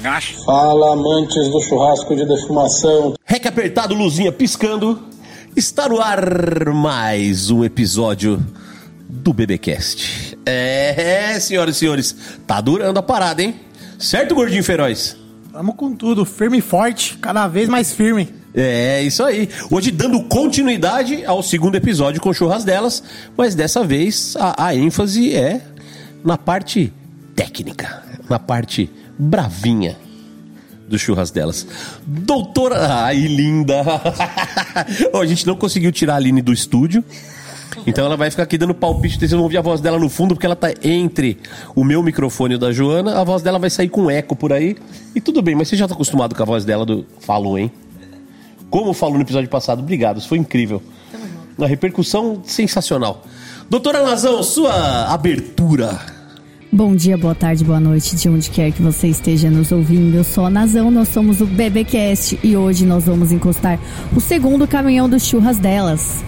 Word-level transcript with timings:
negócio. 0.00 0.44
Fala, 0.44 0.92
amantes 0.92 1.48
do 1.48 1.60
churrasco 1.60 2.16
de 2.16 2.24
defumação. 2.26 3.14
Rec 3.24 3.46
apertado, 3.46 3.94
luzinha 3.94 4.32
piscando. 4.32 5.00
Está 5.54 5.88
no 5.88 6.00
ar 6.00 6.70
mais 6.72 7.50
um 7.50 7.64
episódio 7.64 8.44
do 9.08 9.32
BBcast. 9.32 10.38
É, 10.46 11.38
senhoras 11.40 11.76
e 11.76 11.78
senhores, 11.78 12.16
tá 12.46 12.60
durando 12.60 12.98
a 12.98 13.02
parada, 13.02 13.42
hein? 13.42 13.56
Certo, 13.98 14.34
gordinho 14.34 14.64
feroz? 14.64 15.16
Vamos 15.52 15.74
com 15.74 15.92
tudo, 15.94 16.24
firme 16.24 16.58
e 16.58 16.62
forte, 16.62 17.18
cada 17.18 17.46
vez 17.48 17.68
mais 17.68 17.92
firme. 17.92 18.32
É, 18.54 19.02
isso 19.02 19.22
aí. 19.22 19.48
Hoje 19.70 19.90
dando 19.90 20.22
continuidade 20.24 21.24
ao 21.24 21.42
segundo 21.42 21.74
episódio 21.74 22.20
com 22.20 22.32
churras 22.32 22.64
delas, 22.64 23.02
mas 23.36 23.54
dessa 23.54 23.84
vez 23.84 24.36
a, 24.38 24.66
a 24.66 24.74
ênfase 24.74 25.34
é 25.34 25.60
na 26.24 26.38
parte 26.38 26.92
técnica, 27.34 28.02
na 28.28 28.38
parte 28.38 28.90
bravinha 29.20 29.96
do 30.88 30.98
churras 30.98 31.30
delas. 31.30 31.66
Doutora. 32.04 33.04
Ai, 33.04 33.16
linda! 33.16 33.82
Ó, 35.14 35.20
a 35.20 35.26
gente 35.26 35.46
não 35.46 35.54
conseguiu 35.54 35.92
tirar 35.92 36.14
a 36.14 36.16
Aline 36.16 36.42
do 36.42 36.52
estúdio. 36.52 37.04
Então 37.86 38.04
ela 38.04 38.16
vai 38.16 38.30
ficar 38.30 38.42
aqui 38.42 38.58
dando 38.58 38.74
palpite, 38.74 39.18
vocês 39.18 39.30
vão 39.30 39.42
ouvir 39.42 39.56
a 39.56 39.62
voz 39.62 39.80
dela 39.80 39.98
no 39.98 40.08
fundo, 40.08 40.34
porque 40.34 40.44
ela 40.44 40.56
tá 40.56 40.72
entre 40.82 41.38
o 41.74 41.84
meu 41.84 42.02
microfone 42.02 42.54
e 42.54 42.56
o 42.56 42.58
da 42.58 42.72
Joana, 42.72 43.18
a 43.18 43.24
voz 43.24 43.42
dela 43.42 43.58
vai 43.58 43.70
sair 43.70 43.88
com 43.88 44.10
eco 44.10 44.34
por 44.34 44.52
aí. 44.52 44.76
E 45.14 45.20
tudo 45.20 45.40
bem, 45.40 45.54
mas 45.54 45.68
você 45.68 45.76
já 45.76 45.86
tá 45.86 45.94
acostumado 45.94 46.34
com 46.34 46.42
a 46.42 46.46
voz 46.46 46.64
dela 46.64 46.84
do 46.84 47.06
Falou, 47.20 47.58
hein? 47.58 47.70
Como 48.68 48.92
falou 48.92 49.16
no 49.16 49.22
episódio 49.22 49.48
passado, 49.48 49.80
obrigado, 49.80 50.18
isso 50.18 50.28
foi 50.28 50.38
incrível. 50.38 50.82
Uma 51.56 51.66
repercussão 51.66 52.42
sensacional. 52.44 53.24
Doutora 53.68 54.02
Nazão, 54.02 54.42
sua 54.42 55.12
abertura. 55.12 56.19
Bom 56.72 56.94
dia, 56.94 57.18
boa 57.18 57.34
tarde, 57.34 57.64
boa 57.64 57.80
noite, 57.80 58.14
de 58.14 58.28
onde 58.28 58.48
quer 58.48 58.70
que 58.70 58.80
você 58.80 59.08
esteja 59.08 59.50
nos 59.50 59.72
ouvindo. 59.72 60.16
Eu 60.16 60.22
sou 60.22 60.46
a 60.46 60.50
Nazão, 60.50 60.88
nós 60.90 61.08
somos 61.08 61.40
o 61.40 61.46
BBcast 61.46 62.38
e 62.44 62.56
hoje 62.56 62.86
nós 62.86 63.04
vamos 63.04 63.32
encostar 63.32 63.78
o 64.14 64.20
segundo 64.20 64.68
caminhão 64.68 65.08
dos 65.08 65.24
churras 65.26 65.58
delas. 65.58 66.22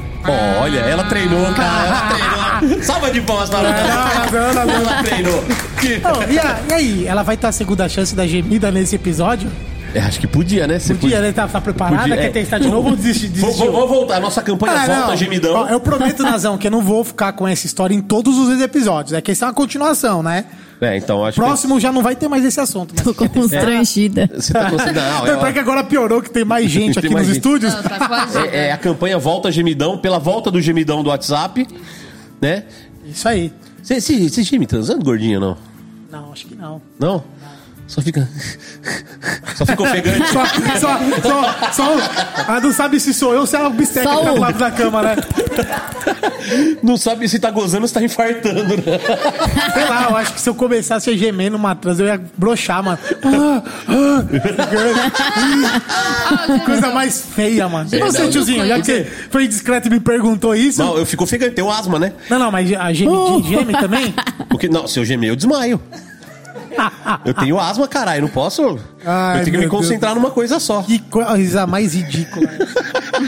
Olha, 0.60 0.78
ela 0.80 1.04
treinou, 1.04 1.44
cara. 1.54 1.86
Ela 1.86 2.58
treinou. 2.60 2.82
Salva 2.82 3.10
de 3.10 3.20
palmas 3.20 3.50
para 3.50 3.68
ela. 3.68 4.60
Ela 4.72 5.02
treinou. 5.02 5.38
Ô, 5.38 6.32
e, 6.32 6.38
a- 6.38 6.60
e 6.68 6.72
aí, 6.72 7.06
ela 7.06 7.22
vai 7.22 7.36
ter 7.36 7.46
a 7.46 7.52
segunda 7.52 7.88
chance 7.88 8.14
da 8.14 8.26
gemida 8.26 8.70
nesse 8.70 8.96
episódio? 8.96 9.48
É, 9.94 10.00
acho 10.00 10.18
que 10.18 10.26
podia, 10.26 10.66
né? 10.66 10.78
Você 10.78 10.94
Podia, 10.94 11.20
né? 11.20 11.32
Tá, 11.32 11.46
tá 11.46 11.60
preparada? 11.60 12.00
Podia, 12.02 12.16
Quer 12.16 12.24
é. 12.24 12.30
testar 12.30 12.58
de 12.58 12.68
novo 12.68 12.90
ou 12.90 12.96
desistir? 12.96 13.28
Vou, 13.28 13.50
desistiu? 13.50 13.70
vou- 13.72 13.80
vou 13.86 13.88
voltar. 13.98 14.20
Nossa 14.20 14.40
campanha 14.40 14.72
Ah, 14.74 14.86
volta, 14.86 15.06
não. 15.08 15.16
gemidão. 15.16 15.54
Ó, 15.54 15.68
Eu 15.68 15.80
prometo, 15.80 16.22
Nazão, 16.24 16.56
que 16.56 16.66
eu 16.66 16.70
não 16.70 16.80
vou 16.80 17.04
ficar 17.04 17.32
com 17.34 17.46
essa 17.46 17.66
história 17.66 17.94
em 17.94 18.00
todos 18.00 18.38
os 18.38 18.58
episódios. 18.60 19.12
É 19.12 19.20
que 19.20 19.32
isso 19.32 19.44
é 19.44 19.48
uma 19.48 19.52
continuação, 19.54 20.22
né? 20.22 20.46
É, 20.80 20.96
então 20.96 21.24
acho 21.24 21.36
Próximo 21.40 21.78
já 21.78 21.92
não 21.92 22.02
vai 22.02 22.16
ter 22.16 22.26
mais 22.26 22.44
esse 22.44 22.58
assunto. 22.58 22.92
mas- 22.96 23.04
Tô 23.04 23.14
constrangida. 23.28 24.26
que. 24.28 24.34
Você 24.40 24.52
tá 24.52 24.70
conseguindo. 24.70 25.00
Não, 25.00 25.26
é 25.46 25.48
é, 25.48 25.52
que 25.52 25.58
agora 25.58 25.84
piorou 25.84 26.22
que 26.22 26.30
tem 26.30 26.44
mais 26.44 26.70
gente 26.70 26.94
Tem 26.94 27.04
aqui 27.04 27.14
mais 27.14 27.28
nos 27.28 27.36
gente. 27.36 27.44
estúdios. 27.46 27.74
Não, 27.74 27.82
tá 27.82 28.08
quase. 28.08 28.38
é, 28.38 28.68
é 28.68 28.72
a 28.72 28.78
campanha 28.78 29.18
Volta 29.18 29.52
Gemidão, 29.52 29.98
pela 29.98 30.18
volta 30.18 30.50
do 30.50 30.60
gemidão 30.60 31.02
do 31.02 31.10
WhatsApp, 31.10 31.68
né? 32.40 32.64
Isso 33.04 33.28
aí. 33.28 33.52
Você, 33.82 34.00
você 34.00 34.42
geme 34.42 34.66
transando, 34.66 35.04
gordinho, 35.04 35.38
não? 35.38 35.56
Não, 36.10 36.32
acho 36.32 36.46
que 36.46 36.54
não. 36.54 36.80
Não? 36.98 37.22
Só 37.92 38.00
fica. 38.00 38.26
Só 39.54 39.66
fica 39.66 39.82
ofegante. 39.82 40.32
Só, 40.32 40.46
só, 40.46 40.98
só, 41.20 41.72
só. 41.72 41.96
Ah, 42.48 42.58
não 42.58 42.72
sabe 42.72 42.98
se 42.98 43.12
sou 43.12 43.34
eu 43.34 43.40
ou 43.40 43.46
se 43.46 43.54
é 43.54 43.66
o 43.66 43.68
bisteca 43.68 44.08
que 44.08 44.16
tá 44.16 44.30
do 44.32 44.40
lado 44.40 44.58
da 44.58 44.70
cama, 44.70 45.02
né? 45.02 45.16
Não 46.82 46.96
sabe 46.96 47.28
se 47.28 47.38
tá 47.38 47.50
gozando 47.50 47.82
ou 47.82 47.88
se 47.88 47.92
tá 47.92 48.02
infartando, 48.02 48.64
né? 48.64 48.82
Sei 49.74 49.84
lá, 49.84 50.06
eu 50.08 50.16
acho 50.16 50.32
que 50.32 50.40
se 50.40 50.48
eu 50.48 50.54
começasse 50.54 51.10
a 51.10 51.12
gemer 51.14 51.50
numa 51.50 51.74
trans, 51.74 52.00
eu 52.00 52.06
ia 52.06 52.18
broxar, 52.34 52.82
mano. 52.82 52.98
Ah, 53.24 53.62
ah. 53.88 54.24
Coisa 56.64 56.94
mais 56.94 57.26
feia, 57.26 57.68
mano. 57.68 57.90
E 57.92 57.98
você, 57.98 58.26
tiozinho, 58.28 58.66
já 58.66 58.80
que 58.80 58.86
você 58.86 59.04
foi 59.28 59.46
discreto 59.46 59.88
e 59.88 59.90
me 59.90 60.00
perguntou 60.00 60.54
isso. 60.54 60.82
Não, 60.82 60.96
eu 60.96 61.04
fico 61.04 61.24
ofegante, 61.24 61.56
tenho 61.56 61.70
asma, 61.70 61.98
né? 61.98 62.14
Não, 62.30 62.38
não, 62.38 62.50
mas 62.50 62.72
a 62.72 62.90
gemidinha 62.90 63.42
geme 63.42 63.74
também? 63.74 64.14
Porque, 64.48 64.66
não, 64.66 64.88
se 64.88 64.98
eu 64.98 65.04
gemer, 65.04 65.28
eu 65.28 65.36
desmaio. 65.36 65.78
Eu 67.24 67.34
tenho 67.34 67.58
asma, 67.58 67.86
caralho, 67.86 68.22
não 68.22 68.28
posso. 68.28 68.78
Ai, 69.04 69.40
eu 69.40 69.44
tenho 69.44 69.58
que 69.58 69.64
me 69.64 69.68
concentrar 69.68 70.14
numa 70.14 70.30
coisa 70.30 70.58
só. 70.58 70.82
Que 70.82 70.98
coisa 70.98 71.66
mais 71.66 71.94
ridícula. 71.94 72.48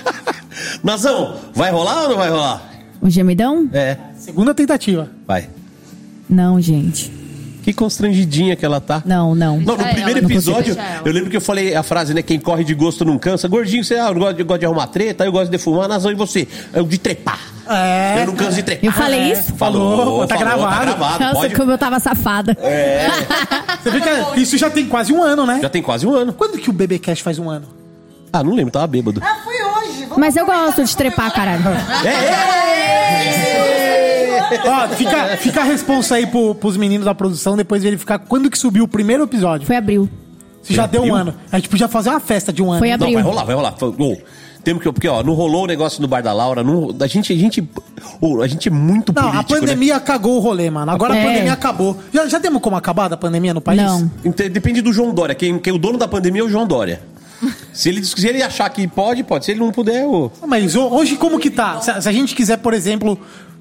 Nazão, 0.83 1.37
vai 1.55 1.71
rolar 1.71 2.03
ou 2.03 2.09
não 2.11 2.17
vai 2.17 2.31
rolar? 2.31 2.71
O 3.01 3.11
gemidão? 3.11 3.69
É, 3.73 3.97
Segunda 4.19 4.55
tentativa. 4.55 5.11
vai. 5.27 5.49
Não, 6.29 6.61
gente. 6.61 7.13
Que 7.63 7.73
constrangidinha 7.73 8.57
que 8.57 8.65
ela 8.65 8.81
tá. 8.81 9.03
Não, 9.07 9.35
não. 9.35 9.59
Não, 9.59 9.77
no 9.77 9.85
primeiro 9.85 10.19
episódio, 10.21 10.77
eu 11.05 11.13
lembro 11.13 11.31
que 11.31 11.37
eu 11.37 11.41
falei 11.41 11.75
a 11.75 11.83
frase, 11.83 12.13
né? 12.13 12.21
Quem 12.23 12.39
corre 12.39 12.63
de 12.63 12.75
gosto 12.75 13.05
não 13.07 13.19
cansa. 13.19 13.49
Gordinho, 13.49 13.83
você 13.83 13.95
ah, 13.95 14.09
eu 14.09 14.15
gosto, 14.15 14.39
eu 14.39 14.45
gosto 14.45 14.61
de 14.61 14.67
arrumar 14.67 14.87
treta, 14.89 15.25
eu 15.25 15.33
gosto 15.33 15.47
de 15.47 15.53
defumar. 15.53 15.89
Nazão, 15.89 16.11
e 16.11 16.15
você? 16.15 16.47
Eu 16.75 16.85
de 16.85 16.99
trepar. 16.99 17.54
É. 17.69 18.23
Eu 18.23 18.27
não 18.27 18.35
canso 18.35 18.57
de 18.57 18.63
trepar. 18.63 18.85
Eu 18.85 18.93
falei 18.93 19.21
é. 19.21 19.33
isso? 19.33 19.55
Falou, 19.55 20.27
tá 20.27 20.37
gravado. 20.37 20.63
Tá 20.63 20.81
gravado, 20.85 21.21
Nossa, 21.25 21.35
pode. 21.35 21.55
como 21.55 21.71
eu 21.71 21.79
tava 21.79 21.99
safada. 22.01 22.57
Você 23.83 23.91
vê 23.91 24.01
que 24.35 24.41
isso 24.41 24.59
já 24.59 24.71
tem 24.71 24.87
quase 24.87 25.13
um 25.13 25.23
ano, 25.23 25.47
né? 25.47 25.59
Já 25.63 25.69
tem 25.69 25.83
quase 25.83 26.07
um 26.07 26.15
ano. 26.15 26.33
Quando 26.33 26.59
que 26.59 26.71
o 26.71 26.73
BBcast 26.73 27.23
faz 27.23 27.39
um 27.39 27.49
ano? 27.49 27.67
Ah, 28.33 28.43
não 28.43 28.55
lembro, 28.55 28.73
tava 28.73 28.87
bêbado. 28.87 29.21
Ah, 29.25 29.37
foi 29.45 29.55
hoje. 29.55 30.01
Vamos 30.07 30.19
Mas 30.19 30.37
eu 30.37 30.45
gosto 30.45 30.85
de 30.85 30.97
trepar, 30.97 31.33
caralho. 31.33 31.63
Ó, 34.67 34.89
fica, 34.89 35.37
fica 35.37 35.61
a 35.61 35.65
responsa 35.65 36.17
aí 36.17 36.27
pro, 36.27 36.55
pros 36.55 36.77
meninos 36.77 37.05
da 37.05 37.15
produção 37.15 37.57
depois 37.57 37.83
verificar 37.83 38.19
quando 38.19 38.51
que 38.51 38.59
subiu 38.59 38.85
o 38.85 38.89
primeiro 38.89 39.25
episódio. 39.25 39.67
Foi 39.67 39.77
abril. 39.77 40.09
Se 40.63 40.75
já 40.75 40.87
deu 40.87 41.03
um 41.03 41.05
abril? 41.05 41.17
ano. 41.17 41.35
A 41.53 41.57
gente 41.57 41.69
podia 41.69 41.89
fazer 41.89 42.11
uma 42.11 42.21
festa 42.21 42.53
de 42.53 42.63
um 42.63 42.71
ano. 42.71 42.79
Foi 42.79 42.89
Não, 42.89 42.95
abril. 42.95 43.15
vai 43.15 43.23
rolar, 43.23 43.45
vai 43.45 43.55
rolar. 43.55 43.75
Ô, 43.81 44.17
temos 44.65 44.83
que, 44.83 44.91
porque, 44.91 45.07
ó, 45.09 45.23
não 45.23 45.35
rolou 45.35 45.65
o 45.65 45.67
negócio 45.67 46.01
no 46.03 46.09
bar 46.09 46.23
da 46.23 46.33
Laura. 46.33 46.63
Não, 46.65 46.95
a 47.01 47.07
gente, 47.07 47.33
a 47.33 47.37
gente, 47.37 47.69
a 48.43 48.47
gente 48.47 48.69
é 48.69 48.73
muito 48.73 49.13
Não, 49.15 49.23
político, 49.31 49.55
a 49.55 49.61
pandemia 49.61 50.01
cagou 50.01 50.37
o 50.37 50.41
rolê, 50.41 50.71
mano. 50.71 50.91
Agora 50.91 51.15
a 51.15 51.17
É. 51.17 51.25
pandemia 51.27 51.53
acabou. 51.53 51.97
Já, 52.13 52.27
já 52.27 52.39
demos 52.39 52.61
como 52.63 52.75
acabar 52.77 53.09
da 53.09 53.17
pandemia 53.17 53.53
no 53.55 53.61
país? 53.61 53.81
Não. 53.83 54.01
né? 54.01 54.49
Depende 54.51 54.81
do 54.81 54.93
João 54.93 55.13
Dória. 55.15 55.35
Quem, 55.35 55.59
quem, 55.59 55.73
o 55.73 55.79
dono 55.79 55.99
da 55.99 56.09
pandemia 56.09 56.43
é 56.43 56.45
o 56.45 56.49
João 56.49 56.67
Dória. 56.67 57.03
Se 57.73 57.89
ele, 57.91 58.03
se 58.05 58.27
ele 58.27 58.43
achar 58.43 58.69
que 58.71 58.87
pode, 58.89 59.23
pode. 59.23 59.45
Se 59.45 59.51
ele 59.51 59.61
não 59.61 59.71
puder, 59.71 60.07
ô. 60.07 60.31
Mas 60.47 60.75
ho- 60.75 60.89
hoje 60.95 61.17
como 61.17 61.39
que 61.39 61.51
tá? 61.51 61.81
Se, 61.81 61.91
a- 61.91 62.01
se 62.01 62.09
a 62.09 62.13
gente 62.13 62.35
quiser, 62.35 62.57
por 62.59 62.73
exemplo, 62.73 63.19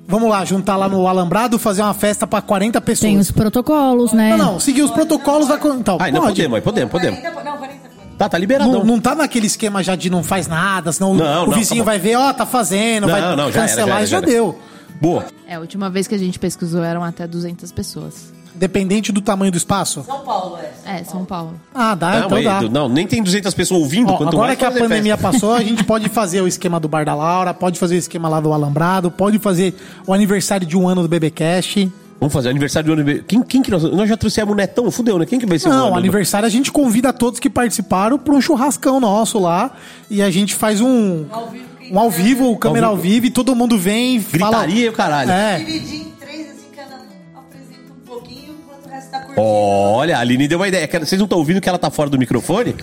vamos 0.08 0.30
lá, 0.30 0.46
juntar 0.46 0.78
lá 0.78 0.88
no 0.88 1.06
Alambrado, 1.08 1.59
fazer 1.59 1.81
uma 1.81 1.94
festa 1.94 2.25
pra 2.25 2.41
40 2.41 2.80
pessoas. 2.80 3.12
Tem 3.12 3.18
os 3.20 3.30
protocolos, 3.31 4.14
né? 4.14 4.38
Não, 4.38 4.53
não, 4.53 4.59
seguir 4.59 4.84
os 4.84 4.91
protocolos 4.91 5.47
vai... 5.50 5.58
Então, 5.78 5.97
Ai, 6.00 6.12
não 6.12 6.22
pode. 6.22 6.34
podemos, 6.41 6.59
podemos, 6.62 6.91
podemos. 6.91 7.20
40, 7.20 7.44
não, 7.44 7.58
40 7.58 7.92
Tá, 8.18 8.29
tá 8.29 8.38
liberadão. 8.38 8.72
Não, 8.72 8.84
não 8.84 9.00
tá 9.00 9.16
naquele 9.16 9.47
esquema 9.47 9.84
já 9.84 9.96
de 9.96 10.09
não 10.09 10.24
faz 10.24 10.47
nada, 10.47 10.91
senão 10.91 11.13
Não, 11.13 11.44
o 11.44 11.47
não, 11.47 11.57
vizinho 11.57 11.84
tá 11.84 11.91
vai 11.91 12.00
ver, 12.00 12.16
ó, 12.16 12.31
tá 12.34 12.46
fazendo, 12.46 13.07
vai 13.07 13.22
Não, 13.22 13.35
não, 13.35 13.51
já 13.51 13.62
era, 13.62 13.69
cancelar, 13.69 13.88
já 13.88 13.94
era, 13.96 14.03
isso 14.03 14.12
já, 14.12 14.19
já 14.19 14.25
era. 14.25 14.31
deu. 14.31 14.59
Boa. 15.01 15.25
É, 15.47 15.56
a 15.56 15.59
última 15.59 15.90
vez 15.90 16.07
que 16.07 16.16
a 16.16 16.18
gente 16.18 16.40
pesquisou 16.40 16.84
eram 16.84 17.03
até 17.03 17.28
200 17.28 17.72
pessoas. 17.72 18.31
Dependente 18.56 19.12
do 19.12 19.19
tamanho 19.19 19.52
do 19.52 19.57
espaço. 19.57 20.03
São 20.03 20.19
Paulo, 20.19 20.57
é. 20.85 21.00
É, 21.00 21.03
São 21.03 21.25
Paulo. 21.25 21.59
Ah, 21.73 21.96
dá, 21.96 22.19
não, 22.19 22.40
então 22.40 22.44
dá. 22.44 22.62
não, 22.69 22.88
nem 22.88 23.07
tem 23.07 23.22
200 23.23 23.52
pessoas 23.53 23.81
ouvindo. 23.81 24.13
Ó, 24.13 24.18
quanto 24.18 24.29
agora 24.29 24.47
mais 24.47 24.59
que 24.59 24.66
a 24.66 24.72
pandemia 24.72 25.18
festa. 25.18 25.31
passou, 25.31 25.53
a 25.53 25.63
gente 25.63 25.84
pode 25.85 26.07
fazer 26.09 26.41
o 26.41 26.47
esquema 26.47 26.79
do 26.79 26.88
Bar 26.88 27.03
da 27.03 27.16
Laura, 27.16 27.53
pode 27.53 27.79
fazer 27.79 27.96
o 27.96 27.97
esquema 27.97 28.29
lá 28.29 28.40
do 28.40 28.53
Alambrado, 28.53 29.09
pode 29.09 29.40
fazer 29.40 29.75
o 30.06 30.13
aniversário 30.13 30.68
de 30.68 30.78
um 30.78 30.88
ano 30.88 31.02
do 31.02 31.07
BBcast. 31.07 31.91
Vamos 32.23 32.31
fazer 32.31 32.50
aniversário 32.51 32.95
do 32.95 33.01
ano. 33.01 33.23
Quem, 33.23 33.44
quem 33.44 33.61
que 33.61 33.69
nós. 33.69 33.84
Nós 33.84 34.07
já 34.07 34.16
trouxemos 34.16 34.53
o 34.53 34.56
Netão, 34.56 34.89
fudeu, 34.89 35.19
né? 35.19 35.25
Quem 35.25 35.38
que 35.38 35.45
vai 35.45 35.59
ser 35.59 35.67
o 35.67 35.72
Não, 35.73 35.88
ano? 35.88 35.97
aniversário 35.97 36.45
a 36.45 36.50
gente 36.50 36.72
convida 36.72 37.11
todos 37.11 37.38
que 37.38 37.50
participaram 37.50 38.17
para 38.17 38.34
um 38.34 38.39
churrascão 38.39 38.97
nosso 39.01 39.38
lá 39.39 39.75
e 40.09 40.22
a 40.22 40.31
gente 40.31 40.56
faz 40.56 40.79
um 40.79 41.25
Ao 41.29 41.50
vivo, 41.50 41.66
um 41.91 42.00
ao 42.00 42.09
vivo, 42.09 42.57
câmera 42.57 42.85
ao 42.85 42.93
Ao 42.93 42.97
vivo 42.97 43.25
e 43.25 43.29
todo 43.29 43.53
mundo 43.53 43.78
vem, 43.78 44.22
fala 44.22 44.59
Gritaria 44.59 44.85
e 44.85 44.87
o 44.90 44.93
caralho. 44.93 45.31
É. 45.31 45.58
Dividir 45.59 45.96
em 45.99 46.14
três, 46.17 46.49
assim, 46.52 46.67
cada 46.73 46.96
um 46.96 47.40
apresenta 47.40 47.91
um 47.91 48.05
pouquinho, 48.08 48.53
enquanto 48.64 48.85
o 48.85 48.90
resto 48.90 49.11
tá 49.11 49.20
curtindo. 49.20 49.41
Olha, 49.41 50.16
a 50.17 50.20
Aline 50.22 50.47
deu 50.47 50.59
uma 50.59 50.67
ideia. 50.70 50.87
Vocês 50.90 51.20
não 51.20 51.25
estão 51.25 51.37
ouvindo 51.40 51.59
que 51.59 51.67
ela 51.67 51.78
tá 51.78 51.91
fora 51.91 52.09
do 52.09 52.17
microfone, 52.17 52.73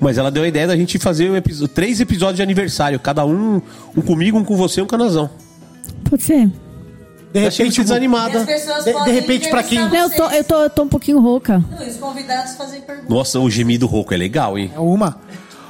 mas 0.00 0.16
ela 0.16 0.30
deu 0.30 0.44
a 0.44 0.48
ideia 0.48 0.66
da 0.66 0.74
gente 0.74 0.98
fazer 0.98 1.30
um 1.30 1.36
episo- 1.36 1.68
três 1.68 2.00
episódios 2.00 2.36
de 2.36 2.42
aniversário. 2.42 2.98
Cada 2.98 3.22
um, 3.26 3.60
um 3.94 4.00
comigo, 4.00 4.38
um 4.38 4.44
com 4.44 4.56
você 4.56 4.80
e 4.80 4.82
um 4.82 4.86
com 4.86 4.94
a 4.94 4.98
Nazão. 4.98 5.28
Pode 6.08 6.22
ser. 6.22 6.50
De 7.38 7.44
repente, 7.48 7.80
as 7.80 7.86
desanimada. 7.86 8.44
De- 8.44 9.04
de 9.04 9.10
repente, 9.12 9.48
pra 9.50 9.62
quem- 9.62 9.78
eu 9.78 10.10
tô, 10.10 10.24
eu, 10.30 10.44
tô, 10.44 10.54
eu 10.62 10.70
tô 10.70 10.82
um 10.82 10.88
pouquinho 10.88 11.20
rouca. 11.20 11.62
Não, 11.70 11.86
e 11.86 11.90
os 11.90 11.96
convidados 11.96 12.52
fazem 12.56 12.80
perguntas. 12.80 13.08
Nossa, 13.10 13.38
o 13.40 13.48
gemido 13.50 13.86
rouco 13.86 14.12
é 14.12 14.16
legal, 14.16 14.58
hein? 14.58 14.70
é 14.74 14.78
uma. 14.80 15.16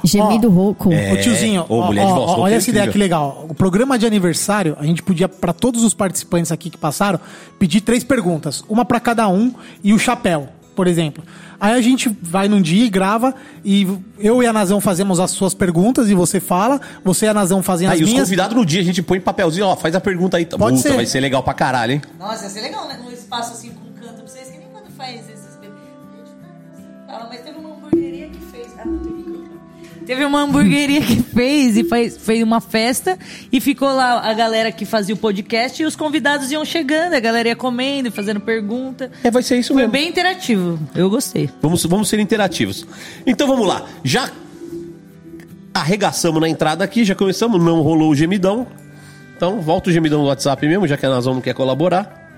Gemido 0.03 0.47
Ó, 0.47 0.51
rouco. 0.51 0.93
É. 0.93 1.11
Ô 1.11 1.17
tiozinho, 1.17 1.65
Ô, 1.67 1.79
ó, 1.79 1.85
mulher 1.87 2.05
de 2.05 2.11
ó, 2.11 2.15
rouca 2.25 2.41
olha 2.41 2.53
é 2.53 2.57
essa 2.57 2.69
ideia 2.69 2.87
que 2.87 2.97
legal. 2.97 3.45
O 3.49 3.53
programa 3.53 3.99
de 3.99 4.05
aniversário, 4.05 4.77
a 4.79 4.85
gente 4.85 5.03
podia, 5.03 5.27
pra 5.27 5.51
todos 5.51 5.83
os 5.83 5.93
participantes 5.93 6.51
aqui 6.53 6.69
que 6.69 6.77
passaram, 6.77 7.19
pedir 7.59 7.81
três 7.81 8.01
perguntas. 8.03 8.63
Uma 8.69 8.85
pra 8.85 8.99
cada 9.01 9.27
um 9.27 9.53
e 9.83 9.93
o 9.93 9.99
chapéu, 9.99 10.47
por 10.79 10.87
exemplo. 10.87 11.21
Aí 11.59 11.73
a 11.73 11.81
gente 11.81 12.07
vai 12.21 12.47
num 12.47 12.61
dia 12.61 12.85
e 12.85 12.89
grava, 12.89 13.35
e 13.65 13.85
eu 14.17 14.41
e 14.41 14.47
a 14.47 14.53
Nazão 14.53 14.79
fazemos 14.79 15.19
as 15.19 15.29
suas 15.31 15.53
perguntas 15.53 16.09
e 16.09 16.13
você 16.15 16.39
fala, 16.39 16.79
você 17.03 17.25
e 17.25 17.27
a 17.27 17.33
Nazão 17.33 17.61
fazem 17.61 17.85
as 17.85 17.95
Aí 17.95 18.01
os 18.01 18.09
minhas. 18.09 18.23
convidados 18.23 18.55
no 18.55 18.65
dia 18.65 18.79
a 18.79 18.83
gente 18.85 19.03
põe 19.03 19.19
papelzinho, 19.19 19.65
ó, 19.65 19.75
faz 19.75 19.93
a 19.93 19.99
pergunta 19.99 20.37
aí. 20.37 20.45
Pode 20.45 20.77
Puta, 20.77 20.87
ser. 20.87 20.95
vai 20.95 21.05
ser 21.05 21.19
legal 21.19 21.43
pra 21.43 21.53
caralho, 21.53 21.91
hein? 21.91 22.01
Nossa, 22.17 22.45
ia 22.45 22.49
ser 22.49 22.61
legal, 22.61 22.87
né? 22.87 22.97
Um 23.05 23.11
espaço 23.11 23.51
assim 23.51 23.71
com 23.71 23.91
canto 24.01 24.13
pra 24.13 24.25
vocês, 24.25 24.47
que 24.47 24.57
nem 24.57 24.69
quando 24.71 24.89
faz 24.95 25.19
esses. 25.29 25.59
Ah, 27.09 27.27
mas 27.29 27.41
teve 27.41 27.48
Teve 30.09 30.25
uma 30.25 30.41
hamburgueria 30.41 31.01
que 31.01 31.21
fez 31.21 31.77
e 31.77 31.83
fez, 31.83 32.17
fez 32.17 32.41
uma 32.41 32.59
festa 32.59 33.15
e 33.51 33.61
ficou 33.61 33.89
lá 33.89 34.27
a 34.27 34.33
galera 34.33 34.71
que 34.71 34.83
fazia 34.83 35.13
o 35.13 35.17
podcast 35.19 35.83
e 35.83 35.85
os 35.85 35.95
convidados 35.95 36.49
iam 36.51 36.65
chegando, 36.65 37.13
a 37.13 37.19
galera 37.19 37.49
ia 37.49 37.55
comendo 37.55 38.07
e 38.07 38.11
fazendo 38.11 38.39
pergunta. 38.39 39.11
É, 39.23 39.29
vai 39.29 39.43
ser 39.43 39.59
isso 39.59 39.71
Foi 39.71 39.83
mesmo. 39.83 39.91
bem 39.91 40.09
interativo. 40.09 40.79
Eu 40.95 41.11
gostei. 41.11 41.47
Vamos, 41.61 41.85
vamos 41.85 42.09
ser 42.09 42.19
interativos. 42.19 42.87
Então 43.23 43.47
vamos 43.47 43.67
lá. 43.67 43.85
Já 44.03 44.31
arregaçamos 45.75 46.41
na 46.41 46.49
entrada 46.49 46.83
aqui, 46.83 47.05
já 47.05 47.13
começamos, 47.13 47.63
não 47.63 47.79
rolou 47.81 48.09
o 48.09 48.15
gemidão. 48.15 48.65
Então 49.37 49.61
volta 49.61 49.91
o 49.91 49.93
gemidão 49.93 50.23
no 50.23 50.27
WhatsApp 50.27 50.67
mesmo, 50.67 50.87
já 50.87 50.97
que 50.97 51.05
a 51.05 51.09
Nazão 51.09 51.35
não 51.35 51.41
quer 51.41 51.53
colaborar. 51.53 52.31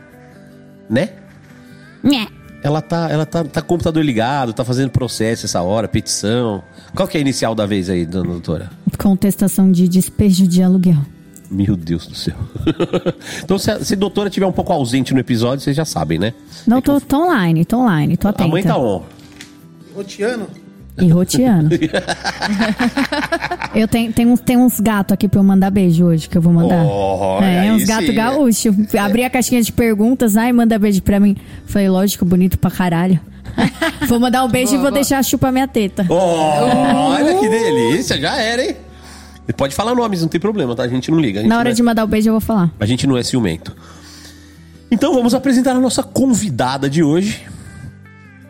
Né? 0.89 1.11
Nhé. 2.03 2.40
Ela 2.63 2.81
tá, 2.81 3.09
ela 3.09 3.25
tá, 3.25 3.43
tá 3.43 3.61
com 3.61 3.65
o 3.65 3.69
computador 3.69 4.03
ligado, 4.03 4.53
tá 4.53 4.63
fazendo 4.63 4.91
processo 4.91 5.45
essa 5.45 5.61
hora, 5.61 5.87
petição. 5.87 6.63
Qual 6.95 7.07
que 7.07 7.17
é 7.17 7.19
a 7.19 7.21
inicial 7.21 7.55
da 7.55 7.65
vez 7.65 7.89
aí, 7.89 8.05
dona 8.05 8.29
doutora? 8.29 8.69
Contestação 8.97 9.71
de 9.71 9.87
despejo 9.87 10.47
de 10.47 10.61
aluguel. 10.61 10.97
Meu 11.49 11.75
Deus 11.75 12.07
do 12.07 12.15
céu. 12.15 12.35
então, 13.43 13.57
se 13.57 13.71
a, 13.71 13.83
se 13.83 13.93
a 13.93 13.97
doutora 13.97 14.29
tiver 14.29 14.45
um 14.45 14.51
pouco 14.53 14.71
ausente 14.71 15.13
no 15.13 15.19
episódio, 15.19 15.63
vocês 15.63 15.75
já 15.75 15.83
sabem, 15.83 16.17
né? 16.17 16.33
Não, 16.65 16.81
tô, 16.81 17.01
tô 17.01 17.23
online, 17.23 17.65
tô 17.65 17.79
online, 17.79 18.15
tô 18.15 18.27
atenta. 18.27 18.45
A 18.45 18.47
mãe 18.47 18.63
tá 18.63 18.77
on. 18.77 19.03
Rotiano? 19.93 20.47
E 20.97 21.07
roteando. 21.09 21.69
eu 23.73 23.87
tenho, 23.87 24.11
uns, 24.31 24.39
tem 24.39 24.57
uns 24.57 24.79
gatos 24.79 25.13
aqui 25.13 25.27
pra 25.27 25.39
eu 25.39 25.43
mandar 25.43 25.71
beijo 25.71 26.05
hoje, 26.05 26.27
que 26.27 26.37
eu 26.37 26.41
vou 26.41 26.51
mandar. 26.53 26.85
Olha 26.85 27.45
é, 27.45 27.73
uns 27.73 27.85
gatos 27.85 28.09
gaúchos. 28.09 28.95
Abri 28.95 29.23
a 29.23 29.29
caixinha 29.29 29.61
de 29.61 29.71
perguntas, 29.71 30.35
ai, 30.35 30.51
manda 30.51 30.77
beijo 30.77 31.01
pra 31.01 31.19
mim. 31.19 31.35
Falei, 31.65 31.89
lógico, 31.89 32.25
bonito 32.25 32.57
pra 32.59 32.69
caralho. 32.69 33.19
vou 34.07 34.19
mandar 34.19 34.43
um 34.43 34.49
beijo 34.49 34.75
e 34.75 34.77
vou 34.77 34.91
deixar 34.91 35.23
chupar 35.23 35.51
minha 35.51 35.67
teta. 35.67 36.05
Oh, 36.09 36.13
olha 36.13 37.35
que 37.39 37.49
delícia, 37.49 38.19
já 38.19 38.37
era, 38.37 38.63
hein? 38.63 38.75
Pode 39.57 39.75
falar 39.75 39.93
nomes, 39.95 40.21
não 40.21 40.29
tem 40.29 40.39
problema, 40.39 40.75
tá? 40.75 40.83
A 40.83 40.87
gente 40.87 41.11
não 41.11 41.19
liga. 41.19 41.39
A 41.39 41.43
gente 41.43 41.49
Na 41.49 41.57
hora 41.57 41.71
é- 41.71 41.73
de 41.73 41.83
mandar 41.83 42.03
o 42.03 42.07
beijo, 42.07 42.29
eu 42.29 42.33
vou 42.33 42.41
falar. 42.41 42.71
A 42.79 42.85
gente 42.85 43.05
não 43.07 43.17
é 43.17 43.23
ciumento. 43.23 43.75
Então 44.89 45.13
vamos 45.13 45.33
apresentar 45.33 45.71
a 45.71 45.79
nossa 45.79 46.03
convidada 46.03 46.89
de 46.89 47.01
hoje. 47.01 47.41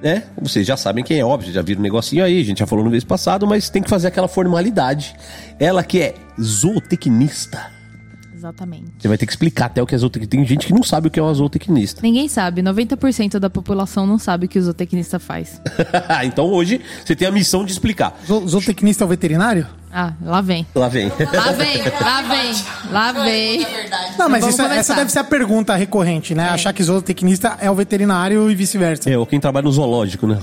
Né? 0.02 0.24
Vocês 0.42 0.66
já 0.66 0.76
sabem 0.76 1.04
quem 1.04 1.20
é, 1.20 1.24
óbvio, 1.26 1.54
já 1.54 1.62
viram 1.62 1.80
o 1.80 1.84
negocinho 1.84 2.24
aí, 2.24 2.42
a 2.42 2.44
gente 2.44 2.58
já 2.60 2.66
falou 2.68 2.84
no 2.84 2.90
mês 2.90 3.04
passado, 3.04 3.46
mas 3.46 3.70
tem 3.70 3.84
que 3.84 3.90
fazer 3.90 4.08
aquela 4.08 4.28
formalidade. 4.28 5.16
Ela 5.60 5.84
que 5.84 6.02
é 6.02 6.16
zootecnista. 6.42 7.70
Exatamente. 8.36 8.86
Você 8.98 9.08
vai 9.08 9.18
ter 9.20 9.28
que 9.28 9.32
explicar 9.32 9.68
até 9.68 9.84
o 9.84 9.86
que 9.86 9.94
é 9.94 9.98
zootecnista. 10.00 10.36
Tem 10.36 10.44
gente 10.48 10.66
que 10.66 10.74
não 10.74 10.82
sabe 10.82 11.08
o 11.08 11.12
que 11.12 11.20
é 11.20 11.24
uma 11.24 11.32
zootecnista. 11.34 12.02
Ninguém 12.02 12.28
sabe, 12.28 12.64
90% 12.64 13.38
da 13.38 13.52
população 13.52 14.08
não 14.08 14.18
sabe 14.18 14.48
o 14.48 14.50
que 14.50 14.58
o 14.58 14.62
zootecnista 14.64 15.20
faz. 15.20 15.62
então 16.26 16.48
hoje 16.48 16.82
você 17.06 17.16
tem 17.16 17.28
a 17.28 17.32
missão 17.32 17.64
de 17.64 17.72
explicar. 17.72 18.20
Zo- 18.26 18.48
Zootecnista 18.48 19.04
é 19.04 19.06
o 19.06 19.08
veterinário? 19.08 19.68
Ah, 19.94 20.14
lá 20.24 20.40
vem. 20.42 20.66
Lá 20.74 20.88
vem. 20.88 21.10
Lá 21.10 21.52
vem, 21.52 21.84
lá 22.02 22.22
vem, 22.22 22.56
lá 22.92 23.12
vem. 23.12 23.68
Não, 24.18 24.30
mas 24.30 24.46
isso- 24.46 24.62
essa 24.62 24.70
começar. 24.70 24.96
deve 24.96 25.12
ser 25.12 25.20
a 25.20 25.24
pergunta 25.24 25.76
recorrente, 25.76 26.34
né? 26.34 26.50
Achar 26.50 26.72
que 26.72 26.82
zootecnista 26.84 27.58
é 27.60 27.70
o 27.70 27.76
veterinário 27.76 28.50
e 28.50 28.56
vice-versa. 28.56 29.10
É, 29.10 29.18
ou 29.18 29.26
quem 29.26 29.40
trabalha 29.40 29.66
no 29.66 29.72
zoológico, 29.72 30.26
né? 30.28 30.40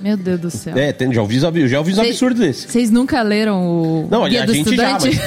Meu 0.00 0.16
Deus 0.16 0.40
do 0.40 0.50
céu. 0.50 0.76
É, 0.76 0.92
tem, 0.92 1.12
já 1.12 1.20
ouvi, 1.20 1.38
já 1.40 1.48
ouvi 1.48 1.90
uns 1.92 1.96
Cês- 1.96 2.08
absurdos 2.08 2.38
desse. 2.40 2.68
Vocês 2.68 2.90
nunca 2.90 3.20
leram 3.22 3.66
o 3.66 4.08
Não, 4.10 4.26
Guia 4.28 4.42
a 4.42 4.46
do 4.46 4.54
gente 4.54 4.74
já, 4.76 4.92
Estudante? 4.96 5.20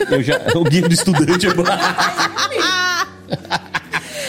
mas 0.00 0.10
eu 0.12 0.22
já, 0.22 0.40
o 0.54 0.64
guia 0.64 0.82
do 0.82 0.94
estudante 0.94 1.46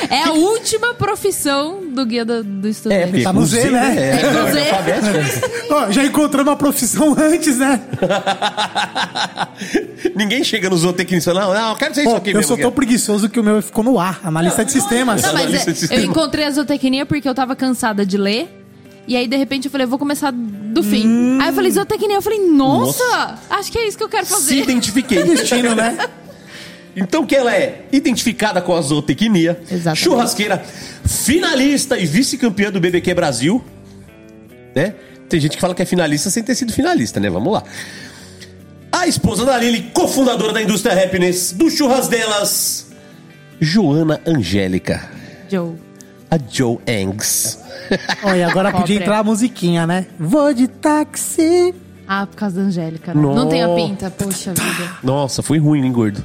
é 0.10 0.16
É 0.16 0.24
a 0.24 0.32
última 0.32 0.94
profissão 0.94 1.82
do 1.90 2.06
Guia 2.06 2.24
do, 2.26 2.44
do 2.44 2.68
Estudante. 2.68 3.08
porque 3.10 3.24
Tá 3.24 3.34
no 3.34 3.46
Z, 3.46 3.70
né? 3.70 3.96
É, 3.98 4.22
É, 4.22 4.32
no 4.32 4.52
Z. 4.52 4.60
é. 4.60 5.74
Ó, 5.74 5.92
já 5.92 6.04
encontramos 6.06 6.50
uma 6.52 6.58
profissão 6.58 7.16
antes, 7.18 7.58
né? 7.58 7.82
Ninguém 10.16 10.44
chega 10.44 10.70
no 10.70 10.78
zootecnista, 10.78 11.34
não, 11.34 11.54
não, 11.54 11.70
eu 11.72 11.76
quero 11.76 11.94
ser 11.96 12.02
isso 12.02 12.12
Pô, 12.12 12.18
aqui 12.18 12.30
eu 12.32 12.36
mesmo. 12.36 12.48
sou 12.48 12.58
tão 12.58 12.72
preguiçoso 12.72 13.30
que 13.30 13.40
o 13.40 13.44
meu 13.44 13.62
ficou 13.62 13.84
no 13.84 14.00
ar, 14.00 14.20
analista 14.24 14.64
de 14.66 14.72
sistemas. 14.72 15.22
Não, 15.22 15.34
mas 15.34 15.42
Analista 15.42 15.70
é, 15.70 15.74
de 15.74 15.80
sistema. 15.80 16.02
eu 16.02 16.06
encontrei 16.06 16.46
a 16.46 16.52
zootecnia 16.52 17.06
porque 17.06 17.28
eu 17.28 17.36
tava 17.36 17.56
cansada 17.56 18.06
de 18.06 18.18
ler. 18.18 18.60
E 19.06 19.18
aí, 19.18 19.28
de 19.28 19.36
repente, 19.36 19.66
eu 19.66 19.72
falei, 19.72 19.84
eu 19.84 19.90
vou 19.90 20.00
começar 20.00 20.32
do 20.32 20.82
fim. 20.82 21.06
Hum. 21.06 21.38
Aí 21.42 21.50
eu 21.50 21.54
falei, 21.54 21.72
zootecnia. 21.72 22.16
Eu 22.16 22.22
falei, 22.22 22.40
nossa, 22.50 23.38
acho 23.50 23.70
que 23.70 23.78
é 23.78 23.86
isso 23.88 23.98
que 23.98 24.04
eu 24.04 24.08
quero 24.08 24.26
Se 24.26 24.32
fazer. 24.32 24.56
identifiquei. 24.56 25.22
Destino, 25.24 25.76
né? 25.76 25.98
Então 26.96 27.26
que 27.26 27.36
ela 27.36 27.56
é 27.56 27.86
identificada 27.92 28.62
com 28.62 28.76
a 28.76 28.82
zootecnia, 28.82 29.60
Exatamente. 29.70 30.04
churrasqueira, 30.04 30.64
finalista 31.06 31.98
e 31.98 32.06
vice-campeã 32.06 32.72
do 32.72 32.80
BBQ 32.80 33.14
Brasil, 33.14 33.64
né? 34.76 34.94
Tem 35.28 35.40
gente 35.40 35.56
que 35.56 35.62
fala 35.62 35.74
que 35.74 35.82
é 35.82 35.86
finalista 35.86 36.30
sem 36.30 36.44
ter 36.44 36.54
sido 36.54 36.72
finalista, 36.72 37.20
né? 37.20 37.30
Vamos 37.30 37.52
lá. 37.52 37.64
A 38.92 39.08
esposa 39.08 39.44
da 39.44 39.58
Lili, 39.58 39.90
cofundadora 39.94 40.54
da 40.54 40.62
indústria 40.62 41.04
Happiness, 41.04 41.52
do 41.52 41.70
Churras 41.70 42.08
delas, 42.08 42.92
Joana 43.60 44.22
Angélica, 44.28 45.10
Joe. 45.50 45.74
a 46.30 46.38
Joe 46.50 46.78
Angs. 46.88 47.58
Olha, 48.24 48.48
agora 48.48 48.72
podia 48.72 48.98
entrar 48.98 49.20
a 49.20 49.24
musiquinha, 49.24 49.88
né? 49.88 50.06
Vou 50.20 50.54
de 50.54 50.68
táxi. 50.68 51.74
Ah, 52.08 52.26
por 52.28 52.36
causa 52.36 52.58
da 52.60 52.68
Angélica, 52.68 53.14
né? 53.14 53.22
Nossa. 53.22 53.36
Não 53.40 53.48
tem 53.50 53.64
a 53.64 53.70
pinta, 53.70 54.12
poxa 54.12 54.52
vida. 54.54 54.92
Nossa, 55.02 55.42
foi 55.42 55.58
ruim, 55.58 55.84
hein, 55.86 55.92
gordo? 55.92 56.24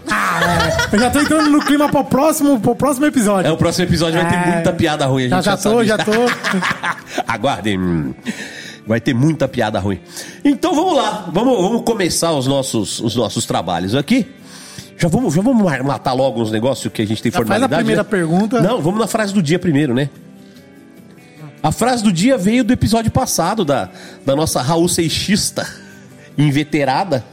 Eu 0.93 0.99
já 0.99 1.09
tô 1.11 1.21
entrando 1.21 1.49
no 1.51 1.61
clima 1.65 1.89
pro 1.89 2.03
próximo, 2.05 2.59
pro 2.59 2.75
próximo 2.75 3.07
episódio. 3.07 3.49
É, 3.49 3.53
o 3.53 3.57
próximo 3.57 3.85
episódio 3.87 4.21
vai 4.21 4.29
ter 4.29 4.37
É. 4.49 4.55
muita 4.55 4.73
piada 4.73 5.07
ruim. 5.07 5.27
A 5.27 5.29
Já, 5.29 5.37
gente 5.37 5.45
já 5.45 5.57
tô, 5.57 5.71
sabe. 5.77 5.87
já 5.87 5.99
tô. 5.99 6.13
Aguardem. 7.27 8.15
Vai 8.87 9.01
ter 9.01 9.15
muita 9.15 9.47
piada 9.47 9.79
ruim. 9.79 10.01
Então 10.45 10.75
vamos 10.75 10.97
lá. 10.97 11.29
Vamos, 11.33 11.61
vamos 11.63 11.83
começar 11.83 12.33
os 12.33 12.47
nossos, 12.47 13.01
os 13.01 13.15
nossos 13.15 13.45
trabalhos 13.47 13.95
aqui. 13.95 14.27
Já 14.97 15.07
vamos, 15.09 15.33
já 15.35 15.43
vamos 15.43 15.63
ma- 15.63 15.83
matar 15.83 16.13
logo 16.13 16.41
uns 16.43 16.51
negócios 16.51 16.93
que 16.93 17.03
a 17.03 17.07
gente 17.07 17.23
tem 17.23 17.31
Já 17.31 17.39
faz 17.39 17.49
a 17.49 17.53
formalidade. 17.53 17.81
primeira 17.85 18.03
né? 18.03 18.09
pergunta. 18.09 18.61
Não, 18.61 18.81
vamos 18.81 18.99
na 18.99 19.07
frase 19.07 19.33
do 19.33 19.41
dia 19.43 19.59
primeiro, 19.59 19.95
né? 19.95 20.11
A 21.63 21.73
frase 21.73 22.03
do 22.03 22.13
dia 22.13 22.39
veio 22.39 22.63
do 22.63 22.73
episódio 22.73 23.11
passado 23.11 23.65
da, 23.65 23.91
da 24.25 24.37
nossa 24.37 24.63
Raul 24.63 24.89
Seixista, 24.89 25.69
inveterada, 26.37 27.25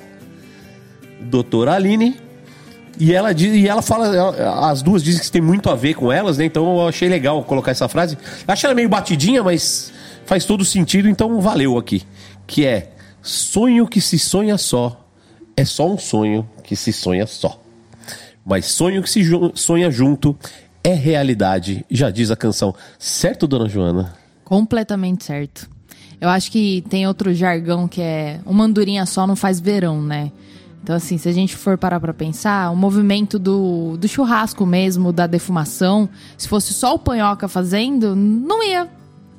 doutora 1.22 1.74
Aline. 1.74 2.20
E 2.98 3.14
ela, 3.14 3.34
diz, 3.34 3.54
e 3.54 3.68
ela 3.68 3.82
fala, 3.82 4.70
as 4.70 4.82
duas 4.82 5.04
dizem 5.04 5.22
que 5.22 5.32
tem 5.32 5.42
muito 5.42 5.70
a 5.70 5.76
ver 5.76 5.96
com 5.96 6.12
elas, 6.12 6.38
né? 6.38 6.46
Então 6.46 6.78
eu 6.78 6.88
achei 6.88 7.10
legal 7.10 7.44
colocar 7.44 7.72
essa 7.72 7.90
frase. 7.90 8.18
Acho 8.48 8.66
ela 8.66 8.74
meio 8.74 8.88
batidinha, 8.88 9.44
mas 9.44 9.92
faz 10.26 10.46
todo 10.46 10.64
sentido, 10.64 11.10
então 11.10 11.42
valeu 11.42 11.78
aqui. 11.78 12.04
Que 12.48 12.66
é: 12.66 12.94
sonho 13.22 13.86
que 13.86 14.00
se 14.00 14.18
sonha 14.18 14.58
só 14.58 15.06
é 15.58 15.64
só 15.64 15.90
um 15.90 15.98
sonho 15.98 16.48
que 16.64 16.76
se 16.76 16.92
sonha 16.92 17.26
só. 17.26 17.62
Mas 18.46 18.66
sonho 18.66 19.02
que 19.02 19.10
se 19.10 19.24
sonha 19.56 19.90
junto 19.90 20.38
é 20.86 20.94
realidade, 20.94 21.86
já 21.90 22.10
diz 22.10 22.30
a 22.32 22.36
canção. 22.36 22.74
Certo, 23.00 23.48
dona 23.48 23.68
Joana? 23.68 24.14
Completamente 24.44 25.24
certo. 25.26 25.70
Eu 26.22 26.30
acho 26.30 26.52
que 26.52 26.84
tem 26.90 27.08
outro 27.08 27.34
jargão 27.34 27.88
que 27.88 28.02
é 28.02 28.40
uma 28.46 28.64
andorinha 28.64 29.06
só 29.06 29.26
não 29.28 29.36
faz 29.36 29.60
verão, 29.60 30.02
né? 30.02 30.32
Então, 30.84 30.96
assim, 30.96 31.18
se 31.18 31.28
a 31.28 31.32
gente 31.32 31.56
for 31.56 31.78
parar 31.80 32.00
pra 32.00 32.14
pensar, 32.14 32.70
o 32.72 32.76
movimento 32.76 33.40
do, 33.40 33.98
do 33.98 34.08
churrasco 34.08 34.66
mesmo, 34.68 35.12
da 35.12 35.26
defumação, 35.26 36.08
se 36.38 36.48
fosse 36.48 36.74
só 36.74 36.94
o 36.94 37.00
panhoca 37.00 37.48
fazendo, 37.48 38.16
não 38.16 38.64
ia 38.64 38.88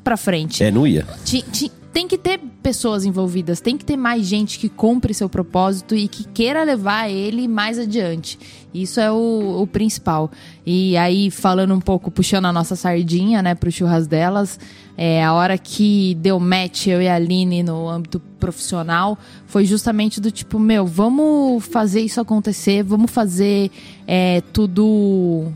pra 0.02 0.16
frente. 0.16 0.64
É, 0.64 0.70
não 0.72 0.84
ia. 0.86 1.06
Ti- 1.24 1.42
ti- 1.52 1.72
tem 1.96 2.06
que 2.06 2.18
ter 2.18 2.38
pessoas 2.62 3.06
envolvidas, 3.06 3.58
tem 3.58 3.74
que 3.74 3.82
ter 3.82 3.96
mais 3.96 4.26
gente 4.26 4.58
que 4.58 4.68
compre 4.68 5.14
seu 5.14 5.30
propósito 5.30 5.96
e 5.96 6.06
que 6.06 6.24
queira 6.24 6.62
levar 6.62 7.08
ele 7.08 7.48
mais 7.48 7.78
adiante. 7.78 8.38
Isso 8.74 9.00
é 9.00 9.10
o, 9.10 9.62
o 9.62 9.66
principal. 9.66 10.30
E 10.66 10.94
aí, 10.98 11.30
falando 11.30 11.72
um 11.72 11.80
pouco, 11.80 12.10
puxando 12.10 12.44
a 12.44 12.52
nossa 12.52 12.76
sardinha, 12.76 13.40
né, 13.40 13.54
pro 13.54 13.72
churras 13.72 14.06
delas, 14.06 14.60
é, 14.94 15.24
a 15.24 15.32
hora 15.32 15.56
que 15.56 16.14
deu 16.16 16.38
match 16.38 16.88
eu 16.88 17.00
e 17.00 17.08
a 17.08 17.14
Aline 17.14 17.62
no 17.62 17.88
âmbito 17.88 18.20
profissional 18.38 19.16
foi 19.46 19.64
justamente 19.64 20.20
do 20.20 20.30
tipo, 20.30 20.58
meu, 20.58 20.84
vamos 20.84 21.64
fazer 21.64 22.02
isso 22.02 22.20
acontecer, 22.20 22.82
vamos 22.82 23.10
fazer 23.10 23.70
é, 24.06 24.42
tudo 24.52 25.50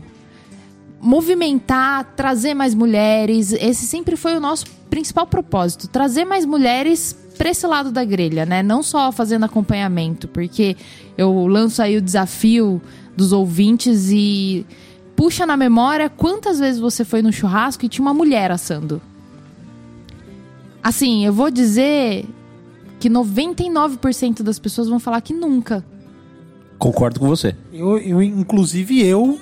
movimentar, 1.01 2.13
trazer 2.15 2.53
mais 2.53 2.75
mulheres. 2.75 3.51
Esse 3.53 3.85
sempre 3.87 4.15
foi 4.15 4.35
o 4.35 4.39
nosso 4.39 4.65
principal 4.89 5.25
propósito, 5.25 5.87
trazer 5.87 6.25
mais 6.25 6.45
mulheres 6.45 7.17
para 7.37 7.49
esse 7.49 7.65
lado 7.65 7.91
da 7.91 8.05
grelha, 8.05 8.45
né? 8.45 8.61
Não 8.61 8.83
só 8.83 9.11
fazendo 9.11 9.45
acompanhamento, 9.45 10.27
porque 10.27 10.77
eu 11.17 11.47
lanço 11.47 11.81
aí 11.81 11.97
o 11.97 12.01
desafio 12.01 12.81
dos 13.17 13.31
ouvintes 13.31 14.09
e 14.11 14.65
puxa 15.15 15.45
na 15.45 15.57
memória 15.57 16.09
quantas 16.09 16.59
vezes 16.59 16.79
você 16.79 17.03
foi 17.03 17.21
no 17.21 17.31
churrasco 17.33 17.85
e 17.85 17.89
tinha 17.89 18.03
uma 18.03 18.13
mulher 18.13 18.51
assando. 18.51 19.01
Assim, 20.83 21.25
eu 21.25 21.33
vou 21.33 21.49
dizer 21.49 22.25
que 22.99 23.09
99% 23.09 24.43
das 24.43 24.59
pessoas 24.59 24.87
vão 24.87 24.99
falar 24.99 25.21
que 25.21 25.33
nunca. 25.33 25.83
Concordo 26.77 27.19
com 27.19 27.27
você. 27.27 27.55
Eu, 27.71 27.97
eu, 27.97 28.21
inclusive, 28.21 29.03
eu, 29.03 29.39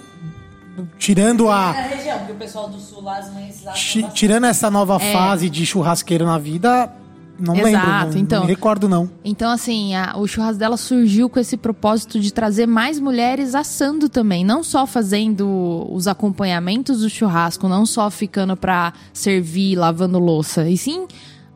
tirando 0.97 1.49
a. 1.49 1.73
Na 1.73 1.81
região, 1.81 2.17
porque 2.19 2.33
pessoal 2.33 2.69
do 2.69 2.79
sul 2.79 3.01
lá, 3.03 3.17
as 3.17 3.33
mães 3.33 3.63
lá. 3.63 3.71
Ti- 3.73 4.05
Tirando 4.13 4.45
essa 4.45 4.69
nova 4.69 4.99
fase 4.99 5.49
de 5.49 5.65
churrasqueiro 5.65 6.25
na 6.25 6.37
vida, 6.37 6.91
não 7.39 7.55
Exato, 7.55 7.65
lembro. 7.65 8.11
Não, 8.13 8.17
então. 8.21 8.39
não 8.41 8.47
me 8.47 8.53
recordo, 8.53 8.89
não. 8.89 9.09
Então, 9.23 9.49
assim, 9.51 9.95
a- 9.95 10.15
o 10.17 10.27
churrasco 10.27 10.59
dela 10.59 10.75
surgiu 10.77 11.29
com 11.29 11.39
esse 11.39 11.55
propósito 11.55 12.19
de 12.19 12.33
trazer 12.33 12.65
mais 12.67 12.99
mulheres 12.99 13.55
assando 13.55 14.09
também. 14.09 14.43
Não 14.43 14.61
só 14.63 14.85
fazendo 14.85 15.87
os 15.91 16.07
acompanhamentos 16.07 16.99
do 17.01 17.09
churrasco, 17.09 17.67
não 17.67 17.85
só 17.85 18.09
ficando 18.09 18.57
pra 18.57 18.91
servir, 19.13 19.75
lavando 19.77 20.19
louça. 20.19 20.67
E 20.69 20.77
sim 20.77 21.07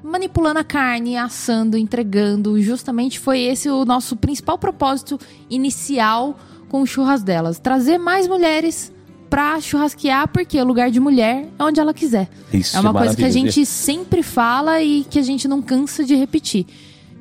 manipulando 0.06 0.60
a 0.60 0.64
carne, 0.66 1.16
assando, 1.18 1.78
entregando. 1.78 2.62
Justamente 2.62 3.20
foi 3.20 3.40
esse 3.42 3.70
o 3.70 3.86
nosso 3.86 4.16
principal 4.18 4.58
propósito 4.58 5.18
inicial 5.50 6.38
com 6.70 6.82
o 6.82 6.86
churras 6.86 7.24
delas. 7.24 7.58
Trazer 7.60 7.98
mais 7.98 8.28
mulheres 8.28 8.92
pra 9.34 9.60
churrasquear, 9.60 10.28
porque 10.28 10.62
o 10.62 10.64
lugar 10.64 10.92
de 10.92 11.00
mulher 11.00 11.48
é 11.58 11.64
onde 11.64 11.80
ela 11.80 11.92
quiser. 11.92 12.30
Isso 12.54 12.78
é 12.78 12.80
uma 12.80 12.92
é 12.92 12.94
coisa 12.94 13.16
que 13.16 13.26
a 13.26 13.32
gente 13.32 13.66
sempre 13.66 14.22
fala 14.22 14.80
e 14.80 15.04
que 15.10 15.18
a 15.18 15.24
gente 15.24 15.48
não 15.48 15.60
cansa 15.60 16.04
de 16.04 16.14
repetir. 16.14 16.68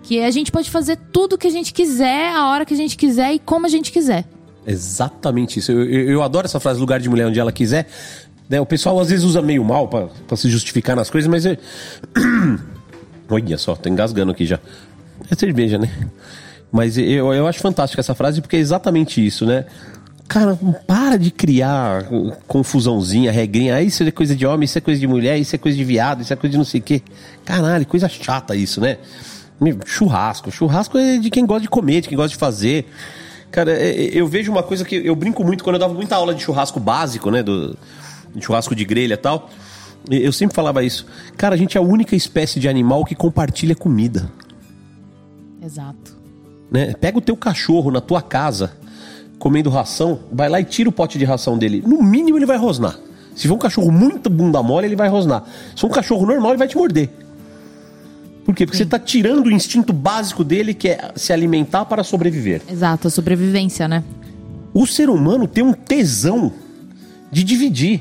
Que 0.02 0.21
a 0.21 0.31
gente 0.31 0.52
pode 0.52 0.71
fazer 0.71 0.99
tudo 1.11 1.38
que 1.38 1.47
a 1.47 1.50
gente 1.50 1.73
quiser, 1.73 2.35
a 2.35 2.49
hora 2.50 2.66
que 2.66 2.75
a 2.75 2.76
gente 2.76 2.99
quiser 2.99 3.33
e 3.33 3.38
como 3.38 3.64
a 3.64 3.69
gente 3.71 3.90
quiser. 3.90 4.26
Exatamente 4.66 5.59
isso. 5.59 5.73
Eu, 5.73 5.85
eu- 5.88 6.11
eu 6.11 6.23
adoro 6.23 6.45
essa 6.45 6.61
frase, 6.61 6.78
lugar 6.78 7.00
de 7.00 7.09
mulher 7.09 7.26
onde 7.28 7.40
ela 7.40 7.50
quiser. 7.50 7.88
né? 8.47 8.61
O 8.61 8.66
pessoal 8.66 9.00
às 9.00 9.09
vezes 9.09 9.25
usa 9.25 9.40
meio 9.40 9.64
mal 9.64 9.88
pra, 9.88 10.09
pra 10.28 10.37
se 10.37 10.50
justificar 10.50 10.95
nas 10.95 11.09
coisas, 11.09 11.26
mas. 11.31 11.47
Eu... 11.47 11.57
Olha 13.31 13.57
só, 13.57 13.75
tô 13.75 13.88
engasgando 13.88 14.33
aqui 14.33 14.45
já. 14.45 14.59
É 15.31 15.35
cerveja, 15.35 15.78
né? 15.78 15.90
Mas 16.71 16.99
eu, 16.99 17.33
eu 17.33 17.47
acho 17.47 17.59
fantástica 17.61 18.00
essa 18.00 18.14
frase 18.14 18.42
porque 18.42 18.57
é 18.57 18.59
exatamente 18.59 19.25
isso, 19.25 19.47
né? 19.47 19.64
Cara, 20.33 20.59
para 20.87 21.19
de 21.19 21.31
criar 21.31 22.07
confusãozinha, 22.47 23.31
regrinha. 23.31 23.77
Ah, 23.77 23.83
isso 23.83 24.03
é 24.03 24.11
coisa 24.11 24.35
de 24.35 24.47
homem, 24.47 24.65
isso 24.65 24.79
é 24.79 24.81
coisa 24.81 24.99
de 24.99 25.07
mulher, 25.07 25.39
isso 25.39 25.55
é 25.55 25.59
coisa 25.59 25.77
de 25.77 25.85
viado, 25.85 26.23
isso 26.23 26.33
é 26.33 26.37
coisa 26.37 26.53
de 26.53 26.57
não 26.57 26.65
sei 26.65 26.81
o 26.81 26.83
quê. 26.83 27.03
Caralho, 27.45 27.85
coisa 27.87 28.09
chata 28.09 28.57
isso, 28.57 28.81
né? 28.81 28.97
Churrasco. 29.85 30.51
Churrasco 30.51 30.97
é 30.97 31.19
de 31.19 31.29
quem 31.31 31.45
gosta 31.45 31.62
de 31.62 31.69
comer, 31.69 32.01
de 32.01 32.09
quem 32.09 32.17
gosta 32.17 32.31
de 32.31 32.37
fazer. 32.37 32.87
Cara, 33.51 33.73
é- 33.73 33.91
é- 34.07 34.11
eu 34.19 34.27
vejo 34.27 34.51
uma 34.51 34.62
coisa 34.62 34.85
que 34.85 34.97
eu 34.97 35.15
brinco 35.15 35.45
muito 35.45 35.62
quando 35.62 35.75
eu 35.75 35.81
dava 35.81 35.93
muita 35.93 36.17
aula 36.17 36.35
de 36.35 36.43
churrasco 36.43 36.81
básico, 36.81 37.31
né? 37.31 37.43
Do, 37.43 37.77
de 38.35 38.43
churrasco 38.45 38.75
de 38.75 38.85
grelha 38.85 39.15
e 39.15 39.19
tal. 39.19 39.51
Eu 40.11 40.33
sempre 40.33 40.55
falava 40.57 40.83
isso. 40.83 41.07
Cara, 41.37 41.55
a 41.55 41.59
gente 41.59 41.77
é 41.77 41.81
a 41.81 41.85
única 41.85 42.17
espécie 42.17 42.59
de 42.59 42.69
animal 42.69 43.05
que 43.05 43.15
compartilha 43.15 43.75
comida. 43.77 44.33
Exato. 45.62 46.17
né? 46.71 46.95
Pega 46.95 47.19
o 47.19 47.21
teu 47.21 47.37
cachorro 47.37 47.91
na 47.91 48.01
tua 48.01 48.23
casa, 48.23 48.73
comendo 49.43 49.69
ração, 49.71 50.21
vai 50.31 50.49
lá 50.49 50.61
e 50.61 50.65
tira 50.65 50.89
o 50.89 50.93
pote 50.93 51.19
de 51.19 51.25
ração 51.25 51.59
dele. 51.59 51.83
No 51.85 52.01
mínimo 52.01 52.39
ele 52.39 52.47
vai 52.47 52.57
rosnar. 52.57 52.97
Se 53.35 53.49
for 53.49 53.55
um 53.55 53.59
cachorro 53.59 53.91
muito 53.91 54.31
bunda 54.31 54.63
mole, 54.63 54.87
ele 54.87 54.95
vai 54.95 55.09
rosnar. 55.09 55.43
Se 55.75 55.81
for 55.81 55.89
um 55.89 55.91
cachorro 55.91 56.25
normal, 56.25 56.53
ele 56.53 56.59
vai 56.59 56.69
te 56.69 56.77
morder. 56.77 57.11
Por 58.45 58.55
quê? 58.55 58.65
Porque 58.65 58.77
você 58.77 58.85
está 58.85 59.01
tirando 59.01 59.47
o 59.47 59.51
instinto 59.51 59.93
básico 59.93 60.45
dele, 60.45 60.73
que 60.73 60.91
é 60.91 61.11
se 61.17 61.33
alimentar 61.33 61.87
para 61.87 62.05
sobreviver. 62.05 62.63
Exato, 62.71 63.09
a 63.09 63.11
sobrevivência, 63.11 63.89
né? 63.89 64.05
O 64.73 64.87
ser 64.87 65.11
humano 65.11 65.49
tem 65.49 65.65
um 65.65 65.73
tesão 65.73 66.53
de 67.29 67.43
dividir. 67.43 68.01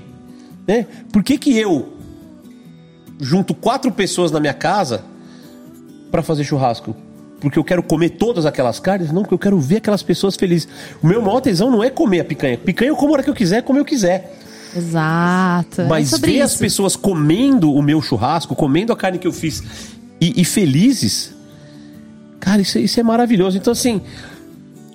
Né? 0.67 0.85
Por 1.11 1.23
que, 1.23 1.39
que 1.39 1.57
eu 1.57 1.93
junto 3.19 3.55
quatro 3.55 3.91
pessoas 3.91 4.29
na 4.29 4.39
minha 4.39 4.53
casa 4.53 5.03
para 6.11 6.21
fazer 6.21 6.43
churrasco? 6.43 6.95
Porque 7.41 7.57
eu 7.59 7.63
quero 7.63 7.83
comer 7.83 8.11
todas 8.11 8.45
aquelas 8.45 8.79
carnes? 8.79 9.11
Não, 9.11 9.23
porque 9.23 9.33
eu 9.33 9.39
quero 9.39 9.59
ver 9.59 9.77
aquelas 9.77 10.01
pessoas 10.03 10.35
felizes. 10.37 10.67
O 11.03 11.07
meu 11.07 11.21
maior 11.21 11.41
tesão 11.41 11.69
não 11.69 11.83
é 11.83 11.89
comer 11.89 12.21
a 12.21 12.23
picanha. 12.23 12.57
Picanha 12.57 12.89
eu 12.91 12.95
como 12.95 13.11
a 13.11 13.13
hora 13.15 13.23
que 13.23 13.29
eu 13.29 13.33
quiser, 13.33 13.63
como 13.63 13.79
eu 13.79 13.83
quiser. 13.83 14.37
Exato. 14.77 15.81
Mas 15.89 16.13
é 16.13 16.17
ver 16.19 16.41
as 16.41 16.51
isso. 16.51 16.59
pessoas 16.59 16.95
comendo 16.95 17.73
o 17.73 17.81
meu 17.81 18.01
churrasco, 18.01 18.55
comendo 18.55 18.93
a 18.93 18.95
carne 18.95 19.17
que 19.17 19.27
eu 19.27 19.33
fiz 19.33 19.61
e, 20.21 20.39
e 20.39 20.45
felizes, 20.45 21.33
cara, 22.39 22.61
isso, 22.61 22.77
é- 22.77 22.81
isso 22.81 22.99
é 22.99 23.03
maravilhoso. 23.03 23.57
Então, 23.57 23.73
assim, 23.73 24.01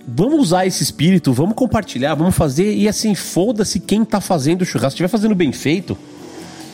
vamos 0.07 0.39
usar 0.41 0.67
esse 0.67 0.83
espírito, 0.83 1.33
vamos 1.33 1.55
compartilhar, 1.57 2.15
vamos 2.15 2.35
fazer 2.35 2.73
e 2.75 2.89
assim, 2.89 3.15
foda-se 3.15 3.81
quem 3.81 4.05
tá 4.05 4.21
fazendo 4.21 4.63
o 4.63 4.65
churrasco. 4.65 4.91
Se 4.93 4.95
estiver 4.95 5.09
fazendo 5.09 5.35
bem 5.35 5.53
feito, 5.53 5.99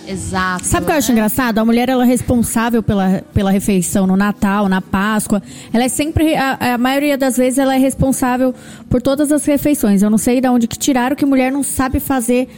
Exato. 0.07 0.65
Sabe 0.65 0.85
o 0.85 0.87
que 0.87 0.93
eu 0.93 0.97
acho 0.99 1.13
engraçado? 1.13 1.59
A 1.59 1.65
mulher 1.65 1.89
ela 1.89 2.05
é 2.05 2.07
responsável 2.07 2.83
pela, 2.83 3.23
pela 3.33 3.51
refeição 3.51 4.07
no 4.07 4.17
Natal, 4.17 4.69
na 4.69 4.81
Páscoa. 4.81 5.43
Ela 5.73 5.85
é 5.85 5.89
sempre, 5.89 6.35
a, 6.35 6.75
a 6.75 6.79
maioria 6.79 7.17
das 7.17 7.37
vezes, 7.37 7.59
ela 7.59 7.75
é 7.75 7.79
responsável 7.79 8.55
por 8.91 9.01
todas 9.01 9.31
as 9.31 9.45
refeições. 9.45 10.03
Eu 10.03 10.11
não 10.11 10.19
sei 10.19 10.41
de 10.41 10.49
onde 10.49 10.67
que 10.67 10.77
tiraram 10.79 11.15
que 11.15 11.25
mulher 11.25 11.53
não 11.53 11.63
sabe 11.63 12.01
fazer 12.01 12.49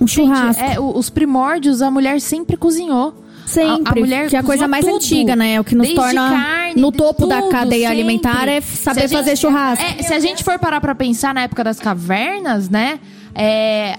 um 0.00 0.06
Gente, 0.06 0.26
churrasco. 0.26 0.62
é, 0.62 0.80
os 0.80 1.10
primórdios, 1.10 1.82
a 1.82 1.90
mulher 1.90 2.20
sempre 2.20 2.56
cozinhou. 2.56 3.14
Sempre, 3.46 3.88
A, 3.88 3.92
a 3.92 3.94
mulher 4.00 4.28
que 4.28 4.34
é 4.34 4.40
a 4.40 4.42
coisa 4.42 4.66
mais 4.66 4.84
tudo. 4.84 4.96
antiga, 4.96 5.36
né? 5.36 5.54
É 5.54 5.60
o 5.60 5.64
que 5.64 5.76
nos 5.76 5.86
Desde 5.86 6.02
torna 6.02 6.30
carne, 6.30 6.80
no 6.80 6.90
topo 6.90 7.26
da 7.28 7.42
tudo, 7.42 7.50
cadeia 7.52 7.88
sempre. 7.88 8.02
alimentar 8.02 8.48
é 8.48 8.60
saber 8.60 9.04
a 9.04 9.08
fazer 9.08 9.36
churrasco. 9.36 9.84
É, 9.84 10.02
se 10.02 10.12
a 10.12 10.18
gente 10.18 10.42
for 10.42 10.58
parar 10.58 10.80
pra 10.80 10.96
pensar 10.96 11.32
na 11.32 11.42
época 11.42 11.62
das 11.62 11.78
cavernas, 11.78 12.68
né? 12.68 12.98
é, 13.38 13.94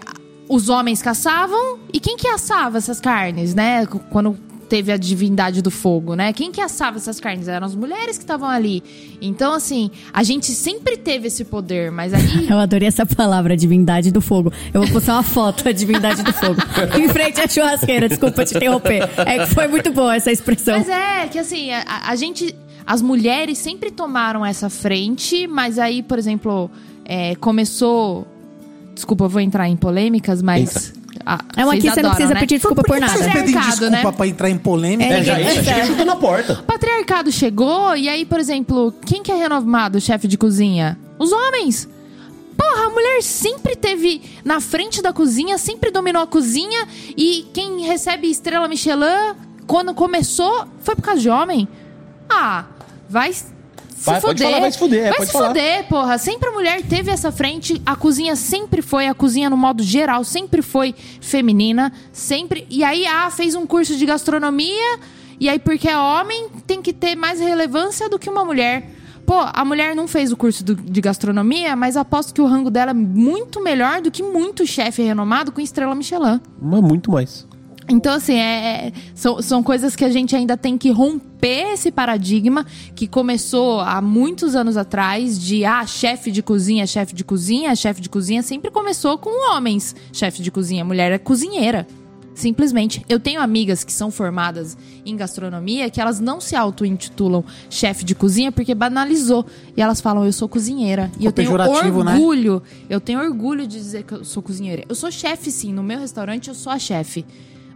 os 0.50 0.70
homens 0.70 1.02
caçavam 1.02 1.80
e 1.92 2.00
quem 2.00 2.18
que 2.18 2.28
assava 2.28 2.78
essas 2.78 3.00
carnes, 3.00 3.54
né? 3.54 3.86
Quando 3.86 4.38
teve 4.68 4.92
a 4.92 4.98
divindade 4.98 5.62
do 5.62 5.72
fogo, 5.72 6.16
né? 6.16 6.34
Quem 6.34 6.52
que 6.52 6.62
assava 6.62 6.98
essas 6.98 7.20
carnes? 7.20 7.48
Eram 7.48 7.66
as 7.66 7.76
mulheres 7.76 8.18
que 8.18 8.24
estavam 8.24 8.50
ali. 8.50 8.84
Então, 9.22 9.54
assim, 9.54 9.90
a 10.14 10.24
gente 10.24 10.48
sempre 10.48 10.98
teve 10.98 11.28
esse 11.28 11.46
poder, 11.46 11.92
mas 11.92 12.14
aí 12.14 12.48
Eu 12.50 12.58
adorei 12.60 12.88
essa 12.88 13.06
palavra, 13.06 13.56
divindade 13.56 14.12
do 14.12 14.22
fogo. 14.22 14.52
Eu 14.74 14.82
vou 14.82 14.92
postar 14.92 15.14
uma 15.14 15.24
foto 15.24 15.64
da 15.64 15.72
divindade 15.72 16.22
do 16.22 16.34
fogo. 16.34 16.62
em 17.00 17.08
frente 17.10 17.42
à 17.42 17.48
churrasqueira, 17.48 18.10
desculpa 18.10 18.46
te 18.46 18.56
interromper. 18.56 19.10
É 19.26 19.46
que 19.46 19.54
foi 19.54 19.68
muito 19.68 19.92
boa 19.92 20.16
essa 20.16 20.32
expressão. 20.32 20.78
Mas 20.78 20.90
é, 20.90 21.28
que 21.28 21.40
assim, 21.40 21.72
a, 21.72 22.10
a 22.10 22.16
gente. 22.16 22.56
As 22.86 23.02
mulheres 23.02 23.58
sempre 23.58 23.92
tomaram 23.92 24.46
essa 24.46 24.70
frente, 24.70 25.46
mas 25.46 25.78
aí, 25.78 26.02
por 26.02 26.18
exemplo, 26.18 26.72
é, 27.04 27.36
começou. 27.36 28.26
Desculpa, 28.98 29.26
eu 29.26 29.30
vou 29.30 29.40
entrar 29.42 29.70
em 29.70 29.78
polêmicas, 29.78 30.42
mas. 30.42 30.92
a- 31.26 31.40
É 31.56 31.64
uma 31.64 31.74
aqui, 31.76 31.90
você 31.90 32.02
não 32.02 32.10
precisa 32.10 32.34
né? 32.34 32.40
pedir 32.40 32.56
desculpa 32.56 32.82
por 32.84 33.00
nada. 33.00 33.14
Você 33.14 33.24
Patriarcado, 33.26 33.66
desculpa 33.68 33.90
né? 33.90 34.12
pra 34.12 34.28
entrar 34.28 34.50
em 34.50 34.58
polêmica. 34.58 35.14
É, 35.14 35.20
é, 35.20 35.24
já, 35.24 35.40
já 35.40 35.64
chega 35.64 35.86
chutando 35.86 36.06
na 36.06 36.16
porta. 36.16 36.54
O 36.54 36.64
patriarcado 36.64 37.32
chegou 37.32 37.96
e 37.96 38.10
aí, 38.10 38.26
por 38.26 38.40
exemplo, 38.40 38.94
quem 39.06 39.22
que 39.22 39.32
é 39.32 39.36
renomado 39.36 40.02
chefe 40.02 40.28
de 40.28 40.38
cozinha? 40.38 40.98
Os 41.20 41.32
homens. 41.32 41.88
Porra, 42.58 42.88
a 42.88 42.90
mulher 42.90 43.22
sempre 43.22 43.76
teve 43.76 44.20
na 44.44 44.60
frente 44.60 45.00
da 45.00 45.14
cozinha, 45.14 45.60
sempre 45.60 45.92
dominou 45.92 46.24
a 46.24 46.28
cozinha 46.28 46.88
e 47.16 47.46
quem 47.54 47.82
recebe 47.82 48.28
estrela 48.28 48.68
Michelin 48.68 49.36
quando 49.68 49.94
começou 49.94 50.66
foi 50.82 50.96
por 50.96 51.04
causa 51.04 51.22
de 51.22 51.30
homem. 51.30 51.68
Ah, 52.28 52.66
vai 53.08 53.32
se 53.98 54.06
Vai, 54.06 54.22
pode 54.22 54.34
fuder. 54.38 54.48
falar, 54.48 54.60
vai 54.62 54.72
se 54.72 54.78
fuder, 54.78 55.00
é, 55.00 55.04
Vai 55.10 55.14
pode 55.18 55.26
se 55.28 55.34
falar. 55.34 55.48
fuder, 55.48 55.84
porra. 55.88 56.18
Sempre 56.18 56.50
a 56.50 56.52
mulher 56.52 56.82
teve 56.84 57.10
essa 57.10 57.32
frente, 57.32 57.82
a 57.86 57.96
cozinha 57.96 58.36
sempre 58.36 58.82
foi, 58.82 59.08
a 59.08 59.14
cozinha 59.14 59.50
no 59.50 59.58
modo 59.58 59.82
geral 59.82 60.24
sempre 60.24 60.62
foi 60.62 60.94
feminina, 61.20 61.92
sempre. 62.14 62.66
E 62.70 62.84
aí, 62.84 63.06
ah, 63.08 63.30
fez 63.32 63.56
um 63.56 63.66
curso 63.66 63.96
de 63.96 64.06
gastronomia, 64.06 65.00
e 65.40 65.50
aí 65.50 65.60
porque 65.60 65.88
é 65.90 65.98
homem, 65.98 66.48
tem 66.66 66.82
que 66.82 66.94
ter 66.94 67.16
mais 67.16 67.40
relevância 67.40 68.08
do 68.10 68.20
que 68.20 68.30
uma 68.30 68.46
mulher. 68.46 68.92
Pô, 69.26 69.34
a 69.54 69.66
mulher 69.66 69.94
não 69.94 70.08
fez 70.08 70.32
o 70.32 70.38
curso 70.38 70.64
do- 70.64 70.76
de 70.76 71.02
gastronomia, 71.02 71.76
mas 71.76 71.98
aposto 71.98 72.34
que 72.34 72.40
o 72.42 72.46
rango 72.46 72.70
dela 72.70 72.92
é 72.92 72.94
muito 72.94 73.62
melhor 73.62 74.00
do 74.00 74.10
que 74.10 74.24
muito 74.24 74.66
chefe 74.66 75.02
renomado 75.02 75.52
com 75.52 75.60
estrela 75.60 75.94
Michelin. 75.94 76.40
Mas 76.62 76.82
muito 76.82 77.12
mais. 77.12 77.46
Então, 77.90 78.14
assim, 78.14 78.36
é, 78.36 78.88
é- 78.88 78.94
são, 79.16 79.42
são 79.42 79.64
coisas 79.64 79.96
que 79.96 80.04
a 80.04 80.10
gente 80.10 80.36
ainda 80.36 80.58
tem 80.58 80.78
que 80.78 80.92
romper 80.92 81.74
esse 81.74 81.92
paradigma 81.92 82.66
que 82.96 83.08
começou 83.08 83.80
há 83.80 84.02
muitos 84.02 84.56
anos 84.56 84.76
atrás 84.76 85.40
de, 85.40 85.64
ah, 85.64 85.86
chefe 85.86 86.30
de 86.32 86.44
cozinha, 86.44 86.86
chefe 86.86 87.16
de 87.16 87.24
cozinha, 87.24 87.76
chefe 87.76 88.02
de 88.02 88.10
cozinha 88.10 88.44
sempre 88.44 88.70
começou 88.70 89.18
com 89.18 89.52
homens, 89.52 89.96
chefe 90.12 90.42
de 90.42 90.52
cozinha. 90.52 90.84
Mulher 90.84 91.12
é 91.12 91.18
cozinheira. 91.18 91.88
Simplesmente. 92.38 93.04
Eu 93.10 93.20
tenho 93.20 93.42
amigas 93.42 93.84
que 93.84 93.92
são 93.92 94.12
formadas 94.12 94.78
em 95.04 95.16
gastronomia 95.16 95.90
que 95.90 96.00
elas 96.00 96.20
não 96.20 96.40
se 96.40 96.56
auto-intitulam 96.56 97.44
chefe 97.68 98.06
de 98.06 98.14
cozinha 98.14 98.52
porque 98.52 98.76
banalizou. 98.76 99.44
E 99.76 99.82
elas 99.82 100.00
falam, 100.00 100.24
eu 100.24 100.32
sou 100.32 100.48
cozinheira. 100.48 101.10
E 101.20 101.26
eu 101.26 101.32
tenho 101.32 101.50
né? 102.04 102.14
orgulho. 102.14 102.62
Eu 102.88 103.02
tenho 103.02 103.20
orgulho 103.22 103.66
de 103.66 103.76
dizer 103.80 104.04
que 104.04 104.14
eu 104.14 104.24
sou 104.24 104.44
cozinheira. 104.44 104.84
Eu 104.88 104.94
sou 104.94 105.10
chefe, 105.10 105.50
sim. 105.50 105.74
No 105.74 105.82
meu 105.82 106.00
restaurante, 106.00 106.50
eu 106.50 106.54
sou 106.54 106.72
a 106.72 106.78
chefe. 106.78 107.26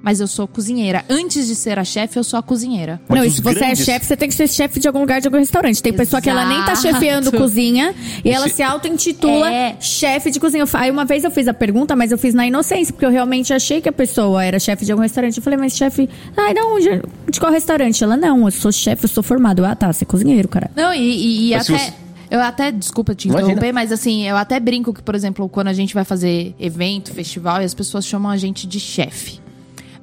Mas 0.04 0.20
eu 0.20 0.28
sou 0.28 0.48
cozinheira. 0.48 1.06
Antes 1.08 1.46
de 1.48 1.56
ser 1.56 1.78
a 1.78 1.84
chefe, 1.84 2.18
eu 2.18 2.24
sou 2.24 2.40
a 2.40 2.42
cozinheira. 2.42 3.00
Mas 3.08 3.20
não, 3.20 3.26
e 3.26 3.30
se 3.30 3.40
você 3.42 3.60
grandes- 3.60 3.82
é 3.82 3.86
chefe, 3.94 4.06
você 4.08 4.18
tem 4.18 4.28
que 4.30 4.34
ser 4.36 4.48
chefe 4.50 4.80
de 4.80 4.88
algum 4.88 5.00
lugar, 5.02 5.22
de 5.22 5.28
algum 5.28 5.38
restaurante. 5.38 5.82
Tem 5.82 5.94
pessoa 5.94 6.20
que 6.20 6.30
ela 6.30 6.44
nem 6.46 6.58
tá 6.64 6.72
Exato. 6.72 6.82
chefiando 6.88 7.32
cozinha 7.38 7.94
e 8.26 8.30
ela 8.32 8.50
se 8.50 8.64
auto-intitula 8.64 9.52
É. 9.52 9.76
chefe 9.80 10.32
de 10.32 10.40
cozinha. 10.40 10.64
Aí 10.74 10.90
uma 10.90 11.06
vez 11.06 11.24
eu 11.24 11.30
fiz 11.30 11.48
a 11.48 11.54
pergunta, 11.54 11.96
mas 11.96 12.12
eu 12.12 12.18
fiz 12.18 12.34
na 12.34 12.48
inocência, 12.48 12.92
porque 12.94 13.06
eu 13.06 13.12
realmente 13.12 13.54
achei 13.54 13.80
que 13.80 13.88
a 13.90 13.94
pessoa 13.94 14.44
era 14.44 14.58
chefe 14.60 14.86
de 14.86 14.92
algum 14.92 15.04
restaurante. 15.04 15.38
Eu 15.38 15.44
falei, 15.44 15.60
mas 15.60 15.76
chefe. 15.78 16.10
Ai, 16.36 16.54
não, 16.54 16.80
de, 16.80 17.02
de 17.30 17.40
qual 17.40 17.52
restaurante? 17.52 18.04
Ela, 18.04 18.18
não, 18.18 18.46
eu 18.46 18.52
sou 18.52 18.72
chefe, 18.72 19.06
eu 19.06 19.10
sou 19.10 19.22
formado. 19.22 19.60
Eu, 19.60 19.66
ah, 19.66 19.76
tá, 19.76 19.92
você 19.94 20.04
é 20.04 20.08
cozinheiro, 20.08 20.48
cara. 20.48 20.72
Não, 20.76 20.92
e, 20.94 20.98
e- 21.00 21.48
e 21.50 21.54
até. 21.54 21.64
você- 21.78 21.94
Eu 22.32 22.40
até, 22.40 22.72
desculpa 22.72 23.14
te 23.14 23.28
Imagina. 23.28 23.52
interromper, 23.52 23.74
mas 23.74 23.92
assim, 23.92 24.24
eu 24.26 24.38
até 24.38 24.58
brinco 24.58 24.94
que, 24.94 25.04
por 25.04 25.14
exemplo, 25.16 25.48
quando 25.50 25.68
a 25.68 25.74
gente 25.74 25.94
vai 25.94 26.06
fazer 26.06 26.56
evento, 26.58 27.12
festival, 27.14 27.62
e 27.62 27.66
as 27.66 27.74
pessoas 27.74 28.06
chamam 28.06 28.32
a 28.32 28.38
gente 28.38 28.66
de 28.66 28.80
chefe. 28.80 29.41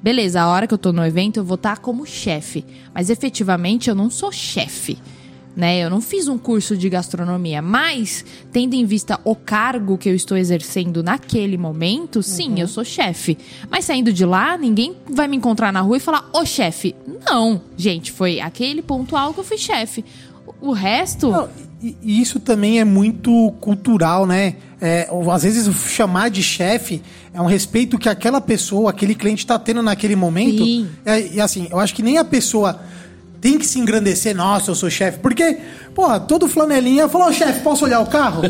Beleza, 0.03 0.41
a 0.41 0.49
hora 0.49 0.67
que 0.67 0.75
eu 0.75 0.79
tô 0.79 0.93
no 0.93 1.05
evento, 1.05 1.39
eu 1.39 1.45
vou 1.45 1.57
estar 1.57 1.79
como 1.79 2.07
chefe. 2.07 2.65
Mas 2.95 3.11
efetivamente 3.11 3.89
eu 3.89 3.95
não 3.95 4.11
sou 4.11 4.31
chefe. 4.31 4.99
Né? 5.57 5.81
Eu 5.81 5.91
não 5.91 6.01
fiz 6.01 6.29
um 6.29 6.39
curso 6.39 6.77
de 6.77 6.89
gastronomia, 6.89 7.61
mas 7.61 8.25
tendo 8.53 8.75
em 8.75 8.85
vista 8.85 9.19
o 9.25 9.35
cargo 9.35 9.99
que 9.99 10.09
eu 10.09 10.15
estou 10.15 10.37
exercendo 10.37 11.03
naquele 11.03 11.57
momento, 11.57 12.23
sim, 12.23 12.61
eu 12.61 12.69
sou 12.69 12.85
chefe. 12.85 13.37
Mas 13.69 13.85
saindo 13.85 14.13
de 14.13 14.25
lá, 14.25 14.57
ninguém 14.57 14.95
vai 15.11 15.27
me 15.27 15.37
encontrar 15.37 15.73
na 15.73 15.81
rua 15.81 15.97
e 15.97 16.01
falar, 16.01 16.31
ô 16.33 16.45
chefe. 16.45 16.95
Não, 17.29 17.61
gente, 17.77 18.13
foi 18.13 18.39
aquele 18.39 18.83
pontual 18.83 19.35
que 19.35 19.41
eu 19.41 19.45
fui 19.45 19.59
chefe. 19.59 20.05
O 20.61 20.71
resto. 20.71 21.29
Não, 21.29 21.49
e, 21.83 21.97
e 22.03 22.21
isso 22.21 22.41
também 22.41 22.81
é 22.81 22.85
muito 22.85 23.53
cultural, 23.61 24.27
né? 24.27 24.57
É, 24.81 25.09
às 25.33 25.43
vezes 25.43 25.73
chamar 25.91 26.29
de 26.29 26.43
chefe 26.43 27.03
é 27.33 27.41
um 27.41 27.47
respeito 27.47 27.99
que 27.99 28.09
aquela 28.09 28.41
pessoa, 28.41 28.91
aquele 28.91 29.15
cliente 29.15 29.45
está 29.45 29.59
tendo 29.59 29.83
naquele 29.83 30.17
momento. 30.17 30.65
Sim. 30.65 30.89
É, 31.05 31.35
e 31.35 31.41
assim, 31.41 31.69
eu 31.71 31.79
acho 31.79 31.95
que 31.95 32.03
nem 32.03 32.19
a 32.19 32.25
pessoa 32.25 32.81
tem 33.41 33.57
que 33.59 33.67
se 33.67 33.79
engrandecer, 33.79 34.35
nossa, 34.35 34.71
eu 34.71 34.75
sou 34.75 34.91
chefe. 34.91 35.19
Porque, 35.21 35.59
porra, 35.95 36.19
todo 36.19 36.49
flanelinha 36.49 37.09
falou, 37.09 37.29
ô 37.29 37.33
chefe, 37.33 37.61
posso 37.61 37.85
olhar 37.85 38.01
o 38.01 38.07
carro? 38.07 38.43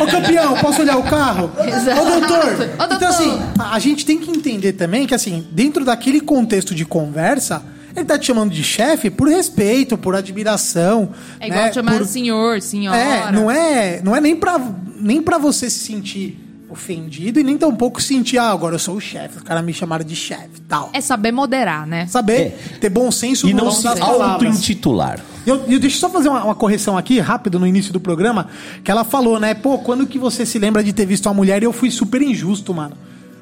Ô 0.00 0.06
campeão, 0.06 0.56
posso 0.58 0.82
olhar 0.82 0.98
o 0.98 1.02
carro? 1.02 1.50
Exato. 1.66 2.00
Ô 2.00 2.04
doutor. 2.04 2.38
Ô, 2.38 2.86
doutor. 2.86 2.96
Então, 2.96 3.08
assim, 3.08 3.38
a, 3.58 3.74
a 3.74 3.78
gente 3.78 4.04
tem 4.04 4.18
que 4.18 4.30
entender 4.30 4.74
também 4.74 5.06
que, 5.06 5.14
assim, 5.14 5.46
dentro 5.50 5.84
daquele 5.84 6.20
contexto 6.20 6.74
de 6.74 6.84
conversa, 6.84 7.62
ele 7.96 8.04
tá 8.04 8.18
te 8.18 8.26
chamando 8.26 8.52
de 8.52 8.62
chefe 8.62 9.10
por 9.10 9.28
respeito, 9.28 9.96
por 9.96 10.14
admiração. 10.14 11.10
É 11.40 11.46
igual 11.48 11.64
né? 11.64 11.72
chamar 11.72 11.98
por- 11.98 12.06
senhor, 12.06 12.60
senhora. 12.60 12.98
é, 12.98 13.32
não 13.32 13.50
é, 13.50 14.00
não 14.02 14.14
é 14.14 14.20
nem 14.20 14.36
pra, 14.36 14.60
nem 15.00 15.22
pra 15.22 15.38
você 15.38 15.68
se 15.70 15.80
sentir 15.80 16.42
ofendido 16.68 17.38
e 17.38 17.42
nem 17.44 17.56
tampouco 17.56 18.02
sentir, 18.02 18.38
ah, 18.38 18.50
agora 18.50 18.74
eu 18.74 18.78
sou 18.78 18.96
o 18.96 19.00
chefe, 19.00 19.38
os 19.38 19.42
caras 19.42 19.64
me 19.64 19.72
chamaram 19.72 20.04
de 20.04 20.16
chefe 20.16 20.60
tal. 20.68 20.90
É 20.92 21.00
saber 21.00 21.32
moderar, 21.32 21.86
né? 21.86 22.06
Saber 22.06 22.56
ter 22.80 22.90
bom 22.90 23.10
senso 23.10 23.48
E 23.48 23.54
não 23.54 23.70
se 23.70 23.86
auto-intitular. 23.86 25.20
Eu, 25.46 25.64
eu 25.68 25.78
deixa 25.78 25.96
eu 25.96 26.00
só 26.00 26.10
fazer 26.10 26.28
uma, 26.28 26.44
uma 26.44 26.54
correção 26.54 26.98
aqui, 26.98 27.20
rápido, 27.20 27.58
no 27.58 27.66
início 27.66 27.92
do 27.92 28.00
programa, 28.00 28.48
que 28.82 28.90
ela 28.90 29.04
falou, 29.04 29.38
né? 29.38 29.54
Pô, 29.54 29.78
quando 29.78 30.06
que 30.06 30.18
você 30.18 30.44
se 30.44 30.58
lembra 30.58 30.82
de 30.82 30.92
ter 30.92 31.06
visto 31.06 31.26
uma 31.26 31.34
mulher 31.34 31.62
e 31.62 31.66
eu 31.66 31.72
fui 31.72 31.90
super 31.90 32.20
injusto, 32.20 32.74
mano. 32.74 32.96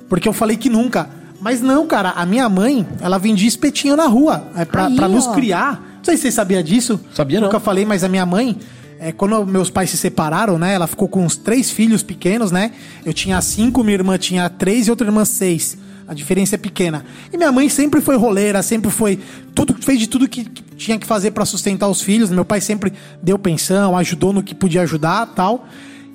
Porque 0.09 0.29
eu 0.29 0.33
falei 0.33 0.57
que 0.57 0.69
nunca. 0.69 1.09
Mas 1.45 1.61
não, 1.61 1.87
cara, 1.87 2.09
a 2.13 2.25
minha 2.25 2.49
mãe, 2.49 2.87
ela 3.03 3.19
vendia 3.19 3.47
espetinho 3.47 3.95
na 3.95 4.07
rua, 4.07 4.49
é, 4.57 4.65
pra, 4.65 4.87
Aí, 4.87 4.97
pra 4.97 5.07
nos 5.07 5.27
ó. 5.27 5.35
criar. 5.35 5.75
Não 5.99 6.03
sei 6.03 6.17
se 6.17 6.23
você 6.23 6.33
sabia 6.33 6.63
disso. 6.63 6.99
Sabia 7.13 7.39
não. 7.39 7.49
Nunca 7.49 7.61
falei, 7.61 7.85
mas 7.85 8.03
a 8.03 8.09
minha 8.09 8.25
mãe, 8.25 8.57
é, 8.99 9.13
quando 9.13 9.45
meus 9.45 9.69
pais 9.69 9.91
se 9.91 9.99
separaram, 9.99 10.59
né? 10.59 10.73
Ela 10.73 10.87
ficou 10.87 11.07
com 11.07 11.23
uns 11.23 11.37
três 11.37 11.71
filhos 11.71 12.03
pequenos, 12.03 12.51
né? 12.51 12.71
Eu 13.05 13.13
tinha 13.13 13.39
cinco, 13.43 13.85
minha 13.85 13.93
irmã 13.93 14.17
tinha 14.17 14.49
três 14.49 14.87
e 14.87 14.91
outra 14.91 15.07
irmã 15.07 15.23
seis. 15.27 15.77
A 16.09 16.15
diferença 16.15 16.55
é 16.55 16.59
pequena. 16.59 17.05
E 17.31 17.37
minha 17.37 17.53
mãe 17.53 17.69
sempre 17.69 18.01
foi 18.01 18.17
roleira, 18.17 18.63
sempre 18.63 18.91
foi. 18.91 19.21
tudo 19.55 19.75
Fez 19.83 19.99
de 19.99 20.07
tudo 20.07 20.27
que, 20.27 20.45
que 20.45 20.63
tinha 20.77 20.99
que 20.99 21.07
fazer 21.07 21.33
pra 21.33 21.45
sustentar 21.45 21.89
os 21.89 22.01
filhos. 22.01 22.31
Meu 22.31 22.47
pai 22.47 22.63
sempre 22.63 22.91
deu 23.23 23.39
pensão, 23.39 23.95
ajudou 23.99 24.33
no 24.33 24.43
que 24.43 24.55
podia 24.55 24.81
ajudar 24.81 25.27
tal. 25.27 25.69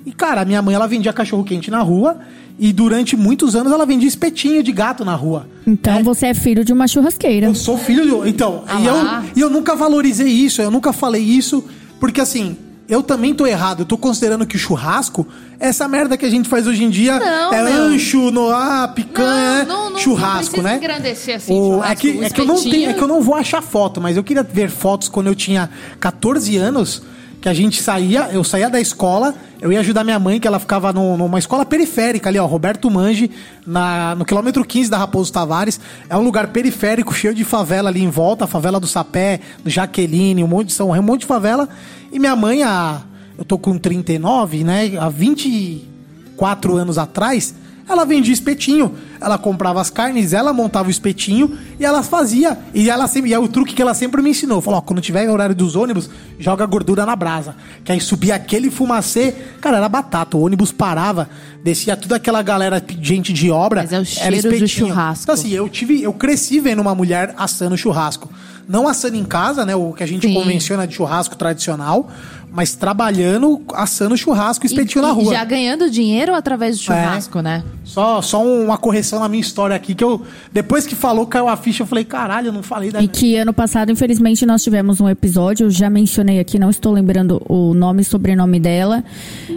E, 0.04 0.10
cara, 0.10 0.40
a 0.40 0.44
minha 0.44 0.60
mãe 0.60 0.74
ela 0.74 0.88
vendia 0.88 1.12
cachorro 1.12 1.44
quente 1.44 1.70
na 1.70 1.82
rua. 1.82 2.18
E 2.62 2.74
durante 2.74 3.16
muitos 3.16 3.56
anos 3.56 3.72
ela 3.72 3.86
vendia 3.86 4.06
espetinho 4.06 4.62
de 4.62 4.70
gato 4.70 5.02
na 5.02 5.14
rua. 5.14 5.46
Então 5.66 6.04
você 6.04 6.26
é 6.26 6.34
filho 6.34 6.62
de 6.62 6.74
uma 6.74 6.86
churrasqueira. 6.86 7.46
Eu 7.46 7.54
sou 7.54 7.78
filho 7.78 8.06
do. 8.06 8.28
Então, 8.28 8.64
Ah 8.68 8.78
e, 8.78 8.86
lá. 8.86 9.24
eu, 9.26 9.30
e 9.34 9.40
eu 9.40 9.48
nunca 9.48 9.74
valorizei 9.74 10.28
isso, 10.28 10.60
eu 10.60 10.70
nunca 10.70 10.92
falei 10.92 11.22
isso, 11.22 11.64
porque 11.98 12.20
assim, 12.20 12.58
eu 12.86 13.02
também 13.02 13.32
tô 13.34 13.46
errado. 13.46 13.80
Eu 13.80 13.86
tô 13.86 13.96
considerando 13.96 14.44
que 14.46 14.56
o 14.56 14.58
churrasco, 14.58 15.26
essa 15.58 15.88
merda 15.88 16.18
que 16.18 16.26
a 16.26 16.30
gente 16.30 16.50
faz 16.50 16.66
hoje 16.66 16.84
em 16.84 16.90
dia, 16.90 17.18
Não, 17.18 17.54
é 17.54 17.62
meu. 17.64 17.82
ancho, 17.84 18.30
no, 18.30 18.50
ah, 18.50 18.86
picanha, 18.94 19.64
Não, 19.64 19.84
não, 19.84 19.90
não, 19.92 19.98
churrasco, 19.98 20.58
não 20.58 20.64
né? 20.64 20.76
engrandecer 20.76 21.36
assim, 21.36 21.58
O- 21.58 21.76
churrasco, 21.76 21.92
é 21.92 21.96
que, 21.96 22.24
é, 22.24 22.28
que 22.28 22.40
eu 22.42 22.44
não 22.46 22.62
tenho, 22.62 22.90
é 22.90 22.92
que 22.92 23.02
eu 23.02 23.08
não 23.08 23.22
vou 23.22 23.36
achar 23.36 23.62
foto, 23.62 24.02
mas 24.02 24.18
eu 24.18 24.22
queria 24.22 24.42
ver 24.42 24.68
fotos 24.68 25.08
quando 25.08 25.28
eu 25.28 25.34
tinha 25.34 25.70
14 25.98 26.58
anos. 26.58 27.02
Que 27.40 27.48
a 27.48 27.54
gente 27.54 27.82
saía, 27.82 28.28
eu 28.32 28.44
saía 28.44 28.68
da 28.68 28.78
escola, 28.78 29.34
eu 29.62 29.72
ia 29.72 29.80
ajudar 29.80 30.04
minha 30.04 30.18
mãe, 30.18 30.38
que 30.38 30.46
ela 30.46 30.58
ficava 30.58 30.92
no- 30.92 31.16
numa 31.16 31.38
escola 31.38 31.64
periférica 31.64 32.28
ali, 32.28 32.38
ó, 32.38 32.44
Roberto 32.44 32.90
Mange, 32.90 33.30
na, 33.66 34.14
no 34.14 34.26
quilômetro 34.26 34.62
15 34.62 34.90
da 34.90 34.98
Raposo 34.98 35.32
Tavares. 35.32 35.80
É 36.10 36.16
um 36.16 36.20
lugar 36.20 36.48
periférico, 36.48 37.14
cheio 37.14 37.34
de 37.34 37.42
favela 37.42 37.88
ali 37.88 38.02
em 38.02 38.10
volta, 38.10 38.44
a 38.44 38.46
favela 38.46 38.78
do 38.78 38.86
Sapé, 38.86 39.40
do 39.64 39.70
Jaqueline, 39.70 40.44
um 40.44 40.46
monte 40.48 40.66
de 40.68 40.72
São 40.74 40.90
um 40.90 41.02
monte 41.02 41.20
de 41.22 41.26
favela. 41.26 41.66
E 42.12 42.18
minha 42.18 42.36
mãe, 42.36 42.62
a, 42.62 43.00
eu 43.38 43.44
tô 43.44 43.56
com 43.56 43.78
39, 43.78 44.62
né? 44.62 44.92
Há 45.00 45.08
24 45.08 46.76
anos 46.76 46.98
atrás, 46.98 47.54
ela 47.92 48.04
vendia 48.04 48.32
espetinho. 48.32 48.94
Ela 49.20 49.36
comprava 49.36 49.80
as 49.80 49.90
carnes, 49.90 50.32
ela 50.32 50.52
montava 50.52 50.88
o 50.88 50.90
espetinho 50.90 51.58
e 51.78 51.84
ela 51.84 52.02
fazia. 52.02 52.58
E 52.72 52.88
ela 52.88 53.06
sempre, 53.06 53.30
e 53.30 53.34
é 53.34 53.38
o 53.38 53.48
truque 53.48 53.74
que 53.74 53.82
ela 53.82 53.94
sempre 53.94 54.22
me 54.22 54.30
ensinou. 54.30 54.60
Falou, 54.60 54.78
ó, 54.78 54.80
quando 54.80 55.00
tiver 55.00 55.28
horário 55.28 55.54
dos 55.54 55.76
ônibus, 55.76 56.08
joga 56.38 56.64
gordura 56.64 57.04
na 57.04 57.14
brasa. 57.14 57.54
Que 57.84 57.92
aí 57.92 58.00
subia 58.00 58.34
aquele 58.34 58.70
fumacê, 58.70 59.34
cara, 59.60 59.76
era 59.76 59.88
batata. 59.88 60.36
O 60.36 60.42
ônibus 60.42 60.72
parava, 60.72 61.28
descia 61.62 61.96
toda 61.96 62.16
aquela 62.16 62.42
galera, 62.42 62.82
gente 63.00 63.32
de 63.32 63.50
obra. 63.50 63.82
Mas 63.82 63.92
é 63.92 63.96
o 63.96 63.98
era 63.98 64.04
cheiro 64.04 64.30
do 64.48 64.54
espetinho. 64.54 64.88
churrasco. 64.88 65.22
Então, 65.24 65.34
assim, 65.34 65.50
eu 65.50 65.68
tive, 65.68 66.02
eu 66.02 66.12
cresci 66.12 66.60
vendo 66.60 66.80
uma 66.80 66.94
mulher 66.94 67.34
assando 67.36 67.76
churrasco. 67.76 68.30
Não 68.68 68.86
assando 68.86 69.16
em 69.16 69.24
casa, 69.24 69.66
né? 69.66 69.74
O 69.74 69.92
que 69.92 70.02
a 70.02 70.06
gente 70.06 70.28
Sim. 70.28 70.34
convenciona 70.34 70.86
de 70.86 70.94
churrasco 70.94 71.34
tradicional, 71.34 72.08
mas 72.52 72.76
trabalhando, 72.76 73.60
assando 73.74 74.16
churrasco 74.16 74.64
e 74.64 74.68
E- 74.68 74.70
espetinho 74.70 75.02
na 75.02 75.10
e 75.10 75.12
rua. 75.12 75.32
É. 75.34 75.36
já 75.38 75.44
ganhando 75.44 75.90
dinheiro 75.90 76.32
através 76.36 76.78
do 76.78 76.84
churrasco, 76.84 77.40
né? 77.40 77.64
Só, 77.84 78.22
só 78.22 78.40
uma 78.44 78.78
correção 78.78 79.18
na 79.18 79.28
minha 79.28 79.40
história 79.40 79.74
aqui, 79.74 79.92
que 79.92 80.04
eu. 80.04 80.22
Depois 80.52 80.86
que 80.86 80.94
falou, 80.94 81.26
caiu 81.26 81.48
a 81.48 81.56
ficha, 81.56 81.82
eu 81.82 81.86
falei, 81.88 82.04
caralho, 82.04 82.48
eu 82.48 82.52
não 82.52 82.62
falei 82.62 82.92
da. 82.92 83.02
E 83.02 83.08
que 83.08 83.34
ano 83.34 83.52
passado, 83.52 83.90
infelizmente, 83.90 84.46
nós 84.46 84.62
tivemos 84.62 85.00
um 85.00 85.08
episódio, 85.08 85.66
eu 85.66 85.70
já 85.70 85.90
mencionei 85.90 86.38
aqui, 86.38 86.56
não 86.56 86.70
estou 86.70 86.92
lembrando 86.92 87.42
o 87.48 87.74
nome 87.74 88.02
e 88.02 88.04
sobrenome 88.04 88.60
dela. 88.60 89.02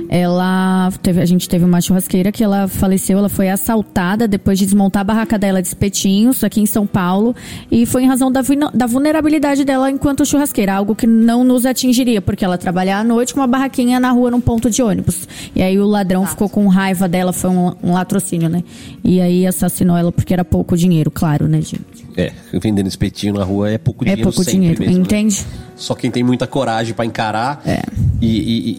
Ela 0.09 0.91
teve, 1.03 1.21
a 1.21 1.25
gente 1.25 1.47
teve 1.47 1.63
uma 1.65 1.81
churrasqueira 1.93 2.31
que 2.31 2.43
ela 2.43 2.67
faleceu, 2.67 3.17
ela 3.17 3.29
foi 3.29 3.49
assaltada 3.49 4.27
depois 4.27 4.57
de 4.57 4.65
desmontar 4.65 5.01
a 5.01 5.03
barraca 5.03 5.37
dela 5.37 5.61
de 5.61 5.67
espetinhos 5.67 6.43
aqui 6.43 6.59
em 6.59 6.65
São 6.65 6.87
Paulo. 6.87 7.35
E 7.69 7.85
foi 7.85 8.03
em 8.03 8.07
razão 8.07 8.31
da, 8.31 8.41
da 8.73 8.87
vulnerabilidade 8.87 9.63
dela 9.63 9.89
enquanto 9.91 10.25
churrasqueira, 10.25 10.73
algo 10.73 10.95
que 10.95 11.05
não 11.05 11.43
nos 11.43 11.65
atingiria, 11.65 12.21
porque 12.21 12.43
ela 12.43 12.57
trabalhava 12.57 13.01
à 13.01 13.03
noite 13.03 13.33
com 13.33 13.39
uma 13.39 13.47
barraquinha 13.47 13.99
na 13.99 14.11
rua 14.11 14.31
num 14.31 14.41
ponto 14.41 14.69
de 14.69 14.81
ônibus. 14.81 15.27
E 15.55 15.61
aí 15.61 15.79
o 15.79 15.85
ladrão 15.85 16.25
ficou 16.25 16.49
com 16.49 16.67
raiva 16.67 17.07
dela, 17.07 17.31
foi 17.31 17.49
um, 17.49 17.73
um 17.83 17.93
latrocínio, 17.93 18.49
né? 18.49 18.63
E 19.03 19.21
aí 19.21 19.45
assassinou 19.45 19.95
ela 19.95 20.11
porque 20.11 20.33
era 20.33 20.43
pouco 20.43 20.75
dinheiro, 20.75 21.11
claro, 21.11 21.47
né, 21.47 21.61
gente? 21.61 22.02
É, 22.15 22.31
vendendo 22.53 22.87
espetinho 22.87 23.33
na 23.33 23.43
rua 23.43 23.71
é 23.71 23.77
pouco 23.77 24.03
É 24.03 24.09
dinheiro 24.09 24.23
pouco 24.29 24.43
sempre 24.43 24.59
dinheiro, 24.59 24.79
mesmo, 24.81 24.95
né? 24.97 25.01
entende? 25.01 25.43
Só 25.75 25.95
quem 25.95 26.11
tem 26.11 26.23
muita 26.23 26.45
coragem 26.45 26.93
pra 26.93 27.05
encarar 27.05 27.61
É. 27.65 27.81
e, 28.21 28.27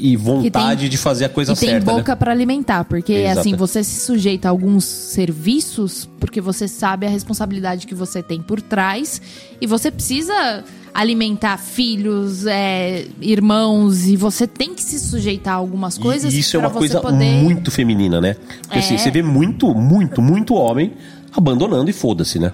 e- 0.09 0.13
e 0.13 0.17
vontade 0.17 0.83
tem- 0.83 0.89
de 0.91 0.97
fazer 0.97 1.25
a 1.25 1.29
coisa 1.29 1.53
e 1.53 1.57
tem 1.57 1.69
certa. 1.71 1.91
boca 1.93 2.13
né? 2.13 2.17
pra 2.17 2.31
alimentar, 2.33 2.85
porque 2.85 3.13
Exato. 3.13 3.41
assim, 3.41 3.55
você 3.57 3.83
se 3.83 4.01
sujeita 4.07 4.49
a 4.49 4.51
alguns 4.51 4.85
serviços 4.85 6.09
porque 6.21 6.41
você 6.41 6.69
sabe 6.69 7.07
a 7.07 7.09
responsabilidade 7.11 7.87
que 7.87 7.95
você 7.95 8.23
tem 8.23 8.41
por 8.41 8.61
trás 8.63 9.21
e 9.61 9.67
você 9.67 9.91
precisa 9.91 10.63
alimentar 10.95 11.57
filhos, 11.59 12.47
é, 12.47 13.07
irmãos 13.21 14.07
e 14.07 14.17
você 14.17 14.47
tem 14.47 14.75
que 14.75 14.83
se 14.83 15.01
sujeitar 15.01 15.55
a 15.55 15.57
algumas 15.57 15.99
coisas 15.99 16.33
e 16.33 16.39
isso 16.39 16.57
é 16.57 16.61
uma 16.61 16.71
coisa 16.71 17.01
poder 17.01 17.43
muito 17.43 17.69
feminina, 17.73 18.21
né? 18.21 18.37
Porque 18.63 18.79
assim, 18.79 18.95
É. 18.95 18.99
você 18.99 19.11
vê 19.11 19.21
muito, 19.23 19.75
muito, 19.75 20.23
muito 20.23 20.55
homem 20.55 20.93
abandonando 21.37 21.91
e 21.91 21.93
foda-se, 21.93 22.39
né? 22.39 22.53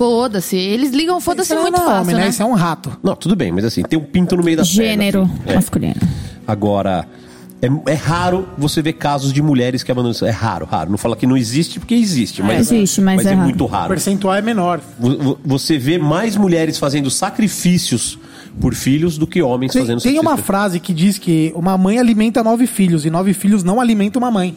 Foda-se, 0.00 0.56
eles 0.56 0.92
ligam 0.92 1.20
foda-se 1.20 1.52
Isso 1.52 1.60
muito 1.60 1.76
não 1.76 1.82
é 1.82 1.86
fácil, 1.86 2.02
homem, 2.12 2.16
né? 2.16 2.28
Isso 2.30 2.42
é 2.42 2.46
um 2.46 2.54
rato. 2.54 2.90
Não, 3.02 3.14
tudo 3.14 3.36
bem, 3.36 3.52
mas 3.52 3.66
assim, 3.66 3.82
tem 3.82 3.98
um 3.98 4.02
pinto 4.02 4.34
no 4.34 4.42
meio 4.42 4.56
da 4.56 4.62
Gênero 4.62 5.20
perna, 5.26 5.34
assim. 5.42 5.50
É. 5.50 5.54
masculino. 5.56 5.94
Agora, 6.48 7.06
é, 7.60 7.68
é 7.90 7.94
raro 7.94 8.48
você 8.56 8.80
ver 8.80 8.94
casos 8.94 9.30
de 9.30 9.42
mulheres 9.42 9.82
que 9.82 9.92
abandonam. 9.92 10.16
É 10.26 10.30
raro, 10.30 10.64
raro. 10.64 10.90
Não 10.90 10.96
fala 10.96 11.14
que 11.14 11.26
não 11.26 11.36
existe, 11.36 11.78
porque 11.78 11.94
existe. 11.94 12.42
Mas, 12.42 12.72
existe, 12.72 13.02
mas 13.02 13.26
é 13.26 13.32
é 13.32 13.34
raro. 13.34 13.44
muito 13.44 13.62
O 13.64 13.66
raro. 13.66 13.88
percentual 13.90 14.34
é 14.34 14.40
menor. 14.40 14.80
Vo- 14.98 15.18
vo- 15.18 15.38
Você 15.44 15.76
vê 15.76 15.98
mais 15.98 16.34
mulheres 16.34 16.78
fazendo 16.78 17.10
sacrifícios 17.10 18.18
por 18.58 18.74
filhos 18.74 19.18
do 19.18 19.26
que 19.26 19.42
homens 19.42 19.72
Tem, 19.72 19.82
fazendo 19.82 20.00
tem 20.00 20.12
uma 20.14 20.22
sacrifícios. 20.30 20.46
frase 20.46 20.80
que 20.80 20.94
diz 20.94 21.18
que 21.18 21.52
uma 21.54 21.76
mãe 21.76 21.98
alimenta 21.98 22.42
nove 22.42 22.66
filhos 22.66 23.04
e 23.04 23.10
nove 23.10 23.34
filhos 23.34 23.62
não 23.62 23.78
alimentam 23.78 24.18
uma 24.22 24.30
mãe. 24.30 24.56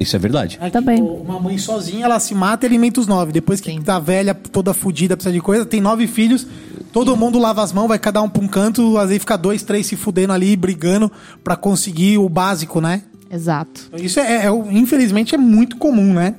Isso 0.00 0.16
é 0.16 0.18
verdade. 0.18 0.58
É 0.62 0.70
Também. 0.70 1.02
uma 1.02 1.38
mãe 1.38 1.58
sozinha, 1.58 2.06
ela 2.06 2.18
se 2.18 2.34
mata 2.34 2.64
e 2.64 2.68
alimenta 2.68 2.98
os 3.00 3.06
nove. 3.06 3.32
Depois 3.32 3.60
que 3.60 3.78
tá 3.82 3.98
velha, 3.98 4.34
toda 4.34 4.72
fudida, 4.72 5.14
precisa 5.14 5.32
de 5.34 5.40
coisa, 5.42 5.66
tem 5.66 5.78
nove 5.80 6.06
filhos, 6.06 6.46
todo 6.90 7.14
mundo 7.14 7.38
lava 7.38 7.62
as 7.62 7.70
mãos, 7.70 7.86
vai 7.86 7.98
cada 7.98 8.22
um 8.22 8.28
pra 8.28 8.42
um 8.42 8.48
canto, 8.48 8.96
às 8.96 9.08
vezes 9.08 9.20
fica 9.20 9.36
dois, 9.36 9.62
três 9.62 9.86
se 9.86 9.96
fudendo 9.96 10.32
ali, 10.32 10.56
brigando 10.56 11.12
pra 11.44 11.54
conseguir 11.54 12.16
o 12.16 12.28
básico, 12.30 12.80
né? 12.80 13.02
Exato. 13.30 13.90
Isso 13.98 14.18
é, 14.18 14.46
é- 14.46 14.50
infelizmente, 14.72 15.34
é 15.34 15.38
muito 15.38 15.76
comum, 15.76 16.14
né? 16.14 16.34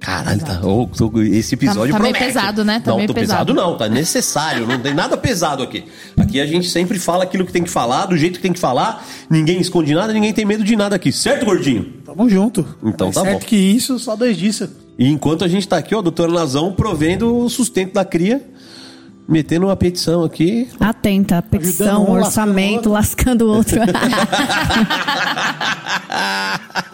Caralho, 0.00 0.40
tá, 0.40 0.54
tô- 0.56 0.88
esse 1.22 1.54
episódio 1.54 1.92
Tá- 1.92 1.98
tá 1.98 2.02
meio 2.02 2.14
promete. 2.14 2.32
pesado, 2.34 2.64
né? 2.64 2.80
Tá 2.80 2.90
não, 2.92 2.96
meio 2.98 3.08
tô 3.08 3.14
pesado. 3.14 3.52
pesado. 3.52 3.70
não, 3.70 3.76
tá 3.76 3.88
necessário, 3.88 4.66
não 4.66 4.78
tem 4.78 4.94
nada 4.94 5.16
pesado 5.16 5.62
aqui. 5.62 5.84
Aqui 6.16 6.40
a 6.40 6.46
gente 6.46 6.68
sempre 6.70 6.98
fala 7.00 7.24
aquilo 7.24 7.44
que 7.44 7.52
tem 7.52 7.64
que 7.64 7.70
falar, 7.70 8.06
do 8.06 8.16
jeito 8.16 8.36
que 8.36 8.42
tem 8.42 8.52
que 8.52 8.60
falar, 8.60 9.04
ninguém 9.28 9.60
esconde 9.60 9.92
nada, 9.94 10.12
ninguém 10.12 10.32
tem 10.32 10.44
medo 10.44 10.62
de 10.62 10.76
nada 10.76 10.94
aqui, 10.96 11.10
certo, 11.10 11.44
gordinho? 11.44 11.94
Tamo 12.04 12.28
junto. 12.30 12.64
Então 12.82 13.08
Mais 13.08 13.14
tá 13.16 13.22
certo 13.22 13.40
bom. 13.40 13.46
que 13.46 13.56
isso, 13.56 13.98
só 13.98 14.14
dois 14.14 14.36
disso. 14.36 14.68
E 14.96 15.08
enquanto 15.10 15.44
a 15.44 15.48
gente 15.48 15.66
tá 15.66 15.76
aqui, 15.78 15.94
ó, 15.94 16.00
doutor 16.00 16.30
Nazão 16.30 16.72
provendo 16.72 17.36
o 17.36 17.48
sustento 17.50 17.94
da 17.94 18.04
cria, 18.04 18.40
metendo 19.28 19.66
uma 19.66 19.76
petição 19.76 20.22
aqui. 20.24 20.68
Atenta, 20.78 21.42
petição, 21.42 22.04
um, 22.04 22.12
orçamento, 22.12 22.88
lascando 22.88 23.46
o 23.46 23.54
outro. 23.54 23.80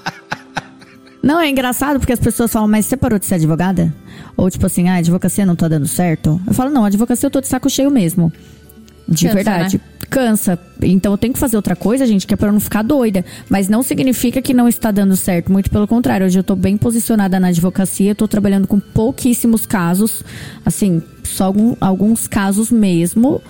Não, 1.24 1.40
é 1.40 1.48
engraçado 1.48 1.98
porque 1.98 2.12
as 2.12 2.20
pessoas 2.20 2.52
falam, 2.52 2.68
mas 2.68 2.84
você 2.84 2.98
parou 2.98 3.18
de 3.18 3.24
ser 3.24 3.36
advogada? 3.36 3.90
Ou 4.36 4.50
tipo 4.50 4.66
assim, 4.66 4.90
ah, 4.90 4.96
a 4.96 4.96
advocacia 4.96 5.46
não 5.46 5.56
tá 5.56 5.66
dando 5.66 5.88
certo? 5.88 6.38
Eu 6.46 6.52
falo, 6.52 6.70
não, 6.70 6.84
a 6.84 6.88
advocacia 6.88 7.26
eu 7.26 7.30
tô 7.30 7.40
de 7.40 7.48
saco 7.48 7.70
cheio 7.70 7.90
mesmo. 7.90 8.30
De 9.08 9.24
Cansa, 9.24 9.34
verdade. 9.34 9.80
Cansa. 10.10 10.58
Então 10.82 11.12
eu 11.12 11.18
tenho 11.18 11.32
que 11.32 11.38
fazer 11.38 11.56
outra 11.56 11.74
coisa, 11.74 12.04
gente, 12.04 12.26
que 12.26 12.34
é 12.34 12.36
pra 12.36 12.52
não 12.52 12.60
ficar 12.60 12.82
doida. 12.82 13.24
Mas 13.48 13.68
não 13.68 13.82
significa 13.82 14.42
que 14.42 14.52
não 14.52 14.68
está 14.68 14.90
dando 14.90 15.16
certo. 15.16 15.50
Muito 15.50 15.70
pelo 15.70 15.88
contrário. 15.88 16.26
Hoje 16.26 16.38
eu 16.38 16.44
tô 16.44 16.54
bem 16.54 16.76
posicionada 16.76 17.40
na 17.40 17.48
advocacia, 17.48 18.10
eu 18.10 18.14
tô 18.14 18.28
trabalhando 18.28 18.68
com 18.68 18.78
pouquíssimos 18.78 19.64
casos. 19.64 20.22
Assim, 20.62 21.02
só 21.34 21.44
algum- 21.44 21.74
alguns 21.80 22.26
casos 22.26 22.70
mesmo. 22.70 23.40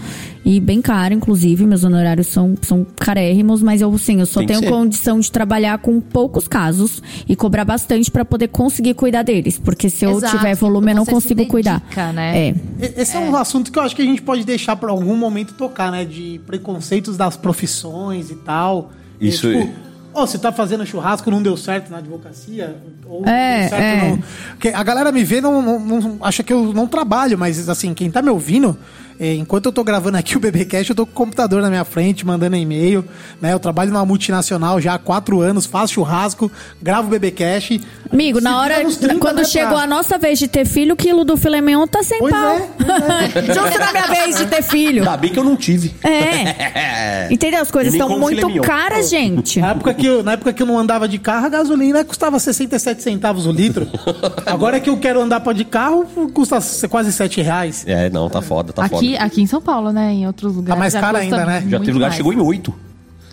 E 0.47 0.61
bem 0.61 0.83
caro, 0.83 1.15
inclusive. 1.15 1.65
Meus 1.67 1.85
honorários 1.85 2.27
são, 2.27 2.55
são 2.61 2.87
carérrimos, 2.99 3.63
mas 3.63 3.81
eu, 3.81 3.91
assim, 3.95 4.21
eu 4.21 4.27
só 4.27 4.41
Tem 4.41 4.49
tenho 4.49 4.61
ser. 4.61 4.69
condição 4.69 5.19
de 5.19 5.33
trabalhar 5.33 5.79
com 5.79 5.99
poucos 6.01 6.47
casos 6.47 7.03
e 7.27 7.35
cobrar 7.35 7.65
bastante 7.65 8.11
pra 8.11 8.27
poder 8.27 8.49
conseguir 8.49 8.93
cuidar 8.93 9.23
deles. 9.23 9.59
Porque 9.59 9.89
se 9.89 10.05
eu 10.05 10.11
Exato, 10.19 10.37
tiver 10.37 10.55
volume, 10.55 10.91
eu 10.93 10.97
não 10.97 11.07
consigo 11.07 11.47
cuidar. 11.47 11.81
dedica, 11.81 12.13
né? 12.13 12.49
É. 12.49 12.55
E- 12.79 13.01
Esse 13.01 13.17
é. 13.17 13.21
um 13.21 13.35
assunto 13.37 13.73
que 13.73 13.79
eu 13.79 13.83
acho 13.83 13.97
que 13.97 14.03
a 14.03 14.05
gente 14.05 14.21
pode 14.21 14.45
deixar 14.45 14.77
para 14.77 14.91
algum 14.91 15.17
momento 15.17 15.55
tocar, 15.55 15.91
né? 15.91 16.05
De 16.05 16.39
preconceitos 16.47 17.17
das 17.17 17.37
profissões 17.39 18.31
e 18.31 18.35
tal. 18.35 18.93
Isso 19.19 19.47
é, 19.47 19.55
aí. 19.55 19.61
tipo, 19.63 19.73
ó, 20.15 20.27
você 20.27 20.39
tá 20.39 20.53
fazendo 20.53 20.87
churrasco, 20.87 21.31
não 21.31 21.43
deu 21.43 21.57
certo 21.57 21.91
na 21.91 21.99
advocacia? 21.99 22.77
Ou 23.07 23.25
É, 23.27 23.61
deu 23.61 23.69
certo 23.69 24.25
é. 24.69 24.75
a 24.75 24.83
galera 24.83 25.11
me 25.13 25.23
vê, 25.25 25.41
não, 25.41 25.61
não, 25.61 25.79
não- 25.81 26.19
acha 26.23 26.43
que 26.43 26.53
eu 26.53 26.73
não 26.73 26.87
trabalho, 26.87 27.37
mas 27.39 27.69
assim, 27.69 27.93
quem 27.95 28.11
tá 28.11 28.23
me 28.23 28.31
ouvindo, 28.31 28.77
enquanto 29.21 29.67
eu 29.67 29.73
tô 29.73 29.83
gravando 29.85 30.17
aqui 30.19 30.37
o 30.37 30.41
BBcast, 30.41 30.91
eu 30.91 30.97
tô 30.97 31.07
com 31.07 31.13
o 31.13 31.15
computador 31.15 31.63
na 31.63 31.69
minha 31.69 31.85
frente, 31.85 32.27
mandando 32.27 32.57
e-mail, 32.57 33.05
né? 33.41 33.53
Eu 33.53 33.59
trabalho 33.59 33.91
numa 33.93 34.05
multinacional 34.05 34.81
já 34.81 34.95
há 34.95 34.99
quatro 34.99 35.41
anos, 35.41 35.67
faço 35.67 35.95
churrasco, 35.95 36.51
gravo 36.83 37.09
o 37.09 37.11
BBcast. 37.11 37.81
Amigo, 38.13 38.41
na 38.41 38.59
hora, 38.61 38.75
vira 38.75 38.85
nos 38.87 38.97
30, 38.97 39.19
quando 39.21 39.39
né, 39.39 39.45
chegou 39.45 39.75
pra- 39.75 39.83
a 39.83 39.87
nossa 39.87 40.19
vez 40.19 40.39
de 40.39 40.49
ter 40.49 40.65
filho, 40.67 40.95
o 40.95 40.97
quilo 40.97 41.25
do 41.25 41.37
filé 41.37 41.61
mignon 41.61 41.87
tá 41.87 42.03
sem 42.03 42.19
Pois 42.19 42.33
pau. 42.33 42.57
é, 42.57 43.43
Justo 43.55 43.79
na 43.79 43.93
minha 43.93 44.07
vez 44.07 44.37
de 44.37 44.47
ter 44.47 44.63
filho. 44.63 45.03
Ainda 45.03 45.17
bem 45.17 45.31
que 45.33 45.39
eu 45.39 45.45
não 45.45 45.57
tive. 45.57 45.95
É. 46.03 47.29
Entendeu? 47.33 47.61
As 47.63 47.71
coisas 47.71 47.93
estão 47.93 48.19
muito 48.19 48.61
caras, 48.63 49.09
gente. 49.09 49.61
Na 49.61 49.71
época, 49.71 49.95
que 49.95 50.07
eu, 50.07 50.23
na 50.23 50.33
época 50.33 50.53
que 50.53 50.63
eu 50.63 50.67
não 50.67 50.79
andava 50.79 51.09
de 51.09 51.19
carro, 51.19 51.47
a 51.47 51.49
gasolina 51.49 52.05
custava 52.05 52.39
67 52.39 53.03
centavos 53.03 53.47
o 53.47 53.53
litro. 53.53 53.87
Agora 54.47 54.79
que 54.81 54.91
eu 54.91 54.97
quero 54.97 55.21
andar 55.21 55.41
pra 55.41 55.53
de 55.53 55.65
carro, 55.65 56.05
custa 56.33 56.59
quase 56.89 57.13
7 57.13 57.41
reais. 57.41 57.85
É, 57.87 58.11
não, 58.11 58.29
tá 58.29 58.41
foda, 58.43 58.73
tá 58.73 58.83
aqui, 58.85 58.95
foda. 58.95 59.04
Aqui 59.19 59.43
em 59.43 59.47
São 59.47 59.61
Paulo, 59.61 59.93
né? 59.93 60.13
Em 60.13 60.27
outros 60.27 60.57
lugares. 60.57 60.79
mais 60.79 60.93
já 60.93 61.01
caro 61.01 61.17
ainda, 61.17 61.45
né? 61.45 61.65
Já 61.69 61.79
teve 61.79 61.93
lugar 61.93 62.07
que 62.07 62.11
mais. 62.11 62.17
chegou 62.17 62.33
em 62.33 62.41
8. 62.41 62.75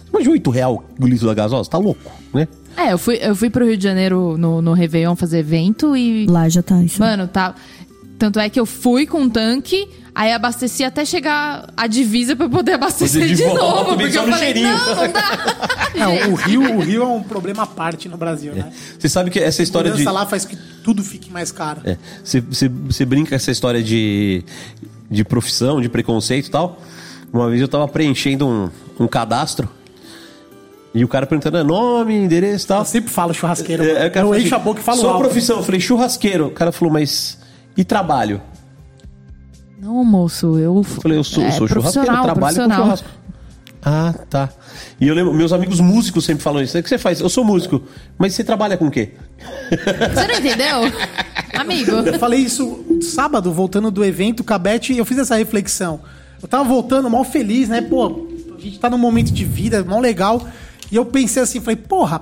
Imagina 0.09 0.31
8 0.33 0.49
real 0.49 0.83
o 0.99 1.07
litro 1.07 1.25
da 1.25 1.33
gasosa, 1.33 1.69
tá 1.69 1.77
louco, 1.77 2.11
né? 2.33 2.47
É, 2.77 2.93
eu 2.93 2.97
fui, 2.97 3.17
eu 3.21 3.35
fui 3.35 3.49
pro 3.49 3.65
Rio 3.65 3.77
de 3.77 3.83
Janeiro 3.83 4.37
no, 4.37 4.61
no 4.61 4.73
Réveillon 4.73 5.15
fazer 5.15 5.39
evento 5.39 5.95
e. 5.95 6.25
Lá 6.27 6.47
já 6.49 6.61
tá 6.61 6.81
isso. 6.81 6.99
Mano, 6.99 7.27
tá. 7.27 7.55
Tanto 8.17 8.39
é 8.39 8.49
que 8.49 8.59
eu 8.59 8.65
fui 8.65 9.07
com 9.07 9.21
um 9.21 9.29
tanque, 9.29 9.87
aí 10.13 10.31
abasteci 10.31 10.83
até 10.83 11.03
chegar 11.03 11.73
a 11.75 11.87
divisa 11.87 12.35
pra 12.35 12.45
eu 12.45 12.49
poder 12.49 12.73
abastecer 12.73 13.27
de 13.27 13.35
de, 13.35 13.43
volta, 13.43 13.61
novo. 13.61 13.97
Porque 13.97 14.17
eu 14.17 14.23
falei, 14.23 14.39
cheirinho. 14.39 14.77
não, 14.77 14.95
não 14.95 15.11
dá. 15.11 15.81
Não, 15.93 16.31
o 16.31 16.35
Rio, 16.35 16.77
o 16.77 16.79
Rio 16.79 17.03
é 17.03 17.05
um 17.05 17.21
problema 17.21 17.63
à 17.63 17.65
parte 17.65 18.07
no 18.07 18.15
Brasil, 18.15 18.53
né? 18.53 18.71
Você 18.97 19.09
sabe 19.09 19.29
que 19.29 19.37
essa 19.39 19.61
história 19.61 19.91
de. 19.91 20.03
Lá 20.03 20.25
faz 20.25 20.45
que 20.45 20.55
tudo 20.83 21.03
fique 21.03 21.29
mais 21.29 21.51
caro. 21.51 21.81
É, 21.83 21.97
você, 22.23 22.39
você, 22.39 22.69
você 22.69 23.03
brinca 23.05 23.29
com 23.29 23.35
essa 23.35 23.51
história 23.51 23.83
de, 23.83 24.43
de 25.11 25.25
profissão, 25.25 25.81
de 25.81 25.89
preconceito 25.89 26.47
e 26.47 26.51
tal. 26.51 26.79
Uma 27.33 27.49
vez 27.49 27.61
eu 27.61 27.67
tava 27.67 27.87
preenchendo 27.87 28.47
um, 28.47 28.69
um 28.99 29.07
cadastro 29.07 29.69
e 30.93 31.03
o 31.03 31.07
cara 31.07 31.25
perguntando 31.25 31.57
é, 31.57 31.63
nome, 31.63 32.15
endereço 32.15 32.65
e 32.65 32.67
tal. 32.69 32.79
Eu 32.79 32.85
sempre 32.85 33.11
falo 33.11 33.33
churrasqueiro. 33.33 33.83
É, 33.83 34.09
cara 34.09 34.25
eu 34.25 34.29
falou 34.29 34.37
encho 34.39 34.55
a 34.55 34.59
boca 34.59 34.79
e 34.79 34.83
falo 34.83 34.99
Sua 34.99 35.11
alto. 35.11 35.23
profissão, 35.23 35.57
eu 35.57 35.63
falei 35.63 35.79
churrasqueiro. 35.79 36.47
O 36.47 36.51
cara 36.51 36.71
falou, 36.71 36.93
mas 36.93 37.37
e 37.75 37.83
trabalho? 37.83 38.41
Não, 39.79 40.03
moço, 40.03 40.57
eu. 40.59 40.77
Eu 40.77 40.83
falei, 40.83 41.17
eu 41.17 41.23
sou, 41.23 41.43
é, 41.43 41.51
sou 41.51 41.67
churrasqueiro, 41.67 42.21
trabalho 42.21 42.55
com 42.55 42.73
churrasco. 42.73 43.09
Ah, 43.83 44.13
tá. 44.29 44.49
E 44.99 45.07
eu 45.07 45.15
lembro, 45.15 45.33
meus 45.33 45.51
amigos 45.51 45.79
músicos 45.79 46.23
sempre 46.23 46.43
falam 46.43 46.61
isso. 46.61 46.77
O 46.77 46.83
que 46.83 46.89
você 46.89 46.97
faz? 46.97 47.19
Eu 47.19 47.29
sou 47.29 47.43
músico. 47.43 47.81
Mas 48.17 48.33
você 48.33 48.43
trabalha 48.43 48.77
com 48.77 48.87
o 48.87 48.91
quê? 48.91 49.13
Você 49.69 50.27
não 50.27 50.39
entendeu? 50.39 50.81
Amigo. 51.53 51.91
Eu 51.91 52.19
falei 52.19 52.39
isso 52.39 52.85
sábado, 53.01 53.51
voltando 53.51 53.89
do 53.89 54.05
evento, 54.05 54.43
Cabete, 54.43 54.95
eu 54.95 55.05
fiz 55.05 55.17
essa 55.17 55.35
reflexão. 55.35 56.01
Eu 56.41 56.47
tava 56.47 56.63
voltando 56.63 57.09
mal 57.09 57.23
feliz, 57.23 57.69
né? 57.69 57.81
Pô, 57.81 58.27
a 58.55 58.61
gente 58.61 58.79
tá 58.79 58.89
num 58.89 58.97
momento 58.97 59.31
de 59.31 59.45
vida 59.45 59.83
mal 59.83 59.99
legal. 59.99 60.47
E 60.91 60.95
eu 60.95 61.05
pensei 61.05 61.41
assim, 61.41 61.59
falei, 61.59 61.75
porra, 61.75 62.21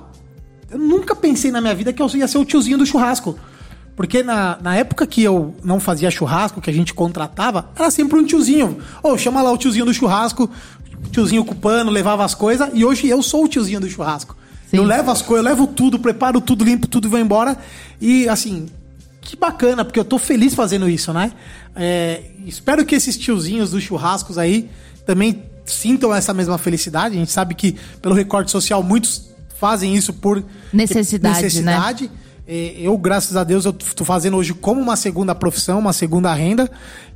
eu 0.70 0.78
nunca 0.78 1.14
pensei 1.14 1.50
na 1.50 1.60
minha 1.60 1.74
vida 1.74 1.92
que 1.92 2.00
eu 2.00 2.08
ia 2.14 2.28
ser 2.28 2.38
o 2.38 2.44
tiozinho 2.44 2.78
do 2.78 2.86
churrasco. 2.86 3.38
Porque 3.96 4.22
na, 4.22 4.56
na 4.62 4.76
época 4.76 5.06
que 5.06 5.22
eu 5.22 5.54
não 5.62 5.78
fazia 5.78 6.10
churrasco, 6.10 6.60
que 6.60 6.70
a 6.70 6.72
gente 6.72 6.94
contratava, 6.94 7.68
era 7.76 7.90
sempre 7.90 8.18
um 8.18 8.24
tiozinho. 8.24 8.78
Ô, 9.02 9.18
chama 9.18 9.42
lá 9.42 9.52
o 9.52 9.58
tiozinho 9.58 9.84
do 9.84 9.92
churrasco, 9.92 10.48
tiozinho 11.10 11.42
ocupando, 11.42 11.90
levava 11.90 12.24
as 12.24 12.34
coisas, 12.34 12.68
e 12.72 12.84
hoje 12.84 13.08
eu 13.08 13.22
sou 13.22 13.44
o 13.44 13.48
tiozinho 13.48 13.80
do 13.80 13.88
churrasco. 13.88 14.36
Sim. 14.70 14.76
Eu 14.76 14.84
levo 14.84 15.10
as 15.10 15.20
coisas, 15.20 15.44
eu 15.44 15.50
levo 15.50 15.66
tudo, 15.66 15.98
preparo 15.98 16.40
tudo, 16.40 16.64
limpo 16.64 16.86
tudo 16.86 17.08
e 17.08 17.10
vou 17.10 17.18
embora. 17.18 17.56
E 18.00 18.28
assim, 18.28 18.66
que 19.20 19.36
bacana, 19.36 19.84
porque 19.84 19.98
eu 19.98 20.04
tô 20.04 20.18
feliz 20.18 20.54
fazendo 20.54 20.88
isso, 20.88 21.12
né? 21.12 21.32
É, 21.74 22.22
espero 22.46 22.84
que 22.84 22.94
esses 22.94 23.16
tiozinhos 23.16 23.70
dos 23.70 23.82
churrascos 23.82 24.38
aí 24.38 24.70
também 25.04 25.42
sintam 25.64 26.14
essa 26.14 26.32
mesma 26.32 26.58
felicidade. 26.58 27.16
A 27.16 27.18
gente 27.18 27.32
sabe 27.32 27.54
que 27.54 27.76
pelo 28.00 28.14
recorte 28.14 28.50
social 28.50 28.82
muitos 28.82 29.30
fazem 29.58 29.94
isso 29.94 30.12
por 30.12 30.42
Necessidade, 30.72 31.34
né? 31.34 31.42
necessidade. 31.42 32.10
É, 32.46 32.74
Eu, 32.78 32.96
graças 32.96 33.36
a 33.36 33.44
Deus, 33.44 33.64
eu 33.64 33.72
tô 33.72 34.04
fazendo 34.04 34.36
hoje 34.36 34.54
como 34.54 34.80
uma 34.80 34.96
segunda 34.96 35.34
profissão, 35.34 35.78
uma 35.78 35.92
segunda 35.92 36.32
renda. 36.32 36.70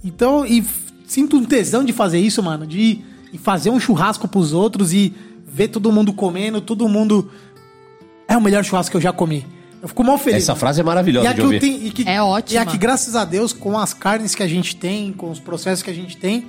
Então, 0.05 0.45
e 0.47 0.65
sinto 1.07 1.37
um 1.37 1.45
tesão 1.45 1.85
de 1.85 1.93
fazer 1.93 2.19
isso, 2.19 2.43
mano, 2.43 2.67
de 2.67 3.03
ir 3.35 3.39
fazer 3.39 3.69
um 3.71 3.79
churrasco 3.79 4.27
pros 4.27 4.53
outros 4.55 4.93
e 4.93 5.13
ver 5.47 5.69
todo 5.69 5.93
mundo 5.93 6.13
comendo, 6.13 6.61
todo 6.61 6.89
mundo. 6.89 7.31
É 8.27 8.37
o 8.37 8.41
melhor 8.41 8.65
churrasco 8.65 8.93
que 8.93 8.97
eu 8.97 9.01
já 9.01 9.13
comi. 9.13 9.47
Eu 9.83 9.89
fico 9.89 10.03
mal 10.03 10.17
feliz. 10.17 10.43
Essa 10.45 10.55
frase 10.57 10.81
é 10.81 10.85
maravilhosa 10.85 11.31
E 11.31 11.35
de 11.35 11.41
ouvir. 11.43 11.63
e 11.87 11.91
que- 11.91 12.09
É 12.09 12.23
ótima. 12.23 12.59
E 12.59 12.63
aqui, 12.63 12.79
graças 12.79 13.15
a 13.15 13.25
Deus, 13.25 13.53
com 13.53 13.79
as 13.79 13.93
carnes 13.93 14.35
que 14.35 14.43
a 14.43 14.49
gente 14.49 14.75
tem, 14.75 15.13
com 15.13 15.31
os 15.31 15.39
processos 15.39 15.83
que 15.83 15.91
a 15.91 15.95
gente 15.95 16.17
tem, 16.17 16.47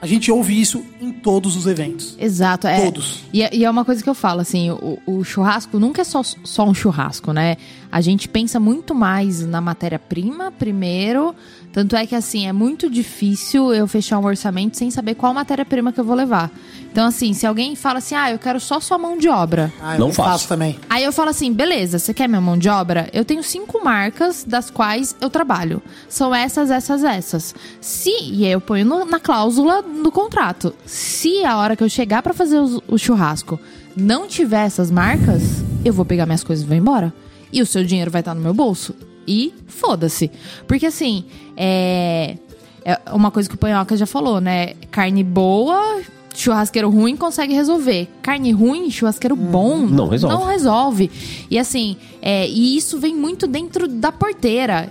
a 0.00 0.06
gente 0.06 0.30
ouve 0.30 0.60
isso 0.60 0.84
em 1.00 1.10
todos 1.10 1.56
os 1.56 1.66
eventos. 1.66 2.14
Exato, 2.20 2.68
é. 2.68 2.84
Todos. 2.84 3.24
E, 3.32 3.42
é- 3.42 3.50
e 3.52 3.64
é 3.64 3.70
uma 3.70 3.84
coisa 3.84 4.00
que 4.00 4.08
eu 4.08 4.14
falo, 4.14 4.40
assim, 4.40 4.70
o, 4.70 4.96
o 5.04 5.24
churrasco 5.24 5.76
nunca 5.80 6.02
é 6.02 6.04
só, 6.04 6.22
só 6.22 6.64
um 6.64 6.72
churrasco, 6.72 7.32
né? 7.32 7.56
A 7.90 8.00
gente 8.00 8.28
pensa 8.28 8.60
muito 8.60 8.94
mais 8.94 9.44
na 9.44 9.60
matéria-prima 9.60 10.52
primeiro. 10.52 11.34
Tanto 11.72 11.94
é 11.94 12.06
que, 12.06 12.14
assim, 12.14 12.46
é 12.46 12.52
muito 12.52 12.88
difícil 12.90 13.72
eu 13.74 13.86
fechar 13.86 14.18
um 14.18 14.24
orçamento 14.24 14.76
sem 14.76 14.90
saber 14.90 15.14
qual 15.14 15.32
matéria-prima 15.34 15.92
que 15.92 16.00
eu 16.00 16.04
vou 16.04 16.16
levar. 16.16 16.50
Então, 16.90 17.06
assim, 17.06 17.32
se 17.34 17.46
alguém 17.46 17.76
fala 17.76 17.98
assim, 17.98 18.14
ah, 18.14 18.32
eu 18.32 18.38
quero 18.38 18.58
só 18.58 18.80
sua 18.80 18.96
mão 18.98 19.16
de 19.18 19.28
obra. 19.28 19.72
Ah, 19.80 19.94
eu 19.94 20.00
Não 20.00 20.12
faço. 20.12 20.30
faço 20.30 20.48
também. 20.48 20.78
Aí 20.88 21.04
eu 21.04 21.12
falo 21.12 21.28
assim, 21.30 21.52
beleza, 21.52 21.98
você 21.98 22.12
quer 22.14 22.26
minha 22.26 22.40
mão 22.40 22.56
de 22.58 22.68
obra? 22.68 23.08
Eu 23.12 23.24
tenho 23.24 23.42
cinco 23.42 23.84
marcas 23.84 24.42
das 24.44 24.70
quais 24.70 25.14
eu 25.20 25.28
trabalho. 25.30 25.80
São 26.08 26.34
essas, 26.34 26.70
essas, 26.70 27.04
essas. 27.04 27.54
Se, 27.80 28.10
e 28.22 28.44
aí 28.46 28.50
eu 28.52 28.60
ponho 28.60 28.84
no- 28.86 29.04
na 29.04 29.20
cláusula 29.20 29.82
do 29.82 30.10
contrato. 30.10 30.74
Se 30.86 31.44
a 31.44 31.58
hora 31.58 31.76
que 31.76 31.84
eu 31.84 31.88
chegar 31.88 32.22
pra 32.22 32.32
fazer 32.34 32.58
os- 32.58 32.80
o 32.88 32.96
churrasco 32.98 33.60
não 33.94 34.26
tiver 34.26 34.64
essas 34.66 34.90
marcas, 34.90 35.42
eu 35.84 35.92
vou 35.92 36.04
pegar 36.04 36.24
minhas 36.26 36.42
coisas 36.42 36.64
e 36.64 36.68
vou 36.68 36.76
embora. 36.76 37.12
E 37.52 37.60
o 37.62 37.66
seu 37.66 37.84
dinheiro 37.84 38.10
vai 38.10 38.22
estar 38.22 38.34
no 38.34 38.40
meu 38.40 38.54
bolso. 38.54 38.94
E 39.28 39.52
foda-se. 39.66 40.30
Porque 40.66 40.86
assim, 40.86 41.24
é. 41.56 42.36
É 42.84 42.98
uma 43.12 43.30
coisa 43.30 43.46
que 43.48 43.54
o 43.54 43.58
Panhoca 43.58 43.94
já 43.98 44.06
falou, 44.06 44.40
né? 44.40 44.72
Carne 44.90 45.22
boa, 45.22 46.00
churrasqueiro 46.34 46.88
ruim 46.88 47.16
consegue 47.16 47.52
resolver. 47.52 48.08
Carne 48.22 48.50
ruim, 48.50 48.90
churrasqueiro 48.90 49.36
bom 49.36 49.78
Não 49.80 50.08
resolve. 50.08 50.34
não 50.36 50.46
resolve. 50.46 51.10
E 51.50 51.58
assim, 51.58 51.98
é, 52.22 52.48
e 52.48 52.78
isso 52.78 52.98
vem 52.98 53.14
muito 53.14 53.46
dentro 53.46 53.86
da 53.86 54.10
porteira. 54.10 54.88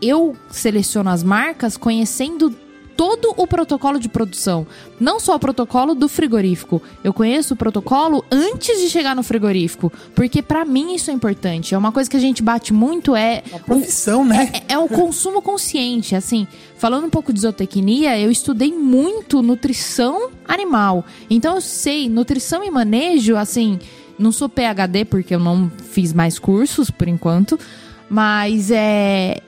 Eu 0.00 0.36
seleciono 0.50 1.10
as 1.10 1.24
marcas 1.24 1.76
conhecendo 1.76 2.54
todo 3.00 3.32
o 3.34 3.46
protocolo 3.46 3.98
de 3.98 4.10
produção. 4.10 4.66
Não 5.00 5.18
só 5.18 5.34
o 5.34 5.38
protocolo 5.38 5.94
do 5.94 6.06
frigorífico. 6.06 6.82
Eu 7.02 7.14
conheço 7.14 7.54
o 7.54 7.56
protocolo 7.56 8.22
antes 8.30 8.78
de 8.78 8.90
chegar 8.90 9.16
no 9.16 9.22
frigorífico. 9.22 9.90
Porque 10.14 10.42
pra 10.42 10.66
mim 10.66 10.94
isso 10.94 11.10
é 11.10 11.14
importante. 11.14 11.74
É 11.74 11.78
uma 11.78 11.92
coisa 11.92 12.10
que 12.10 12.16
a 12.18 12.20
gente 12.20 12.42
bate 12.42 12.74
muito 12.74 13.16
é. 13.16 13.42
Uma 13.52 13.60
profissão, 13.60 14.22
né? 14.22 14.52
É, 14.68 14.74
é 14.74 14.78
o 14.78 14.86
consumo 14.86 15.40
consciente. 15.40 16.14
Assim, 16.14 16.46
falando 16.76 17.06
um 17.06 17.10
pouco 17.10 17.32
de 17.32 17.40
zootecnia, 17.40 18.18
eu 18.18 18.30
estudei 18.30 18.70
muito 18.70 19.40
nutrição 19.40 20.28
animal. 20.46 21.02
Então 21.30 21.54
eu 21.54 21.62
sei, 21.62 22.06
nutrição 22.06 22.62
e 22.62 22.70
manejo, 22.70 23.34
assim, 23.34 23.78
não 24.18 24.30
sou 24.30 24.46
PhD 24.46 25.06
porque 25.06 25.34
eu 25.34 25.40
não 25.40 25.72
fiz 25.90 26.12
mais 26.12 26.38
cursos 26.38 26.90
por 26.90 27.08
enquanto, 27.08 27.58
mas 28.10 28.70
é. 28.70 29.40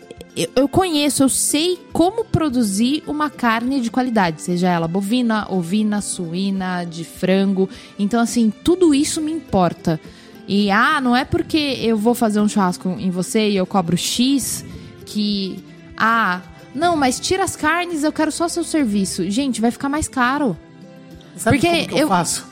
Eu 0.56 0.66
conheço, 0.66 1.22
eu 1.22 1.28
sei 1.28 1.78
como 1.92 2.24
produzir 2.24 3.02
uma 3.06 3.28
carne 3.28 3.80
de 3.82 3.90
qualidade, 3.90 4.40
seja 4.40 4.68
ela 4.70 4.88
bovina, 4.88 5.46
ovina, 5.50 6.00
suína, 6.00 6.84
de 6.84 7.04
frango. 7.04 7.68
Então, 7.98 8.18
assim, 8.18 8.50
tudo 8.64 8.94
isso 8.94 9.20
me 9.20 9.30
importa. 9.30 10.00
E, 10.48 10.70
ah, 10.70 11.00
não 11.02 11.14
é 11.14 11.24
porque 11.24 11.58
eu 11.82 11.98
vou 11.98 12.14
fazer 12.14 12.40
um 12.40 12.48
churrasco 12.48 12.88
em 12.98 13.10
você 13.10 13.50
e 13.50 13.56
eu 13.56 13.66
cobro 13.66 13.96
X 13.96 14.64
que. 15.04 15.62
Ah, 15.96 16.40
não, 16.74 16.96
mas 16.96 17.20
tira 17.20 17.44
as 17.44 17.54
carnes, 17.54 18.02
eu 18.02 18.10
quero 18.12 18.32
só 18.32 18.48
seu 18.48 18.64
serviço. 18.64 19.28
Gente, 19.30 19.60
vai 19.60 19.70
ficar 19.70 19.90
mais 19.90 20.08
caro. 20.08 20.56
Sabe 21.36 21.58
Porque 21.58 21.92
eu, 21.92 21.98
eu- 21.98 22.08
faço? 22.08 22.46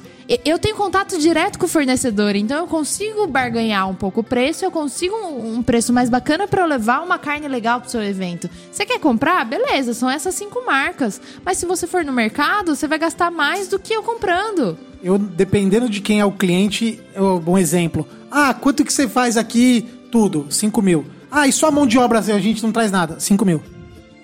Eu 0.44 0.60
tenho 0.60 0.76
contato 0.76 1.18
direto 1.18 1.58
com 1.58 1.66
o 1.66 1.68
fornecedor, 1.68 2.36
então 2.36 2.56
eu 2.56 2.66
consigo 2.68 3.26
barganhar 3.26 3.88
um 3.88 3.96
pouco 3.96 4.20
o 4.20 4.24
preço, 4.24 4.64
eu 4.64 4.70
consigo 4.70 5.16
um 5.16 5.60
preço 5.60 5.92
mais 5.92 6.08
bacana 6.08 6.46
para 6.46 6.62
eu 6.62 6.68
levar 6.68 7.02
uma 7.02 7.18
carne 7.18 7.48
legal 7.48 7.80
pro 7.80 7.90
seu 7.90 8.00
evento. 8.00 8.48
Você 8.70 8.86
quer 8.86 9.00
comprar? 9.00 9.44
Beleza, 9.44 9.92
são 9.92 10.08
essas 10.08 10.36
cinco 10.36 10.64
marcas. 10.64 11.20
Mas 11.44 11.58
se 11.58 11.66
você 11.66 11.84
for 11.84 12.04
no 12.04 12.12
mercado, 12.12 12.76
você 12.76 12.86
vai 12.86 12.96
gastar 12.96 13.28
mais 13.28 13.66
do 13.66 13.76
que 13.76 13.92
eu 13.92 14.04
comprando. 14.04 14.78
Eu, 15.02 15.18
dependendo 15.18 15.88
de 15.88 16.00
quem 16.00 16.20
é 16.20 16.24
o 16.24 16.30
cliente, 16.30 17.00
eu, 17.12 17.40
bom 17.40 17.58
exemplo. 17.58 18.06
Ah, 18.30 18.54
quanto 18.54 18.84
que 18.84 18.92
você 18.92 19.08
faz 19.08 19.36
aqui? 19.36 19.82
Tudo, 20.12 20.46
5 20.48 20.80
mil. 20.80 21.06
Ah, 21.28 21.48
e 21.48 21.52
só 21.52 21.72
mão 21.72 21.88
de 21.88 21.98
obra 21.98 22.20
a 22.20 22.22
gente 22.22 22.62
não 22.62 22.70
traz 22.70 22.92
nada? 22.92 23.18
5 23.18 23.44
mil. 23.44 23.60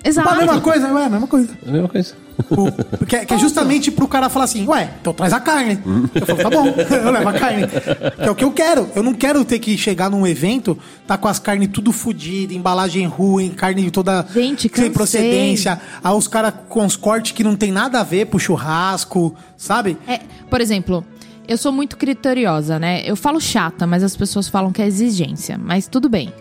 Exato. 0.06 0.28
A 0.28 0.34
mesma 0.36 0.60
coisa, 0.60 0.92
ué, 0.92 1.04
a 1.04 1.08
mesma 1.08 1.26
coisa. 1.26 1.48
É 1.64 1.68
a 1.68 1.72
mesma 1.72 1.88
coisa. 1.88 2.14
O- 2.50 3.04
que, 3.06 3.16
é- 3.16 3.24
que 3.24 3.32
é 3.34 3.38
justamente 3.38 3.90
pro 3.90 4.06
cara 4.06 4.28
falar 4.28 4.44
assim, 4.44 4.66
ué, 4.68 4.90
então 5.00 5.12
traz 5.12 5.32
a 5.32 5.40
carne. 5.40 5.78
Eu 6.14 6.26
falo, 6.26 6.38
tá 6.38 6.50
bom, 6.50 6.66
eu 7.06 7.10
levo 7.10 7.28
a 7.28 7.32
carne. 7.32 7.62
Que 7.66 8.28
é 8.28 8.30
o 8.30 8.34
que 8.34 8.44
eu 8.44 8.52
quero. 8.52 8.88
Eu 8.94 9.02
não 9.02 9.14
quero 9.14 9.44
ter 9.44 9.58
que 9.58 9.76
chegar 9.78 10.10
num 10.10 10.26
evento, 10.26 10.78
tá 11.06 11.16
com 11.16 11.26
as 11.28 11.38
carnes 11.38 11.68
tudo 11.72 11.92
fodidas, 11.92 12.54
embalagem 12.54 13.06
ruim, 13.06 13.50
carne 13.50 13.90
toda 13.90 14.24
Gente, 14.32 14.70
sem 14.72 14.90
procedência. 14.92 15.80
Aí 16.04 16.12
os 16.14 16.28
caras 16.28 16.52
com 16.68 16.84
os 16.84 16.94
cortes 16.96 17.32
que 17.32 17.42
não 17.42 17.56
tem 17.56 17.72
nada 17.72 18.00
a 18.00 18.04
ver 18.04 18.26
pro 18.26 18.38
churrasco, 18.38 19.34
sabe? 19.56 19.96
É, 20.06 20.20
por 20.50 20.60
exemplo, 20.60 21.04
eu 21.48 21.56
sou 21.56 21.72
muito 21.72 21.96
criteriosa, 21.96 22.78
né? 22.78 23.02
Eu 23.04 23.16
falo 23.16 23.40
chata, 23.40 23.86
mas 23.86 24.02
as 24.02 24.14
pessoas 24.16 24.46
falam 24.48 24.70
que 24.72 24.82
é 24.82 24.86
exigência. 24.86 25.58
Mas 25.58 25.88
tudo 25.88 26.08
bem. 26.08 26.32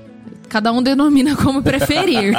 Cada 0.47 0.71
um 0.71 0.81
denomina 0.81 1.35
como 1.35 1.61
preferir. 1.61 2.33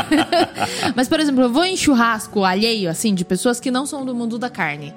mas, 0.94 1.08
por 1.08 1.20
exemplo, 1.20 1.42
eu 1.42 1.52
vou 1.52 1.64
em 1.64 1.76
churrasco 1.76 2.44
alheio, 2.44 2.88
assim, 2.90 3.14
de 3.14 3.24
pessoas 3.24 3.60
que 3.60 3.70
não 3.70 3.86
são 3.86 4.04
do 4.04 4.14
mundo 4.14 4.38
da 4.38 4.48
carne. 4.48 4.94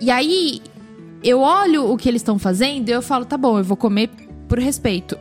E 0.00 0.10
aí, 0.10 0.60
eu 1.22 1.40
olho 1.40 1.90
o 1.90 1.96
que 1.96 2.08
eles 2.08 2.20
estão 2.20 2.38
fazendo 2.38 2.88
e 2.88 2.92
eu 2.92 3.02
falo, 3.02 3.24
tá 3.24 3.36
bom, 3.36 3.58
eu 3.58 3.64
vou 3.64 3.76
comer 3.76 4.10
por 4.48 4.58
respeito. 4.58 5.18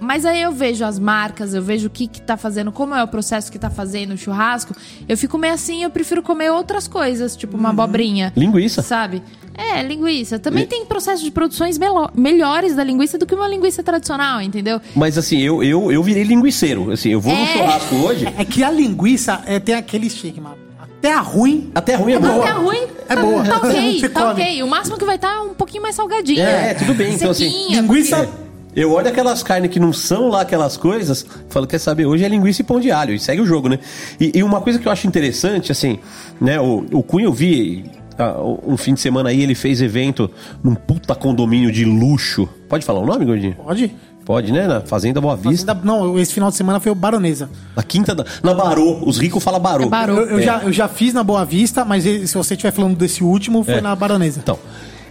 Mas 0.00 0.24
aí 0.24 0.40
eu 0.42 0.52
vejo 0.52 0.84
as 0.84 0.98
marcas, 0.98 1.54
eu 1.54 1.62
vejo 1.62 1.88
o 1.88 1.90
que 1.90 2.06
que 2.06 2.20
tá 2.20 2.36
fazendo, 2.36 2.70
como 2.70 2.94
é 2.94 3.02
o 3.02 3.08
processo 3.08 3.50
que 3.50 3.58
tá 3.58 3.68
fazendo 3.68 4.12
o 4.12 4.16
churrasco. 4.16 4.74
Eu 5.08 5.16
fico 5.16 5.36
meio 5.36 5.54
assim, 5.54 5.82
eu 5.82 5.90
prefiro 5.90 6.22
comer 6.22 6.50
outras 6.50 6.86
coisas, 6.86 7.36
tipo 7.36 7.56
uma 7.56 7.70
abobrinha. 7.70 8.32
Linguiça. 8.36 8.80
Sabe? 8.82 9.22
É, 9.58 9.82
linguiça. 9.82 10.38
Também 10.38 10.62
E- 10.62 10.66
tem 10.66 10.86
processo 10.86 11.22
de 11.24 11.30
produções 11.32 11.76
melo- 11.76 12.08
melhores 12.14 12.76
da 12.76 12.84
linguiça 12.84 13.18
do 13.18 13.26
que 13.26 13.34
uma 13.34 13.48
linguiça 13.48 13.82
tradicional, 13.82 14.40
entendeu? 14.40 14.80
Mas 14.94 15.18
assim, 15.18 15.38
eu, 15.40 15.62
eu, 15.64 15.90
eu 15.90 16.02
virei 16.02 16.22
linguiceiro. 16.22 16.92
Assim, 16.92 17.10
eu 17.10 17.20
vou 17.20 17.34
no 17.34 17.42
É. 17.42 17.46
churrasco 17.46 17.94
hoje. 17.96 18.26
É 18.38 18.44
que 18.44 18.62
a 18.62 18.70
linguiça 18.70 19.42
é, 19.46 19.58
tem 19.58 19.74
aquele 19.74 20.06
estigma. 20.06 20.56
Até 20.98 21.12
a 21.12 21.20
ruim. 21.20 21.70
Até 21.74 21.94
ruim 21.96 22.12
é 22.12 22.16
É 22.16 22.18
boa. 22.20 22.32
boa. 22.34 22.46
Tá 22.46 22.52
ruim? 22.54 22.86
É 23.08 23.16
boa. 23.16 23.44
Tá 23.44 23.56
ok, 23.58 24.08
tá 24.08 24.30
ok. 24.32 24.62
O 24.62 24.68
máximo 24.68 24.96
que 24.96 25.04
vai 25.04 25.16
estar 25.16 25.32
é 25.34 25.40
um 25.40 25.54
pouquinho 25.54 25.82
mais 25.82 25.94
salgadinha. 25.94 26.42
É, 26.44 26.74
tudo 26.74 26.94
bem. 26.94 27.14
Então, 27.14 27.30
assim, 27.30 27.48
Linguiça. 27.74 28.28
Eu 28.76 28.92
olho 28.92 29.08
aquelas 29.08 29.42
carnes 29.42 29.70
que 29.72 29.80
não 29.80 29.92
são 29.92 30.28
lá 30.28 30.42
aquelas 30.42 30.76
coisas, 30.76 31.26
falo, 31.48 31.66
quer 31.66 31.78
saber, 31.80 32.06
hoje 32.06 32.24
é 32.24 32.28
linguiça 32.28 32.62
e 32.62 32.64
pão 32.64 32.78
de 32.78 32.92
alho, 32.92 33.12
e 33.12 33.18
segue 33.18 33.40
o 33.40 33.46
jogo, 33.46 33.68
né? 33.68 33.78
E, 34.20 34.30
e 34.36 34.42
uma 34.42 34.60
coisa 34.60 34.78
que 34.78 34.86
eu 34.86 34.92
acho 34.92 35.04
interessante, 35.08 35.72
assim, 35.72 35.98
né, 36.40 36.60
o, 36.60 36.84
o 36.92 37.02
Cunha 37.02 37.24
eu 37.26 37.32
vi 37.32 37.84
ah, 38.18 38.36
um 38.66 38.76
fim 38.76 38.94
de 38.94 39.00
semana 39.00 39.28
aí, 39.30 39.42
ele 39.42 39.54
fez 39.54 39.80
evento 39.80 40.30
num 40.62 40.74
puta 40.74 41.14
condomínio 41.14 41.70
de 41.72 41.84
luxo. 41.84 42.48
Pode 42.68 42.84
falar 42.84 43.00
o 43.00 43.06
nome, 43.06 43.24
Gordinho? 43.24 43.54
Pode? 43.54 43.94
Pode, 44.24 44.52
né? 44.52 44.66
Na 44.66 44.80
Fazenda 44.82 45.20
Boa 45.22 45.34
Vista. 45.36 45.74
Fazenda- 45.74 45.86
Não, 45.86 46.18
esse 46.18 46.34
final 46.34 46.50
de 46.50 46.56
semana 46.56 46.78
foi 46.80 46.92
o 46.92 46.94
Baronesa. 46.94 47.48
Na 47.74 47.82
quinta 47.82 48.14
da. 48.14 48.26
Na 48.42 48.52
Barô. 48.52 48.98
Os 49.06 49.16
ricos 49.18 49.42
falam 49.42 49.58
Barô. 49.58 49.84
É 49.84 49.88
Barô. 49.88 50.16
Eu, 50.16 50.26
eu 50.30 50.38
É. 50.38 50.42
já, 50.42 50.62
eu 50.64 50.72
já 50.72 50.86
fiz 50.88 51.14
na 51.14 51.24
Boa 51.24 51.44
Vista, 51.46 51.82
mas 51.84 52.04
se 52.04 52.34
você 52.34 52.52
estiver 52.54 52.70
falando 52.72 52.94
desse 52.94 53.24
último, 53.24 53.64
foi 53.64 53.74
É. 53.76 53.80
na 53.80 53.96
Baronesa. 53.96 54.40
Então, 54.42 54.58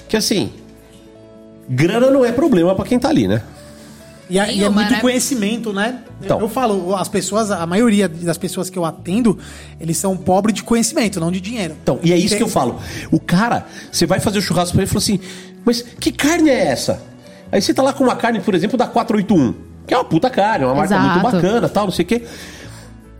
que 0.07 0.15
assim, 0.15 0.51
grana 1.69 2.11
não 2.11 2.23
é 2.23 2.31
problema 2.31 2.75
pra 2.75 2.85
quem 2.85 2.99
tá 2.99 3.09
ali, 3.09 3.27
né? 3.27 3.41
E, 4.29 4.37
é- 4.37 4.53
e 4.53 4.63
é 4.63 4.69
muito 4.69 4.91
né? 4.91 4.99
conhecimento, 4.99 5.71
né? 5.71 5.99
Então. 6.21 6.37
Eu, 6.39 6.43
eu 6.45 6.49
falo, 6.49 6.95
as 6.95 7.07
pessoas, 7.07 7.49
a 7.49 7.65
maioria 7.65 8.09
das 8.09 8.37
pessoas 8.37 8.69
que 8.69 8.77
eu 8.77 8.83
atendo, 8.83 9.37
eles 9.79 9.97
são 9.97 10.17
pobres 10.17 10.53
de 10.55 10.63
conhecimento, 10.63 11.19
não 11.19 11.31
de 11.31 11.39
dinheiro. 11.39 11.75
Então, 11.81 11.99
e 12.03 12.11
é 12.11 12.17
isso 12.17 12.29
Tem- 12.29 12.37
que 12.37 12.43
eu 12.43 12.49
falo. 12.49 12.79
O 13.11 13.19
cara, 13.19 13.65
você 13.91 14.05
vai 14.05 14.19
fazer 14.19 14.39
o 14.39 14.41
churrasco 14.41 14.73
pra 14.73 14.81
ele 14.83 14.89
e 14.89 14.93
fala 14.93 15.01
assim: 15.03 15.19
Mas 15.63 15.81
que 15.81 16.11
carne 16.11 16.49
é 16.49 16.65
essa? 16.67 17.01
Aí 17.51 17.61
você 17.61 17.73
tá 17.73 17.81
lá 17.81 17.93
com 17.93 18.03
uma 18.03 18.15
carne, 18.15 18.41
por 18.41 18.53
exemplo, 18.53 18.77
da 18.77 18.85
481, 18.87 19.53
que 19.87 19.93
é 19.93 19.97
uma 19.97 20.03
puta 20.03 20.29
carne, 20.29 20.65
uma 20.65 20.75
marca 20.75 20.93
Exato. 20.95 21.09
muito 21.19 21.23
bacana, 21.31 21.69
tal, 21.69 21.85
não 21.85 21.93
sei 21.93 22.03
o 22.03 22.07
quê. 22.07 22.23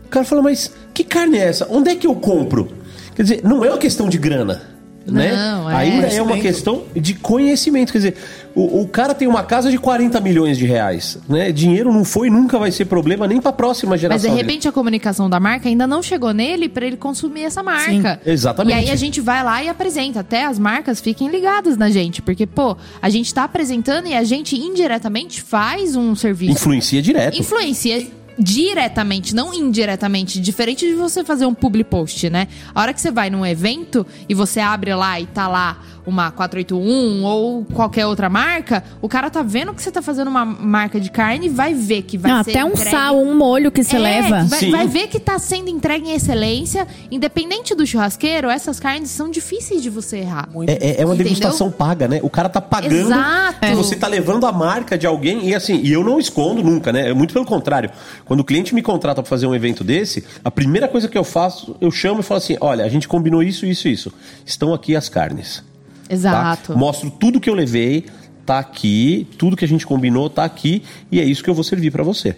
O 0.04 0.08
cara 0.08 0.24
fala: 0.26 0.42
Mas 0.42 0.70
que 0.92 1.04
carne 1.04 1.38
é 1.38 1.44
essa? 1.44 1.66
Onde 1.70 1.90
é 1.90 1.94
que 1.94 2.06
eu 2.06 2.14
compro? 2.14 2.68
Quer 3.14 3.22
dizer, 3.22 3.40
não 3.42 3.64
é 3.64 3.68
uma 3.70 3.78
questão 3.78 4.08
de 4.08 4.18
grana. 4.18 4.62
Né? 5.10 5.34
Não, 5.34 5.70
é. 5.70 5.74
Ainda 5.74 6.06
é 6.06 6.22
uma 6.22 6.38
questão 6.38 6.84
de 6.94 7.14
conhecimento. 7.14 7.92
Quer 7.92 7.98
dizer, 7.98 8.16
o, 8.54 8.82
o 8.82 8.88
cara 8.88 9.14
tem 9.14 9.26
uma 9.26 9.42
casa 9.42 9.70
de 9.70 9.78
40 9.78 10.20
milhões 10.20 10.58
de 10.58 10.66
reais. 10.66 11.18
Né? 11.28 11.50
Dinheiro 11.52 11.92
não 11.92 12.04
foi 12.04 12.28
e 12.28 12.30
nunca 12.30 12.58
vai 12.58 12.70
ser 12.70 12.84
problema 12.84 13.26
nem 13.26 13.40
pra 13.40 13.52
próxima 13.52 13.90
Mas 13.90 14.00
geração. 14.00 14.30
de 14.30 14.36
dele. 14.36 14.46
repente 14.46 14.68
a 14.68 14.72
comunicação 14.72 15.30
da 15.30 15.40
marca 15.40 15.68
ainda 15.68 15.86
não 15.86 16.02
chegou 16.02 16.32
nele 16.32 16.68
pra 16.68 16.86
ele 16.86 16.96
consumir 16.96 17.44
essa 17.44 17.62
marca. 17.62 18.20
Sim, 18.24 18.30
exatamente. 18.30 18.76
E 18.76 18.78
aí 18.78 18.90
a 18.90 18.96
gente 18.96 19.20
vai 19.20 19.42
lá 19.42 19.62
e 19.62 19.68
apresenta. 19.68 20.20
Até 20.20 20.44
as 20.44 20.58
marcas 20.58 21.00
fiquem 21.00 21.28
ligadas 21.28 21.76
na 21.76 21.90
gente. 21.90 22.20
Porque, 22.20 22.46
pô, 22.46 22.76
a 23.00 23.08
gente 23.08 23.32
tá 23.32 23.44
apresentando 23.44 24.08
e 24.08 24.14
a 24.14 24.24
gente 24.24 24.56
indiretamente 24.56 25.40
faz 25.42 25.96
um 25.96 26.14
serviço. 26.14 26.52
Influencia 26.52 27.00
direto. 27.00 27.38
Influencia 27.38 28.06
diretamente, 28.38 29.34
não 29.34 29.52
indiretamente. 29.52 30.40
Diferente 30.40 30.86
de 30.86 30.94
você 30.94 31.24
fazer 31.24 31.46
um 31.46 31.54
public 31.54 31.88
post, 31.90 32.28
né? 32.30 32.48
A 32.74 32.80
hora 32.80 32.92
que 32.94 33.00
você 33.00 33.10
vai 33.10 33.28
num 33.30 33.44
evento 33.44 34.06
e 34.28 34.34
você 34.34 34.60
abre 34.60 34.94
lá 34.94 35.20
e 35.20 35.26
tá 35.26 35.48
lá 35.48 35.78
uma 36.06 36.30
481 36.30 37.22
ou 37.22 37.66
qualquer 37.66 38.06
outra 38.06 38.30
marca, 38.30 38.82
o 39.02 39.08
cara 39.10 39.28
tá 39.28 39.42
vendo 39.42 39.74
que 39.74 39.82
você 39.82 39.90
tá 39.90 40.00
fazendo 40.00 40.28
uma 40.28 40.42
marca 40.42 40.98
de 40.98 41.10
carne 41.10 41.46
e 41.46 41.48
vai 41.50 41.74
ver 41.74 42.00
que 42.02 42.16
vai 42.16 42.30
Não, 42.32 42.42
ser 42.44 42.50
até 42.52 42.64
um 42.64 42.68
entregue- 42.70 42.90
sal, 42.90 43.18
um 43.20 43.36
molho 43.36 43.70
que 43.70 43.84
você 43.84 43.96
é, 43.96 43.98
leva. 43.98 44.44
Vai, 44.44 44.70
vai 44.70 44.86
ver 44.88 45.08
que 45.08 45.20
tá 45.20 45.38
sendo 45.38 45.68
entregue 45.68 46.08
em 46.08 46.14
excelência. 46.14 46.88
Independente 47.10 47.74
do 47.74 47.86
churrasqueiro, 47.86 48.48
essas 48.48 48.80
carnes 48.80 49.10
são 49.10 49.30
difíceis 49.30 49.82
de 49.82 49.90
você 49.90 50.18
errar. 50.20 50.48
É, 50.66 50.72
é- 50.72 51.02
é 51.02 51.04
uma 51.04 51.14
Entendeu? 51.14 51.24
degustação 51.34 51.70
paga, 51.70 52.08
né? 52.08 52.20
O 52.22 52.30
cara 52.30 52.48
tá 52.48 52.60
pagando. 52.62 52.94
Exato. 52.94 53.66
E 53.66 53.74
você 53.74 53.94
tá 53.94 54.06
levando 54.06 54.46
a 54.46 54.52
marca 54.52 54.96
de 54.96 55.06
alguém. 55.06 55.46
E 55.50 55.54
assim, 55.54 55.78
e 55.82 55.92
eu 55.92 56.02
não 56.02 56.18
escondo 56.18 56.62
nunca, 56.62 56.90
né? 56.90 57.10
É 57.10 57.12
muito 57.12 57.34
pelo 57.34 57.44
contrário. 57.44 57.90
Quando 58.28 58.40
o 58.40 58.44
cliente 58.44 58.74
me 58.74 58.82
contrata 58.82 59.22
pra 59.22 59.28
fazer 59.28 59.46
um 59.46 59.54
evento 59.54 59.82
desse, 59.82 60.22
a 60.44 60.50
primeira 60.50 60.86
coisa 60.86 61.08
que 61.08 61.16
eu 61.16 61.24
faço, 61.24 61.74
eu 61.80 61.90
chamo 61.90 62.20
e 62.20 62.22
falo 62.22 62.36
assim: 62.36 62.58
olha, 62.60 62.84
a 62.84 62.88
gente 62.88 63.08
combinou 63.08 63.42
isso, 63.42 63.64
isso, 63.64 63.88
isso. 63.88 64.12
Estão 64.44 64.74
aqui 64.74 64.94
as 64.94 65.08
carnes. 65.08 65.64
tá? 66.06 66.14
Exato. 66.14 66.76
Mostro 66.76 67.10
tudo 67.10 67.40
que 67.40 67.48
eu 67.48 67.54
levei, 67.54 68.04
tá 68.44 68.58
aqui, 68.58 69.26
tudo 69.38 69.56
que 69.56 69.64
a 69.64 69.68
gente 69.68 69.86
combinou 69.86 70.28
tá 70.28 70.44
aqui, 70.44 70.82
e 71.10 71.18
é 71.18 71.24
isso 71.24 71.42
que 71.42 71.48
eu 71.48 71.54
vou 71.54 71.64
servir 71.64 71.90
pra 71.90 72.04
você. 72.04 72.36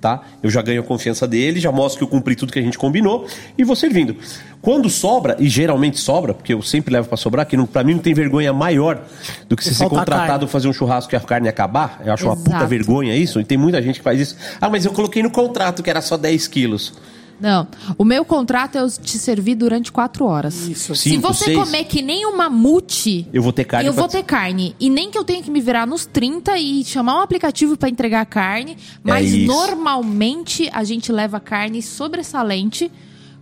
Tá? 0.00 0.22
Eu 0.40 0.48
já 0.48 0.62
ganho 0.62 0.80
a 0.80 0.84
confiança 0.84 1.26
dele, 1.26 1.58
já 1.58 1.72
mostro 1.72 1.98
que 1.98 2.04
eu 2.04 2.08
cumpri 2.08 2.36
tudo 2.36 2.52
que 2.52 2.58
a 2.58 2.62
gente 2.62 2.78
combinou 2.78 3.26
e 3.56 3.64
vou 3.64 3.74
servindo. 3.74 4.14
Quando 4.62 4.88
sobra, 4.88 5.36
e 5.40 5.48
geralmente 5.48 5.98
sobra, 5.98 6.32
porque 6.32 6.54
eu 6.54 6.62
sempre 6.62 6.92
levo 6.92 7.08
pra 7.08 7.16
sobrar, 7.16 7.44
que 7.46 7.56
pra 7.66 7.82
mim 7.82 7.94
não 7.94 8.00
tem 8.00 8.14
vergonha 8.14 8.52
maior 8.52 9.02
do 9.48 9.56
que 9.56 9.64
você 9.64 9.74
ser 9.74 9.88
contratado 9.88 10.46
fazer 10.46 10.68
um 10.68 10.72
churrasco 10.72 11.12
e 11.12 11.16
a 11.16 11.20
carne 11.20 11.48
acabar. 11.48 12.00
Eu 12.04 12.12
acho 12.12 12.26
uma 12.26 12.36
puta 12.36 12.50
Exato. 12.50 12.66
vergonha 12.68 13.16
isso, 13.16 13.40
e 13.40 13.44
tem 13.44 13.58
muita 13.58 13.82
gente 13.82 13.98
que 13.98 14.04
faz 14.04 14.20
isso. 14.20 14.36
Ah, 14.60 14.68
mas 14.68 14.84
eu 14.84 14.92
coloquei 14.92 15.22
no 15.22 15.30
contrato 15.30 15.82
que 15.82 15.90
era 15.90 16.00
só 16.00 16.16
10 16.16 16.46
quilos. 16.46 16.94
Não. 17.40 17.68
O 17.96 18.04
meu 18.04 18.24
contrato 18.24 18.76
é 18.76 18.80
eu 18.80 18.90
te 18.90 19.16
servir 19.18 19.54
durante 19.54 19.92
quatro 19.92 20.24
horas. 20.24 20.66
Isso. 20.66 20.94
Se 20.94 21.10
Cinco, 21.10 21.28
você 21.32 21.44
seis. 21.46 21.56
comer 21.58 21.84
que 21.84 22.02
nem 22.02 22.26
um 22.26 22.36
mamute. 22.36 23.26
Eu 23.32 23.42
vou 23.42 23.52
ter 23.52 23.64
carne 23.64 23.86
Eu 23.88 23.94
pra- 23.94 24.02
vou 24.02 24.08
ter 24.10 24.22
carne. 24.24 24.74
E 24.80 24.90
nem 24.90 25.10
que 25.10 25.16
eu 25.16 25.22
tenha 25.24 25.42
que 25.42 25.50
me 25.50 25.60
virar 25.60 25.86
nos 25.86 26.04
30 26.04 26.58
e 26.58 26.84
chamar 26.84 27.16
um 27.18 27.20
aplicativo 27.20 27.76
pra 27.76 27.88
entregar 27.88 28.26
carne. 28.26 28.76
Mas 29.04 29.32
É 29.32 29.36
normalmente 29.46 30.68
a 30.72 30.82
gente 30.84 31.12
leva 31.12 31.38
carne 31.40 31.80
sobressalente. 31.82 32.90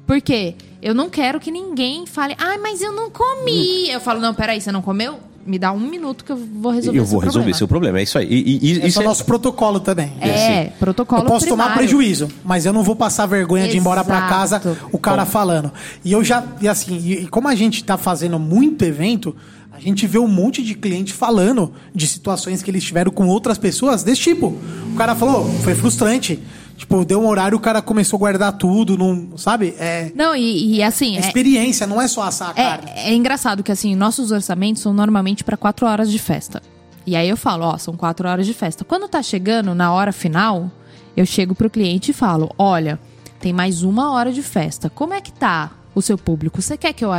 Por 0.07 0.21
quê? 0.21 0.55
Eu 0.81 0.95
não 0.95 1.09
quero 1.11 1.41
que 1.41 1.51
ninguém 1.51 2.07
fale, 2.07 2.35
ai, 2.39 2.59
mas 2.59 2.81
eu 2.83 2.93
não 2.93 3.11
comi. 3.11 3.89
Eu 3.91 4.01
falo, 4.01 4.21
não, 4.21 4.33
peraí, 4.35 4.61
você 4.61 4.71
não 4.71 4.83
comeu? 4.83 5.19
Me 5.47 5.59
dá 5.59 5.71
um 5.73 5.79
minuto 5.81 6.25
que 6.25 6.33
eu 6.33 6.37
vou 6.37 6.73
resolver 6.73 6.99
Eu 6.99 7.05
seu 7.05 7.11
vou 7.13 7.21
resolver 7.21 7.31
problema. 7.53 7.57
seu 7.59 7.69
problema. 7.69 7.99
É 8.01 8.03
isso 8.03 8.19
aí. 8.19 8.27
E, 8.29 8.35
e- 8.35 8.85
e- 8.85 8.87
isso 8.89 8.99
é 8.99 9.03
o 9.03 9.05
é- 9.05 9.07
nosso 9.07 9.25
protocolo 9.25 9.79
também. 9.81 10.13
É, 10.21 10.73
protocolo 10.79 11.23
Eu 11.23 11.27
posso 11.27 11.47
tomar 11.47 11.67
primário. 11.67 11.89
prejuízo, 11.89 12.29
mas 12.45 12.67
eu 12.67 12.73
não 12.73 12.83
vou 12.83 12.97
passar 12.97 13.27
vergonha 13.27 13.69
de 13.69 13.77
ir 13.77 13.79
embora 13.81 14.03
pra 14.05 14.23
casa 14.23 14.57
Exato. 14.57 14.77
o 14.93 14.99
cara 14.99 15.25
falando. 15.25 15.73
E 16.05 16.11
eu 16.13 16.25
já, 16.25 16.43
e 16.61 16.67
assim, 16.69 16.97
e, 16.99 17.13
e 17.23 17.27
como 17.29 17.47
a 17.49 17.55
gente 17.55 17.85
tá 17.85 17.97
fazendo 17.97 18.39
muito 18.39 18.85
evento, 18.85 19.37
a 19.73 19.79
gente 19.79 20.07
vê 20.07 20.19
um 20.19 20.27
monte 20.27 20.63
de 20.63 20.75
cliente 20.75 21.13
falando 21.13 21.73
de 21.95 22.07
situações 22.07 22.63
que 22.63 22.71
eles 22.71 22.83
tiveram 22.83 23.11
com 23.13 23.27
outras 23.29 23.59
pessoas 23.59 24.03
desse 24.03 24.23
tipo. 24.23 24.57
O 24.93 24.97
cara 24.97 25.15
falou, 25.15 25.45
foi 25.63 25.75
frustrante. 25.75 26.41
Tipo, 26.77 27.05
deu 27.05 27.21
um 27.23 27.27
horário, 27.27 27.57
o 27.57 27.61
cara 27.61 27.81
começou 27.81 28.19
a 28.19 28.21
guardar 28.21 28.53
tudo, 28.53 28.99
não, 28.99 29.37
sabe? 29.39 29.75
É, 29.79 30.13
Não, 30.15 30.37
e, 30.37 30.77
e 30.77 30.83
assim, 30.83 31.17
é 31.17 31.21
é, 31.21 31.21
experiência, 31.21 31.87
não 31.87 32.01
é 32.01 32.07
só 32.07 32.23
assar 32.23 32.51
a 32.51 32.55
carne. 32.55 32.91
é, 32.95 33.11
é 33.11 33.15
engraçado 33.15 33.63
que 33.63 33.73
assim, 33.73 33.95
nossos 33.95 34.31
orçamentos 34.31 34.83
são 34.83 34.93
normalmente 34.93 35.43
para 35.43 35.57
quatro 35.57 35.87
horas 35.87 36.11
de 36.11 36.19
festa. 36.19 36.63
E 37.07 37.17
aí 37.17 37.29
eu 37.29 37.37
falo, 37.37 37.65
ó, 37.65 37.79
são 37.79 37.97
quatro 37.97 38.29
horas 38.29 38.45
de 38.47 38.53
festa. 38.53 38.85
Quando 38.85 39.09
tá 39.09 39.23
chegando 39.23 39.75
na 39.75 39.93
hora 39.93 40.13
final, 40.13 40.71
eu 41.17 41.25
chego 41.25 41.55
pro 41.55 41.71
cliente 41.71 42.11
e 42.11 42.15
falo, 42.15 42.51
olha, 42.59 42.99
tem 43.41 43.53
mais 43.53 43.83
uma 43.83 44.13
hora 44.13 44.33
de 44.33 44.43
festa. 44.43 44.91
Como 44.91 45.15
é 45.15 45.21
que 45.21 45.33
tá 45.33 45.71
o 45.95 46.03
seu 46.03 46.19
público? 46.19 46.61
Você 46.61 46.77
quer 46.77 46.93
que 46.93 47.05
eu, 47.05 47.11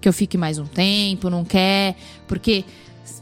que 0.00 0.08
eu 0.08 0.12
fique 0.12 0.36
mais 0.38 0.58
um 0.58 0.64
tempo? 0.66 1.30
Não 1.30 1.44
quer? 1.44 1.96
Porque 2.26 2.64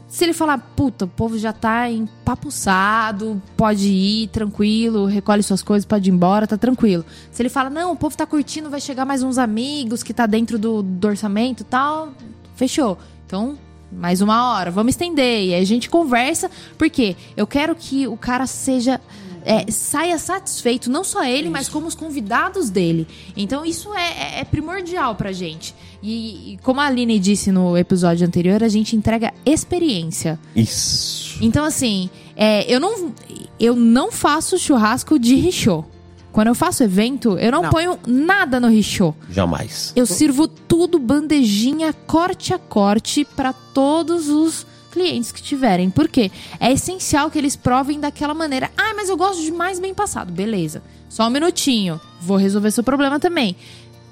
se 0.07 0.23
ele 0.23 0.33
falar, 0.33 0.57
puta, 0.57 1.05
o 1.05 1.07
povo 1.07 1.37
já 1.37 1.51
tá 1.51 1.89
empapuçado, 1.91 3.41
pode 3.57 3.87
ir, 3.87 4.27
tranquilo, 4.27 5.05
recolhe 5.05 5.43
suas 5.43 5.61
coisas, 5.61 5.85
pode 5.85 6.09
ir 6.09 6.13
embora, 6.13 6.47
tá 6.47 6.57
tranquilo. 6.57 7.05
Se 7.31 7.41
ele 7.41 7.49
fala, 7.49 7.69
não, 7.69 7.91
o 7.91 7.95
povo 7.95 8.15
tá 8.15 8.25
curtindo, 8.25 8.69
vai 8.69 8.79
chegar 8.79 9.05
mais 9.05 9.21
uns 9.21 9.37
amigos 9.37 10.03
que 10.03 10.13
tá 10.13 10.25
dentro 10.25 10.57
do, 10.57 10.81
do 10.81 11.07
orçamento 11.07 11.61
e 11.61 11.63
tal, 11.65 12.13
fechou. 12.55 12.97
Então, 13.25 13.57
mais 13.91 14.21
uma 14.21 14.51
hora, 14.51 14.71
vamos 14.71 14.93
estender. 14.93 15.45
E 15.45 15.53
aí 15.53 15.61
a 15.61 15.65
gente 15.65 15.89
conversa, 15.89 16.49
porque 16.77 17.15
eu 17.35 17.45
quero 17.45 17.75
que 17.75 18.07
o 18.07 18.17
cara 18.17 18.45
seja. 18.45 18.99
É, 19.45 19.69
saia 19.71 20.17
satisfeito, 20.17 20.89
não 20.89 21.03
só 21.03 21.23
ele, 21.23 21.49
mas 21.49 21.69
como 21.69 21.87
os 21.87 21.95
convidados 21.95 22.69
dele. 22.69 23.07
Então 23.37 23.63
isso 23.65 23.93
é, 23.93 24.37
é- 24.37 24.39
é 24.39 24.43
primordial 24.43 25.15
pra 25.15 25.31
gente. 25.31 25.73
E, 26.03 26.53
e 26.53 26.57
como 26.63 26.81
a 26.81 26.85
Aline 26.85 27.17
disse 27.19 27.51
no 27.51 27.77
episódio 27.77 28.27
anterior, 28.27 28.63
a 28.63 28.67
gente 28.67 28.95
entrega 28.95 29.33
experiência. 29.45 30.39
Isso. 30.55 31.37
Então, 31.41 31.65
assim, 31.65 32.09
é, 32.35 32.63
eu, 32.71 32.79
não, 32.79 33.13
eu 33.59 33.75
não 33.75 34.11
faço 34.11 34.57
churrasco 34.57 35.17
de 35.19 35.35
richô. 35.35 35.83
Quando 36.31 36.47
eu 36.47 36.55
faço 36.55 36.83
evento, 36.83 37.37
eu 37.39 37.49
não, 37.51 37.61
Não. 37.63 37.69
ponho 37.69 37.97
nada 38.05 38.59
no 38.59 38.67
richô. 38.67 39.13
Jamais. 39.31 39.93
Eu 39.95 40.05
sirvo 40.05 40.47
tudo 40.49 40.99
bandejinha, 40.99 41.93
corte 41.93 42.53
a 42.53 42.59
corte, 42.59 43.23
para 43.23 43.53
todos 43.53 44.27
os 44.27 44.65
clientes 44.95 45.33
que 45.33 45.43
tiverem. 45.43 45.89
Por 45.89 46.07
quê? 46.07 46.31
É 46.57 46.71
essencial 46.71 47.29
que 47.29 47.37
eles 47.37 47.57
provem 47.57 47.99
daquela 47.99 48.33
maneira. 48.33 48.71
Ah, 48.77 48.93
mas 48.95 49.09
eu 49.09 49.17
gosto 49.17 49.41
de 49.41 49.51
mais 49.51 49.77
bem 49.77 49.93
passado. 49.93 50.31
Beleza. 50.31 50.81
Só 51.09 51.27
um 51.27 51.29
minutinho. 51.29 51.99
Vou 52.21 52.37
resolver 52.37 52.71
seu 52.71 52.83
problema 52.83 53.19
também. 53.19 53.57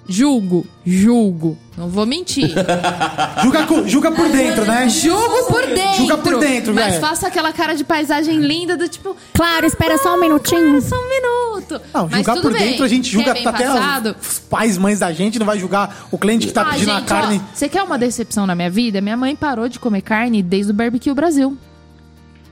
Julgo, 0.07 0.65
julgo. 0.85 1.57
Não 1.77 1.87
vou 1.87 2.05
mentir. 2.05 2.49
Julga, 3.41 3.87
julga 3.87 4.11
por 4.11 4.29
dentro, 4.29 4.65
né? 4.65 4.87
Julgo 4.89 5.45
por 5.47 5.65
dentro. 5.65 5.95
Julga 5.95 6.17
por 6.17 6.39
dentro, 6.39 6.73
Mas 6.73 6.85
velho. 6.95 7.01
faça 7.01 7.27
aquela 7.27 7.51
cara 7.53 7.73
de 7.73 7.83
paisagem 7.83 8.37
linda 8.39 8.77
do 8.77 8.87
tipo. 8.87 9.15
Claro, 9.33 9.65
espera 9.65 9.97
só 9.97 10.15
um 10.15 10.19
minutinho. 10.19 10.79
Só 10.81 10.95
um 10.95 11.09
minuto. 11.09 11.81
Não, 11.93 12.07
Mas 12.09 12.17
julgar 12.25 12.41
por 12.41 12.53
bem. 12.53 12.67
dentro 12.69 12.83
a 12.85 12.87
gente 12.87 13.09
julga 13.09 13.31
até 13.31 14.13
os 14.19 14.39
pais, 14.39 14.77
mães 14.77 14.99
da 14.99 15.11
gente, 15.11 15.39
não 15.39 15.45
vai 15.45 15.57
julgar 15.57 16.05
o 16.11 16.17
cliente 16.17 16.45
que 16.47 16.53
tá 16.53 16.61
Ah, 16.61 16.65
pedindo 16.73 16.91
a 16.91 16.99
gente, 16.99 17.07
carne. 17.07 17.41
ó, 17.43 17.55
você 17.55 17.67
quer 17.69 17.81
uma 17.81 17.97
decepção 17.97 18.45
na 18.45 18.53
minha 18.53 18.69
vida? 18.69 19.01
Minha 19.01 19.17
mãe 19.17 19.35
parou 19.35 19.67
de 19.67 19.79
comer 19.79 20.01
carne 20.01 20.43
desde 20.43 20.71
o 20.71 20.75
Barbecue 20.75 21.13
Brasil. 21.13 21.57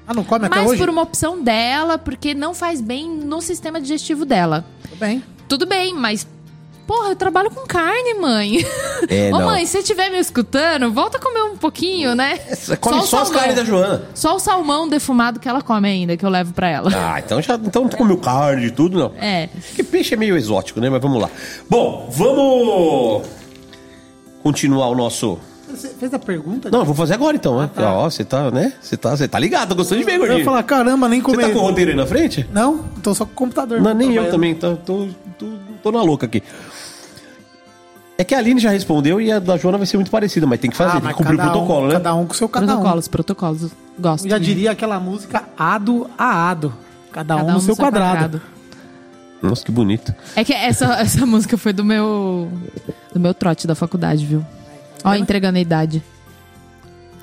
Ah, 0.07 0.13
não 0.13 0.23
come 0.23 0.45
até 0.47 0.55
Mas 0.55 0.69
hoje? 0.69 0.79
por 0.79 0.89
uma 0.89 1.01
opção 1.03 1.41
dela, 1.43 1.97
porque 1.97 2.33
não 2.33 2.53
faz 2.55 2.81
bem 2.81 3.07
no 3.09 3.39
sistema 3.41 3.79
digestivo 3.79 4.25
dela. 4.25 4.65
Tudo 4.83 4.95
bem. 4.97 5.23
Tudo 5.47 5.65
bem, 5.67 5.93
mas. 5.93 6.25
Porra, 6.91 7.07
eu 7.11 7.15
trabalho 7.15 7.49
com 7.49 7.65
carne, 7.65 8.15
mãe. 8.15 8.65
É, 9.07 9.29
Ô, 9.33 9.39
não. 9.39 9.45
mãe, 9.45 9.65
se 9.65 9.71
você 9.71 9.77
estiver 9.77 10.09
me 10.09 10.19
escutando, 10.19 10.91
volta 10.91 11.17
a 11.17 11.21
comer 11.21 11.41
um 11.43 11.55
pouquinho, 11.55 12.13
né? 12.13 12.37
Você 12.53 12.75
come 12.75 12.99
o 12.99 13.03
só, 13.03 13.21
as 13.21 13.29
carnes 13.29 13.55
da 13.55 13.63
Joana. 13.63 14.03
Só 14.13 14.35
o 14.35 14.39
salmão 14.39 14.89
defumado 14.89 15.39
que 15.39 15.47
ela 15.47 15.61
come 15.61 15.87
ainda, 15.87 16.17
que 16.17 16.25
eu 16.25 16.29
levo 16.29 16.51
pra 16.51 16.67
ela. 16.67 16.91
Ah, 16.93 17.17
então 17.17 17.41
já 17.41 17.55
então 17.55 17.87
tu 17.87 17.95
comeu 17.95 18.17
carne 18.17 18.65
e 18.65 18.71
tudo, 18.71 18.99
não. 18.99 19.13
É. 19.17 19.47
Porque 19.47 19.83
peixe 19.83 20.15
é 20.15 20.17
meio 20.17 20.35
exótico, 20.35 20.81
né? 20.81 20.89
Mas 20.89 21.01
vamos 21.01 21.21
lá. 21.21 21.29
Bom, 21.69 22.09
vamos 22.11 23.25
continuar 24.43 24.89
o 24.89 24.95
nosso. 24.95 25.39
Você 25.69 25.87
fez 25.97 26.13
a 26.13 26.19
pergunta? 26.19 26.69
Não, 26.69 26.79
eu 26.79 26.85
vou 26.85 26.93
fazer 26.93 27.13
agora 27.13 27.37
então, 27.37 27.57
né? 27.57 27.69
Ó, 27.77 28.09
você 28.09 28.25
tá, 28.25 28.51
né? 28.51 28.73
Você 28.81 28.97
tá, 28.97 29.15
você 29.15 29.29
tá 29.29 29.39
ligado, 29.39 29.69
tô 29.69 29.75
gostando 29.75 30.01
de 30.01 30.05
ver, 30.05 30.15
eu 30.15 30.21
ia 30.23 30.27
gordinho. 30.27 30.43
falar, 30.43 30.61
caramba, 30.63 31.07
nem 31.07 31.21
Você 31.21 31.31
comer. 31.31 31.47
tá 31.47 31.53
com 31.53 31.59
o 31.59 31.61
roteiro 31.61 31.91
aí 31.91 31.95
na 31.95 32.05
frente? 32.05 32.45
Não, 32.51 32.79
tô 33.01 33.15
só 33.15 33.23
com 33.25 33.31
o 33.31 33.35
computador. 33.35 33.79
Não, 33.79 33.93
nem 33.93 34.09
eu 34.13 34.23
Trabalhando. 34.25 34.31
também, 34.33 34.55
tá, 34.55 34.75
tô, 34.85 35.07
tô, 35.39 35.47
tô 35.81 35.91
na 35.93 36.01
louca 36.03 36.25
aqui. 36.25 36.43
É 38.21 38.23
que 38.23 38.35
a 38.35 38.37
Aline 38.37 38.59
já 38.59 38.69
respondeu 38.69 39.19
e 39.19 39.31
a 39.31 39.39
da 39.39 39.57
Joana 39.57 39.79
vai 39.79 39.87
ser 39.87 39.97
muito 39.97 40.11
parecida, 40.11 40.45
mas 40.45 40.59
tem 40.59 40.69
que 40.69 40.77
fazer, 40.77 40.97
Ah, 40.97 41.01
tem 41.01 41.09
que 41.09 41.15
cumprir 41.15 41.33
o 41.33 41.37
cada 41.37 41.49
protocolo, 41.49 41.85
um, 41.85 41.87
né? 41.87 41.93
Cada 41.93 42.13
um 42.13 42.27
com 42.27 42.33
o 42.33 42.35
seu 42.35 42.47
cada 42.47 42.65
um. 42.65 42.75
Protocolos, 42.75 43.07
protocolos. 43.07 43.71
Gosto. 43.99 44.25
Eu 44.25 44.29
já 44.29 44.37
diria 44.37 44.69
aquela 44.69 44.99
música 44.99 45.45
ado 45.57 46.07
a 46.15 46.51
ado. 46.51 46.71
Cada, 47.11 47.37
um, 47.37 47.53
no 47.53 47.59
seu, 47.59 47.75
quadrado. 47.75 48.39
Nossa, 49.41 49.65
que 49.65 49.71
bonito. 49.71 50.13
É 50.35 50.43
que 50.43 50.53
essa, 50.53 50.93
essa 51.01 51.25
música 51.25 51.57
foi 51.57 51.73
do 51.73 51.83
meu 51.83 52.47
do 53.11 53.19
meu 53.19 53.33
trote 53.33 53.65
da 53.65 53.73
faculdade, 53.73 54.23
viu? 54.23 54.45
Ó, 55.03 55.15
entregando 55.15 55.57
a 55.57 55.61
idade. 55.61 56.03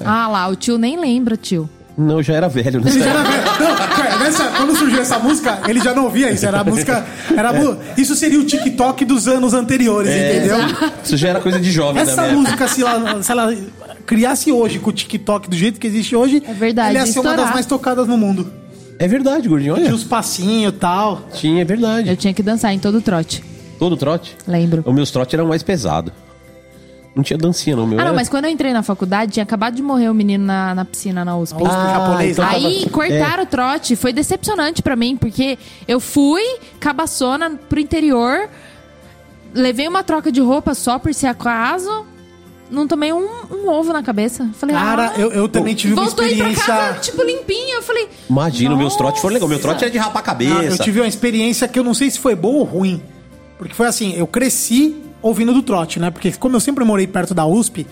É. 0.00 0.02
Ah 0.04 0.26
lá, 0.26 0.48
o 0.48 0.56
tio 0.56 0.78
nem 0.78 0.98
lembra, 0.98 1.37
tio. 1.37 1.70
Não, 1.98 2.22
já 2.22 2.34
era 2.34 2.48
velho, 2.48 2.80
né? 2.80 2.90
Ele 2.92 3.00
já 3.02 3.11
era 3.11 3.22
velho. 3.24 3.42
Não, 3.61 3.76
cara, 3.76 4.16
nessa- 4.18 4.44
quando 4.56 4.76
surgiu 4.78 5.00
essa 5.00 5.18
música, 5.18 5.58
ele 5.66 5.80
já 5.80 5.92
não 5.92 6.04
ouvia 6.04 6.30
isso. 6.30 6.46
Era 6.46 6.61
a 6.61 6.64
música. 6.64 7.04
Era, 7.37 7.50
a 7.50 7.52
mu- 7.52 7.76
isso 7.96 8.14
seria 8.14 8.38
o 8.38 8.44
TikTok 8.44 9.04
dos 9.04 9.26
anos 9.26 9.52
anteriores, 9.52 10.08
entendeu? 10.11 10.58
Isso 11.04 11.16
já 11.16 11.30
era 11.30 11.40
coisa 11.40 11.58
de 11.58 11.72
jovem 11.72 12.00
Essa 12.00 12.14
da 12.14 12.22
minha 12.28 12.34
música, 12.37 12.68
se 12.68 12.82
ela, 12.82 13.20
se 13.22 13.32
ela 13.32 13.52
criasse 14.06 14.52
hoje 14.52 14.78
com 14.78 14.90
o 14.90 14.92
TikTok 14.92 15.50
do 15.50 15.56
jeito 15.56 15.80
que 15.80 15.87
existe 15.88 16.14
hoje, 16.14 16.40
É 16.46 16.52
verdade, 16.52 16.96
ela 16.96 17.04
ia 17.04 17.12
ser 17.12 17.18
uma 17.18 17.24
estourar. 17.30 17.44
das 17.46 17.52
mais 17.54 17.66
tocadas 17.66 18.06
no 18.06 18.16
mundo. 18.16 18.50
É 19.00 19.08
verdade, 19.08 19.48
gordinho, 19.48 19.74
Tinha 19.74 19.87
olha. 19.87 19.94
os 19.94 20.04
passinhos 20.04 20.72
e 20.72 20.76
tal. 20.76 21.22
Tinha, 21.34 21.62
é 21.62 21.64
verdade. 21.64 22.08
Eu 22.08 22.16
tinha 22.16 22.32
que 22.32 22.42
dançar 22.44 22.72
em 22.72 22.78
todo 22.78 23.00
trote. 23.00 23.42
Todo 23.78 23.96
trote. 23.96 24.37
Lembro. 24.46 24.82
Os 24.87 24.94
meus 24.94 25.11
trotes 25.11 25.34
eram 25.34 25.46
mais 25.48 25.62
pesados. 25.64 26.12
Não 27.18 27.24
tinha 27.24 27.37
dancinha, 27.37 27.74
não, 27.74 27.85
meu. 27.85 27.98
Ah, 27.98 28.02
não, 28.02 28.09
era- 28.11 28.16
mas 28.16 28.28
quando 28.28 28.44
eu 28.44 28.50
entrei 28.52 28.72
na 28.72 28.81
faculdade, 28.85 29.33
tinha 29.33 29.42
acabado 29.42 29.74
de 29.74 29.83
morrer 29.83 30.09
o 30.09 30.14
menino 30.14 30.44
na, 30.46 30.72
na 30.72 30.85
piscina 30.85 31.24
na 31.24 31.37
USP. 31.37 31.61
Os 31.61 31.68
japonês 31.68 32.31
então 32.31 32.44
lá. 32.44 32.52
tava- 32.52 32.66
Aí 32.68 32.88
cortaram 32.90 33.42
o 33.42 33.46
trote, 33.46 33.96
foi 33.96 34.12
decepcionante 34.12 34.81
pra 34.83 34.94
mim, 34.94 35.16
porque 35.16 35.59
eu 35.88 35.98
fui 35.98 36.42
cabaçona 36.78 37.50
pro 37.68 37.81
interior, 37.81 38.48
levei 39.52 39.88
uma 39.88 40.04
troca 40.04 40.31
de 40.31 40.40
roupa 40.40 40.74
só 40.74 40.96
por 40.98 41.12
se 41.12 41.26
acaso, 41.26 42.07
não 42.70 42.87
tomei 42.87 43.12
um, 43.12 43.26
um 43.50 43.68
ovo 43.68 43.92
na 43.92 44.02
cabeça. 44.02 44.48
Falei, 44.54 44.76
Cara, 44.76 45.12
ah, 45.16 45.18
eu, 45.20 45.33
eu 45.33 45.48
também 45.48 45.74
tive 45.74 45.94
uma 45.94 46.04
voltou 46.04 46.24
aí 46.24 46.37
pra 46.37 46.50
experiência. 46.50 46.66
casa, 46.72 46.98
tipo, 47.00 47.22
limpinha. 47.24 47.74
Eu 47.76 47.83
falei, 47.83 48.09
Imagina, 48.31 48.76
meus 48.76 48.94
trotes 48.94 49.20
foram 49.20 49.35
legal. 49.35 49.48
Meu 49.48 49.59
trote 49.59 49.83
era 49.83 49.90
de 49.90 49.98
rapar 49.98 50.18
a 50.18 50.18
Ah, 50.18 50.22
eu 50.22 50.24
cabeça. 50.26 50.85
tive 50.85 51.00
uma 51.00 51.09
experiência 51.09 51.66
que 51.66 51.78
eu 51.78 51.83
não 51.83 51.94
sei 51.94 52.11
se 52.11 52.18
foi 52.20 52.37
boa 52.37 52.59
ou 52.59 52.64
ruim. 52.64 53.02
Porque 53.59 53.74
foi 53.74 53.88
assim, 53.88 54.14
eu 54.14 54.26
cresci 54.28 54.96
ouvindo 55.22 55.52
do 55.52 55.62
trote, 55.62 55.98
né? 55.98 56.11
Porque 56.11 56.33
como 56.33 56.57
eu 56.57 56.61
sempre 56.61 56.85
morei 56.85 57.07
perto 57.07 57.35
da 57.35 57.44
USP, 57.46 57.87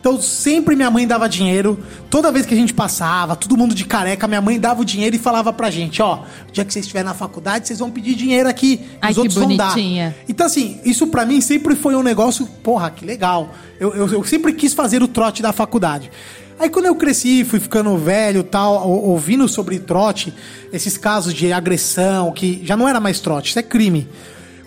então 0.00 0.20
sempre 0.20 0.74
minha 0.74 0.90
mãe 0.90 1.06
dava 1.06 1.28
dinheiro. 1.28 1.78
Toda 2.10 2.32
vez 2.32 2.44
que 2.44 2.52
a 2.54 2.56
gente 2.56 2.74
passava, 2.74 3.36
todo 3.36 3.56
mundo 3.56 3.72
de 3.74 3.84
careca, 3.84 4.26
minha 4.26 4.40
mãe 4.40 4.58
dava 4.58 4.80
o 4.82 4.84
dinheiro 4.84 5.14
e 5.14 5.18
falava 5.18 5.52
pra 5.52 5.70
gente, 5.70 6.02
ó, 6.02 6.20
o 6.48 6.52
dia 6.52 6.64
que 6.64 6.72
vocês 6.72 6.84
estiverem 6.84 7.06
na 7.08 7.14
faculdade, 7.14 7.68
vocês 7.68 7.78
vão 7.78 7.88
pedir 7.90 8.14
dinheiro 8.16 8.48
aqui, 8.48 8.80
Ai, 9.00 9.12
os 9.12 9.18
outros 9.18 9.36
vão 9.36 9.56
dar. 9.56 9.70
bonitinha. 9.70 10.14
Então 10.28 10.46
assim, 10.46 10.80
isso 10.84 11.06
pra 11.06 11.24
mim 11.24 11.40
sempre 11.40 11.76
foi 11.76 11.94
um 11.94 12.02
negócio, 12.02 12.46
porra, 12.64 12.90
que 12.90 13.04
legal. 13.04 13.54
Eu, 13.78 13.94
eu, 13.94 14.08
eu 14.12 14.24
sempre 14.24 14.52
quis 14.52 14.74
fazer 14.74 15.02
o 15.04 15.08
trote 15.08 15.40
da 15.40 15.52
faculdade. 15.52 16.10
Aí 16.58 16.68
quando 16.68 16.86
eu 16.86 16.94
cresci, 16.96 17.44
fui 17.44 17.58
ficando 17.60 17.96
velho 17.96 18.42
tal, 18.42 18.88
ou- 18.88 19.04
ouvindo 19.10 19.48
sobre 19.48 19.78
trote, 19.78 20.32
esses 20.72 20.96
casos 20.98 21.32
de 21.32 21.52
agressão, 21.52 22.30
que 22.32 22.60
já 22.64 22.76
não 22.76 22.88
era 22.88 22.98
mais 23.00 23.20
trote, 23.20 23.50
isso 23.50 23.58
é 23.58 23.62
crime. 23.62 24.06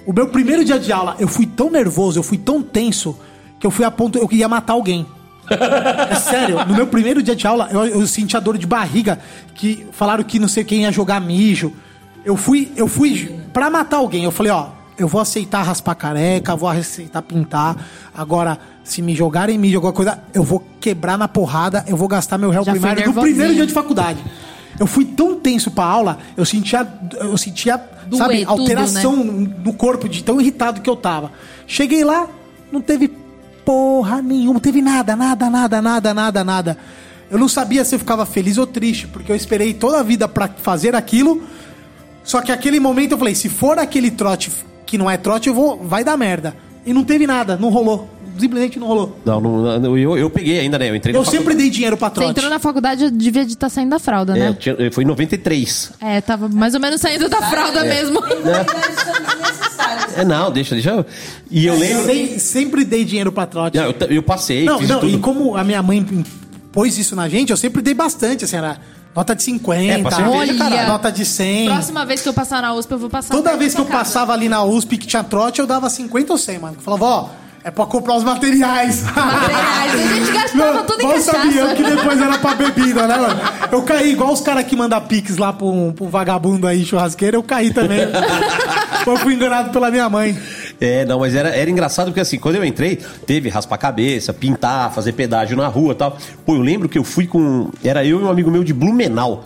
O 0.05 0.13
meu 0.13 0.27
primeiro 0.27 0.63
dia 0.63 0.79
de 0.79 0.91
aula, 0.91 1.15
eu 1.19 1.27
fui 1.27 1.45
tão 1.45 1.69
nervoso, 1.69 2.19
eu 2.19 2.23
fui 2.23 2.37
tão 2.37 2.61
tenso, 2.61 3.17
que 3.59 3.65
eu 3.65 3.71
fui 3.71 3.83
a 3.83 3.91
ponto, 3.91 4.17
eu 4.17 4.27
queria 4.27 4.47
matar 4.47 4.73
alguém. 4.73 5.05
É 6.09 6.15
sério, 6.15 6.65
no 6.65 6.73
meu 6.73 6.87
primeiro 6.87 7.21
dia 7.21 7.35
de 7.35 7.45
aula, 7.45 7.69
eu, 7.71 7.85
eu 7.85 8.07
senti 8.07 8.35
a 8.35 8.39
dor 8.39 8.57
de 8.57 8.65
barriga, 8.65 9.19
que 9.53 9.85
falaram 9.91 10.23
que 10.23 10.39
não 10.39 10.47
sei 10.47 10.63
quem 10.63 10.83
ia 10.83 10.91
jogar 10.91 11.19
mijo. 11.19 11.73
Eu 12.23 12.35
fui, 12.35 12.71
eu 12.75 12.87
fui 12.87 13.39
pra 13.53 13.69
matar 13.69 13.97
alguém. 13.97 14.23
Eu 14.23 14.31
falei, 14.31 14.51
ó, 14.51 14.69
eu 14.97 15.07
vou 15.07 15.21
aceitar 15.21 15.61
raspar 15.61 15.95
careca, 15.95 16.55
vou 16.55 16.69
aceitar 16.69 17.21
pintar. 17.21 17.75
Agora, 18.13 18.57
se 18.83 19.01
me 19.01 19.15
jogarem 19.15 19.57
mijo, 19.57 19.75
alguma 19.75 19.93
coisa, 19.93 20.19
eu 20.33 20.43
vou 20.43 20.63
quebrar 20.79 21.17
na 21.17 21.27
porrada, 21.27 21.83
eu 21.87 21.97
vou 21.97 22.07
gastar 22.07 22.37
meu 22.37 22.49
réu 22.49 22.63
Já 22.63 22.71
primário 22.71 23.05
no 23.05 23.21
primeiro 23.21 23.53
dia 23.53 23.67
de 23.67 23.73
faculdade. 23.73 24.23
Eu 24.79 24.87
fui 24.87 25.05
tão 25.05 25.39
tenso 25.39 25.71
pra 25.71 25.85
aula, 25.85 26.19
eu 26.35 26.43
sentia, 26.43 26.87
eu 27.19 27.37
sentia, 27.37 27.77
Doer 28.07 28.17
sabe, 28.17 28.45
tudo, 28.45 28.61
alteração 28.61 29.15
no 29.15 29.73
corpo 29.73 30.09
de 30.09 30.23
tão 30.23 30.39
irritado 30.39 30.81
que 30.81 30.89
eu 30.89 30.95
tava. 30.95 31.31
Cheguei 31.65 32.03
lá, 32.03 32.27
não 32.71 32.81
teve 32.81 33.11
porra 33.63 34.21
nenhuma, 34.21 34.53
não 34.53 34.59
teve 34.59 34.81
nada, 34.81 35.15
nada, 35.15 35.49
nada, 35.49 35.81
nada, 35.81 36.13
nada, 36.13 36.43
nada. 36.43 36.77
Eu 37.29 37.39
não 37.39 37.47
sabia 37.47 37.83
se 37.83 37.95
eu 37.95 37.99
ficava 37.99 38.25
feliz 38.25 38.57
ou 38.57 38.67
triste, 38.67 39.07
porque 39.07 39.31
eu 39.31 39.35
esperei 39.35 39.73
toda 39.73 39.99
a 39.99 40.03
vida 40.03 40.27
pra 40.27 40.47
fazer 40.47 40.95
aquilo. 40.95 41.43
Só 42.23 42.41
que 42.41 42.51
aquele 42.51 42.79
momento 42.79 43.13
eu 43.13 43.17
falei, 43.17 43.33
se 43.33 43.49
for 43.49 43.79
aquele 43.79 44.11
trote 44.11 44.51
que 44.85 44.97
não 44.97 45.09
é 45.09 45.17
trote, 45.17 45.49
eu 45.49 45.55
vou, 45.55 45.77
vai 45.83 46.03
dar 46.03 46.17
merda. 46.17 46.55
E 46.85 46.93
não 46.93 47.03
teve 47.03 47.25
nada, 47.25 47.57
não 47.57 47.69
rolou. 47.69 48.09
Simplesmente 48.37 48.79
não 48.79 48.87
rolou. 48.87 49.19
Não, 49.25 49.39
não, 49.39 49.79
não, 49.79 49.97
eu, 49.97 50.17
eu 50.17 50.29
peguei 50.29 50.59
ainda, 50.59 50.77
né? 50.77 50.89
Eu 50.89 50.95
entrei 50.95 51.15
Eu 51.15 51.23
sempre 51.25 51.53
dei 51.55 51.69
dinheiro 51.69 51.95
pra 51.97 52.09
Você 52.09 52.15
trote. 52.15 52.29
entrou 52.31 52.49
na 52.49 52.59
faculdade, 52.59 53.03
eu 53.05 53.11
devia 53.11 53.45
de 53.45 53.53
estar 53.53 53.69
saindo 53.69 53.89
da 53.91 53.99
fralda. 53.99 54.37
É, 54.37 54.47
eu 54.47 54.51
né? 54.51 54.57
tinha- 54.59 54.91
foi 54.91 55.03
em 55.03 55.07
93. 55.07 55.91
É, 56.01 56.19
tava 56.21 56.47
mais 56.49 56.73
ou 56.73 56.79
menos 56.79 56.99
saindo 57.01 57.27
da 57.29 57.41
fralda 57.41 57.83
mesmo. 57.83 58.19
necessários. 58.21 60.17
É, 60.17 60.23
não, 60.25 60.51
deixa, 60.51 60.75
deixa. 60.75 60.89
eu- 60.91 61.05
E 61.49 61.65
eu 61.65 61.77
lembro. 61.77 62.05
Sem- 62.05 62.39
sempre 62.39 62.83
dei 62.83 63.03
dinheiro 63.05 63.31
pra 63.31 63.45
trote. 63.45 63.77
Não, 63.77 63.85
eu, 63.85 63.95
eu 64.09 64.23
passei, 64.23 64.65
Não, 64.65 64.79
fiz 64.79 64.89
não, 64.89 64.99
tudo. 64.99 65.15
e 65.15 65.19
como 65.19 65.55
a 65.55 65.63
minha 65.63 65.81
mãe 65.81 66.05
pôs 66.71 66.97
isso 66.97 67.15
na 67.15 67.27
gente, 67.29 67.51
eu 67.51 67.57
sempre 67.57 67.81
dei 67.81 67.93
bastante, 67.93 68.43
assim, 68.45 68.57
era 68.57 68.77
nota 69.15 69.33
de 69.35 69.43
50, 69.43 70.09
É, 70.09 70.11
cerveja, 70.11 70.87
nota 70.87 71.11
de 71.11 71.23
100. 71.25 71.67
Próxima 71.67 72.05
vez 72.05 72.21
que 72.21 72.27
eu 72.29 72.33
passar 72.33 72.61
na 72.61 72.73
USP, 72.73 72.91
eu 72.91 72.97
vou 72.97 73.09
passar 73.09 73.33
Toda 73.33 73.55
vez 73.55 73.73
que 73.73 73.79
eu 73.81 73.85
casa. 73.85 73.97
passava 73.99 74.33
ali 74.33 74.49
na 74.49 74.63
USP 74.63 74.97
que 74.97 75.07
tinha 75.07 75.23
trote, 75.23 75.59
eu 75.61 75.67
dava 75.67 75.89
50 75.89 76.33
ou 76.33 76.37
100, 76.37 76.59
mano. 76.59 76.75
Eu 76.77 76.81
falava, 76.81 77.05
ó, 77.05 77.29
é 77.65 77.71
pra 77.71 77.87
comprar 77.87 78.15
os 78.15 78.23
materiais. 78.23 79.01
Materiais. 79.01 79.93
A 79.93 80.13
gente 80.13 80.29
gastava 80.37 80.83
tudo 80.83 81.01
em 81.01 81.07
mal 81.07 81.19
sabia 81.19 81.63
cachaça. 81.63 81.75
que 81.75 81.83
depois 81.83 82.21
era 82.21 82.37
pra 82.37 82.53
bebida, 82.53 83.07
né, 83.07 83.17
mano? 83.17 83.41
Eu 83.71 83.81
caí 83.81 84.11
igual 84.11 84.31
os 84.31 84.41
caras 84.41 84.65
que 84.65 84.75
mandam 84.75 85.01
pix 85.01 85.37
lá 85.37 85.49
um, 85.49 85.91
pra 85.91 86.05
um 86.05 86.09
vagabundo 86.09 86.67
aí, 86.67 86.85
churrasqueiro, 86.85 87.37
eu 87.37 87.41
caí 87.41 87.73
também. 87.73 88.01
eu 89.07 89.17
fui 89.17 89.33
enganado 89.33 89.71
pela 89.71 89.89
minha 89.89 90.07
mãe. 90.07 90.37
É, 90.79 91.05
não, 91.05 91.21
mas 91.21 91.33
era, 91.33 91.49
era 91.49 91.67
engraçado 91.67 92.07
porque 92.07 92.19
assim, 92.19 92.37
quando 92.37 92.57
eu 92.57 92.63
entrei, 92.63 92.97
teve 93.25 93.49
raspar 93.49 93.75
a 93.75 93.79
cabeça, 93.79 94.31
pintar, 94.31 94.93
fazer 94.93 95.13
pedágio 95.13 95.57
na 95.57 95.67
rua 95.67 95.93
e 95.93 95.95
tal. 95.95 96.19
Pô, 96.45 96.53
eu 96.53 96.61
lembro 96.61 96.87
que 96.87 96.99
eu 96.99 97.03
fui 97.03 97.25
com. 97.25 97.71
Era 97.83 98.05
eu 98.05 98.21
e 98.21 98.23
um 98.23 98.29
amigo 98.29 98.51
meu 98.51 98.63
de 98.63 98.75
Blumenau. 98.75 99.43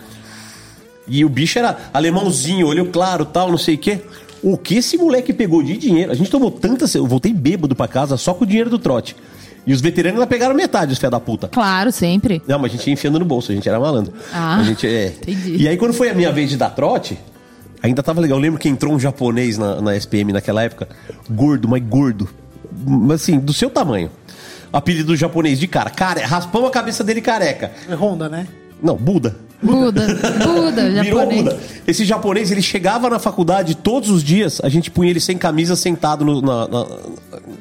E 1.07 1.23
o 1.23 1.29
bicho 1.29 1.57
era 1.57 1.77
alemãozinho, 1.93 2.67
olho 2.67 2.87
claro 2.87 3.23
tal, 3.23 3.49
não 3.49 3.57
sei 3.57 3.75
o 3.75 3.77
quê. 3.77 4.01
O 4.41 4.57
que 4.57 4.77
esse 4.77 4.97
moleque 4.97 5.33
pegou 5.33 5.61
de 5.61 5.77
dinheiro? 5.77 6.11
A 6.11 6.15
gente 6.15 6.29
tomou 6.29 6.49
tantas. 6.51 6.93
Eu 6.95 7.05
voltei 7.05 7.33
bêbado 7.33 7.75
pra 7.75 7.87
casa 7.87 8.17
só 8.17 8.33
com 8.33 8.43
o 8.43 8.47
dinheiro 8.47 8.69
do 8.69 8.79
trote. 8.79 9.15
E 9.65 9.73
os 9.73 9.81
veteranos 9.81 10.19
ainda 10.19 10.27
pegaram 10.27 10.55
metade, 10.55 10.93
os 10.93 10.99
fé 10.99 11.09
da 11.09 11.19
puta. 11.19 11.47
Claro, 11.47 11.91
sempre. 11.91 12.41
Não, 12.47 12.57
mas 12.57 12.71
a 12.71 12.75
gente 12.75 12.87
ia 12.87 12.93
enfiando 12.93 13.19
no 13.19 13.25
bolso, 13.25 13.51
a 13.51 13.55
gente 13.55 13.67
era 13.67 13.79
malandro. 13.79 14.13
Ah, 14.33 14.57
a 14.57 14.63
gente, 14.63 14.87
é. 14.87 15.07
entendi. 15.07 15.57
E 15.57 15.67
aí, 15.67 15.77
quando 15.77 15.93
foi 15.93 16.09
a 16.09 16.13
minha 16.13 16.31
vez 16.31 16.49
de 16.49 16.57
dar 16.57 16.69
trote, 16.69 17.19
ainda 17.83 18.01
tava 18.01 18.21
legal. 18.21 18.37
Eu 18.37 18.41
lembro 18.41 18.59
que 18.59 18.69
entrou 18.69 18.93
um 18.93 18.99
japonês 18.99 19.57
na, 19.57 19.81
na 19.81 19.95
SPM 19.95 20.33
naquela 20.33 20.63
época, 20.63 20.87
gordo, 21.29 21.67
mas 21.67 21.83
gordo. 21.83 22.29
Mas 22.85 23.21
assim, 23.21 23.37
do 23.37 23.53
seu 23.53 23.69
tamanho. 23.69 24.09
Apelido 24.71 25.07
do 25.07 25.15
japonês 25.15 25.59
de 25.59 25.67
cara. 25.67 25.89
Cara, 25.89 26.25
raspamos 26.25 26.69
a 26.69 26.71
cabeça 26.71 27.03
dele 27.03 27.21
careca. 27.21 27.71
É 27.89 27.95
Honda, 27.95 28.29
né? 28.29 28.47
Não, 28.81 28.95
Buda. 28.95 29.35
Buda. 29.61 30.07
Buda, 30.07 30.89
Virou 31.01 31.19
japonês. 31.19 31.43
Buda. 31.43 31.59
Esse 31.85 32.05
japonês, 32.05 32.49
ele 32.49 32.61
chegava 32.61 33.09
na 33.09 33.19
faculdade 33.19 33.75
todos 33.75 34.09
os 34.09 34.23
dias, 34.23 34.61
a 34.63 34.69
gente 34.69 34.89
punha 34.89 35.09
ele 35.11 35.19
sem 35.19 35.37
camisa, 35.37 35.75
sentado 35.75 36.23
no, 36.23 36.41
na, 36.41 36.65
na- 36.67 36.85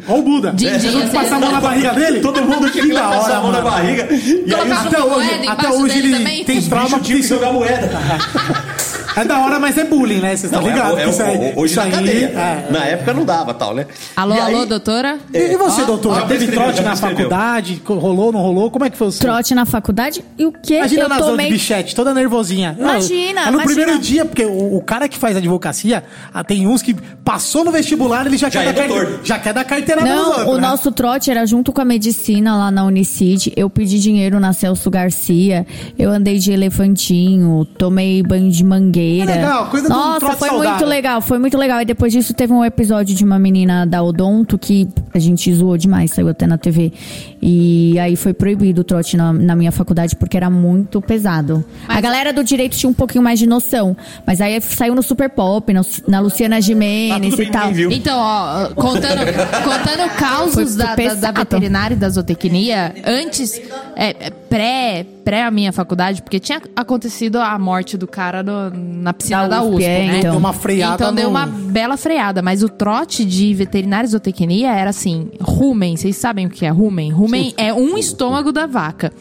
Ó 0.06 0.18
o 0.18 0.22
Buda. 0.22 0.52
Din-din, 0.52 0.78
Você 0.78 0.90
não 0.92 1.02
assim. 1.02 1.12
passar 1.12 1.36
a 1.36 1.40
mão 1.40 1.50
na 1.50 1.60
barriga 1.60 1.92
dele? 1.94 2.20
Todo 2.20 2.40
mundo 2.42 2.70
tinha 2.70 2.86
que 2.86 2.92
passar 2.94 3.38
a 3.38 3.40
mão 3.40 3.50
na 3.50 3.60
barriga. 3.62 4.06
E 4.12 4.54
aí 4.54 4.72
Até 4.72 5.02
hoje, 5.02 5.48
até 5.48 5.70
hoje 5.70 5.98
ele 5.98 6.12
também? 6.18 6.44
tem 6.44 6.62
trauma 6.62 7.00
isso 7.08 7.28
jogar 7.34 7.52
moeda. 7.52 7.90
é 9.22 9.24
da 9.24 9.38
hora, 9.40 9.58
mas 9.58 9.76
é 9.78 9.84
bullying, 9.84 10.20
né? 10.20 10.30
Vocês 10.36 10.44
estão 10.44 10.60
Não, 10.62 10.68
é- 10.68 10.72
ligados? 10.72 11.20
é- 11.20 11.50
é- 11.50 11.52
hoje 11.56 11.72
isso 11.72 11.76
na 11.80 11.86
aí, 11.86 11.90
cadeia. 11.92 12.26
é. 12.26 12.72
Na 12.72 12.84
época 12.84 13.14
não 13.14 13.24
dava, 13.24 13.54
tal, 13.54 13.74
né? 13.74 13.86
Alô, 14.16 14.34
E 14.34 14.38
aí- 14.40 14.54
alô, 14.54 14.66
doutora? 14.66 15.18
E 15.32 15.56
você, 15.56 15.84
doutor? 15.84 16.14
já 16.14 16.20
Já 16.20 16.26
teve 16.26 16.46
prescreveu, 16.46 16.72
trote 16.72 16.82
na 16.82 16.96
faculdade? 16.96 17.82
Rolou, 17.86 18.32
não 18.32 18.40
rolou? 18.40 18.70
Como 18.70 18.84
é 18.84 18.90
que 18.90 18.96
foi 18.96 19.08
o 19.08 19.12
seu? 19.12 19.20
Trote 19.20 19.54
na 19.54 19.64
faculdade 19.66 20.24
e 20.38 20.46
o 20.46 20.52
quê? 20.52 20.76
Imagina 20.78 21.02
eu 21.02 21.08
na 21.08 21.14
zona 21.16 21.26
de 21.26 21.30
tomei. 21.32 21.50
bichete, 21.50 21.94
toda 21.94 22.12
nervosinha. 22.14 22.76
Imagina, 22.78 23.40
É 23.42 23.44
no 23.46 23.52
imagina. 23.60 23.64
primeiro 23.64 23.98
dia, 23.98 24.24
porque 24.24 24.44
o, 24.44 24.76
o 24.76 24.82
cara 24.82 25.08
que 25.08 25.16
faz 25.18 25.36
advocacia, 25.36 26.04
ah, 26.32 26.44
tem 26.44 26.66
uns 26.66 26.82
que 26.82 26.94
passou 27.24 27.64
no 27.64 27.70
vestibular, 27.72 28.26
ele 28.26 28.36
já, 28.36 28.48
Já 28.48 28.62
quer, 28.62 28.68
é 28.68 28.72
dar 28.72 28.86
doutor. 28.88 29.06
carte- 29.06 29.28
já 29.28 29.38
quer 29.38 29.52
dar 29.54 29.64
carteirada 29.64 30.06
nos 30.08 30.16
Não, 30.22 30.28
outros, 30.30 30.48
o 30.48 30.54
né? 30.54 30.60
nosso 30.60 30.92
trote 30.92 31.30
era 31.30 31.44
junto 31.46 31.72
com 31.72 31.80
a 31.80 31.84
medicina 31.84 32.56
lá 32.56 32.70
na 32.70 32.84
Unicid. 32.84 33.52
Eu 33.56 33.68
pedi 33.68 33.98
dinheiro 33.98 34.38
na 34.40 34.52
Celso 34.52 34.90
Garcia. 34.90 35.66
Eu 35.98 36.10
andei 36.10 36.38
de 36.38 36.52
elefantinho, 36.52 37.64
tomei 37.76 38.22
banho 38.22 38.50
de 38.50 38.64
mangueira. 38.64 39.07
É 39.20 39.24
legal, 39.24 39.66
coisa 39.66 39.88
do 39.88 39.94
Nossa, 39.94 40.20
trote 40.20 40.36
foi 40.38 40.48
saudável. 40.48 40.70
muito 40.72 40.86
legal, 40.86 41.20
foi 41.20 41.38
muito 41.38 41.56
legal. 41.56 41.80
E 41.80 41.84
depois 41.84 42.12
disso 42.12 42.34
teve 42.34 42.52
um 42.52 42.64
episódio 42.64 43.14
de 43.14 43.24
uma 43.24 43.38
menina 43.38 43.86
da 43.86 44.02
Odonto 44.02 44.58
que 44.58 44.88
a 45.14 45.18
gente 45.18 45.52
zoou 45.54 45.76
demais, 45.76 46.10
saiu 46.10 46.28
até 46.28 46.46
na 46.46 46.58
TV. 46.58 46.92
E 47.40 47.98
aí 47.98 48.16
foi 48.16 48.32
proibido 48.34 48.80
o 48.80 48.84
trote 48.84 49.16
na, 49.16 49.32
na 49.32 49.54
minha 49.56 49.72
faculdade 49.72 50.16
porque 50.16 50.36
era 50.36 50.50
muito 50.50 51.00
pesado. 51.00 51.64
A 51.86 52.00
galera 52.00 52.32
do 52.32 52.42
direito 52.42 52.76
tinha 52.76 52.90
um 52.90 52.94
pouquinho 52.94 53.22
mais 53.22 53.38
de 53.38 53.46
noção. 53.46 53.96
Mas 54.26 54.40
aí 54.40 54.60
saiu 54.60 54.94
no 54.94 55.02
Super 55.02 55.30
Pop, 55.30 55.72
no- 55.72 55.82
na 56.06 56.20
Luciana 56.20 56.56
Tá 56.56 56.60
Gimenez 56.60 57.30
tudo 57.34 57.42
e 57.42 57.50
tal. 57.50 57.70
Então, 57.72 58.18
ó, 58.18 58.68
contando, 58.74 59.20
contando 59.64 60.10
causos 60.16 60.74
da, 60.74 60.94
da, 60.96 61.14
da 61.14 61.30
veterinária 61.30 61.94
e 61.94 61.98
da 61.98 62.08
zootecnia, 62.08 62.94
antes, 63.06 63.60
é, 63.94 64.30
pré, 64.30 65.06
pré 65.28 65.42
a 65.44 65.50
minha 65.50 65.70
faculdade, 65.74 66.22
porque 66.22 66.40
tinha 66.40 66.58
acontecido 66.74 67.36
a 67.38 67.58
morte 67.58 67.98
do 67.98 68.06
cara 68.06 68.42
no- 68.42 68.70
na 68.70 69.12
piscina 69.12 69.42
Da 69.42 69.56
da 69.58 69.62
USP, 69.62 69.74
USP, 69.74 69.84
é, 69.84 69.98
né? 70.06 70.18
então. 70.20 70.30
Deu 70.30 70.38
uma 70.38 70.52
freada 70.54 70.94
Então 70.94 71.14
deu 71.14 71.24
no- 71.24 71.30
uma 71.30 71.46
bela 71.46 71.98
freada, 71.98 72.40
mas 72.40 72.62
o 72.62 72.68
trote 72.70 73.26
de 73.26 73.52
veterinária 73.52 74.06
e 74.06 74.10
zootecnia 74.10 74.72
era 74.72 74.88
assim, 74.88 75.28
rumen, 75.38 75.98
vocês 75.98 76.16
sabem 76.16 76.46
o 76.46 76.48
que 76.50 76.64
é 76.64 76.70
rumen? 76.70 77.10
Rumen 77.10 77.52
é 77.58 77.74
um 77.74 77.98
estômago 77.98 78.52
da 78.52 78.64
vaca. 78.64 79.12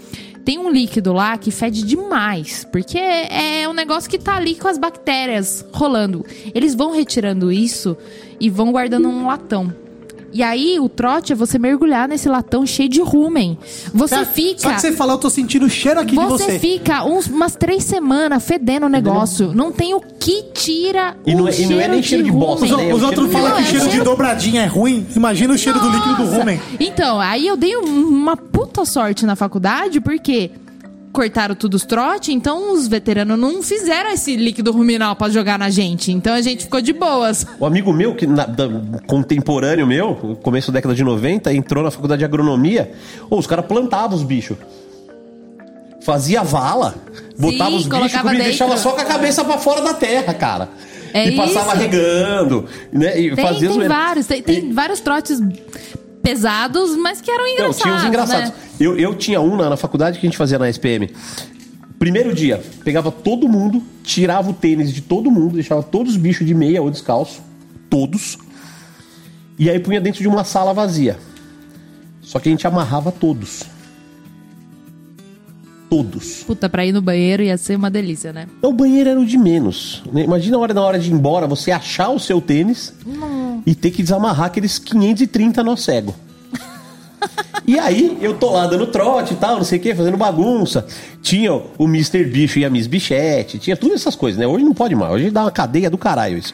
Tem 0.45 0.58
um 0.58 0.72
líquido 0.72 1.12
lá 1.12 1.38
que 1.38 1.51
fede 1.51 1.84
demais, 1.84 2.66
porque 2.72 2.97
é 2.97 3.68
um 3.68 3.74
negócio 3.74 4.10
que 4.10 4.18
tá 4.18 4.38
ali 4.38 4.55
com 4.55 4.70
as 4.70 4.78
bactérias 4.78 5.66
rolando. 5.74 6.26
Eles 6.55 6.74
vão 6.74 6.93
retirando 6.93 7.51
isso 7.51 7.97
e 8.39 8.49
vão 8.49 8.72
guardando 8.72 9.10
num 9.12 9.28
latão. 9.28 9.74
E 10.38 10.43
aí, 10.43 10.79
o 10.79 10.88
trote 10.88 11.33
é 11.33 11.35
você 11.35 11.57
mergulhar 11.57 12.07
nesse 12.07 12.29
latão 12.29 12.63
cheio 12.63 12.88
de 12.88 13.01
rumen. 13.01 13.57
Você 13.91 14.17
Só- 14.17 14.23
fica. 14.25 14.59
Só 14.59 14.71
que 14.71 14.81
você 14.81 14.91
falou, 14.91 15.15
eu 15.15 15.19
tô 15.19 15.31
sentindo 15.31 15.65
o 15.65 15.69
cheiro 15.69 15.99
aqui 15.99 16.11
de 16.15 16.23
Você 16.27 16.43
você. 16.43 16.59
fica 16.59 17.03
uns- 17.03 17.25
umas 17.25 17.55
três 17.55 17.83
semanas 17.83 18.45
fedendo 18.45 18.85
o 18.85 18.89
negócio. 18.89 19.51
Não 19.55 19.71
tem 19.71 19.95
o 19.95 19.99
que 19.99 20.43
tira 20.53 21.17
E 21.25 21.33
o 21.33 21.39
não 21.39 21.47
é- 21.47 21.59
e 21.59 21.65
não 21.65 21.79
é 21.81 21.88
nem 21.88 22.03
cheiro 22.03 22.23
de 22.23 22.31
bosta, 22.31 22.65
Os, 22.65 22.69
rumen. 22.71 22.85
né? 22.89 22.93
os 22.93 23.01
o 23.01 23.05
outros 23.07 23.31
cheiro 23.31 23.41
falam 23.47 23.57
de- 23.57 23.63
que 23.63 23.67
é 23.67 23.71
cheiro 23.71 23.85
de 23.85 23.91
cheiro- 23.93 24.05
dobradinha 24.05 24.61
é 24.61 24.67
ruim. 24.67 25.07
Imagina 25.15 25.55
o 25.55 25.57
cheiro 25.57 25.79
do 25.79 25.89
líquido 25.89 26.15
do 26.17 26.23
Nossa! 26.25 26.38
rumen. 26.38 26.61
Então, 26.79 27.19
aí 27.19 27.47
eu 27.47 27.57
dei 27.57 27.75
um- 27.75 28.07
uma 28.07 28.38
puta 28.38 28.85
sorte 28.85 29.25
na 29.25 29.35
faculdade, 29.35 29.99
porque 29.99 30.51
cortaram 31.18 31.55
tudo 31.55 31.74
os 31.74 31.84
trote, 31.84 32.32
então 32.32 32.72
os 32.74 32.88
veteranos 32.88 33.39
não 33.39 33.63
fizeram 33.63 34.11
esse 34.11 34.36
líquido 34.36 34.72
ruminal 34.72 35.15
pra 35.15 35.30
jogar 35.30 35.57
na 35.57 35.68
gente. 35.72 36.11
Então 36.11 36.32
a 36.32 36.41
gente 36.41 36.65
ficou 36.65 36.80
de 36.80 36.93
boas. 36.93 37.43
O 37.59 37.65
amigo 37.65 37.91
meu, 37.91 38.13
que 38.13 38.28
na- 38.28 38.45
da- 38.45 38.70
contemporâneo 39.07 39.88
meu, 39.88 40.38
começo 40.43 40.72
da 40.72 40.76
década 40.78 40.93
de 40.93 41.03
90, 41.03 41.51
entrou 41.51 41.84
na 41.84 41.89
faculdade 41.89 42.20
de 42.20 42.26
agronomia. 42.26 42.91
Ô, 43.32 43.36
os 43.39 43.47
caras 43.47 43.65
plantavam 43.65 44.15
os 44.15 44.22
bichos. 44.22 44.57
Fazia 46.01 46.43
vala, 46.43 46.93
botava 47.38 47.76
os 47.76 47.88
bichos 47.88 48.13
e 48.34 48.38
deixava 48.38 48.78
só 48.78 48.91
com 48.91 49.01
a 49.01 49.05
cabeça 49.05 49.43
pra 49.43 49.57
fora 49.57 49.82
da 49.82 49.95
terra, 49.95 50.36
cara. 50.36 50.70
É 51.13 51.30
e 51.30 51.36
passava 51.36 51.72
isso. 51.72 51.78
regando, 51.82 52.65
né? 52.93 53.20
E 53.20 53.34
Tem, 53.36 53.43
fazia 53.45 53.70
tem 53.70 53.88
vários, 53.88 54.28
tem, 54.28 54.41
tem 54.43 54.57
E- 54.70 54.74
vários 54.74 54.99
trotes 54.99 55.41
pesados, 56.22 56.95
mas 56.97 57.22
que 57.22 57.30
eram 57.32 57.43
Não, 57.43 57.51
engraçados, 57.53 57.82
tinha 57.82 57.95
uns 57.95 58.03
engraçados. 58.05 58.49
né? 58.49 58.55
Eu, 58.80 58.97
eu 58.97 59.15
tinha 59.15 59.39
um 59.41 59.55
na, 59.55 59.70
na 59.70 59.78
faculdade 59.78 60.20
que 60.20 60.26
a 60.26 60.30
gente 60.30 60.38
fazia 60.38 60.59
na 60.59 60.70
SPM. 60.70 61.09
Primeiro 61.99 62.34
dia, 62.34 62.61
pegava 62.84 63.11
todo 63.11 63.47
mundo, 63.47 63.82
tirava 64.03 64.49
o 64.49 64.53
tênis 64.53 64.93
de 64.93 65.01
todo 65.01 65.32
mundo, 65.32 65.55
deixava 65.55 65.82
todos 65.82 66.13
os 66.13 66.18
bichos 66.18 66.45
de 66.45 66.53
meia 66.53 66.82
ou 66.82 66.91
descalço. 66.91 67.41
Todos. 67.89 68.38
E 69.57 69.70
aí 69.70 69.80
punha 69.80 69.99
dentro 69.99 70.22
de 70.22 70.28
uma 70.28 70.43
sala 70.43 70.74
vazia. 70.74 71.18
Só 72.22 72.39
que 72.39 72.49
a 72.49 72.51
gente 72.51 72.68
amarrava 72.68 73.11
todos. 73.11 73.63
Todos. 75.89 76.43
Puta, 76.43 76.67
pra 76.67 76.85
ir 76.85 76.91
no 76.91 77.01
banheiro 77.01 77.41
ia 77.43 77.57
ser 77.57 77.77
uma 77.77 77.89
delícia, 77.89 78.33
né? 78.33 78.47
Então, 78.57 78.71
o 78.71 78.73
banheiro 78.73 79.09
era 79.09 79.19
o 79.19 79.25
de 79.25 79.38
menos. 79.38 80.03
né? 80.11 80.23
Imagina 80.23 80.57
a 80.57 80.59
hora, 80.59 80.73
na 80.73 80.81
hora 80.81 80.99
de 80.99 81.09
ir 81.09 81.13
embora, 81.13 81.47
você 81.47 81.71
achar 81.71 82.09
o 82.09 82.19
seu 82.19 82.41
tênis 82.41 82.93
e 83.65 83.73
ter 83.73 83.91
que 83.91 84.03
desamarrar 84.03 84.47
aqueles 84.47 84.77
530 84.79 85.63
nó 85.63 85.75
cego. 85.77 86.13
E 87.65 87.77
aí, 87.79 88.17
eu 88.21 88.35
tô 88.38 88.51
lá 88.51 88.67
dando 88.67 88.88
trote 88.88 89.33
e 89.33 89.38
tal, 89.38 89.57
não 89.57 89.63
sei 89.63 89.77
o 89.79 89.81
que, 89.81 89.93
fazendo 89.95 90.15
bagunça. 90.15 90.85
Tinha 91.21 91.53
o 91.53 91.83
Mr. 91.85 92.23
Bicho 92.25 92.59
e 92.59 92.65
a 92.65 92.69
Miss 92.69 92.88
Bichette, 92.88 93.57
tinha 93.59 93.75
todas 93.75 93.99
essas 94.01 94.15
coisas, 94.15 94.39
né? 94.39 94.47
Hoje 94.47 94.63
não 94.63 94.73
pode 94.73 94.95
mais, 94.95 95.11
hoje 95.11 95.29
dá 95.31 95.43
uma 95.43 95.51
cadeia 95.51 95.89
do 95.89 95.97
caralho 95.97 96.38
isso. 96.38 96.53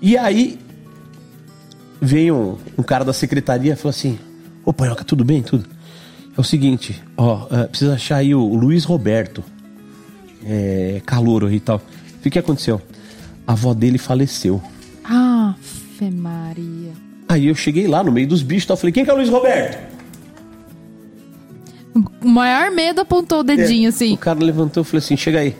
E 0.00 0.16
aí, 0.16 0.58
veio 2.00 2.34
um, 2.36 2.56
um 2.78 2.82
cara 2.84 3.04
da 3.04 3.12
secretaria 3.12 3.72
e 3.72 3.76
falou 3.76 3.90
assim: 3.90 4.18
Ô 4.64 4.72
Panhoca, 4.72 5.02
tudo 5.04 5.24
bem? 5.24 5.42
Tudo. 5.42 5.66
É 6.38 6.40
o 6.40 6.44
seguinte, 6.44 7.02
ó, 7.16 7.48
é, 7.50 7.64
precisa 7.64 7.94
achar 7.94 8.18
aí 8.18 8.32
o 8.32 8.54
Luiz 8.54 8.84
Roberto. 8.84 9.42
é, 10.46 11.02
calouro 11.04 11.52
e 11.52 11.58
tal. 11.58 11.82
O 12.24 12.30
que 12.30 12.38
aconteceu? 12.38 12.80
A 13.44 13.52
avó 13.52 13.74
dele 13.74 13.98
faleceu. 13.98 14.62
Ah, 15.04 15.56
Maria. 16.00 16.92
Aí 17.28 17.48
eu 17.48 17.56
cheguei 17.56 17.88
lá 17.88 18.04
no 18.04 18.12
meio 18.12 18.28
dos 18.28 18.40
bichos 18.40 18.64
e 18.64 18.68
tal, 18.68 18.76
falei, 18.76 18.92
quem 18.92 19.04
que 19.04 19.10
é 19.10 19.12
o 19.12 19.16
Luiz 19.16 19.28
Roberto? 19.28 19.98
O 22.22 22.28
maior 22.28 22.70
medo 22.70 23.00
apontou 23.00 23.40
o 23.40 23.42
dedinho, 23.42 23.86
É, 23.86 23.88
assim. 23.88 24.14
O 24.14 24.18
cara 24.18 24.38
levantou 24.38 24.84
e 24.84 24.86
falou 24.86 24.98
assim, 24.98 25.16
chega 25.16 25.40
aí. 25.40 25.56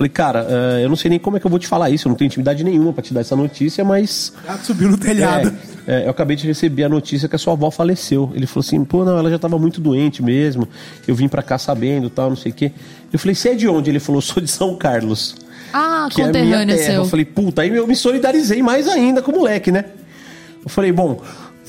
Falei, 0.00 0.08
cara, 0.08 0.46
eh, 0.48 0.80
eu 0.84 0.88
não 0.88 0.96
sei 0.96 1.10
nem 1.10 1.18
como 1.18 1.36
é 1.36 1.40
que 1.40 1.44
eu 1.44 1.50
vou 1.50 1.58
te 1.58 1.66
falar 1.66 1.90
isso, 1.90 2.08
eu 2.08 2.10
não 2.10 2.16
tenho 2.16 2.28
intimidade 2.28 2.64
nenhuma 2.64 2.90
pra 2.90 3.02
te 3.02 3.12
dar 3.12 3.20
essa 3.20 3.36
notícia, 3.36 3.84
mas 3.84 4.32
Gato 4.46 4.64
subiu 4.64 4.88
no 4.88 4.96
telhado. 4.96 5.54
É, 5.86 6.04
é, 6.04 6.06
eu 6.06 6.10
acabei 6.10 6.36
de 6.36 6.46
receber 6.46 6.84
a 6.84 6.88
notícia 6.88 7.28
que 7.28 7.36
a 7.36 7.38
sua 7.38 7.52
avó 7.52 7.70
faleceu. 7.70 8.32
Ele 8.34 8.46
falou 8.46 8.64
assim, 8.66 8.82
pô, 8.82 9.04
não, 9.04 9.18
ela 9.18 9.28
já 9.28 9.38
tava 9.38 9.58
muito 9.58 9.78
doente 9.78 10.22
mesmo. 10.22 10.66
Eu 11.06 11.14
vim 11.14 11.28
pra 11.28 11.42
cá 11.42 11.58
sabendo 11.58 12.08
tal, 12.08 12.30
não 12.30 12.36
sei 12.36 12.50
o 12.50 12.54
quê. 12.54 12.72
Eu 13.12 13.18
falei, 13.18 13.34
você 13.34 13.50
é 13.50 13.54
de 13.54 13.68
onde? 13.68 13.90
Ele 13.90 14.00
falou, 14.00 14.22
sou 14.22 14.42
de 14.42 14.50
São 14.50 14.74
Carlos. 14.74 15.36
Ah, 15.70 16.08
Que 16.10 16.22
é 16.22 16.24
a 16.24 16.28
minha 16.28 16.44
conterrâneo 16.44 16.76
terra. 16.76 16.86
seu. 16.92 17.02
Eu 17.02 17.04
falei, 17.04 17.26
puta, 17.26 17.60
aí 17.60 17.68
eu 17.68 17.86
me 17.86 17.94
solidarizei 17.94 18.62
mais 18.62 18.88
ainda 18.88 19.20
com 19.20 19.32
o 19.32 19.34
moleque, 19.34 19.70
né? 19.70 19.84
Eu 20.64 20.70
falei, 20.70 20.92
bom, 20.92 21.20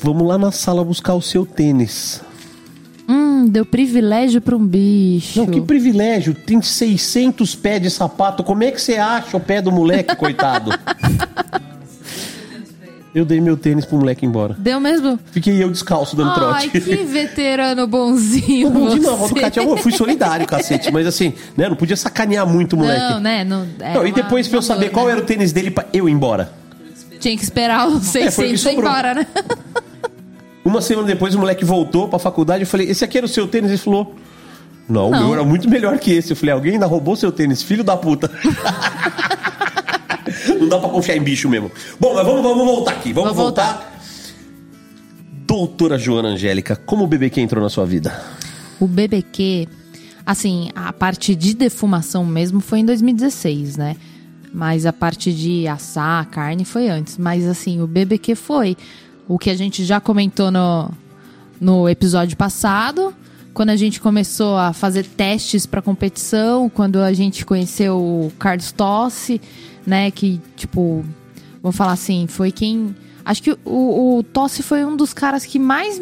vamos 0.01 0.25
lá 0.25 0.37
na 0.37 0.53
sala 0.53 0.85
buscar 0.85 1.15
o 1.15 1.21
seu 1.21 1.45
tênis. 1.45 2.21
Hum, 3.13 3.45
deu 3.49 3.65
privilégio 3.65 4.39
pra 4.39 4.55
um 4.55 4.65
bicho. 4.65 5.37
Não, 5.39 5.45
que 5.45 5.59
privilégio, 5.59 6.33
tem 6.33 6.61
600 6.61 7.55
pés 7.55 7.81
de 7.81 7.89
sapato, 7.89 8.41
como 8.41 8.63
é 8.63 8.71
que 8.71 8.81
você 8.81 8.95
acha 8.95 9.35
o 9.35 9.39
pé 9.39 9.61
do 9.61 9.69
moleque, 9.69 10.15
coitado? 10.15 10.71
Eu 13.13 13.25
dei 13.25 13.41
meu 13.41 13.57
tênis 13.57 13.83
pro 13.83 13.97
moleque 13.97 14.25
ir 14.25 14.29
embora. 14.29 14.55
Deu 14.57 14.79
mesmo? 14.79 15.19
Fiquei 15.33 15.61
eu 15.61 15.69
descalço 15.69 16.15
dando 16.15 16.29
Ai, 16.29 16.69
trote. 16.69 16.69
que 16.69 16.95
veterano 17.03 17.85
bonzinho. 17.85 18.69
Bom 18.69 18.87
de 18.87 19.01
não, 19.01 19.17
você. 19.17 19.59
eu 19.59 19.75
fui 19.75 19.91
solidário, 19.91 20.47
cacete. 20.47 20.89
Mas 20.93 21.05
assim, 21.05 21.33
né? 21.57 21.67
Não 21.67 21.75
podia 21.75 21.97
sacanear 21.97 22.47
muito 22.47 22.71
o 22.73 22.77
moleque. 22.79 23.01
Não, 23.01 23.19
né? 23.19 23.43
Não, 23.43 23.67
é 23.81 23.93
Não, 23.95 24.07
e 24.07 24.13
depois 24.13 24.47
pra 24.47 24.59
eu 24.59 24.61
saber 24.61 24.85
dor, 24.85 24.93
qual 24.93 25.05
né? 25.07 25.11
era 25.11 25.21
o 25.21 25.25
tênis 25.25 25.51
dele 25.51 25.69
pra 25.71 25.85
eu 25.91 26.07
ir 26.07 26.11
embora. 26.13 26.53
Tinha 27.19 27.35
que 27.35 27.43
esperar 27.43 27.85
os 27.89 28.15
É, 28.15 28.31
foi 28.31 28.47
o 28.47 28.51
que 28.51 28.57
600 28.57 28.61
ir 28.61 28.69
sobrou. 28.69 28.89
embora, 28.89 29.13
né? 29.13 29.27
Uma 30.63 30.81
semana 30.81 31.07
depois 31.07 31.33
o 31.35 31.39
moleque 31.39 31.65
voltou 31.65 32.07
pra 32.07 32.19
faculdade. 32.19 32.63
Eu 32.63 32.67
falei, 32.67 32.87
esse 32.89 33.03
aqui 33.03 33.17
era 33.17 33.25
o 33.25 33.29
seu 33.29 33.47
tênis? 33.47 33.69
Ele 33.71 33.77
falou, 33.79 34.15
não, 34.87 35.07
o 35.07 35.11
Não. 35.11 35.19
meu 35.25 35.33
era 35.33 35.43
muito 35.43 35.69
melhor 35.69 35.97
que 35.97 36.11
esse. 36.11 36.31
Eu 36.31 36.35
falei, 36.35 36.53
alguém 36.53 36.73
ainda 36.73 36.85
roubou 36.85 37.15
seu 37.15 37.31
tênis, 37.31 37.63
filho 37.63 37.83
da 37.83 37.95
puta. 37.97 38.29
Não 40.59 40.69
dá 40.69 40.79
pra 40.79 40.89
confiar 40.89 41.17
em 41.17 41.21
bicho 41.23 41.49
mesmo. 41.49 41.71
Bom, 41.99 42.13
mas 42.15 42.25
vamos, 42.25 42.41
vamos 42.41 42.65
voltar 42.65 42.91
aqui. 42.91 43.11
Vamos, 43.13 43.29
Vamos 43.31 43.43
voltar. 43.43 43.91
Doutora 45.47 45.97
Joana 45.97 46.29
Angélica, 46.29 46.75
como 46.75 47.03
o 47.03 47.07
BBQ 47.07 47.41
entrou 47.41 47.61
na 47.63 47.69
sua 47.69 47.85
vida? 47.85 48.13
O 48.79 48.87
BBQ, 48.87 49.67
assim, 50.25 50.69
a 50.75 50.93
parte 50.93 51.35
de 51.35 51.53
defumação 51.53 52.25
mesmo 52.25 52.61
foi 52.61 52.79
em 52.79 52.85
2016, 52.85 53.75
né? 53.77 53.95
Mas 54.53 54.85
a 54.85 54.93
parte 54.93 55.33
de 55.33 55.67
assar 55.67 56.21
a 56.21 56.25
carne 56.25 56.63
foi 56.63 56.87
antes. 56.89 57.17
Mas 57.17 57.45
assim, 57.47 57.81
o 57.81 57.87
BBQ 57.87 58.35
foi 58.35 58.77
o 59.27 59.37
que 59.37 59.49
a 59.49 59.55
gente 59.55 59.83
já 59.85 59.99
comentou 59.99 60.51
no, 60.51 60.91
no 61.59 61.87
episódio 61.87 62.35
passado, 62.35 63.13
quando 63.53 63.69
a 63.69 63.75
gente 63.75 63.99
começou 63.99 64.57
a 64.57 64.73
fazer 64.73 65.05
testes 65.05 65.65
para 65.65 65.81
competição, 65.81 66.69
quando 66.69 66.97
a 66.97 67.13
gente 67.13 67.45
conheceu 67.45 67.97
o 67.97 68.31
Carlos 68.39 68.71
Tossi, 68.71 69.41
né? 69.85 70.09
Que, 70.11 70.39
tipo, 70.55 71.05
vamos 71.61 71.75
falar 71.75 71.93
assim, 71.93 72.27
foi 72.27 72.51
quem. 72.51 72.95
Acho 73.23 73.43
que 73.43 73.51
o, 73.65 74.17
o 74.17 74.23
Tossi 74.23 74.63
foi 74.63 74.83
um 74.83 74.95
dos 74.95 75.13
caras 75.13 75.45
que 75.45 75.59
mais 75.59 76.01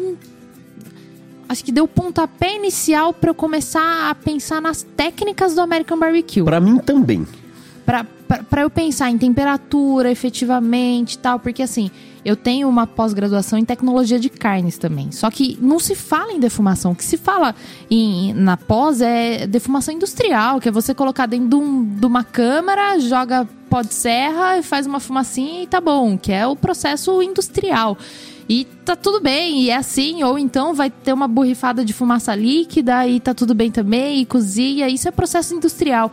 acho 1.50 1.64
que 1.64 1.72
deu 1.72 1.84
o 1.84 1.88
pontapé 1.88 2.54
inicial 2.54 3.12
pra 3.12 3.30
eu 3.30 3.34
começar 3.34 4.08
a 4.08 4.14
pensar 4.14 4.62
nas 4.62 4.84
técnicas 4.84 5.52
do 5.52 5.60
American 5.60 5.98
Barbecue. 5.98 6.44
Pra 6.44 6.60
mim 6.60 6.78
também. 6.78 7.26
Pra 7.84 8.62
eu 8.62 8.70
pensar 8.70 9.10
em 9.10 9.18
temperatura, 9.18 10.08
efetivamente 10.12 11.14
e 11.14 11.18
tal, 11.18 11.40
porque 11.40 11.60
assim, 11.60 11.90
eu 12.24 12.36
tenho 12.36 12.68
uma 12.68 12.86
pós-graduação 12.86 13.58
em 13.58 13.64
tecnologia 13.64 14.18
de 14.18 14.28
carnes 14.28 14.78
também. 14.78 15.10
Só 15.12 15.30
que 15.30 15.58
não 15.60 15.78
se 15.78 15.94
fala 15.94 16.32
em 16.32 16.40
defumação. 16.40 16.92
O 16.92 16.94
que 16.94 17.04
se 17.04 17.16
fala 17.16 17.54
em, 17.90 18.32
na 18.34 18.56
pós 18.56 19.00
é 19.00 19.46
defumação 19.46 19.94
industrial, 19.94 20.60
que 20.60 20.68
é 20.68 20.72
você 20.72 20.94
colocar 20.94 21.26
dentro 21.26 21.48
de, 21.48 21.54
um- 21.56 21.84
de 21.84 22.06
uma 22.06 22.24
câmara, 22.24 22.98
joga 22.98 23.48
pó 23.68 23.82
de 23.82 23.94
serra 23.94 24.60
faz 24.62 24.84
uma 24.86 24.98
fumacinha 24.98 25.62
e 25.62 25.66
tá 25.66 25.80
bom, 25.80 26.18
que 26.18 26.32
é 26.32 26.46
o 26.46 26.56
processo 26.56 27.22
industrial. 27.22 27.96
E 28.48 28.64
tá 28.84 28.96
tudo 28.96 29.20
bem, 29.20 29.62
e 29.62 29.70
é 29.70 29.76
assim, 29.76 30.24
ou 30.24 30.36
então 30.36 30.74
vai 30.74 30.90
ter 30.90 31.12
uma 31.12 31.28
borrifada 31.28 31.84
de 31.84 31.92
fumaça 31.92 32.34
líquida 32.34 33.06
e 33.06 33.20
tá 33.20 33.32
tudo 33.32 33.54
bem 33.54 33.70
também, 33.70 34.20
e 34.20 34.26
cozinha, 34.26 34.88
isso 34.88 35.06
é 35.06 35.12
processo 35.12 35.54
industrial. 35.54 36.10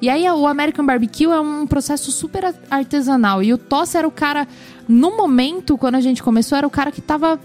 E 0.00 0.08
aí 0.08 0.24
o 0.30 0.46
American 0.46 0.86
Barbecue 0.86 1.24
é 1.26 1.40
um 1.40 1.66
processo 1.66 2.12
super 2.12 2.54
artesanal. 2.70 3.42
E 3.42 3.52
o 3.52 3.58
Toss 3.58 3.96
era 3.96 4.06
o 4.06 4.10
cara, 4.10 4.46
no 4.90 5.16
momento, 5.16 5.78
quando 5.78 5.94
a 5.94 6.00
gente 6.00 6.22
começou, 6.22 6.58
era 6.58 6.66
o 6.66 6.70
cara 6.70 6.90
que 6.90 7.00
tava 7.00 7.38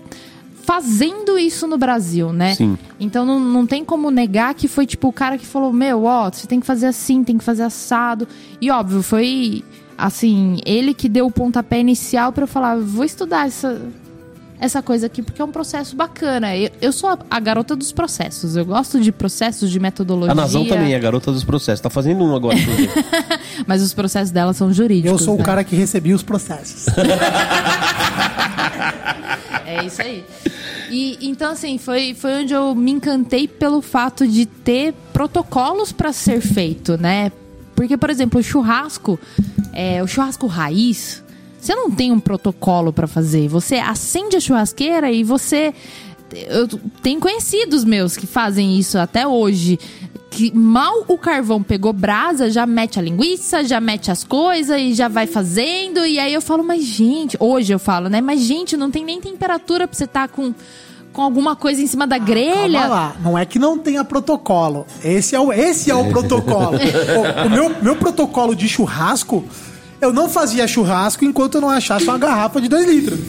fazendo 0.64 1.38
isso 1.38 1.68
no 1.68 1.78
Brasil, 1.78 2.34
né? 2.34 2.56
Sim. 2.56 2.78
Então 3.00 3.24
não, 3.24 3.40
não 3.40 3.68
tem 3.68 3.86
como 3.86 4.10
negar 4.10 4.56
que 4.56 4.68
foi 4.68 4.86
tipo 4.86 5.08
o 5.08 5.14
cara 5.14 5.38
que 5.38 5.46
falou: 5.46 5.72
Meu, 5.72 6.06
ó, 6.06 6.32
você 6.32 6.48
tem 6.48 6.60
que 6.60 6.66
fazer 6.66 6.88
assim, 6.88 7.24
tem 7.24 7.38
que 7.38 7.44
fazer 7.44 7.64
assado. 7.64 8.28
E 8.60 8.72
óbvio, 8.72 9.04
foi 9.04 9.64
assim, 9.96 10.60
ele 10.66 10.94
que 10.94 11.08
deu 11.08 11.28
o 11.28 11.32
pontapé 11.32 11.80
inicial 11.80 12.32
pra 12.32 12.44
eu 12.44 12.48
falar: 12.48 12.78
Vou 12.78 13.06
estudar 13.06 13.48
essa, 13.48 13.80
essa 14.60 14.82
coisa 14.82 15.08
aqui, 15.08 15.22
porque 15.22 15.42
é 15.42 15.46
um 15.46 15.52
processo 15.52 15.96
bacana. 15.96 16.56
Eu, 16.56 16.72
eu 16.82 16.92
sou 16.92 17.10
a, 17.10 17.18
a 17.30 17.40
garota 17.40 17.76
dos 17.76 17.92
processos. 17.92 18.56
Eu 18.56 18.66
gosto 18.66 19.00
de 19.00 19.12
processos, 19.12 19.70
de 19.70 19.80
metodologia. 19.80 20.32
A 20.32 20.36
Nazão 20.36 20.66
também 20.66 20.94
é 20.94 21.00
garota 21.00 21.32
dos 21.32 21.44
processos. 21.44 21.82
Tá 21.82 21.90
fazendo 21.90 22.24
um 22.24 22.36
agora. 22.36 22.58
Mas 23.68 23.82
os 23.82 23.94
processos 23.94 24.32
dela 24.32 24.54
são 24.54 24.74
jurídicos. 24.74 25.12
Eu 25.12 25.26
sou 25.26 25.36
o 25.36 25.38
né? 25.38 25.44
cara 25.44 25.64
que 25.64 25.76
recebia 25.76 26.16
os 26.16 26.24
processos. 26.24 26.86
É 29.68 29.84
isso 29.84 30.02
aí. 30.02 30.24
E 30.92 31.18
então 31.28 31.52
assim, 31.52 31.78
foi, 31.78 32.14
foi 32.14 32.44
onde 32.44 32.54
eu 32.54 32.76
me 32.76 32.92
encantei 32.92 33.48
pelo 33.48 33.82
fato 33.82 34.28
de 34.28 34.46
ter 34.46 34.94
protocolos 35.12 35.92
para 35.92 36.14
ser 36.14 36.40
feito, 36.40 36.98
né? 36.98 37.32
Porque, 37.76 37.98
por 37.98 38.10
exemplo, 38.10 38.40
o 38.40 38.44
churrasco, 38.44 39.20
é, 39.74 40.02
o 40.02 40.08
churrasco 40.08 40.48
raiz, 40.48 41.25
você 41.66 41.74
não 41.74 41.90
tem 41.90 42.12
um 42.12 42.20
protocolo 42.20 42.94
para 42.94 43.08
fazer. 43.08 43.48
Você 43.48 43.76
acende 43.76 44.36
a 44.36 44.40
churrasqueira 44.40 45.12
e 45.12 45.24
você 45.24 45.74
eu 46.48 46.68
tenho 47.02 47.20
conhecidos 47.20 47.84
meus 47.84 48.18
que 48.18 48.28
fazem 48.28 48.78
isso 48.78 48.98
até 48.98 49.28
hoje. 49.28 49.80
Que 50.30 50.54
mal 50.54 51.06
o 51.08 51.18
carvão 51.18 51.64
pegou 51.64 51.94
brasa, 51.94 52.50
já 52.50 52.66
mete 52.66 53.00
a 53.00 53.02
linguiça, 53.02 53.64
já 53.64 53.80
mete 53.80 54.12
as 54.12 54.24
coisas 54.24 54.80
e 54.80 54.94
já 54.94 55.08
vai 55.08 55.28
fazendo. 55.28 56.06
E 56.06 56.20
aí 56.20 56.34
eu 56.34 56.42
falo, 56.42 56.64
mas 56.64 56.84
gente, 56.84 57.38
hoje 57.40 57.74
eu 57.74 57.80
falo, 57.80 58.10
né? 58.10 58.20
Mas 58.20 58.42
gente, 58.42 58.76
não 58.76 58.92
tem 58.92 59.06
nem 59.06 59.22
temperatura 59.22 59.88
pra 59.88 59.98
você 59.98 60.04
estar 60.04 60.28
com, 60.28 60.54
com 61.14 61.22
alguma 61.22 61.56
coisa 61.56 61.82
em 61.82 61.88
cima 61.88 62.06
da 62.06 62.18
grelha. 62.18 62.82
Calma 62.82 62.96
lá, 62.96 63.16
não 63.24 63.38
é 63.38 63.46
que 63.46 63.58
não 63.58 63.78
tenha 63.80 64.04
protocolo. 64.04 64.86
Esse 65.04 65.36
é 65.36 65.40
o, 65.40 65.54
esse 65.54 65.90
é 65.90 65.96
o 65.96 66.10
protocolo. 66.10 66.78
o 66.78 67.48
o 67.48 67.50
meu, 67.50 67.82
meu 67.82 67.96
protocolo 67.96 68.54
de 68.54 68.68
churrasco, 68.68 69.46
eu 70.06 70.14
não 70.14 70.30
fazia 70.30 70.68
churrasco 70.68 71.26
enquanto 71.26 71.56
eu 71.56 71.62
não 71.62 71.70
achasse 71.70 72.06
uma 72.06 72.18
garrafa 72.18 72.62
de 72.62 72.68
2 72.68 72.88
litros. 72.88 73.20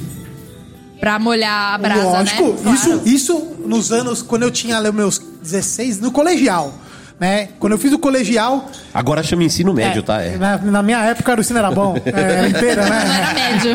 Pra 1.00 1.18
molhar 1.18 1.74
a 1.74 1.78
brasa, 1.78 2.02
Lógico, 2.02 2.44
né? 2.44 2.54
Claro. 2.62 2.76
isso, 2.76 3.02
isso 3.04 3.56
nos 3.66 3.92
anos, 3.92 4.22
quando 4.22 4.42
eu 4.42 4.50
tinha 4.50 4.80
meus 4.92 5.20
16, 5.42 6.00
no 6.00 6.10
colegial. 6.10 6.72
Né? 7.18 7.48
Quando 7.58 7.72
eu 7.72 7.78
fiz 7.78 7.92
o 7.92 7.98
colegial. 7.98 8.70
Agora 8.92 9.22
chama 9.22 9.42
ensino 9.42 9.72
médio, 9.72 10.00
é, 10.00 10.02
tá? 10.02 10.22
É. 10.22 10.36
Na, 10.36 10.58
na 10.58 10.82
minha 10.82 11.02
época 11.02 11.34
o 11.34 11.40
ensino 11.40 11.58
era 11.58 11.70
bom. 11.70 11.96
É, 12.04 12.20
era 12.20 12.48
inteira, 12.48 12.84
né? 12.84 13.04
Não 13.04 13.14
era 13.14 13.34
médio. 13.34 13.74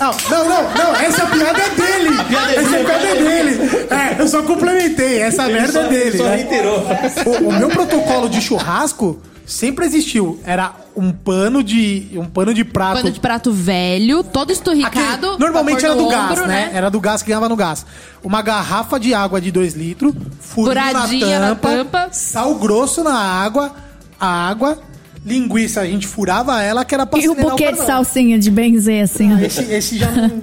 Não, 0.00 0.10
não, 0.30 0.48
não, 0.48 0.74
não, 0.74 0.96
essa 0.96 1.26
piada 1.26 1.62
é 1.62 1.70
dele. 1.70 2.08
essa 2.56 2.84
piada 2.84 3.06
é 3.06 3.14
dele. 3.14 3.86
É, 3.88 4.20
eu 4.20 4.26
só 4.26 4.42
complementei. 4.42 5.20
Essa 5.20 5.46
merda 5.46 5.80
é 5.80 5.88
dele. 5.88 6.18
Só 6.18 6.24
né? 6.24 6.36
reiterou. 6.36 6.84
O, 7.26 7.48
o 7.48 7.52
meu 7.52 7.68
protocolo 7.68 8.28
de 8.28 8.40
churrasco 8.40 9.20
sempre 9.46 9.84
existiu. 9.84 10.40
Era 10.44 10.72
um 10.96 11.12
pano 11.12 11.62
de. 11.62 12.08
um 12.14 12.24
pano 12.24 12.54
de 12.54 12.64
prato. 12.64 12.96
Pano 12.98 13.10
de 13.10 13.20
prato 13.20 13.52
velho, 13.52 14.22
todo 14.22 14.50
esturricado. 14.52 15.26
Aquele- 15.32 15.38
normalmente 15.38 15.84
era 15.84 15.94
do 15.94 16.08
gás, 16.08 16.30
ombro, 16.32 16.46
né? 16.46 16.70
Era 16.72 16.90
do 16.90 17.00
gás 17.00 17.22
que 17.22 17.28
ganhava 17.28 17.48
no 17.48 17.56
gás. 17.56 17.84
Uma 18.22 18.42
garrafa 18.42 18.98
de 18.98 19.12
água 19.14 19.40
de 19.40 19.50
2 19.50 19.74
litros, 19.74 20.14
furinho 20.40 20.74
na 20.74 20.90
Furadinha 20.92 21.40
na 21.40 21.48
tampa, 21.54 21.68
tampa. 21.70 22.08
sal 22.12 22.54
grosso 22.56 23.02
na 23.04 23.14
água, 23.18 23.74
a 24.18 24.48
água, 24.48 24.78
linguiça, 25.24 25.80
a 25.80 25.86
gente 25.86 26.06
furava 26.06 26.62
ela 26.62 26.84
que 26.84 26.94
era 26.94 27.04
pra 27.06 27.18
E 27.20 27.28
o 27.28 27.34
buquê 27.34 27.72
de 27.72 27.78
salsinha 27.84 28.38
de 28.38 28.50
benzer, 28.50 29.04
assim. 29.04 29.34
ó. 29.34 29.38
Esse, 29.38 29.62
esse 29.64 29.98
já 29.98 30.10
não. 30.10 30.42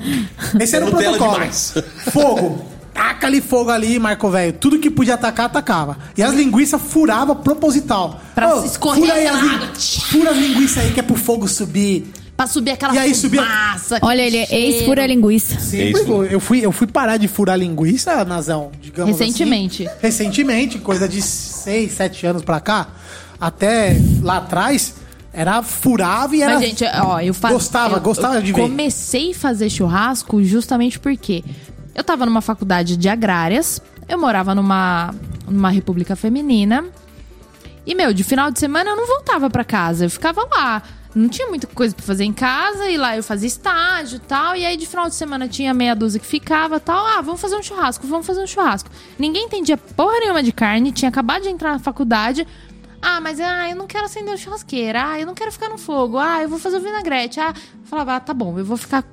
Esse 0.59 0.75
era 0.75 0.85
o 0.85 0.91
Nutella 0.91 1.17
protocolo. 1.17 1.51
Fogo. 2.11 2.65
Taca 2.93 3.27
ali 3.27 3.39
fogo 3.41 3.69
ali, 3.69 3.97
Marco 3.99 4.29
Velho. 4.29 4.53
Tudo 4.53 4.77
que 4.79 4.89
podia 4.89 5.13
atacar, 5.15 5.45
atacava. 5.45 5.97
E 6.17 6.21
as 6.23 6.33
linguiças 6.33 6.81
furava 6.81 7.35
proposital. 7.35 8.19
Pra 8.35 8.55
Ô, 8.55 8.61
se 8.61 8.67
escorrer 8.67 9.01
Fura, 9.03 9.13
aí 9.13 9.27
as 9.27 9.35
água. 9.35 9.69
fura 10.11 10.31
as 10.31 10.37
linguiças 10.37 10.77
aí 10.83 10.91
que 10.91 10.99
é 10.99 11.03
pro 11.03 11.15
fogo 11.15 11.47
subir. 11.47 12.11
Pra 12.35 12.47
subir 12.47 12.71
aquela 12.71 12.93
E 12.95 12.97
aí 12.97 13.13
subia- 13.15 13.43
fumaça. 13.43 13.99
Olha, 14.01 14.21
ele 14.21 14.37
é 14.37 14.47
ex-fura 14.51 15.05
linguiça. 15.05 15.59
Sempre 15.59 16.03
foi. 16.05 16.33
eu 16.33 16.39
fui, 16.39 16.59
eu 16.65 16.71
fui 16.71 16.87
parar 16.87 17.17
de 17.17 17.27
furar 17.27 17.57
linguiça, 17.57 18.25
Nazão, 18.25 18.71
digamos 18.81 19.17
Recentemente. 19.19 19.87
assim. 19.87 19.97
Recentemente, 20.01 20.79
coisa 20.79 21.07
de 21.07 21.21
6, 21.21 21.91
7 21.91 22.25
anos 22.25 22.41
pra 22.43 22.59
cá. 22.59 22.87
Até 23.39 23.95
lá 24.21 24.37
atrás, 24.37 24.95
era 25.33 25.61
furava 25.63 26.35
e 26.35 26.41
era... 26.41 26.55
Mas, 26.55 26.65
gente, 26.67 26.83
ó, 27.03 27.19
eu 27.19 27.33
fa- 27.33 27.51
Gostava, 27.51 27.97
eu- 27.97 28.01
gostava 28.01 28.35
eu 28.35 28.41
de 28.41 28.51
ver. 28.53 28.61
Comecei 28.61 29.31
a 29.31 29.35
fazer 29.35 29.69
churrasco 29.69 30.43
justamente 30.43 30.99
porque 30.99 31.43
eu 31.93 32.03
tava 32.03 32.25
numa 32.25 32.41
faculdade 32.41 32.97
de 32.97 33.09
agrárias, 33.09 33.81
eu 34.07 34.17
morava 34.17 34.55
numa, 34.55 35.13
numa 35.47 35.69
república 35.69 36.15
feminina. 36.15 36.85
E, 37.85 37.95
meu, 37.95 38.13
de 38.13 38.23
final 38.23 38.51
de 38.51 38.59
semana 38.59 38.91
eu 38.91 38.95
não 38.95 39.07
voltava 39.07 39.49
pra 39.49 39.63
casa, 39.63 40.05
eu 40.05 40.09
ficava 40.09 40.47
lá. 40.51 40.83
Não 41.13 41.27
tinha 41.27 41.47
muita 41.49 41.67
coisa 41.67 41.93
pra 41.93 42.05
fazer 42.05 42.23
em 42.23 42.31
casa, 42.31 42.89
e 42.89 42.95
lá 42.95 43.17
eu 43.17 43.23
fazia 43.23 43.47
estágio 43.47 44.15
e 44.15 44.19
tal. 44.19 44.55
E 44.55 44.65
aí 44.65 44.77
de 44.77 44.87
final 44.87 45.09
de 45.09 45.15
semana 45.15 45.47
tinha 45.47 45.73
meia 45.73 45.93
dúzia 45.93 46.19
que 46.19 46.25
ficava 46.25 46.79
tal. 46.79 47.05
Ah, 47.05 47.21
vamos 47.21 47.41
fazer 47.41 47.57
um 47.57 47.63
churrasco, 47.63 48.07
vamos 48.07 48.25
fazer 48.25 48.41
um 48.41 48.47
churrasco. 48.47 48.89
Ninguém 49.19 49.45
entendia 49.45 49.75
porra 49.75 50.19
nenhuma 50.19 50.41
de 50.41 50.53
carne, 50.53 50.91
tinha 50.91 51.09
acabado 51.09 51.41
de 51.41 51.49
entrar 51.49 51.73
na 51.73 51.79
faculdade. 51.79 52.47
Ah, 53.01 53.19
mas 53.19 53.39
ah, 53.39 53.69
eu 53.69 53.75
não 53.75 53.87
quero 53.87 54.05
acender 54.05 54.33
o 54.33 54.37
churrasqueira. 54.37 55.11
Ah, 55.11 55.19
eu 55.19 55.25
não 55.25 55.33
quero 55.33 55.51
ficar 55.51 55.69
no 55.69 55.77
fogo. 55.77 56.17
Ah, 56.17 56.43
eu 56.43 56.49
vou 56.49 56.59
fazer 56.59 56.77
o 56.77 56.81
vinagrete. 56.81 57.39
Ah, 57.39 57.53
eu 57.55 57.85
falava, 57.85 58.15
ah, 58.15 58.19
tá 58.19 58.33
bom, 58.33 58.57
eu 58.57 58.63
vou 58.63 58.77
ficar. 58.77 59.03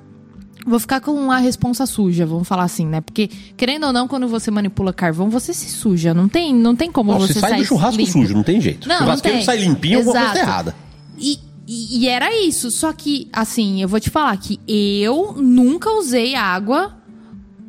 Vou 0.65 0.79
ficar 0.79 0.99
com 0.99 1.31
a 1.31 1.37
responsa 1.37 1.85
suja, 1.85 2.25
vamos 2.25 2.47
falar 2.47 2.63
assim, 2.63 2.85
né? 2.85 3.01
Porque, 3.01 3.29
querendo 3.55 3.85
ou 3.87 3.93
não, 3.93 4.07
quando 4.07 4.27
você 4.27 4.51
manipula 4.51 4.91
carvão, 4.93 5.29
você 5.29 5.53
se 5.53 5.69
suja. 5.69 6.13
Não 6.13 6.27
tem, 6.27 6.53
não 6.53 6.75
tem 6.75 6.91
como 6.91 7.11
Não, 7.11 7.19
você 7.19 7.33
você 7.33 7.39
sai 7.39 7.49
sair 7.51 7.59
do 7.61 7.65
churrasco 7.65 7.97
limpo. 7.97 8.11
sujo, 8.11 8.33
não 8.33 8.43
tem 8.43 8.59
jeito. 8.61 8.87
Não, 8.87 8.97
Churrasqueiro 8.99 9.37
não 9.37 9.43
sai 9.45 9.57
limpinho, 9.57 9.99
alguma 9.99 10.13
coisa 10.13 10.27
tá 10.27 10.33
Exato. 10.35 10.49
errada. 10.51 10.75
E, 11.17 11.39
e, 11.65 11.99
e 11.99 12.07
era 12.07 12.35
isso. 12.43 12.69
Só 12.71 12.91
que, 12.93 13.27
assim, 13.31 13.81
eu 13.81 13.87
vou 13.87 13.99
te 13.99 14.09
falar 14.09 14.35
que 14.37 14.59
eu 14.67 15.33
nunca 15.37 15.89
usei 15.91 16.35
água 16.35 16.93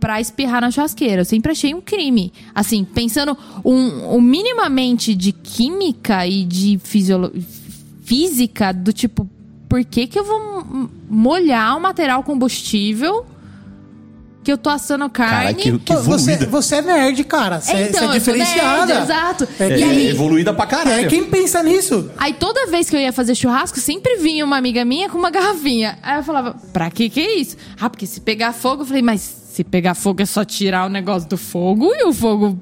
pra 0.01 0.20
espirrar 0.20 0.61
na 0.61 0.70
churrasqueira. 0.70 1.20
Eu 1.22 1.24
sempre 1.26 1.53
achei 1.53 1.72
um 1.74 1.80
crime. 1.80 2.32
Assim, 2.55 2.84
pensando 2.84 3.36
um, 3.64 4.16
um 4.16 4.20
minimamente 4.20 5.14
de 5.14 5.30
química 5.32 6.26
e 6.26 6.45
de 6.45 6.78
fisiolo- 6.82 7.32
física, 8.05 8.72
do 8.72 8.93
tipo, 8.93 9.28
por 9.71 9.83
que, 9.85 10.07
que 10.07 10.18
eu 10.18 10.25
vou 10.25 10.91
molhar 11.09 11.77
um 11.77 11.81
material 11.81 12.23
combustível 12.25 13.25
que 14.43 14.51
eu 14.51 14.59
tô 14.59 14.68
assando 14.71 15.09
carne? 15.09 15.35
Cara, 15.37 15.55
que, 15.55 15.79
que 15.79 15.95
você, 15.97 16.37
você 16.47 16.77
é 16.77 16.83
nerd, 16.83 17.23
cara. 17.25 17.61
Você, 17.61 17.73
É, 17.73 17.77
você 17.85 17.89
então, 17.91 18.01
é 18.01 18.05
eu 18.05 18.09
sou 18.09 18.18
diferenciada. 18.35 18.87
nerd, 18.87 19.03
exato. 19.05 19.49
É, 19.61 19.64
É, 19.64 19.79
E 19.79 19.83
aí- 19.85 20.09
evoluída 20.09 20.53
pra 20.53 20.66
caralho. 20.66 21.05
é, 21.05 21.09
quem 21.09 21.25
pensa 21.25 21.62
nisso? 21.62 22.11
Aí 22.18 22.33
toda 22.35 22.66
vez 22.66 22.91
que 22.91 22.97
eu 22.97 23.01
ia 23.01 23.12
fazer 23.12 23.35
churrasco, 23.35 23.79
sempre 23.79 24.16
vinha 24.16 24.45
uma 24.45 24.57
amiga 24.57 24.85
minha 24.85 25.09
com 25.09 25.16
uma 25.18 25.31
garrafinha. 25.31 25.99
Aí 26.03 26.16
eu 26.18 26.23
falava, 26.25 26.57
pra 26.73 26.91
que 26.91 27.09
que 27.09 27.21
é 27.21 27.39
isso? 27.39 27.57
Ah, 27.81 27.89
porque 27.89 28.07
se 28.07 28.21
pegar 28.21 28.53
fogo, 28.53 28.83
eu 28.83 28.87
falei, 28.87 29.03
mas 29.03 29.21
se 29.21 29.62
pegar 29.62 29.95
fogo 29.95 30.21
é 30.23 30.27
só 30.27 30.45
tirar 30.45 30.87
o 30.87 30.89
negócio 30.89 31.29
do 31.29 31.37
fogo 31.37 31.93
e 31.95 32.05
o 32.05 32.12
fogo 32.12 32.59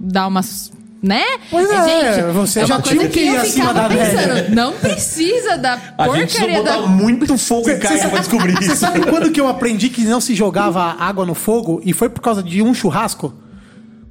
dá 0.00 0.26
umas. 0.26 0.72
Né? 1.02 1.22
Pois 1.50 1.70
é, 1.70 2.32
você 2.32 2.60
é 2.60 2.66
já 2.66 2.80
tinha 2.80 3.06
que 3.08 3.20
ir 3.20 3.34
eu 3.34 3.40
acima 3.42 3.72
da 3.72 3.88
média. 3.88 4.18
pensando, 4.18 4.54
Não 4.54 4.72
precisa 4.72 5.56
da 5.58 5.78
A 5.98 6.08
gente 6.16 6.32
porcaria 6.32 6.58
botar 6.58 6.76
da. 6.78 6.86
muito 6.86 7.36
fogo 7.38 7.70
em 7.70 7.78
carne 7.78 8.08
pra 8.08 8.18
descobrir 8.18 8.54
Você 8.58 8.64
isso. 8.72 8.76
sabe 8.76 9.00
quando 9.06 9.30
que 9.30 9.40
eu 9.40 9.46
aprendi 9.46 9.90
que 9.90 10.02
não 10.04 10.20
se 10.20 10.34
jogava 10.34 10.82
água 10.98 11.26
no 11.26 11.34
fogo? 11.34 11.80
E 11.84 11.92
foi 11.92 12.08
por 12.08 12.20
causa 12.22 12.42
de 12.42 12.62
um 12.62 12.72
churrasco? 12.72 13.32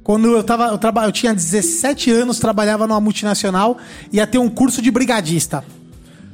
Quando 0.02 0.28
eu 0.28 0.42
tava, 0.44 0.68
eu, 0.68 0.78
traba, 0.78 1.04
eu 1.04 1.10
tinha 1.12 1.34
17 1.34 2.10
anos, 2.12 2.38
trabalhava 2.38 2.86
numa 2.86 3.00
multinacional, 3.00 3.76
ia 4.12 4.24
ter 4.24 4.38
um 4.38 4.48
curso 4.48 4.80
de 4.80 4.90
brigadista. 4.90 5.64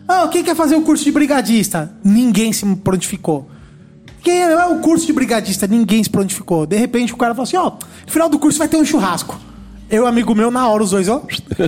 Ah, 0.07 0.29
quem 0.29 0.45
quer 0.45 0.55
fazer 0.55 0.77
o 0.77 0.83
curso 0.83 1.03
de 1.03 1.11
brigadista? 1.11 1.91
Ninguém 2.05 2.53
se 2.53 2.67
prontificou. 2.77 3.49
Quem 4.23 4.43
é 4.43 4.67
o 4.67 4.81
curso 4.81 5.07
de 5.07 5.13
brigadista? 5.15 5.67
Ninguém 5.67 6.05
se 6.05 6.11
prontificou. 6.11 6.67
De 6.67 6.77
repente 6.77 7.15
o 7.15 7.17
cara 7.17 7.35
falou 7.35 7.45
assim: 7.45 7.57
ó, 7.57 7.71
no 8.07 8.13
final 8.13 8.29
do 8.29 8.39
curso 8.39 8.59
vai 8.59 8.69
ter 8.69 8.77
um 8.77 8.85
churrasco. 8.85 9.41
Eu, 9.93 10.07
amigo 10.07 10.35
meu, 10.35 10.51
na 10.51 10.67
hora, 10.67 10.83
os 10.83 10.91
dois, 10.91 11.07
ó. 11.07 11.23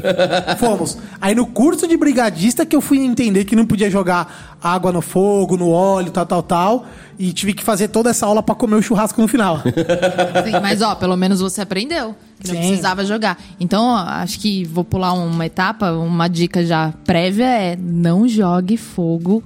Fomos. 0.58 0.96
Aí 1.20 1.34
no 1.34 1.44
curso 1.46 1.86
de 1.86 1.94
brigadista 1.94 2.64
que 2.64 2.74
eu 2.74 2.80
fui 2.80 2.98
entender 2.98 3.44
que 3.44 3.54
não 3.54 3.66
podia 3.66 3.90
jogar 3.90 4.56
água 4.62 4.90
no 4.90 5.02
fogo, 5.02 5.58
no 5.58 5.68
óleo, 5.68 6.10
tal, 6.10 6.24
tal, 6.24 6.42
tal. 6.42 6.86
E 7.18 7.34
tive 7.34 7.52
que 7.52 7.62
fazer 7.62 7.88
toda 7.88 8.08
essa 8.08 8.24
aula 8.24 8.42
pra 8.42 8.54
comer 8.54 8.76
o 8.76 8.82
churrasco 8.82 9.20
no 9.20 9.28
final. 9.28 9.58
Sim, 9.60 10.58
mas 10.62 10.80
ó, 10.80 10.94
pelo 10.94 11.16
menos 11.18 11.40
você 11.40 11.60
aprendeu. 11.60 12.16
Que 12.40 12.48
não 12.48 12.54
Sim. 12.62 12.68
precisava 12.68 13.04
jogar. 13.04 13.38
Então, 13.60 13.84
ó, 13.84 13.96
acho 13.98 14.40
que 14.40 14.64
vou 14.64 14.84
pular 14.84 15.12
uma 15.12 15.44
etapa, 15.44 15.92
uma 15.92 16.26
dica 16.26 16.64
já 16.64 16.94
prévia 17.04 17.44
é 17.44 17.76
não 17.76 18.26
jogue 18.26 18.78
fogo 18.78 19.44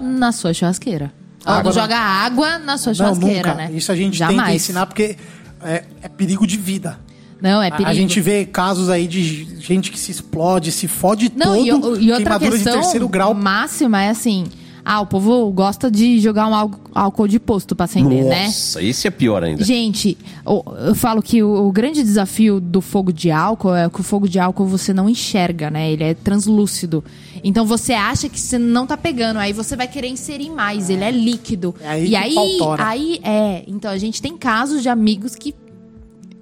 na 0.00 0.30
sua 0.30 0.54
churrasqueira. 0.54 1.12
Ó, 1.44 1.50
Água 1.50 1.62
não 1.64 1.64
não. 1.64 1.72
joga 1.82 1.96
água 1.98 2.58
na 2.60 2.78
sua 2.78 2.90
não, 2.90 2.94
churrasqueira, 2.94 3.48
nunca. 3.50 3.54
né? 3.54 3.72
Isso 3.72 3.90
a 3.90 3.96
gente 3.96 4.16
Jamais. 4.16 4.38
tenta 4.40 4.54
ensinar 4.54 4.86
porque 4.86 5.16
é, 5.64 5.82
é 6.00 6.08
perigo 6.08 6.46
de 6.46 6.56
vida. 6.56 6.96
Não, 7.42 7.62
é 7.62 7.68
A- 7.68 7.70
perigo. 7.70 7.90
A 7.90 7.94
gente 7.94 8.20
vê 8.20 8.44
casos 8.44 8.88
aí 8.88 9.06
de 9.06 9.44
gente 9.60 9.90
que 9.90 9.98
se 9.98 10.10
explode, 10.10 10.70
se 10.72 10.86
fode 10.88 11.32
Não, 11.34 11.54
todo, 11.56 11.66
e, 11.66 11.72
o- 11.72 12.00
e 12.00 12.12
outra 12.12 12.38
queimadura 12.38 12.50
de 12.58 12.64
questão 12.64 12.80
terceiro 12.80 13.08
grau. 13.08 13.34
máxima 13.34 14.02
é 14.02 14.10
assim... 14.10 14.44
Ah, 14.82 15.02
o 15.02 15.06
povo 15.06 15.50
gosta 15.52 15.90
de 15.90 16.18
jogar 16.20 16.46
um 16.48 16.54
ál- 16.54 16.70
álcool 16.94 17.28
de 17.28 17.38
posto 17.38 17.76
pra 17.76 17.84
acender, 17.84 18.24
né? 18.24 18.46
Nossa, 18.46 18.82
esse 18.82 19.06
é 19.06 19.10
pior 19.10 19.44
ainda. 19.44 19.62
Gente, 19.62 20.16
o- 20.44 20.64
eu 20.86 20.94
falo 20.94 21.20
que 21.22 21.42
o, 21.42 21.66
o 21.68 21.70
grande 21.70 22.02
desafio 22.02 22.58
do 22.58 22.80
fogo 22.80 23.12
de 23.12 23.30
álcool 23.30 23.74
é 23.74 23.90
que 23.90 24.00
o 24.00 24.02
fogo 24.02 24.26
de 24.26 24.38
álcool 24.40 24.64
você 24.64 24.94
não 24.94 25.06
enxerga, 25.06 25.70
né? 25.70 25.92
Ele 25.92 26.02
é 26.02 26.14
translúcido. 26.14 27.04
Então 27.44 27.66
você 27.66 27.92
acha 27.92 28.26
que 28.30 28.40
você 28.40 28.58
não 28.58 28.86
tá 28.86 28.96
pegando, 28.96 29.38
aí 29.38 29.52
você 29.52 29.76
vai 29.76 29.86
querer 29.86 30.08
inserir 30.08 30.48
mais, 30.48 30.88
ele 30.88 31.04
é 31.04 31.10
líquido. 31.10 31.74
É 31.82 31.88
aí 31.88 32.08
e 32.08 32.16
aí, 32.16 32.34
aí 32.78 33.20
é. 33.22 33.64
Então 33.68 33.90
a 33.90 33.98
gente 33.98 34.22
tem 34.22 34.34
casos 34.34 34.80
de 34.82 34.88
amigos 34.88 35.34
que 35.36 35.54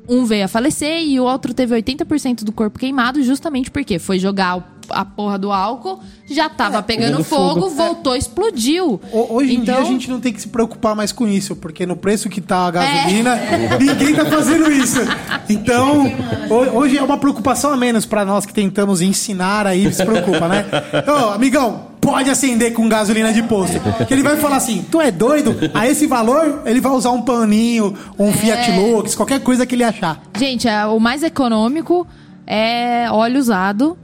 um 0.09 0.25
veio 0.25 0.45
a 0.45 0.49
falecer 0.49 1.03
e 1.03 1.21
o 1.21 1.25
outro 1.25 1.53
teve 1.53 1.75
80% 1.75 2.43
do 2.43 2.53
corpo 2.53 2.79
queimado, 2.79 3.23
justamente 3.23 3.71
porque 3.71 3.99
foi 3.99 4.19
jogar 4.19 4.78
a 4.91 5.05
porra 5.05 5.39
do 5.39 5.53
álcool, 5.53 6.01
já 6.29 6.49
tava 6.49 6.83
pegando 6.83 6.99
pegando 7.19 7.25
fogo, 7.25 7.61
fogo. 7.63 7.71
voltou, 7.71 8.17
explodiu. 8.17 9.01
Ho- 9.13 9.27
Hoje 9.37 9.53
em 9.55 9.61
Então- 9.61 9.75
dia 9.77 9.83
a 9.85 9.87
gente 9.87 10.11
não 10.11 10.21
tem 10.21 10.33
que 10.33 10.41
se 10.41 10.49
preocupar 10.49 10.95
mais 10.95 11.13
com 11.13 11.27
isso, 11.27 11.55
porque 11.57 11.87
no 11.87 11.97
preço 11.97 12.29
que 12.29 12.41
tá 12.41 12.67
a 12.67 12.71
gasolina, 12.71 13.35
É. 13.37 13.79
ninguém 13.81 14.15
tá 14.15 14.25
fazendo 14.27 14.71
isso. 14.71 15.01
Então, 15.49 16.07
ho- 16.51 16.77
hoje 16.79 16.99
é 16.99 17.03
uma 17.03 17.17
preocupação 17.19 17.73
a 17.73 17.77
menos 17.77 18.05
pra 18.07 18.25
nós 18.25 18.45
que 18.47 18.53
tentamos 18.53 19.01
ensinar 19.01 19.67
aí, 19.67 19.93
se 19.93 20.05
preocupa, 20.05 20.49
né? 20.49 20.65
Ô, 21.07 21.31
amigão, 21.31 21.89
pode 22.01 22.31
acender 22.31 22.73
com 22.73 22.89
gasolina 22.89 23.33
de 23.33 23.43
posto. 23.43 23.81
Que 24.07 24.13
ele 24.15 24.23
vai 24.23 24.37
falar 24.37 24.57
assim: 24.57 24.85
tu 24.91 25.01
é 25.01 25.11
doido? 25.11 25.57
A 25.75 25.87
esse 25.89 26.07
valor, 26.07 26.63
ele 26.67 26.81
vai 26.81 26.93
usar 26.93 27.11
um 27.11 27.23
paninho, 27.23 27.95
um 28.19 28.33
Fiat 28.33 28.71
É. 28.71 28.77
Lux, 28.79 29.15
qualquer 29.15 29.41
coisa 29.41 29.65
que 29.67 29.75
ele 29.75 29.85
achar. 29.85 30.21
Gente, 30.39 30.69
é, 30.69 30.85
o 30.87 30.99
mais 30.99 31.23
econômico 31.23 32.07
é 32.47 33.11
óleo 33.11 33.39
usado. 33.39 33.97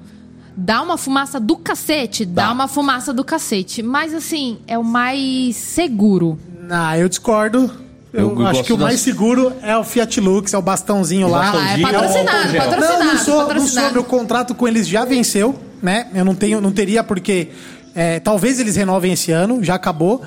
Dá 0.56 0.80
uma 0.82 0.96
fumaça 0.96 1.40
do 1.40 1.56
cacete, 1.56 2.24
dá, 2.24 2.46
Dá. 2.46 2.52
uma 2.52 2.68
fumaça 2.68 3.12
do 3.12 3.24
cacete. 3.24 3.82
Mas 3.82 4.14
assim, 4.14 4.58
é 4.66 4.78
o 4.78 4.84
mais 4.84 5.56
seguro. 5.56 6.38
Ah, 6.70 6.96
eu 6.98 7.08
discordo. 7.08 7.70
Eu, 8.12 8.38
Eu- 8.38 8.46
acho 8.46 8.62
que 8.62 8.72
o 8.72 8.76
das- 8.76 8.86
mais 8.86 9.00
seguro 9.00 9.52
é 9.60 9.76
o 9.76 9.82
Fiat 9.82 10.20
Lux, 10.20 10.54
é 10.54 10.58
o 10.58 10.62
bastãozinho 10.62 11.26
lá. 11.28 11.50
bastãozinho. 11.50 11.86
Ah, 11.86 11.90
é 11.90 11.92
patrocinado, 11.92 12.48
gel. 12.50 12.62
patrocinado. 12.62 13.04
Não, 13.04 13.12
não 13.14 13.18
sou, 13.18 13.38
não 13.40 13.46
patrocinado. 13.48 13.86
sou. 13.86 13.92
Meu 13.94 14.04
contrato 14.04 14.54
com 14.54 14.68
eles 14.68 14.86
já 14.86 15.04
venceu, 15.04 15.58
né? 15.82 16.06
Eu 16.14 16.24
não 16.24 16.34
tenho, 16.36 16.60
não 16.60 16.70
teria 16.70 17.02
porque 17.02 17.48
é, 17.92 18.20
talvez 18.20 18.60
eles 18.60 18.76
renovem 18.76 19.12
esse 19.12 19.32
ano, 19.32 19.62
já 19.64 19.74
acabou. 19.74 20.22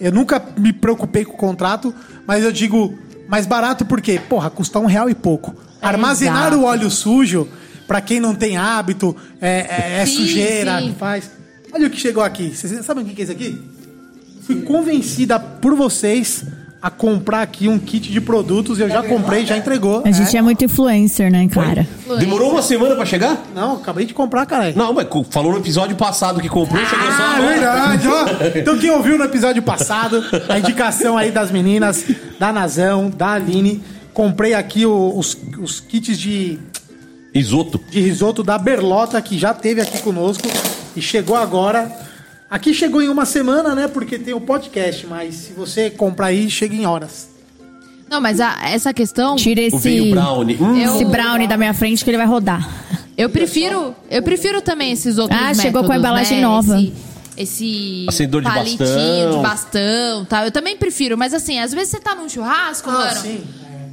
Eu 0.00 0.12
nunca 0.12 0.40
me 0.56 0.72
preocupei 0.72 1.24
com 1.24 1.32
o 1.34 1.36
contrato, 1.36 1.92
mas 2.26 2.44
eu 2.44 2.52
digo 2.52 2.96
mais 3.28 3.44
barato 3.46 3.84
porque, 3.84 4.20
porra, 4.28 4.48
custa 4.48 4.78
um 4.78 4.86
real 4.86 5.10
e 5.10 5.14
pouco. 5.14 5.52
Armazenar 5.80 6.48
exato. 6.52 6.58
o 6.62 6.64
óleo 6.64 6.88
sujo, 6.90 7.48
pra 7.92 8.00
quem 8.00 8.18
não 8.18 8.34
tem 8.34 8.56
hábito, 8.56 9.14
é, 9.38 9.66
é- 9.98 10.00
é 10.00 10.06
Sim, 10.06 10.16
sujeira 10.16 10.78
sim. 10.80 10.86
que 10.86 10.98
faz. 10.98 11.30
Olha 11.70 11.86
o 11.88 11.90
que 11.90 12.00
chegou 12.00 12.22
aqui. 12.22 12.48
Vocês 12.56 12.82
sabem 12.86 13.04
o 13.04 13.06
que 13.06 13.20
é 13.20 13.24
isso 13.24 13.32
aqui? 13.32 13.60
Fui 14.46 14.62
convencida 14.62 15.38
por 15.38 15.74
vocês 15.74 16.42
a 16.80 16.88
comprar 16.88 17.42
aqui 17.42 17.68
um 17.68 17.78
kit 17.78 18.10
de 18.10 18.18
produtos. 18.18 18.78
Eu 18.80 18.88
já 18.88 19.02
comprei, 19.02 19.44
já 19.44 19.58
entregou. 19.58 20.00
A 20.06 20.10
gente 20.10 20.34
é 20.34 20.40
muito 20.40 20.64
influencer, 20.64 21.30
né, 21.30 21.46
cara? 21.48 21.86
Demorou 22.18 22.50
uma 22.52 22.62
semana 22.62 22.96
pra 22.96 23.04
chegar? 23.04 23.44
Não, 23.54 23.74
acabei 23.76 24.06
de 24.06 24.14
comprar, 24.14 24.46
caralho. 24.46 24.74
Não, 24.74 24.94
mas 24.94 25.06
falou 25.30 25.52
no 25.52 25.58
episódio 25.58 25.94
passado 25.94 26.40
que 26.40 26.48
comprou, 26.48 26.82
chegou 26.86 27.06
só 27.12 27.22
Ah, 27.22 27.36
agora. 27.36 27.50
verdade, 27.50 28.08
ó. 28.08 28.24
Então 28.58 28.78
quem 28.78 28.90
ouviu 28.90 29.18
no 29.18 29.24
episódio 29.24 29.62
passado, 29.62 30.24
a 30.48 30.58
indicação 30.58 31.18
aí 31.18 31.30
das 31.30 31.50
meninas, 31.50 32.06
da 32.40 32.50
Nazão, 32.54 33.10
da 33.10 33.32
Aline, 33.34 33.82
comprei 34.14 34.54
aqui 34.54 34.86
o- 34.86 35.12
os, 35.14 35.36
os 35.60 35.78
kits 35.78 36.18
de, 36.18 36.58
Isoto. 37.34 37.80
de 37.90 38.00
risoto 38.00 38.42
da 38.42 38.58
Berlota, 38.58 39.20
que 39.22 39.38
já 39.38 39.54
teve 39.54 39.80
aqui 39.80 39.98
conosco 40.02 40.46
e 40.94 41.00
chegou 41.00 41.36
agora. 41.36 41.90
Aqui 42.50 42.74
chegou 42.74 43.00
em 43.00 43.08
uma 43.08 43.24
semana, 43.24 43.74
né? 43.74 43.88
Porque 43.88 44.18
tem 44.18 44.34
o 44.34 44.40
podcast, 44.40 45.06
mas 45.06 45.34
se 45.34 45.52
você 45.54 45.88
comprar 45.88 46.26
aí, 46.26 46.50
chega 46.50 46.74
em 46.74 46.84
horas. 46.84 47.28
Não, 48.10 48.20
mas 48.20 48.40
a- 48.40 48.58
essa 48.68 48.92
questão. 48.92 49.36
Tira 49.36 49.62
O 49.62 49.64
esse, 49.64 49.78
vinho 49.78 50.14
brownie. 50.14 50.58
Hum, 50.60 50.76
Eu- 50.76 50.94
esse 50.96 51.04
brownie 51.06 51.48
da 51.48 51.56
minha 51.56 51.72
frente 51.72 52.04
que 52.04 52.10
ele 52.10 52.18
vai 52.18 52.26
rodar. 52.26 52.68
Eu 53.16 53.30
prefiro, 53.30 53.94
eu 54.10 54.22
prefiro 54.22 54.60
também 54.60 54.92
esses 54.92 55.16
outros 55.16 55.40
Ah, 55.40 55.54
chegou 55.54 55.82
com 55.84 55.92
a 55.92 55.96
métodos, 55.96 55.96
embalagem 55.98 56.36
né? 56.38 56.42
nova. 56.46 56.76
Esse, 56.78 56.92
esse 57.38 58.06
Acendedor 58.08 58.42
de 58.42 58.48
palitinho 58.48 58.78
bastão. 58.78 59.30
de 59.30 59.42
bastão, 59.42 60.24
tal. 60.26 60.44
Eu 60.44 60.50
também 60.52 60.76
prefiro, 60.76 61.16
mas 61.16 61.32
assim, 61.32 61.58
às 61.58 61.72
vezes 61.72 61.88
você 61.88 62.00
tá 62.00 62.14
num 62.14 62.28
churrasco, 62.28 62.90
Ah, 62.90 62.92
mano. 62.92 63.20
sim. 63.20 63.42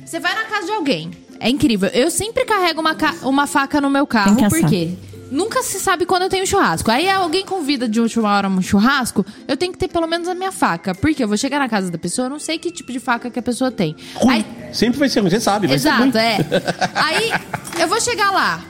Você 0.05 0.19
vai 0.19 0.35
na 0.35 0.43
casa 0.45 0.65
de 0.65 0.71
alguém. 0.73 1.11
É 1.39 1.49
incrível. 1.49 1.89
Eu 1.93 2.11
sempre 2.11 2.45
carrego 2.45 2.81
uma, 2.81 2.95
ca- 2.95 3.15
uma 3.23 3.47
faca 3.47 3.79
no 3.79 3.89
meu 3.89 4.05
carro, 4.05 4.35
Tem 4.35 4.37
que 4.37 4.45
assar. 4.45 4.59
por 4.61 4.69
quê? 4.69 4.91
Nunca 5.31 5.61
se 5.61 5.79
sabe 5.79 6.07
quando 6.07 6.23
eu 6.23 6.29
tenho 6.29 6.45
churrasco. 6.47 6.89
Aí 6.89 7.07
alguém 7.07 7.45
convida 7.45 7.87
de 7.87 8.01
última 8.01 8.29
hora 8.35 8.49
um 8.49 8.61
churrasco, 8.63 9.23
eu 9.47 9.55
tenho 9.55 9.71
que 9.71 9.77
ter 9.77 9.87
pelo 9.87 10.07
menos 10.07 10.27
a 10.27 10.33
minha 10.33 10.51
faca. 10.51 10.95
Porque 10.95 11.23
eu 11.23 11.27
vou 11.27 11.37
chegar 11.37 11.59
na 11.59 11.69
casa 11.69 11.91
da 11.91 11.99
pessoa, 11.99 12.25
eu 12.25 12.29
não 12.31 12.39
sei 12.39 12.57
que 12.57 12.71
tipo 12.71 12.91
de 12.91 12.99
faca 12.99 13.29
que 13.29 13.37
a 13.37 13.41
pessoa 13.41 13.69
tem. 13.69 13.95
Ruim. 14.15 14.33
Aí, 14.33 14.45
Sempre 14.73 14.97
vai 14.99 15.07
ser 15.07 15.19
ruim, 15.19 15.29
você 15.29 15.39
sabe, 15.39 15.67
vai 15.67 15.77
ser 15.77 15.89
ruim. 15.91 16.09
Exato, 16.09 16.17
é. 16.17 16.37
Aí 16.95 17.31
eu 17.79 17.87
vou 17.87 18.01
chegar 18.01 18.31
lá. 18.31 18.63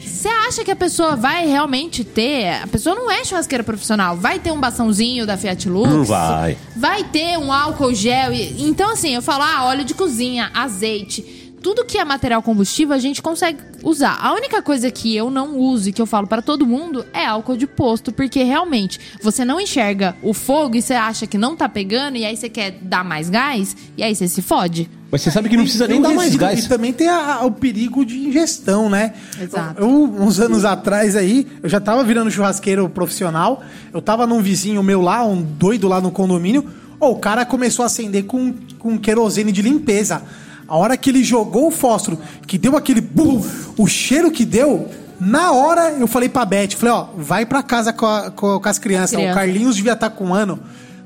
Você 0.00 0.28
acha 0.28 0.64
que 0.64 0.70
a 0.70 0.76
pessoa 0.76 1.16
vai 1.16 1.46
realmente 1.46 2.04
ter. 2.04 2.60
A 2.62 2.66
pessoa 2.66 2.94
não 2.94 3.10
é 3.10 3.24
churrasqueira 3.24 3.64
profissional. 3.64 4.16
Vai 4.16 4.38
ter 4.38 4.52
um 4.52 4.58
bastãozinho 4.60 5.26
da 5.26 5.36
Fiat 5.36 5.68
Lux. 5.68 5.90
Não 5.90 6.04
vai. 6.04 6.56
Vai 6.76 7.02
ter 7.04 7.36
um 7.38 7.52
álcool 7.52 7.92
gel. 7.94 8.32
e- 8.32 8.62
Então, 8.62 8.90
assim, 8.92 9.14
eu 9.14 9.22
falo, 9.22 9.42
ah, 9.42 9.64
óleo 9.64 9.84
de 9.84 9.94
cozinha, 9.94 10.50
azeite. 10.54 11.41
Tudo 11.62 11.84
que 11.84 11.96
é 11.96 12.04
material 12.04 12.42
combustível 12.42 12.94
a 12.94 12.98
gente 12.98 13.22
consegue 13.22 13.58
usar. 13.84 14.18
A 14.20 14.32
única 14.34 14.60
coisa 14.60 14.90
que 14.90 15.14
eu 15.14 15.30
não 15.30 15.56
uso 15.58 15.88
e 15.88 15.92
que 15.92 16.02
eu 16.02 16.06
falo 16.06 16.26
pra 16.26 16.42
todo 16.42 16.66
mundo 16.66 17.06
é 17.12 17.24
álcool 17.24 17.56
de 17.56 17.66
posto, 17.68 18.10
porque 18.12 18.42
realmente 18.42 18.98
você 19.22 19.44
não 19.44 19.60
enxerga 19.60 20.16
o 20.22 20.34
fogo 20.34 20.76
e 20.76 20.82
você 20.82 20.94
acha 20.94 21.26
que 21.26 21.38
não 21.38 21.54
tá 21.56 21.68
pegando 21.68 22.16
e 22.16 22.24
aí 22.24 22.36
você 22.36 22.48
quer 22.48 22.72
dar 22.82 23.04
mais 23.04 23.30
gás 23.30 23.76
e 23.96 24.02
aí 24.02 24.14
você 24.14 24.26
se 24.26 24.42
fode. 24.42 24.90
Mas 25.10 25.20
você 25.22 25.30
sabe 25.30 25.48
que 25.48 25.56
não 25.56 25.62
precisa 25.64 25.86
nem 25.86 26.00
dar 26.00 26.14
mais 26.14 26.34
gás. 26.34 26.64
E 26.64 26.68
também 26.68 26.92
tem 26.92 27.06
a- 27.08 27.34
a- 27.34 27.44
o 27.44 27.52
perigo 27.52 28.04
de 28.04 28.18
ingestão, 28.18 28.88
né? 28.90 29.12
Exato. 29.40 29.80
Eu, 29.82 29.88
uns 29.88 30.40
anos 30.40 30.64
atrás 30.64 31.14
aí, 31.14 31.46
eu 31.62 31.68
já 31.68 31.78
tava 31.80 32.02
virando 32.02 32.30
churrasqueiro 32.30 32.88
profissional. 32.88 33.62
Eu 33.92 34.00
tava 34.02 34.26
num 34.26 34.40
vizinho 34.42 34.82
meu 34.82 35.00
lá, 35.02 35.24
um 35.24 35.42
doido 35.42 35.86
lá 35.86 36.00
no 36.00 36.10
condomínio. 36.10 36.64
Ô, 36.98 37.08
o 37.10 37.16
cara 37.16 37.44
começou 37.44 37.82
a 37.82 37.86
acender 37.86 38.24
com, 38.24 38.54
com 38.78 38.98
querosene 38.98 39.52
de 39.52 39.60
limpeza. 39.62 40.22
A 40.68 40.76
hora 40.76 40.96
que 40.96 41.10
ele 41.10 41.22
jogou 41.24 41.68
o 41.68 41.70
fósforo, 41.70 42.18
que 42.46 42.56
deu 42.58 42.76
aquele 42.76 43.00
bum, 43.00 43.44
o 43.76 43.86
cheiro 43.86 44.30
que 44.30 44.44
deu, 44.44 44.88
na 45.20 45.52
hora 45.52 45.90
eu 45.98 46.06
falei 46.06 46.28
pra 46.28 46.44
Beth, 46.44 46.70
falei, 46.76 46.94
ó, 46.94 47.06
vai 47.16 47.44
pra 47.46 47.62
casa 47.62 47.92
com, 47.92 48.06
a- 48.06 48.30
com- 48.30 48.58
com 48.58 48.68
as 48.68 48.78
crianças. 48.78 49.10
Criança. 49.10 49.32
O 49.32 49.34
Carlinhos 49.34 49.76
devia 49.76 49.92
estar 49.92 50.10
com 50.10 50.26
um 50.26 50.34
ano. 50.34 50.58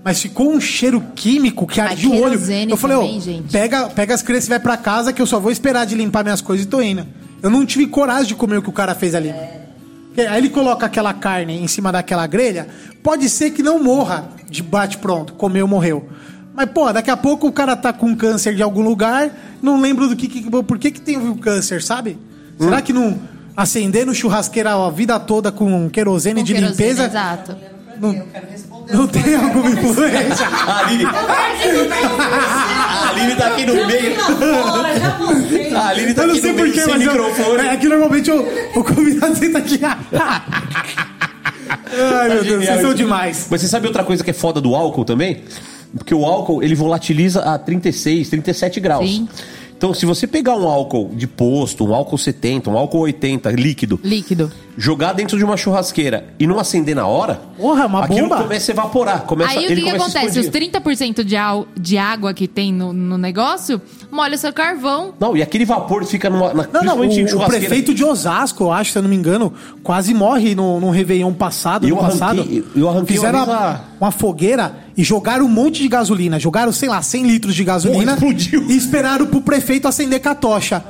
Mas 0.05 0.23
ficou 0.23 0.53
um 0.53 0.61
cheiro 0.61 1.03
químico 1.17 1.67
que 1.67 1.81
ardia 1.81 2.09
o 2.09 2.13
olho. 2.23 2.39
Eu 2.73 2.77
falei, 2.77 2.97
ó, 2.97 3.01
pega, 3.51 3.89
pega 3.89 4.15
as 4.15 4.23
crianças 4.23 4.47
e 4.47 4.51
vai 4.51 4.61
pra 4.61 4.77
casa 4.77 5.13
que 5.13 5.21
eu 5.21 5.27
só 5.27 5.41
vou 5.41 5.51
esperar 5.51 5.85
de 5.85 5.97
limpar 5.97 6.23
minhas 6.23 6.41
coisas 6.41 6.65
e 6.65 6.69
tô 6.69 6.81
indo. 6.81 7.05
Eu 7.43 7.51
não 7.51 7.67
tive 7.67 7.89
coragem 7.89 8.27
de 8.29 8.35
comer 8.37 8.59
o 8.59 8.63
que 8.63 8.69
o 8.69 8.73
cara 8.73 8.95
fez 8.95 9.17
ali. 9.17 9.35
Porque 10.09 10.21
Aí 10.23 10.39
ele 10.39 10.49
coloca 10.49 10.87
aquela 10.87 11.13
carne 11.13 11.61
em 11.61 11.67
cima 11.67 11.91
daquela 11.91 12.25
grelha, 12.27 12.69
pode 13.03 13.29
ser 13.29 13.51
que 13.51 13.63
não 13.65 13.83
morra 13.83 14.29
de 14.49 14.63
bate 14.63 14.97
pronto, 14.99 15.33
comeu, 15.35 15.67
morreu. 15.67 16.09
Mas, 16.57 16.71
pô, 16.71 16.91
daqui 16.93 17.11
a 17.11 17.17
pouco 17.17 17.47
o 17.49 17.53
cara 17.53 17.77
tá 17.77 17.93
com 17.93 18.15
câncer 18.17 18.55
de 18.55 18.63
algum 18.63 18.83
lugar, 18.83 19.31
não 19.63 19.79
lembro 19.81 20.09
do 20.09 20.17
que, 20.17 20.27
que 20.27 20.51
por 20.51 20.79
que, 20.79 20.91
que 20.91 21.01
tem 21.01 21.17
o 21.19 21.37
câncer, 21.37 21.83
sabe? 21.83 22.19
Será 22.59 22.81
que 22.81 22.93
não 22.95 23.19
acender 23.55 24.07
no 24.07 24.15
churrasqueira 24.15 24.73
a 24.75 24.91
vida 24.91 25.21
toda 25.21 25.53
com 25.53 25.89
querosene 25.91 26.41
Com 26.41 26.45
de 26.47 26.55
querosene, 26.55 26.89
limpeza 26.89 27.05
Exato. 27.07 27.57
não, 28.01 28.23
não 28.91 29.07
tem 29.07 29.35
alguma 29.35 29.69
influência? 29.71 30.47
A 30.67 30.79
Aline, 30.81 31.05
a 31.05 33.09
Aline 33.11 33.35
tá 33.37 33.47
aqui 33.49 33.67
no 33.67 33.75
meio. 33.87 34.17
A 35.77 35.89
Aline 35.89 36.15
tá 36.15 36.23
Eu 36.23 36.27
não 36.29 36.35
aqui 36.35 36.43
sei 36.43 36.53
no 36.53 36.57
meio 36.59 36.73
porquê, 36.73 36.85
sem 36.85 36.95
mas 36.95 37.03
eu- 37.07 37.13
microfone. 37.13 37.69
é 37.69 37.77
que 37.77 37.89
normalmente 37.89 38.31
o, 38.31 38.79
o 38.81 38.85
convidado 38.85 39.35
senta 39.37 39.59
aqui. 39.59 39.79
Ai, 42.19 42.29
meu 42.29 42.45
Deus, 42.45 42.65
vocês 42.65 42.81
são 42.81 42.95
demais. 42.95 43.47
Mas 43.51 43.61
você 43.61 43.69
sabe 43.69 43.87
outra 43.87 44.05
coisa 44.05 44.23
que 44.25 44.31
é 44.31 44.35
foda 44.35 44.61
do 44.61 44.75
álcool 44.75 45.05
também? 45.05 45.45
Porque 45.97 46.15
o 46.15 46.25
álcool, 46.25 46.63
ele 46.63 46.75
volatiliza 46.75 47.41
a 47.43 47.59
36, 47.59 48.29
37 48.29 48.81
graus. 48.81 49.09
Sim. 49.09 49.29
Então, 49.77 49.93
se 49.93 50.07
você 50.07 50.27
pegar 50.27 50.57
um 50.57 50.67
álcool 50.67 51.11
de 51.15 51.27
posto, 51.27 51.85
um 51.85 51.95
álcool 51.95 52.17
70, 52.17 52.71
um 52.71 52.79
álcool 52.79 53.01
80, 53.01 53.51
líquido, 53.51 54.01
Líquido. 54.03 54.51
Jogar 54.77 55.13
dentro 55.15 55.39
de 55.39 55.45
uma 55.45 55.57
churrasqueira 55.57 56.27
e 56.39 56.47
não 56.47 56.59
acender 56.59 56.95
na 56.95 57.07
hora, 57.07 57.41
Porra, 57.57 57.87
uma 57.87 58.05
aquilo 58.05 58.29
bomba. 58.29 58.43
começa 58.43 58.71
a 58.71 58.75
evaporar. 58.75 59.23
Começa, 59.23 59.59
Aí 59.59 59.65
o 59.65 59.69
que, 59.69 59.83
que 59.83 59.89
acontece? 59.91 60.39
Os 60.39 60.47
explodir. 60.47 60.71
30% 60.73 61.25
de, 61.25 61.37
au- 61.37 61.67
de 61.79 61.97
água 61.97 62.35
que 62.35 62.47
tem 62.47 62.73
no, 62.73 62.93
no 62.93 63.17
negócio 63.17 63.81
molha 64.11 64.37
seu 64.37 64.53
carvão. 64.53 65.15
Não, 65.19 65.37
e 65.37 65.43
aquele 65.43 65.65
vapor 65.65 66.05
fica 66.05 66.29
numa. 66.29 66.53
Na, 66.53 66.69
Não, 66.73 66.83
não, 66.83 67.01
o, 67.01 67.05
o 67.43 67.47
prefeito 67.47 67.95
de 67.95 68.05
Osasco, 68.05 68.65
eu 68.65 68.73
acho, 68.73 68.93
se 68.93 68.99
eu 68.99 69.03
não 69.03 69.09
me 69.09 69.17
engano, 69.17 69.53
quase 69.83 70.13
morre 70.13 70.55
no, 70.55 70.79
no 70.81 70.91
Réveillon 70.91 71.33
passado, 71.33 71.87
Eu 71.89 71.97
no 71.97 72.03
passado. 72.03 72.41
arranquei- 72.41 72.65
eu 72.77 72.89
arranquei 72.89 73.17
Fizeram 73.17 73.45
uma 73.45 73.47
uma, 73.47 73.81
uma 74.01 74.11
fogueira 74.11 74.75
e 74.97 75.03
jogaram 75.03 75.47
um 75.47 75.49
monte 75.49 75.83
de 75.83 75.89
gasolina. 75.89 76.39
Jogaram, 76.39 76.71
sei 76.73 76.89
lá, 76.89 77.01
100 77.03 77.27
litros 77.27 77.55
de 77.55 77.65
gasolina. 77.65 78.15
Porra, 78.17 78.33
explodiu. 78.33 78.71
E 78.71 78.77
esperaram 78.77 79.27
pro 79.27 79.41
prefeito 79.41 79.89
acender 79.89 80.21
com 80.23 80.29
a 80.29 80.35
tocha. 80.35 80.83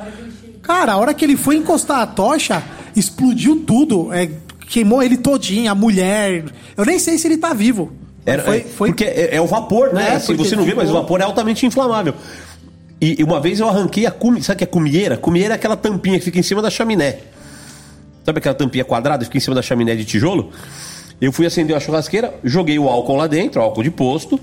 Cara, 0.62 0.92
a 0.92 0.96
hora 0.96 1.14
que 1.14 1.24
ele 1.24 1.36
foi 1.36 1.56
encostar 1.56 2.00
a 2.00 2.06
tocha, 2.06 2.62
explodiu 2.96 3.62
tudo. 3.66 4.12
É, 4.12 4.28
queimou 4.68 5.02
ele 5.02 5.16
todinho, 5.16 5.70
a 5.70 5.74
mulher. 5.74 6.44
Eu 6.76 6.84
nem 6.84 6.98
sei 6.98 7.18
se 7.18 7.28
ele 7.28 7.36
tá 7.36 7.52
vivo. 7.52 7.92
Era, 8.24 8.42
foi, 8.42 8.56
é, 8.56 8.60
foi 8.60 8.88
Porque 8.88 9.04
é, 9.04 9.36
é 9.36 9.40
o 9.40 9.46
vapor, 9.46 9.92
né? 9.94 10.08
É, 10.08 10.12
assim, 10.14 10.26
porque 10.34 10.48
você 10.48 10.56
não 10.56 10.64
vê, 10.64 10.74
mas 10.74 10.90
o 10.90 10.92
vapor 10.92 11.20
é 11.20 11.24
altamente 11.24 11.64
inflamável. 11.64 12.14
E, 13.00 13.20
e 13.20 13.24
uma 13.24 13.40
vez 13.40 13.60
eu 13.60 13.68
arranquei 13.68 14.06
a 14.06 14.10
cume, 14.10 14.42
sabe 14.42 14.56
o 14.56 14.58
que 14.58 14.64
é 14.64 14.66
cumieira? 14.66 15.16
Cumieira 15.16 15.54
é 15.54 15.56
aquela 15.56 15.76
tampinha 15.76 16.18
que 16.18 16.24
fica 16.24 16.38
em 16.38 16.42
cima 16.42 16.60
da 16.60 16.70
chaminé. 16.70 17.18
Sabe 18.24 18.38
aquela 18.38 18.54
tampinha 18.54 18.84
quadrada 18.84 19.18
que 19.18 19.26
fica 19.26 19.38
em 19.38 19.40
cima 19.40 19.54
da 19.54 19.62
chaminé 19.62 19.94
de 19.94 20.04
tijolo? 20.04 20.50
Eu 21.20 21.30
fui 21.32 21.46
acender 21.46 21.76
a 21.76 21.80
churrasqueira, 21.80 22.34
joguei 22.42 22.78
o 22.78 22.88
álcool 22.88 23.16
lá 23.16 23.26
dentro, 23.26 23.60
álcool 23.60 23.82
de 23.82 23.90
posto. 23.90 24.40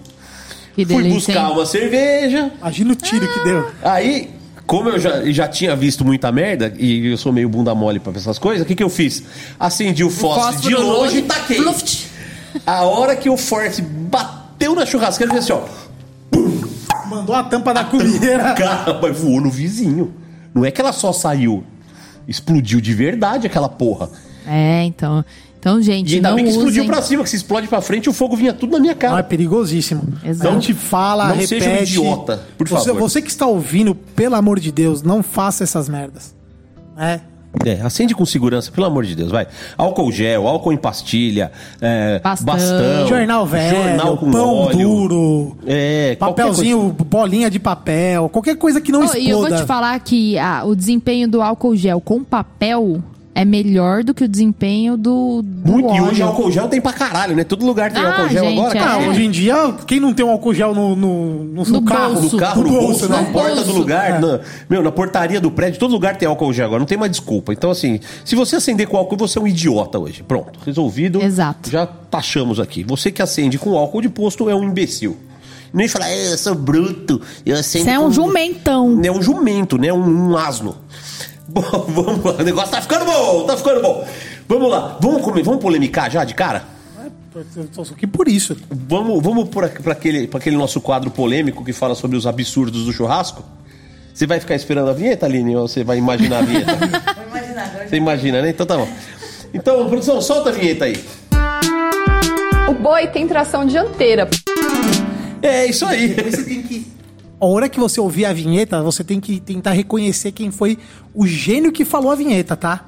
Que 0.76 0.86
fui 0.86 1.04
delícia, 1.04 1.34
buscar 1.34 1.48
hein? 1.50 1.54
uma 1.54 1.66
cerveja. 1.66 2.52
Imagina 2.60 2.94
o 2.94 2.96
tiro 2.96 3.28
que 3.32 3.40
deu. 3.44 3.72
Aí, 3.84 4.30
como 4.66 4.90
eu 4.90 5.00
já, 5.00 5.24
já 5.32 5.48
tinha 5.48 5.76
visto 5.76 6.06
muita 6.06 6.32
merda, 6.32 6.74
e 6.78 7.08
eu 7.08 7.18
sou 7.18 7.32
meio 7.34 7.50
bunda 7.50 7.76
mole 7.76 8.00
pra 8.00 8.14
essas 8.14 8.40
coisas, 8.40 8.64
o 8.64 8.66
que, 8.66 8.76
que 8.76 8.84
eu 8.84 8.90
fiz? 8.90 9.24
Acendi 9.60 10.04
o 10.04 10.10
fósforo, 10.10 10.62
de 10.62 10.72
Fósforo 10.72 10.88
longe 10.88 11.18
e 11.18 11.22
taquei. 11.24 11.58
Pluft. 11.58 12.08
A 12.66 12.84
hora 12.84 13.16
que 13.16 13.30
o 13.30 13.36
forte 13.36 13.82
bateu 13.82 14.76
na 14.76 14.86
churrasqueira, 14.86 15.34
eu 15.34 15.42
fiz 15.42 15.52
assim, 15.52 15.62
ó. 15.62 17.08
Mandou 17.08 17.36
a 17.36 17.44
tampa 17.44 17.74
da 17.74 17.84
comida. 17.84 18.54
Caramba, 18.56 19.12
voou 19.12 19.42
no 19.42 19.50
vizinho. 19.50 20.14
Não 20.54 20.64
é 20.64 20.72
que 20.72 20.80
ela 20.80 20.94
só 20.94 21.12
saiu. 21.12 21.64
Explodiu 22.28 22.80
de 22.80 22.94
verdade 22.94 23.48
aquela 23.48 23.68
porra. 23.68 24.10
É, 24.48 24.84
então. 24.84 25.24
Então, 25.64 25.82
gente, 25.82 26.12
E 26.12 26.16
ainda 26.16 26.28
não 26.28 26.36
bem 26.36 26.44
que 26.44 26.52
explodiu 26.52 26.84
usem. 26.84 26.88
pra 26.88 27.02
cima, 27.02 27.24
que 27.24 27.30
se 27.30 27.38
explode 27.38 27.70
pra 27.70 27.80
frente, 27.80 28.10
o 28.10 28.14
fogo 28.14 28.36
vinha 28.36 28.52
tudo 28.52 28.74
na 28.74 28.80
minha 28.80 28.92
Não, 28.92 28.98
é 28.98 29.02
cara. 29.02 29.24
perigosíssimo. 29.24 30.04
Exato. 30.22 30.50
A 30.50 30.54
gente 30.60 30.74
fala, 30.74 31.28
Não 31.30 31.36
repete. 31.36 31.48
seja 31.48 31.70
um 31.70 31.76
idiota, 31.84 32.44
por 32.58 32.68
você, 32.68 32.86
favor. 32.90 33.00
Você 33.00 33.22
que 33.22 33.30
está 33.30 33.48
ouvindo, 33.48 33.96
pelo 33.96 34.36
amor 34.36 34.60
de 34.60 34.74
Deus, 34.74 35.02
não 35.02 35.24
faça 35.24 35.64
essas 35.64 35.88
merdas. 35.88 36.36
É. 36.98 37.22
É, 37.66 37.80
acende 37.82 38.14
com 38.14 38.26
segurança, 38.26 38.72
pelo 38.72 38.86
amor 38.88 39.06
de 39.06 39.16
Deus, 39.16 39.32
vai. 39.32 39.48
Álcool 39.78 40.12
gel, 40.12 40.48
álcool 40.50 40.74
em 40.74 40.78
pastilha, 40.78 41.50
é, 41.80 42.20
Bastão. 42.20 42.46
bastão, 42.48 43.08
jornal 43.08 43.46
velho, 43.46 43.78
jornal 43.78 44.18
com 44.18 44.32
pão 44.32 44.54
óleo. 44.56 44.78
duro, 44.78 45.58
É, 45.66 46.16
papelzinho, 46.20 46.90
bolinha 47.10 47.50
de 47.52 47.60
papel, 47.60 48.28
qualquer 48.28 48.56
coisa 48.58 48.82
que 48.82 48.92
não 48.92 49.02
Oh, 49.02 49.04
exploda. 49.04 49.24
e 49.26 49.30
eu 49.30 49.40
vou 49.40 49.56
te 49.56 49.64
falar 49.66 49.98
que 50.00 50.36
ah, 50.40 50.64
o 50.66 50.76
desempenho 50.76 51.28
do 51.28 51.44
álcool 51.44 51.76
gel 51.76 52.02
com 52.02 52.24
papel 52.24 53.02
é 53.36 53.44
melhor 53.44 54.04
do 54.04 54.14
que 54.14 54.24
o 54.24 54.28
desempenho 54.28 54.96
do, 54.96 55.42
do 55.42 55.72
Muito, 55.72 55.88
e 55.90 55.92
óleo. 56.00 56.04
hoje 56.06 56.22
álcool 56.22 56.52
gel 56.52 56.68
tem 56.68 56.80
pra 56.80 56.94
caralho, 56.94 57.36
né? 57.36 57.44
Todo 57.44 57.66
lugar 57.66 57.92
tem 57.92 58.04
Ah, 58.04 58.10
álcool 58.10 58.30
gel 58.30 58.44
gente, 58.46 58.60
agora, 58.60 58.78
é. 58.78 58.82
cara. 58.82 58.94
Ah, 59.06 59.10
hoje 59.10 59.24
em 59.26 59.32
dia, 59.32 59.74
quem 59.88 60.00
não 60.00 60.14
tem 60.14 60.26
um 60.26 60.30
álcool 60.30 60.54
gel 60.54 60.76
no, 60.76 60.96
no, 60.96 61.44
no, 61.46 61.64
No 61.66 61.82
carro? 61.82 62.14
bolso. 62.14 62.36
No 62.36 62.40
carro, 62.40 62.64
no, 62.64 62.70
bolso, 62.70 63.10
né? 63.10 63.18
na 63.18 63.24
porta 63.32 63.56
bolso. 63.56 63.72
do 63.72 63.78
lugar, 63.78 64.12
É. 64.12 64.20
na- 64.20 64.40
meu, 64.70 64.84
na 64.84 64.92
portaria 64.92 65.42
do 65.42 65.50
prédio, 65.50 65.80
todo 65.80 65.92
lugar 65.92 66.16
tem 66.16 66.28
álcool 66.28 66.54
gel 66.54 66.66
agora, 66.68 66.80
não 66.80 66.86
tem 66.86 66.98
mais 66.98 67.12
desculpa. 67.12 67.52
Então, 67.54 67.72
assim, 67.72 68.00
se 68.24 68.36
você 68.36 68.56
acender 68.58 68.88
com 68.88 68.98
álcool, 68.98 69.18
você 69.18 69.40
é 69.40 69.42
um 69.42 69.48
idiota 69.48 69.98
hoje. 69.98 70.22
Pronto, 70.24 70.60
resolvido. 70.66 71.22
Exato. 71.22 71.70
Já 71.72 71.86
taxamos 71.88 72.60
aqui. 72.60 72.84
Você 72.84 73.12
que 73.12 73.22
acende 73.22 73.58
com 73.58 73.76
álcool 73.78 74.02
de 74.02 74.10
posto 74.10 74.48
é 74.50 74.56
um 74.56 74.64
imbecil. 74.64 75.18
Nem 75.74 75.88
falar, 75.88 76.08
"É, 76.08 76.34
eu 76.34 76.38
sou 76.38 76.54
bruto, 76.54 77.20
eu 77.44 77.58
acendo 77.58 77.86
Você 77.86 77.90
é 77.90 77.98
um 78.00 78.04
com- 78.04 78.12
jumentão. 78.12 79.02
É 79.04 79.12
um 79.12 79.24
jumento, 79.24 79.76
né? 79.76 79.92
Um, 79.92 80.30
um 80.34 80.38
asno. 80.38 80.76
Bom, 81.62 81.86
vamos 81.88 82.24
lá, 82.24 82.34
o 82.34 82.44
negócio 82.44 82.72
tá 82.72 82.82
ficando 82.82 83.06
bom, 83.06 83.46
tá 83.46 83.56
ficando 83.56 83.80
bom. 83.80 84.08
Vamos 84.48 84.72
lá, 84.72 84.98
vamos 85.00 85.22
comer, 85.22 85.44
vamos 85.44 85.62
polemicar 85.62 86.10
já 86.10 86.24
de 86.24 86.34
cara? 86.34 86.66
Eu 87.56 87.68
tô 87.68 87.82
aqui 87.82 88.08
por 88.08 88.28
isso. 88.28 88.58
Vamos, 88.70 89.22
vamos 89.22 89.50
para 89.50 89.68
aquele, 89.92 90.28
pra 90.28 90.40
aquele 90.40 90.56
nosso 90.56 90.82
quadro 90.82 91.12
polêmico 91.12 91.64
que 91.64 91.74
fala 91.74 91.96
sobre 91.96 92.18
os 92.18 92.26
absurdos 92.26 92.86
do 92.86 92.94
churrasco? 92.94 93.44
Você 94.14 94.28
vai 94.28 94.40
ficar 94.40 94.56
esperando 94.56 94.90
a 94.90 94.94
vinheta, 94.94 95.26
Aline, 95.26 95.56
ou 95.56 95.68
você 95.68 95.84
vai 95.84 95.98
imaginar 95.98 96.40
a 96.40 96.42
vinheta? 96.42 96.76
Vou 97.16 97.26
imaginar 97.28 97.88
você 97.88 97.96
imagina, 97.98 98.42
né? 98.42 98.50
Então 98.50 98.66
tá 98.66 98.78
bom. 98.78 98.88
Então, 99.54 99.88
produção, 99.88 100.22
solta 100.22 100.50
a 100.50 100.54
vinheta 100.54 100.86
aí. 100.86 101.04
O 102.68 102.74
boi 102.74 103.08
tem 103.08 103.28
tração 103.28 103.66
dianteira. 103.66 104.30
É 105.42 105.66
isso 105.66 105.86
aí. 105.86 106.14
Você 106.14 106.44
tem 106.44 106.62
que. 106.64 106.88
A 107.44 107.46
hora 107.46 107.68
que 107.68 107.78
você 107.78 108.00
ouvir 108.00 108.24
a 108.24 108.32
vinheta, 108.32 108.82
você 108.82 109.04
tem 109.04 109.20
que 109.20 109.38
tentar 109.38 109.72
reconhecer 109.74 110.32
quem 110.32 110.50
foi 110.50 110.78
o 111.14 111.28
gênio 111.28 111.74
que 111.74 111.84
falou 111.84 112.10
a 112.10 112.16
vinheta, 112.16 112.56
tá? 112.56 112.86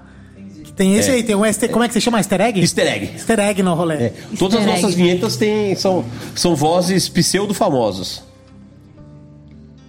Tem 0.78 0.96
esse 0.96 1.10
É. 1.10 1.16
aí, 1.16 1.24
tem 1.24 1.36
um 1.36 1.46
easter, 1.46 1.70
como 1.70 1.84
é 1.84 1.90
que 1.90 1.94
você 1.94 2.00
chama? 2.00 2.20
Easter 2.20 2.40
egg? 2.40 2.62
Easter 2.62 2.88
egg. 2.88 3.10
Easter 3.16 3.38
egg 3.38 3.62
no 3.62 3.74
rolê. 3.74 3.96
É, 3.96 4.14
Todas 4.40 4.62
as 4.62 4.66
nossas 4.66 4.96
vinhetas 4.96 5.36
têm, 5.36 5.76
são, 5.76 6.06
são 6.34 6.56
vozes 6.56 7.10
pseudo-famosos. 7.10 8.24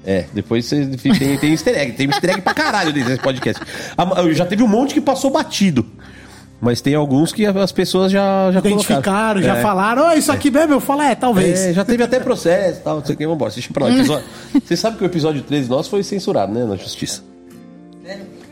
É, 0.04 0.24
depois 0.34 0.66
você 0.66 0.84
tem, 0.96 1.36
tem 1.38 1.50
easter 1.52 1.78
egg. 1.78 1.92
Tem 1.92 2.06
easter 2.08 2.30
egg 2.30 2.40
pra 2.40 2.52
caralho 2.52 2.92
nesse 2.92 3.18
podcast. 3.22 3.62
Já 4.34 4.46
teve 4.46 4.64
um 4.64 4.68
monte 4.68 4.94
que 4.94 5.00
passou 5.00 5.30
batido. 5.30 5.86
Mas 6.61 6.80
tem 6.80 6.94
alguns 6.94 7.32
que 7.32 7.44
as 7.44 7.70
pessoas 7.70 8.11
já, 8.11 8.50
já 8.50 8.61
Identificaram, 8.61 9.02
colocaram. 9.02 9.42
já 9.42 9.57
É. 9.57 9.62
falaram, 9.62 10.09
oh, 10.09 10.12
isso 10.12 10.32
aqui 10.32 10.50
mesmo? 10.50 10.72
Eu 10.74 10.80
falo, 10.80 11.02
é, 11.02 11.14
talvez. 11.14 11.61
É, 11.61 11.72
já 11.74 11.84
teve 11.84 12.02
até 12.02 12.18
processo 12.18 12.80
e 12.80 12.82
tal, 12.82 12.96
não 12.96 13.04
sei 13.04 13.14
o 13.14 13.18
que, 13.18 13.26
vambora. 13.26 13.50
Deixa 13.52 13.72
pra 13.72 13.84
lá. 13.86 13.92
Episódio... 13.94 14.24
Você 14.64 14.76
sabe 14.76 14.96
que 14.96 15.02
o 15.04 15.07
episódio 15.07 15.42
13 15.42 15.68
nosso 15.68 15.90
foi 15.90 16.02
censurado, 16.02 16.52
né, 16.52 16.64
na 16.64 16.76
justiça. 16.76 17.22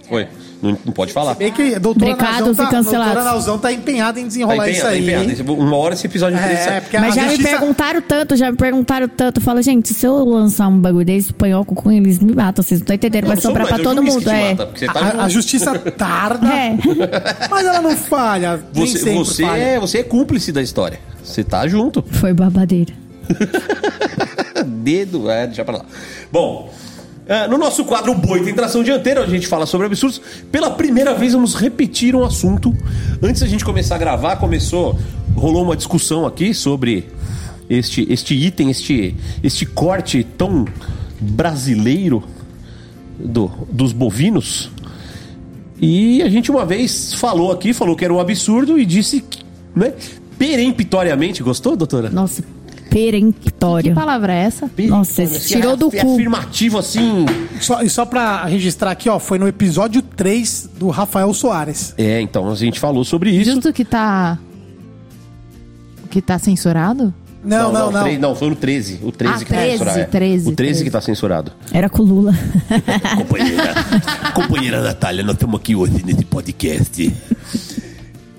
Foi. 0.09 0.29
Não, 0.63 0.79
não 0.85 0.93
pode 0.93 1.13
falar. 1.13 1.35
Bem 1.35 1.53
que 1.53 1.75
a 1.75 1.79
doutora 1.79 2.17
Nauzão 2.17 2.53
e 2.53 2.57
tá, 2.57 2.67
cancelados. 2.69 3.13
doutora 3.15 3.25
Nauzão 3.25 3.59
tá 3.59 3.73
empenhada 3.73 4.19
em 4.19 4.23
Tá 4.23 4.29
desenrolar 4.29 4.69
isso 4.71 4.87
aí. 4.87 5.05
tá 5.05 5.13
hein? 5.13 5.25
empenhado. 5.31 5.53
Uma 5.55 5.77
hora 5.77 5.95
esse 5.95 6.07
episódio 6.07 6.39
13 6.39 6.69
É, 6.69 6.81
porque 6.81 6.99
Mas 6.99 7.15
já 7.15 7.23
me 7.23 7.29
justiça... 7.31 7.49
perguntaram 7.51 8.01
tanto, 8.03 8.37
já 8.37 8.51
me 8.51 8.57
perguntaram 8.57 9.09
tanto. 9.09 9.41
Fala, 9.41 9.63
gente, 9.63 9.93
se 9.93 10.07
eu 10.07 10.25
lançar 10.25 10.69
um 10.69 10.79
bagulho 10.79 11.05
desse 11.05 11.27
espanhol 11.29 11.65
com 11.65 11.93
eles 11.93 12.19
me 12.19 12.35
matam. 12.35 12.63
Vocês 12.65 12.81
não 12.81 12.85
estão 12.85 12.97
entendendo, 12.97 13.27
vai 13.27 13.37
sobrar 13.37 13.67
pra 13.67 13.77
é 13.79 13.83
todo 13.83 14.03
mundo. 14.03 14.31
É. 14.31 14.55
mata, 14.55 14.67
tá 14.93 15.01
A, 15.21 15.25
a 15.25 15.29
justiça 15.29 15.79
tarda, 15.79 16.47
É. 16.49 16.77
mas 17.51 17.67
ela 17.67 17.83
não 17.83 17.97
falha. 17.97 18.61
Você, 18.73 18.99
sempre 18.99 19.15
você, 19.15 19.43
falha. 19.45 19.61
é, 19.61 19.79
você 19.81 19.99
é 19.99 20.03
cúmplice 20.03 20.51
da 20.53 20.63
história. 20.63 20.99
Você 21.23 21.45
tá 21.45 21.67
junto. 21.69 22.03
Foi 22.11 22.33
babadeira. 22.33 22.93
Dedo, 24.67 25.31
é, 25.31 25.47
deixa 25.47 25.65
pra 25.65 25.79
lá. 25.79 25.85
Bom, 26.31 26.71
é, 27.27 27.49
no 27.49 27.57
nosso 27.57 27.85
quadro 27.85 28.15
Boi 28.15 28.43
tem 28.43 28.53
tração 28.53 28.83
dianteira, 28.83 29.23
a 29.23 29.27
gente 29.27 29.47
fala 29.47 29.65
sobre 29.65 29.87
absurdos. 29.87 30.21
Pela 30.53 30.71
primeira 30.71 31.15
vez 31.15 31.33
vamos 31.33 31.55
repetir 31.55 32.15
um 32.15 32.23
assunto. 32.23 32.75
Antes 33.23 33.41
da 33.41 33.49
gente 33.49 33.65
começar 33.65 33.95
a 33.95 33.99
gravar, 33.99 34.37
começou, 34.37 34.99
rolou 35.35 35.65
uma 35.65 35.77
discussão 35.77 36.27
aqui 36.27 36.53
sobre 36.53 37.09
este, 37.69 38.07
este 38.13 38.35
item, 38.35 38.71
este, 38.71 39.15
este 39.43 39.65
corte 39.65 40.23
tão 40.37 40.67
brasileiro 41.19 42.23
do, 43.19 43.51
dos 43.71 43.93
bovinos. 43.93 44.71
E 45.81 46.23
a 46.23 46.29
gente 46.29 46.51
uma 46.51 46.67
vez 46.67 47.15
falou 47.15 47.51
aqui, 47.51 47.73
falou 47.73 47.97
que 47.97 48.05
era 48.05 48.13
um 48.13 48.21
absurdo 48.21 48.79
e 48.79 48.85
disse, 48.85 49.25
né, 49.75 49.95
peremptoriamente, 50.39 51.43
gostou, 51.43 51.75
doutora? 51.75 52.11
Nossa, 52.11 52.45
Que 52.95 53.11
peremptório. 53.11 53.95
palavra 53.95 54.33
é 54.33 54.45
essa? 54.45 54.71
Nossa, 54.87 55.23
Esse 55.25 55.49
tirou 55.49 55.77
do 55.77 55.89
é 55.93 56.01
cu. 56.01 56.15
afirmativo 56.15 56.79
assim. 56.79 57.27
Só, 57.61 57.83
e 57.83 57.91
só 57.91 58.05
pra 58.07 58.45
registrar 58.45 58.93
aqui, 58.93 59.09
ó, 59.09 59.19
foi 59.19 59.37
no 59.39 59.49
episódio 59.49 60.01
3 60.01 60.71
do 60.79 60.89
Rafael 60.91 61.35
Soares. 61.35 61.93
É, 61.99 62.21
então 62.21 62.49
a 62.51 62.55
gente 62.55 62.79
falou 62.79 63.05
sobre 63.05 63.31
isso. 63.31 63.51
Justo 63.53 63.73
que 63.73 63.85
tá. 63.85 64.39
Que 66.09 66.23
tá 66.23 66.39
censurado? 66.39 67.13
Não, 67.43 67.73
não, 67.73 67.91
não. 67.91 68.03
três- 68.05 68.21
não, 68.21 68.35
foi 68.37 68.49
no 68.49 68.57
13. 68.57 69.01
O 69.03 69.11
13 69.13 69.35
Ah, 69.35 69.39
que 69.41 69.45
tá 69.45 69.55
13, 69.57 69.71
censurado. 69.73 69.99
é. 69.99 70.05
13, 70.05 70.37
o 70.37 70.45
13, 70.45 70.55
13. 70.55 70.85
que 70.85 70.91
tá 70.91 71.01
censurado. 71.01 71.53
Era 71.73 71.91
com 71.91 72.03
o 72.03 72.07
Lula. 72.07 72.33
companheira, 73.19 73.75
companheira 74.35 74.81
Natália, 74.83 75.23
nós 75.25 75.35
estamos 75.35 75.61
aqui 75.61 75.75
hoje 75.75 76.03
nesse 76.07 76.25
podcast. 76.25 77.13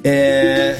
É. 0.04 0.78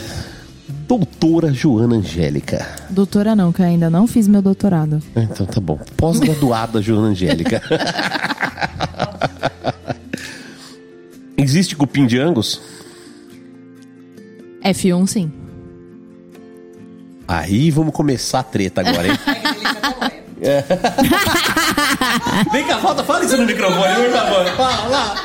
Doutora 0.88 1.52
Joana 1.52 1.96
Angélica. 1.96 2.66
Doutora 2.90 3.36
não, 3.36 3.52
que 3.52 3.62
eu 3.62 3.66
ainda 3.66 3.90
não 3.90 4.06
fiz 4.06 4.28
meu 4.28 4.42
doutorado. 4.42 5.02
Então 5.16 5.46
tá 5.46 5.60
bom. 5.60 5.80
Pós-graduada 5.98 6.82
Joana 6.82 7.08
Angélica. 7.08 7.62
Existe 11.38 11.76
cupim 11.76 12.06
de 12.06 12.20
Angus? 12.20 12.62
F1 14.64 15.08
sim. 15.08 15.32
Aí 17.28 17.72
vamos 17.72 17.94
começar 17.94 18.40
a 18.40 18.44
treta 18.44 18.82
agora, 18.82 19.08
hein? 19.08 19.18
É. 20.42 20.62
Vem 22.52 22.68
cá, 22.68 22.78
falta, 22.80 23.06
fala 23.06 23.24
isso 23.24 23.38
no 23.38 23.46
microfone, 23.46 23.96
por 23.96 24.12
favor. 24.12 24.46
Fala 24.58 24.88
lá. 24.90 25.16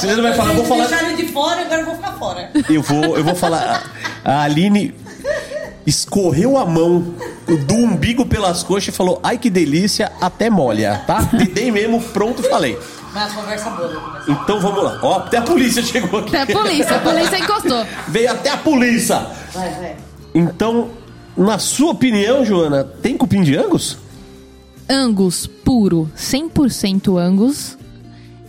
Você 0.00 0.14
não 0.14 0.22
vai 0.22 0.34
falar, 0.34 0.50
eu 0.50 0.56
vou 0.56 0.64
falar. 0.64 0.86
Deixaram 0.86 1.16
de 1.16 1.28
fora, 1.28 1.60
agora 1.62 1.80
eu 1.80 1.86
vou 1.86 1.94
ficar 1.94 2.12
fora. 2.12 2.50
Eu 2.68 2.82
vou, 2.82 3.16
eu 3.16 3.24
vou 3.24 3.34
falar. 3.34 3.90
A 4.24 4.42
Aline 4.42 4.94
escorreu 5.86 6.56
a 6.56 6.64
mão 6.64 7.14
do 7.66 7.74
umbigo 7.74 8.24
pelas 8.26 8.62
coxas 8.62 8.88
e 8.88 8.96
falou: 8.96 9.20
Ai 9.22 9.38
que 9.38 9.50
delícia, 9.50 10.12
até 10.20 10.48
molha, 10.48 11.02
tá? 11.06 11.20
Dei 11.52 11.70
mesmo, 11.70 12.00
pronto, 12.00 12.42
falei. 12.42 12.78
Mas 13.12 13.32
conversa 13.32 13.70
boa. 13.70 13.88
começar. 13.88 14.32
Então 14.32 14.60
vamos 14.60 14.82
lá. 14.82 14.98
Ó, 15.02 15.18
até 15.18 15.36
a 15.38 15.42
polícia 15.42 15.82
chegou 15.82 16.20
aqui. 16.20 16.34
Até 16.34 16.52
a 16.52 16.56
polícia, 16.56 16.96
a 16.96 17.00
polícia 17.00 17.38
encostou. 17.38 17.86
Veio 18.08 18.30
até 18.30 18.50
a 18.50 18.56
polícia. 18.56 19.26
Vai, 19.52 19.70
vai. 19.70 19.96
Então, 20.34 20.90
na 21.36 21.58
sua 21.58 21.92
opinião, 21.92 22.44
Joana, 22.44 22.84
tem 22.84 23.16
cupim 23.16 23.42
de 23.42 23.56
Angus? 23.56 23.98
Angus 24.88 25.46
puro, 25.46 26.10
100% 26.16 27.18
Angus, 27.18 27.76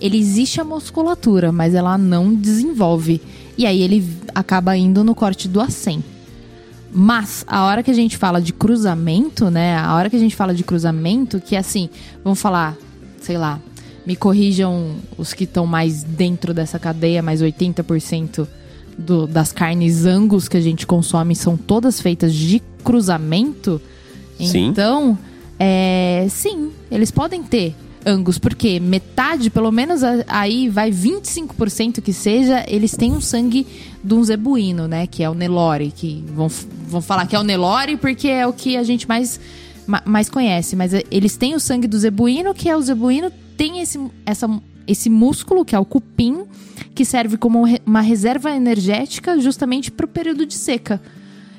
ele 0.04 0.18
existe 0.18 0.60
a 0.60 0.66
musculatura, 0.66 1.50
mas 1.50 1.74
ela 1.74 1.98
não 1.98 2.36
desenvolve. 2.36 3.22
E 3.58 3.66
aí 3.66 3.82
ele 3.82 4.06
acaba 4.36 4.76
indo 4.76 5.02
no 5.02 5.16
corte 5.16 5.48
do 5.48 5.62
A100. 5.62 6.04
Mas 6.92 7.46
a 7.48 7.64
hora 7.64 7.82
que 7.82 7.90
a 7.90 7.94
gente 7.94 8.18
fala 8.18 8.42
de 8.42 8.52
cruzamento, 8.52 9.50
né? 9.50 9.78
A 9.78 9.96
hora 9.96 10.10
que 10.10 10.18
a 10.18 10.20
gente 10.20 10.36
fala 10.36 10.54
de 10.54 10.62
cruzamento, 10.62 11.40
que 11.40 11.56
é 11.56 11.60
assim, 11.60 11.90
vamos 12.22 12.42
falar, 12.42 12.76
sei 13.22 13.38
lá, 13.38 13.62
me 14.06 14.18
corrijam 14.18 14.94
os 15.18 15.34
que 15.34 15.46
estão 15.46 15.66
mais 15.66 16.04
dentro 16.04 16.54
dessa 16.54 16.78
cadeia, 16.78 17.24
mais 17.24 17.42
80% 17.42 18.46
do, 18.98 19.26
das 19.26 19.54
carnes 19.54 20.06
angus 20.06 20.50
que 20.50 20.58
a 20.58 20.62
gente 20.62 20.86
consome 20.86 21.34
são 21.34 21.56
todas 21.56 22.02
feitas 22.02 22.36
de 22.36 22.62
cruzamento. 22.84 23.82
Sim. 24.38 24.68
Então, 24.68 25.18
é, 25.58 26.28
sim, 26.30 26.72
eles 26.92 27.10
podem 27.10 27.42
ter 27.42 27.74
angus, 28.06 28.38
porque 28.38 28.80
metade, 28.80 29.50
pelo 29.50 29.72
menos 29.72 30.02
aí 30.28 30.70
vai 30.70 30.92
25% 30.92 32.02
que 32.02 32.14
seja, 32.14 32.64
eles 32.68 32.92
têm 32.96 33.12
um 33.12 33.22
sangue 33.22 33.66
de 34.04 34.14
um 34.14 34.24
zebuíno, 34.24 34.88
né? 34.88 35.08
Que 35.08 35.24
é 35.24 35.30
o 35.30 35.34
Nelore, 35.34 35.92
que 35.96 36.24
vão, 36.28 36.48
vão 36.88 37.02
falar 37.02 37.26
que 37.28 37.36
é 37.36 37.40
o 37.40 37.44
Nelore 37.44 37.98
porque 37.98 38.28
é 38.28 38.46
o 38.46 38.54
que 38.54 38.76
a 38.76 38.84
gente 38.84 39.08
mais, 39.08 39.40
ma- 39.88 40.04
mais 40.06 40.30
conhece. 40.30 40.76
Mas 40.76 40.94
é, 40.94 41.04
eles 41.10 41.38
têm 41.38 41.56
o 41.56 41.60
sangue 41.60 41.88
do 41.88 41.98
zebuíno, 41.98 42.54
que 42.54 42.68
é 42.70 42.76
o 42.76 42.82
zebuíno, 42.82 43.32
tem 43.56 43.80
esse, 43.80 44.00
essa, 44.26 44.50
esse 44.88 45.10
músculo, 45.10 45.64
que 45.64 45.76
é 45.76 45.80
o 45.80 45.86
cupim, 45.86 46.44
que 46.94 47.06
serve 47.06 47.38
como 47.38 47.66
um 47.66 47.78
uma 47.86 48.02
reserva 48.02 48.52
energética 48.52 49.40
justamente 49.40 49.90
para 49.92 50.06
o 50.06 50.10
período 50.10 50.46
de 50.46 50.54
seca. 50.56 51.02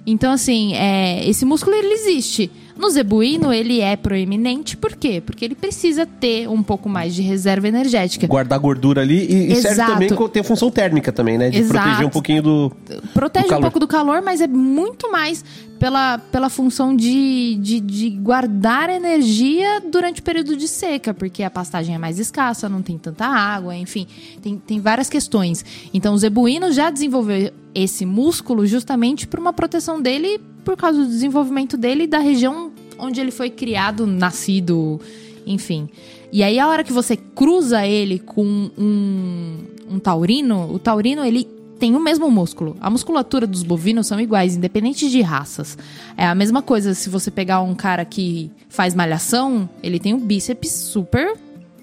Então, 0.07 0.31
assim, 0.33 0.75
é, 0.75 1.27
esse 1.29 1.45
músculo 1.47 1.75
ele 1.75 1.95
existe. 1.95 2.51
No 2.77 2.91
zebuíno, 2.91 3.53
ele 3.53 3.81
é 3.81 3.97
proeminente, 3.97 4.77
por 4.77 4.97
quê? 4.97 5.23
Porque 5.25 5.45
ele 5.45 5.55
precisa 5.55 6.05
ter 6.05 6.49
um 6.49 6.63
pouco 6.63 6.89
mais 6.89 7.15
de 7.15 7.23
reserva 7.23 7.69
energética. 7.69 8.27
Guardar 8.27 8.59
gordura 8.59 9.03
ali 9.03 9.27
e, 9.27 9.53
e 9.53 9.57
serve 9.57 9.85
também, 9.85 10.09
tem 10.31 10.41
a 10.41 10.45
função 10.45 10.71
térmica 10.71 11.13
também, 11.13 11.39
né? 11.39 11.51
De 11.51 11.59
Exato. 11.59 11.81
proteger 11.81 12.07
um 12.07 12.11
pouquinho 12.11 12.43
do. 12.43 12.73
Protege 13.13 13.49
do 13.49 13.57
um 13.57 13.61
pouco 13.61 13.79
do 13.79 13.87
calor, 13.87 14.23
mas 14.23 14.41
é 14.41 14.49
muito 14.49 15.11
mais 15.11 15.45
pela, 15.79 16.19
pela 16.19 16.49
função 16.49 16.97
de, 16.97 17.57
de, 17.61 17.81
de 17.81 18.11
guardar 18.11 18.89
energia 18.91 19.81
durante 19.81 20.21
o 20.21 20.25
período 20.25 20.57
de 20.57 20.67
seca, 20.67 21.13
porque 21.13 21.43
a 21.43 21.51
pastagem 21.51 21.95
é 21.95 21.99
mais 21.99 22.19
escassa, 22.19 22.69
não 22.69 22.83
tem 22.83 22.99
tanta 22.99 23.27
água, 23.27 23.77
enfim, 23.77 24.07
tem, 24.43 24.57
tem 24.57 24.81
várias 24.81 25.09
questões. 25.09 25.65
Então, 25.93 26.15
o 26.15 26.19
zebuíno 26.19 26.73
já 26.73 26.91
desenvolveu 26.91 27.53
esse 27.75 28.07
músculo 28.07 28.67
justamente 28.67 29.27
por 29.27 29.39
uma 29.39 29.53
proteção 29.53 30.01
dele, 30.01 30.41
por 30.65 30.77
causa 30.77 31.01
do 31.01 31.07
desenvolvimento 31.07 31.77
dele 31.77 32.05
e 32.05 32.07
da 32.07 32.19
região 32.19 32.73
onde 32.99 33.21
ele 33.21 33.31
foi 33.31 33.51
criado, 33.51 34.07
nascido, 34.07 35.01
enfim. 35.47 35.89
E 36.33 36.43
aí, 36.43 36.59
a 36.59 36.69
hora 36.69 36.83
que 36.83 36.93
você 36.93 37.17
cruza 37.17 37.87
ele 37.87 38.19
com 38.19 38.71
um, 38.77 39.59
um 39.89 39.99
taurino, 39.99 40.73
o 40.73 40.79
taurino, 40.79 41.25
ele 41.25 41.47
tem 41.79 41.95
o 41.95 42.01
mesmo 42.01 42.31
músculo. 42.31 42.77
A 42.81 42.89
musculatura 42.89 43.47
dos 43.47 43.63
bovinos 43.63 44.07
são 44.07 44.19
iguais, 44.21 44.57
independente 44.57 45.11
de 45.11 45.21
raças. 45.21 45.77
É 46.17 46.27
a 46.27 46.35
mesma 46.35 46.63
coisa 46.63 46.95
se 46.95 47.09
você 47.09 47.31
pegar 47.31 47.61
um 47.61 47.75
cara 47.75 48.05
que 48.05 48.51
faz 48.69 48.95
malhação, 48.95 49.69
ele 49.83 49.99
tem 50.01 50.15
um 50.15 50.19
bíceps 50.19 50.71
super 50.71 51.37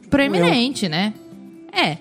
proeminente, 0.10 0.90
né? 0.90 1.14
É. 1.72 1.98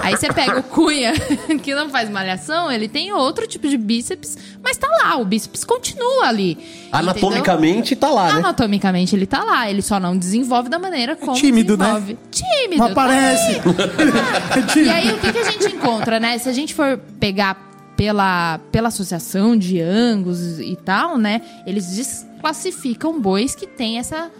Aí 0.00 0.16
você 0.16 0.32
pega 0.32 0.60
o 0.60 0.62
Cunha, 0.62 1.12
que 1.62 1.74
não 1.74 1.88
faz 1.88 2.10
malhação, 2.10 2.70
ele 2.70 2.88
tem 2.88 3.12
outro 3.12 3.46
tipo 3.46 3.68
de 3.68 3.76
bíceps, 3.76 4.36
mas 4.62 4.76
tá 4.76 4.88
lá, 4.88 5.16
o 5.16 5.24
bíceps 5.24 5.64
continua 5.64 6.26
ali. 6.26 6.52
entendeu? 6.52 6.90
Anatomicamente 6.92 7.96
tá 7.96 8.10
lá, 8.10 8.32
né? 8.32 8.38
Anatomicamente 8.38 9.14
ele 9.14 9.26
tá 9.26 9.42
lá, 9.42 9.70
ele 9.70 9.82
só 9.82 9.98
não 10.00 10.16
desenvolve 10.16 10.68
da 10.68 10.78
maneira 10.78 11.16
como 11.16 11.36
tímido, 11.36 11.76
né? 11.76 11.84
desenvolve. 11.84 12.18
Tímido. 12.30 12.78
Não 12.78 12.94
tá 12.94 13.04
aparece. 13.04 13.60
e 14.78 14.88
aí, 14.88 15.12
o 15.12 15.18
que, 15.18 15.32
que 15.32 15.38
a 15.38 15.50
gente 15.50 15.66
encontra, 15.74 16.18
né? 16.18 16.38
Se 16.38 16.48
a 16.48 16.52
gente 16.52 16.74
for 16.74 16.98
pegar 17.18 17.74
pela, 17.96 18.58
pela 18.70 18.88
associação 18.88 19.56
de 19.56 19.80
Angus 19.80 20.58
e 20.60 20.76
tal, 20.76 21.16
né? 21.18 21.40
Eles 21.66 21.94
desclassificam 21.94 23.20
bois 23.20 23.54
que 23.54 23.66
têm 23.66 23.98
essa, 23.98 24.30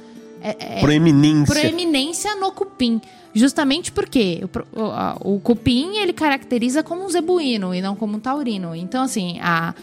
é- 0.51 0.79
é- 0.79 0.81
Proeminência. 0.81 1.47
proeminência 1.55 2.37
no 2.37 2.53
cupim. 2.53 3.01
Justamente 3.35 3.91
porque 3.91 4.43
o, 4.75 4.81
o, 5.29 5.35
o 5.37 5.41
cupim 5.41 5.97
ele 5.97 6.13
caracteriza 6.13 6.83
como 6.83 7.05
um 7.05 7.09
zebuíno 7.11 7.75
e 7.75 7.81
não 7.83 7.97
como 7.97 8.17
um 8.17 8.21
taurino. 8.21 8.75
Então, 8.77 9.03
assim, 9.03 9.39
a, 9.41 9.75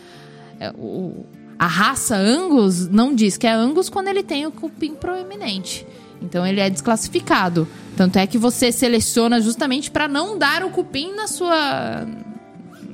é, 0.59 0.71
o- 0.77 1.25
a 1.59 1.67
raça 1.67 2.15
Angus 2.15 2.87
não 2.87 3.13
diz 3.13 3.35
que 3.37 3.45
é 3.45 3.51
Angus 3.51 3.89
quando 3.89 4.07
ele 4.07 4.23
tem 4.23 4.45
o 4.45 4.51
cupim 4.51 4.93
proeminente. 4.95 5.85
Então 6.21 6.45
ele 6.47 6.59
é 6.61 6.69
desclassificado. 6.69 7.67
Tanto 7.97 8.17
é 8.19 8.25
que 8.27 8.37
você 8.37 8.71
seleciona 8.71 9.41
justamente 9.41 9.89
para 9.91 10.07
não 10.07 10.37
dar 10.37 10.63
o 10.63 10.69
cupim 10.69 11.13
na 11.13 11.27
sua 11.27 12.05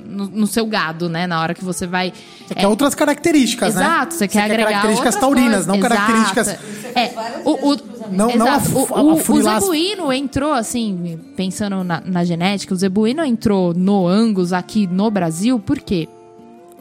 no, 0.08 0.26
no 0.26 0.46
seu 0.46 0.64
gado, 0.66 1.08
né? 1.08 1.26
Na 1.26 1.40
hora 1.40 1.54
que 1.54 1.64
você 1.64 1.86
vai 1.86 2.12
Você 2.46 2.54
quer 2.54 2.66
outras 2.66 2.94
características, 2.94 3.74
né? 3.74 3.82
Exato, 3.82 4.14
você 4.14 4.26
quer 4.26 4.42
agregar 4.44 4.64
características 4.70 5.14
outras 5.14 5.20
taurinas, 5.20 5.50
coisas. 5.50 5.66
não 5.66 5.74
Exato. 5.76 5.94
características... 5.94 6.48
É, 6.96 7.12
o, 7.44 7.72
o, 7.72 7.76
Não- 8.10 8.34
não 8.36 8.46
a 8.46 8.56
exato. 8.56 8.70
fu- 8.70 8.94
o, 8.94 8.96
a 8.96 9.02
o, 9.02 9.42
zebuíno 9.60 10.12
entrou, 10.12 10.52
assim, 10.52 11.20
pensando 11.36 11.84
na, 11.84 12.00
na 12.04 12.24
genética, 12.24 12.72
o 12.74 12.76
zebuíno 12.76 13.24
entrou 13.24 13.74
no 13.74 14.06
Angus 14.08 14.52
aqui 14.52 14.86
no 14.86 15.10
Brasil, 15.10 15.58
por 15.60 15.78
quê? 15.78 16.08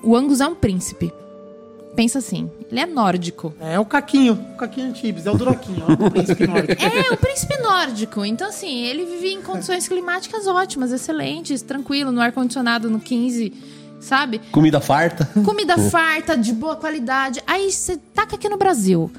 O 0.02 0.16
Angus 0.16 0.40
é 0.42 0.48
um 0.48 0.56
príncipe. 0.56 1.12
Pensa 1.98 2.20
assim, 2.20 2.48
ele 2.70 2.80
é 2.80 2.86
nórdico. 2.86 3.56
É 3.60 3.80
o 3.80 3.84
Caquinho, 3.84 4.34
o 4.54 4.56
Caquinho 4.56 4.90
Antibes, 4.90 5.26
é 5.26 5.32
o 5.32 5.36
Duroquinho, 5.36 5.84
é 5.90 5.94
o 5.94 5.98
príncipe 6.12 6.46
nórdico. 6.46 6.84
É, 6.84 7.12
o 7.12 7.18
príncipe 7.18 7.58
nórdico. 7.58 8.24
Então, 8.24 8.48
assim, 8.48 8.84
ele 8.86 9.04
vivia 9.04 9.34
em 9.34 9.42
condições 9.42 9.88
climáticas 9.88 10.46
ótimas, 10.46 10.92
excelentes, 10.92 11.64
tranquilo, 11.64 12.12
no 12.12 12.22
ar-condicionado 12.22 12.88
no 12.88 13.00
15, 13.00 13.52
sabe? 14.00 14.38
Comida 14.52 14.80
farta. 14.80 15.28
Comida 15.44 15.76
farta, 15.90 16.38
de 16.38 16.54
boa 16.54 16.76
qualidade. 16.76 17.42
Aí 17.48 17.72
você 17.72 17.98
taca 18.14 18.36
aqui 18.36 18.48
no 18.48 18.58
Brasil. 18.58 19.12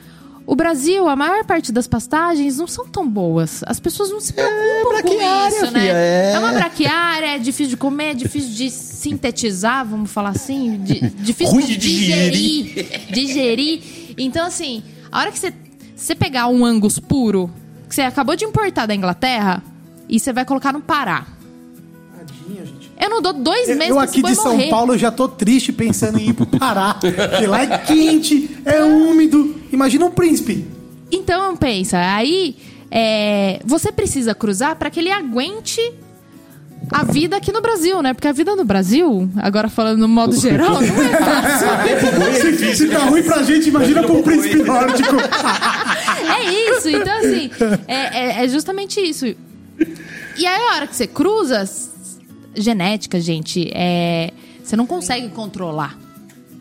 O 0.51 0.57
Brasil, 0.57 1.07
a 1.07 1.15
maior 1.15 1.45
parte 1.45 1.71
das 1.71 1.87
pastagens 1.87 2.57
não 2.57 2.67
são 2.67 2.89
tão 2.89 3.07
boas. 3.07 3.63
As 3.67 3.79
pessoas 3.79 4.09
não 4.11 4.19
se 4.19 4.33
preocupam 4.33 4.83
com 4.83 4.89
braquiária, 5.11 5.55
isso, 5.55 5.71
né? 5.71 5.81
filha, 5.81 5.93
é. 5.93 6.39
uma 6.39 6.53
braquiária, 6.53 7.27
é 7.35 7.39
difícil 7.39 7.69
de 7.69 7.77
comer, 7.77 8.13
é 8.13 8.15
difícil 8.15 8.55
de 8.55 8.71
sintetizar, 8.71 9.85
vamos 9.85 10.11
falar 10.11 10.31
assim. 10.31 10.79
de- 10.79 11.01
difícil 11.01 11.55
Ruim 11.55 11.67
de 11.67 11.77
digerir. 11.77 12.65
digerir. 12.65 13.13
Digerir. 13.13 13.83
Então, 14.17 14.47
assim, 14.47 14.83
a 15.13 15.21
hora 15.21 15.31
que 15.31 15.39
você, 15.39 15.53
você 15.95 16.15
pegar 16.15 16.49
um 16.49 16.65
Angus 16.65 16.99
puro, 16.99 17.51
que 17.87 17.95
você 17.95 18.01
acabou 18.01 18.35
de 18.35 18.47
importar 18.47 18.87
da 18.87 18.95
Inglaterra, 18.95 19.63
e 20.09 20.19
você 20.19 20.33
vai 20.33 20.47
colocar 20.47 20.73
no 20.73 20.81
Pará. 20.81 21.27
Eu 23.01 23.11
não 23.11 23.23
dou 23.23 23.33
dois 23.33 23.69
Eu, 23.69 23.77
meses 23.77 23.91
eu 23.91 23.97
pra 23.97 24.05
aqui 24.05 24.23
de 24.23 24.35
São 24.35 24.53
morrer. 24.53 24.71
Paulo 24.71 24.95
eu 24.95 24.99
já 24.99 25.11
tô 25.11 25.29
triste 25.29 25.73
pensando 25.73 26.19
em 26.19 26.31
ir 26.31 26.33
pro 26.35 26.47
Pará. 26.47 26.95
Porque 26.95 27.47
lá 27.47 27.63
é 27.63 27.79
quente, 27.79 28.51
é 28.65 28.83
úmido. 28.83 29.55
Imagina 29.73 30.05
um 30.07 30.11
príncipe. 30.11 30.67
Então 31.11 31.57
pensa, 31.57 31.99
aí 31.99 32.57
é, 32.91 33.61
você 33.65 33.93
precisa 33.93 34.35
cruzar 34.35 34.77
para 34.77 34.91
que 34.91 34.99
ele 35.01 35.11
aguente 35.11 35.81
a 36.91 37.05
vida 37.05 37.37
aqui 37.37 37.53
no 37.53 37.61
Brasil, 37.61 38.01
né? 38.03 38.15
Porque 38.15 38.29
a 38.29 38.33
vida 38.33 38.55
no 38.57 38.65
Brasil, 38.65 39.29
agora 39.37 39.69
falando 39.69 39.99
no 40.01 40.09
modo 40.09 40.35
geral, 40.39 40.75
não 40.81 41.03
é 41.03 41.17
fácil. 41.17 42.59
Se, 42.59 42.77
se 42.77 42.89
tá 42.89 43.01
ruim 43.01 43.23
pra 43.23 43.43
gente, 43.43 43.69
imagina 43.69 44.01
um 44.11 44.23
príncipe 44.23 44.57
nórdico. 44.63 45.15
É 46.29 46.77
isso, 46.77 46.89
então 46.89 47.17
assim, 47.19 47.51
é, 47.87 47.95
é- 48.41 48.45
é 48.45 48.49
justamente 48.49 49.01
isso. 49.01 49.27
E 49.27 50.47
aí 50.47 50.63
a 50.71 50.75
hora 50.77 50.87
que 50.87 50.95
você 50.97 51.07
cruza, 51.07 51.65
genética, 52.61 53.21
gente, 53.21 53.71
é, 53.73 54.33
você 54.63 54.77
não 54.77 54.87
consegue 54.87 55.29
controlar. 55.29 55.99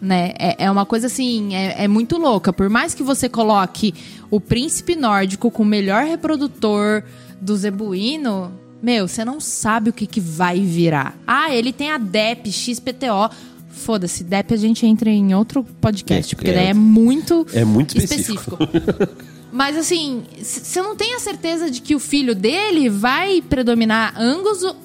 Né? 0.02 0.34
É, 0.38 0.66
é 0.66 0.72
uma 0.72 0.86
coisa 0.86 1.08
assim, 1.08 1.56
é, 1.56 1.84
é 1.84 1.88
muito 1.88 2.18
louca. 2.18 2.54
Por 2.54 2.70
mais 2.70 2.94
que 2.94 3.02
você 3.02 3.28
coloque 3.28 3.94
o 4.30 4.40
príncipe 4.40 4.96
nórdico 4.96 5.50
com 5.50 5.64
o 5.64 5.66
melhor 5.66 6.06
reprodutor 6.06 7.04
do 7.42 7.56
zebuíno, 7.58 8.52
meu, 8.82 9.08
você 9.08 9.26
não 9.26 9.40
sabe 9.40 9.90
o 9.90 9.94
que, 9.94 10.06
que 10.06 10.20
vai 10.20 10.60
virar. 10.60 11.18
Ah, 11.26 11.54
ele 11.54 11.74
tem 11.74 11.92
a 11.92 11.98
DEP 11.98 12.52
XPTO. 12.52 13.30
Foda-se, 13.70 14.24
DEP 14.24 14.54
a 14.54 14.58
gente 14.58 14.86
entra 14.86 15.10
em 15.10 15.34
outro 15.34 15.64
podcast, 15.82 16.34
É, 16.34 16.36
porque 16.36 16.52
é. 16.52 16.54
daí 16.54 16.68
é 16.68 16.74
muito, 16.74 17.46
É 17.54 17.66
muito 17.66 17.98
específico. 17.98 18.58
Mas 19.52 19.78
assim, 19.78 20.24
você 20.42 20.82
não 20.82 20.96
tem 20.96 21.16
a 21.16 21.20
certeza 21.20 21.72
de 21.72 21.82
que 21.82 21.96
o 21.96 22.00
filho 22.00 22.36
dele 22.36 22.90
vai 22.90 23.42
predominar 23.42 24.14
Angus 24.20 24.64
ou, 24.64 24.76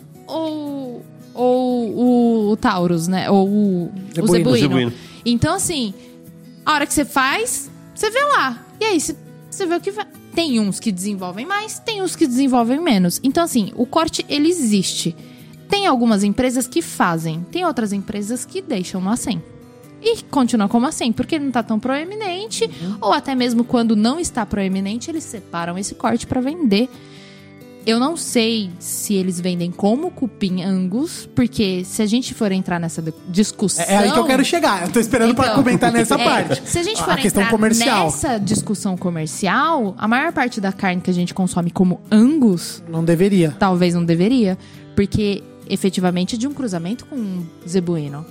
ou 1.35 1.91
o, 1.95 2.51
o 2.51 2.57
Taurus, 2.57 3.09
né? 3.09 3.31
Ou 3.31 3.49
o, 3.49 3.85
o 3.87 3.93
Zebuíno. 4.15 4.33
Zebuíno. 4.37 4.59
Zebuíno. 4.59 4.93
Então, 5.25 5.55
assim, 5.55 5.95
a 6.65 6.73
hora 6.73 6.87
que 6.87 6.93
você 6.95 7.05
faz, 7.05 7.71
você 7.95 8.11
vê 8.11 8.23
lá. 8.25 8.65
E 8.81 8.85
aí, 8.85 9.01
você- 9.01 9.17
você 9.51 9.67
vê 9.67 9.75
o 9.77 9.81
que 9.81 9.91
vai. 9.91 10.07
Tem 10.35 10.59
uns 10.59 10.81
que 10.81 10.91
desenvolvem 10.91 11.45
mais, 11.45 11.79
tem 11.79 12.01
uns 12.03 12.17
que 12.17 12.27
desenvolvem 12.27 12.81
menos. 12.81 13.21
Então, 13.23 13.45
assim, 13.45 13.71
o 13.77 13.85
corte, 13.85 14.25
ele 14.29 14.49
existe. 14.49 15.15
Tem 15.69 15.87
algumas 15.87 16.25
empresas 16.25 16.67
que 16.67 16.81
fazem, 16.83 17.45
tem 17.51 17.65
outras 17.67 17.93
empresas 17.93 18.45
que 18.45 18.61
deixam 18.63 19.01
no 19.01 19.11
acém. 19.11 19.43
E 20.03 20.23
continua 20.25 20.69
como 20.69 20.87
assim, 20.87 21.13
porque 21.13 21.35
ele 21.37 21.45
não 21.45 21.53
tá 21.53 21.63
tão 21.63 21.79
proeminente, 21.79 22.69
ou 23.01 23.13
até 23.13 23.35
mesmo 23.35 23.63
quando 23.63 23.95
não 23.95 24.19
está 24.19 24.45
proeminente, 24.45 25.11
eles 25.11 25.23
separam 25.23 25.79
esse 25.79 25.95
corte 25.95 26.27
para 26.27 26.41
vender. 26.41 26.89
Eu 27.85 27.99
não 27.99 28.17
sei 28.17 28.71
se 28.79 29.15
eles 29.15 29.41
vendem 29.41 29.71
como 29.71 30.11
cupim 30.11 30.63
Angus, 30.63 31.29
porque 31.35 31.85
se 31.85 32.01
a 32.03 32.07
gente 32.07 32.33
for 32.33 32.53
entrar 32.53 32.79
nessa 32.79 33.03
di- 33.03 33.13
discussão. 33.29 33.85
É, 33.89 33.95
é 33.95 33.97
aí 33.99 34.13
que 34.13 34.19
eu 34.19 34.25
quero 34.25 34.45
chegar. 34.45 34.83
Eu 34.87 34.93
tô 34.93 35.01
esperando 35.01 35.35
pra 35.35 35.47
Então, 35.47 35.57
comentar 35.57 35.91
nessa 35.93 36.15
é, 36.15 36.25
parte. 36.25 36.63
Se 36.65 36.79
a 36.79 36.83
gente 36.83 37.01
A 37.01 37.05
for 37.05 37.17
questão 37.17 37.43
entrar 37.43 37.51
comercial. 37.51 38.05
nessa 38.05 38.39
discussão 38.39 38.97
comercial, 38.97 39.95
a 39.99 40.07
maior 40.07 40.33
parte 40.33 40.61
da 40.61 40.71
carne 40.73 41.01
que 41.01 41.11
a 41.11 41.15
gente 41.15 41.35
consome 41.35 41.71
como 41.71 42.01
Angus, 42.11 42.83
Não 42.89 43.05
deveria. 43.05 43.55
talvez 43.59 43.95
não 43.95 44.05
deveria, 44.05 44.57
porque 44.95 45.43
efetivamente 45.69 46.37
é 46.37 46.39
de 46.39 46.47
um 46.47 46.53
cruzamento 46.53 47.05
com 47.07 47.17
um 47.17 47.47
zebuíno. 47.69 48.25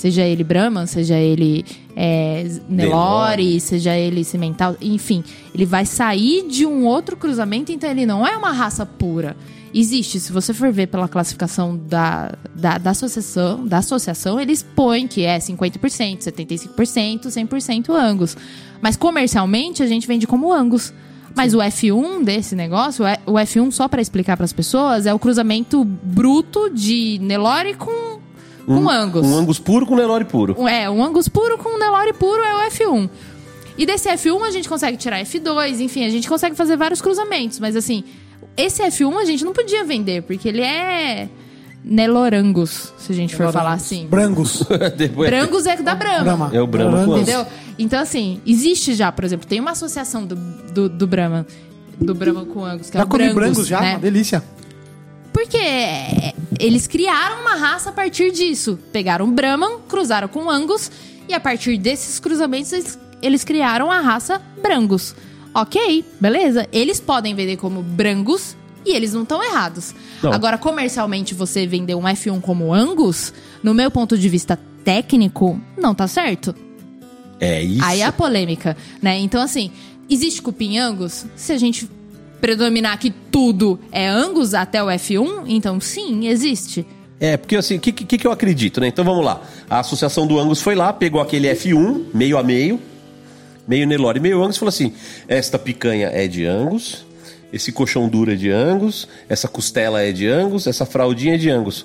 Seja 0.00 0.22
ele 0.22 0.42
Brahman, 0.42 0.86
seja 0.86 1.18
ele 1.18 1.62
é, 1.94 2.46
Nelore, 2.66 3.60
seja 3.60 3.94
ele 3.94 4.24
Cimental, 4.24 4.74
enfim, 4.80 5.22
ele 5.54 5.66
vai 5.66 5.84
sair 5.84 6.48
de 6.48 6.64
um 6.64 6.86
outro 6.86 7.18
cruzamento, 7.18 7.70
então 7.70 7.90
ele 7.90 8.06
não 8.06 8.26
é 8.26 8.34
uma 8.34 8.50
raça 8.50 8.86
pura. 8.86 9.36
Existe, 9.74 10.18
se 10.18 10.32
você 10.32 10.54
for 10.54 10.72
ver 10.72 10.86
pela 10.86 11.06
classificação 11.06 11.76
da, 11.76 12.32
da, 12.54 12.78
da 12.78 12.92
associação, 12.92 13.66
da 13.66 13.76
associação, 13.76 14.40
eles 14.40 14.62
põem 14.62 15.06
que 15.06 15.22
é 15.26 15.36
50%, 15.36 16.20
75%, 16.20 17.26
100% 17.26 17.90
Angus. 17.90 18.38
Mas 18.80 18.96
comercialmente 18.96 19.82
a 19.82 19.86
gente 19.86 20.06
vende 20.06 20.26
como 20.26 20.50
Angus. 20.50 20.94
Mas 21.36 21.52
o 21.52 21.58
F1 21.58 22.24
desse 22.24 22.56
negócio, 22.56 23.04
o 23.26 23.34
F1 23.34 23.70
só 23.70 23.86
para 23.86 24.00
explicar 24.00 24.34
para 24.34 24.46
as 24.46 24.52
pessoas, 24.52 25.04
é 25.04 25.12
o 25.12 25.18
cruzamento 25.18 25.84
bruto 25.84 26.70
de 26.70 27.18
Nelore 27.20 27.74
com 27.74 28.18
com 28.78 28.88
Angus. 28.90 29.26
Um 29.26 29.36
Angus 29.36 29.58
puro 29.58 29.86
com 29.86 29.96
Nelore 29.96 30.24
puro. 30.24 30.54
Um- 30.58 30.68
É, 30.68 30.88
um 30.90 31.02
Angus 31.04 31.28
puro 31.28 31.58
com 31.58 31.70
um 31.76 31.78
Nelore 31.78 32.12
puro 32.12 32.42
é 32.42 32.54
o 32.66 32.70
F1. 32.70 33.08
E 33.78 33.86
desse 33.86 34.08
F1 34.10 34.42
a 34.44 34.50
gente 34.50 34.68
consegue 34.68 34.96
tirar 34.96 35.20
F2, 35.22 35.80
enfim, 35.80 36.04
a 36.04 36.10
gente 36.10 36.28
consegue 36.28 36.54
fazer 36.54 36.76
vários 36.76 37.00
cruzamentos. 37.00 37.58
Mas 37.58 37.74
assim, 37.76 38.04
esse 38.56 38.82
F1 38.82 39.16
a 39.18 39.24
gente 39.24 39.44
não 39.44 39.52
podia 39.52 39.84
vender, 39.84 40.22
porque 40.22 40.48
ele 40.48 40.60
é 40.62 41.28
Nelorangus, 41.84 42.92
se 42.98 43.10
a 43.12 43.14
gente 43.14 43.34
for 43.34 43.50
falar 43.52 43.72
assim. 43.72 44.06
Brangos. 44.06 44.62
Brangus 45.16 45.66
é 45.66 45.76
da 45.82 45.94
Brahma. 45.94 46.24
Brahma. 46.24 46.50
É 46.52 46.60
o 46.60 46.66
Brahma. 46.66 47.16
Entendeu? 47.18 47.46
Então, 47.78 47.98
assim, 48.00 48.40
existe 48.46 48.92
já, 48.94 49.10
por 49.10 49.24
exemplo, 49.24 49.46
tem 49.46 49.58
uma 49.60 49.70
associação 49.70 50.26
do, 50.26 50.36
do, 50.36 50.88
do 50.88 51.06
Brahma, 51.06 51.46
do 51.98 52.14
Brahma 52.14 52.44
com 52.44 52.64
Angus, 52.64 52.90
que 52.90 52.96
é 52.96 53.00
Já 53.00 53.04
o 53.06 53.08
comi 53.08 53.24
Brangus, 53.24 53.40
Brangos 53.42 53.66
já, 53.66 53.80
né? 53.80 53.90
uma 53.94 53.98
delícia. 53.98 54.44
Porque 55.40 55.56
eles 56.58 56.86
criaram 56.86 57.40
uma 57.40 57.54
raça 57.54 57.88
a 57.88 57.92
partir 57.92 58.30
disso. 58.30 58.78
Pegaram 58.92 59.26
o 59.26 59.32
Brahman, 59.32 59.78
cruzaram 59.88 60.28
com 60.28 60.50
Angus, 60.50 60.92
e 61.26 61.32
a 61.32 61.40
partir 61.40 61.78
desses 61.78 62.20
cruzamentos 62.20 62.70
eles, 62.74 62.98
eles 63.22 63.42
criaram 63.42 63.90
a 63.90 64.00
raça 64.00 64.38
Brangus. 64.60 65.14
Ok, 65.54 66.04
beleza. 66.20 66.68
Eles 66.70 67.00
podem 67.00 67.34
vender 67.34 67.56
como 67.56 67.82
Brangus 67.82 68.54
e 68.84 68.94
eles 68.94 69.14
não 69.14 69.22
estão 69.22 69.42
errados. 69.42 69.94
Não. 70.22 70.30
Agora, 70.30 70.58
comercialmente, 70.58 71.32
você 71.32 71.66
vender 71.66 71.94
um 71.94 72.02
F1 72.02 72.42
como 72.42 72.74
Angus, 72.74 73.32
no 73.62 73.72
meu 73.72 73.90
ponto 73.90 74.18
de 74.18 74.28
vista 74.28 74.60
técnico, 74.84 75.58
não 75.74 75.94
tá 75.94 76.06
certo. 76.06 76.54
É 77.40 77.62
isso. 77.62 77.82
Aí 77.82 78.02
é 78.02 78.04
a 78.04 78.12
polêmica, 78.12 78.76
né? 79.00 79.18
Então, 79.18 79.40
assim, 79.40 79.72
existe 80.06 80.42
cupim 80.42 80.76
Angus? 80.76 81.24
Se 81.34 81.50
a 81.50 81.56
gente 81.56 81.88
predominar 82.40 82.98
que 82.98 83.10
tudo 83.10 83.78
é 83.92 84.08
Angus 84.08 84.54
até 84.54 84.82
o 84.82 84.86
F1, 84.86 85.44
então 85.46 85.80
sim, 85.80 86.26
existe. 86.28 86.86
É, 87.20 87.36
porque 87.36 87.56
assim, 87.56 87.76
o 87.76 87.80
que, 87.80 87.92
que, 87.92 88.16
que 88.16 88.26
eu 88.26 88.32
acredito, 88.32 88.80
né? 88.80 88.88
Então 88.88 89.04
vamos 89.04 89.24
lá. 89.24 89.42
A 89.68 89.80
associação 89.80 90.26
do 90.26 90.38
Angus 90.38 90.62
foi 90.62 90.74
lá, 90.74 90.92
pegou 90.92 91.20
aquele 91.20 91.48
F1, 91.48 92.06
meio 92.14 92.38
a 92.38 92.42
meio, 92.42 92.80
meio 93.68 93.86
Nelore, 93.86 94.20
meio 94.20 94.42
Angus, 94.42 94.56
e 94.56 94.58
falou 94.58 94.70
assim: 94.70 94.92
esta 95.28 95.58
picanha 95.58 96.08
é 96.08 96.26
de 96.26 96.46
Angus, 96.46 97.04
esse 97.52 97.72
colchão 97.72 98.08
duro 98.08 98.32
é 98.32 98.36
de 98.36 98.50
Angus, 98.50 99.06
essa 99.28 99.46
costela 99.46 100.00
é 100.00 100.12
de 100.12 100.26
Angus, 100.26 100.66
essa 100.66 100.86
fraldinha 100.86 101.34
é 101.34 101.38
de 101.38 101.50
Angus. 101.50 101.84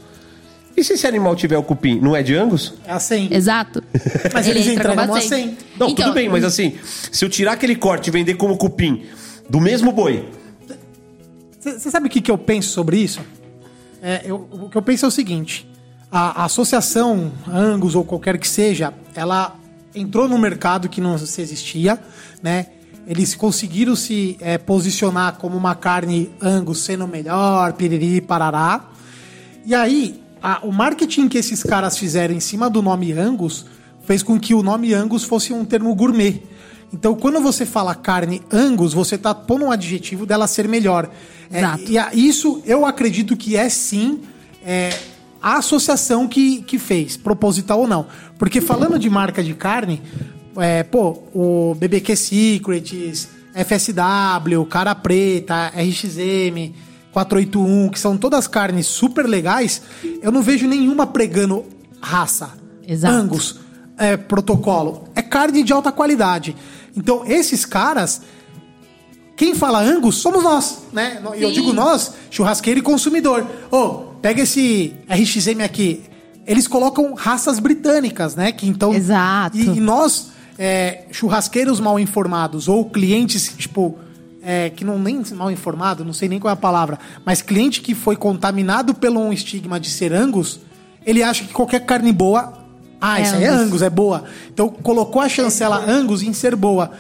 E 0.78 0.84
se 0.84 0.94
esse 0.94 1.08
animal 1.08 1.36
tiver 1.36 1.58
o 1.58 1.64
cupim, 1.64 2.00
não 2.02 2.16
é 2.16 2.22
de 2.22 2.36
Angus? 2.36 2.74
É 2.86 2.92
a 2.92 3.00
100. 3.00 3.34
Exato. 3.34 3.84
Mas 4.34 4.48
Ele 4.48 4.60
eles 4.60 4.72
entra 4.74 4.92
entregam 4.92 5.16
assim. 5.16 5.30
100. 5.30 5.46
Não, 5.80 5.90
Então, 5.90 5.96
tudo 5.96 6.14
bem, 6.14 6.28
mas 6.28 6.44
assim, 6.44 6.76
se 7.12 7.24
eu 7.24 7.30
tirar 7.30 7.54
aquele 7.54 7.76
corte 7.76 8.10
e 8.10 8.12
vender 8.12 8.36
como 8.36 8.58
cupim, 8.58 9.06
Do 9.50 9.62
mesmo 9.62 9.92
boi. 9.92 10.26
Você 11.66 11.90
sabe 11.90 12.08
o 12.08 12.10
que, 12.10 12.22
que 12.22 12.30
eu 12.32 12.38
penso 12.38 12.70
sobre 12.70 12.98
isso? 12.98 13.20
É, 14.02 14.22
eu- 14.26 14.48
o 14.52 14.70
que 14.70 14.78
eu 14.78 14.82
penso 14.82 15.06
é 15.06 15.08
o 15.08 15.12
seguinte: 15.12 15.68
a, 16.12 16.42
a 16.42 16.46
associação 16.46 17.32
Angus 17.48 17.96
ou 17.96 18.04
qualquer 18.04 18.38
que 18.38 18.48
seja, 18.48 18.94
ela 19.16 19.56
entrou 19.94 20.28
no 20.30 20.38
mercado 20.38 20.88
que 20.88 21.02
não 21.02 21.18
se 21.18 21.42
existia, 21.42 22.00
né? 22.42 22.68
Eles 23.08 23.36
conseguiram 23.36 23.96
se 23.96 24.36
é, 24.40 24.58
posicionar 24.58 25.38
como 25.38 25.56
uma 25.58 25.76
carne 25.76 26.30
Angus 26.42 26.80
sendo 26.80 27.08
melhor, 27.08 27.74
piriri, 27.74 28.20
parará. 28.22 28.90
E 29.66 29.74
aí, 29.76 30.22
a- 30.42 30.60
o 30.64 30.72
marketing 30.72 31.28
que 31.28 31.38
esses 31.38 31.64
caras 31.64 31.98
fizeram 31.98 32.34
em 32.36 32.40
cima 32.40 32.70
do 32.70 32.82
nome 32.82 33.12
Angus 33.12 33.66
fez 34.06 34.22
com 34.22 34.40
que 34.40 34.54
o 34.54 34.62
nome 34.62 34.94
Angus 34.94 35.24
fosse 35.24 35.52
um 35.54 35.64
termo 35.66 35.94
gourmet. 35.96 36.42
Então, 36.94 37.16
quando 37.16 37.40
você 37.42 37.66
fala 37.66 37.94
carne 37.96 38.42
Angus, 38.52 38.94
você 38.94 39.18
tá 39.18 39.34
pondo 39.34 39.66
um 39.66 39.72
adjetivo 39.72 40.26
dela 40.26 40.48
ser 40.48 40.68
melhor. 40.68 41.10
É, 41.52 41.60
Exato. 41.60 41.84
e 41.92 41.98
a- 41.98 42.10
isso 42.14 42.62
eu 42.66 42.86
acredito 42.86 43.36
que 43.38 43.56
é 43.56 43.70
sim 43.70 44.22
é, 44.66 44.90
a 45.42 45.58
associação 45.58 46.28
que, 46.28 46.62
que 46.64 46.80
fez, 46.80 47.16
proposital 47.18 47.80
ou 47.82 47.88
não. 47.88 48.08
Porque 48.38 48.60
falando 48.60 48.98
de 48.98 49.10
marca 49.10 49.44
de 49.44 49.54
carne, 49.54 50.02
é, 50.58 50.84
pô, 50.84 51.20
o 51.34 51.76
BBQ 51.76 52.16
Secrets, 52.16 53.28
FSW, 53.54 54.66
Cara 54.70 54.96
Preta, 54.96 55.72
RXM, 55.76 56.74
481, 57.12 57.90
que 57.90 58.00
são 58.00 58.18
todas 58.18 58.48
carnes 58.48 58.88
super 58.88 59.26
legais, 59.26 59.82
eu 60.22 60.32
não 60.32 60.42
vejo 60.42 60.68
nenhuma 60.68 61.08
pregando 61.08 61.64
raça. 62.02 62.52
Exato. 62.88 63.14
Angus, 63.16 63.60
é, 63.98 64.18
protocolo. 64.18 65.08
É 65.16 65.22
carne 65.22 65.64
de 65.64 65.72
alta 65.72 65.92
qualidade. 65.92 66.56
Então, 66.98 67.24
esses 67.26 67.66
caras, 67.66 68.22
quem 69.36 69.54
fala 69.56 69.80
Angus 69.82 70.16
somos 70.18 70.44
nós, 70.44 70.84
né? 70.94 71.22
E 71.36 71.44
eu 71.44 71.52
digo 71.52 71.74
nós, 71.74 72.14
churrasqueiro 72.32 72.80
e 72.80 72.84
consumidor. 72.84 73.46
Ô, 73.72 73.90
pega 74.22 74.42
esse 74.42 74.94
RXM 75.10 75.62
aqui. 75.64 76.04
Eles 76.48 76.68
colocam 76.68 77.14
raças 77.16 77.60
britânicas, 77.60 78.36
né? 78.36 78.52
Que 78.52 78.68
então. 78.68 78.94
Exato. 78.94 79.58
E, 79.58 79.78
e 79.78 79.80
nós, 79.80 80.28
é, 80.58 81.04
churrasqueiros 81.12 81.80
mal 81.80 82.00
informados, 82.00 82.68
ou 82.68 82.86
clientes, 82.90 83.52
tipo. 83.58 83.98
é, 84.44 84.70
que 84.70 84.86
não 84.86 85.00
nem 85.00 85.24
mal 85.34 85.50
informado, 85.50 86.06
não 86.06 86.14
sei 86.14 86.30
nem 86.30 86.40
qual 86.40 86.52
é 86.52 86.54
a 86.54 86.56
palavra, 86.56 87.00
mas 87.26 87.42
cliente 87.42 87.82
que 87.82 87.96
foi 87.96 88.16
contaminado 88.16 88.94
pelo 88.94 89.20
um 89.20 89.34
estigma 89.34 89.80
de 89.80 89.90
ser 89.90 90.14
Angus, 90.14 90.60
ele 91.04 91.24
acha 91.24 91.44
que 91.44 91.52
qualquer 91.52 91.84
carne 91.84 92.12
boa. 92.12 92.54
Ah, 93.02 93.20
É 93.20 93.24
isso 93.24 93.36
aí 93.36 93.44
é 93.44 93.48
Angus. 93.48 93.62
Angus, 93.68 93.82
é 93.82 93.90
boa. 93.90 94.24
Então 94.54 94.70
colocou 94.70 95.20
a 95.22 95.28
chancela 95.28 95.84
Angus 95.90 96.22
em 96.22 96.32
ser 96.32 96.56
boa. 96.56 96.92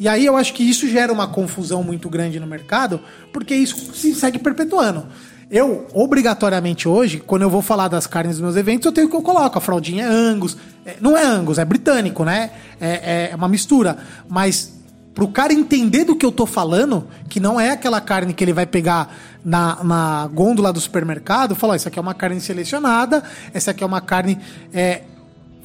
E 0.00 0.08
aí 0.08 0.24
eu 0.24 0.34
acho 0.34 0.54
que 0.54 0.62
isso 0.62 0.88
gera 0.88 1.12
uma 1.12 1.28
confusão 1.28 1.84
muito 1.84 2.08
grande 2.08 2.40
no 2.40 2.46
mercado, 2.46 2.98
porque 3.30 3.54
isso 3.54 3.94
se 3.94 4.14
segue 4.14 4.38
perpetuando. 4.38 5.06
Eu, 5.50 5.86
obrigatoriamente 5.92 6.88
hoje, 6.88 7.18
quando 7.18 7.42
eu 7.42 7.50
vou 7.50 7.60
falar 7.60 7.88
das 7.88 8.06
carnes 8.06 8.36
dos 8.36 8.42
meus 8.42 8.56
eventos, 8.56 8.86
eu 8.86 8.92
tenho 8.92 9.10
que 9.10 9.16
eu 9.16 9.20
coloco. 9.20 9.58
A 9.58 9.60
fraldinha 9.60 10.04
é 10.04 10.08
Angus. 10.08 10.56
É, 10.86 10.96
não 11.02 11.18
é 11.18 11.22
Angus, 11.22 11.58
é 11.58 11.64
britânico, 11.66 12.24
né? 12.24 12.50
É, 12.80 13.30
é 13.30 13.36
uma 13.36 13.48
mistura. 13.48 13.98
Mas 14.26 14.80
pro 15.12 15.28
cara 15.28 15.52
entender 15.52 16.04
do 16.04 16.16
que 16.16 16.24
eu 16.24 16.32
tô 16.32 16.46
falando, 16.46 17.06
que 17.28 17.38
não 17.38 17.60
é 17.60 17.72
aquela 17.72 18.00
carne 18.00 18.32
que 18.32 18.42
ele 18.42 18.54
vai 18.54 18.64
pegar 18.64 19.14
na, 19.44 19.84
na 19.84 20.26
gôndola 20.32 20.72
do 20.72 20.80
supermercado, 20.80 21.54
falar, 21.54 21.76
isso 21.76 21.88
aqui 21.88 21.98
é 21.98 22.02
uma 22.02 22.14
carne 22.14 22.40
selecionada, 22.40 23.22
essa 23.52 23.72
aqui 23.72 23.84
é 23.84 23.86
uma 23.86 24.00
carne 24.00 24.38
é, 24.72 25.02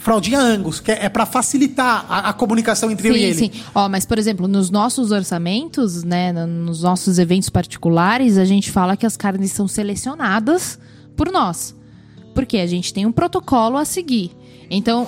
fraldinha 0.05 0.39
Angus, 0.39 0.79
que 0.79 0.91
é, 0.91 1.05
é 1.05 1.09
para 1.09 1.25
facilitar 1.25 2.05
a, 2.07 2.29
a 2.29 2.33
comunicação 2.33 2.91
entre 2.91 3.09
eu 3.09 3.15
e 3.15 3.17
Sim, 3.17 3.23
ele. 3.25 3.35
sim. 3.35 3.51
Ó, 3.73 3.89
mas, 3.89 4.05
por 4.05 4.19
exemplo, 4.19 4.47
nos 4.47 4.69
nossos 4.69 5.11
orçamentos, 5.11 6.03
né, 6.03 6.31
no- 6.31 6.45
nos 6.45 6.83
nossos 6.83 7.17
eventos 7.17 7.49
particulares, 7.49 8.37
a 8.37 8.45
gente 8.45 8.69
fala 8.71 8.95
que 8.95 9.05
as 9.05 9.17
carnes 9.17 9.51
são 9.51 9.67
selecionadas 9.67 10.77
por 11.17 11.31
nós. 11.31 11.75
Porque 12.35 12.57
a 12.57 12.67
gente 12.67 12.93
tem 12.93 13.05
um 13.05 13.11
protocolo 13.11 13.77
a 13.77 13.83
seguir. 13.85 14.31
Então, 14.69 15.07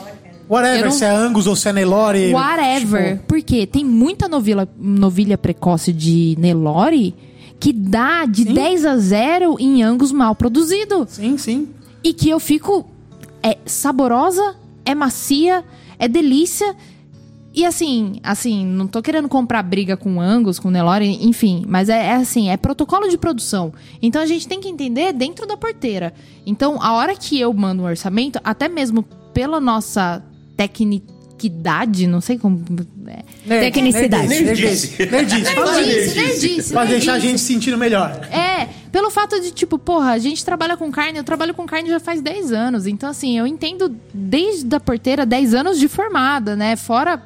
Whatever, 0.50 0.86
não- 0.86 0.92
se 0.92 1.06
é 1.06 1.10
Angus 1.10 1.46
ou 1.46 1.56
se 1.56 1.70
é 1.70 1.74
Nelore. 1.74 2.34
whatever. 2.34 3.14
tipo, 3.18 3.26
Porque 3.28 3.68
tem 3.68 3.86
muita 3.86 4.28
novilha, 4.28 4.68
novilha 4.80 5.38
precoce 5.38 5.94
de 5.94 6.36
Nelore 6.40 7.14
que 7.60 7.72
dá 7.74 8.26
de 8.26 8.46
10 8.46 8.86
a 8.86 8.98
0 8.98 9.58
em 9.60 9.84
Angus 9.84 10.12
mal 10.12 10.34
produzido. 10.36 11.06
sim, 11.10 11.38
sim. 11.38 11.68
E 12.04 12.14
que 12.14 12.30
eu 12.30 12.40
fico. 12.40 12.90
É 13.44 13.58
saborosa, 13.66 14.56
é 14.88 14.96
macia, 14.96 15.64
é 16.00 16.08
delícia. 16.08 16.76
E 17.54 17.66
assim, 17.66 18.20
assim, 18.24 18.66
não 18.66 18.88
tô 18.88 19.02
querendo 19.02 19.28
comprar 19.28 19.64
briga 19.64 19.98
com 19.98 20.22
Angus, 20.22 20.60
com 20.60 20.70
Nelore, 20.70 21.26
enfim, 21.28 21.66
mas 21.68 21.90
é, 21.90 22.08
é 22.08 22.16
assim, 22.16 22.50
é 22.50 22.56
protocolo 22.56 23.10
de 23.10 23.18
produção. 23.18 23.74
Então 24.02 24.22
a 24.22 24.26
gente 24.26 24.48
tem 24.48 24.62
que 24.62 24.70
entender 24.70 25.12
dentro 25.12 25.46
da 25.48 25.58
porteira. 25.58 26.14
Então, 26.46 26.82
a 26.82 26.94
hora 26.94 27.16
que 27.16 27.40
eu 27.40 27.52
mando 27.54 27.82
um 27.82 27.86
orçamento, 27.86 28.40
até 28.44 28.70
mesmo 28.70 29.04
pela 29.34 29.60
nossa 29.60 30.24
tecnicidade, 31.38 32.08
não 32.08 32.20
sei 32.20 32.38
como. 32.38 32.64
É, 33.08 33.24
Nerd, 33.46 33.66
Tecnicidade. 33.66 34.28
Nerdice. 34.28 34.98
Nerdice. 35.00 35.56
Nerdice, 35.56 36.16
nerdice. 36.16 36.74
Pra 36.74 36.86
deixar 36.86 37.14
a 37.14 37.20
gente 37.20 37.40
se 37.40 37.46
sentindo 37.46 37.78
melhor. 37.78 38.12
É, 38.32 38.68
pelo 38.92 39.10
fato 39.10 39.40
de, 39.40 39.52
tipo, 39.52 39.78
porra, 39.78 40.12
a 40.12 40.18
gente 40.18 40.44
trabalha 40.44 40.76
com 40.76 40.92
carne, 40.92 41.18
eu 41.18 41.24
trabalho 41.24 41.54
com 41.54 41.66
carne 41.66 41.90
já 41.90 42.00
faz 42.00 42.22
10 42.22 42.52
anos. 42.52 42.88
Então, 42.88 43.10
assim, 43.10 43.38
eu 43.38 43.46
entendo 43.48 43.96
desde 44.14 44.76
a 44.76 44.80
porteira 44.80 45.26
10 45.26 45.54
anos 45.54 45.80
de 45.80 45.88
formada, 45.88 46.56
né? 46.56 46.76
Fora 46.76 47.22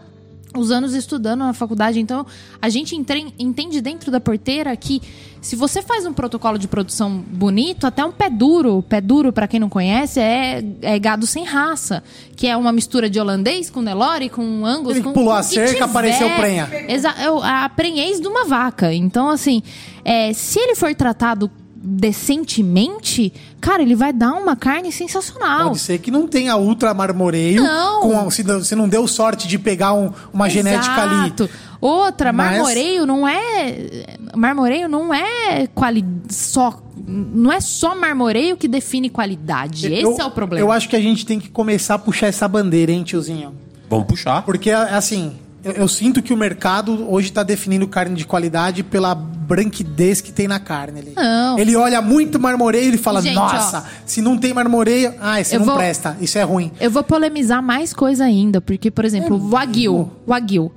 os 0.56 0.72
anos 0.72 0.93
estudando 0.93 1.39
na 1.39 1.54
faculdade. 1.54 1.99
Então, 1.99 2.26
a 2.62 2.70
gente 2.70 2.95
entende 2.95 3.82
dentro 3.82 4.12
da 4.12 4.20
porteira 4.20 4.76
que 4.76 5.02
se 5.41 5.56
você 5.56 5.82
faz 5.82 6.06
um 6.06 6.14
protocolo 6.14 6.60
de 6.60 6.68
produção 6.68 7.18
bonito, 7.18 7.88
até 7.88 8.06
um 8.06 8.12
pé 8.12 8.30
duro, 8.30 8.84
pé 8.88 9.02
duro, 9.02 9.34
pra 9.34 9.47
quem 9.47 9.60
não 9.60 9.70
conhece, 9.70 10.20
é, 10.20 10.64
é 10.82 10.99
gado 10.99 11.26
sem 11.26 11.43
raça, 11.43 12.04
que 12.36 12.45
é 12.45 12.56
uma 12.56 12.72
mistura 12.72 13.10
de 13.10 13.20
holandês 13.20 13.70
com 13.70 13.82
Nelore, 13.82 14.30
com 14.30 14.66
Angus, 14.66 14.95
Ele 14.95 15.04
com 15.04 15.14
pulou 15.14 15.34
com 15.34 15.39
a 15.39 15.43
cerca, 15.43 15.74
tiver. 15.74 15.84
apareceu 15.84 16.30
prenha. 16.36 16.70
Exa 16.88 17.10
é 17.18 17.28
a 17.28 17.70
prenhez 17.70 18.20
de 18.22 18.28
uma 18.28 18.45
vaca. 18.45 18.93
Então, 18.93 19.30
assim, 19.30 19.64
é, 20.06 20.32
se 20.34 20.60
ele 20.60 20.76
for 20.76 20.93
tratado 20.93 21.49
decentemente, 21.84 23.34
cara, 23.59 23.82
ele 23.82 23.95
vai 23.95 24.13
dar 24.13 24.34
uma 24.34 24.55
carne 24.55 24.91
sensacional. 24.91 25.69
Pode 25.69 25.79
ser 25.79 25.99
que 25.99 26.11
não 26.11 26.27
tenha 26.27 26.55
ultra 26.57 26.93
marmoreio. 26.93 27.63
Não. 27.63 28.01
Com, 28.01 28.29
se 28.32 28.43
não- 28.43 28.59
você 28.59 28.75
não 28.75 28.88
deu 28.88 29.07
sorte 29.07 29.47
de 29.47 29.57
pegar 29.57 29.93
um- 29.93 30.11
uma 30.34 30.49
genética 30.49 31.01
ali. 31.01 31.25
Exato. 31.27 31.49
Outra, 31.79 32.32
Mas- 32.32 32.51
marmoreio 32.51 33.05
não 33.07 33.27
é. 33.27 34.05
Marmoreio 34.36 34.88
não 34.88 35.13
é 35.13 35.67
quali... 35.73 36.05
só. 36.29 36.79
Não 37.07 37.51
é 37.51 37.59
só 37.59 37.95
marmoreio 37.95 38.55
que 38.55 38.67
define 38.67 39.09
qualidade. 39.09 39.88
Esse 39.91 40.03
Eu- 40.03 40.15
é 40.19 40.25
o 40.25 40.32
problema. 40.32 40.63
Eu 40.65 40.71
acho 40.71 40.88
que 40.88 40.95
a 40.95 41.01
gente 41.01 41.25
tem 41.25 41.39
que 41.39 41.49
começar 41.49 41.95
a 41.95 41.99
puxar 41.99 42.27
essa 42.27 42.47
bandeira, 42.47 42.91
hein, 42.91 43.03
tiozinho? 43.03 43.53
Vamos 43.89 44.05
puxar. 44.05 44.43
Porque, 44.43 44.69
assim, 44.69 45.34
eu, 45.64 45.72
eu 45.74 45.88
sinto 45.88 46.22
que 46.22 46.34
o 46.34 46.38
mercado 46.38 47.12
hoje 47.12 47.30
está 47.30 47.43
definindo 47.43 47.88
carne 47.88 48.16
de 48.16 48.26
qualidade 48.26 48.84
pela 48.84 49.14
branquidez 49.14 50.22
que 50.22 50.32
tem 50.32 50.47
na 50.47 50.59
carne. 50.59 50.99
Ele, 50.99 51.14
Não. 51.16 51.59
ele 51.59 51.76
olha 51.76 52.01
muito 52.01 52.39
marmoreio 52.39 52.86
e 52.86 52.88
ele 52.89 52.97
fala: 52.97 53.22
Gente, 53.22 53.36
Nossa, 53.36 53.86
se 54.05 54.22
não 54.22 54.38
tem 54.38 54.53
marmoreio, 54.53 55.14
ah, 55.22 55.39
Eu 55.41 55.59
não 55.59 55.66
vou- 55.66 55.76
presta, 55.78 56.18
isso 56.22 56.38
é 56.38 56.43
ruim. 56.43 56.72
Eu 56.80 56.89
vou 56.89 57.03
polemizar 57.03 57.62
mais 57.62 57.93
coisa 57.93 58.24
ainda, 58.24 58.59
porque, 58.62 58.89
por 58.89 59.05
exemplo, 59.05 59.36
o 59.36 59.49
Wagyu. 59.49 60.12
Wagyu. 60.28 60.72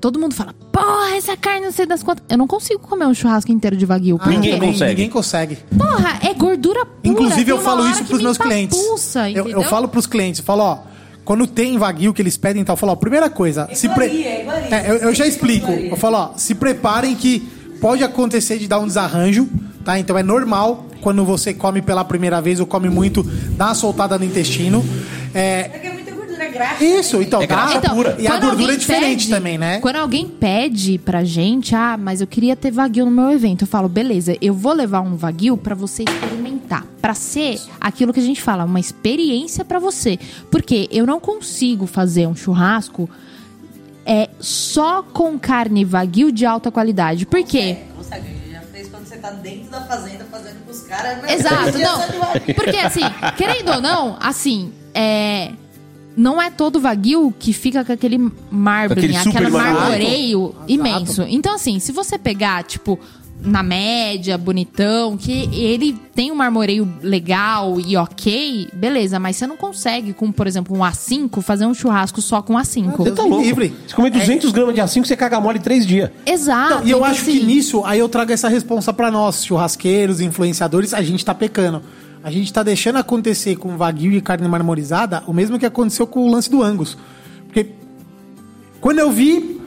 Todo 0.00 0.16
mundo 0.20 0.32
fala, 0.32 0.54
porra, 0.70 1.16
essa 1.16 1.36
carne 1.36 1.66
não 1.66 1.72
sei 1.72 1.84
das 1.84 2.04
quantas. 2.04 2.24
Eu 2.28 2.38
não 2.38 2.46
consigo 2.46 2.78
comer 2.78 3.04
um 3.06 3.12
churrasco 3.14 3.50
inteiro 3.50 3.76
de 3.76 3.84
Wagyu. 3.84 4.16
Ah, 4.22 4.28
Ninguém 4.28 4.52
quê? 4.60 4.66
consegue. 4.66 4.90
Ninguém 4.90 5.10
consegue. 5.10 5.58
Porra, 5.76 6.20
é 6.22 6.32
gordura 6.34 6.86
pura. 6.86 6.98
Inclusive, 7.02 7.50
eu 7.50 7.58
falo 7.58 7.84
isso 7.90 8.04
pros 8.04 8.18
me 8.18 8.24
meus 8.24 8.38
clientes. 8.38 8.78
empapuça, 8.78 9.28
Eu, 9.28 9.48
eu 9.48 9.62
falo 9.64 9.88
pros 9.88 10.06
clientes, 10.06 10.38
eu 10.38 10.44
falo, 10.46 10.62
ó, 10.62 10.78
quando 11.28 11.46
tem 11.46 11.76
vaguio 11.76 12.14
que 12.14 12.22
eles 12.22 12.38
pedem, 12.38 12.62
então, 12.62 12.72
eu 12.72 12.76
falo, 12.78 12.92
ó, 12.92 12.96
primeira 12.96 13.28
coisa, 13.28 13.68
se 13.74 13.86
pre... 13.90 14.06
é. 14.24 14.46
É, 14.70 14.90
eu, 14.90 14.94
eu 14.96 15.14
já 15.14 15.26
explico. 15.26 15.70
Eu 15.70 15.94
falo, 15.96 16.16
ó, 16.16 16.30
se 16.38 16.54
preparem 16.54 17.14
que 17.14 17.40
pode 17.82 18.02
acontecer 18.02 18.56
de 18.58 18.66
dar 18.66 18.78
um 18.78 18.86
desarranjo, 18.86 19.46
tá? 19.84 19.98
Então 19.98 20.16
é 20.16 20.22
normal 20.22 20.86
quando 21.02 21.22
você 21.26 21.52
come 21.52 21.82
pela 21.82 22.02
primeira 22.02 22.40
vez 22.40 22.60
ou 22.60 22.66
come 22.66 22.88
muito, 22.88 23.22
dá 23.58 23.66
uma 23.66 23.74
soltada 23.74 24.18
no 24.18 24.24
intestino. 24.24 24.82
É, 25.34 25.60
É 25.60 25.78
que 25.78 25.86
é 25.86 25.92
muita 25.92 26.10
gordura 26.12 26.48
grasa. 26.48 26.82
isso, 26.84 27.20
então, 27.20 27.42
É 27.42 27.46
dá. 27.46 27.54
graxa 27.66 27.80
pura. 27.94 28.16
E 28.18 28.26
a 28.26 28.30
quando 28.30 28.40
gordura 28.46 28.50
alguém 28.62 28.70
é 28.74 28.76
diferente 28.78 29.26
pede- 29.26 29.28
também, 29.30 29.58
né? 29.58 29.78
Quando 29.80 29.96
alguém 29.96 30.26
pede 30.26 30.96
pra 30.98 31.22
gente, 31.24 31.74
ah, 31.74 31.98
mas 32.00 32.20
eu 32.22 32.26
queria 32.26 32.56
ter 32.56 32.70
Wagyu 32.72 33.04
no 33.04 33.10
meu 33.10 33.30
evento, 33.30 33.62
eu 33.64 33.68
falo, 33.68 33.86
beleza, 33.88 34.34
eu 34.40 34.54
vou 34.54 34.72
levar 34.72 35.02
um 35.02 35.14
Wagyu 35.14 35.56
pra 35.58 35.74
você 35.74 36.04
experimentar, 36.04 36.57
Pra 37.00 37.14
ser 37.14 37.60
aquilo 37.80 38.12
que 38.12 38.20
a 38.20 38.22
gente 38.22 38.42
fala, 38.42 38.64
uma 38.64 38.80
experiência 38.80 39.64
pra 39.64 39.78
você. 39.78 40.18
Porque 40.50 40.88
eu 40.90 41.06
não 41.06 41.18
consigo 41.20 41.86
fazer 41.86 42.26
um 42.26 42.34
churrasco 42.36 43.08
é 44.04 44.30
só 44.40 45.02
com 45.02 45.38
carne 45.38 45.84
Wagyu 45.84 46.32
de 46.32 46.46
alta 46.46 46.70
qualidade. 46.70 47.26
Por 47.26 47.42
quê? 47.44 47.76
Consegue, 47.94 48.24
já 48.50 48.60
fez 48.62 48.88
quando 48.88 49.04
você 49.06 49.16
tá 49.18 49.30
dentro 49.32 49.70
da 49.70 49.82
fazenda 49.82 50.24
fazendo 50.30 50.64
com 50.64 50.70
os 50.70 50.80
caras. 50.80 51.18
né? 51.22 51.34
Exato, 51.34 51.78
não. 51.78 51.98
Wagyu. 51.98 52.54
Porque 52.54 52.76
assim, 52.78 53.02
querendo 53.36 53.70
ou 53.70 53.80
não, 53.82 54.16
assim, 54.18 54.72
é. 54.94 55.52
não 56.16 56.40
é 56.40 56.50
todo 56.50 56.80
Wagyu 56.80 57.34
que 57.38 57.52
fica 57.52 57.84
com 57.84 57.92
aquele 57.92 58.16
marbling, 58.50 59.14
Aquele 59.14 59.16
aquele 59.16 59.50
marmoreio. 59.50 59.78
marmoreio 59.78 60.54
imenso. 60.66 61.22
Então, 61.28 61.54
assim, 61.54 61.78
se 61.78 61.92
você 61.92 62.16
pegar, 62.16 62.64
tipo, 62.64 62.98
na 63.40 63.62
média, 63.62 64.36
bonitão, 64.36 65.16
que 65.16 65.48
ele 65.52 65.92
tem 66.14 66.32
um 66.32 66.34
marmoreio 66.34 66.92
legal 67.02 67.78
e 67.80 67.96
ok, 67.96 68.68
beleza, 68.72 69.18
mas 69.18 69.36
você 69.36 69.46
não 69.46 69.56
consegue, 69.56 70.12
com, 70.12 70.32
por 70.32 70.46
exemplo, 70.46 70.76
um 70.76 70.80
A5, 70.80 71.40
fazer 71.40 71.64
um 71.66 71.72
churrasco 71.72 72.20
só 72.20 72.42
com 72.42 72.54
A5. 72.54 72.96
Você 72.96 73.12
tá 73.12 73.22
louco. 73.22 73.44
livre. 73.44 73.74
Você 73.86 73.94
comer 73.94 74.10
200 74.10 74.50
gramas 74.50 74.74
de 74.74 74.80
A5, 74.80 75.06
você 75.06 75.16
caga 75.16 75.40
mole 75.40 75.58
em 75.58 75.62
3 75.62 75.86
dias. 75.86 76.10
Exato. 76.26 76.74
Então, 76.74 76.86
e 76.86 76.90
eu 76.90 76.98
então, 76.98 77.10
acho 77.10 77.22
assim, 77.22 77.38
que 77.38 77.46
nisso, 77.46 77.84
aí 77.84 77.98
eu 77.98 78.08
trago 78.08 78.32
essa 78.32 78.48
responsa 78.48 78.92
pra 78.92 79.10
nós, 79.10 79.44
churrasqueiros, 79.44 80.20
influenciadores, 80.20 80.92
a 80.92 81.02
gente 81.02 81.24
tá 81.24 81.34
pecando. 81.34 81.82
A 82.22 82.30
gente 82.30 82.52
tá 82.52 82.64
deixando 82.64 82.96
acontecer 82.96 83.56
com 83.56 83.76
wagyu 83.76 84.12
e 84.12 84.20
carne 84.20 84.48
marmorizada 84.48 85.22
o 85.26 85.32
mesmo 85.32 85.58
que 85.58 85.64
aconteceu 85.64 86.06
com 86.06 86.26
o 86.26 86.30
lance 86.30 86.50
do 86.50 86.62
Angus. 86.62 86.98
Porque 87.46 87.68
quando 88.80 88.98
eu 88.98 89.10
vi, 89.10 89.60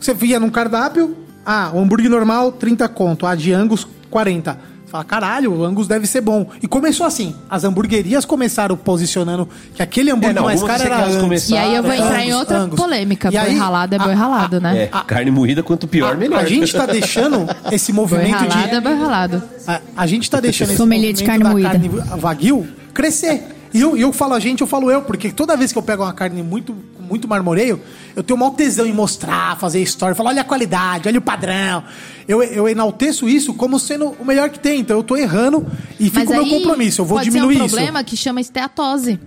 você 0.00 0.14
via 0.14 0.40
num 0.40 0.48
cardápio, 0.48 1.14
ah, 1.50 1.70
o 1.72 1.80
hambúrguer 1.80 2.10
normal, 2.10 2.52
30 2.52 2.86
conto, 2.90 3.24
a 3.26 3.34
de 3.34 3.52
Angus, 3.52 3.86
40. 4.10 4.52
Você 4.84 4.92
Fala, 4.92 5.04
caralho, 5.04 5.52
o 5.52 5.64
Angus 5.64 5.86
deve 5.86 6.06
ser 6.06 6.22
bom. 6.22 6.48
E 6.62 6.66
começou 6.66 7.04
assim. 7.06 7.34
As 7.50 7.62
hamburguerias 7.64 8.24
começaram 8.24 8.74
posicionando 8.74 9.46
que 9.74 9.82
aquele 9.82 10.10
hambúrguer 10.10 10.30
É, 10.30 10.32
não, 10.34 10.44
mais 10.44 10.62
caro 10.62 10.82
era 10.82 11.04
Angus. 11.04 11.50
E 11.50 11.56
aí 11.56 11.74
eu 11.74 11.82
vou 11.82 11.92
entrar 11.92 12.20
em 12.22 12.28
Angus, 12.30 12.38
outra 12.40 12.58
Angus. 12.58 12.80
polêmica. 12.80 13.28
E 13.28 13.32
Boi 13.32 13.40
aí, 13.40 13.54
ralado 13.58 13.94
é 13.94 13.98
boi 13.98 14.12
a- 14.12 14.16
ralado, 14.16 14.56
a- 14.56 14.60
né? 14.60 14.82
É, 14.84 14.86
carne 15.06 15.30
moída, 15.30 15.62
quanto 15.62 15.86
pior, 15.86 16.12
a, 16.12 16.16
melhor. 16.16 16.38
a 16.40 16.44
gente 16.46 16.72
tá 16.72 16.86
deixando 16.86 17.46
esse 17.70 17.92
Boi 17.92 18.00
movimento 18.02 18.44
de 18.44 18.48
ralado 18.48 18.74
é 18.76 18.80
boi 18.80 18.94
ralado. 18.94 19.42
a, 19.66 19.80
a 19.96 20.06
gente 20.06 20.30
tá 20.30 20.40
deixando 20.40 20.68
esse 20.68 20.78
Sommelier 20.78 21.12
de 21.12 21.22
movimento 21.22 21.42
carne 21.44 21.44
da 21.44 21.50
moída. 21.50 22.02
carne 22.08 22.20
wagyu 22.22 22.66
crescer. 22.94 23.42
E 23.74 23.80
eu, 23.82 23.94
eu 23.94 24.10
falo 24.14 24.32
a 24.32 24.40
gente, 24.40 24.62
eu 24.62 24.66
falo 24.66 24.90
eu, 24.90 25.02
porque 25.02 25.30
toda 25.30 25.54
vez 25.54 25.70
que 25.70 25.76
eu 25.76 25.82
pego 25.82 26.02
uma 26.02 26.14
carne 26.14 26.42
muito, 26.42 26.74
muito 27.08 27.26
marmoreio, 27.26 27.80
eu 28.14 28.22
tenho 28.22 28.38
maior 28.38 28.52
tesão 28.52 28.86
em 28.86 28.92
mostrar, 28.92 29.58
fazer 29.58 29.80
história, 29.82 30.14
falar, 30.14 30.30
olha 30.30 30.42
a 30.42 30.44
qualidade, 30.44 31.08
olha 31.08 31.18
o 31.18 31.22
padrão. 31.22 31.82
Eu, 32.26 32.42
eu 32.42 32.68
enalteço 32.68 33.28
isso 33.28 33.54
como 33.54 33.78
sendo 33.78 34.14
o 34.18 34.24
melhor 34.24 34.50
que 34.50 34.58
tem. 34.58 34.80
Então 34.80 34.96
eu 34.96 35.02
tô 35.02 35.16
errando 35.16 35.66
e 35.98 36.04
fico 36.10 36.16
Mas 36.16 36.28
com 36.28 36.34
o 36.34 36.46
meu 36.46 36.58
compromisso. 36.58 37.00
Eu 37.00 37.04
vou 37.06 37.16
pode 37.18 37.30
diminuir 37.30 37.56
ser 37.56 37.62
um 37.62 37.66
isso. 37.66 37.74
problema 37.74 38.04
que 38.04 38.16
chama 38.16 38.40
esteatose. 38.40 39.18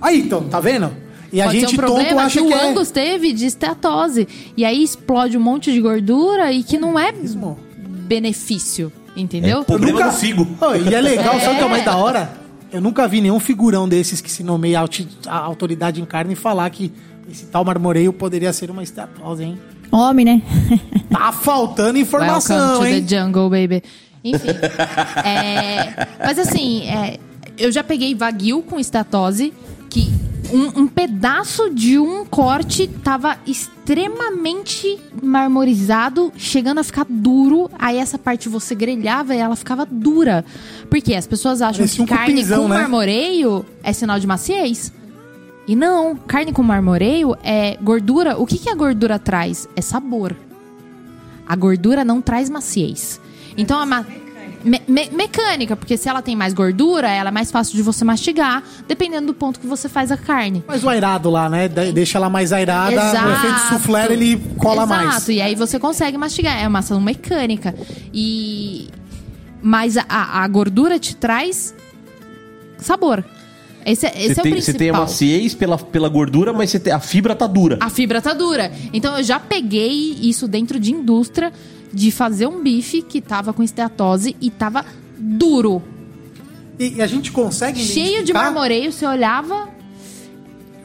Aí, 0.00 0.20
então, 0.20 0.44
tá 0.48 0.58
vendo? 0.60 0.90
E 1.32 1.40
a 1.40 1.44
Pode 1.44 1.60
gente 1.60 1.70
ser 1.70 1.74
um 1.76 1.78
tonto 1.86 1.92
problema 1.94 2.22
acha 2.22 2.40
que 2.40 2.46
que, 2.48 2.52
o 2.52 2.56
é. 2.56 2.68
Angus 2.70 2.90
teve 2.90 3.32
de 3.32 3.46
esteatose. 3.46 4.26
E 4.56 4.64
aí 4.64 4.82
explode 4.82 5.36
um 5.38 5.40
monte 5.40 5.72
de 5.72 5.80
gordura 5.80 6.50
e 6.52 6.64
que 6.64 6.76
não 6.76 6.98
é 6.98 7.12
Mesmo. 7.12 7.56
benefício, 8.08 8.92
entendeu? 9.16 9.60
É, 9.60 9.64
Problema 9.64 10.06
no 10.06 10.12
figo. 10.12 10.46
Oh, 10.60 10.74
e 10.74 10.92
é 10.92 11.00
legal, 11.00 11.38
sabe 11.40 11.54
o 11.54 11.58
que 11.58 11.62
é 11.62 11.66
É. 11.66 11.68
mais 11.68 11.84
da 11.84 11.96
hora? 11.96 12.32
Eu 12.72 12.80
nunca 12.80 13.06
vi 13.08 13.20
nenhum 13.20 13.38
figurão 13.40 13.88
desses 13.88 14.20
que 14.20 14.30
se 14.30 14.42
nomeia 14.44 14.80
a 15.26 15.36
autoridade 15.38 16.00
em 16.00 16.04
carne 16.04 16.34
falar 16.34 16.68
que 16.70 16.92
esse 17.30 17.46
tal 17.46 17.64
marmoreio 17.64 18.12
poderia 18.12 18.52
ser 18.52 18.70
uma 18.70 18.82
esteatose, 18.82 19.44
hein? 19.44 19.58
Homem, 19.90 20.24
né? 20.24 20.42
Tá 21.10 21.32
faltando 21.32 21.98
informação, 21.98 22.56
Welcome 22.56 22.88
to 22.88 22.94
hein? 22.94 23.04
the 23.04 23.16
jungle, 23.16 23.50
baby. 23.50 23.82
Enfim. 24.22 24.48
é, 25.24 26.06
mas 26.24 26.38
assim, 26.38 26.88
é, 26.88 27.18
eu 27.58 27.72
já 27.72 27.82
peguei 27.82 28.14
Wagyu 28.14 28.62
com 28.62 28.78
estatose, 28.78 29.52
que 29.88 30.08
um, 30.52 30.82
um 30.82 30.86
pedaço 30.86 31.70
de 31.70 31.98
um 31.98 32.24
corte 32.24 32.86
tava 32.86 33.36
extremamente 33.46 34.98
marmorizado, 35.22 36.32
chegando 36.36 36.78
a 36.78 36.84
ficar 36.84 37.06
duro. 37.08 37.70
Aí 37.78 37.98
essa 37.98 38.18
parte 38.18 38.48
você 38.48 38.74
grelhava 38.74 39.34
e 39.34 39.38
ela 39.38 39.56
ficava 39.56 39.86
dura. 39.86 40.44
Porque 40.88 41.14
as 41.14 41.26
pessoas 41.26 41.60
acham 41.62 41.78
Parecia 41.78 41.96
que 41.96 42.12
um 42.12 42.16
carne 42.16 42.46
com 42.46 42.68
né? 42.68 42.78
marmoreio 42.78 43.64
é 43.82 43.92
sinal 43.92 44.18
de 44.18 44.26
maciez. 44.26 44.92
E 45.70 45.76
não, 45.76 46.16
carne 46.16 46.52
com 46.52 46.64
marmoreio 46.64 47.36
é 47.44 47.76
gordura. 47.80 48.36
O 48.36 48.44
que, 48.44 48.58
que 48.58 48.68
a 48.68 48.74
gordura 48.74 49.20
traz? 49.20 49.68
É 49.76 49.80
sabor. 49.80 50.34
A 51.46 51.54
gordura 51.54 52.04
não 52.04 52.20
traz 52.20 52.50
maciez. 52.50 53.20
Então 53.56 53.78
a 53.78 53.86
ma 53.86 54.04
me- 54.64 54.82
me- 54.88 55.08
mecânica, 55.12 55.76
porque 55.76 55.96
se 55.96 56.08
ela 56.08 56.20
tem 56.22 56.34
mais 56.34 56.52
gordura, 56.52 57.08
ela 57.08 57.28
é 57.28 57.32
mais 57.32 57.52
fácil 57.52 57.76
de 57.76 57.82
você 57.82 58.04
mastigar, 58.04 58.64
dependendo 58.88 59.28
do 59.28 59.34
ponto 59.34 59.60
que 59.60 59.66
você 59.68 59.88
faz 59.88 60.10
a 60.10 60.16
carne. 60.16 60.64
Mas 60.66 60.82
o 60.82 60.88
airado 60.88 61.30
lá, 61.30 61.48
né? 61.48 61.68
De- 61.68 61.92
Deixa 61.92 62.18
ela 62.18 62.28
mais 62.28 62.52
airada, 62.52 62.90
o 62.96 63.32
efeito 63.32 63.58
soufflé 63.68 64.12
ele 64.12 64.38
cola 64.58 64.82
Exato, 64.82 65.04
mais. 65.04 65.28
e 65.28 65.40
aí 65.40 65.54
você 65.54 65.78
consegue 65.78 66.18
mastigar. 66.18 66.60
É 66.60 66.66
uma 66.66 66.80
ação 66.80 67.00
mecânica. 67.00 67.76
E. 68.12 68.88
Mas 69.62 69.96
a, 69.96 70.04
a 70.42 70.48
gordura 70.48 70.98
te 70.98 71.14
traz 71.14 71.72
sabor. 72.76 73.24
Esse, 73.84 74.06
é- 74.06 74.12
esse 74.16 74.34
Você 74.34 74.40
é 74.40 74.40
o 74.40 74.42
tem, 74.42 74.52
principal. 74.52 74.72
você 74.72 74.78
tem 74.78 74.90
a 74.90 74.92
maciez 74.92 75.54
pela, 75.54 75.78
pela 75.78 76.08
gordura, 76.08 76.52
mas 76.52 76.70
você 76.70 76.78
tem- 76.80 76.92
a 76.92 77.00
fibra 77.00 77.34
tá 77.34 77.46
dura. 77.46 77.78
A 77.80 77.88
fibra 77.88 78.20
tá 78.20 78.32
dura. 78.34 78.70
Então 78.92 79.16
eu 79.16 79.22
já 79.22 79.40
peguei 79.40 80.16
isso 80.20 80.46
dentro 80.46 80.78
de 80.78 80.92
indústria 80.92 81.52
de 81.92 82.10
fazer 82.10 82.46
um 82.46 82.62
bife 82.62 83.02
que 83.02 83.20
tava 83.20 83.52
com 83.52 83.62
esteatose 83.62 84.36
e 84.40 84.50
tava 84.50 84.84
duro. 85.18 85.82
E, 86.78 86.94
e 86.96 87.02
a 87.02 87.06
gente 87.06 87.32
consegue 87.32 87.80
Cheio 87.80 88.24
de 88.24 88.32
marmoreio, 88.32 88.92
você 88.92 89.06
olhava. 89.06 89.68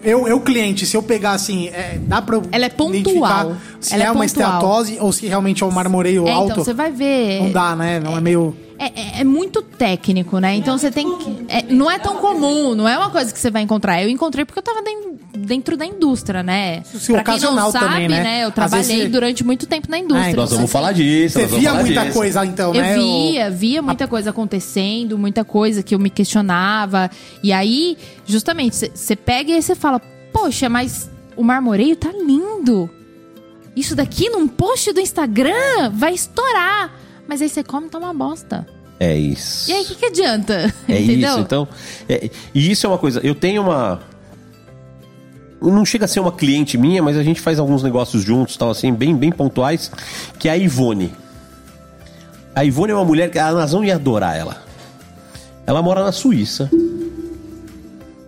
Eu, 0.03 0.27
eu, 0.27 0.39
cliente, 0.39 0.85
se 0.85 0.95
eu 0.95 1.01
pegar 1.01 1.31
assim, 1.31 1.67
é, 1.69 1.99
dá 2.05 2.21
pra 2.21 2.39
Ela 2.51 2.65
é 2.65 2.69
pontual. 2.69 3.55
se 3.79 3.93
Ela 3.93 4.03
é, 4.03 4.07
é 4.07 4.11
uma 4.11 4.23
pontual. 4.23 4.25
esteatose 4.25 4.97
ou 4.99 5.11
se 5.11 5.25
realmente 5.25 5.63
é 5.63 5.65
um 5.65 5.71
marmoreio 5.71 6.27
É, 6.27 6.31
alto. 6.31 6.51
então 6.51 6.63
você 6.63 6.73
vai 6.73 6.91
ver. 6.91 7.41
Não 7.41 7.51
dá, 7.51 7.75
né? 7.75 7.99
Não 7.99 8.15
é 8.15 8.21
meio... 8.21 8.55
É, 8.77 8.85
é- 9.17 9.21
é 9.21 9.23
muito 9.23 9.61
técnico, 9.61 10.37
né? 10.39 10.53
Então 10.55 10.77
você 10.77 10.91
tem 10.91 11.17
que. 11.17 11.45
é, 11.47 11.63
não 11.69 11.89
é 11.89 11.97
tão 11.97 12.17
comum, 12.17 12.75
não 12.75 12.87
é 12.87 12.97
uma 12.97 13.09
coisa 13.09 13.31
que 13.33 13.39
você 13.39 13.49
vai 13.49 13.61
encontrar. 13.61 14.03
Eu 14.03 14.09
encontrei 14.09 14.43
porque 14.43 14.59
eu 14.59 14.63
tava 14.63 14.81
den- 14.81 15.15
dentro 15.37 15.77
da 15.77 15.85
indústria, 15.85 16.43
né? 16.43 16.83
Isso 16.93 17.11
pra 17.13 17.23
quem 17.23 17.39
não 17.39 17.53
ocasional 17.53 17.71
sabe, 17.71 17.85
também, 17.85 18.09
né? 18.09 18.43
Eu 18.43 18.49
Às 18.49 18.53
trabalhei 18.53 18.83
você- 19.03 19.07
durante 19.07 19.43
muito 19.45 19.65
tempo 19.65 19.89
na 19.89 19.97
indústria. 19.97 20.33
Ah, 20.33 20.35
Nós 20.35 20.51
vamos 20.51 20.69
falar 20.71 20.91
disso. 20.91 21.39
Você 21.39 21.45
via 21.45 21.73
muita 21.73 22.01
disso. 22.03 22.13
coisa 22.17 22.45
então, 22.45 22.73
Eu 22.75 22.81
né? 22.81 22.95
via, 22.95 23.49
via 23.49 23.81
muita 23.81 24.07
coisa 24.07 24.31
acontecendo, 24.31 25.17
muita 25.17 25.45
coisa 25.45 25.81
que 25.81 25.95
eu 25.95 25.99
me 25.99 26.09
questionava. 26.09 27.09
E 27.41 27.53
aí, 27.53 27.97
justamente, 28.25 28.75
você 28.93 29.15
pega 29.15 29.51
e 29.53 29.61
você 29.61 29.73
fala, 29.75 30.01
poxa, 30.33 30.67
mas 30.67 31.09
o 31.37 31.43
marmoreio 31.43 31.95
tá 31.95 32.11
lindo. 32.11 32.89
Isso 33.73 33.95
daqui 33.95 34.29
num 34.29 34.47
post 34.47 34.91
do 34.91 34.99
Instagram 34.99 35.89
vai 35.93 36.13
estourar. 36.13 36.91
Mas 37.27 37.41
aí 37.41 37.49
você 37.49 37.63
come 37.63 37.87
e 37.87 37.89
tá 37.89 37.97
uma 37.97 38.13
bosta. 38.13 38.65
É 38.99 39.15
isso. 39.15 39.69
E 39.69 39.73
aí, 39.73 39.83
o 39.83 39.85
que, 39.87 39.95
que 39.95 40.05
adianta? 40.05 40.73
É 40.87 40.99
Entendeu? 41.01 41.31
isso, 41.31 41.39
então. 41.39 41.67
é- 42.07 42.29
e 42.53 42.71
isso 42.71 42.85
é 42.85 42.89
uma 42.89 42.97
coisa. 42.97 43.19
Eu 43.23 43.35
tenho 43.35 43.61
uma. 43.63 43.99
Não 45.61 45.83
chega 45.85 46.05
a 46.05 46.07
ser 46.07 46.19
uma 46.19 46.31
cliente 46.31 46.77
minha, 46.77 47.01
mas 47.01 47.17
a 47.17 47.23
gente 47.23 47.41
faz 47.41 47.57
alguns 47.59 47.81
negócios 47.81 48.23
juntos, 48.23 48.55
tal, 48.55 48.69
assim, 48.69 48.93
bem, 48.93 49.15
bem 49.15 49.31
pontuais, 49.31 49.91
que 50.37 50.47
é 50.47 50.51
a 50.51 50.57
Ivone. 50.57 51.11
A 52.53 52.63
Ivone 52.63 52.91
é 52.91 52.95
uma 52.95 53.05
mulher 53.05 53.29
que 53.31 53.39
a 53.39 53.51
Nazão 53.51 53.83
ia 53.83 53.95
adorar 53.95 54.37
ela. 54.37 54.63
Ela 55.65 55.81
mora 55.81 56.03
na 56.03 56.11
Suíça. 56.11 56.69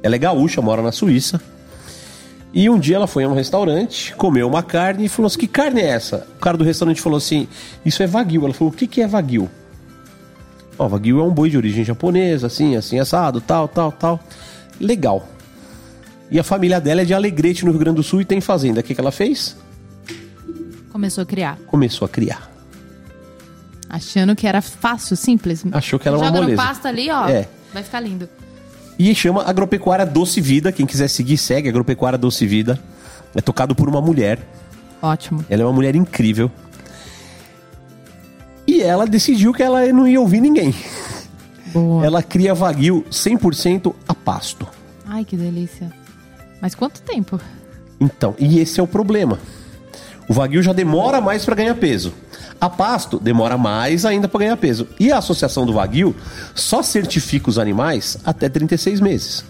Ela 0.02 0.16
é 0.16 0.18
gaúcha, 0.20 0.62
mora 0.62 0.82
na 0.82 0.92
Suíça. 0.92 1.40
E 2.54 2.70
um 2.70 2.80
dia 2.80 2.96
ela 2.96 3.08
foi 3.08 3.24
a 3.24 3.28
um 3.28 3.34
restaurante, 3.34 4.16
comeu 4.16 4.48
uma 4.48 4.64
carne 4.64 5.06
e 5.06 5.10
falou 5.10 5.28
assim: 5.28 5.40
Que 5.40 5.48
carne 5.48 5.82
é 5.82 5.88
essa? 5.90 6.28
O 6.38 6.40
cara 6.40 6.58
do 6.58 6.64
restaurante 6.64 7.02
falou 7.02 7.18
assim: 7.18 7.48
Isso 7.86 8.02
é 8.02 8.08
Wagyu. 8.08 8.46
Ela 8.46 8.54
falou: 8.54 8.74
O 8.74 8.76
que, 8.76 8.88
que 8.88 9.02
é 9.02 9.08
Wagyu? 9.08 9.50
Ó, 10.80 10.88
Wagyu 10.88 11.20
é 11.20 11.24
um 11.24 11.32
boi 11.32 11.50
de 11.50 11.58
origem 11.58 11.84
japonesa, 11.84 12.48
assim, 12.48 12.76
assim, 12.76 13.00
assado, 13.00 13.42
tal, 13.42 13.68
tal, 13.68 13.92
tal. 13.92 14.20
Legal. 14.80 15.28
E 16.30 16.40
a 16.40 16.44
família 16.44 16.80
dela 16.80 17.02
é 17.02 17.06
de 17.06 17.14
Alegrete, 17.14 17.66
no 17.66 17.72
Rio 17.72 17.80
Grande 17.80 17.98
do 17.98 18.04
Sul, 18.04 18.22
e 18.22 18.26
tem 18.26 18.42
fazenda. 18.42 18.80
O 18.82 18.84
que, 18.84 18.94
que 18.94 19.02
ela 19.02 19.12
fez? 19.12 19.56
Começou 20.92 21.22
a 21.22 21.26
criar. 21.26 21.58
Começou 21.68 22.06
a 22.06 22.10
criar. 22.10 22.52
Achando 23.90 24.36
que 24.36 24.46
era 24.46 24.62
fácil, 24.62 25.16
simples. 25.16 25.64
Achou 25.72 25.98
que 25.98 26.08
era 26.08 26.18
uma 26.18 26.26
Joga 26.26 26.38
no 26.38 26.44
moleza. 26.44 26.62
pasta 26.62 26.90
ali, 26.90 27.10
ó. 27.10 27.28
É. 27.28 27.48
Vai 27.74 27.84
ficar 27.84 28.00
lindo. 28.02 28.28
E 28.98 29.14
chama 29.14 29.44
Agropecuária 29.44 30.06
Doce 30.06 30.42
Vida. 30.42 30.72
Quem 30.72 30.86
quiser 30.86 31.08
seguir, 31.08 31.38
segue 31.38 31.70
Agropecuária 31.70 32.18
Doce 32.18 32.46
Vida. 32.48 32.80
É 33.36 33.42
tocado 33.42 33.76
por 33.76 33.88
uma 33.88 34.02
mulher. 34.02 34.40
Ótimo. 35.02 35.46
Ela 35.50 35.62
é 35.62 35.66
uma 35.66 35.74
mulher 35.74 35.96
incrível. 35.96 36.52
E 38.66 38.82
ela 38.82 39.06
decidiu 39.06 39.54
que 39.54 39.64
ela 39.64 39.86
não 39.94 40.08
ia 40.08 40.20
ouvir 40.20 40.42
ninguém. 40.42 40.74
Boa. 41.68 42.06
Ela 42.06 42.24
cria 42.24 42.54
Wagyu 42.54 43.06
100% 43.12 43.94
a 44.08 44.14
pasto. 44.14 44.68
Ai, 45.06 45.24
que 45.24 45.38
delícia. 45.38 45.92
Mas 46.60 46.74
quanto 46.74 47.02
tempo? 47.02 47.40
Então, 48.00 48.36
e 48.38 48.60
esse 48.60 48.80
é 48.80 48.84
o 48.84 48.88
problema. 48.88 49.40
O 50.28 50.34
Wagyu 50.34 50.62
já 50.62 50.74
demora 50.74 51.22
mais 51.22 51.46
para 51.46 51.56
ganhar 51.56 51.76
peso. 51.76 52.14
A 52.60 52.70
pasto 52.70 53.20
demora 53.20 53.58
mais 53.58 54.06
ainda 54.06 54.28
para 54.28 54.40
ganhar 54.42 54.58
peso. 54.58 54.88
E 55.00 55.12
a 55.12 55.20
associação 55.20 55.66
do 55.66 55.74
Wagyu 55.74 56.16
só 56.54 56.82
certifica 56.84 57.50
os 57.50 57.58
animais 57.58 58.18
até 58.26 58.50
36 58.50 59.00
meses. 59.00 59.46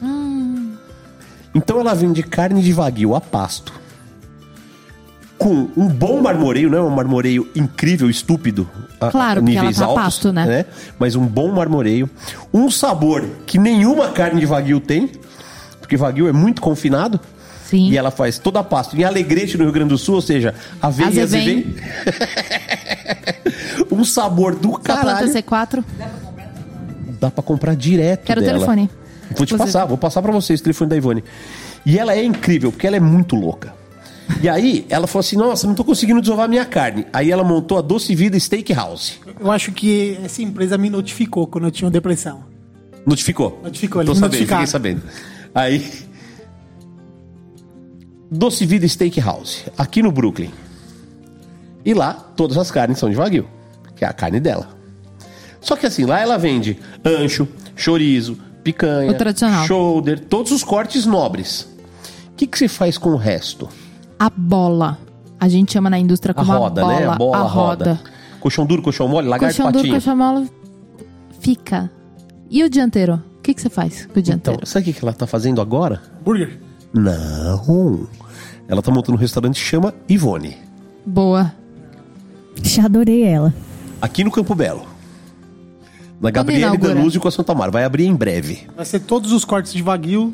Então 1.55 1.79
ela 1.79 1.95
vende 1.95 2.21
carne 2.21 2.61
de 2.61 2.71
Wagyu 2.73 3.15
a 3.15 3.21
pasto. 3.21 3.73
Com 5.37 5.69
um 5.77 5.87
bom 5.87 6.19
marmoreio, 6.21 6.69
não 6.69 6.77
é 6.79 6.81
um 6.81 6.89
marmoreio 6.89 7.47
incrível, 7.55 8.09
estúpido. 8.09 8.67
a- 8.99 9.11
Claro, 9.11 9.39
a 9.39 9.43
níveis 9.43 9.77
tá 9.77 9.83
a 9.85 9.87
altos, 9.87 10.03
pasto, 10.03 10.33
né? 10.33 10.65
Mas 10.99 11.15
um 11.15 11.25
bom 11.25 11.51
marmoreio. 11.51 12.09
Um 12.53 12.69
sabor 12.71 13.23
que 13.45 13.57
nenhuma 13.59 14.09
carne 14.09 14.39
de 14.39 14.45
Wagyu 14.47 14.79
tem. 14.79 15.11
Porque 15.79 15.95
Wagyu 15.95 16.27
é 16.27 16.31
muito 16.33 16.59
confinado. 16.61 17.19
Sim. 17.69 17.89
E 17.89 17.97
ela 17.97 18.11
faz 18.11 18.39
toda 18.39 18.59
a 18.59 18.63
pasta 18.63 18.95
em 18.95 19.03
Alegrete, 19.03 19.57
no 19.57 19.63
Rio 19.65 19.73
Grande 19.73 19.89
do 19.89 19.97
Sul, 19.97 20.15
ou 20.15 20.21
seja, 20.21 20.55
aveia 20.81 21.09
e 21.11 21.19
Azevém. 21.19 21.75
um 23.91 24.03
sabor 24.03 24.55
do 24.55 24.69
Só 24.71 24.77
planta 24.79 24.93
caralho. 25.03 25.27
C4. 25.33 25.83
Dá 27.19 27.31
pra 27.31 27.43
comprar 27.43 27.75
direto 27.75 28.23
Quero 28.25 28.39
o 28.41 28.43
dela. 28.43 28.55
telefone. 28.55 28.89
Vou 29.35 29.45
te 29.45 29.53
Inclusive. 29.53 29.57
passar, 29.57 29.85
vou 29.85 29.97
passar 29.97 30.21
pra 30.21 30.31
vocês 30.31 30.59
o 30.59 30.63
telefone 30.63 30.89
da 30.89 30.95
Ivone. 30.95 31.23
E 31.85 31.97
ela 31.97 32.13
é 32.13 32.23
incrível, 32.23 32.71
porque 32.71 32.87
ela 32.87 32.95
é 32.95 32.99
muito 32.99 33.35
louca. 33.35 33.73
E 34.41 34.47
aí, 34.49 34.85
ela 34.89 35.07
falou 35.07 35.21
assim, 35.21 35.35
nossa, 35.37 35.65
não 35.67 35.73
tô 35.73 35.83
conseguindo 35.83 36.19
desovar 36.21 36.47
minha 36.49 36.65
carne. 36.65 37.05
Aí 37.13 37.31
ela 37.31 37.43
montou 37.43 37.77
a 37.77 37.81
Doce 37.81 38.13
Vida 38.13 38.37
Steakhouse. 38.39 39.19
Eu 39.39 39.51
acho 39.51 39.71
que 39.71 40.17
essa 40.23 40.41
empresa 40.41 40.77
me 40.77 40.89
notificou 40.89 41.47
quando 41.47 41.65
eu 41.65 41.71
tinha 41.71 41.89
depressão. 41.89 42.43
Notificou. 43.05 43.59
Notificou, 43.63 44.03
Tô 44.03 44.11
eles 44.11 44.21
me 44.21 44.27
sabendo, 44.27 44.31
notificaram. 44.33 44.65
fiquei 44.65 44.71
sabendo. 44.71 45.01
Aí. 45.55 46.06
Doce 48.29 48.65
Vida 48.65 48.87
Steakhouse, 48.87 49.65
aqui 49.77 50.01
no 50.03 50.11
Brooklyn. 50.11 50.51
E 51.85 51.93
lá, 51.93 52.13
todas 52.13 52.57
as 52.57 52.69
carnes 52.69 52.99
são 52.99 53.09
de 53.09 53.15
Wagyu, 53.15 53.47
que 53.95 54.03
é 54.03 54.07
a 54.07 54.13
carne 54.13 54.39
dela. 54.39 54.67
Só 55.61 55.75
que 55.75 55.85
assim, 55.85 56.05
lá 56.05 56.19
ela 56.19 56.37
vende 56.37 56.77
ancho, 57.05 57.47
chorizo, 57.75 58.37
picanha, 58.63 59.15
shoulder, 59.65 60.19
todos 60.25 60.51
os 60.51 60.63
cortes 60.63 61.05
nobres. 61.05 61.61
O 62.31 62.35
que, 62.35 62.45
que 62.45 62.57
você 62.57 62.67
faz 62.67 62.97
com 62.97 63.11
o 63.11 63.15
resto? 63.15 63.67
A 64.19 64.29
bola. 64.29 64.97
A 65.39 65.47
gente 65.47 65.73
chama 65.73 65.89
na 65.89 65.97
indústria 65.99 66.31
A 66.31 66.35
como 66.35 66.51
roda, 66.51 66.81
a 66.81 66.85
bola. 66.85 66.99
né? 66.99 67.07
A 67.07 67.15
bola, 67.15 67.37
a 67.37 67.39
a 67.41 67.43
roda. 67.43 67.99
Colchão 68.39 68.65
duro, 68.65 68.81
colchão 68.81 69.07
mole, 69.07 69.27
lagarto 69.27 69.55
Colchão 69.55 69.71
duro, 69.71 69.83
patinho. 69.83 69.93
colchão 69.95 70.15
mole, 70.15 70.49
fica. 71.39 71.89
E 72.49 72.63
o 72.63 72.69
dianteiro? 72.69 73.21
O 73.37 73.41
que, 73.41 73.53
que 73.53 73.61
você 73.61 73.69
faz 73.69 74.01
com 74.05 74.09
o 74.09 74.19
Então, 74.19 74.21
dianteiro? 74.23 74.65
sabe 74.65 74.83
o 74.89 74.93
que 74.93 74.99
que 74.99 75.05
ela 75.05 75.13
tá 75.13 75.25
fazendo 75.25 75.61
agora? 75.61 76.01
Burger. 76.23 76.59
Não. 76.93 78.07
Ela 78.67 78.81
tá 78.81 78.91
montando 78.91 79.17
um 79.17 79.21
restaurante 79.21 79.55
que 79.55 79.67
chama 79.67 79.93
Ivone. 80.09 80.57
Boa. 81.05 81.53
Já 82.63 82.85
adorei 82.85 83.23
ela. 83.23 83.53
Aqui 84.01 84.23
no 84.23 84.31
Campo 84.31 84.53
Belo. 84.55 84.85
Na 86.19 86.31
Gabriele 86.31 86.63
inaugura? 86.63 86.95
Danúzio 86.95 87.21
com 87.21 87.27
a 87.27 87.31
Santa 87.31 87.53
Mar. 87.53 87.69
Vai 87.71 87.83
abrir 87.83 88.05
em 88.05 88.15
breve. 88.15 88.67
Vai 88.75 88.85
ser 88.85 88.99
todos 89.01 89.31
os 89.31 89.45
cortes 89.45 89.73
de 89.73 89.81
Wagyu. 89.83 90.33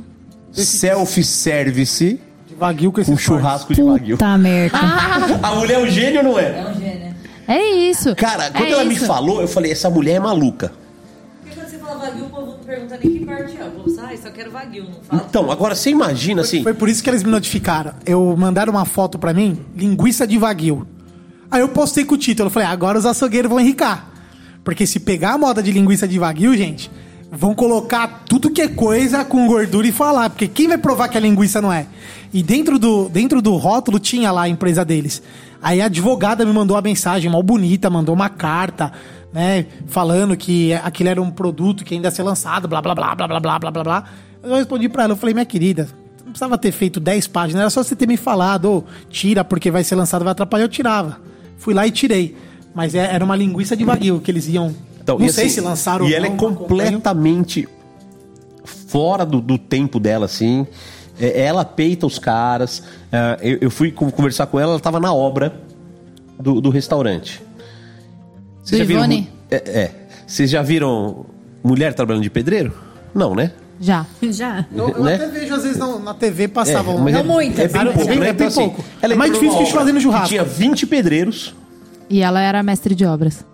Self-service 0.51 2.19
De 2.47 2.55
Wagyu 2.55 2.91
com 2.91 3.01
esse 3.01 3.11
com 3.11 3.17
churrasco 3.17 3.73
de 3.73 3.81
Wagyu. 3.81 4.17
Puta 4.17 4.37
merda. 4.37 4.77
A 5.41 5.55
mulher 5.55 5.79
é 5.79 5.83
um 5.83 5.87
gênio 5.87 6.19
ou 6.19 6.23
não 6.23 6.39
é? 6.39 6.59
É 6.59 6.69
um 6.69 6.79
gênio. 6.79 7.15
É 7.47 7.61
isso. 7.89 8.15
Cara, 8.15 8.49
quando 8.51 8.65
é 8.67 8.71
ela 8.71 8.85
me 8.85 8.95
isso. 8.95 9.05
falou, 9.05 9.41
eu 9.41 9.47
falei, 9.47 9.71
essa 9.71 9.89
mulher 9.89 10.13
é 10.15 10.19
maluca. 10.19 10.71
Pergunta 12.63 12.99
nem 13.01 13.19
que 13.19 13.25
parte 13.25 13.57
é. 13.57 13.63
O 13.63 13.71
povo 13.71 13.95
ah, 13.99 14.17
só 14.21 14.31
quero 14.31 14.51
Wagyu, 14.51 14.83
não 14.85 15.01
fala. 15.03 15.25
Então, 15.27 15.51
agora 15.51 15.75
você 15.75 15.89
imagina 15.89 16.41
assim. 16.41 16.63
Foi 16.63 16.73
por 16.73 16.89
isso 16.89 17.03
que 17.03 17.09
eles 17.09 17.23
me 17.23 17.31
notificaram. 17.31 17.93
Eu 18.05 18.35
mandaram 18.37 18.73
uma 18.73 18.85
foto 18.85 19.17
pra 19.19 19.33
mim, 19.33 19.59
linguiça 19.75 20.25
de 20.25 20.37
Wagyu. 20.37 20.87
Aí 21.49 21.61
eu 21.61 21.69
postei 21.69 22.03
com 22.03 22.15
o 22.15 22.17
título, 22.17 22.47
eu 22.47 22.51
falei, 22.51 22.67
agora 22.67 22.97
os 22.97 23.05
açougueiros 23.05 23.49
vão 23.49 23.59
enricar. 23.59 24.09
Porque 24.63 24.87
se 24.87 24.99
pegar 24.99 25.33
a 25.33 25.37
moda 25.37 25.61
de 25.61 25.71
linguiça 25.71 26.07
de 26.07 26.17
Wagyu, 26.17 26.55
gente, 26.57 26.89
vão 27.31 27.53
colocar 27.53 28.23
tudo 28.27 28.49
que 28.49 28.61
é 28.61 28.67
coisa 28.67 29.25
com 29.25 29.45
gordura 29.47 29.87
e 29.87 29.91
falar, 29.91 30.29
porque 30.29 30.47
quem 30.47 30.67
vai 30.67 30.77
provar 30.77 31.09
que 31.09 31.17
a 31.17 31.21
linguiça 31.21 31.61
não 31.61 31.71
é? 31.71 31.87
E 32.33 32.41
dentro 32.41 32.79
do, 32.79 33.09
dentro 33.09 33.41
do 33.41 33.55
rótulo 33.55 33.99
tinha 33.99 34.31
lá 34.31 34.43
a 34.43 34.49
empresa 34.49 34.85
deles. 34.85 35.21
Aí 35.61 35.81
a 35.81 35.85
advogada 35.85 36.45
me 36.45 36.51
mandou 36.51 36.75
uma 36.75 36.81
mensagem 36.81 37.29
mal 37.31 37.41
bonita, 37.41 37.89
mandou 37.89 38.13
uma 38.13 38.29
carta, 38.29 38.91
né, 39.33 39.65
falando 39.87 40.37
que 40.37 40.73
aquilo 40.75 41.09
era 41.09 41.21
um 41.21 41.31
produto 41.31 41.83
que 41.83 41.95
ainda 41.95 42.07
ia 42.07 42.11
ser 42.11 42.23
lançado, 42.23 42.67
blá 42.67 42.81
blá 42.81 42.93
blá 42.93 43.15
blá 43.15 43.27
blá 43.27 43.39
blá 43.39 43.59
blá 43.59 43.71
blá 43.71 43.83
blá. 43.83 44.03
Eu 44.43 44.55
respondi 44.55 44.87
pra 44.89 45.03
ela, 45.03 45.13
eu 45.13 45.17
falei, 45.17 45.33
minha 45.33 45.45
querida, 45.45 45.87
não 46.19 46.31
precisava 46.31 46.57
ter 46.57 46.71
feito 46.71 46.99
10 46.99 47.27
páginas, 47.27 47.61
era 47.61 47.69
só 47.69 47.83
você 47.83 47.95
ter 47.95 48.07
me 48.07 48.17
falado, 48.17 48.69
ô, 48.71 48.83
tira 49.09 49.43
porque 49.43 49.71
vai 49.71 49.83
ser 49.83 49.95
lançado, 49.95 50.23
vai 50.23 50.31
atrapalhar, 50.31 50.65
eu 50.65 50.69
tirava. 50.69 51.17
Fui 51.57 51.73
lá 51.73 51.87
e 51.87 51.91
tirei. 51.91 52.35
Mas 52.75 52.93
é- 52.95 53.13
era 53.13 53.23
uma 53.23 53.35
linguiça 53.35 53.75
de 53.75 53.83
Wagyu 53.85 54.19
que 54.19 54.29
eles 54.31 54.47
iam. 54.47 54.73
Então, 55.01 55.17
não 55.19 55.29
sei 55.29 55.45
assim, 55.45 55.55
se 55.55 55.61
lançaram 55.61 56.07
E 56.07 56.13
ela 56.13 56.27
não, 56.27 56.33
é 56.35 56.37
completamente 56.37 57.67
fora 58.87 59.25
do, 59.25 59.41
do 59.41 59.57
tempo 59.57 59.99
dela, 59.99 60.25
assim. 60.25 60.65
É, 61.19 61.41
ela 61.43 61.63
peita 61.63 62.05
os 62.05 62.17
caras. 62.19 62.83
É, 63.11 63.57
eu, 63.61 63.69
fui 63.71 63.91
con- 63.91 64.09
conversar 64.11 64.47
com 64.47 64.59
ela, 64.59 64.71
ela 64.71 64.79
tava 64.79 64.99
na 64.99 65.13
obra 65.13 65.53
do, 66.39 66.59
do 66.59 66.69
restaurante. 66.69 67.41
Vocês 68.63 68.81
Do 68.87 68.93
já 68.93 69.01
viram 69.01 69.27
É, 69.51 69.55
é. 69.55 69.91
Vocês 70.25 70.49
já 70.49 70.61
viram 70.61 71.25
mulher 71.63 71.93
trabalhando 71.93 72.23
de 72.23 72.29
pedreiro? 72.29 72.73
Não, 73.13 73.35
né? 73.35 73.51
Já. 73.79 74.05
Já. 74.21 74.65
Eu, 74.73 74.89
eu 74.89 75.03
né? 75.03 75.15
até 75.15 75.27
vejo, 75.27 75.53
às 75.53 75.63
vezes, 75.63 75.77
na, 75.77 75.99
na 75.99 76.13
TV 76.13 76.47
passavam. 76.47 76.97
mas 76.97 77.13
Não 77.13 77.19
é, 77.21 77.23
muito, 77.23 77.59
É 77.59 77.67
bem 77.67 77.81
é 77.81 77.85
pouco, 77.85 78.07
bem- 78.07 78.19
né? 78.19 78.29
é 78.29 78.33
bem 78.33 78.47
Então, 78.47 78.47
assim, 78.47 78.69
pouco. 78.69 78.85
ela 79.01 79.13
É 79.13 79.15
mais 79.17 79.33
difícil 79.33 79.57
que 79.59 79.71
fazendo 79.71 79.99
churrasco. 79.99 80.29
Tinha 80.29 80.43
20 80.43 80.85
pedreiros. 80.87 81.53
E 82.09 82.21
ela 82.21 82.39
era 82.41 82.63
mestre 82.63 82.95
de 82.95 83.05
obras. 83.05 83.45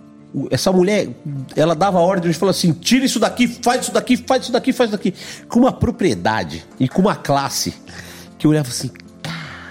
Essa 0.51 0.71
mulher, 0.71 1.09
ela 1.55 1.73
dava 1.73 1.97
ordem 1.99 2.29
e 2.29 2.33
falou 2.35 2.51
assim: 2.51 2.71
tira 2.71 3.03
isso 3.05 3.19
daqui, 3.19 3.47
faz 3.47 3.81
isso 3.81 3.91
daqui, 3.91 4.15
faz 4.15 4.43
isso 4.43 4.51
daqui, 4.51 4.71
faz 4.71 4.89
isso 4.91 4.97
daqui. 4.97 5.13
Com 5.47 5.61
uma 5.61 5.71
propriedade 5.71 6.63
e 6.79 6.87
com 6.87 7.01
uma 7.01 7.15
classe 7.15 7.73
que 8.37 8.45
eu 8.45 8.51
olhava 8.51 8.67
assim. 8.69 8.91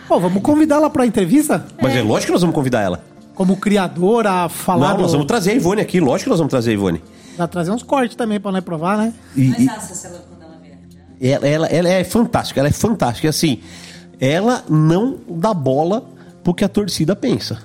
Pô, 0.09 0.19
vamos 0.19 0.43
convidá-la 0.43 0.90
pra 0.90 1.06
entrevista? 1.06 1.65
Mas 1.81 1.94
é, 1.94 2.02
lógico 2.02 2.27
que 2.27 2.32
nós 2.32 2.40
vamos 2.40 2.55
convidar 2.56 2.81
ela. 2.81 3.05
Como 3.39 3.56
criadora, 3.56 4.44
a 4.44 4.48
falar. 4.51 4.90
Não, 4.90 4.97
do- 4.97 5.02
nós 5.05 5.12
vamos 5.12 5.27
trazer 5.27 5.52
a 5.52 5.55
Ivone 5.55 5.81
aqui, 5.81 6.01
lógico 6.01 6.24
que 6.24 6.31
nós 6.31 6.39
vamos 6.39 6.51
trazer 6.51 6.70
a 6.70 6.74
Ivone. 6.74 7.02
Já 7.39 7.47
trazer 7.48 7.70
uns 7.70 7.82
cortes 7.82 8.16
também 8.16 8.39
pra 8.40 8.52
nós 8.52 8.62
provar, 8.65 8.98
né? 8.98 9.15
E, 9.36 9.48
Mas 9.48 9.59
e 9.60 9.70
assa 9.70 9.94
se 9.94 10.06
ela, 10.09 10.19
quando 10.28 10.43
ela 10.43 10.59
vier. 10.60 10.77
ela, 11.20 11.47
ela, 11.48 11.66
ela 11.69 11.89
é 11.89 12.05
fantástica, 12.05 12.60
ela 12.60 12.69
é 12.69 12.73
fantástica. 12.73 13.27
E 13.28 13.31
assim, 13.31 13.60
ela 14.20 14.65
não 14.69 15.19
dá 15.28 15.55
bola 15.55 16.05
pro 16.43 16.52
que 16.52 16.65
a 16.65 16.69
torcida 16.69 17.15
pensa. 17.16 17.59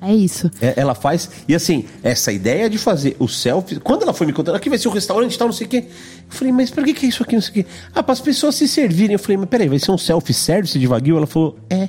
É 0.00 0.12
isso. 0.12 0.50
É, 0.60 0.74
ela 0.76 0.96
faz. 0.96 1.30
E 1.46 1.54
assim, 1.54 1.84
essa 2.02 2.32
ideia 2.32 2.68
de 2.68 2.76
fazer 2.76 3.14
o 3.20 3.28
selfie. 3.28 3.78
Quando 3.78 4.02
ela 4.02 4.12
foi 4.12 4.26
me 4.26 4.32
contando, 4.32 4.56
aqui 4.56 4.68
vai 4.68 4.76
ser 4.76 4.88
um 4.88 4.92
restaurante 4.92 5.36
e 5.36 5.38
tal, 5.38 5.46
não 5.46 5.52
sei 5.54 5.68
o 5.68 5.70
quê. 5.70 5.84
Eu 5.86 5.92
falei, 6.28 6.52
mas 6.52 6.68
por 6.72 6.82
que, 6.82 6.92
que 6.92 7.06
é 7.06 7.08
isso 7.08 7.22
aqui, 7.22 7.36
não 7.36 7.42
sei 7.42 7.50
o 7.50 7.54
quê? 7.54 7.66
Ah, 7.94 8.02
para 8.02 8.12
as 8.12 8.20
pessoas 8.20 8.56
se 8.56 8.66
servirem. 8.66 9.12
Eu 9.12 9.20
falei, 9.20 9.36
mas 9.36 9.48
peraí, 9.48 9.68
vai 9.68 9.78
ser 9.78 9.92
um 9.92 9.98
self-service 9.98 10.76
de 10.76 10.86
Wagyu? 10.88 11.16
Ela 11.16 11.28
falou, 11.28 11.56
é. 11.70 11.88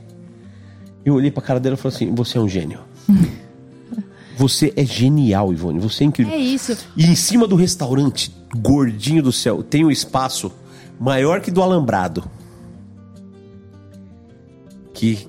Eu 1.04 1.16
olhei 1.16 1.32
pra 1.32 1.42
cara 1.42 1.60
dela 1.60 1.74
e 1.74 1.78
falei 1.78 1.96
assim: 1.96 2.14
você 2.14 2.38
é 2.38 2.42
um 2.42 2.48
gênio. 2.48 2.80
você 4.38 4.74
é 4.76 4.86
genial, 4.86 5.52
Ivone. 5.54 5.80
Você 5.80 6.04
é 6.04 6.08
incrível. 6.08 6.34
É 6.34 6.38
isso. 6.38 6.78
E 6.96 7.06
em 7.06 7.16
cima 7.16 7.48
do 7.48 7.56
restaurante, 7.56 8.34
gordinho 8.56 9.24
do 9.24 9.32
céu, 9.32 9.64
tem 9.64 9.86
um 9.86 9.92
espaço 9.92 10.52
maior 11.00 11.42
que 11.42 11.52
do 11.52 11.62
alambrado. 11.62 12.24
Que. 14.94 15.28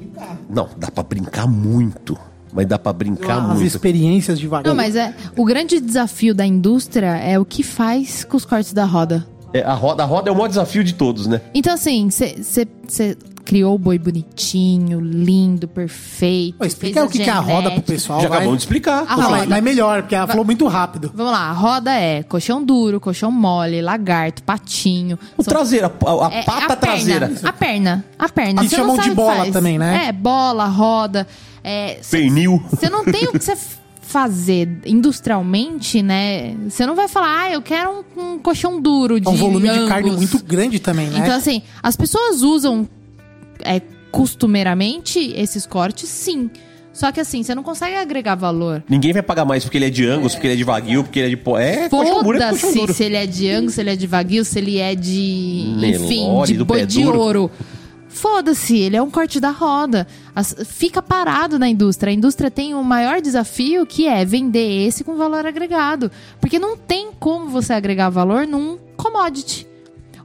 Não, 0.48 0.68
dá 0.76 0.90
pra 0.90 1.02
brincar 1.02 1.46
muito. 1.46 2.16
Mas 2.52 2.66
dá 2.66 2.78
pra 2.78 2.92
brincar 2.92 3.38
As 3.38 3.48
muito. 3.48 3.64
experiências 3.64 4.38
de 4.38 4.46
Wagyu. 4.46 4.68
Não, 4.68 4.76
mas 4.76 4.94
é 4.94 5.12
o 5.36 5.44
grande 5.44 5.80
desafio 5.80 6.32
da 6.32 6.46
indústria 6.46 7.16
é 7.16 7.36
o 7.36 7.44
que 7.44 7.64
faz 7.64 8.22
com 8.22 8.36
os 8.36 8.44
cortes 8.44 8.72
da 8.72 8.84
roda. 8.84 9.26
É, 9.52 9.62
a, 9.62 9.74
roda, 9.74 10.04
a 10.04 10.06
roda 10.06 10.28
é 10.28 10.32
o 10.32 10.36
maior 10.36 10.48
desafio 10.48 10.84
de 10.84 10.94
todos, 10.94 11.26
né? 11.26 11.40
Então, 11.52 11.74
assim, 11.74 12.08
você 12.10 13.16
criou 13.44 13.74
o 13.74 13.78
boi 13.78 13.98
bonitinho, 13.98 15.00
lindo, 15.00 15.68
perfeito. 15.68 16.58
Pô, 16.58 16.64
explica 16.64 17.00
fez 17.00 17.06
o 17.06 17.12
que, 17.12 17.24
que 17.24 17.30
é 17.30 17.32
a 17.32 17.38
roda 17.40 17.70
pro 17.70 17.82
pessoal. 17.82 18.20
Já 18.20 18.28
vai. 18.28 18.38
acabamos 18.38 18.58
de 18.58 18.64
explicar. 18.64 19.04
A 19.06 19.16
Não, 19.16 19.24
roda. 19.24 19.36
mas, 19.38 19.48
mas 19.48 19.62
melhor, 19.62 20.02
porque 20.02 20.14
ela 20.14 20.26
falou 20.26 20.44
muito 20.44 20.66
rápido. 20.66 21.12
Vamos 21.14 21.32
lá, 21.32 21.50
a 21.50 21.52
roda 21.52 21.92
é 21.92 22.22
colchão 22.22 22.64
duro, 22.64 22.98
colchão 23.00 23.30
mole, 23.30 23.82
lagarto, 23.82 24.42
patinho. 24.42 25.18
O 25.36 25.42
São- 25.42 25.52
traseiro, 25.52 25.86
a, 25.86 26.26
a 26.26 26.32
é- 26.32 26.42
pata 26.42 26.72
é 26.72 26.72
a 26.72 26.76
traseira. 26.76 27.26
Perna, 27.28 27.48
a 27.48 27.52
perna, 27.52 28.04
a 28.18 28.28
perna. 28.28 28.62
Não 28.62 28.68
chamam 28.68 28.98
de 28.98 29.10
bola 29.10 29.36
faz. 29.36 29.52
também, 29.52 29.78
né? 29.78 30.06
É, 30.08 30.12
bola, 30.12 30.66
roda. 30.66 31.26
É, 31.62 32.00
Pernil. 32.10 32.62
Você 32.70 32.90
não 32.90 33.04
tem 33.04 33.26
o 33.26 33.32
que 33.32 33.38
você 33.44 33.56
fazer 34.02 34.80
industrialmente, 34.84 36.02
né? 36.02 36.54
Você 36.68 36.86
não 36.86 36.94
vai 36.94 37.08
falar, 37.08 37.40
ah, 37.40 37.50
eu 37.50 37.62
quero 37.62 38.04
um, 38.16 38.34
um 38.34 38.38
colchão 38.38 38.80
duro 38.80 39.18
de 39.18 39.26
É 39.26 39.30
um 39.30 39.34
volume 39.34 39.68
de 39.68 39.88
carne 39.88 40.10
muito 40.10 40.42
grande 40.44 40.78
também, 40.78 41.08
né? 41.08 41.18
Então, 41.20 41.34
assim, 41.34 41.62
as 41.82 41.96
pessoas 41.96 42.42
usam 42.42 42.88
é, 43.60 43.80
costumeiramente 44.10 45.32
esses 45.36 45.66
cortes, 45.66 46.08
sim. 46.08 46.50
Só 46.92 47.10
que 47.10 47.18
assim, 47.18 47.42
você 47.42 47.54
não 47.56 47.62
consegue 47.64 47.96
agregar 47.96 48.36
valor. 48.36 48.82
Ninguém 48.88 49.12
vai 49.12 49.22
pagar 49.22 49.44
mais 49.44 49.64
porque 49.64 49.78
ele 49.78 49.86
é 49.86 49.90
de 49.90 50.06
Angus, 50.06 50.34
porque 50.34 50.46
ele 50.46 50.54
é 50.54 50.56
de 50.56 50.62
Wagyu, 50.64 51.02
porque 51.02 51.18
ele 51.18 51.26
é 51.26 51.30
de... 51.30 51.36
po- 51.36 51.58
É, 51.58 51.86
é 51.86 51.88
Foda-se 51.88 52.86
se 52.94 53.02
ele 53.04 53.16
é 53.16 53.26
de 53.26 53.50
Angus, 53.50 53.74
se 53.74 53.80
ele 53.80 53.90
é 53.90 53.96
de 53.96 54.06
Wagyu, 54.06 54.44
se 54.44 54.58
ele 54.60 54.78
é 54.78 54.94
de. 54.94 55.74
enfim, 55.88 56.20
Nelore, 56.24 56.52
de 56.52 56.58
do 56.58 56.64
boi 56.64 56.86
de 56.86 57.04
ouro. 57.04 57.50
Foda-se, 58.08 58.78
ele 58.78 58.96
é 58.96 59.02
um 59.02 59.10
corte 59.10 59.40
da 59.40 59.50
roda. 59.50 60.06
As- 60.36 60.54
fica 60.68 61.02
parado 61.02 61.58
na 61.58 61.68
indústria. 61.68 62.10
A 62.12 62.14
indústria 62.14 62.48
tem 62.48 62.72
o 62.74 62.84
maior 62.84 63.20
desafio 63.20 63.84
que 63.84 64.06
é 64.06 64.24
vender 64.24 64.86
esse 64.86 65.02
com 65.02 65.16
valor 65.16 65.44
agregado. 65.44 66.12
Porque 66.40 66.60
não 66.60 66.76
tem 66.76 67.10
como 67.18 67.48
você 67.48 67.72
agregar 67.72 68.08
valor 68.10 68.46
num 68.46 68.78
commodity. 68.96 69.66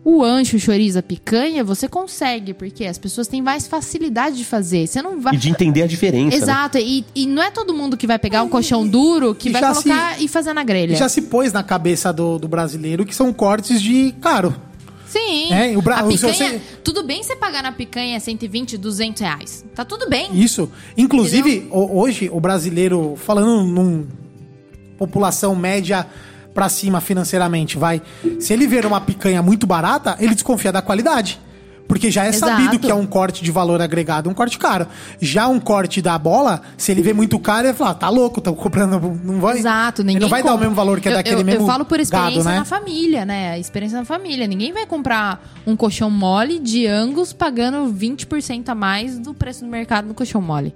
O 0.03 0.23
ancho, 0.23 0.55
o 0.55 0.59
chorizo, 0.59 0.97
a 0.97 1.03
picanha, 1.03 1.63
você 1.63 1.87
consegue, 1.87 2.53
porque 2.53 2.85
as 2.85 2.97
pessoas 2.97 3.27
têm 3.27 3.41
mais 3.41 3.67
facilidade 3.67 4.37
de 4.37 4.45
fazer. 4.45 4.87
Você 4.87 5.01
não 5.01 5.19
vai. 5.19 5.35
E 5.35 5.37
de 5.37 5.49
entender 5.49 5.83
a 5.83 5.87
diferença, 5.87 6.37
né? 6.37 6.43
Exato, 6.43 6.77
e, 6.77 7.05
e 7.13 7.25
não 7.25 7.43
é 7.43 7.51
todo 7.51 7.73
mundo 7.73 7.97
que 7.97 8.07
vai 8.07 8.17
pegar 8.17 8.41
um 8.43 8.49
colchão 8.49 8.87
duro 8.87 9.35
que 9.35 9.49
E 9.49 9.51
vai 9.51 9.61
colocar 9.61 10.21
e 10.21 10.27
fazer 10.27 10.53
na 10.53 10.63
grelha. 10.63 10.93
E 10.93 10.95
já 10.95 11.09
se 11.09 11.23
pôs 11.23 11.51
na 11.51 11.61
cabeça 11.63 12.13
do, 12.13 12.39
do 12.39 12.47
brasileiro 12.47 13.05
que 13.05 13.13
são 13.13 13.31
cortes 13.33 13.81
de 13.81 14.13
caro. 14.21 14.55
Sim. 15.05 15.51
É, 15.51 15.75
o 15.77 15.81
Bra- 15.81 15.99
a 16.01 16.03
se 16.03 16.13
picanha, 16.13 16.33
você- 16.33 16.61
Tudo 16.83 17.03
bem 17.03 17.21
você 17.23 17.35
pagar 17.35 17.61
na 17.63 17.71
picanha 17.71 18.19
120, 18.19 18.77
200 18.77 19.21
reais. 19.21 19.65
Tá 19.75 19.83
tudo 19.83 20.07
bem. 20.07 20.29
Isso. 20.33 20.71
Inclusive, 20.95 21.67
ho- 21.71 21.99
hoje, 21.99 22.29
o 22.31 22.39
brasileiro, 22.39 23.15
falando 23.17 23.63
num 23.65 24.07
população 24.97 25.55
média 25.55 26.05
pra 26.59 26.67
cima 26.67 26.99
financeiramente, 26.99 27.77
vai. 27.77 28.01
Se 28.37 28.51
ele 28.51 28.67
ver 28.67 28.85
uma 28.85 28.99
picanha 28.99 29.41
muito 29.41 29.65
barata, 29.65 30.17
ele 30.19 30.33
desconfia 30.33 30.73
da 30.73 30.81
qualidade. 30.81 31.39
Porque 31.87 32.11
já 32.11 32.25
é 32.25 32.29
Exato. 32.29 32.51
sabido 32.51 32.77
que 32.77 32.91
é 32.91 32.93
um 32.93 33.05
corte 33.05 33.41
de 33.41 33.49
valor 33.49 33.81
agregado, 33.81 34.29
um 34.29 34.33
corte 34.33 34.59
caro. 34.59 34.85
Já 35.21 35.47
um 35.47 35.57
corte 35.57 36.01
da 36.01 36.17
bola, 36.19 36.61
se 36.77 36.91
ele 36.91 37.01
vê 37.01 37.13
muito 37.13 37.39
caro, 37.39 37.61
ele 37.61 37.67
vai 37.67 37.77
falar, 37.77 37.93
tá 37.93 38.09
louco, 38.09 38.41
tô 38.41 38.53
comprando, 38.53 38.99
não 39.23 39.39
vai. 39.39 39.57
Exato, 39.57 40.03
ninguém 40.03 40.17
Ele 40.17 40.25
não 40.25 40.29
vai 40.29 40.43
dar 40.43 40.49
o 40.49 40.51
compra. 40.51 40.65
mesmo 40.65 40.75
valor 40.75 40.99
que 40.99 41.07
é 41.07 41.11
eu, 41.13 41.15
daquele 41.15 41.41
eu, 41.41 41.45
mesmo 41.45 41.61
Eu 41.61 41.65
falo 41.65 41.85
por 41.85 41.97
experiência 42.01 42.43
gado, 42.43 42.49
né? 42.49 42.57
na 42.57 42.65
família, 42.65 43.25
né? 43.25 43.57
Experiência 43.57 43.97
na 43.97 44.05
família. 44.05 44.45
Ninguém 44.45 44.73
vai 44.73 44.85
comprar 44.85 45.41
um 45.65 45.77
colchão 45.77 46.11
mole 46.11 46.59
de 46.59 46.85
Angus 46.85 47.31
pagando 47.31 47.91
20% 47.91 48.67
a 48.67 48.75
mais 48.75 49.17
do 49.17 49.33
preço 49.33 49.63
do 49.63 49.71
mercado 49.71 50.09
no 50.09 50.13
colchão 50.13 50.41
mole. 50.41 50.75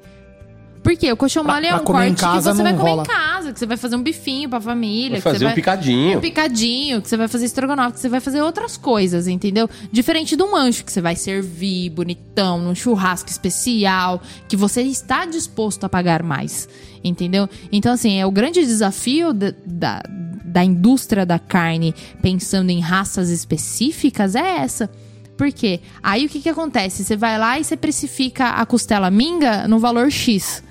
Por 0.83 0.97
quê? 0.97 1.11
O 1.13 1.15
Pra- 1.15 1.41
mole 1.43 1.65
é 1.67 1.73
um 1.75 1.79
corte 1.79 2.13
casa 2.15 2.51
que 2.51 2.57
você 2.57 2.63
vai 2.63 2.73
comer 2.73 2.89
rola. 2.89 3.03
em 3.03 3.05
casa, 3.05 3.53
que 3.53 3.59
você 3.59 3.65
vai 3.65 3.77
fazer 3.77 3.95
um 3.95 4.03
bifinho 4.03 4.49
pra 4.49 4.59
família. 4.59 5.11
Vai 5.11 5.17
que 5.19 5.23
você 5.23 5.31
fazer 5.31 5.45
um 5.45 5.47
vai- 5.47 5.55
picadinho. 5.55 6.17
Um 6.17 6.21
picadinho, 6.21 7.01
que 7.01 7.07
você 7.07 7.15
vai 7.15 7.27
fazer 7.29 7.45
estrogonofe, 7.45 7.93
que 7.93 7.99
você 8.01 8.09
vai 8.09 8.19
fazer 8.19 8.41
outras 8.41 8.75
coisas, 8.75 9.27
entendeu? 9.27 9.69
Diferente 9.91 10.35
do 10.35 10.51
mancho, 10.51 10.83
que 10.83 10.91
você 10.91 10.99
vai 10.99 11.15
servir 11.15 11.89
bonitão, 11.89 12.59
num 12.59 12.75
churrasco 12.75 13.29
especial, 13.29 14.21
que 14.49 14.57
você 14.57 14.81
está 14.81 15.25
disposto 15.25 15.85
a 15.85 15.89
pagar 15.89 16.21
mais, 16.21 16.67
entendeu? 17.01 17.47
Então, 17.71 17.93
assim, 17.93 18.19
é 18.19 18.25
o 18.25 18.31
grande 18.31 18.59
desafio 18.65 19.31
da, 19.31 19.53
da, 19.65 20.03
da 20.43 20.63
indústria 20.65 21.25
da 21.25 21.39
carne, 21.39 21.95
pensando 22.21 22.69
em 22.71 22.81
raças 22.81 23.29
específicas, 23.29 24.35
é 24.35 24.57
essa. 24.57 24.89
Por 25.37 25.51
quê? 25.51 25.79
Aí 26.03 26.25
o 26.25 26.29
que, 26.29 26.41
que 26.41 26.49
acontece? 26.49 27.03
Você 27.05 27.15
vai 27.15 27.39
lá 27.39 27.57
e 27.57 27.63
você 27.63 27.75
precifica 27.77 28.49
a 28.49 28.65
costela 28.65 29.09
minga 29.09 29.65
no 29.67 29.79
valor 29.79 30.11
X. 30.11 30.61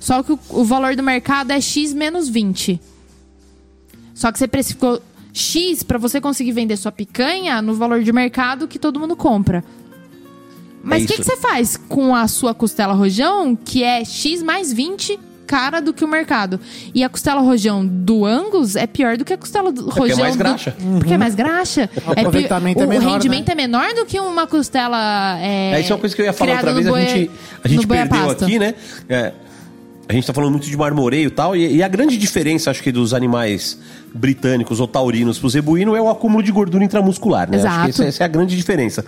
Só 0.00 0.22
que 0.22 0.32
o, 0.32 0.38
o 0.50 0.64
valor 0.64 0.94
do 0.96 1.02
mercado 1.02 1.50
é 1.50 1.60
X 1.60 1.92
menos 1.92 2.28
20. 2.28 2.80
Só 4.14 4.30
que 4.30 4.38
você 4.38 4.46
precificou 4.46 5.00
X 5.32 5.82
pra 5.82 5.98
você 5.98 6.20
conseguir 6.20 6.52
vender 6.52 6.76
sua 6.76 6.92
picanha 6.92 7.60
no 7.60 7.74
valor 7.74 8.02
de 8.02 8.12
mercado 8.12 8.68
que 8.68 8.78
todo 8.78 9.00
mundo 9.00 9.16
compra. 9.16 9.64
Mas 10.82 11.02
É 11.02 11.04
o 11.04 11.08
que, 11.08 11.14
isso. 11.14 11.22
que 11.22 11.28
você 11.28 11.36
faz 11.36 11.76
com 11.76 12.14
a 12.14 12.28
sua 12.28 12.54
costela 12.54 12.92
rojão, 12.92 13.56
que 13.56 13.82
é 13.82 14.04
X 14.04 14.42
mais 14.42 14.72
20 14.72 15.18
cara 15.46 15.80
do 15.80 15.92
que 15.92 16.04
o 16.04 16.08
mercado? 16.08 16.60
E 16.94 17.02
a 17.02 17.08
costela 17.08 17.40
rojão 17.40 17.84
do 17.84 18.24
Angus 18.24 18.76
é 18.76 18.86
pior 18.86 19.16
do 19.16 19.24
que 19.24 19.32
a 19.32 19.38
costela 19.38 19.72
do 19.72 19.84
porque 19.84 19.98
é 19.98 20.00
rojão 20.02 20.18
mais 20.18 20.34
do- 20.34 20.38
graxa. 20.38 20.76
Porque 20.98 21.14
é 21.14 21.18
mais 21.18 21.34
graxa. 21.34 21.90
O 22.06 22.10
aproveitamento 22.12 22.78
pi- 22.78 22.84
é 22.84 22.86
menor, 22.86 23.08
O 23.08 23.12
rendimento 23.14 23.46
né? 23.48 23.52
é 23.52 23.56
menor 23.56 23.94
do 23.94 24.04
que 24.06 24.20
uma 24.20 24.46
costela. 24.46 25.38
É, 25.40 25.72
É, 25.72 25.80
isso 25.80 25.90
é 25.92 25.94
uma 25.96 26.00
coisa 26.00 26.14
que 26.14 26.22
eu 26.22 26.26
ia 26.26 26.32
falar 26.32 26.52
outra 26.52 26.72
vez, 26.74 26.86
no 26.86 26.94
a 26.94 27.00
gente, 27.00 27.30
a 27.64 27.68
gente 27.68 27.86
perdeu 27.86 28.30
aqui, 28.30 28.58
né? 28.58 28.74
É, 29.08 29.32
a 30.08 30.12
gente 30.12 30.26
tá 30.26 30.32
falando 30.32 30.52
muito 30.52 30.66
de 30.66 30.76
marmoreio 30.76 31.28
e 31.28 31.30
tal, 31.30 31.56
e, 31.56 31.76
e 31.76 31.82
a 31.82 31.88
grande 31.88 32.16
diferença, 32.18 32.70
acho 32.70 32.82
que, 32.82 32.92
dos 32.92 33.14
animais 33.14 33.78
britânicos 34.14 34.80
ou 34.80 34.86
taurinos 34.86 35.38
pro 35.38 35.48
zebuíno 35.48 35.96
é 35.96 36.00
o 36.00 36.08
acúmulo 36.08 36.42
de 36.42 36.52
gordura 36.52 36.84
intramuscular, 36.84 37.50
né? 37.50 37.56
Acho 37.56 37.66
Exato. 37.66 37.84
que 37.84 37.90
essa, 37.90 38.04
essa 38.04 38.24
é 38.24 38.26
a 38.26 38.28
grande 38.28 38.56
diferença. 38.56 39.04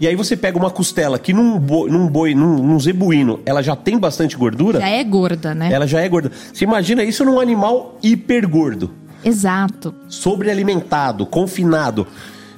E 0.00 0.06
aí 0.08 0.16
você 0.16 0.36
pega 0.36 0.58
uma 0.58 0.70
costela 0.70 1.18
que 1.18 1.32
num 1.32 1.58
boi, 1.58 1.88
num, 1.90 2.08
boi 2.08 2.34
num, 2.34 2.62
num 2.62 2.80
zebuíno, 2.80 3.40
ela 3.46 3.62
já 3.62 3.76
tem 3.76 3.98
bastante 3.98 4.36
gordura, 4.36 4.80
Já 4.80 4.88
é 4.88 5.04
gorda, 5.04 5.54
né? 5.54 5.72
ela 5.72 5.86
já 5.86 6.00
é 6.00 6.08
gorda. 6.08 6.32
Você 6.52 6.64
imagina 6.64 7.02
isso 7.04 7.24
num 7.24 7.40
animal 7.40 7.98
hiper 8.02 8.48
gordo 8.48 8.90
Exato. 9.24 9.94
sobrealimentado, 10.08 11.24
confinado. 11.26 12.06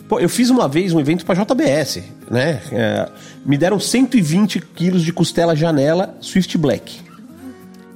Pô, 0.08 0.18
eu 0.18 0.28
fiz 0.28 0.50
uma 0.50 0.68
vez 0.68 0.92
um 0.92 1.00
evento 1.00 1.26
para 1.26 1.42
JBS, 1.42 2.02
né? 2.30 2.60
É, 2.72 3.08
me 3.44 3.58
deram 3.58 3.78
120 3.78 4.60
quilos 4.74 5.02
de 5.02 5.12
costela 5.12 5.54
janela 5.54 6.16
Swift 6.20 6.56
Black. 6.56 7.05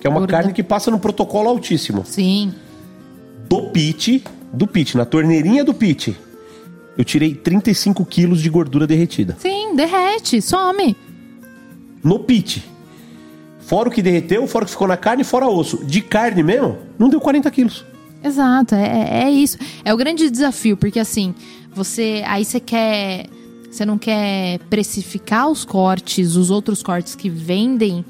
Que 0.01 0.07
é 0.07 0.11
uma 0.11 0.21
Gorda. 0.21 0.33
carne 0.33 0.53
que 0.53 0.63
passa 0.63 0.91
no 0.91 0.99
protocolo 0.99 1.49
altíssimo. 1.49 2.05
Sim. 2.07 2.55
Do 3.49 3.65
pit, 3.71 4.25
do 4.53 4.67
pit, 4.67 4.97
na 4.97 5.05
torneirinha 5.05 5.63
do 5.63 5.75
pit, 5.75 6.17
eu 6.97 7.05
tirei 7.05 7.35
35 7.35 8.05
quilos 8.07 8.41
de 8.41 8.49
gordura 8.49 8.87
derretida. 8.87 9.37
Sim, 9.39 9.75
derrete, 9.77 10.41
some. 10.41 10.97
No 12.03 12.19
pit. 12.21 12.65
Fora 13.61 13.89
o 13.89 13.93
que 13.93 14.03
derreteu, 14.03 14.47
fora 14.47 14.65
o 14.65 14.67
que 14.67 14.73
ficou 14.73 14.89
na 14.89 14.97
carne, 14.97 15.23
fora 15.23 15.47
osso. 15.49 15.85
De 15.85 16.01
carne 16.01 16.43
mesmo, 16.43 16.79
não 16.99 17.09
deu 17.09 17.21
40 17.21 17.51
quilos. 17.51 17.85
Exato, 18.23 18.75
é, 18.75 19.25
é 19.25 19.31
isso. 19.31 19.59
É 19.85 19.95
o 19.95 19.97
grande 19.97 20.29
desafio, 20.31 20.77
porque 20.77 20.99
assim, 20.99 21.35
você. 21.73 22.23
Aí 22.27 22.45
você 22.45 22.59
quer. 22.59 23.27
Você 23.71 23.85
não 23.85 23.97
quer 23.97 24.59
precificar 24.69 25.49
os 25.49 25.65
cortes, 25.65 26.35
os 26.35 26.51
outros 26.51 26.83
cortes 26.83 27.15
que 27.15 27.31
vendem 27.31 28.05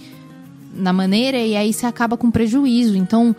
na 0.80 0.92
maneira, 0.92 1.38
e 1.38 1.56
aí 1.56 1.72
você 1.72 1.86
acaba 1.86 2.16
com 2.16 2.30
prejuízo. 2.30 2.96
Então, 2.96 3.34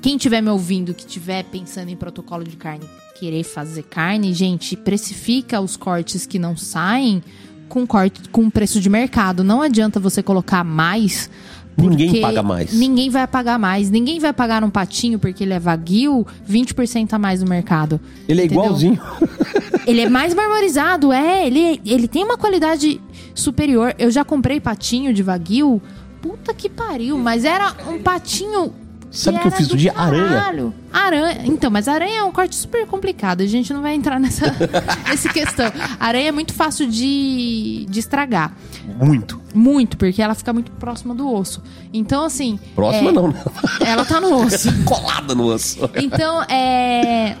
quem 0.00 0.16
estiver 0.16 0.40
me 0.40 0.50
ouvindo, 0.50 0.92
que 0.92 1.06
estiver 1.06 1.44
pensando 1.44 1.88
em 1.88 1.96
protocolo 1.96 2.44
de 2.44 2.56
carne, 2.56 2.84
querer 3.18 3.44
fazer 3.44 3.84
carne, 3.84 4.34
gente, 4.34 4.76
precifica 4.76 5.60
os 5.60 5.76
cortes 5.76 6.26
que 6.26 6.38
não 6.38 6.56
saem 6.56 7.22
com 7.68 7.86
corte 7.86 8.28
com 8.28 8.50
preço 8.50 8.80
de 8.80 8.90
mercado. 8.90 9.42
Não 9.42 9.62
adianta 9.62 9.98
você 9.98 10.22
colocar 10.22 10.62
mais. 10.62 11.30
Ninguém 11.76 12.20
paga 12.20 12.42
mais. 12.42 12.72
Ninguém 12.72 13.08
vai 13.08 13.26
pagar 13.26 13.58
mais. 13.58 13.90
Ninguém 13.90 14.18
vai 14.18 14.32
pagar 14.32 14.60
num 14.60 14.68
patinho 14.68 15.18
porque 15.18 15.42
ele 15.42 15.54
é 15.54 15.58
vaguio 15.58 16.26
20% 16.48 17.12
a 17.12 17.18
mais 17.18 17.42
no 17.42 17.48
mercado. 17.48 18.00
Ele 18.28 18.42
é 18.42 18.44
Entendeu? 18.44 18.64
igualzinho. 18.64 19.00
Ele 19.84 20.00
é 20.02 20.08
mais 20.08 20.32
marmorizado, 20.32 21.12
é. 21.12 21.44
Ele, 21.44 21.80
ele 21.84 22.06
tem 22.06 22.22
uma 22.22 22.38
qualidade 22.38 23.00
superior. 23.34 23.92
Eu 23.98 24.12
já 24.12 24.24
comprei 24.24 24.60
patinho 24.60 25.12
de 25.12 25.24
vaguio. 25.24 25.82
Puta 26.22 26.54
que 26.54 26.68
pariu, 26.68 27.18
mas 27.18 27.44
era 27.44 27.74
um 27.88 28.00
patinho. 28.00 28.72
Sabe 29.10 29.36
o 29.36 29.40
que 29.42 29.48
eu 29.48 29.52
fiz 29.52 29.68
dia? 29.68 29.92
Aranha. 29.94 30.72
Aranha. 30.90 31.42
Então, 31.44 31.70
mas 31.70 31.86
aranha 31.86 32.20
é 32.20 32.24
um 32.24 32.32
corte 32.32 32.54
super 32.54 32.86
complicado. 32.86 33.42
A 33.42 33.46
gente 33.46 33.70
não 33.74 33.82
vai 33.82 33.94
entrar 33.94 34.18
nessa, 34.18 34.46
nessa 35.06 35.28
questão. 35.28 35.70
Aranha 36.00 36.28
é 36.28 36.32
muito 36.32 36.54
fácil 36.54 36.88
de, 36.88 37.86
de 37.90 38.00
estragar. 38.00 38.56
Muito. 38.98 39.38
Muito, 39.54 39.98
porque 39.98 40.22
ela 40.22 40.34
fica 40.34 40.50
muito 40.52 40.72
próxima 40.72 41.14
do 41.14 41.30
osso. 41.30 41.62
Então, 41.92 42.24
assim. 42.24 42.58
Próxima 42.74 43.10
é, 43.10 43.12
não, 43.12 43.28
né? 43.28 43.44
Ela 43.84 44.04
tá 44.06 44.18
no 44.18 44.46
osso. 44.46 44.68
Colada 44.86 45.34
no 45.34 45.44
osso. 45.44 45.78
Então, 45.96 46.42
é. 46.44 47.36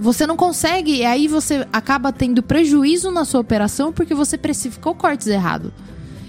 Você 0.00 0.26
não 0.26 0.36
consegue, 0.36 0.98
e 0.98 1.04
aí 1.04 1.26
você 1.26 1.66
acaba 1.72 2.12
tendo 2.12 2.40
prejuízo 2.42 3.10
na 3.10 3.24
sua 3.24 3.40
operação 3.40 3.92
porque 3.92 4.14
você 4.14 4.38
precificou 4.38 4.94
cortes 4.94 5.26
errado. 5.26 5.72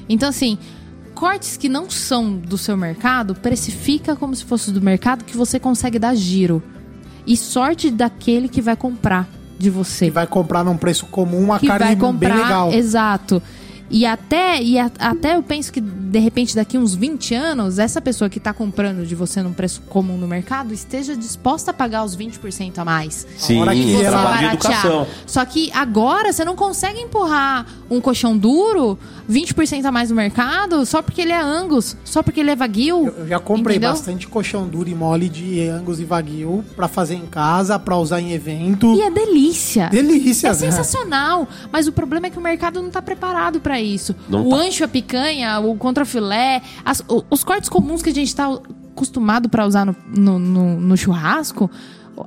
Então, 0.10 0.28
assim, 0.28 0.58
cortes 1.20 1.58
que 1.58 1.68
não 1.68 1.90
são 1.90 2.32
do 2.34 2.58
seu 2.58 2.78
mercado, 2.78 3.36
precifica 3.36 4.16
como 4.16 4.34
se 4.34 4.46
fosse 4.46 4.72
do 4.72 4.82
mercado 4.82 5.26
que 5.26 5.36
você 5.36 5.60
consegue 5.60 6.00
dar 6.00 6.16
giro. 6.16 6.64
E 7.28 7.36
sorte 7.36 7.92
daquele 7.92 8.48
que 8.48 8.62
vai 8.62 8.78
comprar 8.78 9.28
de 9.58 9.70
você 9.70 10.06
Que 10.06 10.12
vai 10.12 10.26
comprar 10.26 10.64
num 10.64 10.78
preço 10.78 11.06
comum 11.08 11.44
uma 11.44 11.60
que 11.60 11.68
carne 11.68 11.80
vai 11.88 11.96
bem 11.96 11.98
comprar, 11.98 12.36
legal. 12.36 12.72
exato. 12.72 13.44
E 13.90 14.06
até, 14.06 14.62
e 14.62 14.78
a- 14.78 14.92
até 15.00 15.36
eu 15.36 15.42
penso 15.44 15.72
que, 15.74 15.82
de 15.82 16.20
repente, 16.20 16.56
daqui 16.56 16.78
uns 16.78 16.94
20 16.94 17.34
anos, 17.34 17.80
essa 17.80 18.00
pessoa 18.00 18.30
que 18.30 18.40
tá 18.40 18.54
comprando 18.54 19.06
de 19.06 19.16
você 19.16 19.42
num 19.42 19.54
preço 19.54 19.82
comum 19.90 20.18
no 20.18 20.28
mercado 20.28 20.74
esteja 20.74 21.16
disposta 21.16 21.72
a 21.72 21.74
pagar 21.74 22.04
os 22.04 22.16
20% 22.16 22.78
a 22.80 22.86
mais. 22.86 23.26
Sim, 23.38 23.62
hora 23.62 23.74
que 23.74 23.82
Você 23.96 24.04
ela- 24.04 24.22
trabalho 24.22 24.50
de 24.50 24.56
educação. 24.56 25.08
Só 25.26 25.44
que 25.46 25.72
agora 25.74 26.32
você 26.32 26.46
não 26.46 26.56
consegue 26.56 27.00
empurrar 27.00 27.66
um 27.90 28.00
colchão 28.00 28.38
duro 28.38 28.98
20% 29.28 29.86
a 29.86 29.92
mais 29.92 30.10
no 30.12 30.16
mercado 30.16 30.86
só 30.86 31.02
porque 31.02 31.22
ele 31.22 31.32
é 31.32 31.40
Angus, 31.42 31.98
só 32.06 32.22
porque 32.22 32.40
ele 32.40 32.52
é 32.52 32.56
Wagyu. 32.56 33.08
Eu 33.18 33.28
já 33.28 33.40
comprei 33.40 33.78
entendeu? 33.78 33.92
bastante 33.92 34.28
colchão 34.28 34.68
duro 34.68 34.88
e 34.90 34.94
mole 34.96 35.28
de 35.30 35.68
Angus 35.68 36.00
e 36.00 36.04
Wagyu 36.06 36.64
pra 36.76 36.88
fazer 36.88 37.16
em 37.16 37.26
casa, 37.26 37.80
pra 37.80 37.98
usar 37.98 38.22
em 38.22 38.32
evento. 38.34 38.94
E 38.96 39.02
é 39.02 39.10
delícia. 39.10 39.90
Delícia, 39.90 40.48
É 40.48 40.52
né? 40.52 40.56
sensacional. 40.56 41.48
Mas 41.72 41.88
o 41.88 41.92
problema 41.92 42.28
é 42.28 42.30
que 42.30 42.38
o 42.38 42.42
mercado 42.42 42.82
não 42.82 42.90
tá 42.92 43.02
preparado 43.02 43.60
pra 43.80 43.82
isso. 43.82 44.16
Não 44.28 44.46
o 44.46 44.50
tá. 44.50 44.56
ancho, 44.58 44.84
a 44.84 44.88
picanha, 44.88 45.60
o 45.60 45.76
contrafilé, 45.76 46.62
as- 46.84 47.04
os 47.30 47.44
cortes 47.44 47.70
comuns 47.70 48.02
que 48.02 48.10
a 48.10 48.14
gente 48.14 48.36
tá 48.36 48.48
acostumado 48.92 49.48
pra 49.50 49.66
usar 49.66 49.86
no, 49.86 49.96
no- 50.16 50.40
no- 50.40 50.80
no 50.80 50.98
churrasco, 50.98 51.70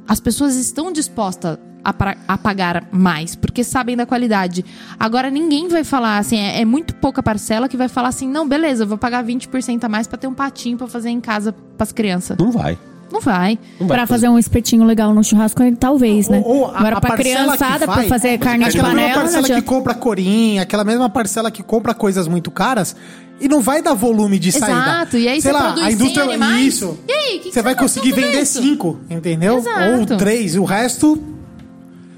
as 0.09 0.19
pessoas 0.21 0.57
estão 0.57 0.91
dispostas 0.91 1.59
a, 1.85 2.39
pagar 2.39 2.85
mais, 2.93 3.35
porque 3.35 3.65
sabem 3.65 3.97
da 3.97 4.07
qualidade. 4.07 4.65
Agora 4.99 5.29
ninguém 5.31 5.67
vai 5.69 5.83
falar 5.83 6.19
assim, 6.19 6.39
é, 6.39 6.61
é 6.61 6.65
muito 6.65 6.95
pouca 6.95 7.23
parcela 7.23 7.69
que 7.69 7.77
vai 7.77 7.89
falar 7.89 8.09
assim, 8.09 8.29
não, 8.29 8.49
beleza, 8.49 8.85
eu 8.85 8.87
vou 8.87 8.97
pagar 8.97 9.25
20% 9.25 9.83
a 9.85 9.89
mais 9.89 10.07
pra 10.07 10.17
ter 10.17 10.29
um 10.29 10.33
patinho 10.35 10.79
pra 10.79 10.87
fazer 10.87 11.11
em 11.11 11.21
casa 11.21 11.53
pras 11.77 11.91
crianças. 11.91 12.37
Não 12.39 12.53
vai. 12.53 12.79
Não 13.13 13.21
vai. 13.21 13.59
Não 13.79 13.87
vai 13.87 13.99
Pra 13.99 14.07
fazer 14.07 14.29
um 14.29 14.39
espetinho 14.39 14.85
legal 14.85 15.13
no 15.15 15.23
churrasco, 15.23 15.61
talvez, 15.79 16.29
né? 16.29 16.43
Ou- 16.45 16.57
ou 16.61 16.67
a- 16.67 16.79
Agora, 16.79 16.97
a 16.97 17.01
pra 17.01 17.17
criançada, 17.17 17.85
pra 17.85 17.95
vai- 17.97 18.09
fazer 18.09 18.39
carne 18.39 18.65
de 18.65 18.71
Aquela 18.71 18.89
mesma 18.89 19.01
panela, 19.03 19.25
não 19.25 19.33
parcela 19.33 19.61
que 19.61 19.67
compra 19.67 19.95
corinha, 19.95 20.63
aquela 20.63 20.85
mesma 20.85 21.09
parcela 21.11 21.51
que 21.51 21.63
compra 21.63 21.93
coisas 21.95 22.27
muito 22.27 22.51
caras 22.51 22.97
e 23.41 23.49
não 23.49 23.61
vai 23.61 23.83
dar 23.83 23.93
volume 23.95 24.39
de 24.39 24.51
saída. 24.53 24.79
Exato, 24.81 25.17
e 25.19 25.29
aí 25.29 25.43
Sei 25.43 25.51
você 25.51 25.57
lá, 25.59 25.63
produz 25.65 25.87
a 25.87 25.93
indústria 25.93 26.25
100 26.25 26.35
animais, 26.35 26.67
isso. 26.75 26.99
e 27.09 27.13
aí, 27.13 27.33
que 27.39 27.49
que 27.49 27.53
você 27.53 27.63
vai 27.63 27.75
conseguir 27.75 28.13
vender 28.13 28.41
isso? 28.43 28.63
cinco, 28.63 28.99
entendeu? 29.11 29.59
Exato. 29.59 30.13
Ou 30.13 30.19
três, 30.19 30.57
o 30.57 30.65
resto 30.65 31.23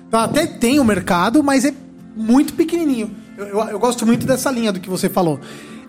Então 0.08 0.20
até 0.20 0.46
tem 0.46 0.78
o 0.78 0.84
mercado, 0.84 1.42
mas 1.42 1.64
é 1.64 1.74
muito 2.16 2.52
pequenininho. 2.54 3.10
Eu, 3.36 3.46
eu, 3.46 3.60
eu 3.70 3.78
gosto 3.80 4.06
muito 4.06 4.24
dessa 4.24 4.48
linha 4.50 4.70
do 4.70 4.78
que 4.78 4.88
você 4.88 5.08
falou. 5.08 5.40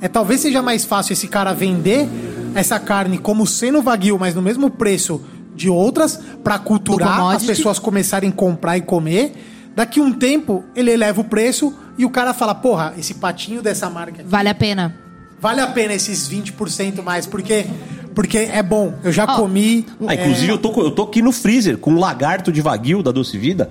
É 0.01 0.07
talvez 0.07 0.41
seja 0.41 0.63
mais 0.63 0.83
fácil 0.83 1.13
esse 1.13 1.27
cara 1.27 1.53
vender 1.53 2.09
essa 2.55 2.79
carne 2.79 3.17
como 3.17 3.45
sendo 3.45 3.81
Wagyu, 3.81 4.17
mas 4.17 4.33
no 4.33 4.41
mesmo 4.41 4.69
preço 4.71 5.21
de 5.55 5.69
outras, 5.69 6.19
pra 6.43 6.57
Do 6.57 6.63
culturar 6.63 7.35
as 7.35 7.43
pessoas 7.43 7.77
começarem 7.79 8.29
a 8.29 8.33
comprar 8.33 8.77
e 8.77 8.81
comer. 8.81 9.33
Daqui 9.75 9.99
um 9.99 10.11
tempo, 10.13 10.63
ele 10.75 10.89
eleva 10.91 11.21
o 11.21 11.23
preço 11.25 11.73
e 11.97 12.05
o 12.05 12.09
cara 12.09 12.33
fala: 12.33 12.55
Porra, 12.55 12.93
esse 12.97 13.15
patinho 13.15 13.61
dessa 13.61 13.89
marca 13.89 14.21
aqui, 14.21 14.29
Vale 14.29 14.49
a 14.49 14.55
pena. 14.55 14.95
vale 15.39 15.61
a 15.61 15.67
pena 15.67 15.93
esses 15.93 16.29
20% 16.29 17.03
mais, 17.03 17.25
porque, 17.25 17.65
porque 18.13 18.37
é 18.37 18.63
bom. 18.63 18.93
Eu 19.03 19.11
já 19.11 19.25
Ó, 19.25 19.35
comi. 19.35 19.85
Ah, 20.07 20.15
inclusive, 20.15 20.49
eu, 20.49 20.57
tô, 20.57 20.71
eu 20.81 20.91
tô 20.91 21.03
aqui 21.03 21.21
no 21.21 21.31
freezer 21.33 21.77
com 21.77 21.91
um 21.91 21.99
lagarto 21.99 22.51
de 22.51 22.61
Wagyu 22.61 23.03
da 23.03 23.11
Doce 23.11 23.37
Vida. 23.37 23.69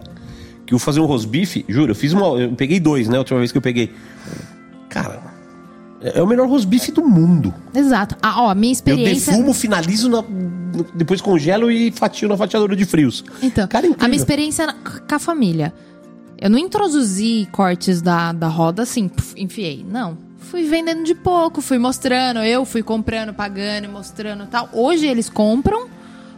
Que 0.67 0.73
eu 0.73 0.79
vou 0.79 0.85
fazer 0.85 1.01
um 1.01 1.07
rosbife. 1.07 1.65
Juro, 1.69 1.93
eu 1.93 1.97
fiz 1.97 2.13
uma. 2.13 2.27
Eu 2.41 2.53
peguei 2.53 2.81
dois, 2.81 3.09
né? 3.09 3.17
A 3.17 3.21
última 3.21 3.39
vez 3.39 3.51
que 3.53 3.59
eu 3.59 3.63
peguei. 3.63 3.93
Cara, 4.89 5.21
é 6.15 6.23
o 6.23 6.27
melhor 6.27 6.49
rosbife 6.49 6.93
do 6.93 7.03
mundo. 7.07 7.53
Exato. 7.75 8.17
Ah, 8.23 8.43
ó, 8.43 8.55
minha 8.55 8.71
Eu 8.71 8.75
experiência. 8.75 9.33
defumo, 9.33 9.55
finalizo, 9.55 10.09
na- 10.09 10.25
depois 10.95 11.21
congelo 11.21 11.71
e 11.71 11.91
fatio 11.93 12.29
na 12.29 12.37
fatiadora 12.37 12.75
de 12.77 12.85
frios. 12.85 13.25
Então, 13.43 13.67
Cara, 13.69 13.87
incrível. 13.87 14.05
a 14.05 14.09
minha 14.09 14.19
experiência 14.19 14.75
com 15.09 15.15
a 15.15 15.19
família. 15.19 15.73
Eu 16.41 16.51
não 16.51 16.59
introduzi 16.59 17.49
cortes 17.53 18.03
da, 18.03 18.33
da 18.33 18.49
roda 18.49 18.83
assim, 18.83 19.09
puf, 19.09 19.35
enfiei. 19.41 19.85
Não. 19.89 20.19
Fui 20.39 20.65
vendendo 20.65 21.05
de 21.05 21.15
pouco, 21.15 21.63
fui 21.63 21.79
mostrando, 21.79 22.41
eu 22.41 22.65
fui 22.67 22.83
comprando, 22.83 23.33
pagando 23.33 23.85
e 23.85 23.89
mostrando 23.89 24.45
e 24.45 24.47
tal. 24.49 24.69
Hoje 24.73 25.07
eles 25.07 25.31
compram 25.31 25.89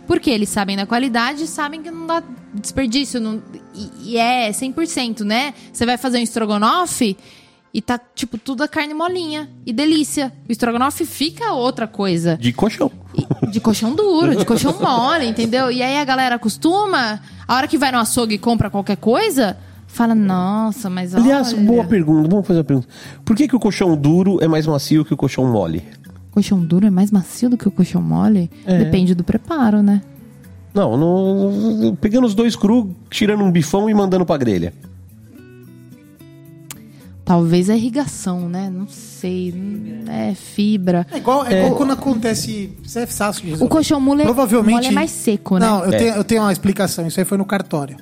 porque 0.06 0.30
eles 0.30 0.48
sabem 0.48 0.76
da 0.76 0.86
qualidade 0.86 1.42
e 1.42 1.46
sabem 1.48 1.82
que 1.82 1.90
não 1.90 2.06
dá 2.06 2.22
desperdício. 2.54 3.18
Não, 3.20 3.42
e, 3.74 4.12
e 4.12 4.16
é 4.16 4.50
100%, 4.52 5.22
né? 5.22 5.52
Você 5.72 5.84
vai 5.84 5.96
fazer 5.98 6.18
um 6.18 6.22
estrogonofe 6.22 7.16
e 7.74 7.82
tá, 7.82 8.00
tipo, 8.14 8.38
tudo 8.38 8.62
a 8.62 8.68
carne 8.68 8.94
molinha 8.94 9.48
e 9.66 9.72
delícia. 9.72 10.32
O 10.48 10.52
estrogonofe 10.52 11.04
fica 11.04 11.52
outra 11.52 11.86
coisa. 11.86 12.36
De 12.38 12.52
colchão. 12.52 12.90
E- 13.14 13.46
De 13.50 13.60
colchão 13.60 13.94
duro, 13.94 14.34
de 14.36 14.44
colchão 14.44 14.74
mole, 14.80 15.26
entendeu? 15.26 15.70
E 15.70 15.82
aí 15.82 15.98
a 15.98 16.04
galera 16.04 16.36
acostuma, 16.36 17.20
a 17.46 17.54
hora 17.54 17.68
que 17.68 17.76
vai 17.78 17.92
no 17.92 17.98
açougue 17.98 18.34
e 18.34 18.38
compra 18.38 18.70
qualquer 18.70 18.96
coisa, 18.96 19.56
fala, 19.86 20.14
nossa, 20.14 20.88
mas 20.90 21.14
Aliás, 21.14 21.52
olha, 21.52 21.62
boa 21.62 21.84
pergunta. 21.84 22.28
Vamos 22.28 22.46
fazer 22.46 22.60
uma 22.60 22.64
pergunta. 22.64 22.88
Por 23.24 23.36
que, 23.36 23.46
que 23.48 23.56
o 23.56 23.60
colchão 23.60 23.96
duro 23.96 24.38
é 24.42 24.48
mais 24.48 24.66
macio 24.66 25.04
que 25.04 25.12
o 25.14 25.16
colchão 25.16 25.44
mole? 25.50 25.82
colchão 26.32 26.60
duro 26.60 26.86
é 26.86 26.90
mais 26.90 27.10
macio 27.10 27.48
do 27.48 27.56
que 27.56 27.66
o 27.66 27.70
colchão 27.70 28.02
mole? 28.02 28.50
É. 28.66 28.78
Depende 28.78 29.14
do 29.14 29.24
preparo, 29.24 29.82
né? 29.82 30.02
Não, 30.74 30.94
no- 30.94 31.96
pegando 31.96 32.26
os 32.26 32.34
dois 32.34 32.54
cru, 32.54 32.94
tirando 33.10 33.42
um 33.42 33.50
bifão 33.50 33.88
e 33.88 33.94
mandando 33.94 34.26
pra 34.26 34.36
grelha. 34.36 34.74
Talvez 37.26 37.68
a 37.68 37.74
irrigação, 37.74 38.48
né? 38.48 38.70
Não 38.72 38.86
sei, 38.86 39.52
é 40.08 40.32
fibra. 40.34 41.04
É 41.12 41.16
igual, 41.18 41.44
é 41.44 41.58
igual 41.58 41.74
quando 41.74 41.92
acontece. 41.92 42.72
Isso 42.84 42.98
é 43.00 43.04
fácil 43.04 43.42
de 43.42 43.50
resolver. 43.50 43.64
O 43.64 43.68
colchão 43.68 44.00
mole, 44.00 44.22
Provavelmente. 44.22 44.74
mole 44.76 44.86
é 44.86 44.90
mais 44.92 45.10
seco, 45.10 45.58
né? 45.58 45.66
Não, 45.66 45.84
eu, 45.84 45.92
É. 45.92 45.98
tenho, 45.98 46.14
eu 46.14 46.22
tenho 46.24 46.42
uma 46.42 46.52
explicação. 46.52 47.04
Isso 47.08 47.18
aí 47.18 47.26
foi 47.26 47.36
no 47.36 47.44
cartório. 47.44 47.96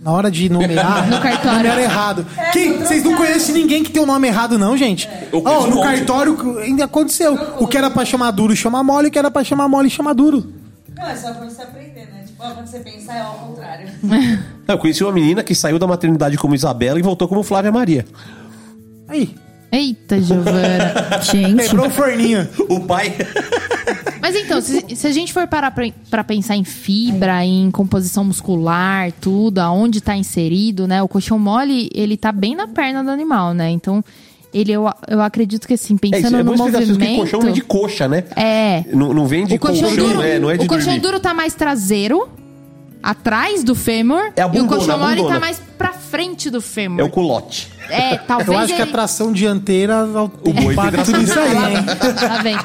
Na 0.00 0.12
hora 0.12 0.30
de 0.30 0.48
nomear, 0.48 1.06
No 1.12 1.20
cartório. 1.20 1.58
nomearam 1.58 1.82
errado. 1.82 2.26
Quem, 2.54 2.78
vocês 2.78 3.04
não 3.04 3.14
conhecem 3.16 3.54
ninguém 3.54 3.82
que 3.84 3.90
tem 3.90 4.02
o 4.02 4.06
nome 4.06 4.28
errado, 4.28 4.58
não, 4.58 4.74
gente? 4.78 5.10
Ó, 5.30 5.40
conheço 5.42 5.66
no 5.68 5.78
um 5.80 5.82
cartório 5.82 6.58
ainda 6.60 6.84
aconteceu. 6.86 7.34
O 7.60 7.66
que 7.66 7.76
era 7.76 7.90
pra 7.90 8.02
chamar 8.06 8.30
duro 8.30 8.56
chama 8.56 8.82
mole, 8.82 9.08
o 9.08 9.10
que 9.10 9.18
era 9.18 9.30
pra 9.30 9.44
chamar 9.44 9.68
mole 9.68 9.90
chama 9.90 10.14
duro. 10.14 10.42
Não, 10.96 11.06
é 11.06 11.16
só 11.16 11.34
pra 11.34 11.44
você 11.44 11.60
aprender, 11.60 12.06
né? 12.10 12.22
Tipo, 12.26 12.42
quando 12.42 12.66
você 12.66 12.78
pensar 12.78 13.14
é 13.16 13.20
ao 13.20 13.34
contrário. 13.34 13.88
Eu 14.66 14.78
conheci 14.78 15.04
uma 15.04 15.12
menina 15.12 15.42
que 15.44 15.54
saiu 15.54 15.78
da 15.78 15.86
maternidade 15.86 16.38
como 16.38 16.54
Isabela 16.54 16.98
e 16.98 17.02
voltou 17.02 17.28
como 17.28 17.42
Flávia 17.42 17.70
Maria. 17.70 18.06
Aí, 19.08 19.34
Eita, 19.70 20.20
Giovana. 20.20 20.94
Gente, 21.22 21.64
quebrou 21.68 21.86
o 21.86 21.90
forninho. 21.90 22.48
O 22.68 22.80
pai. 22.80 23.12
Mas 24.20 24.36
então, 24.36 24.60
se, 24.60 24.84
se 24.94 25.06
a 25.06 25.10
gente 25.10 25.32
for 25.32 25.46
parar 25.48 25.70
pra, 25.72 25.84
pra 26.08 26.22
pensar 26.24 26.54
em 26.56 26.62
fibra, 26.64 27.44
em 27.44 27.70
composição 27.72 28.24
muscular, 28.24 29.10
tudo, 29.20 29.58
aonde 29.58 30.00
tá 30.00 30.16
inserido, 30.16 30.86
né? 30.86 31.02
O 31.02 31.08
colchão 31.08 31.38
mole, 31.38 31.90
ele 31.92 32.16
tá 32.16 32.30
bem 32.32 32.54
na 32.54 32.68
perna 32.68 33.02
do 33.02 33.10
animal, 33.10 33.52
né? 33.52 33.68
Então, 33.70 34.02
ele, 34.52 34.70
eu, 34.72 34.88
eu 35.08 35.20
acredito 35.20 35.66
que 35.66 35.74
assim, 35.74 35.94
É, 36.00 36.06
isso, 36.06 36.10
pensando 36.22 36.36
é 36.38 36.42
bom 36.44 36.52
no 36.52 36.64
que 36.64 36.70
movimento... 36.70 37.16
colchão 37.16 37.40
vem 37.40 37.52
de 37.52 37.60
coxa, 37.60 38.06
né? 38.08 38.24
É. 38.36 38.84
Não, 38.94 39.12
não 39.12 39.26
vem 39.26 39.44
de 39.44 39.56
O 39.56 39.58
colchão, 39.58 39.88
colchão, 39.88 40.06
duro, 40.08 40.18
né? 40.20 40.38
Não 40.38 40.50
é 40.50 40.56
de 40.56 40.64
o 40.64 40.68
colchão 40.68 40.86
dormir. 40.86 41.00
duro 41.00 41.18
tá 41.20 41.34
mais 41.34 41.52
traseiro, 41.54 42.28
atrás 43.02 43.64
do 43.64 43.74
fêmur, 43.74 44.20
É 44.36 44.42
a 44.42 44.44
e 44.44 44.48
o 44.48 44.50
bundona, 44.50 44.68
colchão 44.68 44.98
mole 44.98 45.16
bundona. 45.16 45.34
tá 45.34 45.40
mais 45.40 45.60
pra 45.76 45.92
frente 46.14 46.48
do 46.48 46.60
fêmur. 46.60 47.00
É 47.00 47.02
o 47.02 47.10
culote. 47.10 47.68
É, 47.90 48.16
talvez 48.16 48.48
Eu 48.48 48.58
acho 48.58 48.74
que 48.74 48.80
a 48.80 48.84
ele... 48.84 48.92
tração 48.92 49.32
dianteira 49.32 50.06
tem 50.42 50.54
boi 50.54 50.76
tem 50.76 50.90
tração 50.90 51.20
nisso 51.20 51.38
aí, 51.38 51.56
hein? 51.56 51.84
lá 52.28 52.42
vem. 52.42 52.56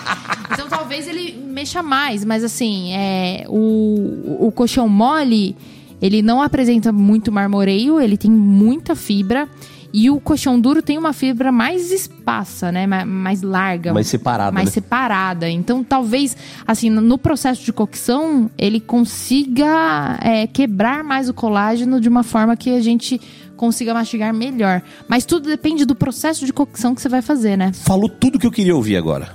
Então 0.51 0.67
talvez 0.69 1.07
ele 1.07 1.31
mexa 1.47 1.81
mais, 1.81 2.23
mas 2.23 2.43
assim, 2.43 2.93
é, 2.93 3.45
o, 3.47 4.47
o 4.47 4.51
colchão 4.51 4.87
mole, 4.87 5.55
ele 6.01 6.21
não 6.21 6.41
apresenta 6.41 6.91
muito 6.91 7.31
marmoreio, 7.31 7.99
ele 7.99 8.17
tem 8.17 8.31
muita 8.31 8.95
fibra. 8.95 9.47
E 9.91 10.09
o 10.09 10.19
colchão 10.19 10.59
duro 10.59 10.83
tem 10.83 10.97
uma 10.99 11.13
fibra 11.13 11.51
mais 11.51 11.91
espassa, 11.91 12.71
né? 12.71 12.85
Ma- 12.85 13.05
Mais 13.05 13.41
larga. 13.41 13.91
Mais 13.93 14.07
separada, 14.07 14.51
Mais 14.51 14.65
né? 14.67 14.71
separada. 14.71 15.49
Então, 15.49 15.83
talvez, 15.83 16.37
assim, 16.67 16.89
no 16.91 17.17
processo 17.17 17.63
de 17.63 17.73
cocção, 17.73 18.51
ele 18.57 18.79
consiga 18.79 20.19
é, 20.21 20.45
quebrar 20.45 21.03
mais 21.03 21.27
o 21.27 21.33
colágeno 21.33 21.99
de 21.99 22.07
uma 22.07 22.21
forma 22.23 22.55
que 22.55 22.69
a 22.75 22.81
gente 22.81 23.19
consiga 23.57 23.93
mastigar 23.93 24.33
melhor. 24.33 24.81
Mas 25.07 25.25
tudo 25.25 25.49
depende 25.49 25.85
do 25.85 25.95
processo 25.95 26.45
de 26.45 26.53
cocção 26.53 26.93
que 26.93 27.01
você 27.01 27.09
vai 27.09 27.21
fazer, 27.21 27.57
né? 27.57 27.71
Falou 27.73 28.07
tudo 28.07 28.37
que 28.39 28.45
eu 28.45 28.51
queria 28.51 28.75
ouvir 28.75 28.95
agora. 28.95 29.33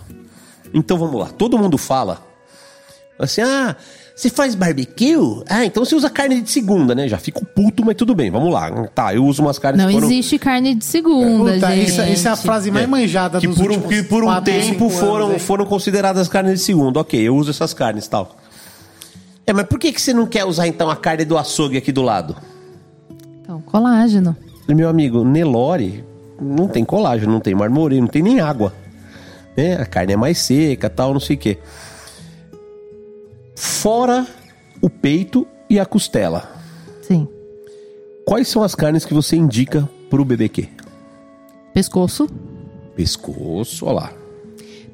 Então 0.72 0.96
vamos 0.96 1.18
lá. 1.20 1.26
Todo 1.26 1.58
mundo 1.58 1.76
fala 1.76 2.24
assim: 3.18 3.42
ah, 3.42 3.76
você 4.14 4.30
faz 4.30 4.54
barbecue? 4.54 5.16
Ah, 5.48 5.64
então 5.64 5.84
você 5.84 5.94
usa 5.96 6.08
carne 6.08 6.40
de 6.40 6.48
segunda, 6.50 6.94
né? 6.94 7.08
Já 7.08 7.18
fico 7.18 7.44
puto, 7.44 7.84
mas 7.84 7.96
tudo 7.96 8.14
bem, 8.14 8.30
vamos 8.30 8.52
lá. 8.52 8.70
Tá, 8.94 9.12
eu 9.14 9.24
uso 9.24 9.42
umas 9.42 9.58
carnes 9.58 9.80
Não 9.82 9.88
que 9.88 9.94
foram- 9.94 10.06
existe 10.06 10.38
carne 10.38 10.74
de 10.74 10.84
segunda, 10.84 11.54
Puta, 11.54 11.70
gente. 11.74 11.88
isso, 11.88 12.02
isso 12.02 12.28
é 12.28 12.30
a 12.30 12.36
frase 12.36 12.70
mais 12.70 12.88
manjada 12.88 13.40
que 13.40 13.46
dos 13.48 13.56
por 13.56 13.70
um, 13.70 13.74
últimos 13.74 13.88
que 13.94 14.02
por 14.04 14.22
um 14.22 14.26
quatro, 14.26 14.52
tempo 14.52 14.88
foram, 14.88 15.26
anos, 15.30 15.42
foram 15.42 15.66
consideradas 15.66 16.28
carnes 16.28 16.60
de 16.60 16.64
segunda. 16.64 17.00
Ok, 17.00 17.20
eu 17.20 17.34
uso 17.34 17.50
essas 17.50 17.74
carnes 17.74 18.06
e 18.06 18.10
tal. 18.10 18.36
É, 19.46 19.52
mas 19.52 19.66
por 19.66 19.78
que, 19.78 19.92
que 19.92 20.00
você 20.00 20.14
não 20.14 20.26
quer 20.26 20.44
usar 20.44 20.66
então 20.68 20.88
a 20.88 20.96
carne 20.96 21.24
do 21.24 21.36
açougue 21.36 21.76
aqui 21.76 21.90
do 21.92 22.00
lado? 22.02 22.36
Então, 23.42 23.60
colágeno. 23.60 24.34
Meu 24.68 24.88
amigo, 24.88 25.24
Nelore 25.24 26.04
não 26.40 26.66
tem 26.68 26.84
colágeno, 26.84 27.32
não 27.32 27.40
tem 27.40 27.54
marmoreio, 27.54 28.00
não 28.00 28.08
tem 28.08 28.22
nem 28.22 28.40
água. 28.40 28.72
Né? 29.56 29.74
A 29.74 29.84
carne 29.84 30.14
é 30.14 30.16
mais 30.16 30.38
seca, 30.38 30.88
tal, 30.88 31.12
não 31.12 31.20
sei 31.20 31.36
o 31.36 31.38
quê. 31.38 31.58
Fora 33.54 34.26
o 34.80 34.90
peito 34.90 35.46
e 35.68 35.78
a 35.78 35.86
costela. 35.86 36.52
Sim. 37.02 37.28
Quais 38.26 38.48
são 38.48 38.62
as 38.62 38.74
carnes 38.74 39.04
que 39.04 39.14
você 39.14 39.36
indica 39.36 39.88
pro 40.10 40.24
BBQ? 40.24 40.68
Pescoço. 41.72 42.28
Pescoço, 42.96 43.86
olha 43.86 43.94
lá. 43.94 44.12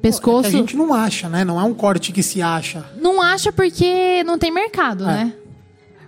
Pescoço. 0.01 0.47
É 0.47 0.51
que 0.51 0.55
a 0.55 0.59
gente 0.59 0.75
não 0.75 0.93
acha, 0.93 1.29
né? 1.29 1.45
Não 1.45 1.59
é 1.59 1.63
um 1.63 1.73
corte 1.73 2.11
que 2.11 2.23
se 2.23 2.41
acha. 2.41 2.83
Não 2.99 3.21
acha 3.21 3.51
porque 3.51 4.23
não 4.23 4.37
tem 4.37 4.51
mercado, 4.51 5.05
né? 5.05 5.33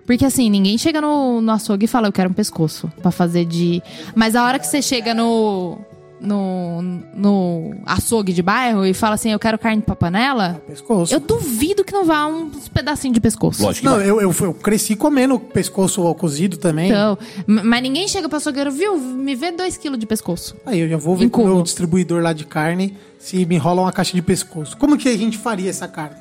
Porque 0.05 0.25
assim, 0.25 0.49
ninguém 0.49 0.77
chega 0.77 0.99
no, 0.99 1.39
no 1.39 1.51
açougue 1.51 1.85
e 1.85 1.87
fala, 1.87 2.07
eu 2.07 2.11
quero 2.11 2.29
um 2.29 2.33
pescoço 2.33 2.91
pra 3.01 3.11
fazer 3.11 3.45
de. 3.45 3.81
Mas 4.15 4.35
a 4.35 4.43
hora 4.43 4.59
que 4.59 4.67
você 4.67 4.81
chega 4.81 5.13
no. 5.13 5.77
No, 6.25 6.81
no 7.13 7.75
açougue 7.85 8.31
de 8.31 8.41
bairro 8.41 8.85
e 8.85 8.93
fala 8.93 9.15
assim, 9.15 9.31
eu 9.33 9.39
quero 9.39 9.59
carne 9.59 9.81
pra 9.81 9.93
panela, 9.93 10.61
Pescoço. 10.65 11.13
eu 11.13 11.19
duvido 11.19 11.83
que 11.83 11.91
não 11.91 12.05
vá 12.05 12.25
uns 12.27 12.69
pedacinhos 12.69 13.13
de 13.13 13.19
pescoço. 13.19 13.61
Lógico 13.61 13.81
que 13.85 13.89
Não, 13.91 13.97
vai. 13.97 14.09
eu, 14.09 14.21
eu, 14.21 14.33
eu 14.39 14.53
cresci 14.53 14.95
comendo 14.95 15.37
pescoço 15.37 16.01
cozido 16.15 16.55
também. 16.55 16.87
Então, 16.89 17.17
mas 17.45 17.83
ninguém 17.83 18.07
chega 18.07 18.29
pro 18.29 18.37
açougueiro, 18.37 18.71
viu? 18.71 18.97
Me 18.97 19.35
vê 19.35 19.51
2 19.51 19.75
kg 19.75 19.97
de 19.97 20.05
pescoço. 20.05 20.55
Aí 20.65 20.79
eu 20.79 20.87
já 20.87 20.95
vou 20.97 21.13
ver 21.17 21.29
com 21.29 21.43
o 21.43 21.45
meu 21.47 21.61
distribuidor 21.61 22.23
lá 22.23 22.31
de 22.31 22.45
carne 22.45 22.95
se 23.19 23.45
me 23.45 23.57
rola 23.57 23.81
uma 23.81 23.91
caixa 23.91 24.13
de 24.13 24.21
pescoço. 24.21 24.77
Como 24.77 24.97
que 24.97 25.09
a 25.09 25.17
gente 25.17 25.37
faria 25.37 25.69
essa 25.69 25.89
carne? 25.89 26.15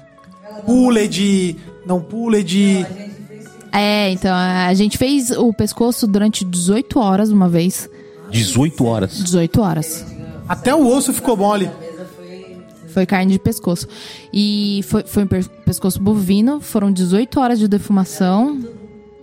Pulled, 0.67 1.57
não 1.87 2.01
pulled. 2.01 2.87
É, 3.73 4.11
então, 4.11 4.35
a 4.35 4.73
gente 4.75 4.99
fez 4.99 5.31
o 5.31 5.53
pescoço 5.53 6.07
durante 6.07 6.45
18 6.45 6.99
horas 6.99 7.31
uma 7.31 7.49
vez. 7.49 7.89
18 8.33 8.85
horas. 8.85 9.13
18 9.23 9.61
horas. 9.61 10.05
Até 10.49 10.75
o 10.75 10.87
osso 10.87 11.13
ficou 11.13 11.37
mole. 11.37 11.71
Foi 12.89 13.07
carne 13.07 13.33
de 13.33 13.39
pescoço. 13.39 13.87
E 14.33 14.81
foi, 14.89 15.03
foi 15.05 15.23
um 15.25 15.27
pescoço 15.65 16.01
bovino, 16.01 16.61
foram 16.61 16.93
18 16.93 17.41
horas 17.41 17.59
de 17.59 17.67
defumação. 17.69 18.59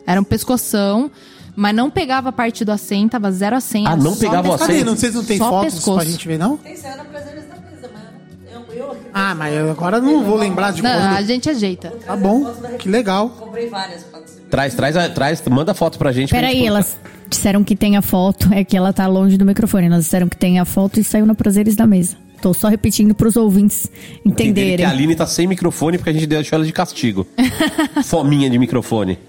Era 0.08 0.20
um 0.20 0.24
pescoção, 0.24 1.12
mas 1.56 1.76
não 1.76 1.90
pegava 1.92 2.30
a 2.30 2.32
parte 2.32 2.66
do 2.66 2.72
acém, 2.72 3.08
tava 3.08 3.32
zero 3.32 3.56
acém. 3.56 3.86
Ah, 3.86 3.96
não 3.96 4.16
pegava 4.16 4.50
o 4.50 4.54
acém? 4.54 4.84
Não 4.84 4.96
sei 4.98 5.10
se 5.12 5.16
não 5.18 5.24
tem 5.24 5.38
Só 5.38 5.50
fotos 5.50 5.76
pescoço. 5.76 5.98
pra 6.00 6.10
gente 6.10 6.28
ver, 6.28 6.40
não? 6.40 6.58
Tem 6.58 6.76
cena 6.76 7.04
prazeres 7.04 7.44
da 7.48 7.56
mesa, 7.58 7.92
mas 7.94 8.52
eu, 8.52 8.76
eu 8.76 8.98
Ah, 9.14 9.36
mas 9.36 9.54
eu 9.54 9.70
agora 9.70 10.02
não 10.02 10.24
vou 10.24 10.36
lembrar 10.36 10.72
de 10.72 10.82
Não, 10.82 10.90
a 10.90 11.16
quando. 11.18 11.28
gente 11.28 11.48
ajeita. 11.48 11.92
Tá 12.04 12.16
bom, 12.16 12.52
que 12.80 12.90
legal. 12.90 13.30
comprei 13.30 13.70
várias 13.70 14.02
pra 14.04 14.20
ver. 14.22 14.39
Traz, 14.50 14.74
traz, 14.74 14.96
traz, 15.14 15.44
manda 15.50 15.74
foto 15.74 15.98
pra 15.98 16.12
gente. 16.12 16.32
Peraí, 16.32 16.54
gente 16.54 16.68
elas 16.68 16.98
disseram 17.30 17.64
que 17.64 17.76
tem 17.76 17.96
a 17.98 18.02
foto, 18.02 18.52
é 18.54 18.64
que 18.64 18.76
ela 18.76 18.92
tá 18.92 19.06
longe 19.08 19.38
do 19.38 19.46
microfone. 19.46 19.88
Elas 19.88 20.06
disseram 20.06 20.28
que 20.28 20.38
tem 20.38 20.60
a 20.60 20.66
foto 20.66 21.00
e 21.00 21.04
saiu 21.04 21.26
na 21.26 21.36
prazeres 21.36 21.76
da 21.76 21.86
mesa. 21.86 22.18
Tô 22.42 22.54
só 22.54 22.70
repetindo 22.70 23.14
pros 23.14 23.36
ouvintes 23.36 23.92
Entenderem 24.26 24.50
entenderem. 24.52 24.78
que 24.78 24.84
a 24.84 24.90
Aline 24.90 25.16
tá 25.16 25.28
sem 25.28 25.46
microfone 25.46 25.98
porque 25.98 26.10
a 26.10 26.14
gente 26.14 26.26
deixou 26.26 26.56
ela 26.56 26.66
de 26.66 26.72
castigo. 26.72 27.28
Fominha 28.06 28.50
de 28.50 28.58
microfone. 28.58 29.20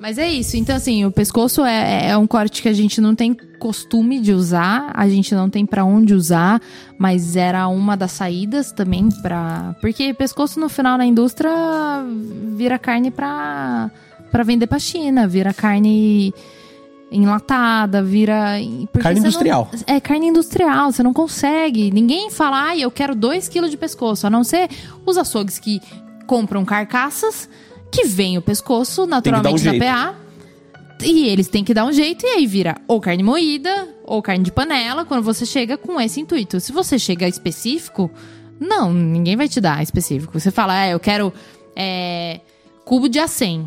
Mas 0.00 0.16
é 0.16 0.26
isso. 0.28 0.56
Então, 0.56 0.74
assim, 0.74 1.04
o 1.04 1.10
pescoço 1.10 1.62
é, 1.62 2.08
é 2.08 2.16
um 2.16 2.26
corte 2.26 2.62
que 2.62 2.68
a 2.68 2.72
gente 2.72 3.00
não 3.00 3.14
tem 3.14 3.34
costume 3.58 4.18
de 4.18 4.32
usar, 4.32 4.90
a 4.94 5.06
gente 5.08 5.34
não 5.34 5.50
tem 5.50 5.66
pra 5.66 5.84
onde 5.84 6.14
usar, 6.14 6.58
mas 6.98 7.36
era 7.36 7.68
uma 7.68 7.96
das 7.96 8.12
saídas 8.12 8.72
também 8.72 9.10
pra. 9.20 9.76
Porque 9.80 10.14
pescoço 10.14 10.58
no 10.58 10.70
final 10.70 10.96
na 10.96 11.04
indústria 11.04 11.50
vira 12.56 12.78
carne 12.78 13.10
pra, 13.10 13.90
pra 14.32 14.42
vender 14.42 14.66
pra 14.66 14.78
China, 14.78 15.28
vira 15.28 15.52
carne 15.52 16.32
enlatada, 17.12 18.02
vira. 18.02 18.54
Carne 18.54 18.86
você 18.88 19.02
não- 19.02 19.18
industrial. 19.18 19.70
é 19.86 20.00
carne 20.00 20.28
industrial, 20.28 20.92
você 20.92 21.02
não 21.02 21.12
consegue. 21.12 21.90
Ninguém 21.90 22.30
fala, 22.30 22.68
ai, 22.68 22.80
eu 22.80 22.90
quero 22.90 23.14
2 23.14 23.48
kg 23.48 23.68
de 23.68 23.76
pescoço, 23.76 24.26
a 24.26 24.30
não 24.30 24.42
ser 24.44 24.70
os 25.04 25.18
açougues 25.18 25.58
que 25.58 25.80
compram 26.26 26.64
carcaças, 26.64 27.48
que 27.90 28.04
vem 28.04 28.38
o 28.38 28.42
pescoço 28.42 29.06
naturalmente 29.06 29.62
jeito. 29.62 29.78
da 29.78 29.84
PA. 29.84 30.14
E 31.02 31.28
eles 31.28 31.48
têm 31.48 31.64
que 31.64 31.72
dar 31.72 31.86
um 31.86 31.92
jeito, 31.92 32.26
e 32.26 32.28
aí 32.28 32.46
vira 32.46 32.76
ou 32.86 33.00
carne 33.00 33.22
moída, 33.22 33.88
ou 34.04 34.20
carne 34.20 34.44
de 34.44 34.52
panela, 34.52 35.04
quando 35.04 35.22
você 35.22 35.46
chega 35.46 35.78
com 35.78 35.98
esse 35.98 36.20
intuito. 36.20 36.60
Se 36.60 36.72
você 36.72 36.98
chega 36.98 37.26
específico, 37.26 38.10
não, 38.60 38.92
ninguém 38.92 39.34
vai 39.34 39.48
te 39.48 39.60
dar 39.60 39.82
específico. 39.82 40.38
Você 40.38 40.50
fala, 40.50 40.84
é, 40.84 40.92
eu 40.92 41.00
quero 41.00 41.32
é, 41.74 42.40
cubo 42.84 43.08
de 43.08 43.18
A100. 43.18 43.66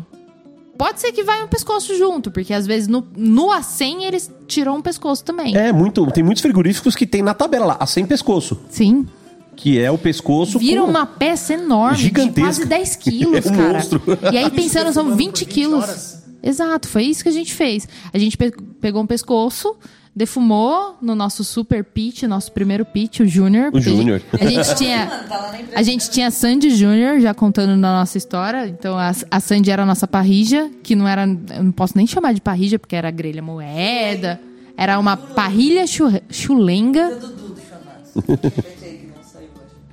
Pode 0.78 1.00
ser 1.00 1.12
que 1.12 1.22
vai 1.22 1.42
um 1.42 1.48
pescoço 1.48 1.96
junto, 1.96 2.30
porque 2.30 2.52
às 2.52 2.66
vezes 2.66 2.88
no, 2.88 3.06
no 3.16 3.48
A100 3.48 4.02
eles 4.02 4.30
tiram 4.46 4.76
um 4.76 4.82
pescoço 4.82 5.24
também. 5.24 5.56
É, 5.56 5.72
muito. 5.72 6.06
Tem 6.12 6.22
muitos 6.22 6.42
frigoríficos 6.42 6.94
que 6.94 7.06
tem 7.06 7.22
na 7.22 7.34
tabela 7.34 7.66
lá, 7.66 7.76
a 7.80 7.86
sem 7.86 8.06
pescoço. 8.06 8.60
Sim. 8.68 9.06
Que 9.56 9.78
é 9.78 9.90
o 9.90 9.96
pescoço. 9.98 10.58
Vira 10.58 10.80
com- 10.82 10.88
uma 10.90 11.06
peça 11.06 11.54
enorme, 11.54 11.98
Gigantesca. 11.98 12.34
de 12.34 12.40
quase 12.40 12.64
10 12.66 12.96
quilos, 12.96 13.46
É 13.46 13.50
um 13.50 13.56
cara. 13.56 13.72
monstro. 13.74 14.02
E 14.32 14.36
aí, 14.38 14.50
pensando, 14.52 14.92
são 14.92 15.14
20 15.16 15.44
quilos. 15.46 16.18
Exato, 16.42 16.88
foi 16.88 17.04
isso 17.04 17.22
que 17.22 17.28
a 17.28 17.32
gente 17.32 17.54
fez. 17.54 17.88
A 18.12 18.18
gente 18.18 18.36
pe- 18.36 18.52
pegou 18.80 19.02
um 19.02 19.06
pescoço, 19.06 19.74
defumou 20.14 20.96
no 21.00 21.14
nosso 21.14 21.42
super 21.42 21.82
pitch, 21.82 22.24
nosso 22.24 22.52
primeiro 22.52 22.84
pitch, 22.84 23.20
o 23.20 23.26
Júnior. 23.26 23.70
gente- 23.74 23.84
Júnior. 23.96 24.22
A 24.38 24.44
gente 24.44 24.74
tinha. 24.74 25.24
A 25.74 25.82
gente 25.82 26.10
tinha 26.10 26.30
Sandy 26.30 26.70
Júnior 26.70 27.18
já 27.20 27.32
contando 27.34 27.76
na 27.76 27.98
nossa 28.00 28.18
história. 28.18 28.68
Então 28.68 28.96
a, 28.98 29.12
a 29.30 29.40
Sandy 29.40 29.70
era 29.70 29.82
a 29.82 29.86
nossa 29.86 30.06
parrija, 30.06 30.70
que 30.82 30.94
não 30.94 31.08
era. 31.08 31.22
Eu 31.56 31.64
não 31.64 31.72
posso 31.72 31.94
nem 31.96 32.06
chamar 32.06 32.32
de 32.34 32.40
parrija, 32.40 32.78
porque 32.78 32.94
era 32.94 33.10
grelha 33.10 33.42
moeda. 33.42 34.38
Era 34.76 34.98
uma 34.98 35.16
parrilha 35.16 35.86
chu- 35.86 36.20
chulenga. 36.30 37.18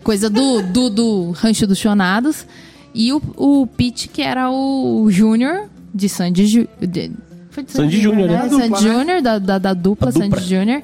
Coisa 0.04 0.30
do, 0.30 0.62
do, 0.64 0.90
do 0.90 1.32
Rancho 1.32 1.68
dos 1.68 1.78
Chonados. 1.78 2.46
E 2.94 3.14
o, 3.14 3.22
o 3.38 3.68
Pete, 3.68 4.08
que 4.10 4.22
era 4.22 4.50
o 4.52 5.08
Júnior 5.10 5.70
de 5.94 6.10
Sandy 6.10 6.46
Ju- 6.46 6.68
de- 6.80 7.12
Foi 7.50 7.64
de 7.64 7.72
Sandy 7.72 8.02
Júnior, 8.02 8.28
né? 8.30 8.36
né? 8.38 8.42
Da 8.44 8.50
Sandy 8.50 8.62
dupla, 8.70 8.82
né? 8.82 8.94
Júnior, 8.98 9.22
da, 9.22 9.40
da, 9.40 9.58
da 9.58 9.74
dupla 9.74 10.10
A 10.10 10.12
dupla. 10.12 10.30
Sandy 10.40 10.50
Júnior. 10.50 10.84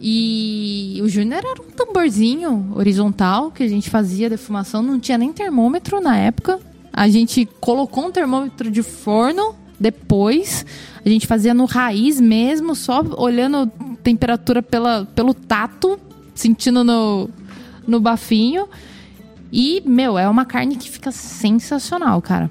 E 0.00 1.00
o 1.02 1.08
Júnior 1.08 1.38
era 1.44 1.62
um 1.62 1.70
tamborzinho 1.70 2.72
horizontal 2.74 3.50
que 3.50 3.62
a 3.62 3.68
gente 3.68 3.88
fazia 3.90 4.28
defumação. 4.30 4.82
Não 4.82 5.00
tinha 5.00 5.16
nem 5.18 5.32
termômetro 5.32 6.00
na 6.00 6.16
época. 6.16 6.60
A 6.92 7.08
gente 7.08 7.48
colocou 7.60 8.06
um 8.06 8.10
termômetro 8.10 8.70
de 8.70 8.82
forno 8.82 9.54
depois. 9.80 10.64
A 11.04 11.08
gente 11.08 11.26
fazia 11.26 11.52
no 11.54 11.64
raiz 11.64 12.20
mesmo, 12.20 12.74
só 12.74 13.02
olhando 13.16 13.70
temperatura 14.02 14.62
pela, 14.62 15.06
pelo 15.14 15.32
tato, 15.34 15.98
sentindo 16.34 16.84
no, 16.84 17.28
no 17.86 18.00
bafinho. 18.00 18.68
E, 19.52 19.82
meu, 19.86 20.18
é 20.18 20.28
uma 20.28 20.44
carne 20.44 20.76
que 20.76 20.90
fica 20.90 21.12
sensacional, 21.12 22.20
cara. 22.20 22.50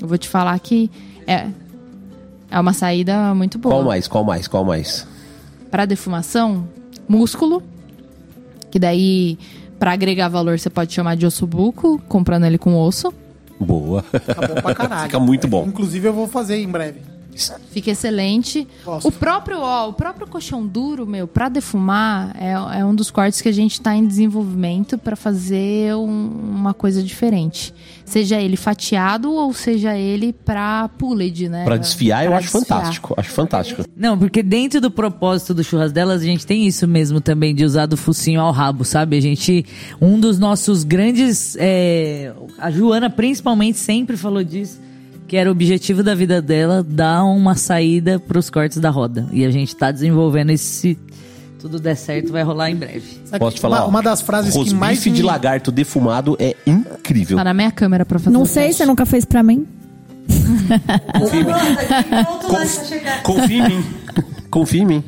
Eu 0.00 0.06
vou 0.06 0.18
te 0.18 0.28
falar 0.28 0.58
que 0.58 0.90
é, 1.26 1.48
é 2.50 2.60
uma 2.60 2.72
saída 2.72 3.34
muito 3.34 3.58
boa. 3.58 3.74
Qual 3.74 3.84
mais? 3.84 4.08
Qual 4.08 4.24
mais? 4.24 4.48
Qual 4.48 4.64
mais? 4.64 5.06
Para 5.70 5.86
defumação, 5.86 6.68
músculo, 7.08 7.62
que 8.70 8.78
daí 8.78 9.38
para 9.78 9.92
agregar 9.92 10.28
valor 10.28 10.58
você 10.58 10.68
pode 10.68 10.92
chamar 10.92 11.16
de 11.16 11.24
ossobuco, 11.24 11.98
comprando 12.06 12.44
ele 12.44 12.58
com 12.58 12.76
osso. 12.76 13.12
Boa. 13.58 14.02
Fica 14.02 14.46
bom 14.46 14.54
pra 14.60 14.74
caralho. 14.76 15.02
Fica 15.04 15.18
muito 15.18 15.48
bom. 15.48 15.64
Inclusive 15.66 16.08
eu 16.08 16.12
vou 16.12 16.26
fazer 16.28 16.58
em 16.58 16.68
breve. 16.68 17.00
Fica 17.70 17.90
excelente. 17.90 18.66
Gosto. 18.84 19.08
O 19.08 19.12
próprio, 19.12 19.58
ó, 19.60 19.88
o 19.88 19.92
próprio 19.92 20.26
colchão 20.26 20.66
duro, 20.66 21.06
meu, 21.06 21.26
para 21.28 21.48
defumar, 21.48 22.34
é, 22.38 22.80
é 22.80 22.84
um 22.84 22.94
dos 22.94 23.10
cortes 23.10 23.40
que 23.40 23.48
a 23.48 23.52
gente 23.52 23.80
tá 23.80 23.94
em 23.94 24.06
desenvolvimento 24.06 24.98
para 24.98 25.16
fazer 25.16 25.94
um- 25.94 26.30
uma 26.50 26.74
coisa 26.74 27.02
diferente. 27.02 27.72
Seja 28.04 28.40
ele 28.40 28.56
fatiado 28.56 29.32
ou 29.32 29.52
seja 29.54 29.96
ele 29.96 30.32
para 30.32 30.88
pulled, 30.98 31.48
né? 31.48 31.64
Pra 31.64 31.76
desfiar, 31.76 32.24
eu 32.24 32.30
Pra 32.30 32.38
acho 32.38 32.48
desfiar. 32.52 32.78
fantástico. 32.80 33.14
Acho 33.16 33.30
fantástico. 33.30 33.84
Não, 33.96 34.18
porque 34.18 34.42
dentro 34.42 34.80
do 34.80 34.90
propósito 34.90 35.54
do 35.54 35.62
churras 35.62 35.92
delas, 35.92 36.20
a 36.22 36.24
gente 36.24 36.44
tem 36.44 36.66
isso 36.66 36.88
mesmo 36.88 37.20
também, 37.20 37.54
de 37.54 37.64
usar 37.64 37.86
do 37.86 37.96
focinho 37.96 38.40
ao 38.40 38.50
rabo, 38.50 38.84
sabe? 38.84 39.16
A 39.16 39.20
gente. 39.20 39.64
Um 40.00 40.18
dos 40.18 40.38
nossos 40.38 40.82
grandes. 40.82 41.56
é, 41.58 42.32
a 42.58 42.70
Joana, 42.70 43.08
principalmente, 43.08 43.78
sempre 43.78 44.16
falou 44.16 44.42
disso. 44.42 44.80
Que 45.30 45.36
era 45.36 45.48
o 45.48 45.52
objetivo 45.52 46.02
da 46.02 46.12
vida 46.12 46.42
dela, 46.42 46.82
dar 46.82 47.22
uma 47.22 47.54
saída 47.54 48.18
pros 48.18 48.50
cortes 48.50 48.78
da 48.78 48.90
roda. 48.90 49.28
E 49.30 49.44
a 49.44 49.50
gente 49.52 49.76
tá 49.76 49.92
desenvolvendo 49.92 50.50
esse. 50.50 50.66
Se 50.66 50.98
tudo 51.60 51.78
der 51.78 51.94
certo, 51.94 52.32
vai 52.32 52.42
rolar 52.42 52.68
em 52.68 52.74
breve. 52.74 53.20
Sabe 53.26 53.38
Posso 53.38 53.54
te 53.54 53.60
falar? 53.60 53.82
Uma, 53.82 53.86
uma 53.86 54.02
das 54.02 54.20
frases 54.22 54.52
que 54.52 54.74
mais 54.74 55.00
de 55.00 55.08
me- 55.08 55.22
lagarto 55.22 55.70
defumado 55.70 56.36
é 56.40 56.56
incrível. 56.66 57.36
Tá 57.36 57.44
na 57.44 57.54
minha 57.54 57.70
câmera 57.70 58.04
para 58.04 58.18
fazer. 58.18 58.36
Não 58.36 58.44
sei, 58.44 58.72
você 58.72 58.84
nunca 58.84 59.06
fez 59.06 59.24
pra 59.24 59.40
mim. 59.40 59.68
Confia 61.20 61.40
em 61.40 61.44
mim. 61.44 61.54
Confia 63.22 63.56
em 63.56 63.68
mim. 63.68 63.84
Confia 64.50 64.82
em 64.82 64.84
mim. 64.86 65.04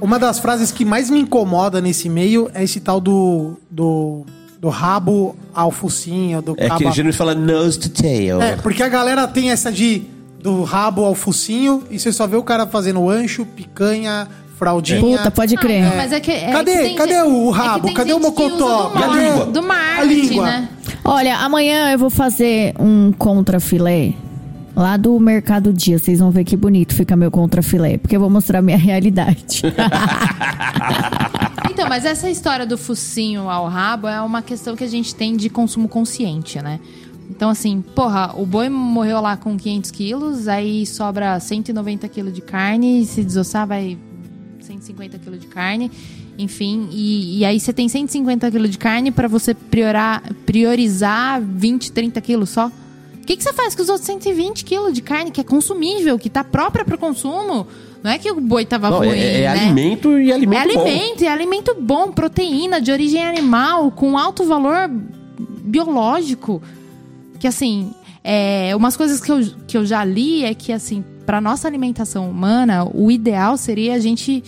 Uma 0.00 0.20
das 0.20 0.38
frases 0.38 0.70
que 0.70 0.84
mais 0.84 1.10
me 1.10 1.18
incomoda 1.18 1.80
nesse 1.80 2.08
meio 2.08 2.48
é 2.54 2.62
esse 2.62 2.78
tal 2.78 3.00
do, 3.00 3.56
do, 3.68 4.24
do 4.62 4.68
rabo 4.68 5.34
ao 5.52 5.72
focinho, 5.72 6.40
do 6.40 6.54
É 6.56 6.70
que 6.70 6.86
a- 6.86 6.90
gente 6.92 7.12
fala 7.12 7.34
nose 7.34 7.76
to 7.80 7.88
tail. 7.88 8.40
É, 8.40 8.54
porque 8.56 8.80
a 8.80 8.88
galera 8.88 9.26
tem 9.26 9.50
essa 9.50 9.72
de 9.72 10.02
do 10.40 10.62
rabo 10.62 11.04
ao 11.04 11.16
focinho 11.16 11.82
e 11.90 11.98
você 11.98 12.12
só 12.12 12.28
vê 12.28 12.36
o 12.36 12.44
cara 12.44 12.64
fazendo 12.64 13.10
ancho, 13.10 13.44
picanha, 13.44 14.28
fraldinha. 14.56 15.00
Puta, 15.00 15.30
pode 15.32 15.56
crer. 15.56 15.82
Não, 15.82 15.96
mas 15.96 16.12
é 16.12 16.20
que, 16.20 16.30
é 16.30 16.52
Cadê- 16.52 16.72
que 16.76 16.78
tem 16.82 16.94
cadê 16.94 17.14
gente- 17.14 17.26
o 17.28 17.48
é 17.50 17.52
que 17.52 17.58
rabo? 17.58 17.86
tem 17.86 17.94
Cadê 17.94 18.12
o 18.14 18.22
gente 18.22 18.32
que 18.34 18.42
usa 18.42 18.48
mocotó? 18.54 18.88
Do, 18.90 18.98
a 18.98 19.06
mar- 19.08 19.18
língua? 19.18 19.46
do 19.46 19.58
A 19.58 19.62
marketing, 19.62 20.14
língua? 20.28 20.46
né? 20.46 20.68
Olha, 21.04 21.36
amanhã 21.38 21.90
eu 21.90 21.98
vou 21.98 22.10
fazer 22.10 22.72
um 22.78 23.10
contrafilé 23.18 24.12
lá 24.76 24.96
do 24.96 25.18
Mercado 25.18 25.72
Dia. 25.72 25.98
Vocês 25.98 26.20
vão 26.20 26.30
ver 26.30 26.44
que 26.44 26.56
bonito 26.56 26.94
fica 26.94 27.16
meu 27.16 27.32
contrafilé, 27.32 27.98
porque 27.98 28.14
eu 28.14 28.20
vou 28.20 28.30
mostrar 28.30 28.60
a 28.60 28.62
minha 28.62 28.78
realidade. 28.78 29.62
Então, 31.82 31.90
mas 31.90 32.04
essa 32.04 32.30
história 32.30 32.64
do 32.64 32.78
focinho 32.78 33.50
ao 33.50 33.66
rabo 33.66 34.06
é 34.06 34.22
uma 34.22 34.40
questão 34.40 34.76
que 34.76 34.84
a 34.84 34.88
gente 34.88 35.12
tem 35.16 35.36
de 35.36 35.50
consumo 35.50 35.88
consciente, 35.88 36.62
né? 36.62 36.78
Então, 37.28 37.50
assim, 37.50 37.82
porra, 37.82 38.32
o 38.36 38.46
boi 38.46 38.68
morreu 38.68 39.20
lá 39.20 39.36
com 39.36 39.56
500 39.56 39.90
quilos, 39.90 40.46
aí 40.46 40.86
sobra 40.86 41.40
190 41.40 42.06
quilos 42.06 42.32
de 42.32 42.40
carne, 42.40 43.04
se 43.04 43.24
desossar 43.24 43.66
vai 43.66 43.98
150 44.60 45.18
quilos 45.18 45.40
de 45.40 45.48
carne, 45.48 45.90
enfim, 46.38 46.88
e, 46.92 47.40
e 47.40 47.44
aí 47.44 47.58
você 47.58 47.72
tem 47.72 47.88
150 47.88 48.48
quilos 48.48 48.70
de 48.70 48.78
carne 48.78 49.10
pra 49.10 49.26
você 49.26 49.52
priorar, 49.52 50.22
priorizar 50.46 51.42
20, 51.42 51.90
30 51.90 52.20
quilos 52.20 52.50
só. 52.50 52.68
O 52.68 53.26
que, 53.26 53.36
que 53.36 53.42
você 53.42 53.52
faz 53.52 53.74
com 53.74 53.82
os 53.82 53.88
outros 53.88 54.06
120 54.06 54.64
quilos 54.64 54.92
de 54.92 55.02
carne 55.02 55.32
que 55.32 55.40
é 55.40 55.44
consumível, 55.44 56.16
que 56.16 56.30
tá 56.30 56.44
própria 56.44 56.84
para 56.84 56.96
consumo? 56.96 57.66
Não 58.02 58.10
é 58.10 58.18
que 58.18 58.30
o 58.30 58.40
boi 58.40 58.64
tava 58.64 58.90
Não, 58.90 58.98
ruim, 58.98 59.10
é, 59.10 59.42
é 59.42 59.54
né? 59.54 59.60
alimento 59.60 60.18
e 60.18 60.32
alimento 60.32 60.70
É 60.70 60.74
bom. 60.74 60.80
alimento, 60.80 61.22
é 61.22 61.28
alimento 61.28 61.76
bom, 61.80 62.10
proteína 62.10 62.80
de 62.80 62.90
origem 62.90 63.24
animal, 63.24 63.90
com 63.92 64.18
alto 64.18 64.44
valor 64.44 64.90
biológico. 65.64 66.60
Que 67.38 67.46
assim, 67.46 67.92
é, 68.24 68.74
umas 68.74 68.96
coisas 68.96 69.20
que 69.20 69.30
eu, 69.30 69.40
que 69.66 69.76
eu 69.76 69.86
já 69.86 70.04
li 70.04 70.44
é 70.44 70.54
que, 70.54 70.72
assim, 70.72 71.04
para 71.24 71.40
nossa 71.40 71.68
alimentação 71.68 72.28
humana, 72.28 72.84
o 72.92 73.10
ideal 73.10 73.56
seria 73.56 73.94
a 73.94 73.98
gente 73.98 74.42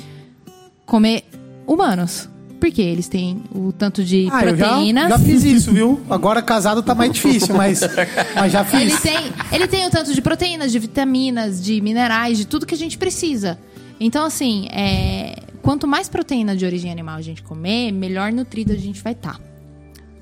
comer 0.84 1.24
humanos. 1.66 2.28
Porque 2.64 2.80
eles 2.80 3.08
têm 3.08 3.42
o 3.54 3.72
tanto 3.72 4.02
de 4.02 4.26
Ah, 4.32 4.42
eu 4.42 4.56
já, 4.56 4.68
proteínas. 4.68 5.08
já 5.10 5.18
fiz 5.18 5.44
isso, 5.44 5.70
viu? 5.70 6.00
Agora 6.08 6.40
casado 6.40 6.82
tá 6.82 6.94
mais 6.94 7.12
difícil, 7.12 7.54
mas, 7.54 7.80
mas 8.34 8.50
já 8.50 8.64
fiz. 8.64 8.80
Ele 8.80 8.96
tem, 8.96 9.32
ele 9.52 9.68
tem 9.68 9.86
o 9.86 9.90
tanto 9.90 10.14
de 10.14 10.22
proteínas, 10.22 10.72
de 10.72 10.78
vitaminas, 10.78 11.62
de 11.62 11.78
minerais, 11.82 12.38
de 12.38 12.46
tudo 12.46 12.64
que 12.64 12.74
a 12.74 12.78
gente 12.78 12.96
precisa. 12.96 13.58
Então, 14.00 14.24
assim, 14.24 14.66
é, 14.70 15.36
quanto 15.60 15.86
mais 15.86 16.08
proteína 16.08 16.56
de 16.56 16.64
origem 16.64 16.90
animal 16.90 17.16
a 17.16 17.20
gente 17.20 17.42
comer, 17.42 17.92
melhor 17.92 18.32
nutrido 18.32 18.72
a 18.72 18.76
gente 18.76 19.02
vai 19.02 19.12
estar. 19.12 19.38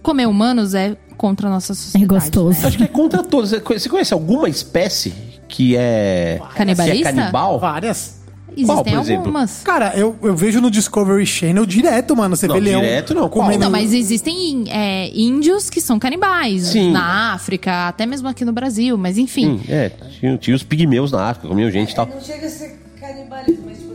comer 0.02 0.26
humanos 0.26 0.74
é 0.74 0.96
contra 1.16 1.46
a 1.46 1.50
nossa 1.50 1.74
sociedade. 1.74 2.04
É 2.04 2.08
gostoso. 2.08 2.60
né? 2.60 2.66
Acho 2.66 2.76
que 2.76 2.82
é 2.82 2.88
contra 2.88 3.22
todos. 3.22 3.50
Você 3.52 3.88
conhece 3.88 4.12
alguma 4.12 4.48
espécie 4.48 5.14
que 5.46 5.76
é. 5.76 6.40
Canibalista? 6.56 7.12
Que 7.12 7.18
é 7.18 7.22
canibal? 7.22 7.60
Várias. 7.60 8.21
Existem 8.54 8.66
Qual, 8.66 8.84
por 8.84 8.92
exemplo? 8.98 9.16
algumas. 9.26 9.62
Cara, 9.62 9.92
eu, 9.96 10.16
eu 10.22 10.36
vejo 10.36 10.60
no 10.60 10.70
Discovery 10.70 11.24
Channel 11.26 11.64
direto, 11.66 12.14
mano. 12.16 12.36
Você 12.36 12.46
Não, 12.46 12.54
vê 12.56 12.60
leão. 12.60 12.80
direto 12.80 13.14
não, 13.14 13.28
comendo- 13.28 13.64
Não, 13.64 13.70
mas 13.70 13.92
existem 13.92 14.64
é, 14.68 15.10
índios 15.14 15.70
que 15.70 15.80
são 15.80 15.98
canibais. 15.98 16.64
Sim. 16.68 16.90
Na 16.92 17.32
África, 17.34 17.88
até 17.88 18.04
mesmo 18.06 18.28
aqui 18.28 18.44
no 18.44 18.52
Brasil. 18.52 18.96
Mas 18.98 19.16
enfim. 19.18 19.58
Sim, 19.58 19.72
é. 19.72 19.90
Tinha, 20.20 20.36
tinha 20.36 20.56
os 20.56 20.62
pigmeus 20.62 21.10
na 21.12 21.30
África, 21.30 21.48
comiam 21.48 21.70
gente 21.70 21.92
e 21.92 21.94
tal. 21.94 22.06
Não 22.06 22.20
chega 22.20 22.46
a 22.46 22.50
ser 22.50 22.78
canibalismo, 23.00 23.64
mas 23.66 23.78
tipo 23.78 23.91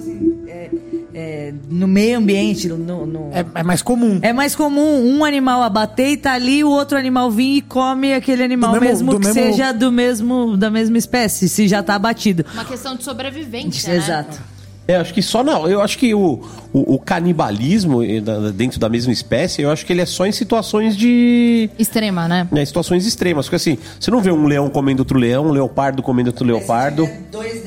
é, 1.13 1.49
é, 1.49 1.53
no 1.69 1.87
meio 1.87 2.17
ambiente, 2.17 2.67
no, 2.67 3.05
no- 3.05 3.29
É, 3.33 3.45
é 3.55 3.63
mais 3.63 3.81
comum. 3.81 4.19
É 4.21 4.31
mais 4.33 4.55
comum 4.55 5.05
um 5.17 5.23
animal 5.25 5.63
abater 5.63 6.09
e 6.09 6.17
tá 6.17 6.33
ali, 6.33 6.63
o 6.63 6.69
outro 6.69 6.97
animal 6.97 7.31
vir 7.31 7.57
e 7.57 7.61
come 7.61 8.13
aquele 8.13 8.43
animal 8.43 8.73
Do 8.73 8.81
mesmo- 8.81 9.05
mesmo, 9.05 9.11
do 9.11 9.19
que 9.19 9.27
mesmo- 9.27 9.51
seja 9.51 9.71
do 9.71 9.91
mesmo, 9.91 10.57
da 10.57 10.69
mesma 10.69 10.97
espécie, 10.97 11.47
se 11.49 11.67
já 11.67 11.81
tá 11.81 11.95
abatido. 11.95 12.45
Uma 12.53 12.65
questão 12.65 12.95
de 12.95 13.03
sobrevivência, 13.03 13.89
né? 13.91 13.97
Exato. 13.97 14.57
É, 14.89 14.95
acho 14.95 15.13
que 15.13 15.21
só 15.21 15.43
não. 15.43 15.67
Eu 15.67 15.81
acho 15.81 15.97
que 15.97 16.13
o, 16.15 16.41
o, 16.71 16.93
o 16.95 16.97
canibalismo 16.97 18.01
eh, 18.03 18.21
dentro 18.55 18.79
da 18.79 18.87
mesma 18.87 19.11
espécie, 19.11 19.61
eu 19.61 19.69
acho 19.69 19.85
que 19.85 19.91
ele 19.91 19.99
é 20.01 20.05
só 20.05 20.25
em 20.25 20.31
situações 20.31 20.95
de. 20.95 21.69
Extrema, 21.77 22.25
né? 22.25 22.47
Né, 22.49 22.63
situações 22.63 23.05
extremas. 23.05 23.47
Porque 23.47 23.57
assim, 23.57 23.77
você 23.99 24.09
não 24.09 24.21
vê 24.21 24.31
um 24.31 24.45
leão 24.45 24.69
comendo 24.69 25.01
outro 25.01 25.19
leão, 25.19 25.47
um 25.47 25.51
leopardo 25.51 26.01
comendo 26.01 26.29
outro 26.29 26.45
leopardo. 26.45 27.03
Tiver, 27.05 27.21
dois 27.29 27.65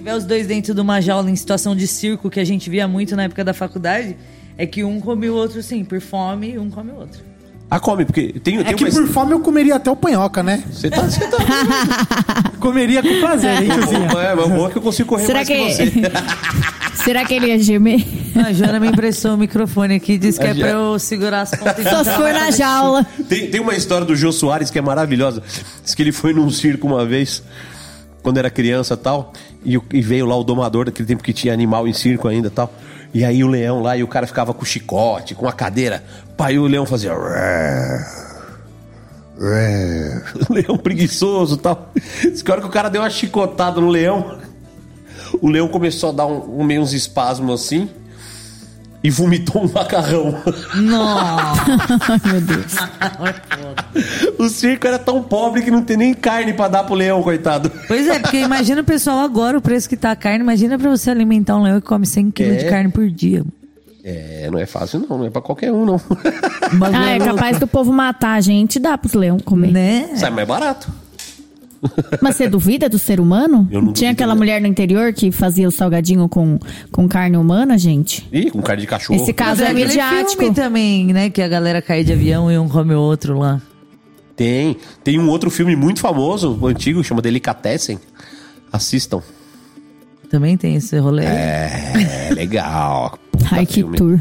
tiver 0.00 0.14
os 0.16 0.24
dois 0.24 0.46
dentro 0.46 0.74
de 0.74 0.80
uma 0.80 1.00
jaula 1.00 1.30
em 1.30 1.36
situação 1.36 1.76
de 1.76 1.86
circo, 1.86 2.30
que 2.30 2.40
a 2.40 2.44
gente 2.44 2.68
via 2.70 2.88
muito 2.88 3.14
na 3.14 3.24
época 3.24 3.44
da 3.44 3.52
faculdade, 3.52 4.16
é 4.56 4.66
que 4.66 4.82
um 4.82 4.98
come 5.00 5.28
o 5.28 5.34
outro 5.34 5.62
sim, 5.62 5.84
por 5.84 6.00
fome, 6.00 6.52
e 6.54 6.58
um 6.58 6.70
come 6.70 6.90
o 6.90 6.96
outro. 6.96 7.20
Ah, 7.70 7.78
come, 7.78 8.04
porque 8.04 8.32
tem, 8.42 8.58
É 8.58 8.64
tem 8.64 8.74
que 8.74 8.84
uma. 8.84 8.90
por 8.90 9.06
fome 9.08 9.32
eu 9.32 9.38
comeria 9.40 9.76
até 9.76 9.88
o 9.90 9.94
panhoca, 9.94 10.42
né? 10.42 10.64
Você 10.72 10.90
tá. 10.90 11.02
Você 11.02 11.20
tá... 11.28 11.36
Comeria 12.58 13.00
com 13.02 13.20
prazer, 13.20 13.62
hein, 13.62 13.68
tiozinha? 13.70 14.06
é, 14.20 14.34
mas 14.34 14.44
o 14.46 14.48
bom 14.48 14.66
é 14.66 14.70
que 14.70 14.76
eu 14.78 14.82
consigo 14.82 15.08
correr 15.08 15.24
Será 15.26 15.36
mais 15.38 15.48
que, 15.48 15.54
que 15.54 16.00
você. 16.00 16.12
será 17.04 17.24
que 17.24 17.34
ele 17.34 17.46
ia 17.46 17.58
gemer? 17.60 18.04
A 18.44 18.52
Joana 18.52 18.80
me 18.80 18.88
emprestou 18.88 19.34
o 19.34 19.36
microfone 19.38 19.94
aqui, 19.94 20.18
disse 20.18 20.40
que 20.40 20.46
A 20.46 20.50
é 20.50 20.54
Jo- 20.54 20.60
pra 20.60 20.68
eu 20.70 20.98
segurar 20.98 21.42
as 21.42 21.50
pontas. 21.52 21.84
Só 21.88 22.02
se 22.02 22.10
for 22.10 22.32
na 22.32 22.50
jaula. 22.50 23.06
Tem, 23.28 23.48
tem 23.50 23.60
uma 23.60 23.74
história 23.76 24.04
do 24.04 24.16
Jô 24.16 24.32
Soares 24.32 24.68
que 24.68 24.78
é 24.78 24.82
maravilhosa. 24.82 25.42
Diz 25.84 25.94
que 25.94 26.02
ele 26.02 26.12
foi 26.12 26.32
num 26.34 26.50
circo 26.50 26.88
uma 26.88 27.06
vez, 27.06 27.40
quando 28.20 28.38
era 28.38 28.50
criança 28.50 28.94
e 28.94 28.96
tal, 28.96 29.32
e, 29.64 29.78
e 29.92 30.00
veio 30.02 30.26
lá 30.26 30.36
o 30.36 30.44
domador, 30.44 30.86
daquele 30.86 31.06
tempo 31.08 31.22
que 31.22 31.32
tinha 31.32 31.52
animal 31.52 31.86
em 31.86 31.92
circo 31.92 32.28
ainda 32.28 32.48
e 32.48 32.50
tal. 32.50 32.72
E 33.12 33.24
aí 33.24 33.42
o 33.42 33.48
leão 33.48 33.82
lá, 33.82 33.96
e 33.96 34.02
o 34.04 34.08
cara 34.08 34.26
ficava 34.26 34.54
com 34.54 34.62
o 34.62 34.66
chicote, 34.66 35.34
com 35.34 35.48
a 35.48 35.52
cadeira. 35.52 36.02
Pai, 36.36 36.58
o 36.58 36.66
leão 36.66 36.86
fazia. 36.86 37.12
Leão 40.50 40.76
preguiçoso 40.76 41.56
e 41.56 41.58
tal. 41.58 41.92
Diz 42.22 42.42
que 42.42 42.50
hora 42.52 42.60
que 42.60 42.66
o 42.66 42.70
cara 42.70 42.88
deu 42.88 43.02
uma 43.02 43.10
chicotada 43.10 43.80
no 43.80 43.88
leão, 43.88 44.38
o 45.40 45.48
leão 45.48 45.68
começou 45.68 46.10
a 46.10 46.12
dar 46.12 46.26
um, 46.26 46.60
um- 46.60 46.64
meio 46.64 46.82
uns 46.82 46.92
espasmos 46.92 47.62
assim 47.62 47.88
e 49.02 49.10
vomitou 49.10 49.64
um 49.64 49.72
macarrão. 49.72 50.34
Ai, 50.46 52.20
meu 52.24 52.40
Deus. 52.40 52.74
O 54.38 54.48
circo 54.48 54.86
era 54.86 54.98
tão 54.98 55.22
pobre 55.22 55.62
que 55.62 55.70
não 55.70 55.82
tem 55.82 55.96
nem 55.96 56.14
carne 56.14 56.52
pra 56.52 56.68
dar 56.68 56.84
pro 56.84 56.94
leão, 56.94 57.22
coitado. 57.22 57.70
Pois 57.88 58.06
é, 58.06 58.18
porque 58.18 58.38
imagina 58.40 58.80
o 58.80 58.84
pessoal 58.84 59.20
agora, 59.20 59.56
o 59.58 59.60
preço 59.60 59.88
que 59.88 59.96
tá 59.96 60.10
a 60.10 60.16
carne. 60.16 60.40
Imagina 60.40 60.78
pra 60.78 60.90
você 60.90 61.10
alimentar 61.10 61.56
um 61.56 61.62
leão 61.62 61.80
que 61.80 61.86
come 61.86 62.06
100 62.06 62.30
quilos 62.30 62.56
É. 62.56 62.58
de 62.58 62.68
carne 62.70 62.90
por 62.90 63.08
dia. 63.10 63.44
É, 64.02 64.48
não 64.50 64.58
é 64.58 64.64
fácil 64.64 65.04
não, 65.08 65.18
não 65.18 65.26
é 65.26 65.30
pra 65.30 65.42
qualquer 65.42 65.70
um 65.72 65.84
não. 65.84 66.00
Ah, 66.94 67.10
é 67.10 67.18
capaz 67.18 67.58
do 67.58 67.66
povo 67.66 67.92
matar 67.92 68.32
a 68.32 68.40
gente 68.40 68.76
e 68.76 68.78
dá 68.80 68.96
pros 68.96 69.12
leões 69.12 69.42
comer. 69.42 69.70
Né? 69.70 70.08
Sai 70.16 70.30
mais 70.30 70.48
barato. 70.48 70.88
Mas 72.20 72.36
você 72.36 72.48
duvida 72.48 72.88
do 72.88 72.98
ser 72.98 73.20
humano? 73.20 73.66
Eu 73.70 73.80
não 73.80 73.92
Tinha 73.92 74.10
aquela 74.10 74.34
né? 74.34 74.38
mulher 74.38 74.60
no 74.60 74.66
interior 74.66 75.12
que 75.12 75.30
fazia 75.32 75.66
o 75.66 75.70
salgadinho 75.70 76.28
com, 76.28 76.58
com 76.92 77.08
carne 77.08 77.36
humana, 77.36 77.78
gente? 77.78 78.28
Ih, 78.32 78.50
com 78.50 78.60
carne 78.60 78.82
de 78.82 78.86
cachorro. 78.86 79.20
Esse 79.20 79.32
caso 79.32 79.60
Mas 79.62 79.68
é 79.68 79.72
aquele 79.72 79.86
midiático. 79.86 80.40
filme 80.42 80.54
também, 80.54 81.06
né? 81.12 81.30
Que 81.30 81.40
a 81.40 81.48
galera 81.48 81.80
cai 81.80 82.04
de 82.04 82.12
avião 82.12 82.50
e 82.52 82.58
um 82.58 82.68
come 82.68 82.94
o 82.94 83.00
outro 83.00 83.38
lá. 83.38 83.60
Tem. 84.36 84.76
Tem 85.02 85.18
um 85.18 85.28
outro 85.28 85.50
filme 85.50 85.74
muito 85.76 86.00
famoso, 86.00 86.58
antigo, 86.66 87.00
que 87.00 87.06
chama 87.08 87.22
Delicatessen. 87.22 87.98
Assistam. 88.72 89.22
Também 90.30 90.56
tem 90.56 90.76
esse 90.76 90.96
rolê. 90.98 91.24
É, 91.24 92.30
legal. 92.34 93.18
Puta 93.32 93.48
Ai, 93.56 93.66
que 93.66 93.74
filme. 93.74 93.96
tour. 93.96 94.20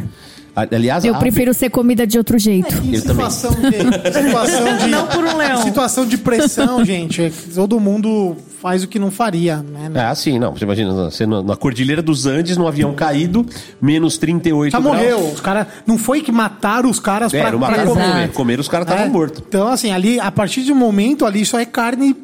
Aliás, 0.72 1.06
Eu 1.06 1.15
a- 1.15 1.19
prefiro 1.19 1.53
ser 1.53 1.69
comida 1.69 2.06
de 2.07 2.18
outro 2.18 2.38
jeito. 2.40 2.68
Em 2.84 2.95
Eu 2.95 3.02
também. 3.03 3.30
situação 3.30 3.52
de, 3.52 4.11
situação 4.14 4.77
de. 4.77 4.88
Não 4.88 5.07
por 5.07 5.23
um 5.26 5.38
leão. 5.38 5.61
situação 5.64 6.06
de 6.06 6.18
pressão, 6.18 6.84
gente. 6.86 7.22
é 7.23 7.30
que 7.30 7.49
Todo 7.53 7.80
mundo 7.80 8.36
faz 8.61 8.84
o 8.84 8.88
que 8.88 8.99
não 8.99 9.10
faria, 9.11 9.57
né? 9.57 9.90
É 9.94 9.99
assim, 10.06 10.38
não. 10.40 10.53
Você 10.53 10.65
imagina, 10.65 10.94
você 10.94 11.26
na, 11.26 11.41
na 11.41 11.56
Cordilheira 11.56 12.02
dos 12.02 12.26
Andes, 12.26 12.57
num 12.57 12.68
avião 12.68 12.94
caído, 12.94 13.45
menos 13.81 14.18
38 14.18 14.72
Já 14.72 14.80
graus. 14.80 14.95
morreu. 14.98 15.19
Os 15.34 15.40
cara, 15.40 15.68
não 15.88 15.98
foi 15.98 16.22
que 16.22 16.31
mataram 16.31 16.90
os 16.90 16.99
caras 16.99 17.34
É, 17.34 17.40
pra, 17.41 17.57
pra 17.57 17.86
comer. 17.86 17.86
comer. 17.88 18.31
Comer, 18.31 18.60
os 18.60 18.68
caras 18.68 18.86
estavam 18.88 19.06
É. 19.06 19.10
mortos. 19.10 19.41
Então, 19.48 19.68
assim, 19.68 19.91
ali, 19.91 20.19
a 20.19 20.31
partir 20.31 20.64
de 20.64 20.72
um 20.72 20.76
momento 20.76 21.26
ali, 21.26 21.45
só 21.45 21.60
é 21.60 21.65
carne. 21.65 22.15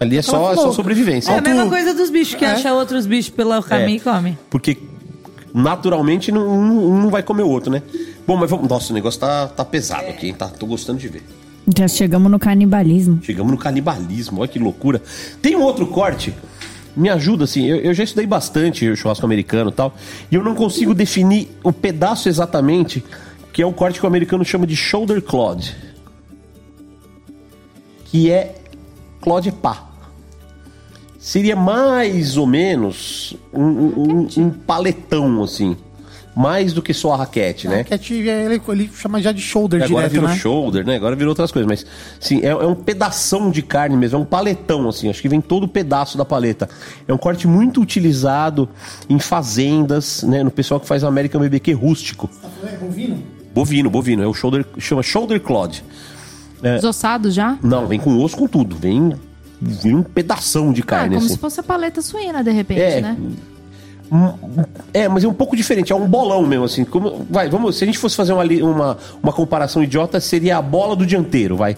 Ali 0.00 0.18
é 0.18 0.22
só, 0.22 0.52
é 0.52 0.56
só 0.56 0.72
sobrevivência. 0.72 1.30
É 1.32 1.38
a 1.38 1.40
mesma 1.40 1.66
coisa 1.68 1.94
dos 1.94 2.10
bichos, 2.10 2.34
que 2.34 2.44
É. 2.44 2.48
acha 2.52 2.72
outros 2.74 3.06
bichos 3.06 3.30
pelo 3.30 3.62
caminho 3.62 3.96
e 3.96 4.00
come. 4.00 4.36
Porque 4.50 4.76
naturalmente 5.54 6.32
não- 6.32 6.46
um, 6.48 6.88
um 6.94 7.02
não 7.02 7.10
vai 7.10 7.22
comer 7.22 7.44
o 7.44 7.48
outro, 7.48 7.70
né? 7.70 7.80
Bom, 8.26 8.36
mas 8.36 8.50
vamos. 8.50 8.68
Nossa, 8.68 8.92
o 8.92 8.94
negócio 8.94 9.20
tá, 9.20 9.46
tá 9.46 9.64
pesado 9.64 10.08
aqui, 10.08 10.26
hein? 10.26 10.34
Tá, 10.34 10.48
tô 10.48 10.66
gostando 10.66 10.98
de 10.98 11.06
ver. 11.08 11.22
Já 11.76 11.86
chegamos 11.88 12.30
no 12.30 12.38
canibalismo. 12.38 13.20
Chegamos 13.22 13.52
no 13.52 13.56
canibalismo, 13.56 14.40
olha 14.40 14.48
que 14.48 14.58
loucura. 14.58 15.00
Tem 15.40 15.54
um 15.56 15.62
outro 15.62 15.86
corte. 15.86 16.34
Me 16.96 17.08
ajuda, 17.08 17.44
assim, 17.44 17.64
eu, 17.66 17.76
eu 17.78 17.94
já 17.94 18.04
estudei 18.04 18.26
bastante 18.26 18.88
o 18.88 18.96
churrasco 18.96 19.24
americano 19.26 19.70
e 19.70 19.72
tal, 19.72 19.94
e 20.30 20.34
eu 20.34 20.44
não 20.44 20.54
consigo 20.54 20.94
definir 20.94 21.50
o 21.64 21.72
pedaço 21.72 22.28
exatamente, 22.28 23.02
que 23.52 23.60
é 23.60 23.66
o 23.66 23.72
corte 23.72 23.98
que 23.98 24.04
o 24.04 24.08
americano 24.08 24.44
chama 24.44 24.64
de 24.66 24.76
shoulder 24.76 25.20
clod. 25.20 25.74
Que 28.04 28.30
é 28.30 28.54
clod 29.20 29.50
pá. 29.52 29.88
Seria 31.26 31.56
mais 31.56 32.36
ou 32.36 32.46
menos 32.46 33.34
um, 33.50 33.62
um- 33.64 34.28
um 34.36 34.50
paletão, 34.50 35.42
assim. 35.42 35.74
Mais 36.36 36.72
do 36.74 36.82
que 36.82 36.92
só 36.92 37.12
a 37.14 37.16
raquete, 37.16 37.66
né? 37.66 37.82
Que 37.82 37.94
ele, 38.12 38.28
ele 38.28 38.90
chama 38.92 39.22
já 39.22 39.32
de 39.32 39.40
shoulder 39.40 39.82
Agora 39.84 40.06
direto, 40.08 40.12
virou 40.12 40.28
né? 40.28 40.36
shoulder, 40.36 40.84
né? 40.84 40.96
Agora 40.96 41.16
virou 41.16 41.30
outras 41.30 41.50
coisas, 41.50 41.66
mas 41.66 41.86
sim, 42.20 42.40
é, 42.42 42.48
é 42.48 42.66
um 42.66 42.74
pedação 42.74 43.50
de 43.50 43.62
carne 43.62 43.96
mesmo, 43.96 44.18
é 44.18 44.20
um 44.20 44.24
paletão, 44.24 44.86
assim, 44.88 45.08
acho 45.08 45.22
que 45.22 45.28
vem 45.28 45.40
todo 45.40 45.62
o 45.62 45.68
pedaço 45.68 46.18
da 46.18 46.26
paleta. 46.26 46.68
É 47.08 47.14
um 47.14 47.16
corte 47.16 47.46
muito 47.48 47.80
utilizado 47.80 48.68
em 49.08 49.18
fazendas, 49.18 50.24
né? 50.24 50.42
No 50.42 50.50
pessoal 50.50 50.78
que 50.78 50.86
faz 50.86 51.04
American 51.04 51.40
BBQ 51.40 51.72
rústico. 51.72 52.28
Bovino, 53.54 53.88
bovino, 53.88 54.22
é 54.22 54.26
o 54.26 54.34
shoulder, 54.34 54.66
chama 54.78 55.02
shoulder 55.02 55.40
clod. 55.40 55.82
Desossado 56.60 57.30
já? 57.30 57.56
Não, 57.62 57.86
vem 57.86 58.00
com 58.00 58.18
osso 58.22 58.36
com 58.36 58.46
tudo, 58.48 58.76
vem, 58.76 59.12
vem 59.60 59.94
um 59.96 60.02
pedação 60.02 60.72
de 60.72 60.82
Ah, 60.82 60.84
carne, 60.86 61.14
como 61.14 61.26
assim. 61.26 61.34
se 61.34 61.40
fosse 61.40 61.60
a 61.60 61.62
paleta 61.62 62.02
suína, 62.02 62.42
de 62.42 62.50
repente, 62.50 62.80
É, 62.80 63.00
né? 63.00 63.16
É, 64.92 65.08
mas 65.08 65.24
é 65.24 65.28
um 65.28 65.32
pouco 65.34 65.56
diferente, 65.56 65.92
é 65.92 65.96
um 65.96 66.06
bolão 66.06 66.46
mesmo, 66.46 66.64
assim. 66.64 66.84
Como, 66.84 67.26
vai, 67.28 67.48
vamos, 67.48 67.76
se 67.76 67.84
a 67.84 67.86
gente 67.86 67.98
fosse 67.98 68.14
fazer 68.14 68.32
uma, 68.32 68.44
uma, 68.44 68.98
uma 69.22 69.32
comparação 69.32 69.82
idiota, 69.82 70.20
seria 70.20 70.58
a 70.58 70.62
bola 70.62 70.94
do 70.94 71.04
dianteiro, 71.06 71.56
vai. 71.56 71.76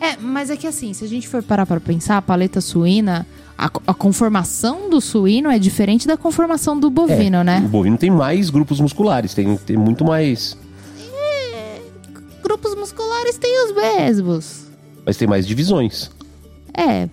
É, 0.00 0.16
mas 0.18 0.48
é 0.48 0.56
que 0.56 0.66
assim, 0.66 0.94
se 0.94 1.04
a 1.04 1.08
gente 1.08 1.28
for 1.28 1.42
parar 1.42 1.66
pra 1.66 1.78
pensar, 1.78 2.16
a 2.16 2.22
paleta 2.22 2.60
suína, 2.62 3.26
a, 3.58 3.66
a 3.88 3.92
conformação 3.92 4.88
do 4.88 4.98
suíno 5.00 5.50
é 5.50 5.58
diferente 5.58 6.06
da 6.06 6.16
conformação 6.16 6.78
do 6.80 6.88
bovino, 6.88 7.40
O 7.40 7.44
né? 7.44 7.60
bovino 7.68 7.98
tem 7.98 8.10
mais 8.10 8.48
grupos 8.48 8.80
musculares, 8.80 9.34
tem, 9.34 9.56
tem 9.58 9.76
muito 9.76 10.02
mais. 10.04 10.56
Grupos 12.42 12.74
musculares 12.74 13.36
têm 13.36 13.64
os 13.66 13.74
mesmos. 13.74 14.62
Mas 15.04 15.16
tem 15.18 15.28
mais 15.28 15.46
divisões. 15.46 16.10
É, 16.74 17.08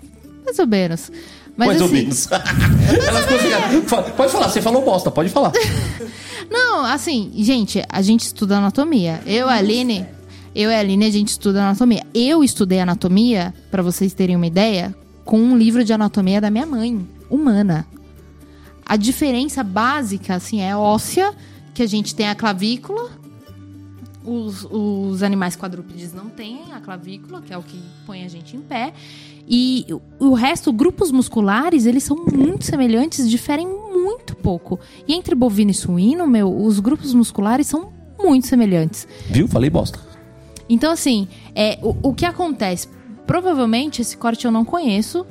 mais 0.45 0.57
ou 0.59 0.67
menos. 0.67 1.11
Mas 1.55 1.67
mais 1.69 1.81
ou 1.81 1.87
assim, 1.87 1.95
menos. 1.95 2.27
Elas 2.31 3.25
conseguiram- 3.25 3.81
Fa- 3.87 4.03
Pode 4.03 4.31
falar, 4.31 4.49
você 4.49 4.61
falou 4.61 4.83
bosta, 4.85 5.09
pode 5.09 5.29
falar. 5.29 5.51
Não, 6.49 6.85
assim, 6.85 7.31
gente, 7.37 7.83
a 7.89 8.01
gente 8.01 8.21
estuda 8.21 8.57
anatomia. 8.57 9.21
Eu 9.25 9.49
a 9.49 9.53
Aline, 9.55 10.05
eu 10.55 10.69
e 10.69 10.75
a 10.75 10.79
Aline, 10.79 11.05
a 11.05 11.09
gente 11.09 11.29
estuda 11.29 11.61
anatomia. 11.63 12.03
Eu 12.13 12.43
estudei 12.43 12.79
anatomia, 12.79 13.53
pra 13.71 13.81
vocês 13.81 14.13
terem 14.13 14.35
uma 14.35 14.45
ideia, 14.47 14.95
com 15.25 15.39
um 15.39 15.57
livro 15.57 15.83
de 15.83 15.91
anatomia 15.91 16.39
da 16.39 16.49
minha 16.49 16.65
mãe, 16.65 17.05
humana. 17.29 17.85
A 18.85 18.95
diferença 18.95 19.63
básica, 19.63 20.35
assim, 20.35 20.61
é 20.61 20.73
óssea, 20.77 21.33
que 21.73 21.83
a 21.83 21.87
gente 21.87 22.15
tem 22.15 22.29
a 22.29 22.35
clavícula. 22.35 23.09
Os, 24.23 24.65
os 24.69 25.23
animais 25.23 25.55
quadrúpedes 25.55 26.13
não 26.13 26.29
têm 26.29 26.71
a 26.73 26.79
clavícula, 26.79 27.41
que 27.41 27.53
é 27.53 27.57
o 27.57 27.63
que 27.63 27.79
põe 28.05 28.23
a 28.23 28.27
gente 28.29 28.55
em 28.55 28.61
pé. 28.61 28.93
E 29.49 29.85
o- 30.19 30.33
resto, 30.33 30.73
grupos 30.73 31.11
musculares, 31.11 31.85
eles 31.85 32.03
são 32.03 32.17
muito 32.17 32.65
semelhantes, 32.65 33.29
diferem 33.29 33.65
muito 33.67 34.35
pouco. 34.35 34.79
E 35.07 35.13
entre 35.13 35.33
bovino 35.35 35.71
e 35.71 35.73
suíno, 35.73 36.27
meu, 36.27 36.53
os 36.53 36.79
grupos 36.79 37.13
musculares 37.13 37.67
são 37.67 37.93
muito 38.21 38.47
semelhantes. 38.47 39.07
Viu? 39.29 39.47
Falei 39.47 39.69
bosta. 39.69 39.99
Então, 40.69 40.91
assim, 40.91 41.27
é, 41.55 41.79
o, 41.81 42.09
o 42.09 42.13
que 42.13 42.25
acontece? 42.25 42.89
Provavelmente, 43.25 44.01
esse 44.01 44.17
corte 44.17 44.45
eu 44.45 44.51
não 44.51 44.65
conheço, 44.65 45.25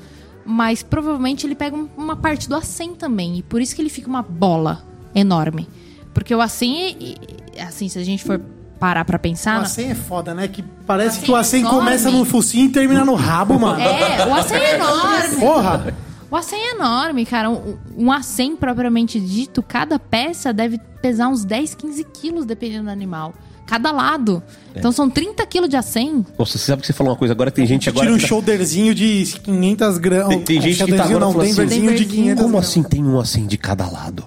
mas 0.45 0.83
provavelmente 0.83 1.47
ele 1.47 1.55
pega 1.55 1.77
um- 1.77 1.89
uma 1.97 2.17
parte 2.17 2.49
do 2.49 2.55
acém 2.55 2.95
também. 2.95 3.39
E 3.39 3.43
por 3.43 3.61
isso 3.61 3.75
que 3.75 3.83
ele 3.83 3.91
fica 3.91 4.09
uma 4.09 4.23
bola 4.23 4.83
enorme. 5.15 5.69
Porque 6.15 6.35
o 6.35 6.41
acém, 6.41 6.97
e- 6.99 7.17
assim, 7.61 7.89
se 7.89 7.99
a 7.99 8.05
gente 8.05 8.25
for 8.25 8.41
parar 8.79 9.05
pra 9.05 9.19
pensar... 9.19 9.57
O 9.57 9.59
na- 9.59 9.63
acém 9.63 9.91
é 9.91 9.95
foda, 9.95 10.35
né? 10.35 10.49
Que 10.49 10.63
parece 10.87 11.19
O 11.21 11.23
que 11.23 11.31
o 11.31 11.37
acém 11.37 11.63
acém 11.65 11.73
é 11.75 11.79
começa 11.79 12.11
no 12.11 12.25
focinho 12.25 12.67
e 12.67 12.69
termina 12.69 13.05
no 13.05 13.15
rabo, 13.15 13.59
mano. 13.59 13.81
É, 13.81 14.27
o 14.27 14.35
acém 14.35 14.59
é 14.59 14.75
enorme. 14.75 15.37
Porra! 15.41 15.95
O 16.31 16.37
acém 16.37 16.59
é 16.59 16.75
enorme, 16.75 17.25
cara. 17.25 17.51
Um, 17.51 17.77
um 17.97 18.13
acém 18.13 18.57
propriamente 18.57 19.21
dito, 19.21 19.63
cada 19.63 19.99
peça 19.99 20.53
deve 20.53 20.79
pesar 21.01 21.29
uns 21.29 21.45
10, 21.45 21.75
15 21.75 22.05
quilos, 22.05 22.45
dependendo 22.45 22.85
do 22.85 22.91
animal. 22.91 23.33
Cada 23.65 23.91
lado. 23.91 24.43
É. 24.75 24.79
Então 24.79 24.93
são 24.93 25.09
30 25.11 25.45
quilos 25.47 25.69
de 25.69 25.77
acém. 25.77 26.25
Nossa, 26.39 26.53
você 26.59 26.65
sabe 26.67 26.81
que 26.83 26.87
você 26.87 26.93
falou 26.93 27.13
uma 27.13 27.19
coisa 27.19 27.33
agora? 27.33 27.51
Tem 27.51 27.67
gente 27.67 27.89
agora. 27.89 28.07
Tira 28.07 28.17
um 28.17 28.21
tá- 28.21 28.27
shoulderzinho 28.27 28.95
de 28.95 29.25
500 29.43 29.99
gramas. 29.99 30.29
Tem, 30.29 30.43
tem 30.43 30.61
gente 30.61 30.73
que 30.75 30.79
tá 30.79 30.87
Shoulderzinho 30.87 31.17
agora 31.17 31.25
não, 31.27 31.33
falando 31.33 31.49
assim, 31.51 31.63
de 31.69 31.81
Denverzinho. 31.81 32.09
500 32.11 32.43
Como 32.45 32.59
assim 32.59 32.83
tem 32.83 33.05
um 33.05 33.19
assim 33.19 33.47
de 33.47 33.57
cada 33.59 33.89
lado? 33.91 34.25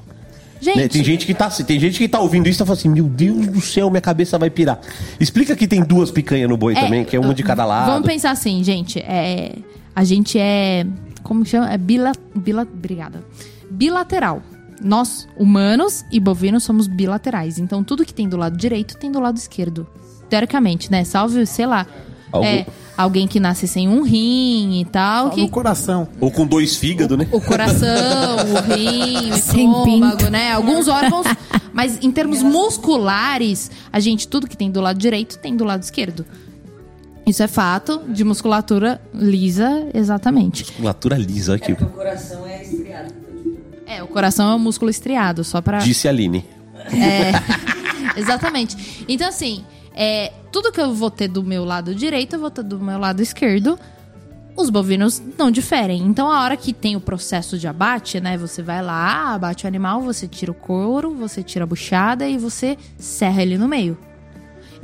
Gente, 0.61 0.77
Né, 0.77 0.87
Tem 0.87 1.03
gente 1.03 1.25
que 1.25 1.33
tá 1.33 1.49
tem 1.49 1.79
gente 1.79 1.97
que 1.97 2.07
tá 2.07 2.19
ouvindo 2.19 2.47
isso 2.47 2.57
e 2.57 2.59
tá 2.59 2.65
falando 2.65 2.79
assim, 2.79 2.89
meu 2.89 3.05
Deus 3.05 3.47
do 3.47 3.61
céu, 3.61 3.89
minha 3.89 4.01
cabeça 4.01 4.37
vai 4.37 4.49
pirar. 4.49 4.79
Explica 5.19 5.55
que 5.55 5.67
tem 5.67 5.81
duas 5.83 6.11
picanhas 6.11 6.49
no 6.49 6.57
boi 6.57 6.73
É, 6.75 6.81
também, 6.81 7.05
que 7.05 7.15
é 7.15 7.19
uma 7.19 7.33
de 7.33 7.43
cada 7.43 7.65
lado. 7.65 7.91
Vamos 7.91 8.07
pensar 8.07 8.31
assim, 8.31 8.63
gente. 8.63 8.99
É, 8.99 9.55
a 9.95 10.03
gente 10.03 10.37
é. 10.37 10.85
Como 11.23 11.45
chama? 11.45 11.71
É 11.71 11.77
bila, 11.77 12.11
bila, 12.35 12.63
obrigada. 12.63 13.23
Bilateral. 13.69 14.41
Nós, 14.81 15.27
humanos 15.37 16.05
e 16.11 16.19
bovinos, 16.19 16.63
somos 16.63 16.87
bilaterais. 16.87 17.59
Então, 17.59 17.83
tudo 17.83 18.05
que 18.05 18.13
tem 18.13 18.27
do 18.27 18.37
lado 18.37 18.57
direito 18.57 18.97
tem 18.97 19.11
do 19.11 19.19
lado 19.19 19.37
esquerdo. 19.37 19.85
Teoricamente, 20.29 20.89
né? 20.91 21.03
Salve, 21.03 21.45
sei 21.45 21.65
lá. 21.65 21.85
Algum- 22.31 22.45
é, 22.47 22.65
alguém 22.97 23.27
que 23.27 23.39
nasce 23.39 23.67
sem 23.67 23.87
um 23.87 24.01
rim 24.03 24.81
e 24.81 24.85
tal. 24.85 25.29
Só 25.29 25.35
que 25.35 25.41
no 25.41 25.49
coração. 25.49 26.07
Ou 26.19 26.29
com 26.31 26.45
dois 26.45 26.75
fígados, 26.77 27.17
né? 27.17 27.27
o 27.31 27.41
coração, 27.41 27.87
o 28.37 28.61
rim, 28.73 29.31
o 29.31 29.35
Sem 29.37 29.67
estômago, 29.69 30.17
pinto. 30.17 30.29
né? 30.29 30.51
Alguns 30.53 30.87
órgãos. 30.87 31.25
Mas 31.73 31.97
em 32.03 32.11
termos 32.11 32.41
musculares, 32.43 33.71
a 33.91 33.99
gente, 33.99 34.27
tudo 34.27 34.47
que 34.47 34.57
tem 34.57 34.69
do 34.69 34.81
lado 34.81 34.97
direito 34.99 35.37
tem 35.39 35.55
do 35.55 35.63
lado 35.63 35.81
esquerdo. 35.83 36.25
Isso 37.25 37.43
é 37.43 37.47
fato 37.47 38.01
de 38.09 38.23
musculatura 38.23 38.99
lisa, 39.13 39.87
exatamente. 39.93 40.63
Musculatura 40.65 41.15
lisa 41.17 41.55
aqui. 41.55 41.73
O 41.73 41.75
coração 41.87 42.45
é 42.47 42.63
estriado. 42.63 43.13
É, 43.85 44.03
o 44.03 44.07
coração 44.07 44.51
é 44.51 44.55
um 44.55 44.59
músculo 44.59 44.89
estriado, 44.89 45.43
só 45.43 45.61
pra. 45.61 45.77
Disse 45.79 46.07
a 46.07 46.11
Aline. 46.11 46.43
Exatamente. 48.15 49.05
Então, 49.07 49.27
assim, 49.29 49.63
é, 49.95 50.31
tudo 50.51 50.71
que 50.71 50.81
eu 50.81 50.93
vou 50.93 51.11
ter 51.11 51.27
do 51.27 51.43
meu 51.43 51.63
lado 51.63 51.93
direito, 51.93 52.35
eu 52.35 52.39
vou 52.39 52.51
ter 52.51 52.63
do 52.63 52.79
meu 52.79 52.97
lado 52.97 53.21
esquerdo. 53.21 53.77
Os 54.55 54.69
bovinos 54.69 55.21
não 55.37 55.49
diferem. 55.49 56.01
Então, 56.01 56.29
a 56.29 56.43
hora 56.43 56.57
que 56.57 56.73
tem 56.73 56.95
o 56.95 56.99
processo 56.99 57.57
de 57.57 57.67
abate, 57.67 58.19
né? 58.19 58.37
Você 58.37 58.61
vai 58.61 58.81
lá, 58.81 59.33
abate 59.33 59.63
o 59.63 59.67
animal, 59.67 60.01
você 60.01 60.27
tira 60.27 60.51
o 60.51 60.55
couro, 60.55 61.15
você 61.15 61.41
tira 61.41 61.63
a 61.63 61.67
buchada 61.67 62.27
e 62.27 62.37
você 62.37 62.77
serra 62.97 63.41
ele 63.41 63.57
no 63.57 63.67
meio. 63.67 63.97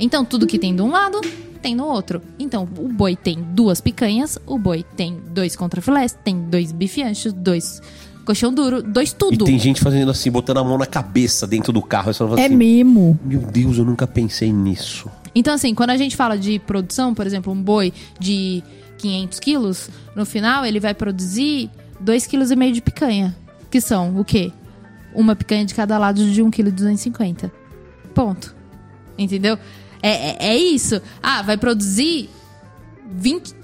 Então, 0.00 0.24
tudo 0.24 0.46
que 0.46 0.58
tem 0.58 0.74
de 0.74 0.80
um 0.80 0.90
lado, 0.90 1.20
tem 1.60 1.74
no 1.74 1.84
outro. 1.84 2.22
Então, 2.38 2.68
o 2.78 2.88
boi 2.88 3.16
tem 3.16 3.42
duas 3.50 3.80
picanhas, 3.80 4.38
o 4.46 4.58
boi 4.58 4.84
tem 4.96 5.20
dois 5.28 5.56
contrafilés, 5.56 6.16
tem 6.24 6.40
dois 6.48 6.72
bife 6.72 7.02
anchos, 7.02 7.32
dois 7.32 7.82
colchão 8.24 8.52
duro, 8.52 8.82
dois 8.82 9.10
E 9.10 9.14
tudo. 9.14 9.44
tem 9.44 9.58
gente 9.58 9.80
fazendo 9.80 10.10
assim, 10.10 10.30
botando 10.30 10.58
a 10.58 10.64
mão 10.64 10.76
na 10.76 10.86
cabeça 10.86 11.46
dentro 11.46 11.72
do 11.72 11.80
carro. 11.80 12.10
É 12.10 12.44
assim, 12.44 12.56
mimo. 12.56 13.18
meu 13.24 13.40
Deus, 13.40 13.78
eu 13.78 13.84
nunca 13.84 14.06
pensei 14.06 14.52
nisso. 14.52 15.08
Então, 15.36 15.52
assim, 15.52 15.74
quando 15.74 15.90
a 15.90 15.98
gente 15.98 16.16
fala 16.16 16.38
de 16.38 16.58
produção, 16.58 17.12
por 17.14 17.26
exemplo, 17.26 17.52
um 17.52 17.62
boi 17.62 17.92
de 18.18 18.64
500 18.96 19.38
quilos, 19.38 19.90
no 20.14 20.24
final 20.24 20.64
ele 20.64 20.80
vai 20.80 20.94
produzir 20.94 21.70
2,5 22.02 22.56
kg 22.56 22.72
de 22.72 22.80
picanha. 22.80 23.36
Que 23.70 23.78
são 23.78 24.18
o 24.18 24.24
quê? 24.24 24.50
Uma 25.14 25.36
picanha 25.36 25.66
de 25.66 25.74
cada 25.74 25.98
lado 25.98 26.24
de 26.24 26.42
1,250 26.42 27.48
kg. 27.48 27.54
Ponto. 28.14 28.56
Entendeu? 29.18 29.58
É, 30.02 30.08
é, 30.08 30.36
é 30.52 30.56
isso. 30.56 31.02
Ah, 31.22 31.42
vai 31.42 31.58
produzir 31.58 32.30
20, 33.06 33.54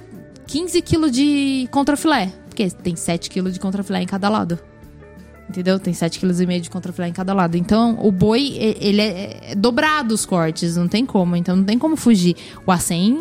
15 0.46 0.82
kg 0.82 1.10
de 1.10 1.68
contrafilé. 1.70 2.34
Porque 2.50 2.68
tem 2.68 2.94
7 2.96 3.30
kg 3.30 3.50
de 3.50 3.58
contrafilé 3.58 4.02
em 4.02 4.06
cada 4.06 4.28
lado. 4.28 4.58
Entendeu? 5.48 5.78
Tem 5.78 5.92
7,5 5.92 6.46
kg 6.46 6.60
de 6.60 6.70
contrafilé 6.70 7.08
em 7.08 7.12
cada 7.12 7.34
lado. 7.34 7.56
Então, 7.56 7.98
o 8.00 8.10
boi, 8.10 8.56
ele 8.58 9.02
é, 9.02 9.50
é 9.50 9.54
dobrado 9.54 10.14
os 10.14 10.24
cortes, 10.24 10.76
não 10.76 10.88
tem 10.88 11.04
como. 11.04 11.36
Então, 11.36 11.56
não 11.56 11.64
tem 11.64 11.78
como 11.78 11.96
fugir. 11.96 12.36
O 12.66 12.72
acém 12.72 13.18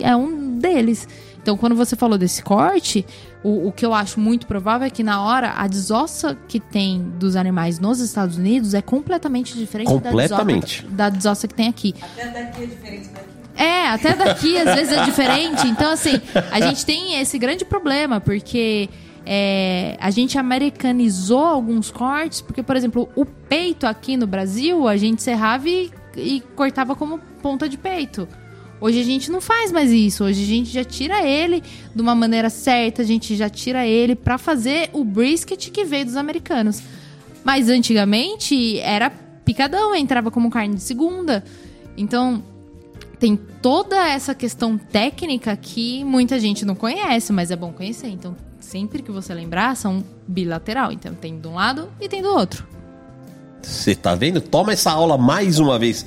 é 0.00 0.16
um 0.16 0.58
deles. 0.58 1.06
Então, 1.42 1.58
quando 1.58 1.76
você 1.76 1.94
falou 1.94 2.16
desse 2.16 2.42
corte, 2.42 3.04
o, 3.42 3.68
o 3.68 3.72
que 3.72 3.84
eu 3.84 3.92
acho 3.92 4.18
muito 4.18 4.46
provável 4.46 4.86
é 4.86 4.90
que 4.90 5.02
na 5.02 5.22
hora, 5.22 5.52
a 5.58 5.66
desossa 5.66 6.34
que 6.48 6.58
tem 6.58 7.02
dos 7.18 7.36
animais 7.36 7.78
nos 7.78 8.00
Estados 8.00 8.38
Unidos 8.38 8.72
é 8.72 8.80
completamente 8.80 9.54
diferente 9.54 9.88
Completamente. 9.88 10.80
da 10.82 10.86
desossa, 10.86 10.96
da 10.96 11.08
desossa 11.10 11.46
que 11.46 11.52
tem 11.52 11.68
aqui. 11.68 11.94
Até 12.00 12.30
daqui 12.30 12.62
é 12.62 12.66
diferente 12.66 13.08
daqui. 13.08 13.34
É, 13.56 13.88
até 13.88 14.14
daqui 14.14 14.56
às 14.56 14.74
vezes 14.74 14.92
é 14.94 15.04
diferente. 15.04 15.66
Então, 15.68 15.92
assim, 15.92 16.18
a 16.50 16.60
gente 16.62 16.86
tem 16.86 17.20
esse 17.20 17.38
grande 17.38 17.64
problema, 17.64 18.20
porque 18.20 18.88
é, 19.26 19.96
a 20.00 20.10
gente 20.10 20.38
americanizou 20.38 21.44
alguns 21.44 21.90
cortes, 21.90 22.40
porque, 22.40 22.62
por 22.62 22.76
exemplo, 22.76 23.08
o 23.16 23.24
peito 23.24 23.86
aqui 23.86 24.16
no 24.16 24.26
Brasil, 24.26 24.86
a 24.86 24.96
gente 24.96 25.22
serrava 25.22 25.68
e, 25.68 25.90
e 26.16 26.40
cortava 26.54 26.94
como 26.94 27.18
ponta 27.40 27.68
de 27.68 27.78
peito. 27.78 28.28
Hoje 28.80 29.00
a 29.00 29.04
gente 29.04 29.30
não 29.30 29.40
faz 29.40 29.72
mais 29.72 29.90
isso. 29.90 30.24
Hoje 30.24 30.42
a 30.42 30.46
gente 30.46 30.70
já 30.70 30.84
tira 30.84 31.26
ele 31.26 31.62
de 31.94 32.02
uma 32.02 32.14
maneira 32.14 32.50
certa, 32.50 33.00
a 33.00 33.04
gente 33.04 33.34
já 33.34 33.48
tira 33.48 33.86
ele 33.86 34.14
pra 34.14 34.36
fazer 34.36 34.90
o 34.92 35.02
brisket 35.04 35.70
que 35.70 35.84
veio 35.84 36.04
dos 36.04 36.16
americanos. 36.16 36.82
Mas 37.42 37.68
antigamente 37.68 38.78
era 38.80 39.10
picadão, 39.10 39.94
entrava 39.94 40.30
como 40.30 40.50
carne 40.50 40.74
de 40.74 40.82
segunda. 40.82 41.44
Então, 41.96 42.42
tem 43.18 43.36
toda 43.36 44.06
essa 44.06 44.34
questão 44.34 44.76
técnica 44.76 45.56
que 45.56 46.04
muita 46.04 46.38
gente 46.38 46.64
não 46.64 46.74
conhece, 46.74 47.32
mas 47.32 47.50
é 47.50 47.56
bom 47.56 47.72
conhecer. 47.72 48.08
Então, 48.08 48.36
sempre 48.64 49.02
que 49.02 49.10
você 49.12 49.32
lembrar, 49.34 49.76
são 49.76 50.02
bilateral. 50.26 50.90
Então, 50.90 51.14
tem 51.14 51.38
de 51.38 51.46
um 51.46 51.54
lado 51.54 51.88
e 52.00 52.08
tem 52.08 52.20
do 52.22 52.28
outro. 52.28 52.66
Você 53.62 53.94
tá 53.94 54.14
vendo? 54.14 54.40
Toma 54.40 54.72
essa 54.72 54.90
aula 54.90 55.16
mais 55.16 55.58
uma 55.58 55.78
vez. 55.78 56.04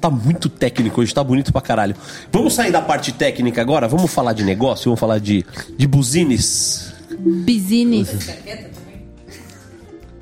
Tá 0.00 0.08
muito 0.08 0.48
técnico 0.48 1.00
hoje, 1.00 1.12
tá 1.12 1.24
bonito 1.24 1.52
pra 1.52 1.60
caralho. 1.60 1.94
Vamos 2.32 2.54
sair 2.54 2.70
da 2.70 2.80
parte 2.80 3.12
técnica 3.12 3.60
agora? 3.60 3.88
Vamos 3.88 4.12
falar 4.12 4.32
de 4.32 4.44
negócio? 4.44 4.84
Vamos 4.84 5.00
falar 5.00 5.18
de, 5.18 5.44
de 5.76 5.86
buzines? 5.88 6.92
Business. 7.18 8.30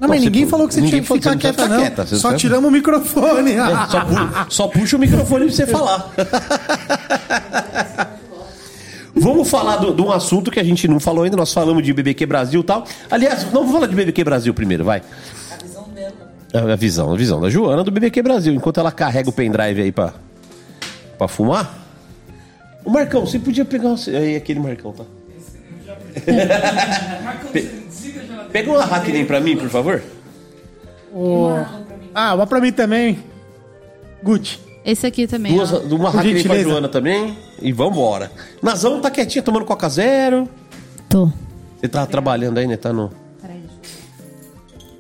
Não, 0.01 0.09
mas 0.09 0.21
ninguém 0.23 0.47
falou 0.47 0.67
que 0.69 0.75
você 0.75 0.81
ninguém 0.81 1.03
tinha 1.03 1.17
que 1.19 1.23
ficar 1.23 1.37
quieta, 1.39 1.69
não. 1.69 1.79
quieta, 1.79 2.07
Só 2.07 2.17
sabe? 2.17 2.37
tiramos 2.39 2.69
o 2.69 2.73
microfone. 2.73 3.53
É, 3.53 3.65
só, 3.91 4.05
pu- 4.05 4.47
só 4.53 4.69
puxa 4.69 4.97
o 4.97 5.01
microfone 5.01 5.47
pra 5.47 5.55
você 5.55 5.67
falar. 5.67 6.11
Vamos 9.29 9.51
falar 9.51 9.77
do- 9.77 9.93
de 9.95 10.01
um 10.03 10.13
assunto 10.13 10.51
que 10.51 10.61
a 10.61 10.65
gente 10.65 10.87
não 10.87 11.01
falou 11.01 11.25
ainda. 11.25 11.37
Nós 11.37 11.53
falamos 11.53 11.83
de 11.83 11.93
BBQ 11.93 12.27
Brasil 12.27 12.61
e 12.61 12.65
tal. 12.65 12.85
Aliás, 13.11 13.45
não 13.47 13.51
vamos 13.63 13.73
falar 13.73 13.87
de 13.87 13.95
BBQ 13.97 14.23
Brasil 14.25 14.55
primeiro, 14.55 14.85
vai. 14.85 15.03
A 15.51 15.57
visão 15.63 15.89
dela. 15.89 16.13
A 16.55 16.73
a 16.73 16.77
visão, 16.77 17.13
a 17.13 17.17
visão 17.17 17.41
da 17.41 17.51
Joana 17.51 17.83
do 17.83 17.91
BBQ 17.91 18.23
Brasil. 18.23 18.55
Enquanto 18.55 18.79
ela 18.79 18.93
carrega 18.93 19.29
o 19.29 19.33
pendrive 19.33 19.83
aí 19.83 19.91
pra, 19.91 20.15
pra 21.19 21.27
fumar. 21.27 21.77
O 22.85 22.91
Marcão, 22.91 23.27
você 23.27 23.39
podia 23.41 23.65
pegar 23.65 23.89
um- 23.89 23.97
aí 24.17 24.37
aquele 24.37 24.61
Marcão, 24.61 24.93
tá? 24.93 25.05
Pe- 27.53 27.69
Pega 28.53 28.71
uma 28.71 28.85
Hackney 28.85 29.25
pra 29.25 29.41
mim, 29.41 29.57
por 29.57 29.69
favor. 29.69 30.03
Ô, 31.13 31.49
Ah, 32.15 32.35
uma 32.35 32.47
pra 32.47 32.61
mim 32.61 32.73
também. 32.73 33.19
Gucci. 34.23 34.59
Esse 34.87 35.05
aqui 35.07 35.27
também. 35.27 35.53
Duas, 35.53 35.73
ó. 35.73 35.81
uma 35.81 36.13
pra 36.13 36.23
gentileza. 36.23 36.69
Joana 36.71 36.89
também. 36.89 37.37
E 37.61 37.73
vambora. 37.73 38.31
Nazão 38.63 39.01
tá 39.01 39.11
quietinha 39.11 39.43
tomando 39.43 39.65
Coca 39.65 39.89
Zero. 39.89 40.49
Tô. 41.09 41.29
Você 41.81 41.89
tá 41.89 42.07
trabalhando 42.07 42.59
aí, 42.59 42.67
né? 42.69 42.77
Tá 42.77 42.93
no. 42.93 43.11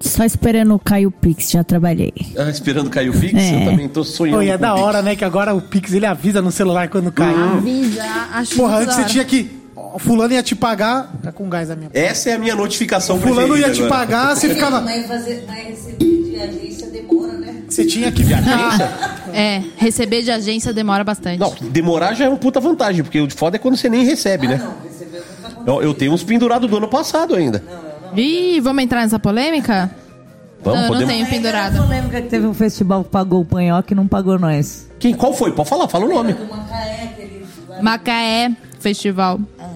Só 0.00 0.24
esperando 0.24 0.78
cair 0.78 1.06
o 1.06 1.10
Pix, 1.10 1.50
já 1.50 1.64
trabalhei. 1.64 2.12
Ah, 2.38 2.48
esperando 2.48 2.88
cair 2.90 3.10
o 3.10 3.18
Pix, 3.18 3.34
É. 3.34 3.62
eu 3.62 3.70
também 3.70 3.88
tô 3.88 4.04
sonhando. 4.04 4.36
Pô, 4.38 4.42
e 4.42 4.50
é 4.50 4.56
da 4.58 4.72
o 4.72 4.76
Pix. 4.76 4.86
hora, 4.86 5.02
né? 5.02 5.16
Que 5.16 5.24
agora 5.24 5.54
o 5.54 5.60
Pix 5.60 5.92
ele 5.92 6.06
avisa 6.06 6.40
no 6.42 6.52
celular 6.52 6.88
quando 6.88 7.10
cai. 7.10 7.34
Avisa, 7.34 8.04
acho 8.32 8.56
Porra, 8.56 8.78
antes 8.80 8.94
você 8.94 9.04
tinha 9.04 9.24
que. 9.24 9.50
ó, 9.74 9.98
Fulano 9.98 10.32
ia 10.34 10.42
te 10.42 10.54
pagar. 10.54 11.12
Tá 11.22 11.32
com 11.32 11.48
gás 11.48 11.70
a 11.70 11.76
minha. 11.76 11.90
Essa 11.92 12.30
é 12.30 12.32
a 12.34 12.38
minha 12.38 12.54
notificação 12.54 13.18
Fulano 13.20 13.56
ia 13.56 13.64
preferida 13.64 13.72
te 13.74 13.82
agora. 13.82 14.06
pagar, 14.06 14.36
você 14.36 14.48
ficava. 14.54 14.80
Mas, 14.80 15.06
fazer, 15.06 15.44
receber 15.48 15.96
de 15.98 16.36
agência 16.40 16.88
demora? 16.88 17.25
Você 17.68 17.84
tinha 17.84 18.10
que 18.12 18.24
ficar. 18.24 19.16
É, 19.34 19.60
receber 19.76 20.22
de 20.22 20.30
agência 20.30 20.72
demora 20.72 21.02
bastante. 21.02 21.38
Não, 21.38 21.52
demorar 21.60 22.14
já 22.14 22.24
é 22.24 22.28
uma 22.28 22.38
puta 22.38 22.60
vantagem, 22.60 23.02
porque 23.02 23.20
o 23.20 23.28
foda 23.30 23.56
é 23.56 23.58
quando 23.58 23.76
você 23.76 23.88
nem 23.88 24.04
recebe, 24.04 24.46
né? 24.46 24.56
Não, 24.56 24.74
recebeu 24.88 25.20
aconteceu. 25.20 25.74
Eu, 25.74 25.82
eu 25.82 25.94
tenho 25.94 26.12
uns 26.12 26.22
pendurados 26.22 26.70
do 26.70 26.76
ano 26.76 26.88
passado 26.88 27.34
ainda. 27.34 27.62
Ih, 28.16 28.60
vamos 28.60 28.82
entrar 28.84 29.02
nessa 29.02 29.18
polêmica? 29.18 29.90
Vamos, 30.62 30.78
Não, 30.80 30.86
eu 30.86 30.92
não 30.92 31.00
podemos. 31.00 31.12
tenho 31.12 31.26
pendurada. 31.26 31.78
A 31.78 31.82
polêmica 31.82 32.22
que 32.22 32.28
teve 32.28 32.46
um 32.46 32.54
festival 32.54 33.04
que 33.04 33.10
pagou 33.10 33.42
o 33.42 33.44
panhoque 33.44 33.92
e 33.92 33.96
não 33.96 34.06
pagou 34.06 34.38
nós. 34.38 34.88
Quem, 34.98 35.12
qual 35.12 35.34
foi? 35.34 35.52
Pode 35.52 35.68
falar, 35.68 35.86
fala 35.88 36.06
o 36.06 36.08
nome. 36.08 36.34
Macaé 37.82 38.52
Festival. 38.78 39.40
Ah, 39.58 39.70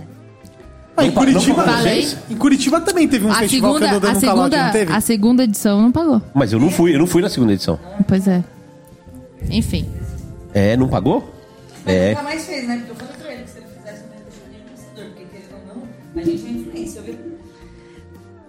em 1.05 1.11
Não 1.11 1.15
não 1.15 1.33
Curitiba, 1.33 1.65
vocês? 1.65 2.17
em 2.31 2.37
Curitiba 2.37 2.81
também 2.81 3.09
teve 3.09 3.27
um 3.27 3.31
A 3.31 3.35
festival 3.37 3.73
segunda, 3.75 3.89
que 3.89 3.95
andou 3.95 4.09
a, 4.09 4.13
dando 4.13 4.17
um 4.17 4.27
calote, 4.29 4.57
não 4.57 4.71
teve? 4.73 4.93
a 4.93 5.01
segunda 5.01 5.45
edição 5.45 5.81
não 5.83 5.93
pagou. 5.93 6.23
Mas 6.35 6.53
eu 6.53 6.59
não 6.61 6.71
fui, 6.71 6.95
eu 6.95 6.99
não 6.99 7.07
fui 7.07 7.23
na 7.23 7.29
segunda 7.29 7.53
edição. 7.53 7.79
Pois 8.07 8.27
é. 8.29 8.43
Enfim. 9.51 9.87
É, 10.55 10.77
não 10.77 10.89
pagou? 10.89 11.33
É. 11.87 12.11
Nunca 12.11 12.23
mais 12.23 12.45
fez, 12.45 12.67
né? 12.69 12.77
Porque 12.87 12.91
eu 12.93 12.97
falei 12.97 13.15
pra 13.23 13.33
ele 13.33 13.43
que 13.45 13.51
se 13.51 13.59
ele 13.59 13.67
fizesse, 13.77 14.05
não 14.05 14.17
ia 14.17 14.25
deixar 14.25 14.49
nenhum 14.51 14.65
vencedor. 14.69 15.05
Porque 15.15 15.25
querendo 15.31 15.71
ou 15.71 15.77
não, 16.15 16.23
a 16.23 16.25
gente 16.25 16.47
é 16.47 16.51
influência, 16.51 17.03
viu? 17.03 17.15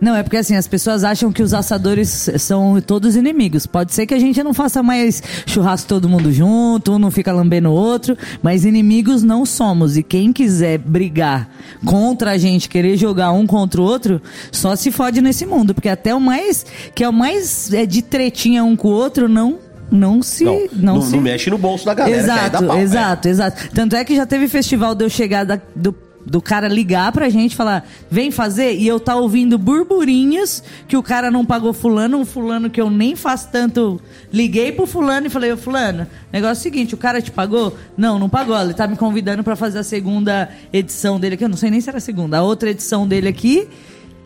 Não, 0.01 0.15
é 0.15 0.23
porque 0.23 0.37
assim, 0.37 0.55
as 0.55 0.67
pessoas 0.67 1.03
acham 1.03 1.31
que 1.31 1.43
os 1.43 1.53
assadores 1.53 2.27
são 2.39 2.81
todos 2.81 3.15
inimigos. 3.15 3.67
Pode 3.67 3.93
ser 3.93 4.07
que 4.07 4.15
a 4.15 4.19
gente 4.19 4.41
não 4.43 4.51
faça 4.51 4.81
mais 4.81 5.21
churrasco 5.45 5.87
todo 5.87 6.09
mundo 6.09 6.31
junto, 6.31 6.93
um 6.93 6.97
não 6.99 7.11
fica 7.11 7.31
lambendo 7.31 7.69
o 7.69 7.73
outro, 7.73 8.17
mas 8.41 8.65
inimigos 8.65 9.21
não 9.21 9.45
somos. 9.45 9.95
E 9.97 10.01
quem 10.01 10.33
quiser 10.33 10.79
brigar 10.79 11.47
contra 11.85 12.31
a 12.31 12.37
gente, 12.39 12.67
querer 12.67 12.97
jogar 12.97 13.31
um 13.31 13.45
contra 13.45 13.79
o 13.79 13.83
outro, 13.83 14.19
só 14.51 14.75
se 14.75 14.89
fode 14.91 15.21
nesse 15.21 15.45
mundo. 15.45 15.73
Porque 15.75 15.87
até 15.89 16.15
o 16.15 16.19
mais, 16.19 16.65
que 16.95 17.03
é 17.03 17.07
o 17.09 17.13
mais 17.13 17.71
é, 17.71 17.85
de 17.85 18.01
tretinha 18.01 18.63
um 18.63 18.75
com 18.75 18.87
o 18.87 18.91
outro, 18.91 19.29
não, 19.29 19.59
não 19.91 20.23
se... 20.23 20.43
Não, 20.43 20.53
Não, 20.73 20.95
não, 20.95 21.01
se... 21.03 21.11
não 21.11 21.21
mexe 21.21 21.49
no 21.51 21.59
bolso 21.59 21.85
da 21.85 21.93
galera. 21.93 22.17
Exato, 22.19 22.65
pau, 22.65 22.77
é. 22.77 22.81
exato, 22.81 23.27
exato. 23.27 23.69
Tanto 23.71 23.95
é 23.95 24.03
que 24.03 24.15
já 24.15 24.25
teve 24.25 24.47
festival 24.47 24.95
de 24.95 25.05
eu 25.05 25.09
chegar 25.11 25.43
da- 25.45 25.61
do, 25.75 25.93
do 26.25 26.41
cara 26.41 26.67
ligar 26.67 27.11
pra 27.11 27.29
gente 27.29 27.55
falar, 27.55 27.87
vem 28.09 28.31
fazer, 28.31 28.73
e 28.75 28.87
eu 28.87 28.99
tá 28.99 29.15
ouvindo 29.15 29.57
burburinhos 29.57 30.63
que 30.87 30.95
o 30.95 31.03
cara 31.03 31.31
não 31.31 31.45
pagou 31.45 31.73
fulano, 31.73 32.17
um 32.17 32.25
fulano 32.25 32.69
que 32.69 32.79
eu 32.79 32.89
nem 32.89 33.15
faço 33.15 33.49
tanto. 33.51 33.99
Liguei 34.31 34.71
pro 34.71 34.85
fulano 34.85 35.27
e 35.27 35.29
falei, 35.29 35.51
ô 35.51 35.57
fulano, 35.57 36.07
negócio 36.31 36.59
é 36.59 36.59
o 36.59 36.63
seguinte, 36.63 36.93
o 36.93 36.97
cara 36.97 37.21
te 37.21 37.31
pagou? 37.31 37.75
Não, 37.97 38.17
não 38.17 38.29
pagou. 38.29 38.59
Ele 38.59 38.73
tá 38.73 38.87
me 38.87 38.95
convidando 38.95 39.43
pra 39.43 39.55
fazer 39.55 39.79
a 39.79 39.83
segunda 39.83 40.49
edição 40.71 41.19
dele 41.19 41.35
aqui. 41.35 41.43
Eu 41.43 41.49
não 41.49 41.57
sei 41.57 41.69
nem 41.69 41.81
se 41.81 41.89
era 41.89 41.97
a 41.97 42.01
segunda, 42.01 42.37
a 42.37 42.41
outra 42.41 42.69
edição 42.69 43.07
dele 43.07 43.27
aqui. 43.27 43.67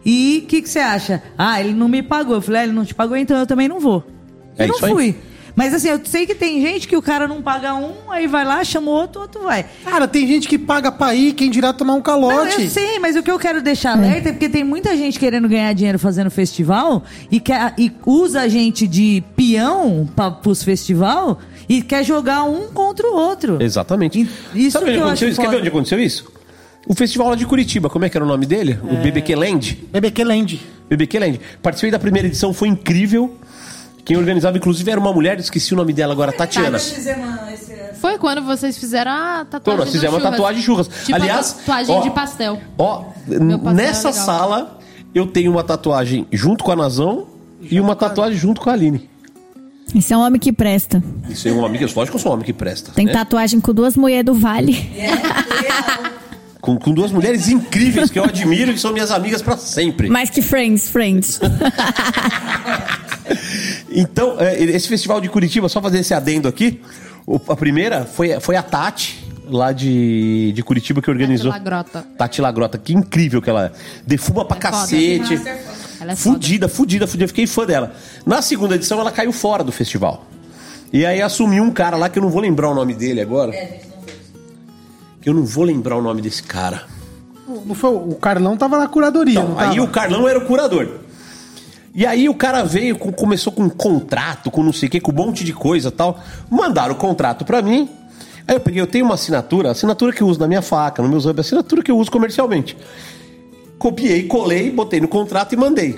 E 0.06 0.44
o 0.44 0.48
que 0.48 0.62
que 0.62 0.70
você 0.70 0.80
acha? 0.80 1.24
Ah, 1.38 1.60
ele 1.60 1.74
não 1.74 1.88
me 1.88 2.04
pagou. 2.04 2.36
Eu 2.36 2.42
falei, 2.42 2.62
ah, 2.62 2.64
ele 2.66 2.74
não 2.74 2.86
te 2.86 2.94
pagou, 2.94 3.18
então 3.18 3.38
eu 3.38 3.48
também 3.48 3.68
não 3.68 3.80
vou. 3.80 4.04
É 4.58 4.66
eu 4.66 4.68
não 4.68 4.76
isso 4.76 4.86
aí. 4.86 5.16
Mas 5.56 5.74
assim, 5.74 5.88
eu 5.88 6.00
sei 6.04 6.26
que 6.26 6.36
tem 6.36 6.62
gente 6.62 6.86
que 6.88 6.98
o 6.98 7.02
cara 7.02 7.28
não 7.28 7.42
paga 7.42 7.74
um, 7.76 8.12
aí 8.12 8.28
vai 8.28 8.44
lá, 8.44 8.62
chama 8.64 8.92
o 8.92 8.94
outro, 8.94 9.20
o 9.20 9.24
outro 9.24 9.42
vai. 9.44 9.66
Cara, 9.86 10.06
tem 10.08 10.28
gente 10.28 10.48
que 10.50 10.58
paga 10.58 10.92
pra 10.92 11.16
ir, 11.16 11.32
quem 11.34 11.50
dirá 11.50 11.72
tomar 11.72 11.94
um 11.94 11.98
Não, 11.98 12.02
calote. 12.04 12.62
eu 12.64 12.70
sei, 12.70 13.00
mas 13.00 13.16
o 13.16 13.24
que 13.24 13.32
eu 13.32 13.40
quero 13.40 13.62
deixar 13.62 13.94
alerta 13.94 14.30
é 14.30 14.32
porque 14.34 14.50
tem 14.50 14.64
muita 14.66 14.98
gente 14.98 15.18
querendo 15.18 15.48
ganhar 15.48 15.72
dinheiro 15.74 15.98
fazendo 15.98 16.30
festival 16.30 17.04
e, 17.32 17.40
quer, 17.40 17.74
e 17.78 17.90
usa 18.06 18.42
a 18.42 18.48
gente 18.50 18.86
de 18.86 19.24
peão 19.36 20.10
pra, 20.14 20.30
pros 20.30 20.62
festival 20.62 21.40
e 21.70 21.82
quer 21.82 22.04
jogar 22.04 22.44
um 22.44 22.68
contra 22.74 23.08
o 23.08 23.16
outro. 23.16 23.58
Exatamente. 23.62 24.20
E- 24.54 24.66
isso 24.68 24.72
Sabe 24.72 24.86
que 24.86 24.92
onde 24.92 25.00
eu 25.00 25.04
aconteceu 25.06 25.28
acho 25.28 25.32
isso? 25.32 25.42
Quer 25.42 25.50
ver 25.50 25.58
onde 25.60 25.68
aconteceu 25.70 26.00
isso? 26.00 26.32
O 26.88 26.94
festival 26.94 27.30
lá 27.30 27.36
de 27.36 27.46
Curitiba, 27.46 27.90
como 27.90 28.04
é 28.06 28.10
que 28.10 28.18
era 28.18 28.24
o 28.26 28.28
nome 28.28 28.46
dele? 28.46 28.78
O 28.84 28.98
BBQ 28.98 29.36
Land? 29.36 29.84
BBQ 29.92 30.24
Land. 30.24 30.62
BBQ 30.90 31.18
Land. 31.20 31.42
Participei 31.62 31.90
da 31.92 31.98
primeira 31.98 32.28
edição, 32.28 32.54
foi 32.54 32.68
incrível. 32.68 33.36
Quem 34.06 34.16
organizava, 34.18 34.56
inclusive, 34.56 34.90
era 34.92 35.00
uma 35.00 35.12
mulher, 35.12 35.40
esqueci 35.40 35.74
o 35.74 35.78
nome 35.78 35.92
dela 35.92 36.14
agora, 36.14 36.32
Tatiana. 36.32 36.78
Foi 38.00 38.20
quando 38.20 38.44
vocês 38.44 38.78
fizeram 38.78 39.12
a 39.12 39.46
tatuagem 39.46 39.62
Então, 39.62 39.78
nós 39.78 39.90
fizemos 39.90 40.14
uma 40.14 40.20
churras. 40.20 40.32
tatuagem 40.32 40.60
de 40.60 40.66
churras. 40.66 40.88
Tipo 40.88 41.16
Aliás, 41.16 41.52
a 41.52 41.54
tatuagem 41.56 41.96
ó, 41.96 42.02
de 42.02 42.10
pastel. 42.12 42.62
Ó, 42.78 43.04
pastel 43.04 43.74
nessa 43.74 44.10
é 44.10 44.14
sala, 44.14 44.80
eu 45.14 45.26
tenho 45.26 45.52
uma 45.52 45.64
tatuagem 45.64 46.28
junto 46.32 46.64
com 46.64 46.72
a 46.72 46.76
Nazão 46.76 47.26
e 47.60 47.80
uma 47.82 47.96
tatuagem 47.96 48.38
junto 48.38 48.62
com 48.62 48.70
a 48.70 48.74
Aline. 48.74 49.10
Isso 49.94 50.14
é 50.14 50.18
um 50.18 50.22
homem 50.22 50.40
que 50.40 50.52
presta. 50.52 51.04
Isso 51.28 51.48
é 51.48 51.52
um 51.52 51.66
amigo, 51.66 51.84
lógico 51.84 52.06
que 52.06 52.16
eu 52.16 52.20
sou 52.20 52.32
um 52.32 52.34
homem 52.36 52.46
que 52.46 52.54
presta. 52.54 52.92
Tem 52.92 53.06
né? 53.06 53.14
tatuagem 53.14 53.60
com 53.60 53.74
duas 53.74 53.96
mulheres 53.96 54.26
do 54.26 54.34
Vale. 54.36 54.88
Com, 56.62 56.80
com 56.80 56.92
duas 56.96 57.12
mulheres 57.12 57.48
incríveis 57.48 58.10
que 58.10 58.18
eu 58.18 58.24
admiro 58.24 58.72
e 58.72 58.74
que 58.74 58.80
são 58.80 58.92
minhas 58.92 59.12
amigas 59.12 59.40
pra 59.40 59.56
sempre. 59.56 60.10
Mais 60.10 60.32
que 60.32 60.42
Friends, 60.42 60.90
Friends. 60.90 61.40
Então, 63.90 64.36
é, 64.40 64.62
esse 64.62 64.88
festival 64.88 65.20
de 65.22 65.30
Curitiba, 65.30 65.68
só 65.70 65.82
fazer 65.82 66.00
esse 66.00 66.14
adendo 66.14 66.48
aqui. 66.48 66.82
o- 67.26 67.40
a 67.48 67.56
primeira 67.56 68.06
foi, 68.06 68.40
foi 68.40 68.56
a 68.56 68.62
Tati, 68.64 69.24
lá 69.50 69.72
de, 69.72 70.52
de 70.54 70.64
Curitiba, 70.64 71.02
que 71.02 71.10
organizou. 71.10 71.52
Lagrota. 71.52 72.06
Tati 72.18 72.42
Lagrota, 72.42 72.78
que 72.78 72.94
incrível 72.94 73.42
que 73.42 73.50
ela 73.50 73.66
é. 73.66 73.72
Defuma 74.06 74.46
pra 74.46 74.58
É 74.58 74.62
foda. 74.62 74.72
cacete. 74.78 75.42
Ela 76.00 76.12
é 76.12 76.16
fudida, 76.16 76.68
fudida, 76.68 77.08
fudida. 77.08 77.28
Fiquei 77.28 77.48
fã 77.48 77.66
dela. 77.66 77.94
Na 78.26 78.42
segunda 78.42 78.76
edição, 78.76 79.00
ela 79.00 79.12
caiu 79.12 79.32
fora 79.32 79.64
do 79.64 79.72
festival. 79.72 80.26
E 80.94 81.06
aí 81.06 81.22
assumiu 81.22 81.64
um 81.64 81.72
cara 81.72 81.96
lá 81.98 82.10
que 82.10 82.20
eu 82.20 82.24
não 82.24 82.30
vou 82.30 82.42
lembrar 82.42 82.70
o 82.70 82.76
nome 82.76 82.94
dele 82.94 83.22
agora. 83.22 83.52
Que 85.22 85.30
eu 85.30 85.34
não 85.34 85.44
vou 85.46 85.64
lembrar 85.64 85.96
o 85.98 86.02
nome 86.02 86.22
desse 86.22 86.44
cara. 86.44 86.84
Não 87.48 87.74
foi, 87.76 87.92
o 87.92 88.16
Carlão 88.16 88.58
tava 88.58 88.78
na 88.78 88.88
curadoria, 88.88 89.34
Então, 89.40 89.50
não 89.50 89.56
tava? 89.56 89.72
aí 89.72 89.80
o 89.80 89.88
Carlão 89.88 90.28
era 90.28 90.38
o 90.40 90.46
curador. 90.46 91.00
E 91.96 92.06
aí 92.06 92.28
o 92.28 92.34
cara 92.36 92.62
veio, 92.64 92.98
com- 92.98 93.12
começou 93.12 93.54
com 93.54 93.64
um 93.64 93.70
contrato, 93.70 94.52
com 94.52 94.62
não 94.62 94.74
sei 94.74 94.88
o 94.88 94.92
que, 94.92 95.00
com 95.00 95.12
um 95.12 95.16
monte 95.16 95.46
de 95.46 95.54
coisa 95.54 95.90
tal. 95.90 96.20
Mandaram 96.50 96.94
o 96.94 96.98
contrato 96.98 97.46
pra 97.46 97.62
mim. 97.62 97.90
Aí 98.46 98.56
eu 98.56 98.60
peguei, 98.60 98.82
eu 98.82 98.86
tenho 98.88 99.06
uma 99.06 99.14
assinatura, 99.16 99.72
assinatura 99.72 100.12
que 100.12 100.22
eu 100.22 100.28
uso 100.28 100.40
na 100.40 100.48
minha 100.48 100.62
faca, 100.62 101.02
no 101.02 101.08
meu 101.08 101.20
hub, 101.20 101.40
a 101.40 101.42
assinatura 101.42 101.82
que 101.82 101.90
eu 101.90 101.98
uso 101.98 102.12
comercialmente. 102.12 102.78
Copiei, 103.80 104.24
colei, 104.28 104.70
botei 104.70 105.00
no 105.00 105.08
contrato 105.08 105.54
e 105.54 105.56
mandei. 105.58 105.98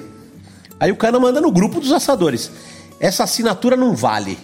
Aí 0.80 0.92
o 0.92 0.96
cara 0.96 1.20
manda 1.20 1.42
no 1.42 1.52
grupo 1.52 1.80
dos 1.80 1.92
assadores. 1.92 2.52
Essa 3.00 3.24
assinatura 3.24 3.76
não 3.76 3.96
vale. 3.96 4.38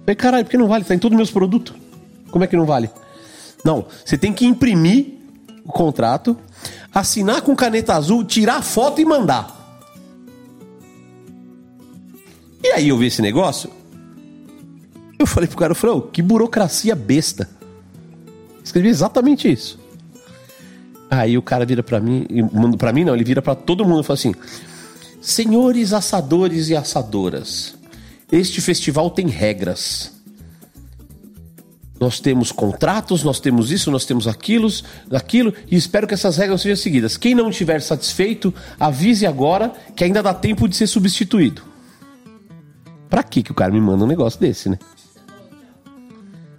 Falei, 0.00 0.14
caralho, 0.16 0.44
por 0.44 0.50
que 0.50 0.58
não 0.58 0.68
vale? 0.68 0.84
Tá 0.84 0.94
em 0.94 0.98
todos 0.98 1.14
os 1.14 1.18
meus 1.18 1.30
produtos. 1.30 1.74
Como 2.30 2.44
é 2.44 2.46
que 2.46 2.56
não 2.56 2.66
vale? 2.66 2.90
Não, 3.64 3.86
você 4.04 4.16
tem 4.16 4.32
que 4.32 4.44
imprimir 4.46 5.14
o 5.64 5.72
contrato, 5.72 6.36
assinar 6.98 7.42
com 7.42 7.54
caneta 7.54 7.94
azul, 7.94 8.24
tirar 8.24 8.62
foto 8.62 9.02
e 9.02 9.04
mandar. 9.04 9.54
E 12.64 12.68
aí 12.68 12.88
eu 12.88 12.96
vi 12.96 13.06
esse 13.06 13.20
negócio, 13.20 13.70
eu 15.18 15.26
falei 15.26 15.46
pro 15.46 15.58
cara, 15.58 15.72
eu 15.72 15.76
falei, 15.76 15.96
"Ô, 15.96 16.02
que 16.02 16.22
burocracia 16.22 16.94
besta. 16.94 17.48
Escrevi 18.64 18.88
exatamente 18.88 19.50
isso. 19.50 19.78
Aí 21.10 21.36
o 21.36 21.42
cara 21.42 21.66
vira 21.66 21.82
pra 21.82 22.00
mim, 22.00 22.26
pra 22.78 22.92
mim 22.92 23.04
não, 23.04 23.14
ele 23.14 23.24
vira 23.24 23.40
pra 23.42 23.54
todo 23.54 23.84
mundo 23.84 24.00
e 24.00 24.04
fala 24.04 24.18
assim: 24.18 24.34
Senhores 25.20 25.92
assadores 25.92 26.68
e 26.70 26.76
assadoras, 26.76 27.76
este 28.32 28.60
festival 28.60 29.10
tem 29.10 29.28
regras. 29.28 30.15
Nós 31.98 32.20
temos 32.20 32.52
contratos, 32.52 33.22
nós 33.22 33.40
temos 33.40 33.70
isso, 33.70 33.90
nós 33.90 34.04
temos 34.04 34.28
aquilo, 34.28 34.68
aquilo, 35.10 35.54
e 35.70 35.76
espero 35.76 36.06
que 36.06 36.12
essas 36.12 36.36
regras 36.36 36.60
sejam 36.60 36.76
seguidas. 36.76 37.16
Quem 37.16 37.34
não 37.34 37.48
estiver 37.48 37.80
satisfeito, 37.80 38.52
avise 38.78 39.26
agora 39.26 39.72
que 39.94 40.04
ainda 40.04 40.22
dá 40.22 40.34
tempo 40.34 40.68
de 40.68 40.76
ser 40.76 40.86
substituído. 40.86 41.62
Pra 43.08 43.22
que 43.22 43.42
que 43.42 43.52
o 43.52 43.54
cara 43.54 43.72
me 43.72 43.80
manda 43.80 44.04
um 44.04 44.06
negócio 44.06 44.38
desse, 44.38 44.68
né? 44.68 44.78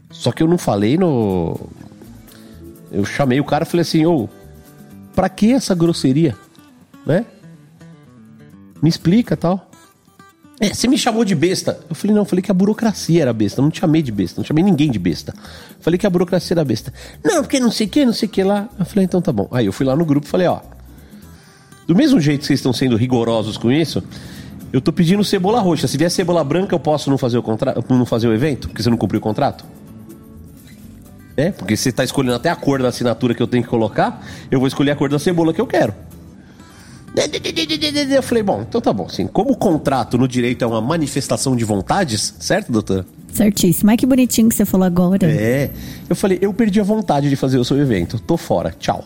Só 0.09 0.31
que 0.31 0.41
eu 0.41 0.47
não 0.47 0.57
falei 0.57 0.97
no. 0.97 1.69
Eu 2.91 3.05
chamei 3.05 3.39
o 3.39 3.45
cara 3.45 3.63
e 3.63 3.67
falei 3.67 3.81
assim: 3.81 4.05
ô, 4.05 4.27
pra 5.13 5.29
que 5.29 5.51
essa 5.51 5.75
grosseria? 5.75 6.35
Né? 7.05 7.25
Me 8.81 8.89
explica 8.89 9.37
tal. 9.37 9.66
É, 10.59 10.73
você 10.73 10.87
me 10.87 10.97
chamou 10.97 11.23
de 11.23 11.35
besta. 11.35 11.79
Eu 11.87 11.95
falei, 11.95 12.15
não, 12.15 12.23
eu 12.23 12.25
falei 12.25 12.41
que 12.41 12.49
a 12.49 12.53
burocracia 12.53 13.21
era 13.21 13.31
besta. 13.31 13.61
Eu 13.61 13.63
não 13.63 13.69
te 13.69 13.79
chamei 13.79 14.01
de 14.01 14.11
besta, 14.11 14.41
não 14.41 14.45
chamei 14.45 14.63
ninguém 14.63 14.89
de 14.89 14.97
besta. 14.97 15.33
Eu 15.37 15.77
falei 15.81 15.97
que 15.99 16.07
a 16.07 16.09
burocracia 16.09 16.55
era 16.55 16.65
besta. 16.65 16.91
Não, 17.23 17.43
porque 17.43 17.59
não 17.59 17.69
sei 17.69 17.85
o 17.85 17.89
que, 17.89 18.05
não 18.05 18.13
sei 18.13 18.27
o 18.27 18.31
que 18.31 18.43
lá. 18.43 18.67
Eu 18.79 18.85
falei, 18.85 19.05
então 19.05 19.21
tá 19.21 19.31
bom. 19.31 19.47
Aí 19.51 19.67
eu 19.67 19.73
fui 19.73 19.85
lá 19.85 19.95
no 19.95 20.03
grupo 20.03 20.25
e 20.25 20.29
falei, 20.29 20.47
ó. 20.47 20.59
Do 21.85 21.95
mesmo 21.95 22.19
jeito 22.19 22.41
que 22.41 22.47
vocês 22.47 22.59
estão 22.59 22.73
sendo 22.73 22.97
rigorosos 22.97 23.55
com 23.55 23.71
isso, 23.71 24.03
eu 24.73 24.81
tô 24.81 24.91
pedindo 24.91 25.23
cebola 25.23 25.61
roxa. 25.61 25.87
Se 25.87 25.97
vier 25.97 26.09
cebola 26.09 26.43
branca, 26.43 26.73
eu 26.73 26.79
posso 26.79 27.09
não 27.09 27.17
fazer 27.17 27.37
o, 27.37 27.43
contra... 27.43 27.75
não 27.87 28.05
fazer 28.05 28.27
o 28.27 28.33
evento? 28.33 28.67
Porque 28.67 28.81
você 28.81 28.89
não 28.89 28.97
cumpriu 28.97 29.19
o 29.19 29.23
contrato? 29.23 29.63
É, 31.37 31.51
porque 31.51 31.77
você 31.77 31.91
tá 31.91 32.03
escolhendo 32.03 32.35
até 32.35 32.49
a 32.49 32.55
cor 32.55 32.81
da 32.81 32.87
assinatura 32.87 33.35
que 33.35 33.41
eu 33.41 33.47
tenho 33.47 33.63
que 33.63 33.69
colocar, 33.69 34.25
eu 34.49 34.57
vou 34.57 34.67
escolher 34.67 34.89
a 34.89 34.95
cor 34.95 35.07
da 35.07 35.19
cebola 35.19 35.53
que 35.53 35.61
eu 35.61 35.67
quero. 35.67 35.93
Eu 38.09 38.23
falei, 38.23 38.43
bom, 38.43 38.63
então 38.67 38.79
tá 38.79 38.93
bom. 38.93 39.05
Assim, 39.05 39.27
como 39.27 39.51
o 39.51 39.55
contrato 39.55 40.17
no 40.17 40.27
direito 40.27 40.63
é 40.63 40.67
uma 40.67 40.81
manifestação 40.81 41.55
de 41.55 41.63
vontades, 41.63 42.35
certo, 42.39 42.71
doutora? 42.71 43.05
Certíssimo. 43.31 43.89
Ai, 43.89 43.97
que 43.97 44.05
bonitinho 44.05 44.49
que 44.49 44.55
você 44.55 44.65
falou 44.65 44.85
agora. 44.85 45.29
É. 45.29 45.71
Eu 46.09 46.15
falei, 46.15 46.37
eu 46.41 46.53
perdi 46.53 46.79
a 46.79 46.83
vontade 46.83 47.29
de 47.29 47.35
fazer 47.35 47.57
o 47.57 47.65
seu 47.65 47.79
evento. 47.79 48.19
Tô 48.19 48.37
fora. 48.37 48.73
Tchau. 48.77 49.03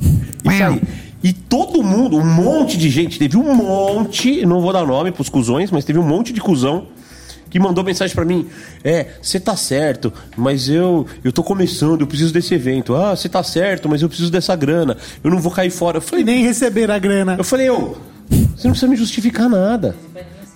Isso 0.00 0.62
aí. 0.62 0.82
E 1.22 1.32
todo 1.32 1.82
mundo, 1.82 2.16
um 2.16 2.24
monte 2.24 2.78
de 2.78 2.88
gente, 2.88 3.18
teve 3.18 3.36
um 3.36 3.54
monte, 3.54 4.46
não 4.46 4.60
vou 4.60 4.72
dar 4.72 4.86
nome 4.86 5.10
pros 5.10 5.28
cuzões, 5.28 5.70
mas 5.70 5.84
teve 5.84 5.98
um 5.98 6.06
monte 6.06 6.32
de 6.32 6.40
cuzão 6.40 6.86
que 7.50 7.58
mandou 7.58 7.82
mensagem 7.84 8.14
pra 8.14 8.24
mim. 8.24 8.46
É, 8.84 9.06
você 9.22 9.38
tá 9.40 9.56
certo, 9.56 10.12
mas 10.36 10.68
eu 10.68 11.06
eu 11.24 11.32
tô 11.32 11.42
começando, 11.42 12.00
eu 12.02 12.06
preciso 12.06 12.32
desse 12.32 12.54
evento. 12.54 12.94
Ah, 12.94 13.14
você 13.16 13.28
tá 13.28 13.42
certo, 13.42 13.88
mas 13.88 14.02
eu 14.02 14.08
preciso 14.08 14.30
dessa 14.30 14.54
grana. 14.56 14.96
Eu 15.22 15.30
não 15.30 15.38
vou 15.38 15.52
cair 15.52 15.70
fora. 15.70 15.98
Eu 15.98 16.02
E 16.02 16.04
falei, 16.04 16.24
nem 16.24 16.42
receber 16.44 16.90
a 16.90 16.98
grana. 16.98 17.36
eu 17.38 17.44
falei, 17.44 17.68
ô, 17.70 17.96
Você 18.30 18.66
não 18.68 18.72
precisa 18.72 18.88
me 18.88 18.96
justificar 18.96 19.48
nada. 19.48 19.96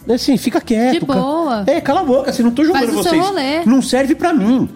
É 0.08 0.14
assim, 0.14 0.36
fica 0.36 0.60
quieto. 0.60 1.00
De 1.00 1.06
ca- 1.06 1.14
boa. 1.14 1.64
É, 1.66 1.80
cala 1.80 2.00
a 2.00 2.04
boca, 2.04 2.30
assim, 2.30 2.42
não 2.42 2.50
tô 2.50 2.64
julgando 2.64 2.92
vocês. 2.92 3.24
rolê. 3.24 3.64
Não 3.64 3.80
serve 3.80 4.14
pra 4.14 4.32
mim. 4.34 4.68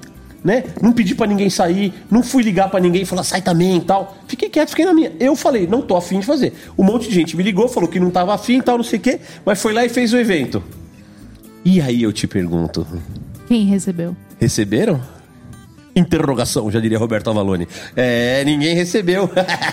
Né? 0.44 0.62
Não 0.80 0.93
pedi 0.93 1.12
pra 1.12 1.26
ninguém 1.26 1.51
sair, 1.51 1.93
não 2.09 2.22
fui 2.22 2.40
ligar 2.44 2.70
pra 2.70 2.78
ninguém 2.78 3.02
e 3.02 3.05
falar 3.05 3.24
sai 3.24 3.43
também 3.43 3.78
e 3.78 3.80
tal. 3.80 4.16
Fiquei 4.28 4.48
quieto, 4.48 4.68
fiquei 4.70 4.84
na 4.84 4.94
minha. 4.94 5.10
Eu 5.18 5.34
falei, 5.34 5.66
não 5.66 5.82
tô 5.82 5.97
afim 5.97 6.20
de 6.20 6.26
fazer. 6.26 6.52
Um 6.78 6.84
monte 6.84 7.09
de 7.09 7.14
gente 7.16 7.36
me 7.36 7.43
ligou, 7.43 7.66
falou 7.68 7.88
que 7.88 7.98
não 7.98 8.10
tava 8.10 8.32
afim 8.32 8.59
e 8.59 8.62
tal, 8.62 8.76
não 8.76 8.84
sei 8.84 9.01
o 9.01 9.02
quê, 9.02 9.18
mas 9.44 9.60
foi 9.60 9.72
lá 9.72 9.84
e 9.84 9.88
fez 9.88 10.12
o 10.12 10.16
evento. 10.16 10.62
E 11.68 11.80
aí 11.80 12.05
eu 12.05 12.12
te 12.12 12.28
pergunto, 12.28 12.86
Quem 13.48 13.64
recebeu? 13.66 14.16
receberam? 14.38 15.01
Interrogação, 15.97 16.70
já 16.70 16.78
diria 16.78 16.97
Roberto 16.98 17.28
Avalone. 17.30 17.66
É, 17.97 18.44
ninguém 18.44 18.74
recebeu. 18.76 19.28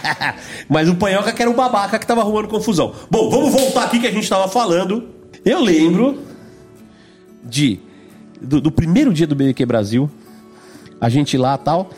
Mas 0.68 0.90
o 0.90 0.95
Panhoca 0.95 1.32
que 1.34 1.41
era 1.41 1.52
o 1.52 1.53
babaca 1.53 1.99
que 1.99 2.07
tava 2.07 2.22
arrumando 2.22 2.48
confusão. 2.48 2.94
Bom, 3.11 3.30
vamos 3.30 3.52
voltar 3.52 3.84
aqui 3.84 3.99
que 3.99 4.07
a 4.07 4.11
gente 4.11 4.28
tava 4.28 4.48
falando. 4.48 5.10
Eu 5.45 5.61
lembro 5.61 6.20
de 7.44 7.78
do, 8.41 8.60
do 8.61 8.72
primeiro 8.72 9.14
dia 9.14 9.28
do 9.28 9.36
BBQ 9.36 9.65
Brasil, 9.65 10.10
a 10.99 11.10
gente 11.10 11.38
lá 11.38 11.57
tal. 11.57 11.90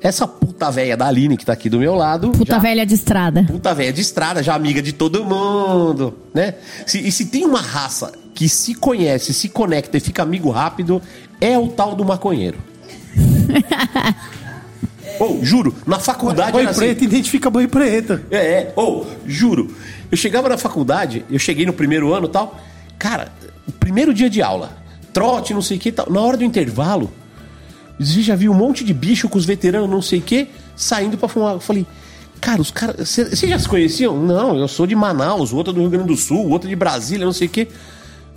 Essa 0.00 0.26
puta 0.26 0.70
velha 0.70 0.96
da 0.96 1.06
Aline 1.06 1.36
que 1.36 1.44
tá 1.46 1.52
aqui 1.52 1.68
do 1.70 1.78
meu 1.78 1.94
lado. 1.94 2.30
Puta 2.30 2.54
já- 2.54 2.58
velha 2.58 2.84
de 2.84 2.94
estrada. 2.94 3.44
Puta 3.44 3.72
velha 3.74 3.92
de 3.92 4.00
estrada, 4.00 4.42
já 4.42 4.54
amiga 4.54 4.82
de 4.82 4.92
todo 4.92 5.24
mundo, 5.24 6.14
né? 6.32 6.54
Se- 6.86 7.06
e 7.06 7.12
se 7.12 7.26
tem 7.26 7.44
uma 7.44 7.60
raça 7.60 8.12
que 8.34 8.48
se 8.48 8.74
conhece, 8.74 9.32
se 9.32 9.48
conecta 9.48 9.96
e 9.96 10.00
fica 10.00 10.22
amigo 10.22 10.50
rápido, 10.50 11.00
é 11.40 11.56
o 11.56 11.68
tal 11.68 11.94
do 11.94 12.04
maconheiro. 12.04 12.58
Ou, 15.20 15.44
juro, 15.44 15.72
na 15.86 16.00
faculdade 16.00 16.52
Boi 16.52 16.62
era 16.62 16.70
assim. 16.72 16.80
preto 16.80 17.04
identifica 17.04 17.48
boi 17.48 17.68
preto. 17.68 18.20
É, 18.32 18.36
é. 18.36 18.72
Ou, 18.74 19.06
juro, 19.24 19.72
eu 20.10 20.16
chegava 20.16 20.48
na 20.48 20.58
faculdade, 20.58 21.24
eu 21.30 21.38
cheguei 21.38 21.64
no 21.64 21.72
primeiro 21.72 22.12
ano 22.12 22.26
e 22.26 22.30
tal. 22.30 22.60
Cara, 22.98 23.30
o 23.66 23.70
primeiro 23.70 24.12
dia 24.12 24.28
de 24.28 24.42
aula, 24.42 24.76
trote, 25.12 25.54
não 25.54 25.62
sei 25.62 25.76
o 25.76 25.80
que 25.80 25.92
tal. 25.92 26.10
Na 26.10 26.20
hora 26.20 26.36
do 26.36 26.42
intervalo, 26.42 27.12
você 27.98 28.22
já 28.22 28.34
viu 28.34 28.50
um 28.50 28.56
monte 28.56 28.82
de 28.82 28.92
bicho 28.92 29.28
com 29.28 29.38
os 29.38 29.44
veteranos, 29.44 29.88
não 29.88 30.02
sei 30.02 30.18
o 30.18 30.22
que, 30.22 30.48
saindo 30.74 31.16
pra 31.16 31.28
fumar. 31.28 31.54
Eu 31.54 31.60
falei, 31.60 31.86
cara, 32.40 32.60
os 32.60 32.72
caras. 32.72 33.08
Vocês 33.08 33.38
já 33.38 33.58
se 33.58 33.68
conheciam? 33.68 34.16
Não, 34.20 34.58
eu 34.58 34.66
sou 34.66 34.84
de 34.86 34.96
Manaus, 34.96 35.52
o 35.52 35.56
outro 35.56 35.72
é 35.72 35.74
do 35.74 35.80
Rio 35.80 35.90
Grande 35.90 36.08
do 36.08 36.16
Sul, 36.16 36.44
o 36.44 36.50
outro 36.50 36.66
é 36.68 36.70
de 36.70 36.76
Brasília, 36.76 37.24
não 37.24 37.32
sei 37.32 37.46
o 37.46 37.50
que. 37.50 37.68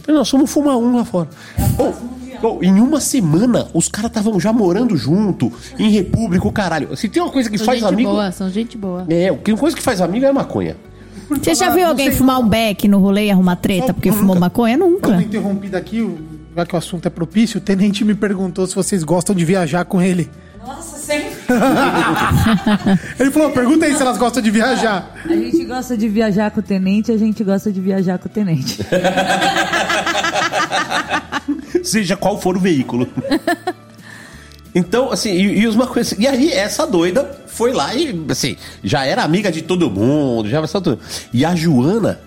Nós 0.07 0.29
fomos 0.29 0.51
fumar 0.51 0.77
um 0.77 0.95
lá 0.95 1.03
fora. 1.05 1.29
Ô, 1.77 2.47
ô, 2.47 2.63
em 2.63 2.79
uma 2.79 2.99
semana, 2.99 3.67
os 3.73 3.87
caras 3.87 4.09
estavam 4.11 4.39
já 4.39 4.53
morando 4.53 4.95
junto, 4.95 5.51
em 5.77 5.89
república, 5.89 6.47
o 6.47 6.51
caralho. 6.51 6.95
Se 6.95 7.09
tem 7.09 7.21
uma 7.21 7.31
coisa 7.31 7.49
que 7.49 7.57
São 7.57 7.65
faz 7.65 7.79
gente 7.81 7.93
amigo. 7.93 8.09
boa, 8.09 8.31
são 8.31 8.49
gente 8.49 8.77
boa. 8.77 9.05
É, 9.09 9.31
uma 9.31 9.57
coisa 9.57 9.75
que 9.75 9.81
faz 9.83 10.01
amigo 10.01 10.25
é 10.25 10.31
maconha. 10.31 10.77
Você 11.29 11.55
já 11.55 11.69
viu 11.69 11.85
alguém 11.85 12.09
fumar 12.11 12.39
um 12.39 12.47
beck 12.47 12.87
no 12.87 12.99
rolê 12.99 13.25
e 13.25 13.31
arrumar 13.31 13.57
treta 13.57 13.93
porque 13.93 14.09
Nunca. 14.09 14.21
fumou 14.21 14.39
maconha? 14.39 14.77
Nunca. 14.77 15.09
uma 15.09 15.21
interrompida 15.21 15.77
aqui, 15.77 16.09
já 16.55 16.65
que 16.65 16.73
o 16.73 16.77
assunto 16.77 17.05
é 17.05 17.09
propício, 17.09 17.57
o 17.57 17.61
tenente 17.61 18.05
me 18.05 18.15
perguntou 18.15 18.65
se 18.65 18.73
vocês 18.73 19.03
gostam 19.03 19.35
de 19.35 19.43
viajar 19.43 19.83
com 19.83 20.01
ele. 20.01 20.29
Nossa, 20.67 20.97
sempre. 20.97 21.31
Ele 23.17 23.31
falou, 23.31 23.51
pergunta 23.51 23.85
aí 23.85 23.95
se 23.95 24.01
elas 24.01 24.17
gostam 24.17 24.43
de 24.43 24.51
viajar. 24.51 25.15
A 25.23 25.29
gente 25.29 25.63
gosta 25.63 25.95
de 25.95 26.09
viajar 26.09 26.51
com 26.51 26.59
o 26.59 26.63
tenente, 26.63 27.09
a 27.09 27.17
gente 27.17 27.41
gosta 27.41 27.71
de 27.71 27.79
viajar 27.79 28.19
com 28.19 28.27
o 28.27 28.29
tenente. 28.29 28.79
Seja 31.81 32.17
qual 32.17 32.41
for 32.41 32.57
o 32.57 32.59
veículo. 32.59 33.07
Então, 34.75 35.11
assim, 35.11 35.31
e, 35.31 35.61
e 35.61 35.67
os 35.67 35.75
maconheiros. 35.75 36.11
E 36.19 36.27
aí, 36.27 36.51
essa 36.51 36.85
doida 36.85 37.41
foi 37.47 37.73
lá 37.73 37.95
e, 37.95 38.23
assim, 38.29 38.55
já 38.83 39.05
era 39.05 39.23
amiga 39.23 39.51
de 39.51 39.63
todo 39.63 39.89
mundo, 39.89 40.47
já 40.47 40.61
passou 40.61 40.79
tudo. 40.79 40.99
E 41.33 41.43
a 41.43 41.55
Joana, 41.55 42.19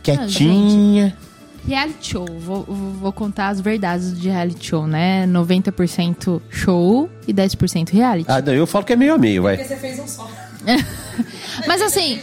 quietinha. 0.00 1.16
Reality 1.66 2.10
show, 2.12 2.26
vou, 2.40 2.62
vou- 2.64 3.12
contar 3.12 3.48
as 3.48 3.60
verdades 3.60 4.18
de 4.20 4.28
reality 4.28 4.66
show, 4.68 4.86
né? 4.86 5.26
90% 5.26 6.40
show 6.50 7.08
e 7.26 7.32
10% 7.32 7.90
reality. 7.90 8.30
Ah, 8.30 8.42
não, 8.42 8.52
eu 8.52 8.66
falo 8.66 8.84
que 8.84 8.92
é 8.92 8.96
meio 8.96 9.14
a 9.14 9.18
meio, 9.18 9.42
vai. 9.44 9.56
Você 9.56 9.76
fez 9.76 9.98
um 9.98 10.06
só. 10.06 10.28
Mas 11.66 11.80
assim, 11.82 12.18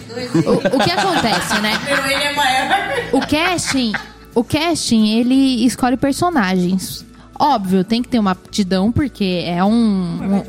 o, 0.46 0.76
o 0.78 0.84
que 0.84 0.92
acontece, 0.92 1.60
né? 1.62 1.72
Ele 2.06 2.24
é 2.24 2.34
maior. 2.36 2.70
O 3.14 3.20
casting, 3.28 3.94
o 4.36 4.44
casting, 4.44 5.18
ele 5.18 5.66
escolhe 5.66 5.96
personagens. 5.98 7.06
Óbvio, 7.40 7.84
tem 7.84 8.04
que 8.04 8.10
ter 8.10 8.20
uma 8.20 8.32
aptidão, 8.32 8.92
porque 8.92 9.44
é 9.48 9.64
um, 9.64 9.72
um, 9.74 10.44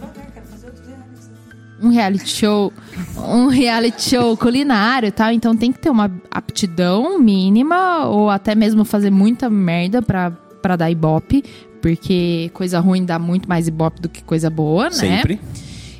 um 1.82 1.88
reality 1.88 2.28
show, 2.28 2.72
um 3.16 3.48
reality 3.48 4.10
show 4.10 4.36
culinário 4.36 5.08
e 5.08 5.10
tal, 5.10 5.32
então 5.32 5.56
tem 5.56 5.72
que 5.72 5.80
ter 5.80 5.90
uma 5.90 6.10
aptidão 6.30 7.18
mínima, 7.18 8.06
ou 8.06 8.30
até 8.30 8.54
mesmo 8.54 8.84
fazer 8.84 9.10
muita 9.10 9.50
merda 9.50 10.00
pra, 10.00 10.30
pra 10.30 10.76
dar 10.76 10.90
ibope, 10.90 11.42
porque 11.80 12.50
coisa 12.54 12.78
ruim 12.78 13.04
dá 13.04 13.18
muito 13.18 13.48
mais 13.48 13.66
ibope 13.66 14.00
do 14.00 14.08
que 14.08 14.22
coisa 14.22 14.48
boa, 14.48 14.84
né? 14.84 14.90
Sempre. 14.92 15.40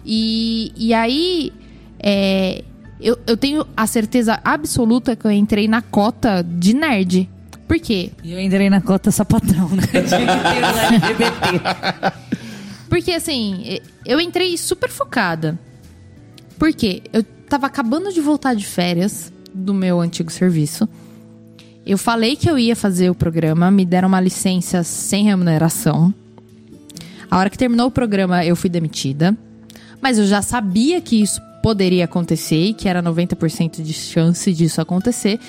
E, 0.07 0.73
e 0.77 0.95
aí, 0.95 1.53
é, 1.99 2.63
eu, 3.01 3.19
eu 3.27 3.37
tenho 3.37 3.67
a 3.77 3.87
certeza 3.87 4.41
absoluta 4.45 5.17
que 5.17 5.25
eu 5.25 5.31
entrei 5.33 5.67
na 5.67 5.83
cota 5.83 6.43
de 6.43 6.75
nerd. 6.75 7.29
Por 7.67 7.81
quê? 7.81 8.13
E 8.23 8.33
eu 8.33 8.41
entrei 8.41 8.71
na 8.71 8.81
cota 8.81 9.11
sapatão, 9.11 9.69
né? 9.71 9.83
Porque, 12.89 13.13
assim, 13.13 13.79
eu 14.05 14.21
entrei 14.21 14.57
super 14.59 14.91
focada. 14.91 15.59
Por 16.63 16.73
quê? 16.73 17.03
Eu 17.13 17.25
tava 17.49 17.67
acabando 17.67 18.13
de 18.13 18.21
voltar 18.21 18.55
de 18.55 18.65
férias 18.65 19.33
do 19.53 19.75
meu 19.75 20.01
antigo 20.01 20.31
serviço. 20.31 20.89
Eu 21.85 21.99
falei 21.99 22.37
que 22.37 22.49
eu 22.49 22.57
ia 22.57 22.77
fazer 22.77 23.11
o 23.11 23.17
programa, 23.17 23.69
me 23.69 23.85
deram 23.85 24.07
uma 24.07 24.21
licença 24.21 24.85
sem 24.85 25.25
remuneração. 25.25 26.15
A 27.29 27.37
hora 27.37 27.51
que 27.51 27.59
terminou 27.59 27.89
o 27.89 27.91
programa, 27.91 28.45
eu 28.45 28.55
fui 28.55 28.71
demitida. 28.71 29.37
Mas 30.01 30.21
eu 30.21 30.25
já 30.25 30.41
sabia 30.41 31.01
que 31.01 31.21
isso 31.21 31.41
poderia 31.65 32.05
acontecer 32.05 32.67
e 32.67 32.75
que 32.75 32.89
era 32.89 33.03
90% 33.03 33.83
de 33.83 33.93
chance 33.93 34.53
disso 34.53 34.81
acontecer. 34.81 35.41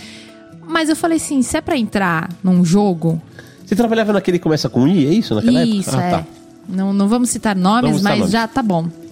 Mas 0.68 0.90
eu 0.90 0.95
falei 0.95 1.18
assim, 1.18 1.44
se 1.44 1.56
é 1.56 1.61
pra 1.61 1.77
entrar 1.77 2.27
num 2.44 2.65
jogo, 2.65 3.22
Você 3.64 3.76
trabalhava 3.76 4.14
naquele 4.14 4.40
que 4.40 4.44
começa 4.44 4.68
com 4.68 4.88
I, 4.88 5.06
é 5.06 5.14
isso? 5.14 5.35
Naquela 5.35 5.64
isso, 5.64 5.91
época? 5.91 6.03
é. 6.03 6.14
Ah, 6.15 6.18
tá. 6.23 6.27
Não, 6.68 6.91
não 6.91 7.07
vamos 7.07 7.30
citar 7.30 7.56
nomes, 7.56 7.81
Vamos 7.84 7.98
citar 7.98 8.11
mas 8.14 8.19
nomes. 8.19 8.31
já 8.31 8.48
tá 8.48 8.64
bom. 8.64 9.02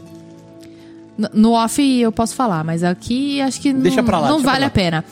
No- 1.34 1.52
off 1.52 1.81
eu 1.81 2.11
posso 2.11 2.35
falar, 2.35 2.64
mas 2.64 2.84
aqui 2.84 3.41
acho 3.41 3.60
que 3.61 3.72
Deixa 3.73 3.98
não, 3.98 4.06
pra 4.06 4.19
lá, 4.19 4.30
não 4.30 4.39
vale 4.39 4.65
a 4.65 4.69
pena. 4.69 5.03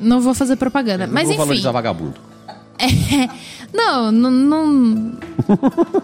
Não 0.00 0.20
vou 0.20 0.34
fazer 0.34 0.56
propaganda. 0.56 1.06
Não 1.06 1.14
mas 1.14 1.24
vou 1.24 1.32
enfim. 1.34 1.38
valorizar 1.42 1.72
vagabundo. 1.72 2.14
Não, 3.72 4.12
não, 4.12 4.30
não, 4.30 4.66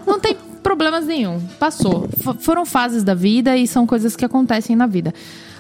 não 0.07 0.19
tem 0.21 0.35
problemas 0.63 1.05
nenhum. 1.05 1.39
Passou. 1.59 2.09
F- 2.19 2.39
foram 2.41 2.65
fases 2.65 3.03
da 3.05 3.13
vida 3.15 3.57
e 3.59 3.67
são 3.67 3.87
coisas 3.87 4.17
que 4.17 4.25
acontecem 4.25 4.75
na 4.75 4.87
vida. 4.87 5.13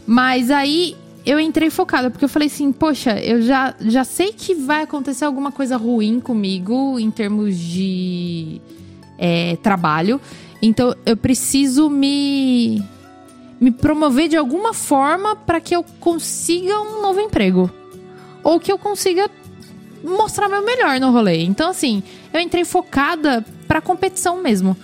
Mas 0.06 0.50
aí 0.50 0.96
eu 1.26 1.38
entrei 1.38 1.68
focada, 1.68 2.08
porque 2.10 2.24
eu 2.24 2.28
falei 2.28 2.48
assim, 2.48 2.72
poxa, 2.72 3.18
eu 3.20 3.42
já, 3.42 3.74
já 3.80 4.04
sei 4.04 4.32
que 4.32 4.54
vai 4.54 4.84
acontecer 4.84 5.26
alguma 5.26 5.52
coisa 5.52 5.76
ruim 5.76 6.18
comigo 6.18 6.98
em 6.98 7.10
termos 7.10 7.58
de 7.58 8.58
é, 9.18 9.56
trabalho. 9.62 10.18
Então 10.62 10.94
eu 11.04 11.16
preciso 11.16 11.90
me, 11.90 12.82
me 13.60 13.70
promover 13.70 14.28
de 14.28 14.36
alguma 14.36 14.72
forma 14.72 15.34
para 15.36 15.60
que 15.60 15.74
eu 15.74 15.84
consiga 16.00 16.80
um 16.80 17.02
novo 17.02 17.20
emprego. 17.20 17.70
Ou 18.44 18.58
que 18.60 18.70
eu 18.70 18.78
consiga 18.78 19.28
mostrar 20.02 20.48
meu 20.48 20.64
melhor 20.64 21.00
no 21.00 21.10
rolê. 21.10 21.42
Então, 21.44 21.70
assim, 21.70 22.02
eu 22.32 22.40
entrei 22.40 22.64
focada 22.64 23.44
pra 23.66 23.80
competição 23.80 24.40
mesmo. 24.42 24.76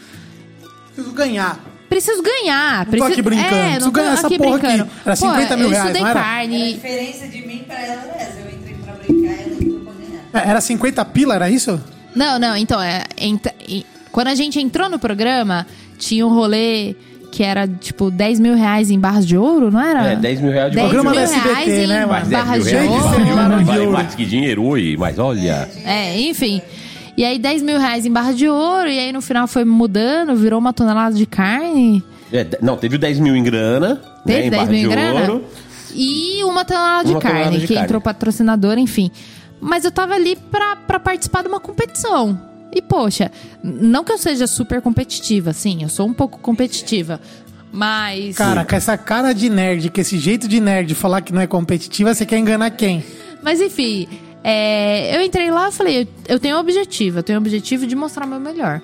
Preciso 0.95 1.15
ganhar. 1.15 1.61
Preciso 1.89 2.23
ganhar. 2.23 2.79
Não 2.79 2.85
tô 2.87 2.91
preciso... 2.91 3.13
aqui 3.13 3.23
brincando, 3.23 3.55
É, 3.55 3.61
preciso 3.63 3.85
não 3.87 3.93
tô 3.93 4.01
ganhar 4.01 4.13
essa 4.15 4.27
aqui 4.27 4.39
porra 4.39 4.57
aqui. 4.57 4.67
brincando. 4.67 4.91
Era 5.05 5.17
50 5.17 5.57
mil 5.57 5.67
eu 5.67 5.71
reais, 5.71 5.93
não 6.01 6.07
era? 6.09 6.21
A 6.21 6.23
carne. 6.25 6.75
diferença 6.75 7.29
de 7.29 7.47
mim 7.47 7.59
pra 7.67 7.81
ela 7.81 8.03
era 8.03 8.23
essa. 8.23 8.41
Eu 8.41 8.51
entrei 8.51 8.75
pra 8.85 8.93
brincar 8.95 9.33
e 9.33 9.43
ela 9.43 9.53
entrou 9.55 9.81
pra 9.81 9.93
ganhar. 9.93 10.23
É, 10.47 10.51
Era 10.51 10.61
50 10.61 11.05
pila, 11.07 11.35
era 11.37 11.49
isso? 11.51 11.81
Não, 12.15 12.39
não, 12.39 12.57
então, 12.57 12.81
é, 12.81 13.05
entra- 13.17 13.55
e- 13.69 13.87
quando 14.11 14.29
a 14.29 14.35
gente 14.35 14.61
entrou 14.61 14.89
no 14.89 14.99
programa, 14.99 15.67
tinha 15.99 16.27
um 16.27 16.31
rolê 16.31 16.95
que 17.35 17.43
era, 17.43 17.67
tipo, 17.67 18.13
10 18.13 18.39
mil 18.39 18.55
reais 18.55 18.93
em 18.93 18.99
barras 19.01 19.27
de 19.27 19.37
ouro, 19.37 19.69
não 19.69 19.81
era? 19.81 20.13
É, 20.13 20.17
10 20.17 20.41
mil 20.41 20.53
reais 20.53 20.71
de 20.71 20.77
10 20.77 20.89
Programa 20.89 21.11
mil 21.11 21.19
da 21.21 21.25
SBT, 21.25 21.49
reais 21.49 21.69
em 21.69 21.87
né, 21.89 22.07
10 22.07 22.29
barras 22.29 22.65
mil 22.65 22.65
de 22.65 22.71
de 22.71 22.77
ouro. 22.93 23.59
de 23.59 23.65
Vale 23.65 23.81
ouro. 23.81 23.93
mais 23.93 24.15
que 24.15 24.25
dinheiro, 24.25 24.63
oi, 24.65 24.97
mas 24.97 25.19
olha. 25.19 25.69
É, 25.85 26.21
enfim. 26.21 26.63
E 27.17 27.25
aí 27.25 27.39
10 27.39 27.63
mil 27.63 27.79
reais 27.79 28.07
em 28.07 28.13
barra 28.13 28.33
de 28.33 28.49
ouro, 28.49 28.89
e 28.89 28.99
aí 29.01 29.13
no 29.13 29.21
final 29.21 29.49
foi 29.49 29.65
mudando, 29.65 30.37
virou 30.37 30.61
uma 30.61 30.73
tonelada 30.73 31.15
de 31.17 31.27
carne. 31.27 32.03
É, 32.33 32.45
de- 32.45 32.59
não, 32.63 32.77
teve 32.77 32.95
o 32.97 32.99
10 33.01 33.19
mil 33.19 33.35
em 33.35 33.43
grana. 33.43 34.01
Teve 34.25 34.41
né, 34.41 34.47
em 34.47 34.51
10 34.51 34.63
barra 34.63 34.73
mil 34.73 34.81
de 34.81 34.87
em 34.87 34.89
grana? 34.91 35.21
ouro. 35.21 35.45
E 35.93 36.45
uma 36.45 36.65
tonelada 36.65 37.05
de 37.05 37.11
Uma 37.15 37.21
carne, 37.21 37.37
tonelada 37.39 37.59
de 37.61 37.67
que 37.67 37.75
carne. 37.75 37.87
entrou 37.87 38.01
patrocinador, 38.01 38.79
enfim. 38.79 39.11
Mas 39.61 39.85
eu 39.85 39.91
tava 39.91 40.15
ali 40.15 40.37
pra, 40.51 40.77
pra 40.77 41.01
participar 41.01 41.43
de 41.43 41.49
uma 41.49 41.61
competição. 41.61 42.39
E, 42.75 42.83
poxa, 42.83 43.31
não 43.63 44.03
que 44.03 44.13
eu 44.13 44.19
seja 44.19 44.47
super 44.47 44.83
competitiva, 44.83 45.53
sim, 45.53 45.83
eu 45.83 45.89
sou 45.89 46.09
um 46.09 46.13
pouco 46.13 46.41
competitiva. 46.41 47.21
Mas. 47.73 48.37
Cara, 48.37 48.65
com 48.65 48.75
essa 48.75 48.99
cara 48.99 49.33
de 49.33 49.49
nerd, 49.49 49.91
com 49.91 50.01
esse 50.01 50.19
jeito 50.19 50.49
de 50.49 50.61
nerd 50.61 50.95
falar 50.95 51.21
que 51.21 51.33
não 51.33 51.41
é 51.41 51.47
competitiva, 51.47 52.13
você 52.13 52.27
quer 52.27 52.39
enganar 52.39 52.71
quem? 52.71 53.05
Mas 53.43 53.61
enfim, 53.61 54.09
é, 54.43 55.17
eu 55.17 55.23
entrei 55.23 55.51
lá 55.51 55.69
e 55.69 55.73
falei, 55.73 56.09
eu, 56.29 56.39
tenho 56.39 56.57
um 56.57 56.61
objetivo, 56.61 57.21
eu 57.21 57.23
tenho 57.23 57.39
o 57.39 57.43
objetivo 57.43 57.87
de 57.87 57.95
mostrar 57.95 58.27
o 58.27 58.29
meu 58.29 58.41
melhor. 58.41 58.83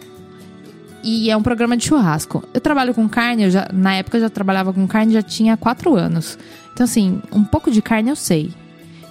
E 1.03 1.31
é 1.31 1.37
um 1.37 1.43
programa 1.43 1.77
de 1.77 1.87
churrasco. 1.87 2.45
Eu 2.53 2.61
trabalho 2.61 2.95
com 2.95 3.09
carne, 3.09 3.45
eu 3.45 3.51
já, 3.51 3.69
na 3.73 3.95
época 3.95 4.19
eu 4.19 4.23
já 4.23 4.31
trabalhava 4.31 4.73
com 4.73 4.87
carne, 4.87 5.15
já 5.15 5.23
tinha 5.23 5.57
quatro 5.57 5.97
anos. 5.97 6.39
Então, 6.73 6.85
assim, 6.85 7.23
um 7.33 7.43
pouco 7.43 7.71
de 7.71 7.81
carne 7.81 8.11
eu 8.11 8.17
sei. 8.17 8.51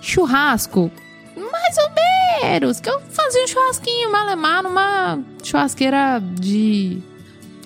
Churrasco, 0.02 0.92
mais 1.40 1.78
ou 1.78 1.90
menos. 2.52 2.80
Que 2.80 2.90
eu 2.90 3.00
fazia 3.12 3.44
um 3.44 3.48
churrasquinho 3.48 4.12
malemar 4.12 4.64
numa 4.64 5.20
churrasqueira 5.44 6.22
de 6.22 7.02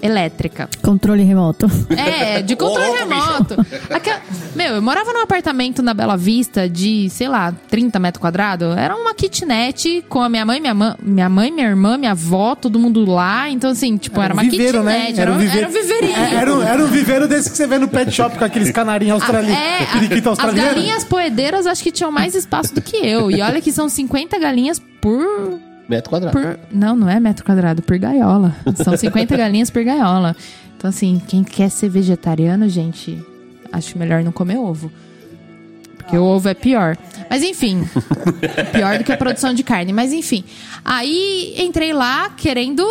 elétrica. 0.03 0.69
Controle 0.81 1.23
remoto. 1.23 1.65
É, 1.89 2.41
de 2.41 2.55
controle 2.57 2.89
Ô, 2.89 2.93
remoto. 2.93 3.55
Aquela- 3.89 4.21
Meu, 4.55 4.75
eu 4.75 4.81
morava 4.81 5.13
num 5.13 5.21
apartamento 5.21 5.81
na 5.81 5.93
Bela 5.93 6.17
Vista 6.17 6.67
de, 6.69 7.09
sei 7.09 7.27
lá, 7.29 7.53
30 7.69 7.97
metros 7.99 8.21
quadrados. 8.21 8.75
Era 8.77 8.95
uma 8.95 9.13
kitnet 9.13 10.03
com 10.09 10.21
a 10.21 10.27
minha 10.29 10.45
mãe, 10.45 10.59
minha, 10.59 10.73
mãe, 10.73 10.95
minha 11.01 11.29
mãe, 11.29 11.51
minha 11.51 11.67
irmã, 11.67 11.97
minha 11.97 12.11
avó, 12.11 12.53
todo 12.53 12.77
mundo 12.77 13.05
lá. 13.05 13.49
Então, 13.49 13.71
assim, 13.71 13.95
tipo, 13.97 14.19
era, 14.21 14.33
um 14.33 14.37
uma 14.37 14.43
viveiro, 14.43 14.83
né? 14.83 15.05
kitnet. 15.07 15.19
Era, 15.21 15.31
um, 15.31 15.41
era 15.41 15.67
um 15.67 15.71
viveirinho. 15.71 16.15
É, 16.17 16.35
Era, 16.35 16.53
um, 16.55 16.61
era 16.61 16.83
um 16.83 16.87
viveiro 16.87 17.27
desse 17.27 17.49
que 17.49 17.55
você 17.57 17.65
vê 17.65 17.77
no 17.79 17.87
pet 17.87 18.11
shop 18.11 18.37
com 18.37 18.43
aqueles 18.43 18.71
canarinhos 18.71 19.21
australianos. 19.21 19.57
É, 19.57 19.85
periquito 19.93 20.29
a- 20.29 20.33
as 20.33 20.53
galinhas 20.53 21.03
poedeiras 21.03 21.65
acho 21.65 21.81
que 21.81 21.91
tinham 21.91 22.11
mais 22.11 22.35
espaço 22.35 22.75
do 22.75 22.81
que 22.81 22.97
eu. 22.97 23.31
E 23.31 23.41
olha 23.41 23.61
que 23.61 23.71
são 23.71 23.87
50 23.87 24.37
galinhas 24.37 24.81
por 25.01 25.59
Metro 25.87 26.09
quadrado. 26.09 26.37
por. 26.37 26.59
Não, 26.71 26.95
não 26.95 27.09
é 27.09 27.19
metro 27.19 27.45
quadrado, 27.45 27.81
por 27.81 27.97
gaiola. 27.97 28.55
São 28.75 28.95
50 28.95 29.35
galinhas 29.37 29.69
por 29.69 29.83
gaiola. 29.83 30.35
Então, 30.77 30.89
assim, 30.89 31.21
quem 31.27 31.43
quer 31.43 31.69
ser 31.69 31.89
vegetariano, 31.89 32.67
gente, 32.67 33.17
acho 33.71 33.97
melhor 33.97 34.23
não 34.23 34.31
comer 34.31 34.57
ovo. 34.57 34.91
Porque 35.97 36.17
o 36.17 36.23
ovo 36.23 36.49
é 36.49 36.53
pior. 36.53 36.97
Mas 37.29 37.41
enfim. 37.43 37.87
pior 38.73 38.97
do 38.97 39.03
que 39.03 39.11
a 39.11 39.17
produção 39.17 39.53
de 39.53 39.63
carne. 39.63 39.93
Mas 39.93 40.11
enfim. 40.11 40.43
Aí 40.83 41.55
entrei 41.57 41.93
lá 41.93 42.29
querendo 42.31 42.85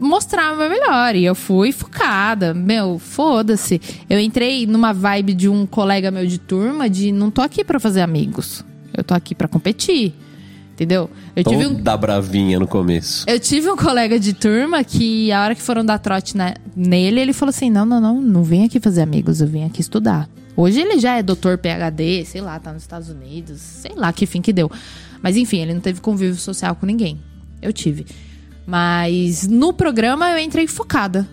mostrar 0.00 0.52
o 0.52 0.56
meu 0.56 0.68
melhor. 0.68 1.14
E 1.14 1.24
eu 1.24 1.34
fui 1.34 1.70
focada. 1.70 2.52
Meu, 2.52 2.98
foda-se. 2.98 3.80
Eu 4.10 4.18
entrei 4.18 4.66
numa 4.66 4.92
vibe 4.92 5.34
de 5.34 5.48
um 5.48 5.64
colega 5.64 6.10
meu 6.10 6.26
de 6.26 6.38
turma 6.38 6.90
de 6.90 7.12
não 7.12 7.30
tô 7.30 7.40
aqui 7.40 7.62
pra 7.62 7.78
fazer 7.78 8.00
amigos. 8.00 8.64
Eu 8.96 9.04
tô 9.04 9.14
aqui 9.14 9.34
pra 9.34 9.46
competir. 9.46 10.12
Entendeu? 10.72 11.08
Eu 11.36 11.44
tive 11.44 11.66
um 11.66 11.74
Toda 11.76 11.96
bravinha 11.96 12.58
no 12.58 12.66
começo. 12.66 13.24
eu 13.28 13.38
tive 13.38 13.70
um 13.70 13.76
colega 13.76 14.18
de 14.18 14.32
turma 14.32 14.82
que, 14.82 15.30
a 15.30 15.42
hora 15.44 15.54
que 15.54 15.60
foram 15.62 15.84
dar 15.84 15.98
trote 15.98 16.36
na- 16.36 16.54
nele, 16.74 17.20
ele 17.20 17.32
falou 17.32 17.50
assim: 17.50 17.70
não, 17.70 17.84
não, 17.84 18.00
não, 18.00 18.20
não 18.20 18.42
vim 18.42 18.64
aqui 18.64 18.80
fazer 18.80 19.02
amigos, 19.02 19.40
eu 19.40 19.46
vim 19.46 19.64
aqui 19.64 19.80
estudar. 19.80 20.28
Hoje 20.56 20.80
ele 20.80 20.98
já 20.98 21.16
é 21.18 21.22
doutor 21.22 21.58
PhD, 21.58 22.24
sei 22.24 22.40
lá, 22.40 22.58
tá 22.58 22.72
nos 22.72 22.82
Estados 22.82 23.08
Unidos, 23.10 23.60
sei 23.60 23.92
lá 23.94 24.12
que 24.12 24.26
fim 24.26 24.40
que 24.42 24.52
deu. 24.52 24.70
Mas 25.22 25.36
enfim, 25.36 25.58
ele 25.58 25.74
não 25.74 25.80
teve 25.80 26.00
convívio 26.00 26.34
social 26.36 26.74
com 26.74 26.84
ninguém. 26.86 27.18
Eu 27.60 27.72
tive. 27.72 28.04
Mas 28.66 29.46
no 29.46 29.72
programa 29.72 30.30
eu 30.30 30.38
entrei 30.38 30.66
focada. 30.66 31.28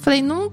Falei, 0.00 0.22
não. 0.22 0.52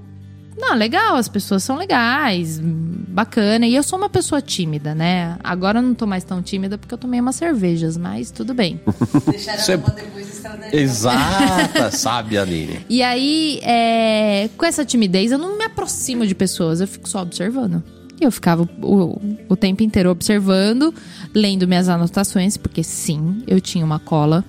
Não, 0.58 0.74
legal, 0.76 1.16
as 1.16 1.30
pessoas 1.30 1.64
são 1.64 1.78
legais, 1.78 2.60
bacana. 2.60 3.68
E 3.68 3.76
eu 3.76 3.84
sou 3.84 3.98
uma 3.98 4.10
pessoa 4.10 4.42
tímida, 4.42 4.96
né? 4.96 5.38
Agora 5.44 5.78
eu 5.78 5.84
não 5.84 5.94
tô 5.94 6.08
mais 6.08 6.24
tão 6.24 6.42
tímida 6.42 6.78
porque 6.78 6.94
eu 6.94 6.98
tomei 6.98 7.20
umas 7.20 7.36
cervejas, 7.36 7.96
mas 7.96 8.32
tudo 8.32 8.54
bem. 8.56 8.82
Deixaram 9.30 9.82
pra 9.82 9.94
depois. 9.94 10.28
Exata, 10.72 11.92
sabe, 11.96 12.38
Aline? 12.38 12.86
E 12.90 13.02
aí, 13.02 13.60
é, 13.64 14.50
com 14.58 14.66
essa 14.66 14.84
timidez, 14.86 15.32
eu 15.32 15.38
não 15.38 15.58
me 15.58 15.66
aproximo 15.66 16.26
de 16.26 16.36
pessoas, 16.36 16.82
eu 16.82 16.88
fico 16.88 17.08
só 17.08 17.22
observando. 17.22 17.84
E 18.20 18.24
eu 18.24 18.32
ficava 18.32 18.68
o, 18.82 19.22
o 19.48 19.56
tempo 19.56 19.84
inteiro 19.84 20.10
observando, 20.10 20.94
lendo 21.34 21.68
minhas 21.68 21.88
anotações, 21.88 22.58
porque 22.58 22.84
sim, 22.84 23.44
eu 23.46 23.62
tinha 23.62 23.86
uma 23.86 24.00
cola. 24.00 24.44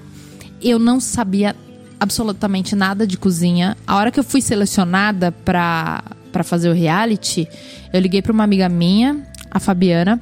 Eu 0.61 0.79
não 0.79 1.01
sabia 1.01 1.55
absolutamente 2.01 2.77
nada 2.77 3.07
de 3.07 3.17
cozinha. 3.17 3.77
A 3.87 3.97
hora 3.97 4.11
que 4.11 4.21
eu 4.21 4.25
fui 4.25 4.41
selecionada 4.41 5.33
pra, 5.33 6.03
pra 6.33 6.45
fazer 6.45 6.69
o 6.69 6.73
reality, 6.73 7.49
eu 7.93 8.01
liguei 8.01 8.23
pra 8.23 8.33
uma 8.33 8.45
amiga 8.45 8.69
minha, 8.69 9.23
a 9.51 9.59
Fabiana, 9.59 10.21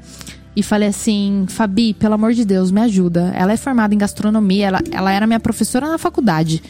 e 0.55 0.63
falei 0.63 0.89
assim: 0.89 1.45
Fabi, 1.49 1.95
pelo 1.95 2.15
amor 2.15 2.33
de 2.33 2.45
Deus, 2.45 2.71
me 2.71 2.81
ajuda. 2.81 3.33
Ela 3.35 3.53
é 3.53 3.57
formada 3.57 3.95
em 3.95 3.99
gastronomia, 3.99 4.67
ela, 4.67 4.81
ela 4.91 5.13
era 5.13 5.27
minha 5.27 5.41
professora 5.41 5.89
na 5.89 5.99
faculdade 5.99 6.63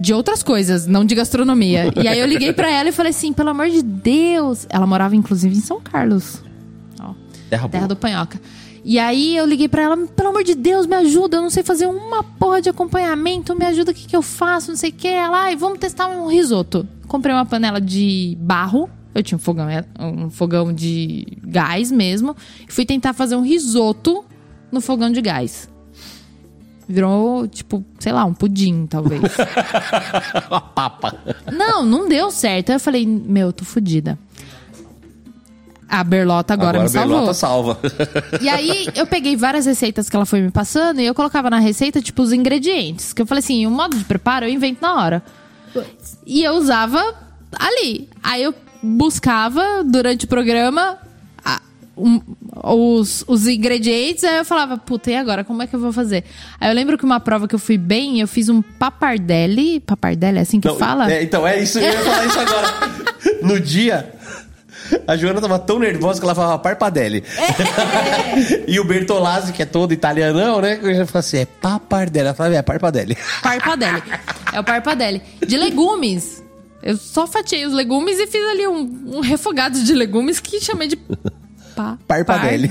de 0.00 0.14
outras 0.14 0.42
coisas, 0.42 0.86
não 0.86 1.04
de 1.04 1.14
gastronomia. 1.14 1.92
E 1.96 2.06
aí 2.06 2.20
eu 2.20 2.26
liguei 2.26 2.52
pra 2.52 2.70
ela 2.70 2.88
e 2.88 2.92
falei 2.92 3.10
assim, 3.10 3.32
pelo 3.32 3.50
amor 3.50 3.68
de 3.68 3.82
Deus. 3.82 4.66
Ela 4.70 4.86
morava 4.86 5.16
inclusive 5.16 5.56
em 5.56 5.60
São 5.60 5.80
Carlos, 5.80 6.40
ó, 7.00 7.12
Terra 7.50 7.68
terra 7.68 7.88
do 7.88 7.96
Panhoca. 7.96 8.40
E 8.88 8.98
aí 8.98 9.36
eu 9.36 9.44
liguei 9.44 9.68
pra 9.68 9.82
ela, 9.82 9.98
pelo 9.98 10.30
amor 10.30 10.42
de 10.42 10.54
Deus, 10.54 10.86
me 10.86 10.96
ajuda, 10.96 11.36
eu 11.36 11.42
não 11.42 11.50
sei 11.50 11.62
fazer 11.62 11.84
uma 11.84 12.22
porra 12.22 12.62
de 12.62 12.70
acompanhamento, 12.70 13.54
me 13.54 13.66
ajuda, 13.66 13.90
o 13.90 13.94
que, 13.94 14.06
que 14.06 14.16
eu 14.16 14.22
faço, 14.22 14.70
não 14.70 14.78
sei 14.78 14.88
o 14.88 14.92
que. 14.94 15.06
Ela, 15.06 15.42
ai, 15.42 15.56
vamos 15.56 15.78
testar 15.78 16.06
um 16.06 16.26
risoto. 16.26 16.88
Comprei 17.06 17.34
uma 17.34 17.44
panela 17.44 17.82
de 17.82 18.34
barro, 18.40 18.88
eu 19.14 19.22
tinha 19.22 19.36
um 19.36 19.38
fogão, 19.38 19.68
é, 19.68 19.84
um 20.00 20.30
fogão 20.30 20.72
de 20.72 21.36
gás 21.44 21.92
mesmo, 21.92 22.34
e 22.66 22.72
fui 22.72 22.86
tentar 22.86 23.12
fazer 23.12 23.36
um 23.36 23.42
risoto 23.42 24.24
no 24.72 24.80
fogão 24.80 25.12
de 25.12 25.20
gás. 25.20 25.68
Virou, 26.88 27.46
tipo, 27.46 27.84
sei 27.98 28.12
lá, 28.12 28.24
um 28.24 28.32
pudim, 28.32 28.86
talvez. 28.86 29.20
Uma 30.48 30.62
papa. 30.62 31.14
Não, 31.52 31.84
não 31.84 32.08
deu 32.08 32.30
certo. 32.30 32.70
Aí 32.70 32.76
eu 32.76 32.80
falei, 32.80 33.06
meu, 33.06 33.52
tô 33.52 33.66
fodida. 33.66 34.18
A 35.88 36.04
Berlota 36.04 36.52
agora, 36.52 36.80
me 36.80 36.84
a 36.84 36.88
salvou. 36.88 37.10
Berlota 37.16 37.34
salva. 37.34 37.78
E 38.42 38.48
aí 38.48 38.88
eu 38.94 39.06
peguei 39.06 39.36
várias 39.36 39.64
receitas 39.64 40.10
que 40.10 40.14
ela 40.16 40.26
foi 40.26 40.40
me 40.42 40.50
passando 40.50 41.00
e 41.00 41.06
eu 41.06 41.14
colocava 41.14 41.48
na 41.48 41.58
receita, 41.58 42.02
tipo, 42.02 42.20
os 42.22 42.32
ingredientes. 42.32 43.12
Que 43.14 43.22
eu 43.22 43.26
falei 43.26 43.40
assim, 43.40 43.66
o 43.66 43.70
modo 43.70 43.96
de 43.96 44.04
preparo 44.04 44.44
eu 44.44 44.50
invento 44.50 44.80
na 44.82 44.94
hora. 45.02 45.22
E 46.26 46.42
eu 46.44 46.52
usava 46.54 47.02
ali. 47.58 48.08
Aí 48.22 48.42
eu 48.42 48.54
buscava 48.82 49.82
durante 49.84 50.24
o 50.26 50.28
programa 50.28 50.98
a- 51.44 51.60
um- 51.96 52.20
os, 52.64 53.24
os 53.26 53.46
ingredientes, 53.48 54.24
aí 54.24 54.36
eu 54.38 54.44
falava, 54.44 54.76
puta, 54.76 55.10
e 55.10 55.16
agora? 55.16 55.42
Como 55.42 55.62
é 55.62 55.66
que 55.66 55.74
eu 55.74 55.80
vou 55.80 55.92
fazer? 55.92 56.22
Aí 56.60 56.68
eu 56.70 56.74
lembro 56.74 56.98
que 56.98 57.04
uma 57.04 57.18
prova 57.20 57.48
que 57.48 57.54
eu 57.54 57.58
fui 57.58 57.78
bem, 57.78 58.20
eu 58.20 58.28
fiz 58.28 58.48
um 58.48 58.60
papardelli. 58.60 59.80
Papardelli 59.80 60.38
é 60.38 60.42
assim 60.42 60.60
que 60.60 60.68
Não, 60.68 60.76
fala? 60.76 61.10
é, 61.10 61.22
então, 61.22 61.46
é 61.46 61.60
isso, 61.62 61.78
eu 61.78 61.84
ia 61.90 61.98
falar 62.00 62.26
isso 62.26 62.38
agora. 62.40 62.68
No 63.42 63.58
dia, 63.60 64.12
a 65.06 65.16
Joana 65.16 65.40
tava 65.40 65.58
tão 65.58 65.78
nervosa 65.78 66.20
que 66.20 66.24
ela 66.26 66.34
falava 66.34 66.58
parpadelli. 66.58 67.24
e 68.66 68.78
o 68.80 68.84
Bertolazzi, 68.84 69.52
que 69.52 69.62
é 69.62 69.66
todo 69.66 69.92
italianão, 69.92 70.60
né? 70.60 70.78
Eu 70.82 70.94
já 70.94 71.06
falava 71.06 71.18
assim, 71.18 71.38
é 71.38 71.44
papardelli. 71.46 72.26
Ela 72.26 72.34
falava, 72.34 72.56
é 72.56 72.62
parpadelli. 72.62 73.16
Parpadelli. 73.42 74.02
É 74.52 74.60
o 74.60 74.64
parpadelli. 74.64 75.22
De 75.46 75.56
legumes. 75.56 76.42
Eu 76.82 76.96
só 76.96 77.26
fatiei 77.26 77.66
os 77.66 77.72
legumes 77.72 78.18
e 78.18 78.26
fiz 78.26 78.42
ali 78.50 78.66
um, 78.68 79.16
um 79.16 79.20
refogado 79.20 79.82
de 79.82 79.94
legumes 79.94 80.38
que 80.40 80.60
chamei 80.60 80.88
de 80.88 80.96
pa 80.96 81.98
Parpadelli. 82.06 82.70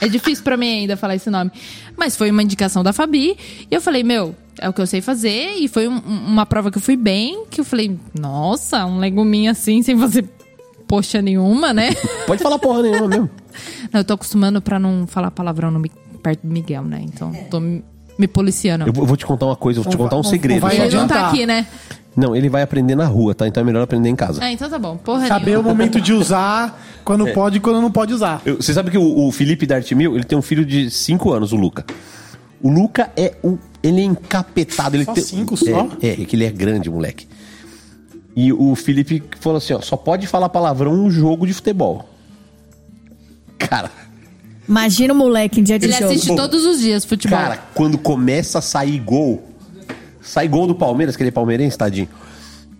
é 0.00 0.08
difícil 0.08 0.44
pra 0.44 0.56
mim 0.56 0.80
ainda 0.80 0.96
falar 0.96 1.16
esse 1.16 1.30
nome. 1.30 1.50
Mas 1.96 2.16
foi 2.16 2.30
uma 2.30 2.42
indicação 2.42 2.82
da 2.82 2.92
Fabi. 2.92 3.36
E 3.70 3.74
eu 3.74 3.80
falei, 3.80 4.02
meu, 4.04 4.34
é 4.58 4.68
o 4.68 4.72
que 4.72 4.80
eu 4.80 4.86
sei 4.86 5.00
fazer. 5.00 5.54
E 5.58 5.66
foi 5.66 5.88
um- 5.88 5.98
uma 5.98 6.44
prova 6.46 6.70
que 6.70 6.78
eu 6.78 6.82
fui 6.82 6.96
bem. 6.96 7.44
Que 7.50 7.60
eu 7.60 7.64
falei, 7.64 7.98
nossa, 8.18 8.84
um 8.86 8.98
leguminho 8.98 9.50
assim, 9.50 9.82
sem 9.82 9.98
fazer 9.98 10.24
poxa 10.88 11.22
nenhuma, 11.22 11.72
né? 11.72 11.90
Pode 12.26 12.42
falar 12.42 12.58
porra 12.58 12.82
nenhuma 12.82 13.06
mesmo. 13.06 13.30
Não, 13.92 14.00
eu 14.00 14.04
tô 14.04 14.14
acostumando 14.14 14.60
pra 14.60 14.78
não 14.78 15.06
falar 15.06 15.30
palavrão 15.30 15.70
no, 15.70 15.82
perto 16.22 16.46
do 16.46 16.52
Miguel, 16.52 16.82
né? 16.84 17.00
Então, 17.04 17.32
tô 17.50 17.60
me, 17.60 17.84
me 18.18 18.26
policiando. 18.26 18.86
Eu 18.86 18.92
vou 18.92 19.06
vou 19.06 19.16
te 19.16 19.26
contar 19.26 19.46
uma 19.46 19.56
coisa, 19.56 19.78
eu 19.80 19.84
vou 19.84 19.90
te 19.90 19.96
contar 19.96 20.16
um 20.16 20.22
segredo. 20.22 20.60
vai. 20.60 20.74
Ele 20.76 20.84
não 20.96 21.06
tá 21.06 21.14
adiantar. 21.14 21.28
aqui, 21.28 21.46
né? 21.46 21.66
Não, 22.16 22.34
ele 22.34 22.48
vai 22.48 22.62
aprender 22.62 22.96
na 22.96 23.06
rua, 23.06 23.32
tá? 23.34 23.46
Então 23.46 23.60
é 23.60 23.64
melhor 23.64 23.82
aprender 23.82 24.08
em 24.08 24.16
casa. 24.16 24.42
Ah, 24.42 24.50
então 24.50 24.68
tá 24.68 24.78
bom. 24.78 24.96
Porra 24.96 25.28
Saber 25.28 25.52
nenhuma. 25.52 25.68
o 25.68 25.70
momento 25.70 26.00
de 26.00 26.12
usar, 26.12 26.80
quando 27.04 27.28
É. 27.28 27.32
pode 27.32 27.58
e 27.58 27.60
quando 27.60 27.80
não 27.80 27.92
pode 27.92 28.12
usar. 28.12 28.42
Eu- 28.44 28.56
Você 28.56 28.74
sabe 28.74 28.90
que 28.90 28.98
o, 28.98 29.26
o 29.26 29.30
Felipe 29.30 29.66
Dartimil, 29.66 30.16
ele 30.16 30.24
tem 30.24 30.36
um 30.36 30.42
filho 30.42 30.64
de 30.66 30.90
5 30.90 31.32
anos, 31.32 31.52
o 31.52 31.56
Luca. 31.56 31.84
O 32.60 32.68
Luca 32.70 33.10
é 33.16 33.34
um. 33.44 33.56
Ele 33.82 34.00
é 34.00 34.04
encapetado. 34.04 34.96
Ele 34.96 35.04
Só 35.04 35.12
tem, 35.12 35.22
cinco 35.22 35.56
só? 35.56 35.88
É, 36.02 36.08
é, 36.08 36.24
que 36.24 36.34
ele 36.34 36.44
é 36.44 36.50
grande, 36.50 36.90
moleque. 36.90 37.28
E 38.40 38.52
o 38.52 38.76
Felipe 38.76 39.20
falou 39.40 39.58
assim: 39.58 39.72
ó, 39.72 39.80
só 39.80 39.96
pode 39.96 40.28
falar 40.28 40.48
palavrão 40.48 40.92
um 40.92 41.10
jogo 41.10 41.44
de 41.44 41.52
futebol. 41.52 42.08
Cara, 43.58 43.90
Imagina 44.68 45.12
o 45.12 45.16
moleque 45.16 45.58
em 45.58 45.64
dia 45.64 45.76
de 45.76 45.86
Ele 45.86 45.92
jogo. 45.94 46.04
assiste 46.12 46.36
todos 46.36 46.64
os 46.64 46.78
dias 46.78 47.04
futebol. 47.04 47.36
cara, 47.36 47.58
quando 47.74 47.98
começa 47.98 48.60
a 48.60 48.62
sair 48.62 49.00
gol, 49.00 49.42
sai 50.22 50.46
gol 50.46 50.68
do 50.68 50.74
Palmeiras, 50.76 51.16
que 51.16 51.22
ele 51.24 51.30
é 51.30 51.32
palmeirense, 51.32 51.76
tadinho. 51.76 52.08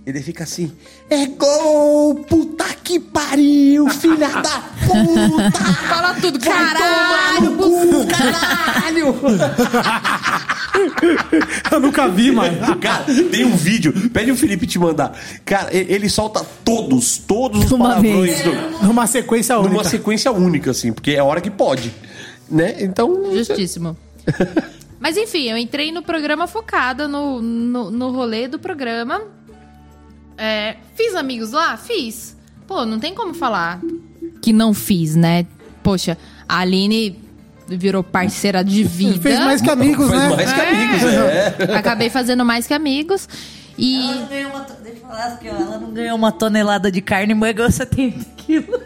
Ele 0.07 0.23
fica 0.23 0.45
assim: 0.45 0.71
é 1.11 1.27
gol! 1.27 2.15
Puta 2.29 2.65
que 2.85 3.01
pariu, 3.01 3.89
filha 3.89 4.29
da 4.29 4.63
puta! 4.87 5.65
Fala 5.91 6.15
tudo, 6.21 6.39
caralho! 6.39 7.57
cu, 7.57 8.07
caralho! 8.07 9.15
Eu 11.73 11.81
nunca 11.81 12.09
vi, 12.09 12.31
mano. 12.31 12.77
Cara, 12.81 13.05
tem 13.31 13.45
um 13.45 13.57
vídeo, 13.57 13.93
pede 14.11 14.31
o 14.31 14.37
Felipe 14.37 14.67
te 14.67 14.79
mandar. 14.79 15.13
Cara, 15.45 15.69
ele 15.77 16.09
solta 16.09 16.45
todos, 16.65 17.19
todos 17.19 17.65
os 17.65 17.73
Uma 17.73 17.89
palavrões 17.91 18.41
vez. 18.41 18.43
do- 18.81 18.87
Numa 18.87 19.07
sequência 19.07 19.59
única. 19.59 19.73
numa 19.75 19.85
sequência 19.85 20.33
única, 20.33 20.71
assim, 20.71 20.93
porque 20.93 21.13
é 21.13 21.19
a 21.19 21.25
hora 21.25 21.41
que 21.41 21.51
pode. 21.51 21.93
Né? 22.51 22.77
Então. 22.81 23.33
Justíssimo. 23.35 23.97
Mas 25.01 25.17
enfim, 25.17 25.45
eu 25.49 25.57
entrei 25.57 25.93
no 25.93 26.03
programa 26.03 26.47
focada 26.47 27.07
no, 27.07 27.41
no, 27.41 27.91
no 27.91 28.11
rolê 28.11 28.49
do 28.49 28.59
programa. 28.59 29.23
É, 30.37 30.77
fiz 30.95 31.15
amigos 31.15 31.53
lá? 31.53 31.77
Fiz. 31.77 32.37
Pô, 32.67 32.85
não 32.85 32.99
tem 32.99 33.15
como 33.15 33.33
falar 33.35 33.81
que 34.43 34.53
não 34.53 34.75
fiz, 34.75 35.15
né? 35.17 35.47
Poxa, 35.83 36.19
a 36.49 36.59
Aline 36.59 37.19
virou 37.69 38.03
parceira 38.03 38.65
de 38.65 38.83
vida. 38.83 39.21
Fez 39.21 39.39
mais 39.41 39.61
que 39.61 39.71
amigos, 39.71 40.09
Faz 40.09 40.23
né? 40.23 40.37
mais 40.37 40.53
que 40.53 40.61
amigos, 40.61 41.03
é. 41.05 41.77
Acabei 41.77 42.11
fazendo 42.11 42.45
mais 42.45 42.67
que 42.67 42.75
amigos. 42.75 43.29
E. 43.77 43.97
Ela 44.03 44.15
não 44.15 44.27
ganhou 44.27 44.51
uma, 44.51 44.67
deixa 44.83 44.99
eu 44.99 45.09
falar 45.09 45.27
aqui, 45.27 45.49
ó, 45.49 45.55
ela 45.55 45.79
não 45.79 45.93
ganhou 45.93 46.17
uma 46.17 46.33
tonelada 46.33 46.91
de 46.91 47.01
carne, 47.01 47.35
mas 47.35 47.55
ganhou 47.55 47.71
70 47.71 48.25
quilos. 48.37 48.81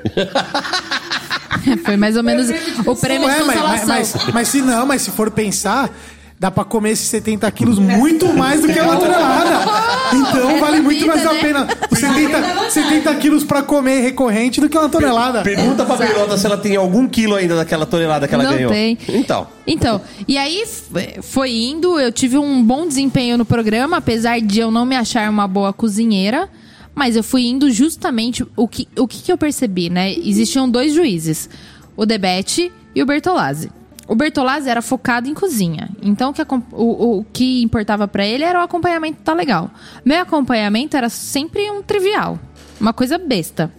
Foi 1.84 1.96
mais 1.96 2.16
ou 2.16 2.22
menos 2.22 2.48
o 2.84 2.96
prêmio 2.96 3.28
de 3.28 3.34
Ué, 3.34 3.44
mas, 3.44 3.60
consolação. 3.60 3.86
mas, 3.86 4.14
mas, 4.14 4.34
mas 4.34 4.48
se 4.48 4.60
não, 4.62 4.84
mas 4.86 5.02
se 5.02 5.10
for 5.12 5.30
pensar, 5.30 5.90
dá 6.38 6.50
pra 6.50 6.64
comer 6.64 6.90
esses 6.90 7.06
70 7.08 7.50
quilos 7.52 7.78
muito 7.78 8.32
mais 8.34 8.60
do 8.62 8.68
que 8.72 8.80
uma 8.80 8.96
tonelada. 8.96 9.50
Então 10.14 10.50
Essa 10.50 10.60
vale 10.60 10.80
muito 10.80 11.00
vida, 11.00 11.14
mais 11.14 11.26
a 11.26 11.32
né? 11.32 11.40
pena 11.40 11.68
70, 11.90 12.70
70 12.70 13.14
quilos 13.16 13.44
pra 13.44 13.62
comer 13.62 14.00
recorrente 14.00 14.60
do 14.60 14.68
que 14.68 14.76
uma 14.76 14.88
tonelada. 14.88 15.42
Pergunta 15.42 15.84
pra 15.84 15.96
Berlota 15.96 16.36
se 16.36 16.46
ela 16.46 16.56
tem 16.58 16.76
algum 16.76 17.08
quilo 17.08 17.34
ainda 17.34 17.56
daquela 17.56 17.86
tonelada 17.86 18.28
que 18.28 18.34
ela 18.34 18.44
Não 18.44 18.52
ganhou. 18.52 18.70
tem. 18.72 18.98
Então. 19.08 19.46
Então, 19.66 20.00
e 20.28 20.36
aí 20.36 20.62
f- 20.62 21.22
foi 21.22 21.50
indo, 21.52 21.98
eu 21.98 22.12
tive 22.12 22.36
um 22.38 22.62
bom 22.62 22.86
desempenho 22.86 23.38
no 23.38 23.44
programa, 23.44 23.96
apesar 23.98 24.40
de 24.40 24.60
eu 24.60 24.70
não 24.70 24.84
me 24.84 24.96
achar 24.96 25.28
uma 25.30 25.46
boa 25.48 25.72
cozinheira. 25.72 26.48
Mas 26.94 27.16
eu 27.16 27.22
fui 27.22 27.46
indo 27.46 27.70
justamente. 27.70 28.44
O 28.54 28.68
que, 28.68 28.86
o 28.98 29.08
que, 29.08 29.22
que 29.22 29.32
eu 29.32 29.38
percebi, 29.38 29.88
né? 29.88 30.12
Existiam 30.12 30.68
dois 30.68 30.92
juízes: 30.92 31.48
o 31.96 32.04
Debete 32.04 32.70
e 32.94 33.02
o 33.02 33.06
Bertolazzi. 33.06 33.70
O 34.08 34.14
Bertolazzi 34.14 34.68
era 34.68 34.82
focado 34.82 35.28
em 35.28 35.34
cozinha. 35.34 35.88
Então, 36.02 36.30
o 36.30 36.34
que, 36.34 36.42
o, 36.72 37.18
o 37.20 37.24
que 37.32 37.62
importava 37.62 38.06
pra 38.08 38.26
ele 38.26 38.42
era 38.44 38.58
o 38.60 38.62
acompanhamento 38.62 39.18
tá 39.22 39.32
legal. 39.32 39.70
Meu 40.04 40.20
acompanhamento 40.20 40.96
era 40.96 41.08
sempre 41.08 41.70
um 41.70 41.82
trivial. 41.82 42.38
Uma 42.80 42.92
coisa 42.92 43.16
besta. 43.16 43.70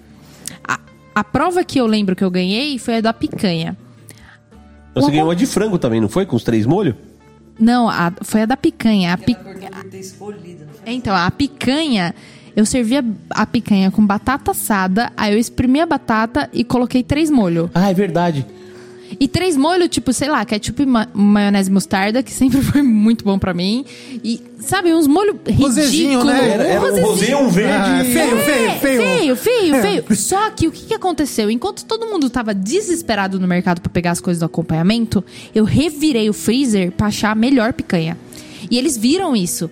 A, 0.66 0.80
a 1.14 1.24
prova 1.24 1.64
que 1.64 1.80
eu 1.80 1.86
lembro 1.86 2.16
que 2.16 2.24
eu 2.24 2.32
ganhei 2.32 2.80
foi 2.80 2.98
a 2.98 3.02
da 3.02 3.14
picanha. 3.14 3.78
Você 4.96 5.08
O- 5.08 5.12
ganhou 5.12 5.28
uma 5.28 5.36
de 5.36 5.46
frango 5.46 5.78
também, 5.78 6.00
não 6.00 6.08
foi? 6.10 6.26
Com 6.26 6.36
os 6.36 6.44
três 6.44 6.66
molhos? 6.66 6.96
Não, 7.60 7.90
a- 7.90 8.14
foi 8.22 8.44
a 8.44 8.46
da 8.46 8.56
picanha. 8.58 9.14
A 9.14 9.18
pi- 9.18 9.38
Então, 10.86 11.16
a 11.16 11.30
picanha, 11.32 12.16
eu 12.56 12.66
servia 12.66 13.04
a 13.30 13.46
picanha 13.46 13.92
com 13.92 14.06
batata 14.06 14.52
assada, 14.52 15.12
aí 15.18 15.34
eu 15.34 15.40
exprimi 15.40 15.80
a 15.82 15.86
batata 15.86 16.50
e 16.54 16.64
coloquei 16.64 17.04
três 17.04 17.30
molhos. 17.30 17.70
Ah, 17.74 17.90
é 17.90 17.94
verdade. 17.94 18.46
E 19.20 19.28
três 19.28 19.56
molhos, 19.58 19.90
tipo, 19.90 20.12
sei 20.14 20.30
lá, 20.30 20.44
ketchup 20.46 20.82
e 20.84 20.86
ma 20.86 21.08
maionese 21.14 21.72
mostarda, 21.72 22.22
que 22.24 22.32
sempre 22.32 22.60
foi 22.64 22.82
muito 22.82 23.24
bom 23.24 23.38
pra 23.40 23.54
mim. 23.54 23.86
E, 24.24 24.42
sabe, 24.60 24.94
uns 24.94 25.08
molhos 25.08 25.36
Rosézinho, 25.56 26.20
ridículos. 26.22 26.26
né? 26.34 26.50
Era, 26.50 26.64
era 26.64 26.80
um 26.80 26.84
rosézinho. 26.84 27.08
rosé, 27.08 27.36
um 27.38 27.50
verde. 27.50 27.72
Ah, 27.74 28.06
feio, 28.06 28.38
feio, 28.38 28.68
É, 28.70 28.80
feio. 28.80 29.02
feio, 29.02 29.36
feio, 29.36 29.82
feio. 29.82 30.16
Só 30.16 30.50
que 30.52 30.68
o 30.68 30.72
que, 30.72 30.86
que 30.86 30.94
aconteceu? 30.94 31.50
Enquanto 31.50 31.86
todo 31.86 32.06
mundo 32.08 32.30
tava 32.30 32.54
desesperado 32.54 33.40
no 33.40 33.48
mercado 33.48 33.82
pra 33.82 33.90
pegar 33.92 34.12
as 34.12 34.22
coisas 34.22 34.40
do 34.40 34.46
acompanhamento, 34.46 35.24
eu 35.54 35.64
revirei 35.64 36.30
o 36.30 36.34
freezer 36.34 36.92
pra 36.92 37.08
achar 37.08 37.32
a 37.32 37.36
melhor 37.36 37.74
picanha. 37.74 38.18
E 38.70 38.78
eles 38.78 38.98
viram 38.98 39.36
isso. 39.36 39.70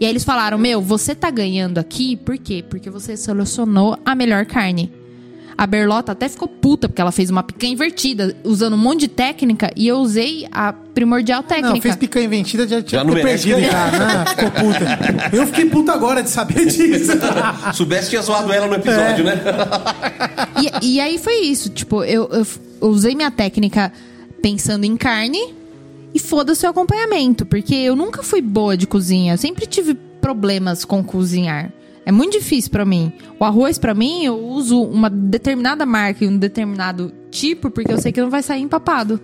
E 0.00 0.04
aí 0.04 0.10
eles 0.10 0.24
falaram: 0.24 0.58
Meu, 0.58 0.80
você 0.82 1.14
tá 1.14 1.30
ganhando 1.30 1.78
aqui, 1.78 2.16
por 2.16 2.36
quê? 2.36 2.64
Porque 2.68 2.90
você 2.90 3.16
selecionou 3.16 3.96
a 4.04 4.14
melhor 4.14 4.44
carne. 4.44 4.90
A 5.56 5.66
Berlota 5.66 6.12
até 6.12 6.28
ficou 6.28 6.48
puta, 6.48 6.88
porque 6.88 7.00
ela 7.00 7.12
fez 7.12 7.30
uma 7.30 7.42
picanha 7.42 7.72
invertida, 7.72 8.36
usando 8.44 8.74
um 8.74 8.78
monte 8.78 9.00
de 9.00 9.08
técnica, 9.08 9.70
e 9.76 9.86
eu 9.86 9.96
usei 9.98 10.46
a 10.50 10.72
primordial 10.72 11.42
técnica. 11.42 11.74
Não, 11.74 11.80
fez 11.80 11.96
picanha 11.96 12.26
invertida, 12.26 12.66
já 12.66 12.82
tinha 12.82 13.00
Já 13.00 13.04
não 13.04 13.14
ter 13.14 13.24
merece 13.24 13.48
perdido, 13.48 13.70
cara. 13.70 14.22
Ah, 14.22 14.26
ficou 14.26 14.50
puta. 14.50 15.36
Eu 15.36 15.46
fiquei 15.46 15.66
puta 15.66 15.92
agora 15.92 16.22
de 16.22 16.30
saber 16.30 16.66
disso. 16.66 17.12
Soubesse 17.72 18.10
tinha 18.10 18.22
zoado 18.22 18.52
ela 18.52 18.66
no 18.66 18.74
episódio, 18.74 19.24
né? 19.24 19.40
E, 20.82 20.94
e 20.94 21.00
aí 21.00 21.18
foi 21.18 21.40
isso, 21.40 21.68
tipo, 21.68 22.04
eu, 22.04 22.28
eu 22.30 22.46
eu 22.84 22.90
usei 22.90 23.14
minha 23.14 23.30
técnica 23.30 23.90
pensando 24.42 24.84
em 24.84 24.94
carne 24.94 25.54
e 26.12 26.18
foda-se 26.18 26.66
o 26.66 26.68
acompanhamento, 26.68 27.46
porque 27.46 27.74
eu 27.74 27.96
nunca 27.96 28.22
fui 28.22 28.42
boa 28.42 28.76
de 28.76 28.86
cozinha, 28.86 29.32
eu 29.32 29.38
sempre 29.38 29.66
tive 29.66 29.94
problemas 30.20 30.84
com 30.84 31.02
cozinhar. 31.02 31.72
É 32.06 32.12
muito 32.12 32.38
difícil 32.38 32.70
pra 32.70 32.84
mim. 32.84 33.12
O 33.38 33.44
arroz, 33.44 33.78
pra 33.78 33.94
mim, 33.94 34.24
eu 34.24 34.38
uso 34.38 34.82
uma 34.82 35.08
determinada 35.08 35.86
marca 35.86 36.24
e 36.24 36.28
um 36.28 36.36
determinado 36.36 37.12
tipo, 37.30 37.70
porque 37.70 37.92
eu 37.92 37.98
sei 38.00 38.12
que 38.12 38.20
não 38.20 38.30
vai 38.30 38.42
sair 38.42 38.62
empapado. 38.62 39.20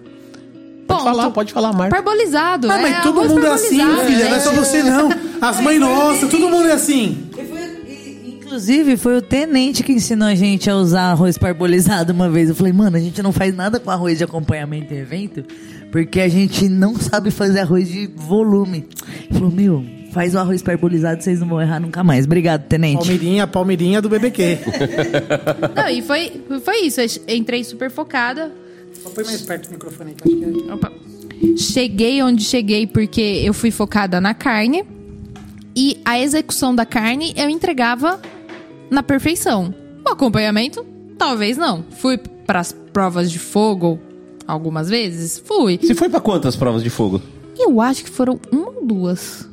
Pode 0.86 1.04
falar, 1.04 1.30
pode 1.30 1.52
falar, 1.52 1.72
Marta. 1.72 1.94
Parbolizado. 1.94 2.70
Ah, 2.70 2.78
é 2.78 2.82
mas 2.82 3.02
todo 3.02 3.20
arroz 3.20 3.32
mundo 3.32 3.46
é 3.46 3.50
assim, 3.50 3.68
filha. 3.76 3.86
Não 3.86 4.02
é 4.02 4.30
né? 4.30 4.40
só 4.40 4.52
você, 4.52 4.82
não. 4.82 5.08
As 5.40 5.60
mães 5.60 5.78
nossas, 5.78 6.28
todo 6.30 6.48
mundo 6.48 6.66
é 6.68 6.72
assim. 6.72 7.28
E 7.36 7.40
e- 7.40 8.36
Inclusive, 8.40 8.96
foi 8.96 9.16
o 9.16 9.22
tenente 9.22 9.84
que 9.84 9.92
ensinou 9.92 10.26
a 10.26 10.34
gente 10.34 10.68
a 10.68 10.74
usar 10.74 11.12
arroz 11.12 11.38
parbolizado 11.38 12.12
uma 12.12 12.28
vez. 12.28 12.48
Eu 12.48 12.54
falei, 12.56 12.72
mano, 12.72 12.96
a 12.96 13.00
gente 13.00 13.22
não 13.22 13.30
faz 13.30 13.54
nada 13.54 13.78
com 13.78 13.88
arroz 13.90 14.18
de 14.18 14.24
acompanhamento 14.24 14.92
em 14.92 14.96
evento, 14.96 15.44
porque 15.92 16.18
a 16.18 16.28
gente 16.28 16.68
não 16.68 16.96
sabe 16.96 17.30
fazer 17.30 17.60
arroz 17.60 17.86
de 17.88 18.08
volume. 18.08 18.88
Ele 19.30 19.38
falou, 19.38 19.52
meu, 19.52 19.84
faz 20.12 20.34
o 20.34 20.38
arroz 20.38 20.62
parbolizado, 20.62 21.22
vocês 21.22 21.40
não 21.40 21.48
vão 21.48 21.60
errar 21.60 21.80
nunca 21.80 22.02
mais. 22.04 22.24
Obrigado, 22.26 22.66
tenente. 22.66 22.98
Palmeirinha, 22.98 23.46
palmeirinha 23.46 24.02
do 24.02 24.08
BBQ. 24.08 24.58
Não, 25.76 25.88
e 25.88 26.02
foi, 26.02 26.42
foi 26.62 26.78
isso. 26.82 27.00
Eu 27.00 27.36
entrei 27.36 27.62
super 27.64 27.90
focada. 27.90 28.52
Só 29.02 29.10
põe 29.10 29.24
mais 29.24 29.42
perto 29.42 29.68
do 29.68 29.72
microfone. 29.72 30.14
que 30.14 30.28
eu 30.28 30.32
acho 30.32 30.62
que 30.64 30.70
é- 30.70 30.74
Opa. 30.74 30.92
Cheguei 31.56 32.22
onde 32.22 32.44
cheguei 32.44 32.86
porque 32.86 33.20
eu 33.44 33.54
fui 33.54 33.70
focada 33.70 34.20
na 34.20 34.34
carne 34.34 34.84
e 35.74 35.98
a 36.04 36.20
execução 36.20 36.74
da 36.74 36.84
carne 36.84 37.32
eu 37.36 37.48
entregava 37.48 38.20
na 38.90 39.02
perfeição. 39.02 39.74
O 40.06 40.10
acompanhamento, 40.10 40.84
talvez 41.16 41.56
não. 41.56 41.84
Fui 41.98 42.18
para 42.18 42.60
as 42.60 42.72
provas 42.72 43.30
de 43.30 43.38
fogo 43.38 43.98
algumas 44.46 44.90
vezes? 44.90 45.38
Fui. 45.44 45.78
Você 45.80 45.94
foi 45.94 46.08
pra 46.08 46.20
quantas 46.20 46.56
provas 46.56 46.82
de 46.82 46.90
fogo? 46.90 47.22
Eu 47.58 47.80
acho 47.80 48.04
que 48.04 48.10
foram 48.10 48.38
uma 48.52 48.68
ou 48.68 48.86
duas. 48.86 49.48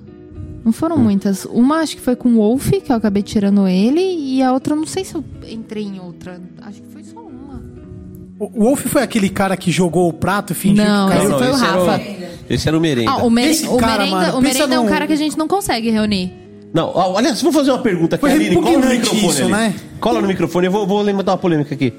Não 0.68 0.73
foram 0.73 0.98
muitas. 0.98 1.45
Uma 1.45 1.77
acho 1.77 1.95
que 1.95 2.02
foi 2.02 2.14
com 2.14 2.27
o 2.27 2.35
Wolf, 2.39 2.72
que 2.84 2.91
eu 2.91 2.95
acabei 2.98 3.23
tirando 3.23 3.65
ele, 3.69 4.02
e 4.02 4.44
a 4.44 4.52
outra, 4.52 4.76
não 4.76 4.85
sei 4.85 5.06
se 5.06 5.15
eu 5.15 5.23
entrei 5.49 5.85
em 5.85 5.98
outra. 5.98 6.41
Acho 6.61 6.81
que 6.81 6.89
foi 6.89 7.06
só 7.06 7.22
uma. 7.22 7.64
O 8.38 8.65
Wolf 8.65 8.85
foi 8.88 9.02
aquele 9.02 9.30
cara 9.30 9.56
que 9.56 9.72
jogou 9.72 10.10
o 10.10 10.14
prato 10.14 10.52
e 10.52 10.56
fingiu 10.57 10.84
Não, 10.84 11.07
que 11.07 11.15
caiu. 11.15 11.30
Esse 11.30 11.38
foi 11.39 11.48
o 11.48 11.53
esse 11.53 11.64
era 11.64 11.72
Rafa. 11.72 12.02
esse 12.49 12.68
era 12.68 12.77
o 12.77 12.81
merenda. 12.81 13.11
Ah, 13.11 13.23
o, 13.23 13.30
mere... 13.30 13.49
Esse 13.52 13.65
o 13.65 13.77
cara, 13.77 13.99
merenda, 14.03 14.18
mano, 14.18 14.38
o 14.39 14.41
merenda 14.41 14.76
é 14.76 14.80
um 14.80 14.84
num- 14.84 14.89
cara 14.89 15.07
que 15.07 15.14
a 15.14 15.15
gente 15.15 15.38
não 15.38 15.48
consegue 15.48 15.89
reunir. 15.89 16.34
Não, 16.73 16.91
olha, 16.94 17.34
vou 17.35 17.53
fazer 17.53 17.72
uma 17.72 17.80
pergunta 17.81 18.18
aqui, 18.18 18.26
Foi 18.26 18.31
Aline. 18.34 18.56
Cola 18.61 18.77
no 18.77 18.89
microfone 18.89 19.27
isso, 19.30 19.41
ali. 19.44 19.52
né? 19.52 19.76
Cola 20.02 20.22
no 20.22 20.27
microfone, 20.27 20.65
eu 20.65 20.72
vou, 20.73 20.85
vou 20.85 21.02
levantar 21.02 21.31
uma 21.31 21.38
polêmica 21.38 21.73
aqui. 21.76 21.94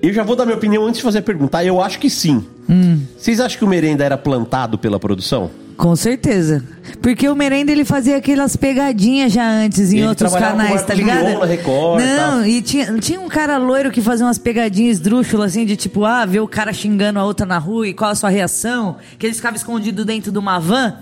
Eu 0.00 0.12
já 0.12 0.22
vou 0.22 0.36
dar 0.36 0.44
minha 0.46 0.56
opinião 0.56 0.86
antes 0.86 0.98
de 0.98 1.02
fazer 1.02 1.18
a 1.18 1.22
pergunta. 1.22 1.64
Eu 1.64 1.80
acho 1.82 1.98
que 1.98 2.08
sim. 2.08 2.44
Hum. 2.70 3.00
Vocês 3.18 3.40
acham 3.40 3.58
que 3.58 3.64
o 3.64 3.68
merenda 3.68 4.04
era 4.04 4.16
plantado 4.16 4.78
pela 4.78 5.00
produção? 5.00 5.50
Com 5.76 5.94
certeza. 5.94 6.64
Porque 7.02 7.28
o 7.28 7.34
Merenda 7.34 7.70
ele 7.70 7.84
fazia 7.84 8.16
aquelas 8.16 8.56
pegadinhas 8.56 9.32
já 9.32 9.46
antes 9.46 9.92
em 9.92 9.98
Ele 9.98 10.08
outros 10.08 10.32
canais, 10.34 10.82
tá 10.82 10.94
ligado? 10.94 11.26
Mion 11.26 11.38
na 11.40 11.44
Record 11.46 12.00
e 12.00 12.04
Não, 12.04 12.46
e 12.46 12.62
tinha, 12.62 12.98
tinha 12.98 13.20
um 13.20 13.28
cara 13.28 13.58
loiro 13.58 13.90
que 13.90 14.00
fazia 14.00 14.24
umas 14.24 14.38
pegadinhas 14.38 14.96
esdrúxulas 14.96 15.52
assim, 15.52 15.66
de 15.66 15.76
tipo, 15.76 16.04
ah, 16.04 16.24
ver 16.24 16.40
o 16.40 16.48
cara 16.48 16.72
xingando 16.72 17.18
a 17.18 17.24
outra 17.24 17.44
na 17.44 17.58
rua 17.58 17.86
e 17.88 17.94
qual 17.94 18.10
a 18.10 18.14
sua 18.14 18.30
reação. 18.30 18.96
Que 19.18 19.26
eles 19.26 19.36
ficavam 19.36 19.56
escondidos 19.56 20.04
dentro 20.06 20.32
de 20.32 20.38
uma 20.38 20.58
van. 20.58 20.94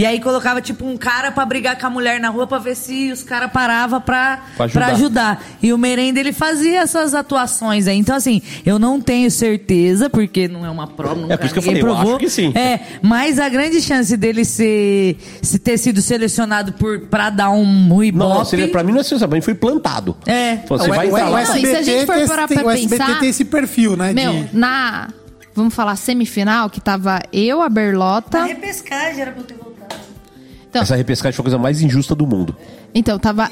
E 0.00 0.06
aí 0.06 0.18
colocava 0.18 0.62
tipo 0.62 0.86
um 0.86 0.96
cara 0.96 1.30
pra 1.30 1.44
brigar 1.44 1.78
com 1.78 1.86
a 1.86 1.90
mulher 1.90 2.18
na 2.18 2.30
rua 2.30 2.46
pra 2.46 2.56
ver 2.58 2.74
se 2.74 3.12
os 3.12 3.22
caras 3.22 3.52
paravam 3.52 4.00
pra, 4.00 4.38
Pra 4.56 4.66
pra 4.66 4.86
ajudar. 4.86 5.30
ajudar. 5.32 5.44
E 5.62 5.74
o 5.74 5.76
Merenda 5.76 6.18
ele 6.18 6.32
fazia 6.32 6.80
essas 6.80 7.12
atuações 7.12 7.86
aí. 7.86 7.98
Então 7.98 8.16
assim, 8.16 8.40
eu 8.64 8.78
não 8.78 8.98
tenho 8.98 9.30
certeza, 9.30 10.08
porque 10.08 10.48
não 10.48 10.64
é 10.64 10.70
uma 10.70 10.86
prova, 10.86 11.16
nunca 11.16 11.36
por 11.36 11.44
isso 11.44 11.52
que 11.52 11.58
eu 11.58 11.62
falei, 11.62 11.82
eu 11.82 11.84
provou. 11.84 12.10
acho 12.12 12.18
que 12.18 12.30
sim. 12.30 12.50
É, 12.56 12.80
mas 13.02 13.38
a 13.38 13.46
grande 13.50 13.78
chance 13.82 14.16
dele 14.16 14.42
ser 14.46 15.18
se 15.42 15.58
ter 15.58 15.76
sido 15.76 16.00
selecionado 16.00 16.72
por 16.72 17.00
pra 17.00 17.28
dar 17.28 17.50
um 17.50 18.02
ibope. 18.02 18.12
Não, 18.26 18.38
não, 18.38 18.44
seria, 18.46 18.68
pra 18.68 18.82
mim 18.82 18.92
não 18.92 19.00
é 19.00 19.02
sensacional, 19.02 19.42
foi 19.42 19.54
plantado. 19.54 20.16
É. 20.24 20.56
Você 20.66 20.86
O- 20.90 20.94
vai 20.94 21.08
o- 21.10 21.14
o. 21.14 21.18
Não, 21.18 21.38
e 21.38 21.44
se 21.66 21.76
a 21.76 21.82
gente 21.82 22.06
for 22.06 22.14
tem- 22.16 22.26
parar 22.26 22.48
tem- 22.48 22.56
pra 22.56 22.66
o 22.68 22.70
SBT 22.70 23.04
pensar- 23.04 23.20
tem 23.20 23.28
esse 23.28 23.44
perfil, 23.44 23.98
né? 23.98 24.14
Meu, 24.14 24.32
de- 24.32 24.56
na. 24.56 25.08
Vamos 25.54 25.74
falar 25.74 25.96
semifinal, 25.96 26.70
que 26.70 26.80
tava 26.80 27.20
eu, 27.32 27.60
a 27.60 27.68
Berlota. 27.68 28.44
repescagem 28.44 29.20
era 29.20 29.32
pra 29.32 29.40
eu 29.42 29.44
ter. 29.44 29.60
Então, 30.70 30.82
Essa 30.82 30.94
repescagem 30.96 31.34
foi 31.36 31.42
a 31.42 31.44
coisa 31.44 31.58
mais 31.58 31.82
injusta 31.82 32.14
do 32.14 32.26
mundo. 32.26 32.56
então 32.94 33.18
tava. 33.18 33.50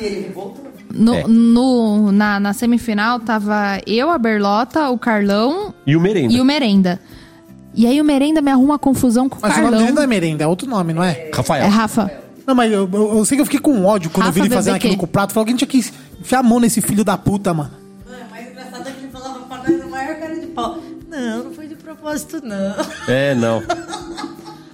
No, 0.94 1.14
É. 1.14 1.24
no- 1.26 2.10
na, 2.12 2.40
na 2.40 2.52
semifinal 2.54 3.20
tava 3.20 3.78
eu, 3.86 4.08
a 4.10 4.16
Berlota, 4.16 4.88
o 4.88 4.96
Carlão 4.98 5.74
E 5.86 5.94
o 5.96 6.00
merenda. 6.00 6.32
e 6.32 6.40
o 6.40 6.44
Merenda. 6.44 6.98
E 7.74 7.86
aí 7.86 8.00
o 8.00 8.04
merenda 8.04 8.40
me 8.40 8.50
arruma 8.50 8.78
confusão 8.78 9.28
com 9.28 9.36
o 9.36 9.40
Mas 9.42 9.50
o 9.52 9.54
nome 9.56 9.62
Carlão. 9.64 9.80
dele 9.82 9.92
não 9.92 10.02
é 10.02 10.06
merenda, 10.06 10.44
é 10.44 10.46
outro 10.46 10.66
nome, 10.68 10.94
não 10.94 11.04
é? 11.04 11.30
Rafael. 11.34 11.64
É 11.64 11.68
Rafa. 11.68 12.10
Não, 12.46 12.54
mas 12.54 12.72
eu, 12.72 12.88
eu- 12.90 13.18
eu 13.18 13.24
sei 13.26 13.36
que 13.36 13.42
eu 13.42 13.44
fiquei 13.44 13.60
com 13.60 13.84
ódio 13.84 14.10
quando 14.10 14.24
Rafa 14.26 14.38
eu 14.38 14.42
vi 14.42 14.48
ele 14.48 14.54
fazendo 14.54 14.72
BBQ. 14.74 14.86
aquilo 14.86 14.98
com 14.98 15.04
o 15.04 15.08
prato. 15.08 15.34
Falei, 15.34 15.42
alguém 15.42 15.56
tinha 15.56 15.68
que 15.68 15.78
enfiar 16.20 16.38
a 16.38 16.42
mão 16.42 16.58
nesse 16.58 16.80
filho 16.80 17.04
da 17.04 17.18
puta, 17.18 17.52
mano. 17.52 17.70
O 18.06 18.30
mais 18.30 18.50
engraçado 18.50 18.88
é 18.88 18.92
que 18.92 18.98
ele 19.00 19.12
falava 19.12 19.40
pra 19.40 19.58
nós 19.58 19.82
a 19.82 19.86
maior 19.86 20.16
cara 20.16 20.34
de 20.40 20.46
pau. 20.46 20.78
Não, 21.10 21.44
não 21.44 21.52
foi 21.52 21.66
de 21.66 21.74
propósito, 21.74 22.40
não. 22.42 22.74
É, 23.06 23.34
não. 23.34 23.62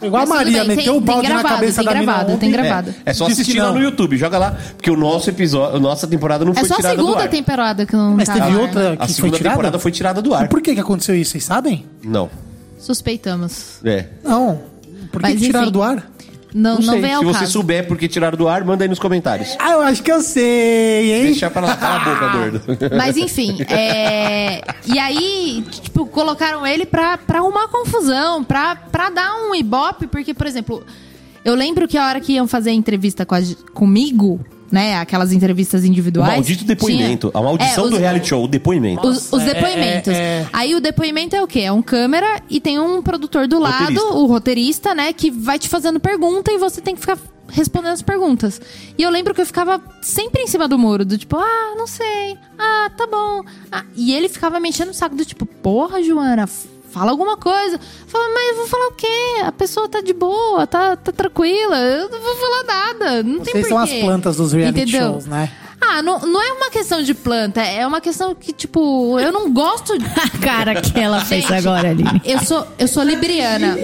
Igual 0.06 0.22
a 0.22 0.26
Maria, 0.26 0.58
bem, 0.64 0.76
meteu 0.76 0.84
tem- 0.84 0.96
o 0.96 1.00
balde 1.00 1.22
tem 1.26 1.30
na 1.30 1.40
gravado, 1.40 1.54
cabeça 1.60 1.76
tem 1.76 1.84
da 1.84 1.90
mina 2.00 2.04
gravado, 2.04 2.32
ontem. 2.32 2.40
tem 2.40 2.50
gravado. 2.50 2.94
É 3.04 3.12
só 3.12 3.26
Disse 3.26 3.42
assistir 3.42 3.60
lá 3.60 3.72
no 3.72 3.80
YouTube, 3.80 4.16
joga 4.16 4.38
lá, 4.38 4.56
porque 4.76 4.90
o 4.90 4.96
nosso 4.96 5.30
episódio, 5.30 5.76
a 5.76 5.80
nossa 5.80 6.06
temporada 6.06 6.44
não 6.44 6.52
É 6.52 6.56
foi 6.56 6.68
só 6.68 6.74
a 6.74 6.76
tirada 6.78 6.96
do 6.96 7.02
segunda 7.04 7.22
ar. 7.24 7.28
temporada 7.30 7.86
que 7.86 7.96
não 7.96 8.14
Mas 8.16 8.26
tá 8.28 8.34
teve 8.34 8.46
ar, 8.46 8.56
outra 8.58 8.90
né? 8.90 8.96
que 8.96 9.02
A 9.02 9.06
foi 9.06 9.14
segunda 9.14 9.36
tirada? 9.36 9.54
temporada 9.56 9.78
foi 9.78 9.92
tirada 9.92 10.22
do 10.22 10.30
E 10.30 10.34
ar. 10.34 10.48
por 10.48 10.60
que 10.60 10.74
que 10.74 10.80
aconteceu 10.80 11.14
isso, 11.14 11.32
vocês 11.32 11.44
sabem? 11.44 11.84
Não. 12.02 12.30
Suspeitamos. 12.78 13.78
É. 13.84 14.06
Não. 14.22 14.60
Por 15.10 15.20
que, 15.22 15.28
Mas, 15.28 15.38
que 15.40 15.46
tiraram 15.46 15.64
enfim. 15.66 15.72
do 15.72 15.82
ar? 15.82 16.10
Não, 16.54 16.76
não, 16.76 16.92
sei. 16.92 17.00
vem 17.00 17.12
ao 17.12 17.20
Se 17.20 17.26
você 17.26 17.38
caso. 17.40 17.52
souber 17.52 17.88
porque 17.88 18.06
tiraram 18.06 18.38
do 18.38 18.46
ar, 18.46 18.64
manda 18.64 18.84
aí 18.84 18.88
nos 18.88 19.00
comentários. 19.00 19.56
Ah, 19.58 19.72
eu 19.72 19.80
acho 19.80 20.00
que 20.04 20.12
eu 20.12 20.20
sei, 20.20 21.12
hein? 21.12 21.24
Deixa 21.24 21.50
pra 21.50 21.62
lá, 21.62 21.76
cala 21.76 21.96
a 21.96 22.04
boca, 22.04 22.28
gordo. 22.28 22.62
Mas 22.96 23.16
enfim, 23.16 23.60
é... 23.68 24.62
e 24.86 24.96
aí, 24.96 25.64
tipo, 25.68 26.06
colocaram 26.06 26.64
ele 26.64 26.86
pra, 26.86 27.18
pra 27.18 27.40
arrumar 27.40 27.66
confusão, 27.66 28.44
pra, 28.44 28.76
pra 28.76 29.10
dar 29.10 29.34
um 29.34 29.52
ibope, 29.52 30.06
porque, 30.06 30.32
por 30.32 30.46
exemplo, 30.46 30.84
eu 31.44 31.56
lembro 31.56 31.88
que 31.88 31.98
a 31.98 32.06
hora 32.06 32.20
que 32.20 32.34
iam 32.34 32.46
fazer 32.46 32.70
a 32.70 32.74
entrevista 32.74 33.26
com 33.26 33.34
a 33.34 33.40
comigo, 33.72 34.38
né, 34.74 34.98
aquelas 34.98 35.32
entrevistas 35.32 35.82
O 35.82 35.86
individuais... 35.86 36.32
maldito 36.32 36.64
depoimento. 36.64 37.30
tinha- 37.30 37.40
A 37.40 37.44
maldição 37.44 37.86
É, 37.86 37.88
do 37.88 37.94
os- 37.94 38.00
reality 38.00 38.28
show, 38.28 38.44
o 38.44 38.48
depoimento. 38.48 39.06
Os, 39.06 39.32
os 39.32 39.42
depoimentos. 39.42 40.12
é, 40.12 40.40
é. 40.42 40.46
Aí 40.52 40.74
o 40.74 40.80
depoimento 40.80 41.34
é 41.36 41.42
o 41.42 41.46
quê? 41.46 41.60
É 41.60 41.72
um 41.72 41.80
câmera 41.80 42.42
e 42.50 42.60
tem 42.60 42.78
um 42.78 43.00
produtor 43.00 43.46
do 43.46 43.58
lado, 43.60 43.78
Roteirista. 43.78 44.06
o 44.14 44.26
roteirista, 44.26 44.94
né? 44.94 45.12
Que 45.12 45.30
vai 45.30 45.58
te 45.58 45.68
fazendo 45.68 46.00
pergunta 46.00 46.50
e 46.52 46.58
você 46.58 46.80
tem 46.80 46.94
que 46.94 47.00
ficar 47.00 47.16
respondendo 47.48 47.92
as 47.92 48.02
perguntas. 48.02 48.60
E 48.98 49.02
eu 49.02 49.10
lembro 49.10 49.32
que 49.32 49.40
eu 49.40 49.46
ficava 49.46 49.80
sempre 50.02 50.42
em 50.42 50.46
cima 50.48 50.66
do 50.66 50.76
muro, 50.78 51.04
do 51.04 51.16
tipo, 51.16 51.36
ah, 51.36 51.74
não 51.76 51.86
sei. 51.86 52.36
Ah, 52.58 52.90
tá 52.96 53.06
bom. 53.06 53.42
Ah, 53.70 53.84
e 53.94 54.12
ele 54.12 54.28
ficava 54.28 54.58
me 54.58 54.68
enchendo 54.70 54.90
o 54.90 54.94
saco 54.94 55.14
do 55.14 55.24
tipo, 55.24 55.46
porra, 55.46 56.02
Joana, 56.02 56.48
fala 56.94 57.10
alguma 57.10 57.36
coisa. 57.36 57.78
Fala, 58.06 58.24
mas 58.32 58.48
eu 58.50 58.56
vou 58.56 58.66
falar 58.68 58.86
o 58.86 58.92
quê? 58.92 59.42
A 59.44 59.50
pessoa 59.52 59.88
tá 59.88 60.00
de 60.00 60.12
boa, 60.12 60.66
tá, 60.66 60.94
tá 60.96 61.10
tranquila. 61.12 61.76
Eu 61.76 62.08
não 62.08 62.20
vou 62.20 62.34
falar 62.36 62.64
nada. 62.64 63.22
Não 63.24 63.40
tem 63.40 63.52
Vocês 63.52 63.68
são 63.68 63.78
as 63.78 63.90
porquê. 63.90 64.04
plantas 64.04 64.36
dos 64.36 64.52
reality 64.52 64.80
Entendeu? 64.82 65.12
shows, 65.12 65.26
né? 65.26 65.50
Ah, 65.86 66.00
não, 66.02 66.20
não 66.20 66.40
é 66.40 66.52
uma 66.52 66.70
questão 66.70 67.02
de 67.02 67.12
planta, 67.12 67.60
é 67.60 67.86
uma 67.86 68.00
questão 68.00 68.34
que, 68.34 68.54
tipo, 68.54 69.18
eu 69.20 69.30
não 69.30 69.52
gosto. 69.52 69.92
A 70.16 70.38
cara 70.38 70.80
que 70.80 70.98
ela 70.98 71.20
fez 71.20 71.42
Gente, 71.42 71.52
agora, 71.58 71.90
Aline. 71.90 72.22
Eu 72.24 72.38
sou, 72.38 72.66
eu 72.78 72.88
sou 72.88 73.02
libriana. 73.02 73.76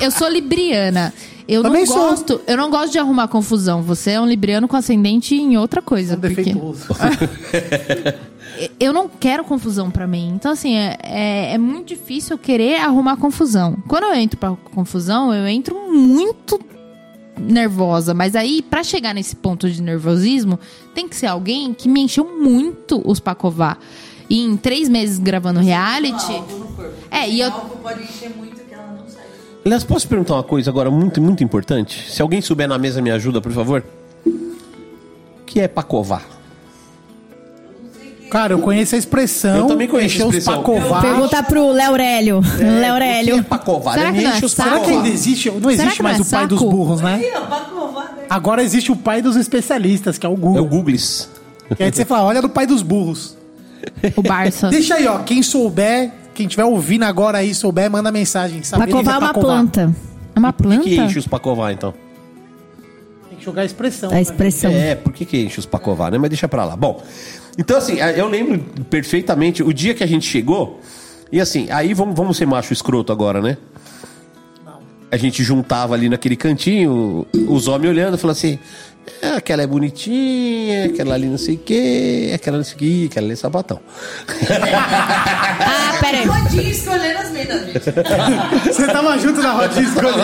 Eu 0.00 0.10
sou 0.10 0.28
libriana. 0.28 1.12
Eu 1.46 1.62
Também 1.62 1.84
não 1.84 1.92
sou. 1.92 2.08
gosto, 2.08 2.40
eu 2.46 2.56
não 2.56 2.70
gosto 2.70 2.92
de 2.92 2.98
arrumar 2.98 3.28
confusão. 3.28 3.82
Você 3.82 4.12
é 4.12 4.20
um 4.20 4.26
libriano 4.26 4.66
com 4.66 4.76
ascendente 4.78 5.34
em 5.34 5.58
outra 5.58 5.82
coisa. 5.82 6.16
porque 6.16 6.36
Defeituoso. 6.36 6.86
eu 8.78 8.92
não 8.92 9.08
quero 9.08 9.44
confusão 9.44 9.90
pra 9.90 10.06
mim. 10.06 10.32
Então, 10.34 10.52
assim, 10.52 10.76
é, 10.76 10.96
é, 11.02 11.54
é 11.54 11.58
muito 11.58 11.88
difícil 11.88 12.34
eu 12.34 12.38
querer 12.38 12.76
arrumar 12.80 13.16
confusão. 13.16 13.76
Quando 13.88 14.04
eu 14.04 14.14
entro 14.14 14.38
pra 14.38 14.56
confusão, 14.72 15.32
eu 15.34 15.46
entro 15.46 15.92
muito 15.92 16.60
nervosa. 17.38 18.14
Mas 18.14 18.36
aí, 18.36 18.62
pra 18.62 18.82
chegar 18.82 19.14
nesse 19.14 19.36
ponto 19.36 19.68
de 19.70 19.82
nervosismo, 19.82 20.58
tem 20.94 21.08
que 21.08 21.16
ser 21.16 21.26
alguém 21.26 21.74
que 21.74 21.88
me 21.88 22.00
encheu 22.00 22.24
muito 22.24 23.02
os 23.04 23.20
pacová. 23.20 23.76
E 24.28 24.40
em 24.40 24.56
três 24.56 24.88
meses 24.88 25.18
gravando 25.18 25.60
reality. 25.60 26.42
É, 27.10 27.28
e 27.28 27.40
eu. 27.40 27.50
Pode 27.50 28.02
encher 28.02 28.30
muito 28.36 28.62
que 28.64 28.72
ela 28.72 28.96
não 28.98 29.06
sai. 29.08 29.24
Aliás, 29.64 29.84
posso 29.84 30.08
perguntar 30.08 30.34
uma 30.34 30.42
coisa 30.42 30.70
agora 30.70 30.90
muito, 30.90 31.20
muito 31.20 31.44
importante? 31.44 32.10
Se 32.10 32.22
alguém 32.22 32.40
souber 32.40 32.68
na 32.68 32.78
mesa, 32.78 33.02
me 33.02 33.10
ajuda, 33.10 33.40
por 33.40 33.52
favor. 33.52 33.84
O 34.26 35.44
que 35.44 35.60
é 35.60 35.68
pacovar? 35.68 36.33
Cara, 38.34 38.52
eu 38.52 38.58
conheço 38.58 38.96
a 38.96 38.98
expressão. 38.98 39.58
Eu 39.58 39.66
também 39.68 39.86
conheço 39.86 40.14
a 40.14 40.16
encher 40.16 40.26
os 40.26 40.34
expressão. 40.34 40.60
pacová. 40.60 41.00
Pergunta 41.00 41.40
pro 41.44 41.70
Léo 41.70 41.90
Aurélio. 41.90 42.40
Léo 42.58 42.94
O 42.96 42.98
que 42.98 43.30
é 43.30 43.42
pacovar? 43.44 43.94
Será 43.94 44.12
que 44.12 44.20
não 44.20 44.30
é 44.30 44.34
enche 44.34 44.44
os 44.44 44.52
saco? 44.52 44.70
Será 44.70 44.80
que 45.02 45.08
existe? 45.08 45.50
Não 45.52 45.60
Será 45.60 45.72
existe 45.72 45.96
que 45.98 46.02
mais 46.02 46.18
não 46.18 46.24
o 46.24 46.26
é 46.26 46.30
pai 46.32 46.46
dos 46.48 46.60
burros, 46.60 47.00
né? 47.00 47.18
Né? 47.18 48.26
Agora 48.28 48.60
existe 48.60 48.90
o 48.90 48.96
pai 48.96 49.22
dos 49.22 49.36
especialistas, 49.36 50.18
que 50.18 50.26
é 50.26 50.28
o 50.28 50.32
É 50.32 50.34
o 50.34 50.36
Google. 50.36 50.64
Googles. 50.66 51.30
E 51.78 51.84
aí 51.84 51.92
você 51.92 52.04
fala, 52.04 52.24
olha 52.24 52.42
do 52.42 52.48
pai 52.48 52.66
dos 52.66 52.82
burros. 52.82 53.36
O 54.16 54.22
Barça. 54.22 54.68
Deixa 54.68 54.96
aí, 54.96 55.06
ó. 55.06 55.20
Quem 55.20 55.40
souber, 55.40 56.10
quem 56.34 56.48
tiver 56.48 56.64
ouvindo 56.64 57.04
agora 57.04 57.38
aí, 57.38 57.54
souber, 57.54 57.88
manda 57.88 58.10
mensagem. 58.10 58.64
Saber 58.64 58.88
Pacovar 58.88 59.14
é 59.14 59.18
uma 59.18 59.32
planta. 59.32 59.94
É 60.34 60.38
uma 60.40 60.52
Por 60.52 60.64
planta? 60.64 60.82
que, 60.82 60.96
que 60.96 61.00
enche 61.00 61.20
os 61.20 61.28
pacovar, 61.28 61.72
então? 61.72 61.94
Tem 63.28 63.38
que 63.38 63.44
jogar 63.44 63.62
a 63.62 63.64
expressão. 63.64 64.10
A 64.10 64.14
né? 64.14 64.22
expressão. 64.22 64.72
É, 64.72 64.96
por 64.96 65.12
que, 65.12 65.24
que 65.24 65.44
enche 65.44 65.60
os 65.60 65.66
pacovar, 65.66 66.10
né? 66.10 66.18
Mas 66.18 66.30
deixa 66.30 66.48
pra 66.48 66.64
lá. 66.64 66.76
Bom, 66.76 67.00
então 67.58 67.76
assim, 67.76 67.98
eu 68.00 68.28
lembro 68.28 68.58
perfeitamente 68.90 69.62
o 69.62 69.72
dia 69.72 69.94
que 69.94 70.02
a 70.02 70.06
gente 70.06 70.26
chegou. 70.26 70.80
E 71.30 71.40
assim, 71.40 71.68
aí 71.70 71.94
vamos, 71.94 72.14
vamos 72.14 72.36
ser 72.36 72.46
macho 72.46 72.72
escroto 72.72 73.12
agora, 73.12 73.40
né? 73.40 73.56
A 75.10 75.16
gente 75.16 75.42
juntava 75.44 75.94
ali 75.94 76.08
naquele 76.08 76.36
cantinho, 76.36 77.26
os 77.48 77.68
homens 77.68 77.90
olhando, 77.90 78.18
falando 78.18 78.36
assim: 78.36 78.58
"É, 79.22 79.28
aquela 79.36 79.62
é 79.62 79.66
bonitinha, 79.66 80.86
aquela 80.86 81.14
ali 81.14 81.26
não 81.26 81.38
sei 81.38 81.54
o 81.56 81.58
quê, 81.58 82.32
aquela 82.34 82.56
não 82.58 82.64
sei 82.64 82.74
o 82.74 82.78
quê, 82.78 83.08
aquela 83.10 83.26
ali 83.26 83.32
é 83.32 83.36
sapatão. 83.36 83.80
Ah, 85.66 85.96
peraí. 86.00 86.26
Rodinho 86.26 86.62
escolhendo 86.70 87.18
as 87.18 87.30
minas, 87.30 87.66
gente. 87.66 87.78
Você 88.74 88.86
tava 88.86 89.18
junto 89.18 89.40
na 89.40 89.52
rodinha 89.52 89.82
escolhendo. 89.82 90.20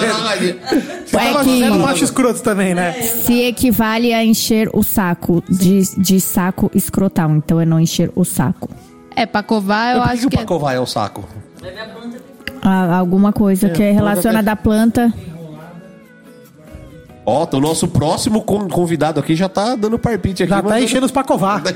Você 1.07 1.16
É 1.16 1.32
tava 1.32 1.44
que- 1.44 1.70
macho 1.70 2.05
escroto 2.05 2.43
também, 2.43 2.74
né? 2.74 2.93
Se 2.93 3.43
equivale 3.43 4.12
a 4.12 4.24
encher 4.24 4.69
o 4.74 4.82
saco 4.82 5.43
de, 5.48 5.82
de 5.98 6.20
saco 6.20 6.70
escrotal. 6.74 7.31
Então 7.31 7.61
é 7.61 7.65
não 7.65 7.81
encher 7.81 8.11
o 8.15 8.24
saco. 8.24 8.69
É, 9.15 9.24
pra 9.27 9.43
covar, 9.43 9.94
eu 9.97 10.01
Por 10.01 10.07
que, 10.09 10.12
acho 10.12 10.20
que 10.23 10.27
o 10.27 10.31
que. 10.31 10.36
é- 10.36 10.40
pacovar 10.40 10.74
é 10.74 10.81
um 10.81 10.86
saco? 10.86 11.28
Ah, 12.62 12.97
alguma 12.98 13.32
coisa 13.32 13.69
que 13.70 13.82
é 13.82 13.90
relacionada 13.93 14.52
à 14.52 14.57
planta. 14.57 15.12
Ó, 17.27 17.47
o 17.53 17.61
nosso 17.61 17.87
próximo 17.89 18.43
con- 18.43 18.69
convidado 18.69 19.21
aqui 19.21 19.37
já 19.37 19.49
tá 19.49 19.77
dando 19.77 19.99
parpite 19.99 20.43
aqui. 20.43 20.51
Já 20.51 20.63
tá 20.63 20.81
enchendo 20.81 21.07
os 21.07 21.13
pacovar. 21.13 21.63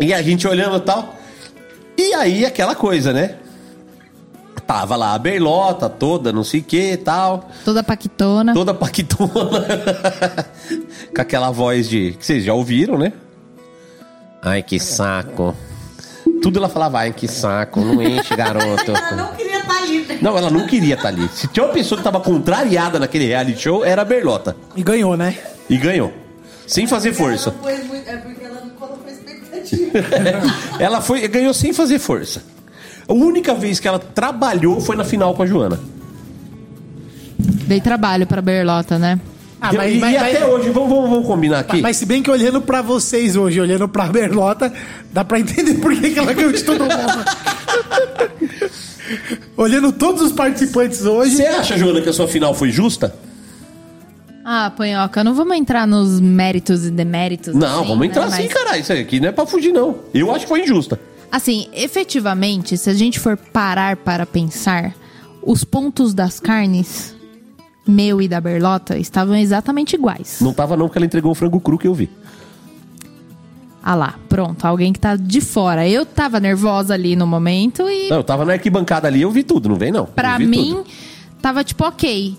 E 0.00 0.12
a 0.12 0.20
gente 0.20 0.48
olhando 0.48 0.78
e 0.78 0.80
tal. 0.80 1.14
E 1.96 2.12
aí, 2.14 2.44
aquela 2.44 2.74
coisa, 2.74 3.12
né? 3.12 3.36
Tava 4.66 4.96
lá 4.96 5.14
a 5.14 5.18
berlota 5.18 5.88
toda, 5.88 6.32
não 6.32 6.42
sei 6.42 6.58
o 6.60 6.64
que 6.64 6.96
tal. 6.96 7.48
Toda 7.64 7.84
paquitona. 7.84 8.52
Toda 8.54 8.74
paquitona. 8.74 9.30
Com 11.14 11.20
aquela 11.20 11.50
voz 11.50 11.88
de. 11.88 12.12
que 12.18 12.24
vocês 12.26 12.42
já 12.44 12.52
ouviram, 12.54 12.98
né? 12.98 13.12
Ai, 14.42 14.62
que 14.62 14.80
saco. 14.80 15.54
Tudo 16.42 16.58
ela 16.58 16.68
falava, 16.68 16.98
ai, 16.98 17.12
que 17.12 17.28
saco, 17.28 17.80
não 17.80 18.02
enche, 18.02 18.34
garoto. 18.34 18.90
Ela 18.96 19.12
não 19.12 19.32
queria 19.36 19.51
estar 19.82 19.92
ali. 19.94 20.04
né? 20.06 20.18
Não, 20.22 20.36
ela 20.38 20.50
não 20.50 20.66
queria 20.66 20.94
estar 20.94 21.08
ali. 21.08 21.28
Se 21.34 21.46
tinha 21.48 21.64
uma 21.66 21.72
pessoa 21.72 21.98
que 21.98 22.04
tava 22.04 22.20
contrariada 22.20 22.98
naquele 22.98 23.26
reality 23.26 23.60
show, 23.62 23.84
era 23.84 24.02
a 24.02 24.04
Berlota. 24.04 24.56
E 24.76 24.82
ganhou, 24.82 25.16
né? 25.16 25.36
E 25.68 25.76
ganhou. 25.76 26.12
Sem 26.66 26.86
fazer 26.86 27.12
força. 27.12 27.54
Muito- 27.62 27.92
É 28.08 28.16
porque 28.16 28.44
ela 28.44 28.60
não 28.62 28.70
colocou 28.70 29.06
expectativa. 29.10 29.92
Ela 30.78 31.00
foi, 31.00 31.26
ganhou 31.28 31.52
sem 31.54 31.72
fazer 31.72 31.98
força. 31.98 32.42
A 33.08 33.12
única 33.12 33.54
vez 33.54 33.78
que 33.80 33.86
ela 33.88 33.98
trabalhou 33.98 34.80
foi 34.80 34.96
na 34.96 35.04
final 35.04 35.34
com 35.34 35.42
a 35.42 35.46
Joana. 35.46 35.78
Dei 37.38 37.80
trabalho 37.80 38.26
pra 38.26 38.40
Berlota, 38.42 38.98
né? 38.98 39.18
Ah, 39.60 39.70
e 39.72 39.76
mas, 39.76 39.94
e 39.94 39.98
mas- 39.98 40.16
até 40.16 40.40
mas- 40.40 40.48
hoje, 40.48 40.70
vamos, 40.70 40.88
vamos, 40.88 41.10
vamos 41.10 41.26
combinar 41.26 41.60
aqui. 41.60 41.80
mas 41.80 41.96
se 41.96 42.04
bem 42.06 42.22
que 42.22 42.30
olhando 42.30 42.60
pra 42.60 42.82
vocês 42.82 43.36
hoje, 43.36 43.60
olhando 43.60 43.88
pra 43.88 44.06
Berlota, 44.06 44.72
dá 45.12 45.24
pra 45.24 45.38
entender 45.38 45.74
por 45.74 45.94
que, 45.94 46.10
que 46.10 46.18
ela 46.18 46.32
ganhou 46.32 46.52
de 46.52 46.62
todo 46.64 46.80
mundo. 46.80 47.24
olhando 49.62 49.92
todos 49.92 50.22
os 50.22 50.32
participantes 50.32 51.04
hoje. 51.04 51.36
Você 51.36 51.46
acha, 51.46 51.78
Joana, 51.78 52.00
que 52.00 52.08
a 52.08 52.12
sua 52.12 52.28
final 52.28 52.54
foi 52.54 52.70
justa? 52.70 53.14
Ah, 54.44 54.72
Panhoca, 54.76 55.22
não 55.22 55.34
vamos 55.34 55.56
entrar 55.56 55.86
nos 55.86 56.20
méritos 56.20 56.84
e 56.84 56.90
deméritos. 56.90 57.54
Não, 57.54 57.80
assim, 57.80 57.88
vamos 57.88 58.00
né? 58.00 58.06
entrar 58.06 58.30
sim, 58.30 58.42
Mas, 58.42 58.52
caralho. 58.52 58.80
Isso 58.80 58.92
aqui 58.92 59.20
não 59.20 59.28
é 59.28 59.32
pra 59.32 59.46
fugir, 59.46 59.72
não. 59.72 59.96
Eu 60.12 60.30
acho 60.32 60.40
que 60.40 60.48
foi 60.48 60.62
injusta. 60.62 60.98
Assim, 61.30 61.68
efetivamente, 61.72 62.76
se 62.76 62.90
a 62.90 62.94
gente 62.94 63.18
for 63.20 63.36
parar 63.36 63.96
para 63.96 64.26
pensar, 64.26 64.94
os 65.42 65.64
pontos 65.64 66.12
das 66.12 66.38
carnes, 66.40 67.14
meu 67.86 68.20
e 68.20 68.28
da 68.28 68.40
Berlota, 68.40 68.98
estavam 68.98 69.36
exatamente 69.36 69.94
iguais. 69.94 70.38
Não 70.40 70.52
tava 70.52 70.76
não, 70.76 70.86
porque 70.86 70.98
ela 70.98 71.06
entregou 71.06 71.32
o 71.32 71.34
frango 71.34 71.60
cru 71.60 71.78
que 71.78 71.86
eu 71.86 71.94
vi. 71.94 72.10
Ah 73.82 73.94
lá, 73.96 74.14
pronto, 74.28 74.64
alguém 74.64 74.92
que 74.92 75.00
tá 75.00 75.16
de 75.16 75.40
fora. 75.40 75.88
Eu 75.88 76.06
tava 76.06 76.38
nervosa 76.38 76.94
ali 76.94 77.16
no 77.16 77.26
momento 77.26 77.82
e 77.90 78.08
Não, 78.08 78.18
eu 78.18 78.24
tava 78.24 78.44
na 78.44 78.52
arquibancada 78.52 79.08
ali, 79.08 79.22
eu 79.22 79.30
vi 79.30 79.42
tudo, 79.42 79.68
não 79.68 79.76
vem 79.76 79.90
não. 79.90 80.06
pra 80.06 80.38
mim 80.38 80.74
tudo. 80.74 80.86
tava 81.40 81.64
tipo 81.64 81.84
ok. 81.84 82.36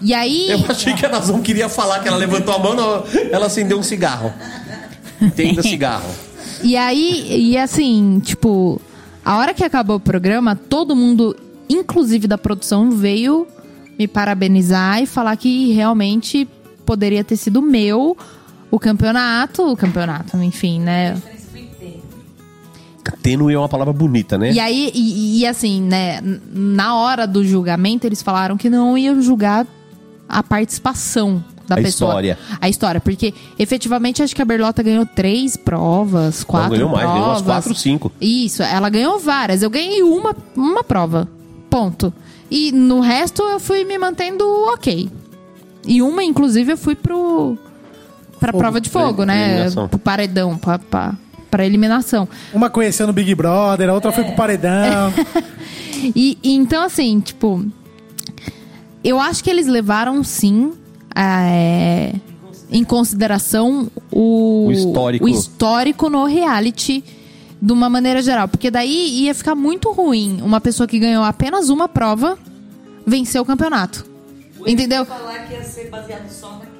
E 0.00 0.14
aí. 0.14 0.50
Eu 0.50 0.64
achei 0.68 0.94
que 0.94 1.04
a 1.04 1.08
Nazão 1.10 1.42
queria 1.42 1.68
falar 1.68 2.00
que 2.00 2.08
ela 2.08 2.16
levantou 2.16 2.54
a 2.54 2.58
mão, 2.58 2.74
não, 2.74 3.04
ela 3.30 3.46
acendeu 3.46 3.78
um 3.78 3.82
cigarro. 3.82 4.32
Tenda 5.36 5.62
cigarro. 5.62 6.08
E 6.62 6.76
aí, 6.76 7.52
e 7.52 7.56
assim, 7.56 8.20
tipo, 8.22 8.78
A 9.24 9.38
hora 9.38 9.54
que 9.54 9.64
acabou 9.64 9.96
o 9.96 10.00
programa, 10.00 10.54
todo 10.54 10.94
mundo, 10.94 11.34
inclusive 11.70 12.26
da 12.28 12.36
produção, 12.36 12.90
veio 12.90 13.46
me 13.98 14.06
parabenizar 14.06 15.02
e 15.02 15.06
falar 15.06 15.36
que 15.36 15.72
realmente 15.72 16.46
poderia 16.84 17.22
ter 17.24 17.36
sido 17.36 17.62
meu 17.62 18.16
o 18.70 18.78
campeonato, 18.78 19.70
o 19.70 19.76
campeonato, 19.76 20.36
enfim, 20.38 20.80
né? 20.80 21.20
Tênue 23.22 23.52
é 23.54 23.58
uma 23.58 23.68
palavra 23.68 23.92
bonita, 23.92 24.38
né? 24.38 24.52
E 24.52 24.60
aí, 24.60 24.90
e, 24.94 25.40
e 25.40 25.46
assim, 25.46 25.80
né, 25.82 26.20
na 26.52 26.96
hora 26.96 27.26
do 27.26 27.44
julgamento, 27.44 28.06
eles 28.06 28.22
falaram 28.22 28.56
que 28.56 28.70
não 28.70 28.96
iam 28.96 29.20
julgar 29.20 29.66
a 30.28 30.42
participação 30.42 31.42
da 31.66 31.74
A 31.74 31.78
pessoa. 31.78 32.10
história. 32.10 32.38
A 32.60 32.68
história, 32.68 33.00
porque 33.00 33.34
efetivamente 33.58 34.22
acho 34.22 34.34
que 34.34 34.42
a 34.42 34.44
Berlota 34.44 34.82
ganhou 34.82 35.04
três 35.04 35.56
provas, 35.56 36.44
quatro 36.44 36.70
ganhou 36.70 36.88
mais, 36.88 37.00
provas. 37.02 37.14
ganhou 37.20 37.30
umas 37.32 37.42
quatro, 37.42 37.74
cinco. 37.74 38.12
Isso, 38.20 38.62
ela 38.62 38.88
ganhou 38.88 39.18
várias. 39.18 39.62
Eu 39.62 39.70
ganhei 39.70 40.02
uma, 40.02 40.34
uma 40.56 40.84
prova. 40.84 41.28
Ponto. 41.68 42.12
E 42.50 42.72
no 42.72 43.00
resto 43.00 43.42
eu 43.42 43.60
fui 43.60 43.84
me 43.84 43.96
mantendo 43.98 44.44
ok. 44.72 45.08
E 45.86 46.02
uma, 46.02 46.22
inclusive, 46.22 46.72
eu 46.72 46.76
fui 46.76 46.94
pro. 46.94 47.56
Pra 48.40 48.52
prova 48.52 48.80
de 48.80 48.88
fogo, 48.90 49.16
Pra 49.16 49.26
né? 49.26 49.70
Pro 49.88 49.98
paredão, 49.98 50.56
pra, 50.56 50.78
pra, 50.78 51.14
pra 51.50 51.64
eliminação. 51.66 52.28
Uma 52.52 52.68
conhecendo 52.70 53.10
o 53.10 53.12
Big 53.12 53.34
Brother, 53.34 53.88
a 53.90 53.94
outra 53.94 54.10
foi 54.10 54.24
pro 54.24 54.34
paredão. 54.34 55.12
E, 56.16 56.36
e 56.42 56.54
então, 56.56 56.82
assim, 56.82 57.20
tipo. 57.20 57.64
Eu 59.02 59.18
acho 59.18 59.42
que 59.42 59.48
eles 59.48 59.66
levaram, 59.66 60.22
sim, 60.22 60.72
é, 61.14 62.14
em 62.70 62.84
consideração 62.84 63.90
o, 64.10 64.66
O 64.66 64.72
histórico. 64.72 65.24
o 65.24 65.28
histórico 65.28 66.10
no 66.10 66.24
reality 66.26 67.02
de 67.60 67.72
uma 67.72 67.88
maneira 67.88 68.20
geral. 68.22 68.46
Porque 68.48 68.70
daí 68.70 69.24
ia 69.24 69.34
ficar 69.34 69.54
muito 69.54 69.90
ruim 69.92 70.40
uma 70.42 70.60
pessoa 70.60 70.86
que 70.86 70.98
ganhou 70.98 71.24
apenas 71.24 71.68
uma 71.70 71.88
prova 71.88 72.38
vencer 73.06 73.40
o 73.40 73.44
campeonato. 73.44 74.04
Entendeu? 74.66 75.06
falar 75.06 75.46
que 75.46 75.54
ia 75.54 75.64
ser 75.64 75.88
baseado 75.88 76.28
só 76.28 76.50
naquele. 76.58 76.79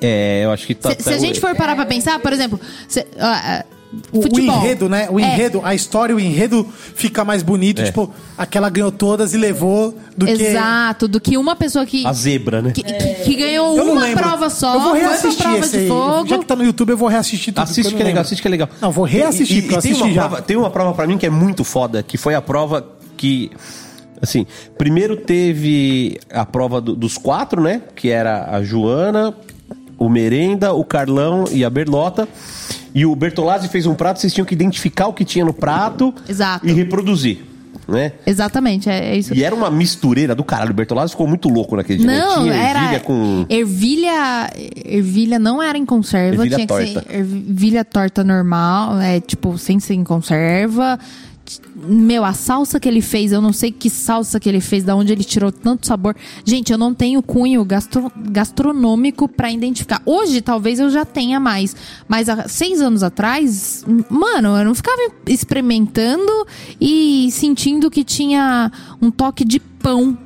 É, 0.00 0.42
eu 0.44 0.50
acho 0.52 0.66
que 0.66 0.74
tá. 0.74 0.90
Se, 0.94 1.02
se 1.02 1.12
a 1.12 1.18
gente 1.18 1.40
for 1.40 1.54
parar 1.54 1.74
pra 1.74 1.86
pensar, 1.86 2.18
por 2.20 2.32
exemplo, 2.32 2.60
se- 2.86 3.06
ah, 3.18 3.64
O, 4.12 4.18
o 4.20 4.38
enredo, 4.38 4.86
né? 4.86 5.08
O 5.10 5.18
É. 5.18 5.22
enredo, 5.22 5.62
a 5.64 5.74
história, 5.74 6.14
o 6.14 6.20
enredo 6.20 6.68
fica 6.94 7.24
mais 7.24 7.42
bonito. 7.42 7.80
É. 7.80 7.86
Tipo, 7.86 8.12
aquela 8.36 8.68
ganhou 8.68 8.92
todas 8.92 9.32
e 9.32 9.38
levou 9.38 9.96
do 10.14 10.26
que. 10.26 10.32
Exato, 10.32 11.08
do 11.08 11.18
que 11.18 11.38
uma 11.38 11.56
pessoa 11.56 11.86
que, 11.86 12.06
A 12.06 12.12
zebra, 12.12 12.60
né? 12.60 12.72
que, 12.72 12.82
que- 12.82 13.14
que 13.24 13.34
ganhou 13.34 13.74
uma 13.74 14.02
lembro. 14.02 14.22
prova 14.22 14.50
só, 14.50 14.74
Eu 14.74 14.80
vou 14.82 14.92
reassistir 14.92 15.42
prova 15.42 15.58
esse 15.60 15.78
de 15.78 15.88
fogo. 15.88 16.28
Já 16.28 16.38
que 16.38 16.44
tá 16.44 16.54
no 16.54 16.64
YouTube, 16.64 16.90
eu 16.90 16.98
vou 16.98 17.08
reassistir 17.08 17.54
tudo. 17.54 17.62
Assiste 17.64 17.80
que 17.82 17.88
é 17.88 17.90
não 17.92 17.98
legal, 17.98 18.06
lembro. 18.08 18.20
assiste 18.20 18.42
que 18.42 18.48
é 18.48 18.50
legal. 18.50 18.68
Não, 18.78 18.92
vou 18.92 19.04
reassistir, 19.06 19.56
E- 19.56 19.58
e- 19.60 19.62
porque 19.62 19.74
eu 19.76 19.78
e 19.78 19.82
tem 19.82 19.90
assisti 19.92 20.04
uma 20.08 20.14
já. 20.14 20.28
Prova, 20.28 20.42
tem 20.42 20.56
uma 20.58 20.70
prova 20.70 20.92
pra 20.92 21.06
mim 21.06 21.16
que 21.16 21.24
é 21.24 21.30
muito 21.30 21.64
foda, 21.64 22.02
que 22.02 22.18
foi 22.18 22.34
a 22.34 22.42
prova 22.42 22.86
que. 23.16 23.50
Assim, 24.20 24.46
primeiro 24.76 25.16
teve 25.16 26.18
a 26.30 26.44
prova 26.44 26.78
do- 26.80 26.94
dos 26.94 27.16
quatro, 27.16 27.62
né? 27.62 27.80
Que 27.96 28.10
era 28.10 28.50
a 28.54 28.62
Joana, 28.62 29.32
o 29.98 30.08
Merenda, 30.08 30.72
o 30.72 30.84
Carlão 30.84 31.44
e 31.50 31.64
a 31.64 31.70
Berlota. 31.70 32.28
E 32.94 33.04
o 33.04 33.14
Bertolazzi 33.14 33.68
fez 33.68 33.84
um 33.86 33.94
prato, 33.94 34.20
vocês 34.20 34.32
tinham 34.32 34.46
que 34.46 34.54
identificar 34.54 35.08
o 35.08 35.12
que 35.12 35.24
tinha 35.24 35.44
no 35.44 35.52
prato 35.52 36.14
Exato. 36.28 36.66
e 36.66 36.72
reproduzir, 36.72 37.38
né? 37.86 38.12
Exatamente, 38.26 38.88
é, 38.88 39.10
é 39.12 39.16
isso. 39.16 39.34
E 39.34 39.44
era 39.44 39.54
uma 39.54 39.70
mistureira 39.70 40.34
do 40.34 40.42
caralho. 40.42 40.70
O 40.70 40.74
Bertolazzi 40.74 41.10
ficou 41.12 41.26
muito 41.26 41.48
louco 41.48 41.76
naquele 41.76 41.98
dia. 41.98 42.06
né? 42.06 42.18
Não, 42.18 42.42
Tinha 42.44 42.54
era. 42.54 42.80
ervilha 42.80 43.00
com. 43.00 43.46
Ervilha. 43.48 44.50
Ervilha 44.84 45.38
não 45.38 45.62
era 45.62 45.76
em 45.76 45.84
conserva, 45.84 46.42
Ervilha 46.42 46.56
tinha 46.56 46.66
que 46.66 46.72
torta. 46.94 47.06
ser 47.10 47.16
ervilha 47.18 47.84
torta 47.84 48.24
normal, 48.24 48.98
é 49.00 49.20
tipo, 49.20 49.58
sem 49.58 49.78
ser 49.78 49.94
em 49.94 50.04
conserva. 50.04 50.98
Meu, 51.74 52.24
a 52.24 52.32
salsa 52.32 52.78
que 52.80 52.88
ele 52.88 53.00
fez, 53.00 53.32
eu 53.32 53.40
não 53.40 53.52
sei 53.52 53.70
que 53.70 53.88
salsa 53.88 54.38
que 54.40 54.48
ele 54.48 54.60
fez, 54.60 54.84
da 54.84 54.94
onde 54.94 55.12
ele 55.12 55.24
tirou 55.24 55.50
tanto 55.50 55.86
sabor. 55.86 56.14
Gente, 56.44 56.72
eu 56.72 56.78
não 56.78 56.92
tenho 56.92 57.22
cunho 57.22 57.64
gastro- 57.64 58.12
gastronômico 58.16 59.28
pra 59.28 59.50
identificar. 59.50 60.02
Hoje, 60.04 60.40
talvez 60.40 60.78
eu 60.78 60.90
já 60.90 61.04
tenha 61.04 61.38
mais. 61.40 61.74
Mas 62.06 62.28
há 62.28 62.48
seis 62.48 62.80
anos 62.80 63.02
atrás, 63.02 63.84
mano, 64.10 64.56
eu 64.56 64.64
não 64.64 64.74
ficava 64.74 65.00
experimentando 65.26 66.46
e 66.80 67.28
sentindo 67.30 67.90
que 67.90 68.04
tinha 68.04 68.70
um 69.00 69.10
toque 69.10 69.44
de 69.44 69.60
pão. 69.60 70.16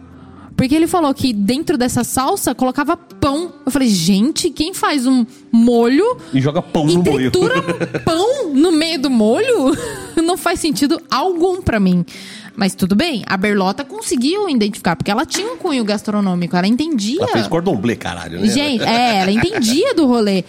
Porque 0.62 0.76
ele 0.76 0.86
falou 0.86 1.12
que 1.12 1.32
dentro 1.32 1.76
dessa 1.76 2.04
salsa 2.04 2.54
colocava 2.54 2.96
pão. 2.96 3.52
Eu 3.66 3.72
falei, 3.72 3.88
gente, 3.88 4.48
quem 4.48 4.72
faz 4.72 5.08
um 5.08 5.26
molho 5.50 6.18
E 6.32 6.40
joga 6.40 6.62
pão 6.62 6.88
e 6.88 6.94
no 6.94 7.02
boio. 7.02 7.32
tritura 7.32 7.60
pão 8.06 8.54
no 8.54 8.70
meio 8.70 8.96
do 9.02 9.10
molho? 9.10 9.76
Não 10.22 10.36
faz 10.36 10.60
sentido 10.60 11.02
algum 11.10 11.60
pra 11.60 11.80
mim. 11.80 12.06
Mas 12.54 12.76
tudo 12.76 12.94
bem, 12.94 13.24
a 13.26 13.36
Berlota 13.36 13.84
conseguiu 13.84 14.48
identificar, 14.48 14.94
porque 14.94 15.10
ela 15.10 15.26
tinha 15.26 15.52
um 15.52 15.56
cunho 15.56 15.84
gastronômico, 15.84 16.56
ela 16.56 16.68
entendia. 16.68 17.18
Ela 17.18 17.32
fez 17.32 17.48
cordon 17.48 17.74
bleu, 17.74 17.96
caralho, 17.96 18.38
né? 18.38 18.46
Gente, 18.46 18.84
é, 18.84 19.22
ela 19.22 19.32
entendia 19.34 19.94
do 19.96 20.06
rolê. 20.06 20.44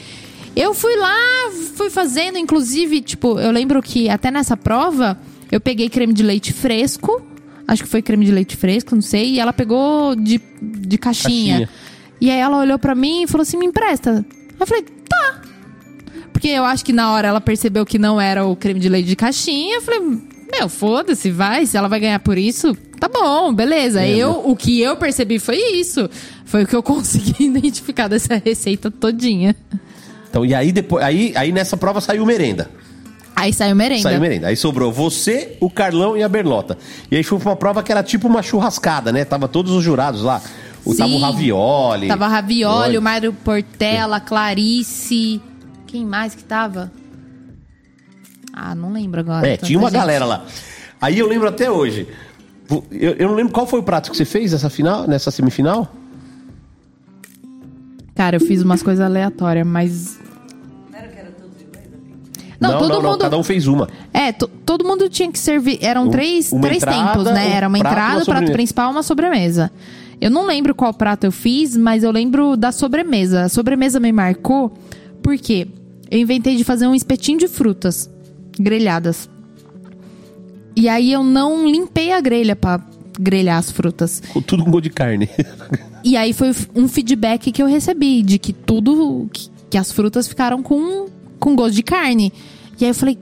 Eu 0.56 0.76
fui 0.76 0.95
lá, 0.95 1.18
fui 1.73 1.90
fazendo, 1.90 2.38
inclusive, 2.38 3.02
tipo, 3.02 3.40
eu 3.40 3.49
lembro 3.49 3.81
que 3.81 4.07
até 4.10 4.30
nessa 4.30 4.56
prova, 4.56 5.18
eu 5.52 5.60
peguei 5.60 5.90
creme 5.90 6.14
de 6.14 6.22
leite 6.22 6.53
fresco, 6.53 7.33
acho 7.68 7.84
que 7.84 7.90
foi 7.90 8.02
creme 8.02 8.26
de 8.26 8.31
leite 8.31 8.56
fresco, 8.56 8.95
não 8.95 9.02
sei, 9.02 9.34
e 9.34 9.40
ela 9.40 9.53
pegou 9.53 10.15
de, 10.15 10.41
de 10.61 10.98
caixinha. 10.98 11.68
Caixinha. 11.68 11.69
E 12.22 12.30
aí 12.30 12.40
ela 12.40 12.57
olhou 12.57 12.80
pra 12.80 12.95
mim 12.95 13.23
e 13.23 13.27
falou 13.27 13.44
assim: 13.44 13.57
me 13.57 13.65
empresta. 13.65 14.26
Eu 14.60 14.65
falei, 14.65 14.85
tá. 15.10 15.41
Porque 16.31 16.48
eu 16.48 16.64
acho 16.64 16.84
que 16.84 16.94
na 16.94 17.11
hora 17.11 17.27
ela 17.27 17.41
percebeu 17.41 17.85
que 17.85 17.99
não 17.99 18.19
era 18.19 18.45
o 18.45 18.56
creme 18.56 18.80
de 18.80 18.88
leite 18.90 19.07
de 19.07 19.15
caixinha. 19.15 19.76
Eu 19.76 19.81
falei, 19.81 19.99
meu, 20.52 20.69
foda-se, 20.69 21.30
vai. 21.31 21.65
Se 21.65 21.76
ela 21.76 21.88
vai 21.88 21.99
ganhar 21.99 22.19
por 22.19 22.38
isso, 22.38 22.76
tá 22.99 23.10
bom, 23.10 23.53
beleza. 23.53 24.02
É, 24.02 24.10
eu, 24.10 24.41
o 24.45 24.56
que 24.56 24.80
eu 24.80 24.95
percebi 24.95 25.40
foi 25.40 25.57
isso. 25.57 26.10
Foi 26.45 26.64
o 26.64 26.68
que 26.68 26.76
eu 26.76 26.81
consegui 26.84 27.45
identificar 27.45 28.07
dessa 28.07 28.35
receita 28.35 28.90
todinha. 28.90 29.56
Então, 30.30 30.45
e 30.45 30.56
aí 30.56 30.72
depois. 30.72 31.03
Aí, 31.03 31.34
aí 31.35 31.52
nessa 31.52 31.76
prova 31.76 31.99
saiu 31.99 32.26
merenda. 32.26 32.69
Aí 33.36 33.52
saiu 33.52 33.76
merenda. 33.76 34.04
Saiu 34.04 34.22
merenda. 34.22 34.48
Aí 34.48 34.56
sobrou 34.56 34.92
você, 34.92 35.58
o 35.60 35.70
Carlão 35.70 36.16
e 36.16 36.24
a 36.24 36.30
Berlota. 36.30 36.78
E 37.10 37.16
aí 37.16 37.24
foi 37.24 37.40
uma 37.40 37.56
prova 37.56 37.82
que 37.82 37.92
era 37.92 38.04
tipo 38.04 38.28
uma 38.28 38.44
churrascada, 38.44 39.12
né? 39.12 39.26
Tava 39.26 39.48
todos 39.48 39.72
os 39.72 39.84
jurados 39.84 40.22
lá. 40.22 40.42
O, 40.86 40.94
tava 40.94 41.10
o 41.10 41.16
Sim. 41.16 41.22
Ravioli. 41.22 42.08
Tava 42.08 42.28
Ravioli, 42.28 42.98
o 42.98 43.02
Mário 43.02 43.34
Portela, 43.34 44.20
Clarice. 44.20 45.42
Quem 45.88 46.06
mais 46.06 46.36
que 46.36 46.44
tava? 46.44 46.92
Ah, 48.54 48.76
não 48.76 48.92
lembro 48.94 49.20
agora. 49.20 49.48
É, 49.48 49.58
tinha 49.58 49.80
uma 49.80 49.90
gente. 49.90 50.00
galera 50.00 50.26
lá. 50.26 50.46
Aí 51.02 51.18
eu 51.18 51.28
lembro 51.28 51.48
até 51.48 51.72
hoje. 51.72 52.08
Eu, 52.92 53.14
eu 53.14 53.28
não 53.28 53.36
lembro 53.36 53.52
qual 53.52 53.66
foi 53.66 53.80
o 53.80 53.84
prato 53.84 54.12
que 54.12 54.18
você 54.18 54.26
fez 54.26 54.52
nessa 54.52 54.70
final, 54.70 55.08
nessa 55.08 55.32
semifinal. 55.32 55.92
Cara, 58.16 58.36
eu 58.36 58.40
fiz 58.40 58.62
umas 58.62 58.84
coisas 58.84 59.04
aleatórias, 59.04 59.66
mas. 59.66 60.20
Não, 62.72 62.80
todo 62.80 63.02
mundo. 63.03 63.18
cada 63.19 63.38
um 63.38 63.44
fez 63.44 63.68
uma. 63.68 63.88
É, 64.14 64.31
to- 64.31 64.48
todo 64.65 64.84
mundo 64.85 65.10
tinha 65.10 65.31
que 65.31 65.40
servir. 65.40 65.80
Eram 65.81 66.06
Um- 66.06 66.10
três, 66.10 66.52
uma 66.52 66.61
três 66.61 66.77
entrada, 66.84 67.07
tempos, 67.14 67.26
né? 67.31 67.48
um 67.48 67.52
Era 67.52 67.68
uma 67.68 67.77
prato 67.80 67.94
uma 67.94 68.02
entrada, 68.02 68.23
o 68.23 68.26
prato 68.26 68.52
principal 68.52 68.91
uma 68.91 69.03
sobremesa. 69.03 69.72
Eu 70.22 70.31
não 70.31 70.45
lembro 70.45 70.73
qual 70.73 70.94
prato 70.94 71.26
eu 71.26 71.31
fiz, 71.31 71.76
mas 71.76 72.03
eu 72.03 72.11
lembro 72.11 72.56
da 72.56 72.72
sobremesa. 72.72 73.44
A 73.44 73.49
sobremesa 73.49 73.99
me 73.99 74.11
marcou 74.11 74.72
porque 75.22 75.68
eu 76.10 76.19
inventei 76.19 76.56
de 76.56 76.64
fazer 76.64 76.88
um 76.88 76.95
espetinho 76.95 77.38
de 77.40 77.48
frutas 77.48 78.10
grelhadas. 78.57 79.30
E 80.76 80.90
aí 80.90 81.11
eu 81.11 81.23
não 81.23 81.68
limpei 81.69 82.11
a 82.11 82.19
grelha 82.22 82.56
pra 82.56 82.80
grelhar 83.19 83.57
as 83.57 83.69
frutas. 83.72 84.22
Com 84.34 84.41
Tudo 84.41 84.64
com 84.64 84.72
gosto 84.72 84.84
de 84.84 84.90
carne. 84.90 85.30
E 86.06 86.18
aí 86.18 86.34
foi 86.34 86.52
um 86.76 86.85
feedback 86.85 87.49
que 87.49 87.64
eu 87.64 87.65
recebi 87.65 88.22
de 88.22 88.38
que 88.38 88.52
tudo 88.52 89.26
que, 89.31 89.48
que 89.69 89.77
as 89.77 89.90
frutas 89.90 90.27
ficaram 90.27 90.61
com 90.61 91.07
com 91.40 91.56
gosto 91.56 91.76
de 91.76 91.81
carne. 91.81 92.34
E 92.84 92.86
aí 92.86 92.90
eu 92.90 92.96
falei, 92.96 93.18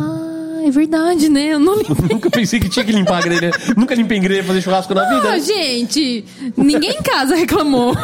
ah, 0.00 0.62
é 0.66 0.70
verdade, 0.72 1.28
né? 1.28 1.52
Eu 1.52 1.60
não 1.60 1.76
limpei. 1.76 1.94
Nunca 2.10 2.28
pensei 2.28 2.58
que 2.58 2.68
tinha 2.68 2.84
que 2.84 2.90
limpar 2.90 3.18
a 3.18 3.20
grelha. 3.20 3.52
Nunca 3.76 3.94
limpei 3.94 4.18
grelha 4.18 4.42
pra 4.42 4.48
fazer 4.48 4.60
churrasco 4.60 4.92
na 4.92 5.04
vida. 5.08 5.28
Ah, 5.28 5.32
né? 5.34 5.38
gente, 5.38 6.24
ninguém 6.56 6.96
em 6.98 7.02
casa 7.02 7.36
reclamou. 7.36 7.94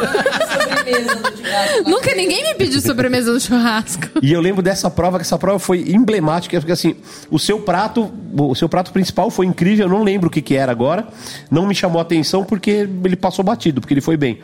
Nunca 1.85 2.15
ninguém 2.15 2.43
me 2.43 2.55
pediu 2.55 2.79
sobremesa 2.79 3.33
no 3.33 3.41
churrasco. 3.41 4.07
E 4.21 4.31
eu 4.31 4.39
lembro 4.39 4.61
dessa 4.61 4.89
prova, 4.89 5.17
que 5.17 5.23
essa 5.23 5.37
prova 5.37 5.59
foi 5.59 5.81
emblemática, 5.91 6.57
porque 6.61 6.71
assim, 6.71 6.95
o 7.29 7.37
seu 7.37 7.59
prato, 7.59 8.09
o 8.31 8.55
seu 8.55 8.69
prato 8.69 8.93
principal 8.93 9.29
foi 9.29 9.45
incrível, 9.47 9.87
eu 9.87 9.89
não 9.89 10.03
lembro 10.03 10.29
o 10.29 10.31
que, 10.31 10.41
que 10.41 10.55
era 10.55 10.71
agora. 10.71 11.09
Não 11.51 11.67
me 11.67 11.75
chamou 11.75 11.99
a 11.99 12.03
atenção 12.03 12.45
porque 12.45 12.87
ele 13.03 13.17
passou 13.17 13.43
batido, 13.43 13.81
porque 13.81 13.93
ele 13.93 13.99
foi 13.99 14.15
bem. 14.15 14.39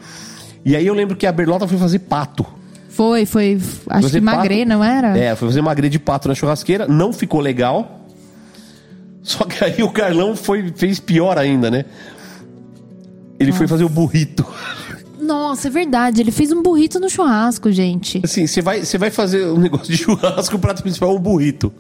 E 0.65 0.76
aí 0.76 0.85
eu 0.85 0.94
lembro 0.94 1.15
que 1.15 1.26
a 1.26 1.31
Berlota 1.31 1.65
foi 1.65 1.77
fazer 1.77 1.99
pato. 1.99 2.45
Foi, 2.97 3.27
foi. 3.27 3.61
Acho 3.89 4.09
que 4.09 4.19
magrê, 4.19 4.57
pato- 4.65 4.69
não 4.69 4.83
era? 4.83 5.15
É, 5.15 5.35
foi 5.35 5.49
fazer 5.49 5.61
magre 5.61 5.87
de 5.87 5.99
pato 5.99 6.27
na 6.27 6.33
churrasqueira, 6.33 6.87
não 6.87 7.13
ficou 7.13 7.39
legal. 7.39 8.01
Só 9.21 9.43
que 9.43 9.63
aí 9.63 9.83
o 9.83 9.91
Carlão 9.91 10.35
foi, 10.35 10.73
fez 10.75 10.99
pior 10.99 11.37
ainda, 11.37 11.69
né? 11.69 11.85
Ele 13.39 13.51
foi 13.51 13.67
fazer 13.67 13.83
o 13.83 13.89
burrito. 13.89 14.43
Nossa, 15.19 15.67
é 15.67 15.71
verdade. 15.71 16.21
Ele 16.21 16.31
fez 16.31 16.51
um 16.51 16.63
burrito 16.63 16.99
no 16.99 17.07
churrasco, 17.07 17.71
gente. 17.71 18.19
Assim, 18.23 18.47
você 18.47 18.63
vai, 18.63 18.83
você 18.83 18.97
vai 18.97 19.11
fazer 19.11 19.45
um 19.45 19.59
negócio 19.59 19.91
de 19.93 19.97
churrasco, 20.01 20.55
o 20.55 20.59
prato 20.59 20.81
principal 20.81 21.11
é 21.11 21.13
um 21.13 21.19
burrito. 21.19 21.71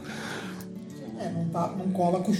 tá- 1.51 1.71
não 1.79 1.89
cola 1.91 2.19
com, 2.19 2.31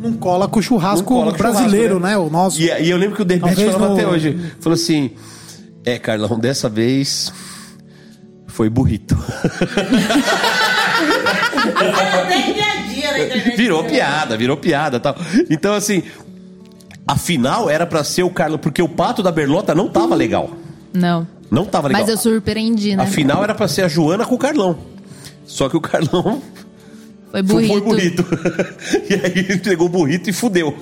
não 0.00 0.12
cola 0.14 0.48
com 0.48 0.58
o 0.58 0.62
churrasco 0.62 1.08
Não 1.08 1.20
cola 1.20 1.30
com 1.32 1.38
brasileiro, 1.38 1.94
churrasco, 1.94 2.00
né? 2.00 2.18
O 2.18 2.28
nosso. 2.30 2.60
E, 2.60 2.64
e 2.82 2.90
eu 2.90 2.96
lembro 2.96 3.14
que 3.14 3.22
o 3.22 3.24
Debete 3.24 3.54
falava 3.66 3.88
no- 3.88 3.94
até 3.94 4.08
hoje. 4.08 4.36
Falou 4.58 4.74
assim: 4.74 5.10
É, 5.84 5.98
Carlão, 6.00 6.36
dessa 6.36 6.68
vez 6.68 7.32
foi 8.54 8.70
burrito. 8.70 9.18
Virou 13.56 13.82
piada, 13.82 14.36
virou 14.36 14.56
piada 14.56 15.00
tal. 15.00 15.16
Então, 15.50 15.74
assim, 15.74 16.04
a 17.04 17.16
final 17.16 17.68
era 17.68 17.84
pra 17.84 18.04
ser 18.04 18.22
o 18.22 18.30
Carlão, 18.30 18.56
porque 18.56 18.80
o 18.80 18.88
pato 18.88 19.24
da 19.24 19.32
Berlota 19.32 19.74
não 19.74 19.88
tava 19.88 20.14
legal. 20.14 20.50
Não. 20.92 21.26
Não 21.50 21.64
tava 21.64 21.88
legal. 21.88 22.02
Mas 22.02 22.08
eu 22.08 22.16
surpreendi, 22.16 22.94
né? 22.94 23.02
A 23.02 23.06
final 23.06 23.42
era 23.42 23.56
pra 23.56 23.66
ser 23.66 23.82
a 23.82 23.88
Joana 23.88 24.24
com 24.24 24.36
o 24.36 24.38
Carlão. 24.38 24.78
Só 25.44 25.68
que 25.68 25.76
o 25.76 25.80
Carlão 25.80 26.40
Foi 27.32 27.42
foi 27.42 27.80
burrito. 27.80 28.22
burrito. 28.22 28.24
e 29.10 29.14
aí 29.14 29.32
ele 29.34 29.54
entregou 29.54 29.88
o 29.88 29.90
burrito 29.90 30.30
e 30.30 30.32
fudeu. 30.32 30.76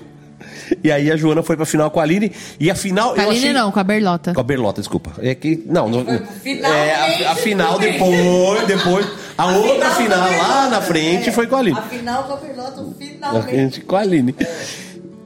E 0.83 0.91
aí 0.91 1.11
a 1.11 1.17
Joana 1.17 1.43
foi 1.43 1.57
pra 1.57 1.67
final 1.67 1.91
com 1.91 2.01
a 2.01 2.03
Aline. 2.03 2.33
E 2.59 2.71
a 2.71 2.75
final. 2.75 3.11
eu 3.11 3.17
Kaline 3.17 3.39
achei... 3.39 3.53
não, 3.53 3.71
com 3.71 3.79
a 3.81 3.85
Berlota. 3.85 4.35
Com 4.35 4.41
a 4.41 4.45
Berlota, 4.45 4.81
desculpa. 4.81 5.13
É 5.19 5.35
que. 5.35 5.63
Não, 5.67 5.89
não. 5.89 6.05
final 6.43 6.73
é, 6.73 7.25
a, 7.25 7.33
a 7.33 7.35
final 7.37 7.79
depois, 7.79 8.67
depois. 8.67 9.07
A 9.37 9.47
outra 9.57 9.91
final 9.93 10.21
lá 10.21 10.69
na 10.69 10.81
frente 10.81 11.31
foi 11.33 11.47
com 11.47 11.57
a 11.57 11.59
Aline. 11.61 11.79
Afinal, 11.79 12.25
com 12.25 12.33
a 12.33 12.37
Berlota, 12.37 12.81
A 12.81 12.95
finalmente. 12.95 13.81
com 13.81 13.97
a 13.97 14.01
Aline. 14.01 14.35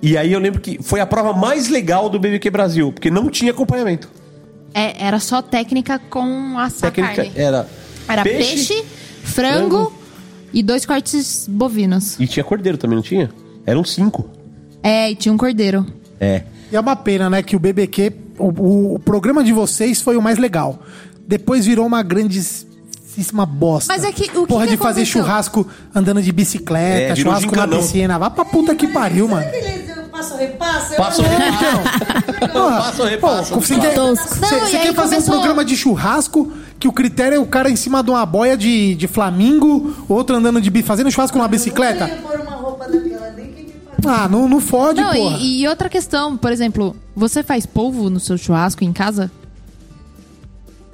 E 0.03 0.17
aí 0.17 0.33
eu 0.33 0.39
lembro 0.39 0.61
que 0.61 0.79
foi 0.83 1.01
a 1.01 1.07
prova 1.07 1.33
mais 1.33 1.69
legal 1.69 2.09
do 2.09 2.19
BBQ 2.19 2.51
Brasil, 2.51 2.93
porque 2.93 3.11
não 3.11 3.29
tinha 3.31 3.51
acompanhamento. 3.51 4.09
É, 4.73 5.05
era 5.05 5.19
só 5.19 5.41
técnica 5.43 5.99
com 5.99 6.59
a 6.59 6.71
Técnica 6.71 7.15
carne. 7.15 7.33
era. 7.35 7.69
Era 8.09 8.23
peixe, 8.23 8.85
frango, 9.25 9.87
frango. 9.87 9.93
e 10.53 10.63
dois 10.63 10.87
cortes 10.87 11.47
bovinos. 11.49 12.21
E 12.21 12.27
tinha 12.27 12.45
cordeiro 12.45 12.79
também, 12.79 12.97
não 12.97 13.03
tinha? 13.03 13.31
Eram 13.65 13.83
cinco. 13.83 14.31
É, 14.89 15.11
e 15.11 15.15
tinha 15.15 15.33
um 15.33 15.37
cordeiro. 15.37 15.85
É. 16.21 16.43
E 16.71 16.77
é 16.77 16.81
uma 16.81 16.97
pena, 16.97 17.29
né? 17.31 17.43
Que 17.43 17.57
o 17.57 17.59
BBQ, 17.59 18.13
o, 18.39 18.45
o- 18.45 18.95
o 18.95 18.99
programa 18.99 19.43
de 19.43 19.53
vocês 19.53 20.01
foi 20.01 20.17
o 20.17 20.23
mais 20.23 20.39
legal. 20.39 20.79
Depois 21.27 21.67
virou 21.67 21.85
uma 21.87 22.03
grandíssima 22.03 23.45
bosta. 23.47 23.93
Mas 23.93 24.05
é 24.05 24.13
que- 24.13 24.25
o 24.31 24.43
que 24.43 24.47
Porra 24.47 24.65
que 24.65 24.73
de 24.73 24.77
fazer 24.77 25.05
churrasco 25.05 25.67
andando 25.95 26.23
de 26.23 26.31
bicicleta, 26.33 27.13
É, 27.13 27.17
churrasco 27.17 27.55
na 27.57 27.67
piscina. 27.69 28.19
Vá 28.19 28.31
pra 28.31 28.45
puta 28.45 28.75
que 28.75 28.87
pariu, 28.89 29.29
mano. 29.29 29.45
Eu 29.47 30.05
passo 30.23 30.37
repasso. 30.37 30.93
eu- 30.95 30.97
Passa 30.97 31.21
o 31.21 31.25
Porra, 32.49 32.77
Passa 32.79 33.03
o 33.03 33.07
repasso. 33.07 33.53
pô, 33.55 33.61
Você 33.61 33.75
quer, 33.79 33.95
você- 33.95 34.79
quer 34.79 34.95
fazer 34.95 35.17
começou- 35.17 35.35
um 35.35 35.39
programa 35.39 35.65
de 35.65 35.77
churrasco 35.77 36.51
que 36.79 36.89
o 36.89 36.93
critério 36.93 37.37
é 37.37 37.39
o 37.39 37.47
cara 37.47 37.69
em 37.71 37.77
cima 37.77 38.03
de 38.03 38.11
uma 38.11 38.25
boia 38.25 38.57
de, 38.57 38.95
de 38.95 39.07
flamingo, 39.07 39.95
outro 40.09 40.37
andando 40.37 40.61
de 40.61 40.83
fazendo 40.83 41.11
churrasco 41.11 41.37
numa 41.37 41.49
bicicleta? 41.49 42.09
Eu 42.09 42.17
Ah, 44.09 44.29
não, 44.29 44.49
não 44.49 44.61
fode, 44.61 45.01
Não, 45.01 45.13
porra. 45.13 45.37
e, 45.41 45.63
e 45.63 45.69
outra 45.69 45.89
questão, 45.89 46.37
por 46.37 46.53
exemplo, 46.53 46.95
você 47.15 47.43
faz 47.43 47.67
polvo 47.67 48.09
no 48.09 48.21
seu 48.21 48.37
churrasco 48.39 48.85
em 48.85 48.93
casa? 48.93 49.31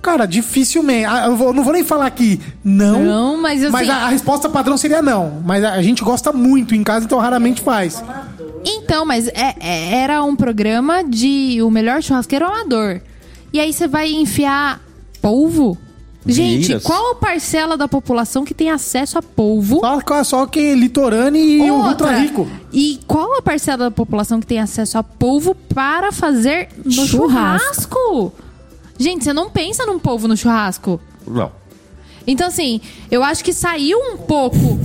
Cara, 0.00 0.26
dificilmente. 0.26 1.04
Ah, 1.06 1.26
Eu 1.26 1.36
vou- 1.36 1.52
não 1.52 1.62
vou 1.62 1.72
nem 1.72 1.84
falar 1.84 2.10
que 2.10 2.40
não. 2.64 3.04
Não, 3.04 3.40
mas 3.40 3.62
assim- 3.62 3.70
Mas 3.72 3.88
a, 3.88 3.94
a 3.96 4.08
resposta 4.08 4.48
padrão 4.48 4.76
seria 4.76 5.00
não. 5.00 5.40
Mas 5.44 5.62
a, 5.62 5.74
a 5.74 5.82
gente 5.82 6.02
gosta 6.02 6.32
muito 6.32 6.74
em 6.74 6.82
casa, 6.82 7.04
então 7.06 7.18
raramente 7.20 7.60
faz. 7.60 8.02
Então, 8.64 9.04
mas 9.04 9.28
é- 9.28 9.54
é- 9.60 9.94
era 10.02 10.22
um 10.24 10.34
programa 10.34 11.04
de 11.04 11.60
o 11.62 11.70
melhor 11.70 12.02
churrasqueiro 12.02 12.44
amador. 12.46 13.00
E 13.52 13.60
aí 13.60 13.72
você 13.72 13.86
vai 13.86 14.10
enfiar 14.12 14.80
polvo? 15.20 15.78
Gente, 16.24 16.66
Vieiras. 16.66 16.82
qual 16.84 17.12
a 17.12 17.14
parcela 17.16 17.76
da 17.76 17.88
população 17.88 18.44
que 18.44 18.54
tem 18.54 18.70
acesso 18.70 19.18
a 19.18 19.22
polvo? 19.22 19.80
Só, 19.80 20.24
só 20.24 20.46
que 20.46 20.60
é 20.60 20.74
litorane 20.74 21.38
e 21.38 21.70
o 21.70 21.74
ultra 21.74 22.18
rico. 22.18 22.48
E 22.72 23.00
qual 23.06 23.38
a 23.38 23.42
parcela 23.42 23.84
da 23.84 23.90
população 23.90 24.38
que 24.38 24.46
tem 24.46 24.60
acesso 24.60 24.98
a 24.98 25.02
polvo 25.02 25.54
para 25.54 26.12
fazer 26.12 26.68
no 26.84 26.92
Churrasco. 26.92 27.08
churrasco? 27.08 28.32
Gente, 28.98 29.24
você 29.24 29.32
não 29.32 29.50
pensa 29.50 29.84
num 29.84 29.98
polvo 29.98 30.28
no 30.28 30.36
churrasco. 30.36 31.00
Não. 31.26 31.50
Então, 32.24 32.46
assim, 32.46 32.80
eu 33.10 33.24
acho 33.24 33.42
que 33.42 33.52
saiu 33.52 33.98
um 33.98 34.16
pouco 34.16 34.78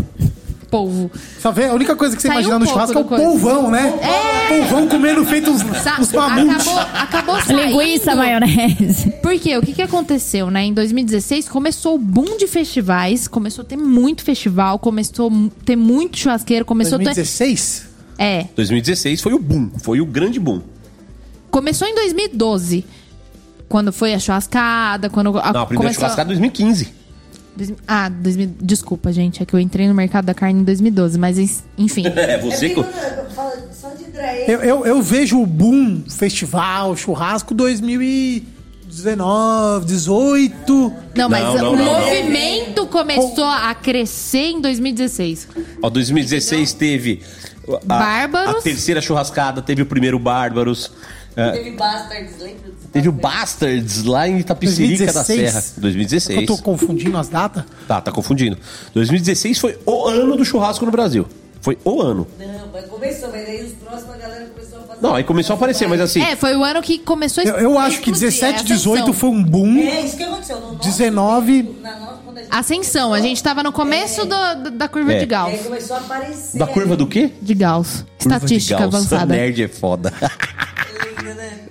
polvo. 0.70 1.12
Só 1.40 1.52
vê, 1.52 1.66
a 1.66 1.74
única 1.74 1.96
coisa 1.96 2.16
que 2.16 2.22
você 2.22 2.28
Saiu 2.28 2.40
imagina 2.40 2.56
um 2.58 2.60
no 2.60 2.68
churrasco 2.68 2.98
é 2.98 3.02
o 3.02 3.06
coisa. 3.06 3.24
polvão, 3.24 3.72
né? 3.72 3.94
É. 4.02 4.60
Polvão 4.60 4.88
comendo 4.88 5.26
feito 5.26 5.52
os, 5.52 5.62
Sa- 5.82 5.98
os 6.00 6.10
acabou, 6.14 6.80
acabou 6.80 7.42
saindo. 7.42 7.62
Linguiça, 7.80 8.16
maionese. 8.16 9.12
Por 9.22 9.38
quê? 9.40 9.58
O 9.58 9.62
que, 9.62 9.74
que 9.74 9.82
aconteceu, 9.82 10.50
né? 10.52 10.64
Em 10.66 10.74
2016 10.74 11.48
começou 11.50 11.96
o 11.96 11.98
boom 11.98 12.38
de 12.38 12.48
festivais, 12.48 13.28
começou 13.28 13.64
a 13.64 13.66
ter 13.66 13.78
muito 13.78 14.24
festival, 14.24 14.78
começou 14.80 15.30
a 15.30 15.64
ter 15.66 15.76
muito 15.76 16.18
churrasqueiro, 16.18 16.64
começou 16.66 16.96
a 16.96 17.00
ter... 17.00 17.06
2016? 17.06 17.88
É, 18.20 18.46
2016 18.56 19.22
foi 19.22 19.34
o 19.34 19.40
boom, 19.40 19.70
foi 19.78 20.02
o 20.02 20.06
grande 20.06 20.40
boom. 20.40 20.62
começou 21.52 21.88
em 21.88 21.94
2012. 21.96 22.86
Quando 23.70 23.92
foi 23.92 24.14
a 24.14 24.20
churrascada, 24.20 25.10
quando... 25.10 25.38
A, 25.40 25.52
Não, 25.52 25.62
a 25.62 25.66
primeira 25.66 25.94
começou- 25.94 25.94
churrascada 26.02 26.28
em 26.34 26.38
2015. 26.40 26.94
Dois- 27.58 27.74
Ah, 27.88 28.10
2000, 28.10 28.50
desculpa, 28.62 29.12
gente. 29.12 29.42
É 29.42 29.46
que 29.46 29.54
eu 29.54 29.60
entrei 29.60 29.88
no 29.88 29.94
mercado 29.94 30.26
da 30.26 30.34
carne 30.34 30.62
em 30.62 30.64
2012, 30.64 31.18
mas 31.18 31.38
en- 31.40 31.50
enfim. 31.78 32.04
É, 32.16 32.38
você. 32.38 32.68
É 32.68 32.74
eu 32.74 32.86
Eu, 34.48 34.62
eu, 34.64 34.86
eu 34.86 35.02
vejo 35.02 35.40
o 35.42 35.46
boom, 35.46 36.04
festival, 36.10 36.96
churrasco 36.96 37.54
2019, 37.54 39.86
18. 39.86 40.94
Não, 41.16 41.30
mas 41.30 41.44
Não, 41.44 41.56
não, 41.56 41.74
o 41.74 41.76
não, 41.76 41.86
não. 41.86 42.00
movimento 42.02 42.86
começou 42.88 43.46
a 43.46 43.74
crescer 43.76 44.52
em 44.52 44.62
2016. 44.62 45.48
Ó, 45.82 45.90
2016 45.90 46.74
teve. 46.74 47.22
A, 47.70 47.80
Bárbaros. 47.86 48.56
A 48.58 48.62
terceira 48.62 49.02
churrascada, 49.02 49.62
teve 49.62 49.82
o 49.82 49.86
primeiro 49.86 50.18
Bárbaros. 50.18 50.92
É, 51.38 51.52
Teve 51.52 51.72
Bastards, 51.72 52.34
lembra? 52.40 52.72
teve 52.92 53.10
o 53.10 53.12
Bastards? 53.12 54.04
Lá 54.04 54.28
em 54.28 54.40
Itapicirica 54.40 55.06
da 55.06 55.24
2016? 55.24 55.52
Serra. 55.52 55.64
Eu 55.78 55.82
2016. 55.82 56.46
tô 56.48 56.58
confundindo 56.58 57.18
as 57.18 57.30
datas. 57.30 57.64
Tá, 57.88 58.02
tá 58.02 58.12
confundindo. 58.12 58.58
2016 58.94 59.58
foi 59.60 59.78
o 59.86 60.06
ano 60.08 60.36
do 60.36 60.44
churrasco 60.44 60.84
no 60.86 60.92
Brasil. 60.92 61.28
Foi 61.62 61.78
o 61.84 62.02
ano. 62.02 62.28
Não, 62.40 62.70
mas 62.74 62.86
começou, 62.86 63.30
mas 63.32 63.48
aí 63.48 63.66
os 63.66 63.72
próximos 63.74 64.14
a 64.16 64.18
galera 64.18 64.46
começou 64.46 64.80
a 64.80 64.82
fazer. 64.84 65.02
Não, 65.02 65.16
aí 65.16 65.24
começou 65.24 65.54
a 65.54 65.58
aparecer, 65.58 65.88
mas 65.88 66.00
assim. 66.00 66.22
É, 66.22 66.36
foi 66.36 66.56
o 66.56 66.64
ano 66.64 66.82
que 66.82 66.98
começou 67.00 67.44
a 67.44 67.48
Eu, 67.48 67.56
eu 67.58 67.78
acho 67.80 68.00
que 68.02 68.10
explodir, 68.12 68.30
17, 68.30 68.44
a 68.44 68.56
ascensão. 68.64 68.94
18 68.94 69.14
foi 69.14 69.30
um 69.30 69.44
boom. 69.44 69.78
É 69.80 70.02
isso 70.02 70.16
que 70.18 70.24
aconteceu. 70.24 70.60
No 70.62 70.74
nosso- 70.74 70.88
19. 70.90 71.76
Na 71.82 72.00
nossa, 72.00 72.18
quando 72.24 72.38
a 72.38 72.42
gente. 72.42 72.52
Ascensão, 72.56 73.14
a 73.14 73.20
gente 73.20 73.44
tava 73.44 73.64
no 73.64 73.72
começo 73.72 74.22
do- 74.22 74.30
da- 74.30 74.54
da 74.54 74.88
curva 74.88 75.12
É. 75.14 75.16
de 75.18 75.22
Aí 75.24 75.28
Gauss. 75.28 75.62
começou 75.64 75.96
a 75.98 76.00
aparecer. 76.00 76.58
Da 76.58 76.68
curva 76.68 76.96
do 76.96 77.06
quê? 77.08 77.32
De 77.42 77.54
Gauss. 77.54 77.88
Curva 77.98 78.06
de 78.08 78.24
Estatística 78.46 78.80
Gauss. 78.80 78.96
avançada. 78.96 79.36
Nerd 79.36 79.64
é 79.64 79.68
foda. 79.68 80.14
Né? 81.24 81.66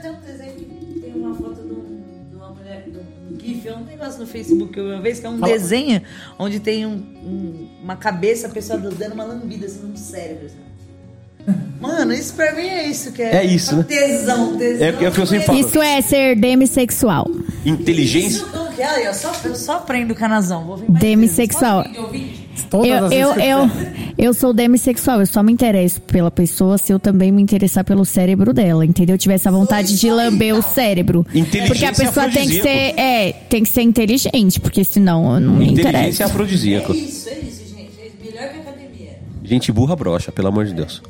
Tem 0.00 0.10
um 0.10 0.20
desenho 0.20 0.54
que 0.54 1.00
tem 1.00 1.12
uma 1.14 1.34
foto 1.34 1.54
de, 1.62 1.72
um- 1.72 2.26
de 2.30 2.36
uma 2.36 2.48
mulher, 2.50 2.84
de 2.88 2.98
um 2.98 3.40
GIF, 3.40 3.68
é 3.68 3.74
um 3.76 3.84
negócio 3.84 4.20
no 4.20 4.26
Facebook 4.26 4.78
eu 4.78 4.86
uma 4.86 5.00
vez, 5.00 5.18
que 5.20 5.26
é 5.26 5.28
um 5.28 5.40
desenho 5.40 6.00
onde 6.38 6.60
tem 6.60 6.86
um- 6.86 6.92
um- 6.92 7.68
uma 7.82 7.96
cabeça, 7.96 8.46
a 8.46 8.50
pessoa 8.50 8.78
dando 8.78 9.12
uma 9.14 9.24
lambida 9.24 9.66
assim 9.66 9.82
no 9.82 9.96
cérebro. 9.96 10.48
sabe? 10.48 10.62
Mano, 11.80 12.12
isso 12.12 12.34
pra 12.34 12.52
mim 12.54 12.68
é 12.68 12.86
isso 12.86 13.10
que 13.10 13.20
é. 13.20 13.38
É 13.38 13.44
isso, 13.44 13.74
né? 13.76 13.82
Tesão, 13.82 14.56
tesão. 14.56 14.86
É 14.86 14.90
o 14.92 14.96
que 14.98 15.04
eu 15.20 15.26
sempre 15.26 15.44
falo. 15.46 15.58
Isso 15.58 15.82
é 15.82 16.00
ser 16.00 16.36
demissexual. 16.36 17.26
Inteligência. 17.66 18.38
Isso 18.38 18.46
é? 18.78 19.08
Eu 19.08 19.12
só, 19.14 19.32
eu 19.44 19.54
só 19.56 19.72
aprendo 19.78 20.14
canazão. 20.14 20.64
Vou 20.64 20.76
vir 20.76 20.88
mais 20.88 21.00
Demissexual. 21.02 21.84
ouvinte? 21.98 22.41
Todas 22.70 22.88
Eu, 22.88 23.04
as 23.04 23.12
eu, 23.12 23.34
eu, 23.40 23.70
eu 24.18 24.34
sou 24.34 24.52
demissexual, 24.52 25.20
eu 25.20 25.26
só 25.26 25.42
me 25.42 25.52
interesso 25.52 26.00
pela 26.00 26.30
pessoa 26.30 26.78
se 26.78 26.92
eu 26.92 26.98
também 26.98 27.30
me 27.32 27.42
interessar 27.42 27.84
pelo 27.84 28.04
cérebro 28.04 28.52
dela, 28.52 28.84
entendeu? 28.84 29.14
Eu 29.14 29.18
tivesse 29.18 29.48
a 29.48 29.50
vontade 29.50 29.98
de 29.98 30.10
lamber 30.10 30.54
o 30.54 30.62
cérebro. 30.62 31.26
Inteligência 31.34 31.66
Porque 31.66 31.84
a 31.84 31.92
pessoa 31.92 32.28
tem 32.28 32.48
que 32.48 32.62
ser, 32.62 32.68
é, 32.98 33.32
tem 33.48 33.62
que 33.62 33.68
ser 33.70 33.82
inteligente, 33.82 34.60
porque 34.60 34.84
senão 34.84 35.34
eu 35.34 35.40
não 35.40 35.54
me 35.54 35.64
Inteligência 35.72 35.88
é 35.98 36.00
interessa. 36.00 36.24
afrodisíaco. 36.26 36.92
É 36.92 36.96
isso, 36.96 37.28
é 37.28 37.38
isso, 37.38 37.62
gente. 37.74 37.92
É 38.00 38.24
melhor 38.24 38.50
que 38.52 38.58
a 38.58 38.60
academia. 38.60 39.18
Gente 39.44 39.72
burra 39.72 39.96
brocha, 39.96 40.30
pelo 40.32 40.48
amor 40.48 40.64
de 40.66 40.74
Deus. 40.74 41.02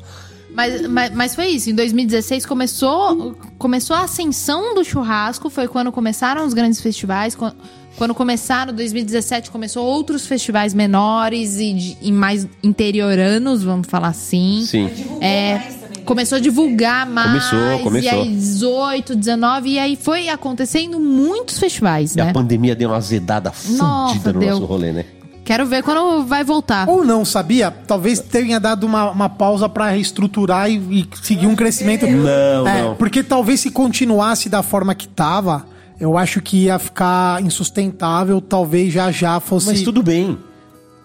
Mas, 0.55 0.87
mas, 0.87 1.13
mas 1.13 1.35
foi 1.35 1.47
isso. 1.47 1.69
Em 1.71 1.75
2016 1.75 2.45
começou, 2.45 3.35
começou 3.57 3.95
a 3.95 4.03
ascensão 4.03 4.75
do 4.75 4.83
churrasco. 4.83 5.49
Foi 5.49 5.67
quando 5.67 5.91
começaram 5.91 6.45
os 6.45 6.53
grandes 6.53 6.79
festivais. 6.79 7.33
Quando, 7.35 7.55
quando 7.97 8.13
começaram, 8.15 8.73
2017 8.73 9.51
começou 9.51 9.85
outros 9.85 10.25
festivais 10.25 10.73
menores 10.73 11.57
e, 11.59 11.73
de- 11.73 11.97
e 12.01 12.11
mais 12.11 12.47
interioranos, 12.63 13.63
vamos 13.63 13.87
falar 13.87 14.09
assim. 14.09 14.63
Sim. 14.67 14.89
É, 15.21 15.53
né? 15.55 15.73
começou 16.05 16.37
a 16.37 16.41
divulgar 16.41 17.05
mais. 17.07 17.49
Começou, 17.49 17.79
começou. 17.79 18.09
E 18.11 18.13
aí 18.13 18.29
18, 18.35 19.15
19, 19.15 19.69
e 19.69 19.79
aí 19.79 19.95
foi 19.95 20.27
acontecendo 20.29 20.99
muitos 20.99 21.57
festivais, 21.59 22.15
E 22.15 22.21
a 22.21 22.25
né? 22.25 22.33
pandemia 22.33 22.75
deu 22.75 22.89
uma 22.89 22.97
azedada 22.97 23.51
Nossa, 23.69 24.13
fudida 24.13 24.33
no 24.33 24.39
deu. 24.39 24.49
nosso 24.51 24.65
rolê, 24.65 24.91
né? 24.91 25.05
Quero 25.45 25.65
ver 25.65 25.83
quando 25.83 26.23
vai 26.25 26.41
voltar. 26.41 26.87
Ou 26.87 27.03
não, 27.03 27.25
sabia? 27.25 27.69
Talvez 27.69 28.17
tenha 28.19 28.61
dado 28.61 28.85
uma, 28.85 29.11
uma 29.11 29.27
pausa 29.29 29.67
pra 29.67 29.89
reestruturar 29.89 30.69
e, 30.71 30.75
e 31.01 31.07
seguir 31.21 31.47
um 31.47 31.55
crescimento. 31.55 32.07
Não, 32.07 32.65
É, 32.67 32.81
não. 32.81 32.95
Porque 32.95 33.21
talvez 33.21 33.59
se 33.59 33.69
continuasse 33.69 34.47
da 34.47 34.63
forma 34.63 34.95
que 34.95 35.05
tava, 35.05 35.65
eu 36.03 36.17
acho 36.17 36.41
que 36.41 36.65
ia 36.65 36.77
ficar 36.77 37.41
insustentável. 37.41 38.41
Talvez 38.41 38.91
já 38.91 39.09
já 39.09 39.39
fosse. 39.39 39.67
Mas 39.67 39.81
tudo 39.81 40.03
bem. 40.03 40.37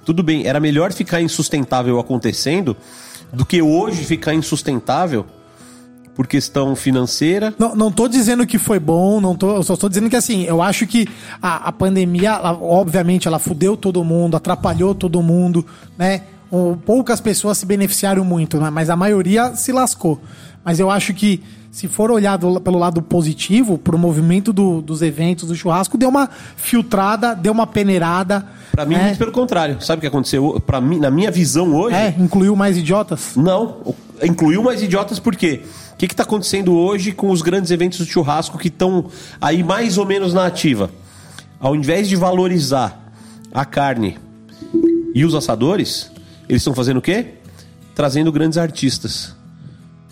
tudo 0.05 0.25
bem, 0.25 0.45
era 0.47 0.59
melhor 0.59 0.93
ficar 0.93 1.21
insustentável 1.21 2.01
acontecendo 2.01 2.77
do 3.33 3.45
que 3.45 3.63
hoje 3.63 4.05
ficar 4.05 4.35
insustentável 4.35 5.25
por 6.17 6.27
questão 6.27 6.75
financeira. 6.75 7.55
Não, 7.57 7.77
não 7.77 7.93
tô 7.93 8.09
dizendo 8.09 8.45
que 8.45 8.59
foi 8.59 8.81
bom, 8.81 9.21
não 9.21 9.37
tô, 9.37 9.57
eu 9.57 9.63
só 9.63 9.77
tô 9.77 9.89
dizendo 9.89 10.11
que 10.11 10.17
assim, 10.17 10.43
eu 10.45 10.61
acho 10.61 10.85
que 10.85 11.07
a, 11.41 11.69
a 11.69 11.73
pandemia, 11.73 12.31
ela, 12.31 12.53
obviamente, 12.61 13.29
ela 13.29 13.39
fudeu 13.39 13.77
todo 13.77 14.03
mundo, 14.03 14.37
atrapalhou 14.37 14.97
todo 14.97 15.23
mundo, 15.23 15.65
né? 15.97 16.23
Ou 16.51 16.77
poucas 16.77 17.21
pessoas 17.21 17.59
se 17.59 17.67
beneficiaram 17.67 18.25
muito, 18.25 18.59
né? 18.59 18.71
mas 18.71 18.91
a 18.91 18.97
maioria 18.97 19.55
se 19.55 19.71
lascou. 19.71 20.21
Mas 20.65 20.81
eu 20.81 20.91
acho 20.91 21.15
que 21.15 21.41
se 21.71 21.87
for 21.87 22.11
olhado 22.11 22.61
pelo 22.61 22.79
lado 22.79 23.01
positivo, 23.03 23.77
pro 23.79 23.99
movimento 23.99 24.53
do- 24.53 24.81
dos 24.83 25.03
eventos, 25.03 25.49
do 25.49 25.55
churrasco, 25.55 25.97
deu 25.99 26.09
uma 26.09 26.29
filtrada, 26.57 27.35
deu 27.35 27.53
uma 27.53 27.67
peneirada. 27.67 28.45
Pra 28.73 28.85
mim, 28.85 28.95
né? 28.95 29.05
muito 29.07 29.19
pelo 29.19 29.33
contrário. 29.33 29.81
Sabe 29.81 29.99
o 29.99 30.01
que 30.01 30.07
aconteceu? 30.07 30.61
Para 30.67 30.81
mim, 30.81 30.99
na 30.99 31.11
minha 31.11 31.31
visão 31.31 31.75
hoje, 31.75 31.95
É, 31.97 32.15
incluiu 32.19 32.57
mais 32.57 32.77
idiotas. 32.77 33.37
Não, 33.37 33.95
incluiu 34.23 34.63
mais 34.63 34.83
idiotas 34.83 35.19
por 35.19 35.37
quê? 35.37 35.63
O 35.93 35.97
que 35.99 36.07
está 36.07 36.23
acontecendo 36.23 36.73
hoje 36.75 37.13
com 37.13 37.31
os 37.31 37.43
grandes 37.43 37.71
eventos 37.71 37.99
de 37.99 38.07
churrasco 38.11 38.57
que 38.57 38.69
estão 38.69 39.07
aí 39.41 39.63
mais 39.65 39.99
ou 39.99 40.07
menos 40.07 40.33
na 40.33 40.47
ativa? 40.47 40.91
Ao 41.61 41.75
invés 41.75 42.09
de 42.09 42.15
valorizar 42.17 43.13
a 43.53 43.65
carne 43.65 44.17
e 45.15 45.25
os 45.25 45.35
assadores, 45.35 46.11
eles 46.49 46.63
estão 46.63 46.73
fazendo 46.75 46.99
o 46.99 47.03
quê? 47.03 47.35
Trazendo 47.97 48.31
grandes 48.31 48.57
artistas. 48.59 49.35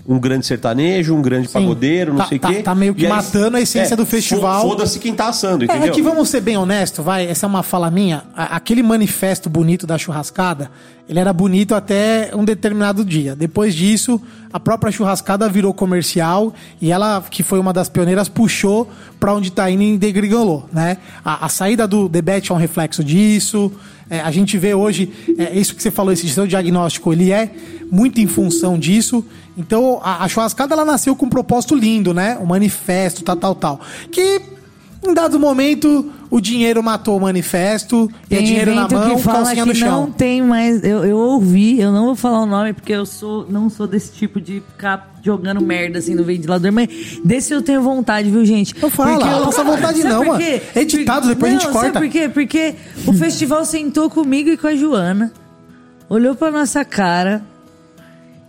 Um 0.09 0.21
grande 0.21 0.47
sertanejo, 0.47 1.15
um 1.15 1.21
grande 1.21 1.49
pagodeiro, 1.49 2.13
não 2.13 2.19
Tá- 2.21 2.27
sei 2.29 2.39
o 2.39 2.41
tá- 2.41 2.49
quê. 2.55 2.63
tá 2.63 2.75
meio 2.77 2.95
que 2.95 3.03
E 3.03 3.07
aí- 3.07 3.13
matando 3.13 3.57
a 3.57 3.61
essência 3.61 3.97
do 3.97 4.07
festival. 4.07 4.63
fo- 4.63 4.69
Foda-se 4.69 5.01
quem 5.01 5.13
tá 5.13 5.29
assando, 5.29 5.65
É, 5.65 5.67
entendeu? 5.67 5.89
é 5.89 5.91
que 5.91 6.01
vamos 6.01 6.29
ser 6.29 6.41
bem 6.41 6.57
honestos, 6.57 7.05
vai, 7.05 7.27
essa 7.27 7.45
é 7.45 7.49
uma 7.49 7.65
fala 7.65 7.91
minha. 7.91 8.23
Aquele 8.37 8.85
manifesto 8.85 9.51
bonito 9.51 9.85
da 9.85 9.99
churrascada, 9.99 10.71
ele 11.09 11.19
era 11.19 11.33
bonito 11.33 11.75
até 11.75 12.31
um 12.35 12.45
determinado 12.45 13.05
dia. 13.05 13.35
Depois 13.35 13.75
disso, 13.75 14.21
a 14.53 14.61
própria 14.61 14.93
churrascada 14.93 15.49
virou 15.49 15.75
comercial 15.75 16.55
e 16.81 16.93
ela, 16.93 17.21
que 17.29 17.43
foi 17.43 17.59
uma 17.59 17.73
das 17.73 17.89
pioneiras, 17.89 18.29
puxou 18.29 18.89
pra 19.19 19.35
onde 19.35 19.51
tá 19.51 19.69
indo 19.69 19.83
e 19.83 19.99
degringolou, 19.99 20.69
né? 20.73 20.99
A, 21.25 21.47
a 21.47 21.49
saída 21.49 21.87
do 21.89 22.09
debate 22.09 22.53
é 22.53 22.55
um 22.55 22.59
reflexo 22.59 23.03
disso. 23.03 23.73
É, 24.09 24.21
a 24.21 24.31
gente 24.31 24.57
vê 24.57 24.73
hoje, 24.73 25.11
é, 25.37 25.53
isso 25.59 25.75
que 25.75 25.83
você 25.83 25.91
falou, 25.91 26.13
esse 26.13 26.29
seu 26.29 26.47
diagnóstico, 26.47 27.13
ele 27.13 27.33
é 27.33 27.51
muito 27.91 28.21
em 28.21 28.27
função 28.29 28.79
disso. 28.79 29.25
Então, 29.57 30.01
a, 30.03 30.25
a 30.25 30.29
churrascada, 30.29 30.75
ela 30.75 30.85
nasceu 30.85 31.17
com 31.17 31.27
um 31.27 31.31
propósito 31.31 31.75
lindo, 31.75 32.13
né? 32.13 32.37
O 32.41 32.47
manifesto, 32.47 33.23
tal, 33.25 33.37
tal, 33.37 33.55
tal. 33.55 33.81
Que 34.13 34.41
em 35.07 35.15
dado 35.15 35.39
momento, 35.39 36.11
o 36.31 36.41
dinheiro 36.41 36.83
matou 36.83 37.17
o 37.17 37.21
manifesto, 37.21 38.11
e 38.29 38.35
é 38.35 38.39
Tem 38.39 38.47
dinheiro 38.47 38.75
na 38.75 38.89
mão, 38.89 39.15
que 39.17 39.23
fala 39.23 39.45
calcinha 39.45 39.63
que 39.63 39.69
no 39.69 39.75
chão. 39.75 40.03
não 40.03 40.11
tem 40.11 40.43
mais. 40.43 40.83
Eu, 40.83 41.05
eu 41.05 41.17
ouvi, 41.17 41.81
eu 41.81 41.93
não 41.93 42.07
vou 42.07 42.17
falar 42.17 42.41
o 42.43 42.47
nome 42.47 42.73
porque 42.73 42.93
eu 42.93 43.07
sou, 43.07 43.47
não 43.49 43.71
sou 43.71 43.87
desse 43.87 44.13
tipo 44.13 44.41
de 44.41 44.61
ficar 44.61 45.15
jogando 45.23 45.61
merda 45.61 45.99
assim 45.99 46.15
no 46.15 46.25
ventilador, 46.25 46.73
mas 46.73 46.89
desse 47.25 47.53
eu 47.55 47.63
tenho 47.63 47.83
vontade, 47.83 48.31
viu, 48.31 48.45
gente? 48.45 48.75
Não 48.81 48.91
fala, 48.91 49.13
Porque 49.13 49.31
não 49.31 49.45
passa 49.45 49.65
vontade 49.65 50.05
não, 50.05 50.25
mano. 50.25 50.43
É 50.43 50.63
editado, 50.81 51.29
depois 51.29 51.53
a 51.53 51.55
gente 51.55 51.67
Não, 51.67 51.73
corta. 51.73 51.93
Sabe 51.93 52.07
por 52.07 52.13
quê? 52.13 52.29
Porque 52.29 52.75
o 53.07 53.13
festival 53.13 53.65
sentou 53.65 54.11
comigo 54.11 54.51
e 54.51 54.57
com 54.57 54.67
a 54.67 54.75
Joana, 54.75 55.33
olhou 56.09 56.35
pra 56.35 56.51
nossa 56.51 56.85
cara, 56.85 57.43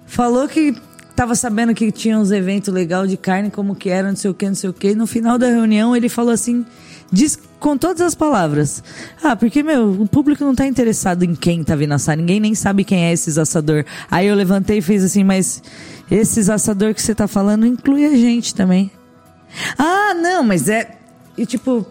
falou 0.07 0.47
que 0.47 0.75
tava 1.17 1.33
sabendo 1.33 1.73
que 1.73 1.91
tinha 1.91 2.15
uns 2.19 2.29
eventos 2.29 2.71
legais 2.71 3.09
de 3.09 3.17
carne, 3.17 3.49
como 3.49 3.75
que 3.75 3.89
era, 3.89 4.07
não 4.07 4.15
sei 4.15 4.29
o 4.29 4.35
que, 4.35 4.47
não 4.47 4.53
sei 4.53 4.69
o 4.69 4.73
que. 4.73 4.93
No 4.93 5.07
final 5.07 5.35
da 5.39 5.47
reunião, 5.47 5.95
ele 5.95 6.07
falou 6.07 6.31
assim, 6.31 6.63
diz 7.11 7.39
com 7.59 7.75
todas 7.75 8.01
as 8.01 8.13
palavras. 8.13 8.83
Ah, 9.23 9.35
porque, 9.35 9.63
meu, 9.63 9.99
o 9.99 10.07
público 10.07 10.43
não 10.45 10.53
tá 10.53 10.67
interessado 10.67 11.23
em 11.23 11.33
quem 11.33 11.63
tá 11.63 11.75
vindo 11.75 11.93
assar. 11.93 12.15
Ninguém 12.15 12.39
nem 12.39 12.53
sabe 12.53 12.83
quem 12.83 13.05
é 13.05 13.11
esses 13.11 13.39
assador. 13.39 13.83
Aí 14.11 14.27
eu 14.27 14.35
levantei 14.35 14.77
e 14.77 14.81
fiz 14.81 15.03
assim, 15.03 15.23
mas 15.23 15.63
esses 16.11 16.51
assador 16.51 16.93
que 16.93 17.01
você 17.01 17.15
tá 17.15 17.27
falando 17.27 17.65
inclui 17.65 18.05
a 18.05 18.15
gente 18.15 18.53
também. 18.53 18.91
Ah, 19.75 20.13
não, 20.13 20.43
mas 20.43 20.69
é... 20.69 20.99
E 21.35 21.47
tipo, 21.47 21.83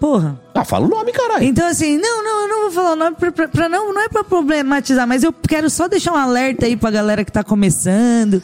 porra... 0.00 0.40
Ah, 0.58 0.64
fala 0.64 0.86
o 0.86 0.88
nome, 0.88 1.12
caralho. 1.12 1.44
Então, 1.44 1.66
assim, 1.68 1.98
não, 1.98 2.24
não, 2.24 2.40
eu 2.42 2.48
não 2.48 2.62
vou 2.62 2.70
falar 2.70 2.92
o 2.92 2.96
nome 2.96 3.14
pra, 3.16 3.30
pra- 3.30 3.46
pra 3.48 3.68
não, 3.68 3.92
não 3.92 4.00
é 4.00 4.08
pra 4.08 4.24
problematizar, 4.24 5.06
mas 5.06 5.22
eu 5.22 5.30
quero 5.30 5.68
só 5.68 5.86
deixar 5.86 6.12
um 6.14 6.16
alerta 6.16 6.64
aí 6.64 6.74
pra 6.74 6.90
galera 6.90 7.22
que 7.26 7.30
tá 7.30 7.44
começando. 7.44 8.42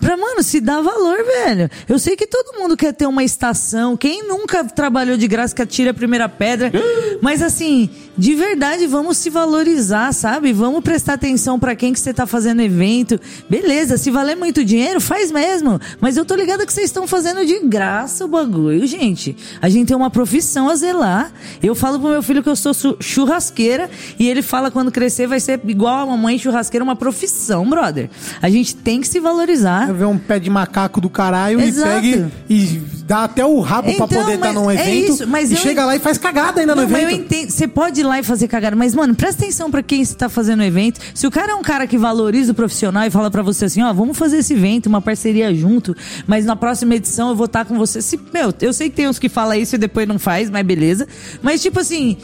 Pra, 0.00 0.16
mano, 0.16 0.42
se 0.42 0.60
dá 0.60 0.80
valor, 0.82 1.18
velho. 1.24 1.70
Eu 1.88 2.00
sei 2.00 2.16
que 2.16 2.26
todo 2.26 2.58
mundo 2.58 2.76
quer 2.76 2.92
ter 2.92 3.06
uma 3.06 3.22
estação. 3.22 3.96
Quem 3.96 4.26
nunca 4.26 4.64
trabalhou 4.64 5.16
de 5.16 5.28
graça 5.28 5.54
que 5.54 5.62
atira 5.62 5.92
a 5.92 5.94
primeira 5.94 6.28
pedra. 6.28 6.72
Mas, 7.20 7.40
assim, 7.40 7.88
de 8.16 8.34
verdade, 8.34 8.86
vamos 8.86 9.16
se 9.16 9.30
valorizar, 9.30 10.12
sabe? 10.12 10.52
Vamos 10.52 10.82
prestar 10.82 11.14
atenção 11.14 11.58
pra 11.58 11.74
quem 11.74 11.92
que 11.92 12.00
você 12.00 12.12
tá 12.12 12.26
fazendo 12.26 12.60
evento. 12.60 13.18
Beleza, 13.48 13.96
se 13.96 14.10
valer 14.10 14.36
muito 14.36 14.64
dinheiro, 14.64 15.00
faz 15.00 15.30
mesmo. 15.32 15.80
Mas 16.00 16.16
eu 16.16 16.24
tô 16.24 16.34
ligada 16.34 16.66
que 16.66 16.72
vocês 16.72 16.86
estão 16.86 17.06
fazendo 17.06 17.44
de 17.46 17.58
graça 17.60 18.24
o 18.24 18.28
bagulho, 18.28 18.86
gente. 18.86 19.36
A 19.60 19.68
gente 19.68 19.88
tem 19.88 19.96
uma 19.96 20.10
profissão 20.10 20.68
a 20.68 20.74
zelar. 20.74 21.32
Eu 21.62 21.74
falo 21.74 21.98
pro 21.98 22.08
meu 22.10 22.22
filho 22.22 22.42
que 22.42 22.48
eu 22.48 22.56
sou 22.56 22.72
churrasqueira 23.00 23.88
e 24.18 24.28
ele 24.28 24.42
fala 24.42 24.70
quando 24.70 24.90
crescer 24.92 25.26
vai 25.26 25.40
ser 25.40 25.60
igual 25.66 26.00
a 26.00 26.06
mamãe 26.06 26.38
churrasqueira, 26.38 26.84
uma 26.84 26.96
profissão, 26.96 27.68
brother. 27.68 28.10
A 28.40 28.48
gente 28.50 28.76
tem 28.76 29.00
que 29.00 29.08
se 29.08 29.20
valorizar. 29.20 29.92
Ver 29.92 30.04
um 30.06 30.18
pé 30.18 30.38
de 30.38 30.50
macaco 30.50 31.00
do 31.00 31.08
caralho 31.08 31.60
Exato. 31.60 32.04
e 32.04 32.12
pega 32.12 32.32
e 32.50 32.80
dá 33.06 33.24
até 33.24 33.44
o 33.44 33.58
rabo 33.60 33.82
pra 33.84 33.92
Então, 33.92 34.08
poder 34.08 34.34
estar 34.34 34.52
mas 34.52 34.54
num 34.54 34.70
é 34.70 34.74
evento. 34.74 35.12
isso, 35.14 35.26
mas 35.26 35.50
e 35.50 35.54
eu 35.54 35.58
chega 35.60 35.84
lá 35.84 35.96
e 35.96 35.98
faz 35.98 36.18
cagada 36.18 36.60
ainda 36.60 36.74
Não, 36.74 36.82
no 36.84 36.88
mas 36.90 37.02
eu 37.02 37.08
evento. 37.08 37.20
entendo. 37.34 37.50
Você 37.50 37.66
pode 37.68 38.01
ir 38.02 38.06
lá 38.06 38.18
e 38.18 38.22
fazer 38.22 38.48
cagada, 38.48 38.76
mas, 38.76 38.94
mano, 38.94 39.14
presta 39.14 39.42
atenção 39.42 39.70
pra 39.70 39.82
quem 39.82 40.04
você 40.04 40.14
tá 40.14 40.28
fazendo 40.28 40.60
o 40.60 40.64
evento. 40.64 41.00
Se 41.14 41.26
o 41.26 41.30
cara 41.30 41.52
é 41.52 41.54
um 41.54 41.62
cara 41.62 41.86
que 41.86 41.96
valoriza 41.96 42.52
o 42.52 42.54
profissional 42.54 43.04
e 43.04 43.10
fala 43.10 43.30
pra 43.30 43.42
você 43.42 43.64
assim, 43.64 43.82
ó, 43.82 43.92
vamos 43.92 44.18
fazer 44.18 44.38
esse 44.38 44.52
evento, 44.52 44.86
uma 44.86 45.00
parceria 45.00 45.54
junto, 45.54 45.96
mas 46.26 46.44
na 46.44 46.54
próxima 46.54 46.94
edição 46.94 47.30
eu 47.30 47.36
vou 47.36 47.46
estar 47.46 47.64
com 47.64 47.76
você. 47.76 48.02
Se, 48.02 48.18
meu, 48.32 48.52
eu 48.60 48.72
sei 48.72 48.90
que 48.90 48.96
tem 48.96 49.08
uns 49.08 49.18
que 49.18 49.28
falam 49.28 49.54
isso 49.54 49.74
e 49.74 49.78
depois 49.78 50.06
não 50.06 50.18
faz, 50.18 50.50
mas 50.50 50.64
beleza. 50.66 51.06
Mas, 51.42 51.62
tipo 51.62 51.80
assim. 51.80 52.16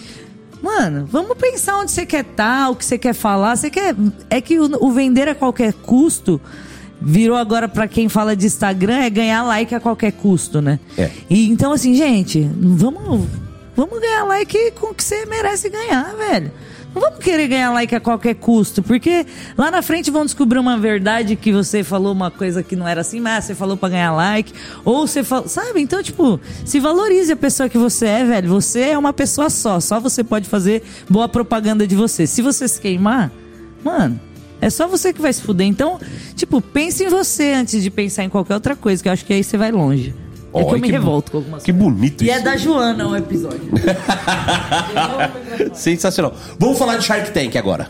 Mano, 0.61 1.07
vamos 1.09 1.37
pensar 1.39 1.79
onde 1.79 1.93
você 1.93 2.05
quer 2.05 2.25
estar, 2.25 2.69
o 2.69 2.75
que 2.75 2.85
você 2.85 2.99
quer 2.99 3.15
falar. 3.15 3.55
Você 3.55 3.71
quer. 3.71 3.95
É 4.29 4.41
que 4.41 4.59
o, 4.59 4.85
o 4.85 4.91
vender 4.91 5.29
a 5.29 5.35
qualquer 5.35 5.73
custo 5.73 6.41
virou 7.01 7.37
agora 7.37 7.69
pra 7.69 7.87
quem 7.87 8.09
fala 8.09 8.35
de 8.35 8.47
Instagram 8.47 8.97
é 8.97 9.11
ganhar 9.11 9.43
like 9.45 9.75
a 9.75 9.81
qualquer 9.81 10.13
custo, 10.13 10.61
né? 10.61 10.81
É. 10.97 11.11
E 11.31 11.49
então, 11.49 11.73
assim, 11.73 11.95
gente, 11.95 12.49
vamos, 12.57 13.27
vamos 13.79 14.01
ganhar 14.01 14.25
like 14.25 14.73
com 14.73 14.89
o 14.89 14.95
que 14.95 15.05
você 15.05 15.25
merece 15.25 15.69
ganhar, 15.69 16.13
velho. 16.17 16.51
Não 16.93 17.01
vamos 17.01 17.21
querer 17.21 17.47
ganhar 17.47 17.71
like 17.71 17.95
a 17.95 18.01
qualquer 18.01 18.35
custo, 18.35 18.83
porque 18.83 19.25
lá 19.57 19.71
na 19.71 19.83
frente 19.83 20.11
vão 20.11 20.25
descobrir 20.25 20.59
uma 20.59 20.77
verdade 20.77 21.37
que 21.37 21.53
você 21.53 21.85
falou 21.85 22.13
uma 22.13 22.29
coisa 22.29 22.61
que 22.61 22.75
não 22.75 22.89
era 22.89 23.03
assim, 23.03 23.21
mas 23.21 23.45
você 23.45 23.55
falou 23.55 23.77
pra 23.77 23.89
ganhar 23.91 24.11
like, 24.13 24.53
ou 24.85 25.07
você 25.07 25.23
falou, 25.23 25.47
sabe? 25.47 25.81
Então, 25.81 26.03
tipo, 26.03 26.41
se 26.65 26.81
valorize 26.81 27.31
a 27.31 27.37
pessoa 27.37 27.69
que 27.69 27.79
você 27.79 28.07
é, 28.07 28.25
velho. 28.25 28.49
Você 28.49 28.81
é 28.81 28.99
uma 28.99 29.13
pessoa 29.13 29.49
só, 29.49 29.79
só 29.79 30.01
você 30.01 30.25
pode 30.25 30.49
fazer 30.49 30.83
boa 31.09 31.29
propaganda 31.29 31.87
de 31.87 31.95
você. 31.95 32.27
Se 32.27 32.43
você 32.43 32.67
se 32.67 32.81
queimar, 32.81 33.31
mano, 33.85 34.19
é 34.61 34.71
só 34.71 34.89
você 34.89 35.13
que 35.13 35.21
vai 35.21 35.33
se 35.33 35.43
fuder. 35.43 35.69
Então, 35.69 36.01
tipo, 36.35 36.61
pense 36.61 37.05
em 37.05 37.09
você 37.09 37.53
antes 37.53 37.81
de 37.81 37.91
pensar 37.91 38.25
em 38.25 38.29
qualquer 38.29 38.55
outra 38.55 38.75
coisa, 38.75 39.01
que 39.01 39.09
eu 39.09 39.13
acho 39.13 39.25
que 39.25 39.33
aí 39.35 39.45
você 39.45 39.57
vai 39.57 39.71
longe. 39.71 40.13
É 40.55 40.59
que 40.61 40.65
Olha, 40.65 40.77
eu 40.77 40.81
me 40.81 40.91
revolto 40.91 41.31
com 41.31 41.37
algumas 41.39 41.63
Que 41.63 41.73
coisas. 41.73 41.93
bonito 41.93 42.25
E 42.25 42.29
isso. 42.29 42.39
é 42.39 42.41
da 42.41 42.57
Joana 42.57 43.07
o 43.09 43.17
episódio. 43.17 43.69
Sensacional. 45.75 46.35
Vamos 46.59 46.79
falar 46.79 46.97
de 46.97 47.05
Shark 47.05 47.31
Tank 47.33 47.57
agora. 47.57 47.89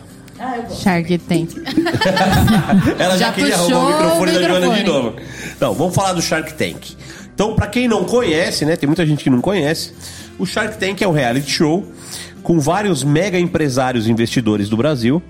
Shark 0.81 1.17
Tank. 1.19 1.49
Ela 2.99 3.17
já, 3.17 3.27
Já 3.27 3.33
queria 3.33 3.57
puxou 3.57 3.77
arrumar 3.77 3.89
o 3.89 3.91
microfone 3.91 4.31
o 4.31 4.33
da 4.33 4.47
Joana 4.47 4.69
de 4.69 4.75
microfone. 4.79 5.03
novo. 5.05 5.15
Não, 5.59 5.73
vamos 5.73 5.95
falar 5.95 6.13
do 6.13 6.21
Shark 6.21 6.53
Tank. 6.53 6.95
Então, 7.33 7.55
pra 7.55 7.67
quem 7.67 7.87
não 7.87 8.03
conhece, 8.03 8.65
né? 8.65 8.75
Tem 8.75 8.87
muita 8.87 9.05
gente 9.05 9.23
que 9.23 9.29
não 9.29 9.41
conhece. 9.41 9.93
O 10.37 10.45
Shark 10.45 10.77
Tank 10.77 11.01
é 11.01 11.07
um 11.07 11.11
reality 11.11 11.49
show 11.49 11.85
com 12.43 12.59
vários 12.59 13.03
mega 13.03 13.39
empresários 13.39 14.07
investidores 14.07 14.69
do 14.69 14.77
Brasil. 14.77 15.21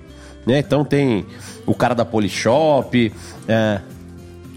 Né? 0.46 0.58
Então 0.58 0.84
tem 0.84 1.26
o 1.66 1.74
cara 1.74 1.94
da 1.94 2.04
Polishop, 2.04 3.12
é, 3.46 3.80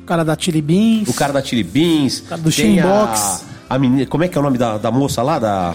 O 0.04 0.06
cara 0.06 0.24
da 0.26 0.36
Chili 0.38 0.62
Beans. 0.62 1.08
o 1.08 1.14
cara 1.14 1.32
da 1.34 1.42
Chili 1.42 1.64
Beans, 1.64 2.20
cara 2.28 2.42
do 2.42 2.52
tem 2.52 2.80
a, 2.80 2.84
Shinbox. 2.84 3.46
a 3.70 3.80
menina, 3.80 4.06
como 4.06 4.24
é 4.24 4.28
que 4.28 4.38
é 4.38 4.42
o 4.42 4.44
nome 4.44 4.58
da, 4.58 4.78
da 4.78 4.92
moça 4.92 5.24
lá? 5.24 5.40
Da 5.40 5.74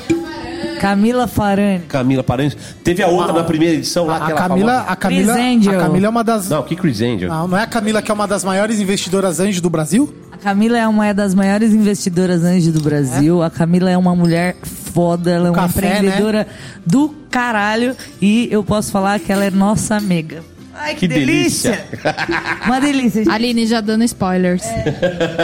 Camila 0.80 1.26
Farani. 1.26 1.80
Camila 1.88 2.22
Paranhos. 2.22 2.56
Teve 2.84 3.02
a 3.02 3.08
outra 3.08 3.32
na 3.32 3.42
primeira 3.44 3.74
edição 3.74 4.06
lá, 4.06 4.16
A, 4.16 4.20
Camila, 4.32 4.72
famosa- 4.72 4.80
a 4.92 4.96
Camila, 4.96 5.32
Chris 5.34 5.44
Angel. 5.46 5.80
a 5.80 5.82
Camila 5.82 6.06
é 6.06 6.08
uma 6.10 6.22
das. 6.24 6.48
Não, 6.48 6.62
que 6.62 6.76
Chris 6.76 7.00
Angel. 7.00 7.28
Não, 7.28 7.48
não 7.48 7.58
é 7.58 7.62
a 7.62 7.66
Camila 7.66 8.00
que 8.02 8.10
é 8.10 8.14
uma 8.14 8.26
das 8.28 8.44
maiores 8.44 8.78
investidoras 8.78 9.40
anjo 9.40 9.60
do 9.60 9.70
Brasil? 9.70 10.14
A 10.30 10.36
Camila 10.36 10.78
é 10.78 10.86
uma 10.86 11.12
das 11.12 11.34
maiores 11.34 11.72
investidoras 11.72 12.44
anjo 12.44 12.70
do 12.70 12.80
Brasil. 12.80 13.42
A 13.42 13.50
Camila 13.50 13.90
é 13.90 13.96
uma 13.96 14.14
mulher 14.14 14.56
foda, 14.62 15.30
ela 15.32 15.48
é 15.48 15.50
uma 15.50 15.62
Café, 15.62 15.80
né? 15.80 15.96
empreendedora 15.98 16.46
do 16.86 17.12
caralho. 17.30 17.96
E 18.22 18.46
eu 18.50 18.62
posso 18.62 18.92
falar 18.92 19.18
que 19.18 19.32
ela 19.32 19.44
é 19.44 19.50
nossa 19.50 19.96
amiga. 19.96 20.42
Ai, 20.78 20.94
que, 20.94 21.00
Que 21.00 21.08
delícia. 21.08 21.84
uma 22.64 22.80
delícia. 22.80 23.24
gente. 23.24 23.32
Aline 23.32 23.66
já 23.66 23.80
dando 23.80 24.04
spoilers. 24.04 24.62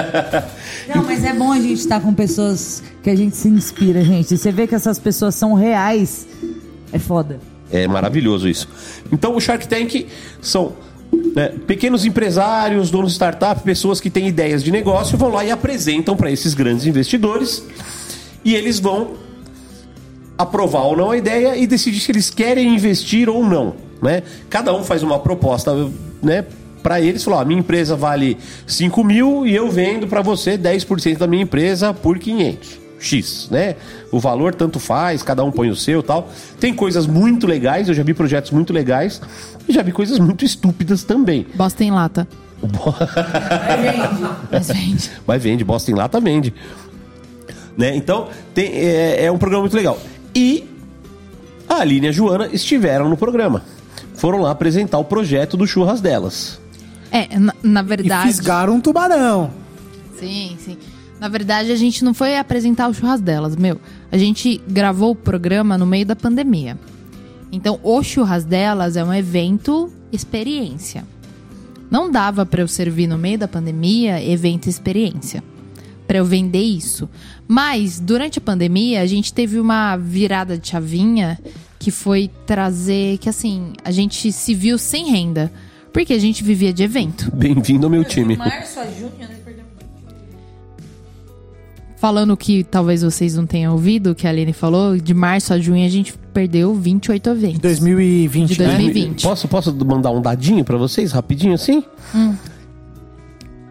Não, 0.95 1.03
mas 1.03 1.25
é 1.25 1.33
bom 1.33 1.53
a 1.53 1.61
gente 1.61 1.81
estar 1.81 2.01
com 2.01 2.15
pessoas 2.15 2.83
que 3.03 3.11
a 3.11 3.17
gente 3.17 3.37
se 3.37 3.49
inspira, 3.49 4.05
gente. 4.05 4.37
Você 4.37 4.53
vê 4.53 4.67
que 4.67 4.75
essas 4.75 4.99
pessoas 4.99 5.35
são 5.35 5.55
reais. 5.55 6.27
É 6.93 6.99
foda. 6.99 7.41
É 7.71 7.89
maravilhoso 7.89 8.49
isso. 8.49 8.69
Então 9.11 9.35
o 9.35 9.41
Shark 9.41 9.67
Tank 9.67 10.07
são 10.41 10.75
né, 11.35 11.49
pequenos 11.67 12.05
empresários, 12.05 12.91
donos 12.91 13.13
de 13.13 13.15
startup, 13.15 13.61
pessoas 13.63 14.01
que 14.01 14.11
têm 14.11 14.29
ideias 14.29 14.63
de 14.63 14.71
negócio, 14.71 15.19
vão 15.19 15.31
lá 15.31 15.45
e 15.45 15.51
apresentam 15.51 16.17
para 16.17 16.31
esses 16.31 16.55
grandes 16.55 16.87
investidores 16.87 17.65
e 18.45 18.55
eles 18.55 18.79
vão 18.79 19.24
aprovar 20.37 20.83
ou 20.83 20.97
não 20.97 21.11
a 21.11 21.17
ideia 21.17 21.57
e 21.57 21.67
decidir 21.67 22.01
se 22.01 22.11
eles 22.13 22.31
querem 22.31 22.75
investir 22.75 23.29
ou 23.29 23.45
não. 23.45 23.75
Né? 24.03 24.23
Cada 24.51 24.75
um 24.75 24.83
faz 24.85 25.03
uma 25.03 25.19
proposta 25.19 25.73
né, 26.23 26.45
para 26.83 27.01
eles, 27.01 27.25
falou: 27.25 27.41
a 27.41 27.45
minha 27.45 27.61
empresa 27.61 27.97
vale 27.97 28.37
5 28.67 29.03
mil 29.05 29.47
e 29.47 29.55
eu 29.55 29.71
vendo 29.71 30.07
para 30.07 30.21
você 30.23 30.59
10% 30.59 31.19
da 31.19 31.27
minha 31.27 31.43
empresa 31.43 31.93
por 31.95 32.19
500. 32.19 32.85
X, 32.97 33.49
né? 33.51 33.77
O 34.11 34.19
valor 34.19 34.55
tanto 34.55 34.81
faz, 34.81 35.23
cada 35.23 35.45
um 35.45 35.51
põe 35.51 35.69
o 35.69 35.77
seu 35.77 36.03
tal. 36.03 36.31
Tem 36.59 36.73
coisas 36.73 37.07
muito 37.07 37.47
legais, 37.47 37.87
eu 37.87 37.93
já 37.95 38.03
vi 38.03 38.15
projetos 38.15 38.51
muito 38.51 38.73
legais 38.73 39.21
e 39.69 39.73
já 39.75 39.83
vi 39.83 39.93
coisas 39.93 40.19
muito 40.19 40.43
estúpidas 40.43 41.05
também. 41.05 41.47
Bosta 41.55 41.85
em 41.85 41.91
lata. 41.91 42.27
Mas 44.51 44.69
vende. 44.69 45.11
Mas 45.27 45.43
vende, 45.43 45.65
bosta 45.65 45.91
em 45.91 45.95
lata 45.95 46.19
vende. 46.19 46.55
Né? 47.77 47.95
Então, 47.95 48.29
tem- 48.55 48.73
é, 48.73 49.25
é 49.27 49.33
um 49.33 49.37
programa 49.39 49.63
muito 49.65 49.77
legal. 49.77 49.99
E 50.35 50.65
a 51.69 51.77
Aline 51.77 52.07
e 52.07 52.09
a 52.09 52.13
Joana 52.13 52.49
estiveram 52.53 53.09
no 53.09 53.17
programa. 53.17 53.63
Foram 54.15 54.41
lá 54.41 54.51
apresentar 54.51 54.99
o 54.99 55.05
projeto 55.05 55.57
do 55.57 55.67
Churras 55.67 56.01
delas. 56.01 56.61
É, 57.11 57.39
na, 57.39 57.55
na 57.63 57.81
E 57.81 57.85
verdade. 57.85 58.27
fisgaram 58.29 58.75
um 58.75 58.81
tubarão. 58.81 59.51
Sim, 60.19 60.57
sim. 60.59 60.77
Na 61.21 61.29
verdade, 61.29 61.71
a 61.71 61.77
gente 61.77 62.05
não 62.05 62.13
foi 62.13 62.37
apresentar 62.37 62.89
o 62.89 62.95
churras 62.95 63.21
delas, 63.21 63.57
meu. 63.57 63.81
A 64.11 64.19
gente 64.19 64.61
gravou 64.69 65.13
o 65.13 65.17
programa 65.17 65.79
no 65.79 65.87
meio 65.87 66.05
da 66.05 66.17
pandemia. 66.17 66.77
Então, 67.53 67.79
o 67.83 68.03
churras 68.03 68.45
delas 68.45 68.97
é 68.97 69.05
um 69.05 69.15
evento 69.15 69.91
experiência. 70.13 71.05
Não 71.91 72.11
dava 72.11 72.45
pra 72.45 72.63
eu 72.63 72.69
servir 72.69 73.07
no 73.07 73.17
meio 73.17 73.39
da 73.39 73.47
pandemia 73.47 74.23
evento 74.23 74.69
experiência. 74.69 75.43
Pra 76.07 76.19
eu 76.19 76.25
vender 76.25 76.63
isso. 76.63 77.09
Mas, 77.49 77.99
durante 77.99 78.39
a 78.39 78.43
pandemia, 78.43 79.01
a 79.01 79.07
gente 79.07 79.33
teve 79.33 79.59
uma 79.59 79.97
virada 79.97 80.59
de 80.59 80.69
chavinha 80.69 81.39
que 81.79 81.91
foi 81.91 82.31
trazer 82.47 83.19
que, 83.19 83.29
assim, 83.29 83.73
a 83.85 83.91
gente 83.91 84.31
se 84.33 84.55
viu 84.55 84.77
sem 84.79 85.11
renda. 85.11 85.51
Porque 85.93 86.13
a 86.13 86.19
gente 86.19 86.43
vivia 86.43 86.73
de 86.73 86.83
evento. 86.83 87.31
Bem-vindo 87.35 87.87
ao 87.87 87.91
meu 87.91 88.05
time. 88.05 88.37
Março 88.37 88.81
a 88.81 88.85
junho, 88.87 89.13
né? 89.19 89.29
Falando 92.05 92.37
que 92.37 92.65
talvez 92.65 93.01
vocês 93.01 93.35
não 93.35 93.47
tenham 93.47 93.73
ouvido, 93.73 94.11
o 94.11 94.15
que 94.15 94.27
a 94.27 94.31
Aline 94.31 94.53
falou, 94.53 94.99
de 94.99 95.15
março 95.15 95.55
a 95.55 95.59
junho 95.59 95.87
a 95.87 95.89
gente 95.89 96.13
perdeu 96.35 96.75
28 96.75 97.31
eventos. 97.31 97.59
2020, 97.61 98.51
De 98.51 98.61
né? 98.61 98.67
2020. 98.67 99.23
Posso, 99.23 99.49
posso 99.49 99.75
mandar 99.87 100.11
um 100.11 100.21
dadinho 100.21 100.63
pra 100.65 100.77
vocês, 100.77 101.13
rapidinho 101.13 101.55
assim? 101.55 101.83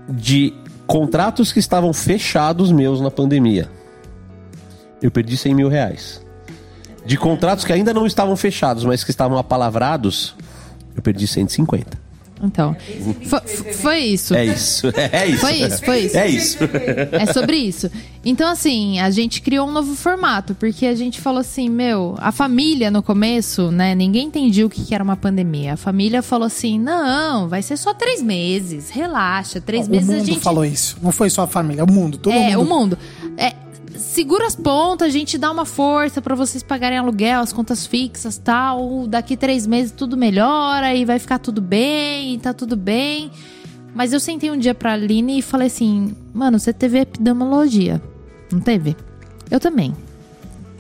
De 0.10 0.52
contratos 0.88 1.52
que 1.52 1.60
estavam 1.60 1.94
fechados 1.94 2.72
meus 2.72 3.02
na 3.02 3.12
pandemia. 3.12 3.70
Eu 5.02 5.12
perdi 5.12 5.38
100 5.38 5.56
mil 5.56 5.68
reais. 5.68 6.24
De 7.06 7.18
contratos 7.18 7.66
que 7.66 7.74
ainda 7.74 7.94
não 7.94 8.06
estavam 8.06 8.36
fechados, 8.38 8.86
mas 8.86 9.04
que 9.04 9.12
estavam 9.12 9.38
apalavrados, 9.38 10.36
eu 10.96 11.02
perdi 11.02 11.28
150. 11.28 12.03
Então, 12.44 12.76
fo- 13.26 13.38
f- 13.38 13.74
foi 13.74 14.00
isso. 14.00 14.36
É 14.36 14.46
isso. 14.46 14.88
É 15.12 15.28
isso. 15.28 15.40
Foi 15.40 15.54
isso, 15.54 15.86
foi 15.86 16.00
isso. 16.00 16.18
É 16.18 16.30
isso. 16.30 16.58
É 17.14 17.26
sobre 17.32 17.58
isso. 17.58 17.90
Então, 18.26 18.50
assim, 18.50 19.00
a 19.00 19.10
gente 19.10 19.42
criou 19.42 19.68
um 19.68 19.72
novo 19.72 19.96
formato, 19.96 20.56
porque 20.56 20.86
a 20.86 20.96
gente 20.96 21.20
falou 21.22 21.40
assim, 21.40 21.70
meu, 21.70 22.16
a 22.20 22.32
família 22.32 22.90
no 22.90 23.04
começo, 23.04 23.72
né, 23.72 23.94
ninguém 23.96 24.28
entendia 24.28 24.66
o 24.66 24.70
que 24.70 24.84
que 24.84 24.96
era 24.96 25.04
uma 25.04 25.16
pandemia. 25.18 25.74
A 25.74 25.78
família 25.78 26.22
falou 26.22 26.48
assim, 26.48 26.80
não, 26.80 27.48
vai 27.48 27.62
ser 27.62 27.78
só 27.78 27.94
três 27.94 28.22
meses, 28.22 28.90
relaxa, 28.90 29.60
três 29.62 29.88
O 29.88 29.92
meses 29.92 30.08
mundo 30.08 30.22
a 30.22 30.26
gente 30.26 30.40
falou 30.40 30.66
isso. 30.66 30.98
Não 31.02 31.12
foi 31.12 31.30
só 31.30 31.44
a 31.44 31.48
família, 31.48 31.84
o 31.84 31.92
mundo. 31.92 32.18
Todo 32.18 32.34
é, 32.34 32.56
mundo. 32.56 32.62
o 32.62 32.66
mundo. 32.66 32.98
É, 33.38 33.54
segura 33.96 34.48
as 34.48 34.56
pontas, 34.56 35.08
a 35.08 35.12
gente 35.12 35.38
dá 35.38 35.52
uma 35.52 35.66
força 35.66 36.22
pra 36.22 36.36
vocês 36.36 36.64
pagarem 36.64 36.98
aluguel, 36.98 37.42
as 37.42 37.54
contas 37.54 37.86
fixas 37.86 38.38
tal. 38.38 39.08
Daqui 39.08 39.38
três 39.38 39.66
meses 39.68 39.92
tudo 39.92 40.18
melhora 40.18 40.94
e 40.94 41.06
vai 41.06 41.20
ficar 41.20 41.40
tudo 41.40 41.62
bem, 41.62 42.34
e 42.34 42.38
tá 42.38 42.54
tudo 42.54 42.76
bem. 42.76 43.32
Mas 43.96 44.12
eu 44.12 44.20
sentei 44.20 44.50
um 44.50 44.58
dia 44.58 44.74
pra 44.74 44.94
Aline 44.94 45.40
e 45.40 45.42
falei 45.42 45.68
assim: 45.68 46.16
Mano, 46.34 46.60
você 46.60 46.74
teve 46.74 47.00
epidemiologia. 47.00 48.02
Não 48.52 48.60
teve? 48.60 48.96
Eu 49.50 49.60
também. 49.60 49.96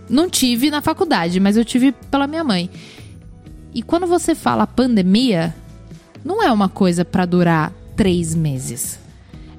Não 0.09 0.29
tive 0.29 0.69
na 0.69 0.81
faculdade, 0.81 1.39
mas 1.39 1.55
eu 1.57 1.63
tive 1.63 1.91
pela 1.91 2.27
minha 2.27 2.43
mãe. 2.43 2.69
E 3.73 3.81
quando 3.81 4.05
você 4.05 4.35
fala 4.35 4.67
pandemia, 4.67 5.55
não 6.23 6.41
é 6.41 6.51
uma 6.51 6.69
coisa 6.69 7.03
pra 7.03 7.25
durar 7.25 7.71
três 7.95 8.35
meses. 8.35 8.99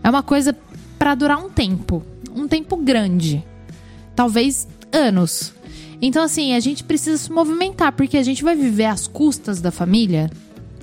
É 0.03 0.11
uma 0.11 0.23
coisa 0.23 0.57
pra 0.99 1.15
durar 1.15 1.39
um 1.39 1.49
tempo. 1.49 2.05
Um 2.35 2.49
tempo 2.49 2.77
grande. 2.77 3.45
Talvez 4.17 4.67
anos. 4.93 5.53
Então, 6.03 6.23
assim, 6.23 6.55
a 6.55 6.61
gente 6.61 6.85
precisa 6.85 7.17
se 7.17 7.33
movimentar, 7.33 7.93
porque 7.93 8.17
a 8.17 8.23
gente 8.23 8.43
vai 8.43 8.55
viver 8.55 8.87
às 8.87 9.07
custas 9.07 9.61
da 9.61 9.71
família. 9.71 10.31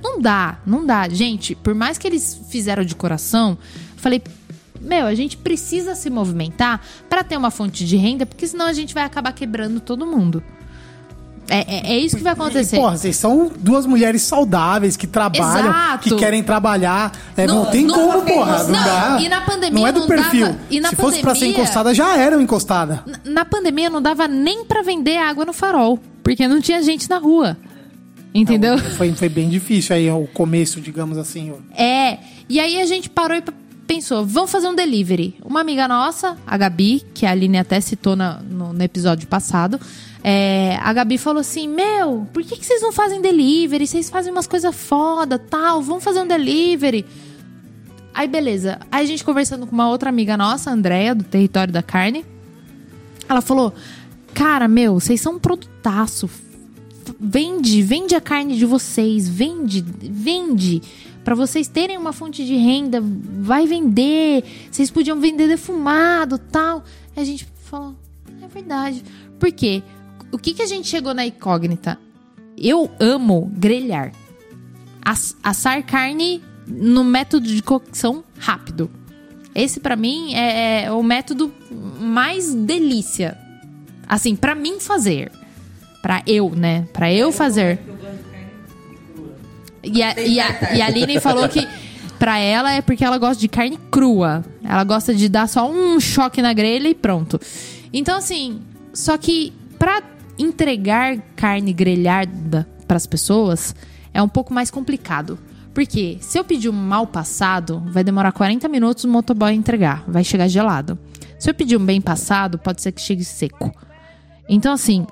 Não 0.02 0.20
dá, 0.20 0.60
não 0.66 0.84
dá. 0.84 1.08
Gente, 1.08 1.54
por 1.54 1.74
mais 1.74 1.96
que 1.98 2.06
eles 2.06 2.40
fizeram 2.48 2.84
de 2.84 2.96
coração, 2.96 3.56
falei, 3.96 4.20
meu, 4.80 5.06
a 5.06 5.14
gente 5.14 5.36
precisa 5.36 5.94
se 5.94 6.10
movimentar 6.10 6.84
pra 7.08 7.22
ter 7.22 7.36
uma 7.36 7.50
fonte 7.50 7.86
de 7.86 7.96
renda, 7.96 8.26
porque 8.26 8.46
senão 8.46 8.66
a 8.66 8.72
gente 8.72 8.94
vai 8.94 9.04
acabar 9.04 9.32
quebrando 9.32 9.80
todo 9.80 10.04
mundo. 10.04 10.42
É, 11.48 11.90
é, 11.90 11.92
é 11.94 11.98
isso 11.98 12.16
que 12.16 12.22
vai 12.22 12.32
acontecer. 12.32 12.76
Porra, 12.76 12.96
vocês 12.96 13.16
são 13.16 13.50
duas 13.58 13.84
mulheres 13.84 14.22
saudáveis 14.22 14.96
que 14.96 15.06
trabalham, 15.06 15.68
Exato. 15.70 16.08
que 16.08 16.16
querem 16.16 16.42
trabalhar. 16.42 17.12
É, 17.36 17.46
não, 17.46 17.64
Não- 17.64 17.70
tem 17.70 17.84
não- 17.84 17.94
como, 17.94 18.22
porra. 18.22 18.62
Não, 18.62 18.68
não, 18.70 18.84
dá. 18.84 19.18
e 19.20 19.28
na 19.28 19.40
pandemia 19.42 19.80
Não 19.80 19.86
é 19.86 19.92
do 19.92 20.00
não 20.00 20.06
perfil. 20.06 20.46
dava- 20.46 20.58
e 20.70 20.80
na 20.80 20.88
Se 20.90 20.96
fosse 20.96 21.20
pra 21.20 21.34
ser 21.34 21.40
pandemia- 21.40 21.58
encostada, 21.62 21.94
já 21.94 22.16
eram 22.16 22.40
encostada. 22.40 23.02
N- 23.06 23.16
Na 23.34 23.44
pandemia 23.44 23.90
não 23.90 24.00
dava 24.00 24.26
nem 24.28 24.64
pra 24.64 24.82
vender 24.82 25.18
água 25.18 25.44
no 25.44 25.52
farol, 25.52 25.98
porque 26.22 26.46
não 26.48 26.60
tinha 26.60 26.82
gente 26.82 27.10
na 27.10 27.18
rua. 27.18 27.56
Entendeu? 28.34 28.78
Foi, 28.96 29.12
foi 29.12 29.28
bem 29.28 29.48
difícil 29.50 29.94
aí 29.94 30.10
o 30.10 30.26
começo, 30.32 30.80
digamos 30.80 31.18
assim. 31.18 31.52
É. 31.76 32.18
E 32.48 32.58
aí 32.58 32.80
a 32.80 32.86
gente 32.86 33.10
parou 33.10 33.36
e 33.36 33.42
pensou, 33.86 34.24
vamos 34.24 34.50
fazer 34.50 34.68
um 34.68 34.74
delivery. 34.74 35.34
Uma 35.44 35.60
amiga 35.60 35.86
nossa, 35.86 36.36
a 36.46 36.56
Gabi, 36.56 37.02
que 37.12 37.26
a 37.26 37.30
Aline 37.32 37.58
até 37.58 37.78
citou 37.80 38.16
na- 38.16 38.40
no, 38.40 38.72
no 38.72 38.82
episódio 38.82 39.28
passado, 39.28 39.78
é, 40.24 40.78
a 40.80 40.92
Gabi 40.92 41.18
falou 41.18 41.40
assim: 41.40 41.66
Meu, 41.66 42.26
por 42.32 42.42
que, 42.44 42.56
que 42.56 42.64
vocês 42.64 42.80
não 42.80 42.92
fazem 42.92 43.20
delivery? 43.20 43.86
Vocês 43.86 44.08
fazem 44.08 44.30
umas 44.32 44.46
coisas 44.46 44.74
foda, 44.74 45.38
tal, 45.38 45.82
vamos 45.82 46.04
fazer 46.04 46.20
um 46.20 46.26
delivery. 46.26 47.04
Aí, 48.14 48.28
beleza. 48.28 48.78
Aí 48.90 49.04
a 49.04 49.06
gente 49.06 49.24
conversando 49.24 49.66
com 49.66 49.72
uma 49.72 49.88
outra 49.88 50.10
amiga 50.10 50.36
nossa, 50.36 50.70
a 50.70 50.72
Andrea, 50.72 51.14
do 51.14 51.24
Território 51.24 51.72
da 51.72 51.82
Carne. 51.82 52.24
Ela 53.28 53.40
falou: 53.40 53.74
Cara, 54.32 54.68
meu, 54.68 55.00
vocês 55.00 55.20
são 55.20 55.34
um 55.34 55.38
produtaço. 55.38 56.30
Vende, 57.18 57.82
vende 57.82 58.14
a 58.14 58.20
carne 58.20 58.56
de 58.56 58.64
vocês, 58.64 59.28
vende, 59.28 59.84
vende. 59.84 60.82
Pra 61.24 61.34
vocês 61.34 61.66
terem 61.66 61.98
uma 61.98 62.12
fonte 62.12 62.44
de 62.44 62.54
renda, 62.54 63.02
vai 63.02 63.66
vender. 63.66 64.44
Vocês 64.70 64.90
podiam 64.90 65.20
vender 65.20 65.48
defumado, 65.48 66.38
tal. 66.38 66.84
Aí 67.16 67.22
a 67.22 67.26
gente 67.26 67.48
falou: 67.64 67.96
É 68.40 68.46
verdade. 68.46 69.02
Por 69.40 69.50
quê? 69.50 69.82
O 70.32 70.38
que 70.38 70.54
que 70.54 70.62
a 70.62 70.66
gente 70.66 70.88
chegou 70.88 71.12
na 71.14 71.24
incógnita? 71.26 71.98
Eu 72.56 72.90
amo 72.98 73.50
grelhar. 73.54 74.12
Ass- 75.04 75.36
assar 75.42 75.82
carne 75.84 76.42
no 76.66 77.04
método 77.04 77.46
de 77.46 77.62
cocção 77.62 78.24
rápido. 78.38 78.90
Esse 79.54 79.78
pra 79.80 79.94
mim 79.96 80.34
é, 80.34 80.84
é 80.84 80.92
o 80.92 81.02
método 81.02 81.52
mais 82.00 82.54
delícia. 82.54 83.36
Assim, 84.08 84.34
pra 84.34 84.54
mim 84.54 84.80
fazer. 84.80 85.30
Pra 86.00 86.22
eu, 86.26 86.50
né? 86.50 86.86
Pra 86.92 87.12
eu 87.12 87.30
fazer. 87.30 87.78
E 89.82 90.02
a, 90.02 90.20
e, 90.20 90.40
a, 90.40 90.74
e 90.76 90.80
a 90.82 90.86
Aline 90.86 91.18
falou 91.20 91.48
que 91.48 91.66
pra 92.18 92.38
ela 92.38 92.72
é 92.72 92.80
porque 92.80 93.04
ela 93.04 93.18
gosta 93.18 93.40
de 93.40 93.48
carne 93.48 93.78
crua. 93.90 94.44
Ela 94.62 94.84
gosta 94.84 95.14
de 95.14 95.28
dar 95.28 95.48
só 95.48 95.68
um 95.70 95.98
choque 95.98 96.40
na 96.40 96.52
grelha 96.52 96.88
e 96.88 96.94
pronto. 96.94 97.40
Então, 97.92 98.16
assim, 98.16 98.60
só 98.94 99.18
que 99.18 99.52
pra 99.78 100.00
entregar 100.38 101.18
carne 101.36 101.72
grelhada 101.72 102.68
pras 102.86 103.06
pessoas 103.06 103.74
é 104.12 104.22
um 104.22 104.28
pouco 104.28 104.52
mais 104.52 104.70
complicado. 104.70 105.38
Porque 105.74 106.18
se 106.20 106.38
eu 106.38 106.44
pedir 106.44 106.68
um 106.68 106.72
mal 106.72 107.06
passado, 107.06 107.82
vai 107.86 108.04
demorar 108.04 108.32
40 108.32 108.68
minutos 108.68 109.04
o 109.04 109.08
motoboy 109.08 109.54
entregar. 109.54 110.04
Vai 110.06 110.22
chegar 110.22 110.48
gelado. 110.48 110.98
Se 111.38 111.48
eu 111.48 111.54
pedir 111.54 111.76
um 111.76 111.84
bem 111.84 112.00
passado, 112.00 112.58
pode 112.58 112.82
ser 112.82 112.92
que 112.92 113.00
chegue 113.00 113.24
seco. 113.24 113.72
Então, 114.48 114.72
assim, 114.72 115.06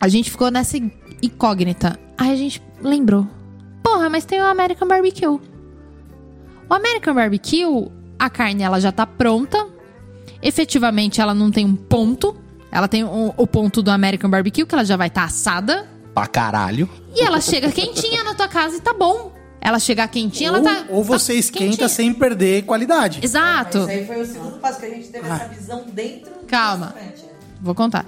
a 0.00 0.08
gente 0.08 0.30
ficou 0.30 0.50
nessa 0.50 0.78
incógnita. 1.22 1.98
Aí 2.16 2.32
a 2.32 2.36
gente 2.36 2.62
lembrou. 2.82 3.26
Porra, 3.82 4.08
mas 4.08 4.24
tem 4.24 4.40
o 4.40 4.46
American 4.46 4.88
Barbecue. 4.88 5.26
O 5.26 6.74
American 6.74 7.14
Barbecue, 7.14 7.90
a 8.18 8.30
carne 8.30 8.62
ela 8.62 8.80
já 8.80 8.90
tá 8.90 9.06
pronta. 9.06 9.68
Efetivamente, 10.42 11.20
ela 11.20 11.34
não 11.34 11.50
tem 11.50 11.66
um 11.66 11.76
ponto. 11.76 12.34
Ela 12.74 12.88
tem 12.88 13.04
o, 13.04 13.32
o 13.36 13.46
ponto 13.46 13.80
do 13.82 13.90
American 13.90 14.28
Barbecue, 14.28 14.66
que 14.66 14.74
ela 14.74 14.84
já 14.84 14.96
vai 14.96 15.06
estar 15.06 15.24
assada. 15.24 15.86
pra 16.12 16.26
caralho. 16.26 16.90
E 17.14 17.22
ela 17.22 17.40
chega 17.40 17.70
quentinha 17.70 18.24
na 18.24 18.34
tua 18.34 18.48
casa 18.48 18.76
e 18.76 18.80
tá 18.80 18.92
bom. 18.92 19.32
Ela 19.60 19.78
chegar 19.78 20.08
quentinha, 20.08 20.50
ou, 20.52 20.58
ela 20.58 20.74
tá. 20.74 20.84
ou 20.90 21.02
você 21.04 21.32
tá 21.34 21.38
esquenta 21.38 21.66
quentinha. 21.70 21.88
sem 21.88 22.12
perder 22.12 22.64
qualidade. 22.64 23.20
Exato. 23.22 23.78
Isso 23.78 23.88
aí 23.88 24.06
foi 24.06 24.20
o 24.20 24.26
segundo 24.26 24.58
passo 24.58 24.80
que 24.80 24.86
a 24.86 24.90
gente 24.90 25.06
teve 25.08 25.26
essa 25.26 25.46
visão 25.48 25.84
dentro 25.92 26.30
do 26.34 26.46
Calma. 26.46 26.86
restaurante, 26.96 27.22
né? 27.22 27.32
Vou 27.62 27.74
contar. 27.76 28.04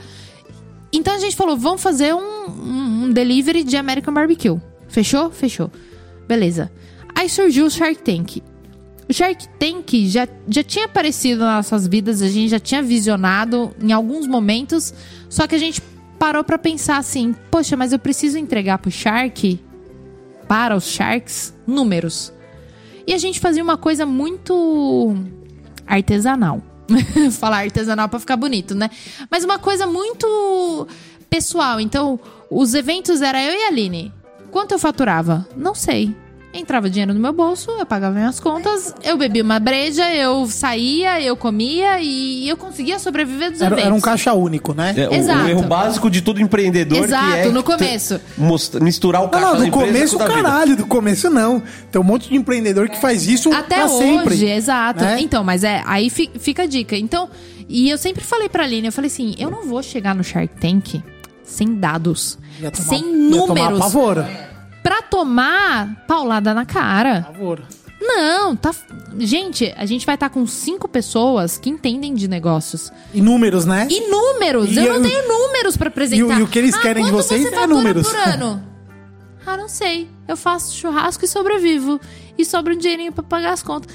Então 0.92 1.14
a 1.14 1.18
gente 1.18 1.36
falou, 1.36 1.56
vamos 1.56 1.80
fazer 1.80 2.12
um, 2.14 2.18
um- 2.50 3.04
um 3.04 3.10
delivery 3.12 3.62
de 3.64 3.76
American 3.76 4.12
Barbecue. 4.12 4.60
Fechou? 4.88 5.30
Fechou. 5.30 5.70
Beleza. 6.28 6.70
Aí 7.14 7.28
surgiu 7.30 7.66
o 7.66 7.70
Shark 7.70 7.98
Tank. 8.02 8.42
O 9.08 9.12
Shark 9.12 9.48
Tank 9.58 10.08
já, 10.08 10.26
já 10.48 10.64
tinha 10.64 10.86
aparecido 10.86 11.44
nas 11.44 11.70
nossas 11.70 11.86
vidas, 11.86 12.20
a 12.22 12.28
gente 12.28 12.48
já 12.48 12.58
tinha 12.58 12.82
visionado 12.82 13.74
em 13.80 13.92
alguns 13.92 14.26
momentos, 14.26 14.92
só 15.28 15.46
que 15.46 15.54
a 15.54 15.58
gente 15.58 15.80
parou 16.18 16.42
pra 16.42 16.58
pensar 16.58 16.96
assim, 16.96 17.34
poxa, 17.50 17.76
mas 17.76 17.92
eu 17.92 17.98
preciso 17.98 18.36
entregar 18.36 18.78
pro 18.78 18.90
Shark, 18.90 19.60
para 20.48 20.74
os 20.74 20.86
Sharks, 20.86 21.54
números. 21.66 22.32
E 23.06 23.14
a 23.14 23.18
gente 23.18 23.38
fazia 23.38 23.62
uma 23.62 23.76
coisa 23.76 24.04
muito 24.04 25.14
artesanal. 25.86 26.60
Falar 27.38 27.58
artesanal 27.58 28.08
pra 28.08 28.18
ficar 28.18 28.36
bonito, 28.36 28.74
né? 28.74 28.90
Mas 29.30 29.44
uma 29.44 29.58
coisa 29.58 29.86
muito 29.86 30.88
pessoal. 31.30 31.80
Então, 31.80 32.18
os 32.50 32.74
eventos 32.74 33.22
era 33.22 33.42
eu 33.42 33.52
e 33.52 33.64
a 33.64 33.68
Aline. 33.68 34.12
Quanto 34.50 34.72
eu 34.72 34.78
faturava? 34.78 35.46
Não 35.56 35.74
sei. 35.74 36.14
Entrava 36.58 36.88
dinheiro 36.90 37.12
no 37.14 37.20
meu 37.20 37.32
bolso, 37.32 37.70
eu 37.72 37.86
pagava 37.86 38.14
minhas 38.14 38.40
contas, 38.40 38.94
eu 39.04 39.16
bebia 39.16 39.42
uma 39.42 39.58
breja, 39.58 40.12
eu 40.14 40.46
saía, 40.48 41.20
eu 41.20 41.36
comia 41.36 42.00
e 42.00 42.48
eu 42.48 42.56
conseguia 42.56 42.98
sobreviver 42.98 43.50
dos 43.52 43.60
Era, 43.60 43.74
eventos. 43.74 43.84
era 43.86 43.94
um 43.94 44.00
caixa 44.00 44.32
único, 44.32 44.72
né? 44.74 44.94
É, 44.96 45.08
o- 45.08 45.14
Exato. 45.14 45.44
o, 45.44 45.48
erro 45.48 45.62
básico 45.62 46.10
de 46.10 46.22
todo 46.22 46.40
empreendedor 46.40 47.04
Exato, 47.04 47.26
que 47.32 47.38
é 47.38 47.48
no 47.48 47.62
começo. 47.62 48.20
mostra- 48.38 48.80
misturar 48.80 49.20
o 49.22 49.24
Não, 49.24 49.30
caixa 49.30 49.46
não, 49.46 49.58
da 49.58 49.64
do 49.64 49.70
começo, 49.70 50.16
com 50.18 50.24
o 50.24 50.28
da 50.28 50.34
vida. 50.34 50.42
caralho, 50.48 50.76
do 50.76 50.86
começo 50.86 51.30
não. 51.30 51.62
Tem 51.90 52.00
um 52.00 52.04
monte 52.04 52.28
de 52.28 52.36
empreendedor 52.36 52.88
que 52.88 53.00
faz 53.00 53.26
isso 53.28 53.52
Até 53.52 53.76
pra 53.76 53.86
hoje, 53.86 53.98
sempre. 53.98 54.50
exato. 54.50 55.04
né? 55.04 55.20
Então, 55.20 55.44
mas 55.44 55.62
é, 55.64 55.82
aí 55.86 56.08
fi- 56.10 56.30
fica 56.38 56.62
a 56.62 56.66
dica. 56.66 56.96
Então, 56.96 57.28
e 57.68 57.90
eu 57.90 57.98
sempre 57.98 58.24
falei 58.24 58.48
pra 58.48 58.64
Aline, 58.64 58.86
eu 58.88 58.92
falei 58.92 59.08
assim, 59.10 59.34
eu 59.38 59.50
não 59.50 59.64
vou 59.66 59.82
chegar 59.82 60.14
no 60.14 60.24
Shark 60.24 60.48
Tank 60.60 61.02
sem 61.44 61.74
dados, 61.76 62.38
Ia 62.60 62.70
tomar- 62.70 62.88
sem 62.88 62.98
ia 62.98 63.30
tomar 63.40 63.46
números, 63.70 63.78
pavor. 63.78 64.24
Pra 64.86 65.02
tomar 65.02 66.04
paulada 66.06 66.54
na 66.54 66.64
cara. 66.64 67.22
Pavor. 67.22 67.60
Não, 68.00 68.54
tá... 68.54 68.72
Gente, 69.18 69.74
a 69.76 69.84
gente 69.84 70.06
vai 70.06 70.14
estar 70.14 70.28
com 70.28 70.46
cinco 70.46 70.86
pessoas 70.86 71.58
que 71.58 71.68
entendem 71.68 72.14
de 72.14 72.28
negócios. 72.28 72.92
E 73.12 73.20
números, 73.20 73.64
né? 73.64 73.88
E 73.90 74.08
números, 74.08 74.70
E 74.70 74.76
eu 74.76 74.84
eu- 74.84 75.00
não 75.00 75.02
tenho 75.02 75.26
números 75.26 75.76
pra 75.76 75.88
apresentar. 75.88 76.34
E 76.34 76.36
o- 76.36 76.38
e 76.38 76.42
o 76.42 76.46
que 76.46 76.58
eles 76.60 76.76
querem 76.76 77.04
de 77.04 77.10
quanto 77.10 77.24
vocês 77.24 77.42
você 77.42 77.48
é 77.48 77.50
fatura 77.50 77.66
números. 77.74 78.06
por 78.06 78.16
ano? 78.16 78.62
Ah, 79.44 79.56
não 79.56 79.68
sei. 79.68 80.08
Eu 80.28 80.36
faço 80.36 80.72
churrasco 80.76 81.24
e 81.24 81.28
sobrevivo. 81.28 82.00
E 82.38 82.44
sobra 82.44 82.72
um 82.74 82.78
dinheirinho 82.78 83.12
pra 83.12 83.24
pagar 83.24 83.52
as 83.54 83.62
contas. 83.62 83.92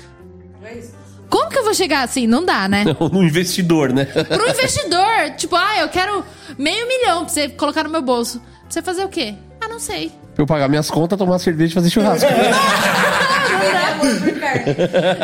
Como 1.30 1.50
que 1.50 1.58
eu 1.58 1.64
vou 1.64 1.74
chegar 1.74 2.04
assim? 2.04 2.28
Não 2.28 2.44
dá, 2.44 2.68
né? 2.68 2.84
No 3.14 3.24
investidor, 3.24 3.94
né? 3.94 4.04
Pro 4.06 4.50
investidor, 4.50 5.36
tipo, 5.38 5.56
ah, 5.56 5.78
eu 5.80 5.88
quero 5.90 6.26
meio 6.58 6.86
milhão 6.88 7.20
pra 7.24 7.30
você 7.30 7.48
colocar 7.50 7.84
no 7.84 7.90
meu 7.90 8.02
bolso. 8.02 8.40
Pra 8.40 8.70
você 8.70 8.82
fazer 8.82 9.06
o 9.06 9.10
quê? 9.10 9.36
Ah, 9.62 9.68
não 9.70 9.80
sei. 9.80 10.12
Eu 10.42 10.46
pagar 10.48 10.68
minhas 10.68 10.90
contas, 10.90 11.18
tomar 11.20 11.38
cerveja 11.40 11.72
e 11.72 11.76
fazer 11.76 11.90
churrasco. 11.92 12.28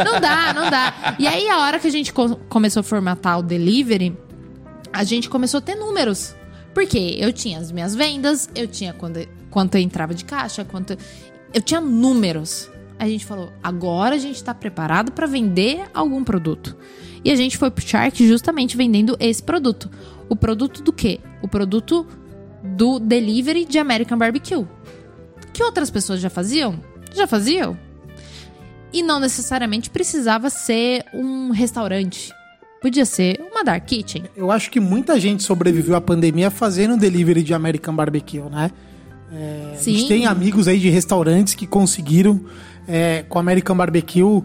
Não 0.06 0.20
dá, 0.22 0.54
não 0.54 0.70
dá. 0.70 1.16
E 1.20 1.28
aí, 1.28 1.50
a 1.50 1.60
hora 1.60 1.80
que 1.80 1.88
a 1.88 1.92
gente 1.92 2.14
co- 2.14 2.36
começou 2.48 2.82
a 2.82 2.84
formatar 2.84 3.40
o 3.40 3.44
delivery, 3.44 4.16
a 4.94 5.04
gente 5.04 5.30
começou 5.30 5.58
a 5.58 5.62
ter 5.62 5.76
números. 5.76 6.36
Porque 6.74 7.18
eu 7.20 7.34
tinha 7.34 7.58
as 7.60 7.72
minhas 7.72 7.96
vendas, 7.96 8.50
eu 8.56 8.68
tinha 8.68 8.94
quando, 8.94 9.28
quanto 9.50 9.76
eu 9.76 9.82
entrava 9.82 10.14
de 10.14 10.24
caixa, 10.24 10.64
quanto. 10.64 10.96
Eu 11.54 11.62
tinha 11.62 11.82
números. 11.82 12.70
A 13.00 13.08
gente 13.08 13.26
falou, 13.26 13.52
agora 13.64 14.16
a 14.16 14.20
gente 14.20 14.44
tá 14.44 14.54
preparado 14.54 15.12
para 15.12 15.26
vender 15.28 15.84
algum 15.94 16.24
produto. 16.24 16.76
E 17.24 17.32
a 17.32 17.36
gente 17.36 17.58
foi 17.58 17.70
pro 17.72 17.86
Shark 17.86 18.26
justamente 18.28 18.78
vendendo 18.78 19.18
esse 19.20 19.42
produto. 19.42 19.90
O 20.30 20.36
produto 20.36 20.82
do 20.82 20.94
quê? 20.94 21.20
O 21.42 21.48
produto 21.48 22.06
do 22.64 23.00
delivery 23.00 23.66
de 23.66 23.78
American 23.80 24.18
Barbecue. 24.18 24.66
Que 25.58 25.64
outras 25.64 25.90
pessoas 25.90 26.20
já 26.22 26.30
faziam? 26.30 26.80
Já 27.16 27.26
faziam. 27.26 27.76
E 28.94 29.02
não 29.02 29.20
necessariamente 29.20 29.90
precisava 29.90 30.52
ser 30.52 31.04
um 31.12 31.50
restaurante. 31.50 32.32
Podia 32.80 33.06
ser 33.06 33.42
uma 33.52 33.64
dark 33.64 33.84
kitchen. 33.86 34.26
Eu 34.36 34.52
acho 34.52 34.70
que 34.70 34.80
muita 34.80 35.20
gente 35.20 35.42
sobreviveu 35.42 35.96
à 35.96 36.00
pandemia 36.00 36.52
fazendo 36.52 36.96
delivery 36.96 37.42
de 37.42 37.56
American 37.56 37.96
Barbecue, 37.96 38.40
né? 38.52 38.70
É, 39.34 39.74
A 39.80 39.82
gente 39.84 40.08
tem 40.08 40.28
amigos 40.28 40.68
aí 40.68 40.78
de 40.80 40.90
restaurantes 40.92 41.56
que 41.56 41.66
conseguiram, 41.66 42.40
é, 42.88 43.26
com 43.28 43.40
American 43.40 43.76
Barbecue, 43.76 44.44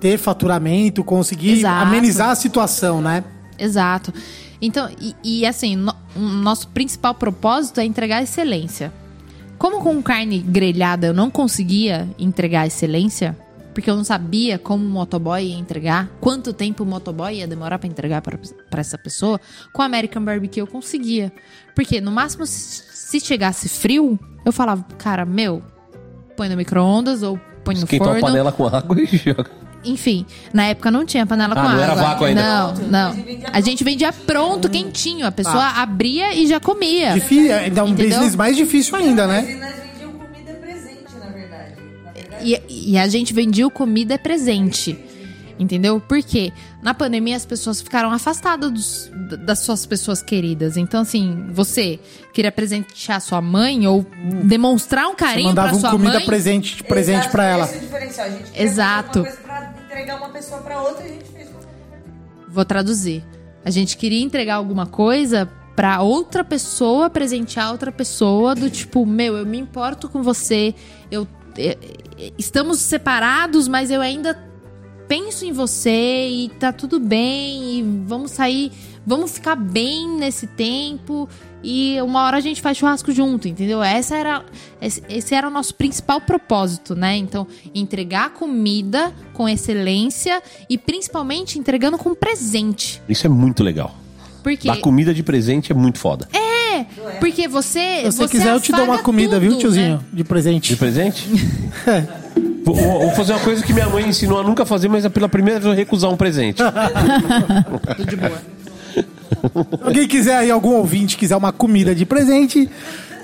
ter 0.00 0.18
faturamento, 0.18 1.04
conseguir 1.04 1.52
Exato. 1.60 1.86
amenizar 1.86 2.30
a 2.30 2.34
situação, 2.34 3.00
né? 3.00 3.22
Exato. 3.56 4.12
Então, 4.60 4.90
e, 5.00 5.14
e 5.22 5.46
assim, 5.46 5.76
no- 5.76 5.94
o 6.16 6.18
nosso 6.20 6.66
principal 6.66 7.14
propósito 7.14 7.78
é 7.78 7.84
entregar 7.84 8.24
excelência. 8.24 8.92
Como 9.58 9.82
com 9.82 10.00
carne 10.02 10.38
grelhada 10.38 11.08
eu 11.08 11.14
não 11.14 11.30
conseguia 11.30 12.08
entregar 12.18 12.66
excelência, 12.66 13.36
porque 13.74 13.90
eu 13.90 13.96
não 13.96 14.04
sabia 14.04 14.58
como 14.58 14.84
o 14.84 14.88
motoboy 14.88 15.44
ia 15.44 15.58
entregar, 15.58 16.08
quanto 16.20 16.52
tempo 16.52 16.84
o 16.84 16.86
motoboy 16.86 17.38
ia 17.38 17.46
demorar 17.46 17.78
pra 17.78 17.88
entregar 17.88 18.22
pra 18.22 18.38
pra 18.70 18.80
essa 18.80 18.96
pessoa, 18.96 19.40
com 19.72 19.82
American 19.82 20.24
Barbecue 20.24 20.60
eu 20.60 20.66
conseguia. 20.66 21.32
Porque 21.74 22.00
no 22.00 22.10
máximo, 22.10 22.46
se, 22.46 22.82
se 22.92 23.20
chegasse 23.20 23.68
frio, 23.68 24.18
eu 24.44 24.52
falava, 24.52 24.84
cara, 24.96 25.24
meu, 25.24 25.62
põe 26.36 26.48
no 26.48 26.56
micro-ondas 26.56 27.22
ou 27.22 27.38
põe 27.64 27.74
no 27.74 27.84
Esquentou 27.84 28.08
a 28.08 28.12
forno. 28.12 28.26
panela 28.26 28.52
com 28.52 28.66
água 28.66 29.00
e 29.00 29.06
joga. 29.16 29.50
Enfim, 29.84 30.26
na 30.52 30.64
época 30.66 30.90
não 30.90 31.06
tinha 31.06 31.24
panela 31.24 31.54
com 31.54 31.60
Ah, 31.60 31.64
não 31.64 31.70
água. 31.70 31.82
era 31.84 31.94
vácuo 31.94 32.24
ainda. 32.24 32.42
Não, 32.42 32.74
não. 32.88 33.24
A 33.52 33.60
gente 33.60 33.84
vendia 33.84 34.12
pronto, 34.12 34.68
quentinho. 34.68 35.26
A 35.26 35.30
pessoa 35.32 35.64
abria 35.76 36.34
e 36.34 36.46
já 36.46 36.58
comia. 36.60 37.12
Difí- 37.14 37.50
ainda 37.52 37.80
é 37.80 37.84
um 37.84 37.88
Entendeu? 37.88 38.08
business 38.18 38.34
mais 38.36 38.56
difícil 38.56 38.96
ainda, 38.96 39.26
Mas 39.26 39.44
né? 39.46 39.70
e 42.42 42.60
E, 42.92 42.98
a 42.98 43.06
gente 43.08 43.32
vendia 43.32 43.68
comida 43.70 44.14
é 44.14 44.18
presente. 44.18 44.98
Entendeu? 45.58 46.00
Porque 46.00 46.52
na 46.82 46.94
pandemia 46.94 47.36
as 47.36 47.44
pessoas 47.44 47.80
ficaram 47.80 48.12
afastadas 48.12 48.70
dos- 48.70 49.10
das 49.44 49.58
suas 49.60 49.84
pessoas 49.84 50.22
queridas. 50.22 50.76
Então, 50.76 51.00
assim, 51.00 51.46
você 51.50 51.98
queria 52.32 52.52
presentear 52.52 53.20
sua 53.20 53.40
mãe 53.42 53.86
ou 53.86 54.06
demonstrar 54.44 55.06
um 55.06 55.10
Você 55.10 55.16
carinho 55.16 55.50
um 55.50 55.80
sua 55.80 55.90
comida 55.90 56.14
mãe. 56.14 56.26
presente, 56.26 56.82
presente 56.84 57.16
Exato, 57.20 57.30
pra 57.32 57.44
ela. 57.44 57.64
Esse 57.64 57.74
é 57.74 57.78
o 57.78 57.80
diferencial. 57.80 58.26
A 58.26 58.30
gente 58.30 58.50
queria 58.50 58.62
Exato. 58.62 59.24
fazer 59.24 59.28
alguma 59.30 59.36
coisa 59.36 59.72
pra 59.74 59.84
entregar 59.84 60.16
uma 60.16 60.28
pessoa 60.28 60.60
pra 60.60 60.80
outra 60.82 61.02
e 61.04 61.06
a 61.06 61.12
gente 61.14 61.24
fez. 61.24 61.48
Vou 62.48 62.64
traduzir. 62.64 63.24
A 63.64 63.70
gente 63.70 63.96
queria 63.96 64.22
entregar 64.22 64.54
alguma 64.54 64.86
coisa 64.86 65.48
pra 65.76 66.00
outra 66.00 66.42
pessoa, 66.42 67.10
presentear 67.10 67.70
outra 67.70 67.92
pessoa, 67.92 68.54
do 68.54 68.70
tipo, 68.70 69.04
meu, 69.04 69.36
eu 69.36 69.44
me 69.46 69.58
importo 69.58 70.08
com 70.08 70.22
você, 70.22 70.74
eu, 71.10 71.26
eh, 71.56 71.76
eh, 72.18 72.32
estamos 72.38 72.78
separados, 72.80 73.68
mas 73.68 73.90
eu 73.90 74.00
ainda 74.00 74.34
penso 75.08 75.44
em 75.44 75.52
você 75.52 76.28
e 76.28 76.50
tá 76.60 76.72
tudo 76.72 77.00
bem, 77.00 77.78
e 77.78 77.82
vamos 78.06 78.30
sair, 78.30 78.70
vamos 79.06 79.32
ficar 79.32 79.56
bem 79.56 80.08
nesse 80.16 80.46
tempo. 80.46 81.28
E 81.64 82.00
uma 82.02 82.22
hora 82.22 82.36
a 82.36 82.40
gente 82.40 82.60
faz 82.60 82.78
churrasco 82.78 83.10
junto, 83.10 83.48
entendeu? 83.48 83.82
Essa 83.82 84.16
era, 84.16 84.44
esse, 84.80 85.34
era 85.34 85.48
o 85.48 85.50
nosso 85.50 85.74
principal 85.74 86.20
propósito, 86.20 86.94
né? 86.94 87.16
Então, 87.16 87.48
entregar 87.74 88.30
comida 88.30 89.12
com 89.32 89.48
excelência 89.48 90.40
e 90.70 90.78
principalmente 90.78 91.58
entregando 91.58 91.98
com 91.98 92.14
presente. 92.14 93.02
Isso 93.08 93.26
é 93.26 93.30
muito 93.30 93.64
legal. 93.64 93.92
Porque, 94.40 94.68
Dar 94.68 94.76
comida 94.76 95.12
de 95.12 95.22
presente 95.24 95.72
é 95.72 95.74
muito 95.74 95.98
foda. 95.98 96.28
é, 96.32 96.84
porque 97.18 97.48
você. 97.48 98.02
Se 98.04 98.12
você 98.12 98.18
você 98.18 98.28
quiser, 98.28 98.52
eu 98.52 98.60
te 98.60 98.70
dou 98.70 98.84
uma 98.84 98.98
comida, 98.98 99.40
viu, 99.40 99.50
tudo, 99.50 99.60
tiozinho? 99.62 99.96
né? 99.96 100.04
De 100.12 100.22
presente. 100.22 100.68
De 100.70 100.76
presente? 100.76 101.26
Vou, 101.28 101.38
vou- 102.74 103.00
vou 103.00 103.10
fazer 103.12 103.32
uma 103.32 103.40
coisa 103.40 103.62
que 103.64 103.72
minha 103.72 103.88
mãe 103.88 104.06
ensinou 104.08 104.40
a 104.40 104.42
nunca 104.42 104.64
fazer, 104.66 104.88
mas 104.88 105.04
é 105.04 105.08
pela 105.08 105.28
primeira 105.28 105.60
vez 105.60 105.70
eu 105.72 105.76
recusar 105.76 106.10
um 106.10 106.16
presente. 106.16 106.60
Alguém 109.82 110.08
quiser 110.08 110.36
aí, 110.36 110.50
algum 110.50 110.70
ouvinte 110.74 111.16
quiser 111.16 111.36
uma 111.36 111.52
comida 111.52 111.94
de 111.94 112.04
presente, 112.04 112.68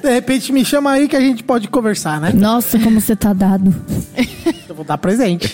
de 0.02 0.08
repente 0.10 0.52
me 0.52 0.64
chama 0.64 0.92
aí 0.92 1.08
que 1.08 1.16
a 1.16 1.20
gente 1.20 1.42
pode 1.42 1.66
conversar, 1.68 2.20
né? 2.20 2.30
Nossa, 2.32 2.78
como 2.78 3.00
você 3.00 3.16
tá 3.16 3.32
dado. 3.32 3.74
Eu 4.68 4.74
vou 4.74 4.84
dar 4.84 4.98
presente. 4.98 5.52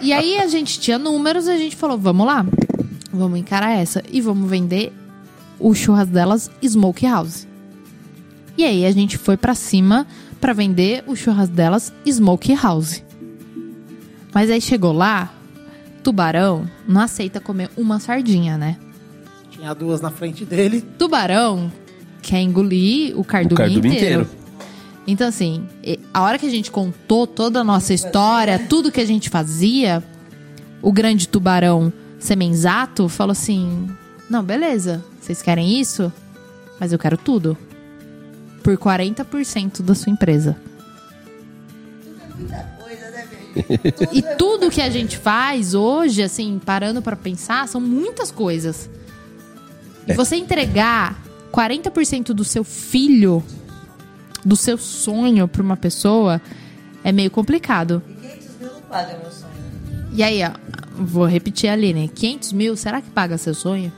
E 0.00 0.12
aí 0.12 0.38
a 0.38 0.46
gente 0.46 0.78
tinha 0.80 0.98
números 0.98 1.46
e 1.46 1.50
a 1.50 1.56
gente 1.56 1.76
falou: 1.76 1.98
vamos 1.98 2.26
lá, 2.26 2.44
vamos 3.12 3.38
encarar 3.38 3.72
essa 3.72 4.02
e 4.10 4.20
vamos 4.20 4.48
vender 4.48 4.92
o 5.58 5.74
churras 5.74 6.08
delas 6.08 6.50
Smoke 6.64 7.06
House. 7.06 7.46
E 8.56 8.64
aí 8.64 8.84
a 8.86 8.92
gente 8.92 9.18
foi 9.18 9.36
pra 9.36 9.54
cima 9.54 10.06
pra 10.42 10.52
vender 10.52 11.04
o 11.06 11.14
churras 11.14 11.48
delas 11.48 11.92
Smoke 12.04 12.52
House. 12.56 13.00
Mas 14.34 14.50
aí 14.50 14.60
chegou 14.60 14.92
lá, 14.92 15.32
tubarão 16.02 16.68
não 16.86 17.00
aceita 17.00 17.38
comer 17.40 17.70
uma 17.76 18.00
sardinha, 18.00 18.58
né? 18.58 18.76
Tinha 19.52 19.72
duas 19.72 20.00
na 20.00 20.10
frente 20.10 20.44
dele. 20.44 20.80
Tubarão 20.98 21.70
quer 22.20 22.40
engolir 22.40 23.16
o 23.16 23.22
cardume, 23.22 23.54
O 23.54 23.56
cardume 23.56 23.88
inteiro. 23.94 24.22
inteiro. 24.22 24.42
Então, 25.06 25.28
assim, 25.28 25.64
a 26.12 26.22
hora 26.22 26.38
que 26.40 26.46
a 26.46 26.50
gente 26.50 26.72
contou 26.72 27.24
toda 27.24 27.60
a 27.60 27.64
nossa 27.64 27.94
história, 27.94 28.58
tudo 28.58 28.90
que 28.90 29.00
a 29.00 29.06
gente 29.06 29.30
fazia, 29.30 30.02
o 30.82 30.92
grande 30.92 31.28
tubarão 31.28 31.92
Semenzato 32.18 33.08
falou 33.08 33.30
assim: 33.32 33.88
Não, 34.28 34.42
beleza, 34.42 35.04
vocês 35.20 35.40
querem 35.40 35.78
isso? 35.80 36.12
Mas 36.80 36.92
eu 36.92 36.98
quero 36.98 37.16
tudo. 37.16 37.56
Por 38.62 38.76
40% 38.76 39.82
da 39.82 39.94
sua 39.94 40.12
empresa. 40.12 40.56
E 44.12 44.22
tudo 44.36 44.70
que 44.70 44.80
a 44.80 44.88
gente 44.88 45.18
faz 45.18 45.74
hoje, 45.74 46.22
assim, 46.22 46.60
parando 46.64 47.02
pra 47.02 47.16
pensar, 47.16 47.68
são 47.68 47.80
muitas 47.80 48.30
coisas. 48.30 48.88
E 50.06 50.14
você 50.14 50.36
entregar 50.36 51.20
40% 51.52 52.28
do 52.28 52.44
seu 52.44 52.64
filho, 52.64 53.42
do 54.44 54.56
seu 54.56 54.78
sonho 54.78 55.46
pra 55.46 55.62
uma 55.62 55.76
pessoa, 55.76 56.40
é 57.04 57.12
meio 57.12 57.30
complicado. 57.30 58.02
500 58.20 58.48
mil 58.58 58.72
não 58.72 58.80
paga 58.82 59.18
meu 59.18 59.30
sonho. 59.30 59.52
E 60.12 60.22
aí, 60.22 60.42
ó, 60.42 60.52
vou 60.96 61.26
repetir 61.26 61.68
ali, 61.68 61.92
né? 61.92 62.08
500 62.14 62.52
mil, 62.52 62.76
será 62.76 63.00
que 63.00 63.10
paga 63.10 63.36
seu 63.36 63.54
sonho? 63.54 63.92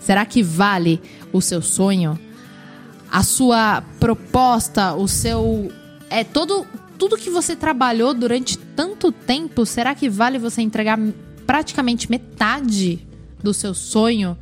Será 0.00 0.26
que 0.26 0.42
vale 0.42 1.00
o 1.32 1.40
seu 1.40 1.62
sonho? 1.62 2.18
A 3.12 3.22
sua 3.22 3.82
proposta, 4.00 4.94
o 4.94 5.06
seu. 5.06 5.70
É 6.08 6.24
todo. 6.24 6.66
Tudo 6.98 7.16
que 7.18 7.28
você 7.30 7.54
trabalhou 7.54 8.14
durante 8.14 8.56
tanto 8.56 9.12
tempo, 9.12 9.66
será 9.66 9.94
que 9.94 10.08
vale 10.08 10.38
você 10.38 10.62
entregar 10.62 10.98
praticamente 11.46 12.08
metade 12.10 13.06
do 13.42 13.52
seu 13.52 13.74
sonho 13.74 14.38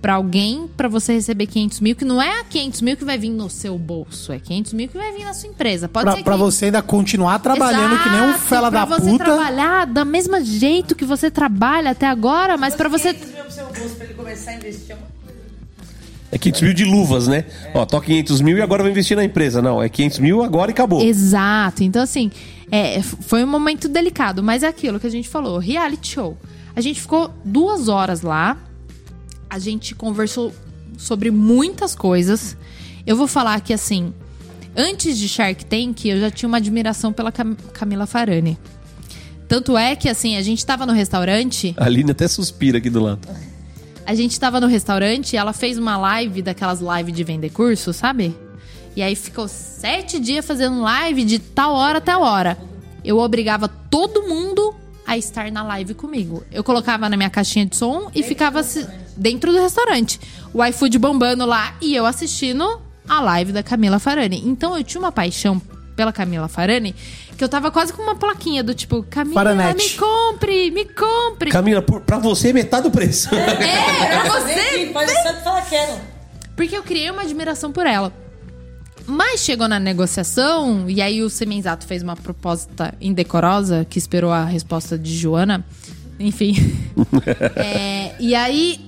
pra 0.00 0.14
alguém 0.14 0.68
pra 0.74 0.88
você 0.88 1.12
receber 1.12 1.46
500 1.46 1.80
mil? 1.80 1.94
Que 1.94 2.04
não 2.04 2.20
é 2.20 2.42
500 2.44 2.80
mil 2.80 2.96
que 2.96 3.04
vai 3.04 3.18
vir 3.18 3.28
no 3.28 3.50
seu 3.50 3.78
bolso, 3.78 4.32
é 4.32 4.38
500 4.38 4.72
mil 4.72 4.88
que 4.88 4.96
vai 4.96 5.12
vir 5.12 5.24
na 5.24 5.34
sua 5.34 5.50
empresa. 5.50 5.86
Pode 5.86 6.04
Pra, 6.06 6.16
ser 6.16 6.22
pra 6.24 6.32
que 6.32 6.38
você 6.40 6.64
ainda 6.66 6.80
continuar 6.82 7.38
trabalhando 7.40 8.02
que 8.02 8.08
nem 8.08 8.20
um 8.22 8.30
Exato, 8.30 8.44
fela 8.44 8.70
pra 8.70 8.84
da 8.86 8.98
você 8.98 9.10
puta. 9.10 9.24
trabalhar 9.24 9.86
da 9.86 10.04
mesma 10.04 10.40
jeito 10.42 10.94
que 10.96 11.04
você 11.04 11.30
trabalha 11.30 11.90
até 11.90 12.06
agora, 12.06 12.56
mas 12.56 12.74
pra 12.74 12.88
você 12.88 13.12
500 13.12 13.34
mil 13.34 13.44
pro 13.44 13.52
seu 13.52 13.66
bolso 13.66 13.94
pra 13.96 14.04
ele 14.06 14.14
começar 14.14 14.50
a 14.52 14.54
investir. 14.54 14.92
é 14.92 14.94
uma. 14.94 15.11
É 16.32 16.38
500 16.38 16.62
mil 16.62 16.72
de 16.72 16.84
luvas, 16.84 17.28
né? 17.28 17.44
Ó, 17.74 17.84
tô 17.84 18.00
500 18.00 18.40
mil 18.40 18.56
e 18.56 18.62
agora 18.62 18.82
vou 18.82 18.90
investir 18.90 19.14
na 19.16 19.22
empresa. 19.22 19.60
Não, 19.60 19.82
é 19.82 19.88
500 19.88 20.18
mil 20.18 20.42
agora 20.42 20.70
e 20.70 20.72
acabou. 20.72 21.02
Exato. 21.02 21.84
Então, 21.84 22.02
assim, 22.02 22.30
é, 22.70 23.02
foi 23.02 23.44
um 23.44 23.46
momento 23.46 23.86
delicado, 23.86 24.42
mas 24.42 24.62
é 24.62 24.66
aquilo 24.68 24.98
que 24.98 25.06
a 25.06 25.10
gente 25.10 25.28
falou: 25.28 25.58
reality 25.58 26.14
show. 26.14 26.38
A 26.74 26.80
gente 26.80 27.02
ficou 27.02 27.30
duas 27.44 27.86
horas 27.88 28.22
lá, 28.22 28.56
a 29.50 29.58
gente 29.58 29.94
conversou 29.94 30.52
sobre 30.96 31.30
muitas 31.30 31.94
coisas. 31.94 32.56
Eu 33.06 33.14
vou 33.14 33.26
falar 33.26 33.60
que, 33.60 33.74
assim, 33.74 34.14
antes 34.74 35.18
de 35.18 35.28
Shark 35.28 35.66
Tank, 35.66 36.06
eu 36.06 36.18
já 36.18 36.30
tinha 36.30 36.48
uma 36.48 36.56
admiração 36.56 37.12
pela 37.12 37.30
Cam- 37.30 37.56
Camila 37.74 38.06
Farani. 38.06 38.56
Tanto 39.46 39.76
é 39.76 39.94
que, 39.94 40.08
assim, 40.08 40.36
a 40.36 40.42
gente 40.42 40.64
tava 40.64 40.86
no 40.86 40.94
restaurante. 40.94 41.74
A 41.76 41.84
Aline 41.84 42.12
até 42.12 42.26
suspira 42.26 42.78
aqui 42.78 42.88
do 42.88 43.02
lado. 43.02 43.28
A 44.06 44.14
gente 44.14 44.38
tava 44.38 44.60
no 44.60 44.66
restaurante 44.66 45.32
e 45.34 45.36
ela 45.36 45.52
fez 45.52 45.78
uma 45.78 45.96
live 45.96 46.42
daquelas 46.42 46.80
lives 46.80 47.14
de 47.14 47.24
vender 47.24 47.50
curso, 47.50 47.92
sabe? 47.92 48.36
E 48.96 49.02
aí 49.02 49.14
ficou 49.14 49.46
sete 49.48 50.18
dias 50.18 50.44
fazendo 50.44 50.80
live 50.80 51.24
de 51.24 51.38
tal 51.38 51.74
hora 51.74 51.98
a 51.98 52.00
tal 52.00 52.22
hora. 52.22 52.58
Eu 53.04 53.18
obrigava 53.18 53.68
todo 53.68 54.22
mundo 54.28 54.74
a 55.06 55.16
estar 55.16 55.50
na 55.50 55.62
live 55.62 55.94
comigo. 55.94 56.42
Eu 56.52 56.62
colocava 56.62 57.08
na 57.08 57.16
minha 57.16 57.30
caixinha 57.30 57.64
de 57.66 57.76
som 57.76 58.10
e 58.14 58.22
ficava 58.22 58.60
assi- 58.60 58.86
dentro 59.16 59.52
do 59.52 59.58
restaurante. 59.60 60.20
O 60.52 60.64
iFood 60.64 60.98
bombando 60.98 61.46
lá 61.46 61.74
e 61.80 61.94
eu 61.94 62.04
assistindo 62.04 62.80
a 63.08 63.20
live 63.20 63.52
da 63.52 63.62
Camila 63.62 63.98
Farani. 63.98 64.42
Então 64.46 64.76
eu 64.76 64.84
tinha 64.84 65.00
uma 65.00 65.10
paixão 65.12 65.60
pela 65.96 66.12
Camila 66.12 66.48
Farani 66.48 66.94
que 67.42 67.44
eu 67.44 67.48
tava 67.48 67.72
quase 67.72 67.92
com 67.92 68.00
uma 68.00 68.14
plaquinha 68.14 68.62
do 68.62 68.72
tipo, 68.72 69.02
Camila, 69.02 69.34
Faranete. 69.34 69.94
me 69.94 69.98
compre, 69.98 70.70
me 70.70 70.84
compre. 70.84 71.50
Camila, 71.50 71.82
por- 71.82 72.00
pra 72.00 72.16
você 72.16 72.50
é 72.50 72.52
metade 72.52 72.84
do 72.84 72.90
preço. 72.92 73.34
É, 73.34 74.20
pra 74.20 74.30
você. 74.40 74.54
Vem 74.54 74.84
aqui, 74.84 74.92
faz 74.92 75.10
o 75.10 75.14
santo 75.24 75.40
e 75.40 75.42
fala 75.42 75.62
quero. 75.62 76.00
Porque 76.54 76.76
eu 76.76 76.84
criei 76.84 77.10
uma 77.10 77.22
admiração 77.22 77.72
por 77.72 77.84
ela. 77.84 78.12
Mas 79.06 79.40
chegou 79.40 79.66
na 79.66 79.80
negociação, 79.80 80.88
e 80.88 81.02
aí 81.02 81.20
o 81.20 81.28
Semenzato 81.28 81.84
fez 81.84 82.00
uma 82.00 82.14
proposta 82.14 82.94
indecorosa, 83.00 83.84
que 83.90 83.98
esperou 83.98 84.30
a 84.30 84.44
resposta 84.44 84.96
de 84.96 85.12
Joana. 85.16 85.64
Enfim. 86.20 86.54
É, 87.56 88.14
e 88.20 88.36
aí 88.36 88.78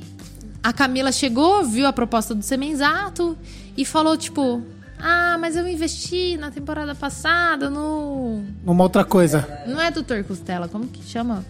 a 0.63 0.73
Camila 0.73 1.11
chegou, 1.11 1.65
viu 1.65 1.87
a 1.89 1.93
proposta 1.93 2.37
do 2.37 2.43
Semenzato 2.45 3.37
e 3.77 3.85
falou, 3.85 4.17
tipo... 4.17 4.63
Ah, 5.07 5.37
mas 5.39 5.55
eu 5.55 5.69
investi 5.69 6.39
na 6.39 6.51
temporada 6.51 6.95
passada 6.95 7.69
no... 7.69 8.43
Numa 8.65 8.85
outra 8.85 9.05
coisa. 9.05 9.47
Não 9.67 9.79
é 9.79 9.91
doutor 9.91 10.25
Costela, 10.25 10.67
como 10.67 10.87
que 10.87 11.03
chama? 11.07 11.45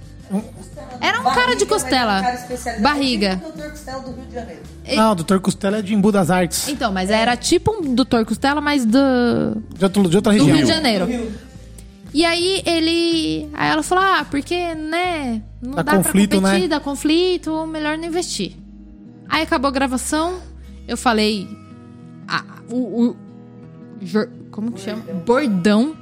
Era 1.00 1.20
um 1.20 1.24
cara 1.24 1.54
de 1.54 1.64
costela. 1.64 2.20
Barriga. 2.80 3.36
Doutor 3.36 3.70
Costela 3.70 4.00
do 4.00 4.12
Rio 4.12 4.24
de 4.26 4.34
Janeiro. 4.34 4.62
Não, 4.96 5.12
o 5.12 5.14
Dr. 5.14 5.38
Costela 5.38 5.78
é 5.78 5.82
de 5.82 5.94
Embu 5.94 6.10
das 6.10 6.30
Artes. 6.30 6.66
Então, 6.68 6.90
mas 6.90 7.10
era 7.10 7.36
tipo 7.36 7.70
um 7.72 7.94
doutor 7.94 8.24
Costela, 8.24 8.60
mas 8.60 8.84
do, 8.84 8.98
De, 9.76 9.84
outro, 9.84 10.08
de 10.08 10.16
outra 10.16 10.32
do 10.32 10.38
região. 10.38 10.56
Rio 10.56 10.66
de 10.66 10.72
Janeiro. 10.72 11.32
E 12.12 12.24
aí 12.24 12.62
ele. 12.66 13.48
Aí 13.54 13.70
ela 13.70 13.82
falou: 13.82 14.02
ah, 14.02 14.26
porque, 14.28 14.74
né? 14.74 15.42
Não 15.60 15.74
Dá 15.74 15.82
dá, 15.82 15.96
conflito, 15.98 16.30
pra 16.30 16.40
competir, 16.40 16.62
né? 16.62 16.68
dá 16.68 16.80
conflito, 16.80 17.66
melhor 17.66 17.98
não 17.98 18.04
investir. 18.04 18.56
Aí 19.28 19.42
acabou 19.42 19.68
a 19.68 19.72
gravação, 19.72 20.38
eu 20.88 20.96
falei. 20.96 21.46
ah, 22.26 22.44
o, 22.70 23.14
como 24.50 24.72
que 24.72 24.80
chama? 24.80 25.02
Bordão. 25.26 25.96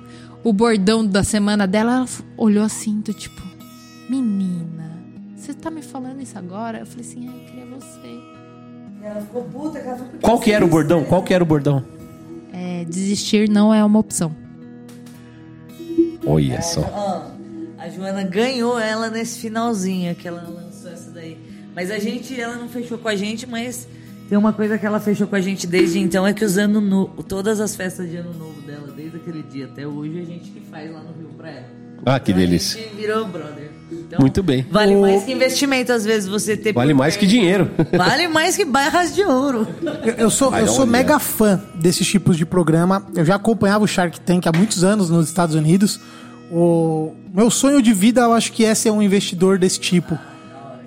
O 0.44 0.52
bordão 0.52 1.06
da 1.06 1.22
semana 1.22 1.66
dela, 1.66 1.92
ela 1.92 2.06
olhou 2.36 2.64
assim, 2.64 3.00
do 3.00 3.14
tipo, 3.14 3.40
menina, 4.10 4.90
você 5.36 5.54
tá 5.54 5.70
me 5.70 5.82
falando 5.82 6.20
isso 6.20 6.36
agora? 6.36 6.80
Eu 6.80 6.86
falei 6.86 7.04
assim, 7.04 7.28
ai, 7.28 7.34
eu 7.34 7.44
queria 7.44 7.66
você. 7.66 8.20
Ela 9.02 9.20
ficou 9.20 9.44
puta, 9.44 9.80
que 9.80 9.86
ela 9.86 9.96
falou, 9.96 10.12
Qual 10.20 10.40
que 10.40 10.52
era 10.52 10.64
o 10.64 10.68
bordão? 10.68 11.04
Qual 11.04 11.22
que 11.22 11.32
era 11.32 11.44
o 11.44 11.46
bordão? 11.46 11.84
É, 12.52 12.84
desistir 12.84 13.48
não 13.48 13.72
é 13.72 13.84
uma 13.84 13.98
opção. 13.98 14.34
Olha 16.26 16.60
só. 16.62 16.80
Ó, 16.92 17.30
a 17.78 17.88
Joana 17.88 18.22
ganhou 18.22 18.78
ela 18.78 19.10
nesse 19.10 19.40
finalzinho 19.40 20.14
que 20.14 20.28
ela 20.28 20.42
lançou 20.42 20.90
essa 20.90 21.10
daí. 21.10 21.36
Mas 21.74 21.90
a 21.90 21.98
gente, 21.98 22.38
ela 22.40 22.56
não 22.56 22.68
fechou 22.68 22.98
com 22.98 23.08
a 23.08 23.16
gente, 23.16 23.46
mas 23.46 23.88
tem 24.28 24.38
uma 24.38 24.52
coisa 24.52 24.78
que 24.78 24.86
ela 24.86 25.00
fechou 25.00 25.26
com 25.26 25.36
a 25.36 25.40
gente 25.40 25.66
desde 25.66 25.98
então, 25.98 26.26
é 26.26 26.32
que 26.32 26.44
os 26.44 26.56
ano 26.56 26.80
no... 26.80 27.06
todas 27.22 27.60
as 27.60 27.76
festas 27.76 28.10
de 28.10 28.16
ano 28.16 28.32
novo 28.34 28.60
dela, 28.62 28.88
desde 28.96 29.16
aquele 29.16 29.42
dia 29.42 29.66
até 29.66 29.86
hoje, 29.86 30.20
a 30.20 30.24
gente 30.24 30.50
que 30.50 30.60
faz 30.70 30.90
lá 30.90 31.00
no 31.00 31.12
Rio 31.12 31.30
pra 31.36 31.50
ela. 31.50 31.82
Ah, 32.04 32.18
que 32.18 32.32
Então, 32.32 32.40
delícia. 32.40 32.80
A 32.80 32.82
gente 32.82 32.96
virou 32.96 33.26
brother. 33.26 33.70
Então, 33.90 34.20
Muito 34.20 34.42
bem. 34.42 34.66
Vale 34.70 34.96
mais 34.96 35.24
que 35.24 35.32
investimento, 35.32 35.92
às 35.92 36.04
vezes, 36.04 36.28
você 36.28 36.56
ter... 36.56 36.72
Vale 36.72 36.94
mais 36.94 37.16
que 37.16 37.26
dinheiro. 37.26 37.70
Vale 37.96 38.26
mais 38.28 38.56
que 38.56 38.64
barras 38.64 39.14
de 39.14 39.22
ouro. 39.22 39.66
Eu, 40.04 40.14
eu 40.14 40.30
sou, 40.30 40.54
eu 40.56 40.66
sou 40.66 40.86
mega 40.86 41.18
fã 41.18 41.62
desses 41.74 42.06
tipos 42.06 42.36
de 42.36 42.44
programa. 42.44 43.06
Eu 43.14 43.24
já 43.24 43.36
acompanhava 43.36 43.84
o 43.84 43.86
Shark 43.86 44.20
Tank 44.20 44.46
há 44.46 44.52
muitos 44.52 44.82
anos 44.82 45.10
nos 45.10 45.28
Estados 45.28 45.54
Unidos. 45.54 46.00
O 46.50 47.14
meu 47.32 47.50
sonho 47.50 47.80
de 47.80 47.92
vida, 47.92 48.22
eu 48.22 48.32
acho 48.32 48.52
que 48.52 48.64
é 48.64 48.74
ser 48.74 48.90
um 48.90 49.02
investidor 49.02 49.58
desse 49.58 49.78
tipo. 49.78 50.18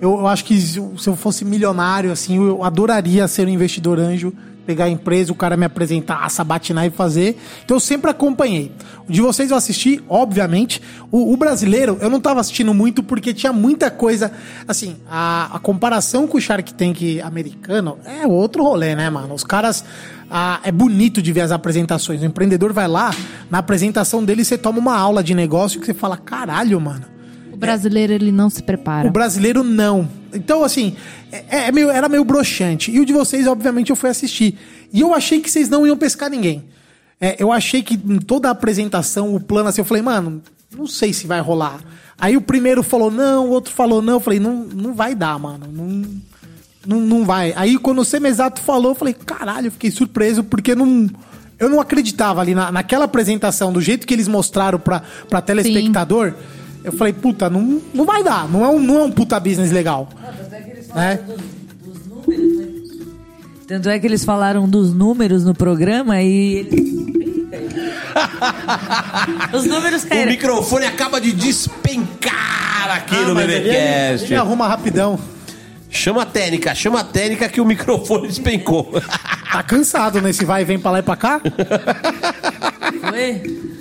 Eu, 0.00 0.18
eu 0.18 0.26
acho 0.26 0.44
que 0.44 0.60
se 0.60 0.78
eu 0.78 0.96
se 0.98 1.08
eu 1.08 1.16
fosse 1.16 1.44
milionário, 1.44 2.12
assim, 2.12 2.36
eu 2.36 2.62
adoraria 2.62 3.26
ser 3.28 3.46
um 3.46 3.50
investidor 3.50 3.98
anjo, 3.98 4.32
pegar 4.66 4.86
a 4.86 4.90
empresa, 4.90 5.32
o 5.32 5.34
cara 5.34 5.56
me 5.56 5.64
apresentar, 5.64 6.28
sabatinar 6.28 6.84
e 6.84 6.90
fazer. 6.90 7.38
Então 7.64 7.76
eu 7.76 7.80
sempre 7.80 8.10
acompanhei. 8.10 8.72
De 9.08 9.20
vocês 9.20 9.50
eu 9.50 9.56
assisti, 9.56 10.02
obviamente. 10.08 10.82
O, 11.10 11.32
o 11.32 11.36
brasileiro, 11.36 11.96
eu 12.00 12.10
não 12.10 12.20
tava 12.20 12.40
assistindo 12.40 12.74
muito 12.74 13.02
porque 13.02 13.32
tinha 13.32 13.52
muita 13.52 13.90
coisa. 13.90 14.32
Assim, 14.66 14.96
a, 15.08 15.56
a 15.56 15.58
comparação 15.60 16.26
com 16.26 16.36
o 16.36 16.40
Shark 16.40 16.74
Tank 16.74 17.20
americano 17.22 17.98
é 18.04 18.26
outro 18.26 18.64
rolê, 18.64 18.94
né, 18.96 19.08
mano? 19.08 19.32
Os 19.32 19.44
caras. 19.44 19.84
é 20.64 20.72
bonito 20.72 21.22
de 21.22 21.32
ver 21.32 21.42
as 21.42 21.52
apresentações. 21.52 22.20
O 22.20 22.24
empreendedor 22.24 22.72
vai 22.72 22.88
lá, 22.88 23.14
na 23.48 23.58
apresentação 23.58 24.24
dele 24.24 24.44
você 24.44 24.58
toma 24.58 24.78
uma 24.78 24.98
aula 24.98 25.22
de 25.22 25.34
negócio 25.34 25.78
que 25.78 25.86
você 25.86 25.94
fala: 25.94 26.16
caralho, 26.16 26.80
mano. 26.80 27.15
O 27.56 27.58
brasileiro, 27.58 28.12
ele 28.12 28.30
não 28.30 28.50
se 28.50 28.62
prepara. 28.62 29.08
O 29.08 29.10
brasileiro 29.10 29.64
não. 29.64 30.08
Então, 30.32 30.62
assim, 30.62 30.94
é, 31.32 31.66
é 31.68 31.72
meio- 31.72 31.90
era 31.90 32.08
meio 32.08 32.24
broxante. 32.24 32.90
E 32.90 33.00
o 33.00 33.04
de 33.06 33.12
vocês, 33.12 33.46
obviamente, 33.46 33.90
eu 33.90 33.96
fui 33.96 34.10
assistir. 34.10 34.58
E 34.92 35.00
eu 35.00 35.14
achei 35.14 35.40
que 35.40 35.50
vocês 35.50 35.68
não 35.68 35.86
iam 35.86 35.96
pescar 35.96 36.30
ninguém. 36.30 36.64
É, 37.20 37.36
eu 37.42 37.50
achei 37.50 37.82
que 37.82 37.94
em 37.94 38.18
toda 38.18 38.48
a 38.48 38.50
apresentação, 38.52 39.34
o 39.34 39.40
plano 39.40 39.68
assim, 39.70 39.80
eu 39.80 39.84
falei, 39.86 40.02
mano, 40.02 40.42
não 40.76 40.86
sei 40.86 41.12
se 41.12 41.26
vai 41.26 41.40
rolar. 41.40 41.80
Aí 42.18 42.36
o 42.36 42.40
primeiro 42.42 42.82
falou 42.82 43.10
não, 43.10 43.46
o 43.46 43.50
outro 43.50 43.72
falou 43.72 44.02
não. 44.02 44.14
Eu 44.14 44.20
falei, 44.20 44.38
não, 44.38 44.64
não 44.64 44.94
vai 44.94 45.14
dar, 45.14 45.38
mano. 45.38 45.66
Não, 45.72 46.04
não, 46.86 47.00
não 47.00 47.24
vai. 47.24 47.52
Aí 47.56 47.78
quando 47.78 48.00
o 48.00 48.04
Semesato 48.04 48.60
falou, 48.60 48.90
eu 48.92 48.94
falei, 48.94 49.14
caralho, 49.14 49.68
eu 49.68 49.72
fiquei 49.72 49.90
surpreso, 49.90 50.44
porque 50.44 50.74
não. 50.74 51.08
Eu 51.58 51.70
não 51.70 51.80
acreditava 51.80 52.42
ali 52.42 52.54
na, 52.54 52.70
naquela 52.70 53.06
apresentação, 53.06 53.72
do 53.72 53.80
jeito 53.80 54.06
que 54.06 54.12
eles 54.12 54.28
mostraram 54.28 54.78
pra, 54.78 55.02
pra 55.30 55.40
telespectador. 55.40 56.34
Eu 56.86 56.92
falei, 56.92 57.12
puta, 57.12 57.50
não, 57.50 57.82
não 57.92 58.04
vai 58.04 58.22
dar. 58.22 58.48
Não 58.48 58.64
é 58.64 58.68
um, 58.68 58.78
não 58.78 58.98
é 59.00 59.02
um 59.02 59.10
puta 59.10 59.38
business 59.40 59.72
legal. 59.72 60.08
Até 60.22 60.60
que 60.62 60.70
eles 60.70 60.88
Né? 60.88 61.16
falaram 61.18 61.36
dos, 61.36 61.96
dos 61.98 62.06
números, 62.06 62.56
né? 62.56 62.66
Tanto 63.66 63.88
é 63.90 63.98
que 63.98 64.06
eles 64.06 64.24
falaram 64.24 64.68
dos 64.68 64.94
números 64.94 65.44
no 65.44 65.52
programa 65.52 66.22
e 66.22 66.54
eles. 66.54 66.96
Os 69.52 69.64
números 69.64 70.04
O 70.04 70.08
caíram. 70.08 70.30
microfone 70.30 70.84
acaba 70.86 71.20
de 71.20 71.32
despencar 71.32 72.90
aqui 72.96 73.16
Ah, 73.16 73.22
no 73.22 73.40
ele, 73.40 73.52
Bebecast. 73.60 74.24
ele 74.26 74.36
arruma 74.36 74.68
rapidão. 74.68 75.18
Chama 75.90 76.22
a 76.22 76.26
técnica, 76.26 76.74
chama 76.74 77.00
a 77.00 77.04
técnica 77.04 77.48
que 77.48 77.60
o 77.60 77.64
microfone 77.64 78.28
despencou. 78.28 78.92
Tá 79.50 79.62
cansado 79.62 80.20
nesse 80.20 80.44
vai 80.44 80.62
e 80.62 80.64
vem 80.64 80.78
pra 80.78 80.90
lá 80.92 80.98
e 80.98 81.02
pra 81.02 81.16
cá? 81.16 81.40
Foi? 83.10 83.75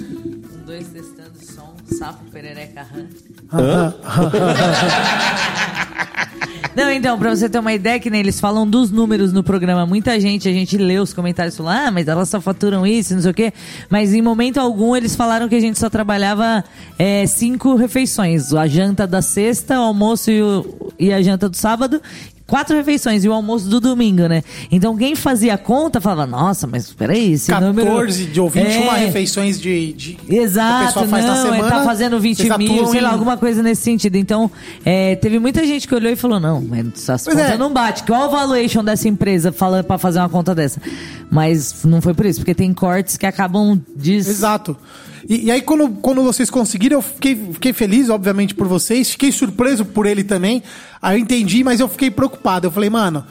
Sapo, 1.86 2.24
perereca, 2.32 2.84
rã. 2.84 3.06
Não, 6.76 6.92
então, 6.92 7.18
pra 7.18 7.34
você 7.34 7.48
ter 7.48 7.58
uma 7.58 7.72
ideia, 7.72 7.98
que 8.02 8.10
nem 8.10 8.20
eles 8.20 8.38
falam 8.38 8.70
dos 8.70 8.92
números 8.92 9.32
no 9.32 9.42
programa, 9.42 9.86
muita 9.86 10.20
gente, 10.20 10.50
a 10.50 10.52
gente 10.52 10.78
lê 10.78 11.00
os 11.00 11.14
comentários 11.14 11.54
e 11.54 11.58
fala, 11.58 11.88
ah, 11.88 11.92
mas 11.92 12.06
elas 12.08 12.28
só 12.28 12.42
faturam 12.42 12.86
isso, 12.86 13.14
não 13.16 13.22
sei 13.22 13.32
o 13.32 13.34
quê. 13.34 13.54
Mas 13.90 14.14
em 14.14 14.22
momento 14.22 14.60
algum 14.60 14.94
eles 14.94 15.16
falaram 15.16 15.48
que 15.48 15.56
a 15.56 15.60
gente 15.60 15.80
só 15.80 15.90
trabalhava 15.90 16.66
é, 17.00 17.26
cinco 17.28 17.76
refeições. 17.76 18.54
A 18.54 18.68
janta 18.68 19.08
da 19.08 19.22
sexta, 19.22 19.80
o 19.80 19.84
almoço 19.84 20.30
e, 20.30 20.42
o- 20.42 20.92
e 21.00 21.14
a 21.14 21.22
janta 21.22 21.48
do 21.48 21.56
sábado. 21.56 22.02
Quatro 22.48 22.76
refeições 22.76 23.26
e 23.26 23.30
o 23.30 23.34
almoço 23.34 23.68
do 23.68 23.80
domingo, 23.80 24.28
né? 24.28 24.44
Então 24.72 24.96
quem 24.96 25.16
fazia 25.16 25.56
a 25.56 25.58
conta 25.58 26.00
falava, 26.00 26.28
nossa, 26.30 26.68
mas 26.68 26.92
peraí, 26.94 27.34
esse 27.34 27.52
número... 27.52 27.88
14 27.88 28.26
de 28.26 28.40
ou 28.40 28.48
21 28.50 28.68
É. 28.94 28.98
refeições 29.06 29.60
de, 29.60 29.94
de 29.94 30.14
que 30.14 30.32
o 30.32 30.42
Exato, 30.44 30.86
pessoal 30.86 31.08
faz 31.08 31.26
na 31.26 31.34
não, 31.36 31.48
ele 31.48 31.56
semana. 31.56 31.76
tá 31.78 31.84
fazendo 31.84 32.20
20 32.20 32.38
vocês 32.38 32.58
mil, 32.58 32.86
sei 32.88 33.02
lá, 33.02 33.10
em- 33.10 33.14
alguma 33.14 33.36
coisa 33.36 33.64
nesse 33.64 33.82
sentido. 33.82 34.16
Então, 34.16 34.52
é, 34.86 35.16
teve 35.16 35.40
muita 35.40 35.66
gente 35.66 35.88
que 35.88 35.96
olhou 35.96 36.12
e 36.12 36.16
falou, 36.16 36.40
não, 36.40 36.62
mas 36.62 36.86
essas 36.88 37.24
Pois 37.24 37.36
contas 37.36 37.52
é. 37.54 37.58
não 37.58 37.74
bate. 37.74 38.04
Qual 38.04 38.24
a 38.24 38.28
valuation 38.28 38.84
dessa 38.84 39.08
empresa 39.08 39.52
fala 39.52 39.84
pra 39.84 39.98
fazer 39.98 40.20
uma 40.20 40.30
conta 40.30 40.54
dessa? 40.54 40.80
Mas 41.32 41.84
não 41.84 42.00
foi 42.00 42.14
por 42.14 42.28
isso, 42.28 42.40
porque 42.42 42.54
tem 42.54 42.72
cortes 42.74 43.18
que 43.18 43.26
acabam 43.26 43.82
de... 43.96 44.14
Exato. 44.18 44.78
E, 45.28 45.46
e 45.46 45.52
aí, 45.52 45.62
quando, 45.62 45.90
quando 46.02 46.24
vocês 46.24 46.50
conseguiram, 46.50 46.98
eu 46.98 47.02
fiquei, 47.02 47.36
fiquei 47.54 47.74
feliz, 47.74 48.10
obviamente, 48.10 48.54
por 48.54 48.68
vocês. 48.68 49.12
Fiquei 49.12 49.32
surpreso 49.32 49.84
por 49.84 50.06
ele 50.06 50.24
também. 50.24 50.62
Aí 51.02 51.18
eu 51.18 51.22
entendi, 51.22 51.64
mas 51.64 51.80
eu 51.80 51.88
fiquei 51.88 52.12
preocupado. 52.12 52.68
Eu 52.68 52.72
falei, 52.72 52.90
mano, 52.90 53.26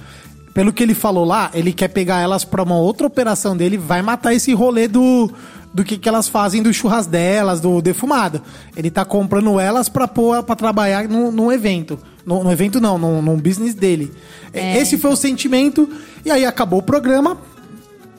pelo 0.52 0.72
que 0.72 0.82
ele 0.82 0.94
falou 0.94 1.24
lá, 1.24 1.50
ele 1.54 1.72
quer 1.72 1.88
pegar 1.88 2.20
elas 2.20 2.44
pra 2.44 2.62
uma 2.62 2.76
outra 2.76 3.06
operação 3.06 3.56
dele, 3.56 3.76
vai 3.76 4.02
matar 4.02 4.32
esse 4.32 4.52
rolê 4.54 4.86
do, 4.86 5.30
do 5.72 5.82
que, 5.82 5.98
que 5.98 6.08
elas 6.08 6.28
fazem 6.28 6.62
do 6.62 6.72
churras 6.72 7.06
delas, 7.06 7.60
do 7.60 7.82
defumado. 7.82 8.40
Ele 8.76 8.90
tá 8.90 9.04
comprando 9.04 9.58
elas 9.58 9.88
pra 9.88 10.06
pôr 10.06 10.42
pra 10.44 10.54
trabalhar 10.54 11.08
no, 11.08 11.32
num 11.32 11.50
evento. 11.50 11.98
No, 12.24 12.44
no 12.44 12.52
evento 12.52 12.80
não, 12.80 12.96
no, 12.96 13.20
no 13.20 13.36
business 13.36 13.74
dele. 13.74 14.12
Esse 14.52 14.96
foi 14.96 15.10
o 15.10 15.16
sentimento. 15.16 15.88
E 16.24 16.30
aí 16.30 16.46
acabou 16.46 16.78
o 16.78 16.82
programa, 16.82 17.36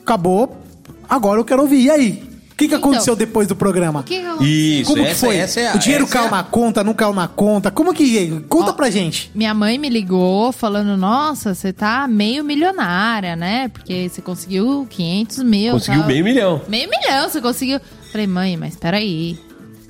acabou. 0.02 0.62
Agora 1.08 1.40
eu 1.40 1.44
quero 1.44 1.62
ouvir. 1.62 1.84
E 1.84 1.90
aí? 1.90 2.25
O 2.56 2.58
que, 2.58 2.68
que 2.68 2.74
Então, 2.74 2.78
aconteceu 2.88 3.14
depois 3.14 3.46
do 3.46 3.54
programa? 3.54 4.00
O 4.00 4.02
que 4.02 4.18
que 4.18 4.24
aconteceu? 4.26 4.46
Isso, 4.80 4.90
Como 4.90 5.02
que 5.04 5.10
essa, 5.10 5.26
foi? 5.26 5.36
essa 5.36 5.60
é 5.60 5.68
a- 5.68 5.74
o 5.74 5.78
dinheiro 5.78 6.04
essa 6.04 6.12
caiu 6.14 6.24
é 6.24 6.28
a- 6.28 6.30
na 6.30 6.42
conta, 6.42 6.82
não 6.82 6.94
caiu 6.94 7.12
na 7.12 7.28
conta? 7.28 7.70
Como 7.70 7.92
que. 7.92 8.30
Conta 8.48 8.70
Ó, 8.70 8.72
pra 8.72 8.88
gente. 8.88 9.30
Minha 9.34 9.52
mãe 9.52 9.76
me 9.76 9.90
ligou 9.90 10.50
falando, 10.52 10.96
nossa, 10.96 11.54
você 11.54 11.70
tá 11.70 12.08
meio 12.08 12.42
milionária, 12.42 13.36
né? 13.36 13.68
Porque 13.68 14.08
você 14.08 14.22
conseguiu 14.22 14.86
500 14.88 15.42
mil. 15.42 15.72
Conseguiu 15.74 16.00
tal. 16.00 16.08
meio 16.08 16.24
milhão. 16.24 16.62
Meio 16.66 16.88
milhão, 16.88 17.28
você 17.28 17.42
conseguiu. 17.42 17.78
Falei, 18.10 18.26
mãe, 18.26 18.56
mas 18.56 18.74
peraí. 18.74 19.38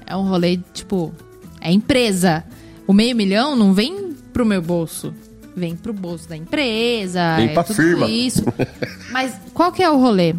É 0.04 0.16
um 0.16 0.22
rolê, 0.28 0.58
tipo, 0.74 1.14
é 1.60 1.70
empresa. 1.70 2.42
O 2.84 2.92
meio 2.92 3.14
milhão 3.14 3.54
não 3.54 3.72
vem 3.74 4.12
pro 4.32 4.44
meu 4.44 4.60
bolso. 4.60 5.14
Vem 5.56 5.76
pro 5.76 5.92
bolso 5.92 6.28
da 6.28 6.36
empresa. 6.36 7.36
Vem 7.36 7.46
é 7.46 7.52
pra 7.54 7.62
tudo 7.62 7.76
firma. 7.76 8.06
isso. 8.08 8.42
Mas 9.10 9.32
qual 9.54 9.70
que 9.72 9.82
é 9.82 9.88
o 9.90 9.96
rolê? 9.98 10.34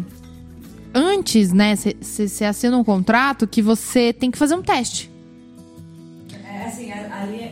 Antes, 0.94 1.52
né, 1.52 1.74
você 2.00 2.44
assina 2.44 2.76
um 2.76 2.84
contrato 2.84 3.46
que 3.46 3.60
você 3.62 4.12
tem 4.12 4.30
que 4.30 4.38
fazer 4.38 4.54
um 4.54 4.62
teste. 4.62 5.10
É 6.44 6.64
assim, 6.66 6.90
ali... 6.92 7.50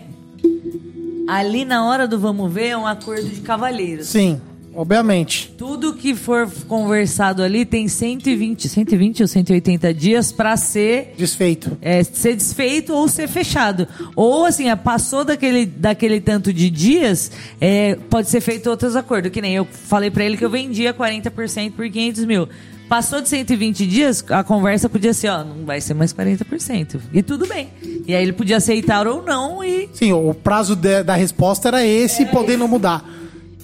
Ali 1.28 1.64
na 1.64 1.84
hora 1.84 2.06
do 2.06 2.18
vamos 2.20 2.52
ver 2.52 2.68
é 2.68 2.76
um 2.76 2.86
acordo 2.86 3.28
de 3.28 3.40
cavalheiros. 3.40 4.06
Sim, 4.06 4.40
obviamente. 4.72 5.52
Tudo 5.58 5.92
que 5.94 6.14
for 6.14 6.48
conversado 6.68 7.42
ali 7.42 7.64
tem 7.64 7.88
120, 7.88 8.68
120 8.68 9.22
ou 9.22 9.26
180 9.28 9.92
dias 9.92 10.30
pra 10.30 10.56
ser 10.56 11.14
Desfeito. 11.18 11.76
é, 11.82 12.04
ser 12.04 12.36
desfeito 12.36 12.92
ou 12.94 13.08
ser 13.08 13.26
fechado. 13.26 13.88
Ou 14.14 14.44
assim, 14.44 14.70
é, 14.70 14.76
passou 14.76 15.24
daquele, 15.24 15.66
daquele 15.66 16.20
tanto 16.20 16.52
de 16.52 16.70
dias, 16.70 17.32
é, 17.60 17.96
pode 18.08 18.30
ser 18.30 18.40
feito 18.40 18.70
outros 18.70 18.94
acordos. 18.94 19.32
Que 19.32 19.42
nem 19.42 19.52
eu 19.56 19.64
falei 19.64 20.12
pra 20.12 20.24
ele 20.24 20.36
que 20.36 20.44
eu 20.44 20.50
vendia 20.50 20.94
40% 20.94 21.72
por 21.72 21.90
500 21.90 22.24
mil. 22.24 22.48
Passou 22.88 23.20
de 23.20 23.28
120 23.28 23.84
dias, 23.86 24.24
a 24.30 24.44
conversa 24.44 24.88
podia 24.88 25.12
ser, 25.12 25.28
ó, 25.28 25.42
não 25.42 25.64
vai 25.64 25.80
ser 25.80 25.92
mais 25.94 26.12
40%. 26.12 27.00
E 27.12 27.20
tudo 27.22 27.46
bem. 27.46 27.68
E 28.06 28.14
aí 28.14 28.22
ele 28.22 28.32
podia 28.32 28.58
aceitar 28.58 29.08
ou 29.08 29.22
não 29.24 29.64
e... 29.64 29.88
Sim, 29.92 30.12
o 30.12 30.32
prazo 30.32 30.76
de- 30.76 31.02
da 31.02 31.16
resposta 31.16 31.66
era 31.68 31.84
esse, 31.84 32.26
podendo 32.26 32.68
mudar. 32.68 33.04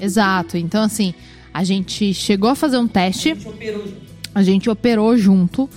Exato. 0.01 0.57
Então, 0.57 0.83
assim, 0.83 1.15
a 1.55 1.62
gente 1.62 2.12
chegou 2.12 2.51
a 2.51 2.57
fazer 2.57 2.78
um 2.78 2.89
teste. 2.89 3.36
A 4.34 4.42
gente 4.42 4.68
operou 4.68 5.17
junto. 5.17 5.70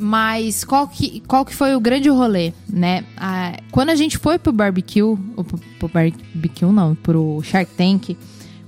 Mas 0.00 0.62
qual 0.62 0.86
que, 0.86 1.20
qual 1.26 1.44
que 1.44 1.52
foi 1.54 1.74
o 1.74 1.80
grande 1.80 2.08
rolê, 2.08 2.52
né? 2.68 3.04
Ah, 3.16 3.58
quando 3.72 3.88
a 3.90 3.96
gente 3.96 4.16
foi 4.16 4.38
pro 4.38 4.52
barbecue, 4.52 5.02
ou 5.02 5.18
pro, 5.42 5.58
pro 5.78 5.88
barbecue 5.88 6.66
não, 6.66 6.94
pro 6.94 7.40
Shark 7.42 7.72
Tank. 7.76 8.16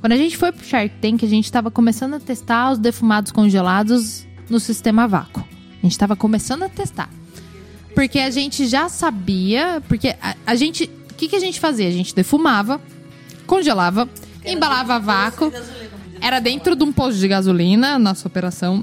Quando 0.01 0.13
a 0.13 0.17
gente 0.17 0.37
foi 0.37 0.51
pro 0.51 0.65
Shark 0.65 0.95
Tank, 1.01 1.23
a 1.25 1.29
gente 1.29 1.53
tava 1.53 1.71
começando 1.71 2.15
a 2.15 2.21
testar 2.21 2.73
os 2.73 2.79
defumados 2.79 3.31
congelados 3.31 4.27
no 4.49 4.59
sistema 4.59 5.07
vácuo. 5.07 5.45
A 5.83 5.87
gente 5.87 5.99
tava 5.99 6.17
começando 6.17 6.63
a 6.63 6.69
testar. 6.69 7.11
Porque 7.95 8.19
a 8.19 8.31
gente 8.31 8.67
já 8.67 8.89
sabia, 8.89 9.83
porque 9.89 10.17
a, 10.21 10.35
a 10.47 10.55
gente, 10.55 10.91
o 11.11 11.15
que 11.15 11.29
que 11.29 11.37
a 11.37 11.41
gente 11.41 11.61
fazia? 11.61 11.87
A 11.87 11.91
gente 11.91 12.15
defumava, 12.15 12.81
congelava, 13.47 14.09
embalava 14.45 14.99
vácuo. 14.99 15.53
Era 16.21 16.41
dentro 16.41 16.75
de 16.75 16.83
um 16.83 16.93
posto 16.93 17.19
de 17.19 17.29
gasolina, 17.29 17.99
nossa 17.99 18.27
operação. 18.27 18.83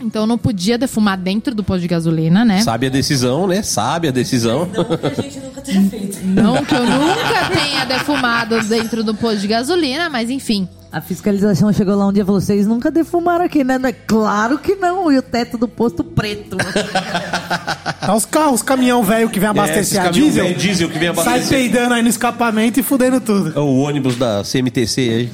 Então 0.00 0.26
não 0.26 0.36
podia 0.36 0.76
defumar 0.76 1.16
dentro 1.16 1.54
do 1.54 1.64
posto 1.64 1.80
de 1.82 1.88
gasolina, 1.88 2.44
né? 2.44 2.60
Sabe 2.62 2.86
a 2.86 2.90
decisão, 2.90 3.46
né? 3.46 3.62
Sabe 3.62 4.08
a 4.08 4.10
decisão. 4.10 4.68
a 5.02 5.22
gente 5.22 5.38
nunca 5.40 5.60
tenha 5.60 5.82
feito. 5.88 6.18
Não 6.26 6.64
que 6.64 6.74
eu 6.74 6.84
nunca 6.84 7.50
tenha 7.52 7.84
defumado 7.84 8.60
dentro 8.64 9.02
do 9.02 9.14
posto 9.14 9.38
de 9.40 9.46
gasolina, 9.48 10.10
mas 10.10 10.28
enfim. 10.30 10.68
A 10.92 11.00
fiscalização 11.00 11.72
chegou 11.72 11.96
lá 11.96 12.06
um 12.06 12.12
dia 12.12 12.22
e 12.22 12.26
falou: 12.26 12.40
vocês 12.40 12.66
nunca 12.68 12.88
defumaram 12.90 13.44
aqui, 13.44 13.64
né? 13.64 13.78
Claro 14.06 14.58
que 14.58 14.76
não. 14.76 15.10
E 15.10 15.18
o 15.18 15.22
teto 15.22 15.58
do 15.58 15.66
posto 15.66 16.04
preto. 16.04 16.56
Tá 18.04 18.14
os 18.14 18.26
carros, 18.26 18.56
os 18.56 18.62
caminhão 18.62 19.02
velho 19.02 19.30
que 19.30 19.40
vem 19.40 19.48
abastecer 19.48 19.80
esses 19.80 19.98
a 19.98 20.10
diesel. 20.10 20.44
velho 20.44 20.56
diesel 20.58 20.90
que 20.90 20.98
vem 20.98 21.14
Sai 21.14 21.22
abastecer. 21.24 21.48
peidando 21.58 21.94
aí 21.94 22.02
no 22.02 22.08
escapamento 22.10 22.78
e 22.78 22.82
fudendo 22.82 23.18
tudo. 23.18 23.58
É 23.58 23.60
o 23.62 23.76
ônibus 23.78 24.16
da 24.16 24.42
CMTC 24.44 25.00
aí. 25.00 25.30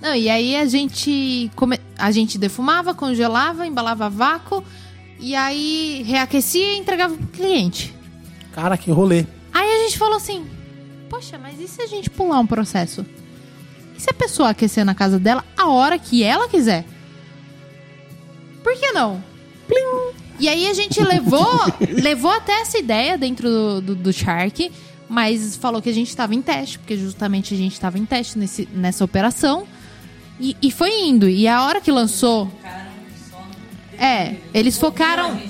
Não, 0.00 0.14
e 0.14 0.28
aí 0.28 0.56
a 0.56 0.66
gente 0.66 1.50
come... 1.56 1.78
a 1.98 2.10
gente 2.10 2.38
defumava, 2.38 2.94
congelava, 2.94 3.66
embalava 3.66 4.08
vácuo 4.10 4.62
e 5.18 5.34
aí 5.34 6.02
reaquecia 6.06 6.74
e 6.74 6.78
entregava 6.78 7.16
pro 7.16 7.26
cliente. 7.28 7.94
Cara, 8.52 8.76
que 8.76 8.90
rolê. 8.90 9.26
Aí 9.52 9.68
a 9.68 9.82
gente 9.84 9.98
falou 9.98 10.16
assim: 10.16 10.46
Poxa, 11.08 11.38
mas 11.38 11.58
e 11.60 11.68
se 11.68 11.80
a 11.80 11.86
gente 11.86 12.10
pular 12.10 12.38
um 12.38 12.46
processo? 12.46 13.06
E 13.96 14.00
se 14.00 14.10
a 14.10 14.14
pessoa 14.14 14.50
aquecer 14.50 14.84
na 14.84 14.94
casa 14.94 15.18
dela 15.18 15.44
a 15.56 15.68
hora 15.68 15.98
que 15.98 16.22
ela 16.22 16.48
quiser? 16.48 16.84
Por 18.62 18.76
que 18.76 18.92
não? 18.92 19.22
Plim. 19.66 20.14
E 20.38 20.48
aí 20.48 20.68
a 20.68 20.74
gente 20.74 21.02
levou, 21.02 21.46
levou 22.02 22.30
até 22.30 22.60
essa 22.60 22.78
ideia 22.78 23.16
dentro 23.16 23.48
do, 23.48 23.80
do, 23.80 23.94
do 23.94 24.12
Shark, 24.12 24.70
mas 25.08 25.56
falou 25.56 25.80
que 25.80 25.88
a 25.88 25.94
gente 25.94 26.08
estava 26.08 26.34
em 26.34 26.42
teste, 26.42 26.78
porque 26.78 26.96
justamente 26.96 27.54
a 27.54 27.56
gente 27.56 27.72
estava 27.72 27.98
em 27.98 28.04
teste 28.04 28.38
nesse, 28.38 28.68
nessa 28.72 29.04
operação. 29.04 29.66
E, 30.40 30.56
e 30.60 30.70
foi 30.70 30.90
indo. 31.00 31.28
E 31.28 31.48
a 31.48 31.64
hora 31.64 31.80
que 31.80 31.90
lançou. 31.90 32.50
É, 33.98 34.36
eles 34.52 34.78
focaram. 34.78 35.40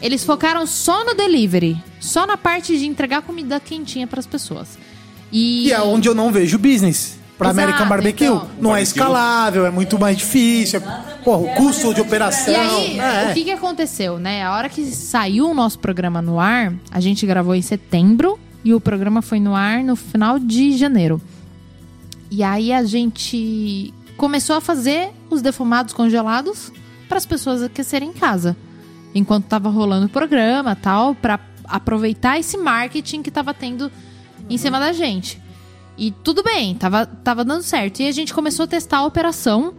Eles 0.00 0.24
focaram 0.24 0.66
só 0.66 1.04
no 1.04 1.14
delivery. 1.14 1.76
Só 1.98 2.26
na 2.26 2.36
parte 2.36 2.78
de 2.78 2.86
entregar 2.86 3.22
comida 3.22 3.60
quentinha 3.60 4.06
para 4.06 4.20
as 4.20 4.26
pessoas. 4.26 4.78
E, 5.30 5.68
E 5.68 5.72
é 5.72 5.80
onde 5.80 6.08
eu 6.08 6.14
não 6.14 6.32
vejo 6.32 6.58
business. 6.58 7.18
Pra 7.36 7.50
Exato, 7.50 7.62
American 7.62 7.88
Barbecue. 7.88 8.26
então. 8.26 8.50
não 8.60 8.76
é 8.76 8.82
escalável, 8.82 9.64
é 9.64 9.70
muito 9.70 9.98
mais 9.98 10.16
difícil. 10.18 10.78
É, 10.78 10.82
porra, 11.24 11.38
o 11.38 11.54
custo 11.54 11.94
de 11.94 12.00
operação. 12.00 12.52
E 12.52 12.56
aí, 12.56 12.98
é. 12.98 13.30
o 13.30 13.34
que, 13.34 13.44
que 13.44 13.50
aconteceu, 13.50 14.18
né? 14.18 14.42
A 14.42 14.54
hora 14.54 14.68
que 14.68 14.84
saiu 14.84 15.48
o 15.48 15.54
nosso 15.54 15.78
programa 15.78 16.20
no 16.20 16.38
ar, 16.38 16.74
a 16.90 17.00
gente 17.00 17.24
gravou 17.24 17.54
em 17.54 17.62
setembro 17.62 18.38
e 18.62 18.74
o 18.74 18.80
programa 18.80 19.22
foi 19.22 19.40
no 19.40 19.54
ar 19.54 19.82
no 19.82 19.96
final 19.96 20.38
de 20.38 20.76
janeiro. 20.76 21.20
E 22.30 22.42
aí 22.42 22.74
a 22.74 22.84
gente 22.84 23.92
começou 24.20 24.54
a 24.54 24.60
fazer 24.60 25.12
os 25.30 25.40
defumados 25.40 25.94
congelados 25.94 26.70
para 27.08 27.16
as 27.16 27.24
pessoas 27.24 27.62
aquecerem 27.62 28.10
em 28.10 28.12
casa. 28.12 28.54
Enquanto 29.14 29.46
tava 29.46 29.70
rolando 29.70 30.04
o 30.04 30.08
programa 30.10 30.76
tal, 30.76 31.14
para 31.14 31.40
aproveitar 31.64 32.38
esse 32.38 32.58
marketing 32.58 33.22
que 33.22 33.30
tava 33.30 33.54
tendo 33.54 33.90
em 34.50 34.58
cima 34.58 34.78
da 34.78 34.92
gente. 34.92 35.40
E 35.96 36.10
tudo 36.10 36.42
bem, 36.42 36.74
tava, 36.74 37.06
tava 37.06 37.42
dando 37.46 37.62
certo. 37.62 38.00
E 38.00 38.08
a 38.08 38.12
gente 38.12 38.34
começou 38.34 38.64
a 38.64 38.66
testar 38.66 38.98
a 38.98 39.06
operação 39.06 39.72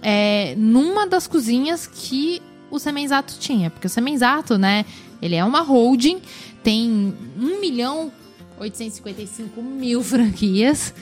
é, 0.00 0.54
numa 0.56 1.06
das 1.06 1.26
cozinhas 1.26 1.86
que 1.86 2.40
o 2.70 2.78
Semenzato 2.78 3.34
tinha. 3.38 3.68
Porque 3.68 3.88
o 3.88 3.90
Semenzato, 3.90 4.56
né, 4.56 4.86
ele 5.20 5.34
é 5.34 5.44
uma 5.44 5.60
holding, 5.60 6.22
tem 6.62 7.14
1 7.38 7.60
milhão 7.60 8.10
855 8.58 9.62
mil 9.62 10.02
franquias. 10.02 10.94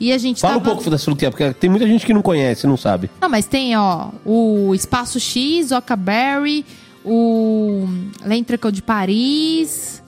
E 0.00 0.12
a 0.12 0.18
gente 0.18 0.40
Fala 0.40 0.56
um 0.56 0.60
tava... 0.60 0.74
pouco 0.74 0.88
da 0.88 0.98
franquia, 0.98 1.30
porque 1.30 1.52
tem 1.52 1.68
muita 1.68 1.86
gente 1.86 2.06
que 2.06 2.14
não 2.14 2.22
conhece, 2.22 2.66
não 2.66 2.76
sabe. 2.78 3.10
Não, 3.20 3.28
mas 3.28 3.44
tem, 3.44 3.76
ó, 3.76 4.08
o 4.24 4.74
Espaço 4.74 5.20
X, 5.20 5.70
Ocaberry, 5.72 6.64
o 7.04 7.86
L'Entrecot 8.24 8.72
de 8.72 8.80
Paris, 8.80 10.02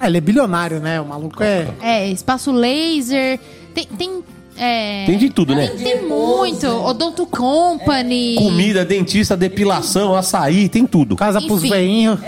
É, 0.00 0.06
ele 0.06 0.16
é 0.16 0.20
bilionário, 0.20 0.80
né? 0.80 0.98
O 0.98 1.04
maluco 1.06 1.42
é. 1.42 1.68
é, 1.82 2.10
Espaço 2.10 2.50
Laser, 2.50 3.38
tem... 3.74 3.84
tem 3.86 4.24
é, 4.60 5.06
Tem 5.06 5.16
de 5.16 5.30
tudo, 5.30 5.54
né? 5.54 5.68
Tem 5.68 6.02
muito, 6.08 6.66
Odonto 6.66 7.24
Company. 7.26 8.34
Comida, 8.36 8.84
dentista, 8.84 9.36
depilação, 9.36 10.16
açaí, 10.16 10.68
tem 10.68 10.84
tudo. 10.84 11.14
Casa 11.14 11.40
pros 11.40 11.62
veinhos. 11.62 12.18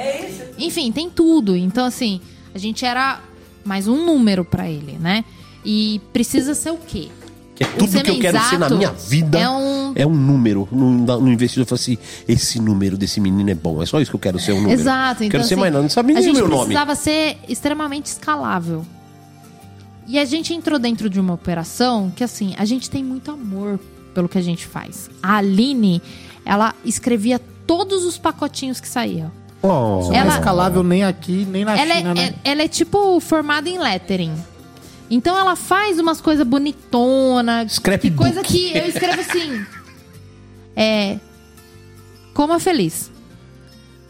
Enfim, 0.56 0.92
tem 0.92 1.10
tudo. 1.10 1.56
Então, 1.56 1.84
assim, 1.84 2.20
a 2.54 2.58
gente 2.58 2.84
era 2.84 3.20
mais 3.64 3.88
um 3.88 4.04
número 4.04 4.44
pra 4.44 4.68
ele, 4.70 4.96
né? 5.00 5.24
E 5.64 6.00
precisa 6.12 6.54
ser 6.54 6.70
o 6.70 6.76
quê? 6.78 7.08
Que 7.54 7.64
é 7.64 7.66
tudo 7.66 8.02
que 8.02 8.10
eu 8.10 8.18
quero 8.18 8.40
ser 8.44 8.58
na 8.58 8.70
minha 8.70 8.90
vida. 8.92 9.38
é 9.38 9.48
um- 9.48 9.92
é 9.94 10.06
um 10.06 10.14
número. 10.14 10.66
No, 10.72 10.90
no 11.20 11.28
investidor, 11.30 11.62
eu 11.64 11.66
falo 11.66 11.78
assim: 11.80 11.98
esse 12.26 12.58
número 12.58 12.96
desse 12.96 13.20
menino 13.20 13.50
é 13.50 13.54
bom. 13.54 13.82
É 13.82 13.86
só 13.86 14.00
isso 14.00 14.10
que 14.10 14.16
eu 14.16 14.20
quero 14.20 14.38
ser 14.38 14.52
um 14.52 14.62
número. 14.62 14.72
Exato, 14.80 15.24
então 15.24 15.30
Quero 15.30 15.44
ser 15.44 15.54
assim, 15.54 15.60
mais 15.60 15.72
nada. 15.72 15.82
Não 15.82 15.90
sabe 15.90 16.12
a 16.12 16.14
nem 16.14 16.22
o 16.22 16.26
gente 16.26 16.36
meu 16.36 16.48
nome. 16.48 16.60
precisava 16.64 16.94
ser 16.94 17.36
extremamente 17.48 18.06
escalável. 18.06 18.84
E 20.08 20.18
a 20.18 20.24
gente 20.24 20.52
entrou 20.54 20.78
dentro 20.78 21.08
de 21.10 21.20
uma 21.20 21.34
operação 21.34 22.10
que, 22.16 22.24
assim, 22.24 22.54
a 22.58 22.64
gente 22.64 22.88
tem 22.90 23.04
muito 23.04 23.30
amor 23.30 23.78
pelo 24.14 24.28
que 24.28 24.38
a 24.38 24.42
gente 24.42 24.66
faz. 24.66 25.08
A 25.22 25.36
Aline, 25.36 26.02
ela 26.44 26.74
escrevia 26.84 27.38
todos 27.66 28.04
os 28.04 28.16
pacotinhos 28.18 28.80
que 28.80 28.88
saíam. 28.88 29.30
Oh, 29.62 29.68
Não 30.08 30.12
é 30.14 30.16
Ela- 30.18 30.34
escalável 30.38 30.82
nem 30.82 31.04
aqui, 31.04 31.46
nem 31.48 31.64
na 31.64 31.78
Ela 31.78 31.92
é, 31.92 31.96
China, 31.98 32.14
né? 32.14 32.34
é- 32.44 32.50
ela 32.52 32.62
é 32.62 32.68
tipo 32.68 33.20
formada 33.20 33.68
em 33.68 33.78
lettering. 33.78 34.32
Então 35.10 35.36
ela 35.36 35.56
faz 35.56 35.98
umas 35.98 36.20
coisas 36.20 36.46
bonitona, 36.46 37.66
Scrapbook. 37.68 38.10
que 38.10 38.16
coisa 38.16 38.42
que 38.42 38.76
eu 38.78 38.86
escrevo 38.86 39.20
assim. 39.20 39.64
É 40.76 41.16
coma 42.32 42.58
feliz. 42.60 43.10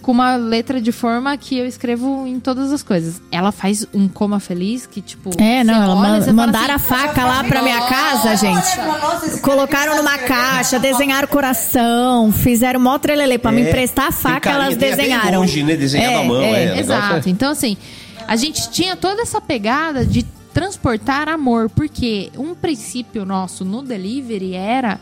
Com 0.02 0.12
uma 0.12 0.34
letra 0.36 0.80
de 0.80 0.92
forma 0.92 1.36
que 1.36 1.58
eu 1.58 1.66
escrevo 1.66 2.26
em 2.26 2.40
todas 2.40 2.72
as 2.72 2.82
coisas. 2.82 3.20
Ela 3.30 3.52
faz 3.52 3.86
um 3.92 4.08
coma 4.08 4.40
feliz 4.40 4.86
que 4.86 5.00
tipo 5.02 5.30
É, 5.38 5.62
não, 5.62 5.74
ela 5.82 5.94
olha, 5.94 6.00
man- 6.08 6.18
você 6.20 6.24
fala 6.26 6.32
mandaram 6.46 6.72
a 6.72 6.76
assim, 6.76 6.84
faca 6.86 7.24
lá 7.26 7.44
pra 7.44 7.62
minha 7.62 7.80
casa, 7.86 8.36
gente. 8.36 9.40
Colocaram 9.42 9.96
numa 9.96 10.16
caixa, 10.18 10.78
desenharam 10.78 11.28
coração, 11.28 12.32
fizeram 12.32 12.80
mó 12.80 12.98
trelelê 12.98 13.36
pra 13.36 13.52
me 13.52 13.62
É, 13.62 13.68
emprestar 13.68 14.06
a 14.08 14.12
faca, 14.12 14.40
carinha, 14.40 14.64
elas 14.64 14.76
desenharam. 14.76 15.28
emoji, 15.44 15.62
né, 15.64 15.76
desenhado 15.76 16.18
à 16.18 16.24
mão, 16.24 16.42
é. 16.42 16.64
Negócio 16.66 16.80
Exato. 16.80 17.28
é- 17.28 17.32
Então, 17.32 17.52
assim, 17.52 17.76
a 18.26 18.36
gente 18.36 18.70
tinha 18.70 18.96
toda 18.96 19.20
essa 19.22 19.40
pegada 19.40 20.04
de 20.06 20.24
transportar 20.52 21.28
amor, 21.28 21.70
porque 21.70 22.30
um 22.36 22.54
princípio 22.54 23.24
nosso 23.24 23.64
no 23.64 23.82
delivery 23.82 24.54
era 24.54 25.00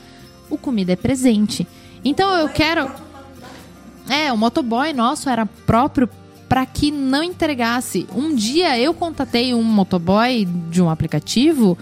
o 0.50 0.56
comida 0.56 0.92
é 0.92 0.96
presente. 0.96 1.66
Então 2.04 2.34
eu 2.36 2.48
quero. 2.48 2.90
É, 4.08 4.32
o 4.32 4.36
motoboy 4.36 4.92
nosso 4.92 5.28
era 5.28 5.44
próprio 5.44 6.08
para 6.48 6.64
que 6.64 6.90
não 6.90 7.22
entregasse. 7.22 8.06
Um 8.14 8.34
dia 8.34 8.78
eu 8.78 8.94
contatei 8.94 9.52
um 9.52 9.62
motoboy 9.62 10.46
de 10.70 10.80
um 10.80 10.88
aplicativo 10.88 11.76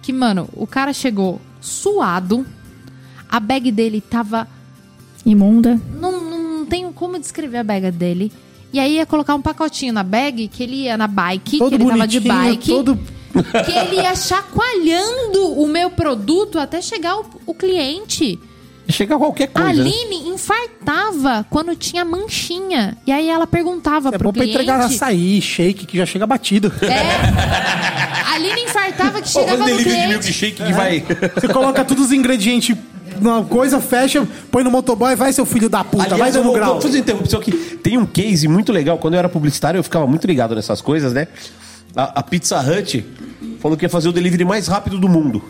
que, 0.00 0.12
mano, 0.12 0.48
o 0.52 0.66
cara 0.66 0.92
chegou 0.92 1.40
suado, 1.60 2.46
a 3.28 3.40
bag 3.40 3.72
dele 3.72 4.00
tava 4.00 4.46
Imunda. 5.24 5.80
não, 6.00 6.20
não 6.58 6.66
tenho 6.66 6.92
como 6.92 7.18
descrever 7.18 7.58
a 7.58 7.64
bag 7.64 7.90
dele. 7.90 8.32
E 8.76 8.80
aí 8.80 8.96
ia 8.96 9.06
colocar 9.06 9.34
um 9.34 9.40
pacotinho 9.40 9.90
na 9.92 10.02
bag, 10.02 10.48
que 10.48 10.62
ele 10.62 10.82
ia 10.82 10.98
na 10.98 11.06
bike, 11.06 11.56
Todo 11.58 11.68
que 11.70 11.74
ele 11.76 11.86
tava 11.86 12.06
de 12.06 12.20
bike. 12.20 12.68
todo... 12.68 12.98
Que 13.64 13.72
ele 13.72 13.96
ia 14.02 14.14
chacoalhando 14.14 15.52
o 15.60 15.66
meu 15.66 15.90
produto 15.90 16.58
até 16.58 16.80
chegar 16.82 17.16
o, 17.18 17.24
o 17.46 17.54
cliente. 17.54 18.38
Chega 18.88 19.16
qualquer 19.18 19.50
A 19.54 19.60
coisa. 19.62 19.82
né? 19.82 19.90
Aline 19.90 20.28
infartava 20.28 21.46
quando 21.50 21.74
tinha 21.74 22.04
manchinha. 22.04 22.96
E 23.06 23.12
aí 23.12 23.28
ela 23.28 23.46
perguntava 23.46 24.10
É 24.10 24.12
pro 24.18 24.28
bom 24.28 24.32
pra 24.32 24.42
cliente. 24.42 24.62
entregar 24.62 24.80
açaí, 24.84 25.40
shake, 25.40 25.86
que 25.86 25.96
já 25.96 26.04
chega 26.06 26.26
batido. 26.26 26.70
É. 26.82 28.22
A 28.26 28.34
Aline 28.34 28.62
infartava 28.62 29.20
que 29.22 29.28
chegava 29.28 29.58
faz 29.58 29.60
no 29.60 29.66
delivery 29.66 29.84
de 29.88 29.94
cliente. 29.96 30.08
milkshake 30.08 30.62
que 30.64 30.72
vai. 30.72 31.04
Você 31.34 31.48
coloca 31.48 31.84
todos 31.84 32.04
os 32.06 32.12
ingredientes 32.12 32.76
numa 33.20 33.44
coisa, 33.44 33.80
fecha, 33.80 34.26
põe 34.50 34.62
no 34.64 34.70
motoboy, 34.70 35.14
vai, 35.16 35.32
seu 35.32 35.46
filho 35.46 35.68
da 35.68 35.82
puta, 35.84 36.04
vai 36.04 36.12
Aliás, 36.12 36.34
eu 36.34 36.42
dando 36.42 36.50
vou, 36.50 36.58
grau. 36.58 36.72
vou 36.74 36.82
fazer 36.82 36.98
interrupção 36.98 37.40
aqui. 37.40 37.52
Tem 37.52 37.98
um 37.98 38.06
case 38.06 38.48
muito 38.48 38.72
legal. 38.72 38.98
Quando 38.98 39.14
eu 39.14 39.18
era 39.18 39.28
publicitário, 39.28 39.78
eu 39.78 39.82
ficava 39.82 40.06
muito 40.06 40.26
ligado 40.26 40.54
nessas 40.54 40.80
coisas, 40.80 41.12
né? 41.12 41.28
A, 41.94 42.20
a 42.20 42.22
Pizza 42.22 42.60
Hut 42.60 43.06
falou 43.60 43.76
que 43.76 43.84
ia 43.84 43.88
fazer 43.88 44.08
o 44.08 44.12
delivery 44.12 44.44
mais 44.44 44.66
rápido 44.68 44.98
do 44.98 45.08
mundo. 45.08 45.42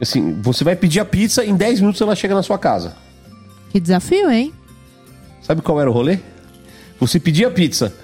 Assim, 0.00 0.38
você 0.42 0.62
vai 0.62 0.76
pedir 0.76 1.00
a 1.00 1.04
pizza, 1.04 1.44
em 1.44 1.56
10 1.56 1.80
minutos 1.80 2.00
ela 2.00 2.14
chega 2.14 2.34
na 2.34 2.42
sua 2.42 2.58
casa. 2.58 2.96
Que 3.70 3.80
desafio, 3.80 4.30
hein? 4.30 4.52
Sabe 5.42 5.62
qual 5.62 5.80
era 5.80 5.88
o 5.88 5.92
rolê? 5.92 6.18
Você 7.00 7.20
pedia 7.20 7.48
a 7.48 7.50
pizza, 7.50 7.94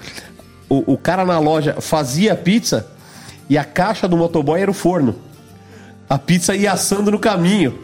o, 0.69 0.95
o 0.95 0.99
cara 0.99 1.25
na 1.25 1.39
loja 1.39 1.81
fazia 1.81 2.33
a 2.33 2.37
pizza 2.37 2.87
e 3.49 3.59
a 3.59 3.65
caixa 3.65 4.07
do 4.07 4.17
motoboy 4.17 4.61
era 4.61 4.71
o 4.71 4.75
forno. 4.75 5.17
A 6.13 6.19
pizza 6.19 6.55
ia 6.55 6.71
assando 6.73 7.11
no 7.11 7.19
caminho. 7.19 7.79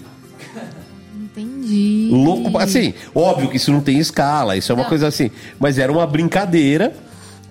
Entendi. 1.17 2.11
Louco, 2.13 2.59
assim, 2.59 2.93
óbvio 3.15 3.49
que 3.49 3.57
isso 3.57 3.73
não 3.73 3.81
tem 3.81 3.99
escala, 3.99 4.55
isso 4.55 4.71
é 4.71 4.75
uma 4.75 4.83
Não. 4.83 4.89
coisa 4.91 5.07
assim, 5.07 5.31
mas 5.59 5.79
era 5.79 5.91
uma 5.91 6.07
brincadeira 6.07 6.93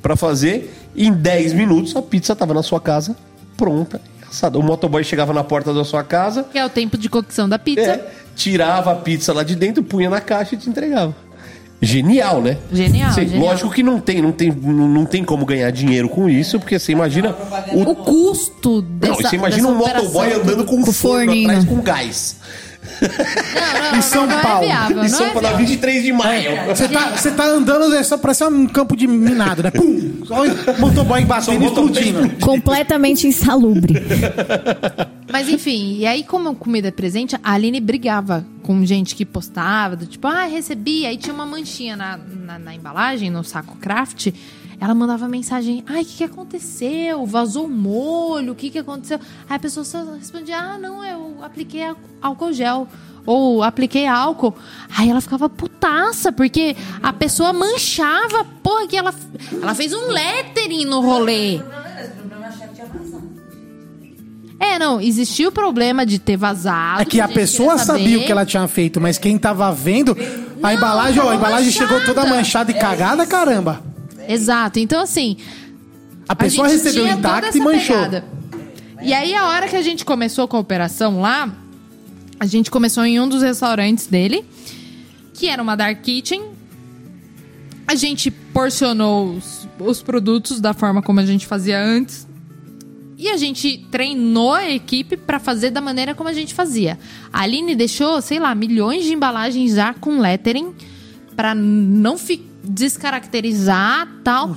pra 0.03 0.15
fazer. 0.15 0.71
Em 0.95 1.11
10 1.11 1.53
minutos 1.53 1.95
a 1.95 2.01
pizza 2.03 2.35
tava 2.35 2.53
na 2.53 2.61
sua 2.61 2.79
casa, 2.79 3.15
pronta, 3.57 3.99
assada. 4.29 4.59
O 4.59 4.63
motoboy 4.63 5.03
chegava 5.03 5.33
na 5.33 5.43
porta 5.43 5.73
da 5.73 5.83
sua 5.83 6.03
casa, 6.03 6.43
Que 6.43 6.59
é 6.59 6.65
o 6.65 6.69
tempo 6.69 6.95
de 6.95 7.09
cocção 7.09 7.49
da 7.49 7.57
pizza. 7.57 7.81
é, 7.81 8.11
tirava 8.35 8.91
a 8.91 8.95
pizza 8.97 9.33
lá 9.33 9.41
de 9.43 9.55
dentro, 9.55 9.81
punha 9.81 10.11
na 10.11 10.21
caixa 10.21 10.53
e 10.53 10.59
te 10.59 10.69
entregava. 10.69 11.15
Genial, 11.79 12.41
né? 12.41 12.57
Genial, 12.73 13.11
genial. 13.13 13.39
Lógico 13.39 13.69
que 13.69 13.83
não 13.83 13.99
tem, 13.99 14.19
não 14.21 14.31
tem, 14.31 14.51
não 14.51 15.05
tem 15.05 15.23
como 15.23 15.45
ganhar 15.45 15.69
dinheiro 15.71 16.09
com 16.09 16.27
isso, 16.27 16.59
porque 16.59 16.79
você 16.79 16.91
imagina 16.91 17.35
o 17.71 17.81
O 17.91 17.95
custo 17.95 18.81
dessa 18.81 19.13
não, 19.13 19.29
você 19.29 19.35
imagina 19.35 19.67
um 19.67 19.75
motoboy 19.75 20.33
andando 20.33 20.65
com 20.65 20.81
Com 20.81 20.91
forno 20.91 21.25
forninho. 21.27 21.49
atrás 21.49 21.65
com 21.65 21.81
gás. 21.81 22.37
Não, 23.01 23.91
não, 23.91 23.97
Em 23.97 24.01
São 24.01 24.25
não 24.25 24.39
Paulo. 24.39 24.63
É 24.63 24.67
viável, 24.67 25.03
Em 25.03 25.07
São 25.09 25.25
é 25.25 25.29
Paulo, 25.29 25.41
na 25.41 25.47
viável. 25.49 25.67
23 25.67 26.03
de 26.03 26.13
maio. 26.13 26.65
Você 26.67 26.87
tá, 26.87 27.09
você 27.09 27.31
tá 27.31 27.45
andando, 27.45 27.93
é 27.93 28.03
só 28.03 28.17
parece 28.17 28.43
um 28.45 28.67
campo 28.67 28.95
de 28.95 29.07
minado, 29.07 29.63
né? 29.63 29.71
Pum! 29.71 30.25
Só 30.25 30.43
o 30.43 30.79
motoboy 30.79 31.23
batendo 31.25 31.63
e 31.63 31.67
explodindo. 31.67 32.29
Completamente 32.41 33.27
insalubre. 33.27 33.93
Mas 35.31 35.49
enfim, 35.49 35.97
e 35.97 36.05
aí 36.05 36.23
como 36.23 36.55
comida 36.55 36.87
é 36.87 36.91
presente, 36.91 37.35
a 37.43 37.53
Aline 37.53 37.79
brigava 37.79 38.45
com 38.63 38.85
gente 38.85 39.15
que 39.15 39.25
postava, 39.25 39.95
do 39.95 40.05
tipo, 40.05 40.27
ah, 40.27 40.45
recebi, 40.45 41.05
aí 41.05 41.17
tinha 41.17 41.33
uma 41.33 41.45
manchinha 41.45 41.95
na, 41.95 42.17
na, 42.17 42.59
na 42.59 42.75
embalagem, 42.75 43.29
no 43.29 43.43
saco 43.43 43.77
craft, 43.77 44.27
ela 44.79 44.93
mandava 44.93 45.27
mensagem, 45.27 45.83
ai, 45.87 46.03
o 46.03 46.05
que, 46.05 46.17
que 46.17 46.23
aconteceu? 46.23 47.25
Vazou 47.25 47.65
o 47.65 47.69
molho, 47.69 48.51
o 48.51 48.55
que, 48.55 48.69
que 48.69 48.77
aconteceu? 48.77 49.19
Aí 49.49 49.55
a 49.55 49.59
pessoa 49.59 49.83
só 49.83 50.03
respondia, 50.13 50.57
ah, 50.57 50.77
não, 50.77 51.03
eu 51.03 51.37
apliquei 51.43 51.81
álcool 52.21 52.53
gel. 52.53 52.87
Ou 53.25 53.61
apliquei 53.61 54.07
álcool. 54.07 54.55
Aí 54.95 55.09
ela 55.09 55.19
ficava 55.19 55.49
putaça, 55.49 56.31
porque 56.31 56.77
a 57.03 57.11
pessoa 57.11 57.51
manchava, 57.51 58.45
porra, 58.63 58.87
que 58.87 58.95
ela, 58.95 59.13
ela 59.61 59.75
fez 59.75 59.93
um 59.93 60.07
lettering 60.07 60.85
no 60.85 61.01
rolê. 61.01 61.59
É, 64.59 64.79
não, 64.79 65.01
existia 65.01 65.49
o 65.49 65.51
problema 65.51 66.05
de 66.05 66.19
ter 66.19 66.37
vazado. 66.37 67.01
É 67.01 67.05
que 67.05 67.19
a 67.19 67.27
pessoa 67.27 67.77
sabia 67.77 68.19
o 68.19 68.25
que 68.25 68.31
ela 68.31 68.45
tinha 68.45 68.67
feito, 68.67 69.01
mas 69.01 69.17
quem 69.17 69.37
tava 69.37 69.71
vendo, 69.73 70.15
a 70.63 70.73
embalagem, 70.73 71.21
ó, 71.21 71.29
a 71.29 71.35
embalagem 71.35 71.71
chegou 71.71 71.99
toda 72.05 72.21
manchada. 72.21 72.35
manchada 72.35 72.71
e 72.71 72.73
cagada, 72.75 73.25
caramba. 73.27 73.86
Exato. 74.27 74.79
Então, 74.79 75.01
assim. 75.01 75.37
A 76.27 76.35
pessoa 76.35 76.67
gente 76.69 76.83
recebeu 76.83 77.07
intacto 77.07 77.57
e 77.57 77.61
manchou. 77.61 77.95
pegada. 77.95 78.25
E 79.01 79.13
aí, 79.13 79.33
a 79.33 79.45
hora 79.47 79.67
que 79.67 79.75
a 79.75 79.81
gente 79.81 80.03
começou 80.03 80.47
com 80.47 80.57
a 80.57 80.59
operação 80.59 81.21
lá, 81.21 81.49
a 82.39 82.45
gente 82.45 82.69
começou 82.69 83.05
em 83.05 83.19
um 83.19 83.29
dos 83.29 83.41
restaurantes 83.41 84.07
dele, 84.07 84.43
que 85.33 85.47
era 85.47 85.61
uma 85.61 85.75
Dark 85.75 86.01
Kitchen. 86.01 86.41
A 87.87 87.95
gente 87.95 88.29
porcionou 88.29 89.35
os, 89.35 89.67
os 89.79 90.01
produtos 90.01 90.59
da 90.59 90.73
forma 90.73 91.01
como 91.01 91.19
a 91.21 91.25
gente 91.25 91.45
fazia 91.47 91.81
antes. 91.81 92.27
E 93.17 93.29
a 93.29 93.37
gente 93.37 93.87
treinou 93.89 94.53
a 94.53 94.69
equipe 94.69 95.15
pra 95.17 95.39
fazer 95.39 95.71
da 95.71 95.81
maneira 95.81 96.13
como 96.13 96.29
a 96.29 96.33
gente 96.33 96.53
fazia. 96.53 96.99
A 97.33 97.41
Aline 97.41 97.75
deixou, 97.75 98.21
sei 98.21 98.39
lá, 98.39 98.53
milhões 98.53 99.05
de 99.05 99.13
embalagens 99.13 99.73
já 99.73 99.93
com 99.93 100.19
lettering 100.19 100.75
pra 101.35 101.55
não 101.55 102.15
fi- 102.17 102.45
descaracterizar 102.69 104.07
tal. 104.23 104.55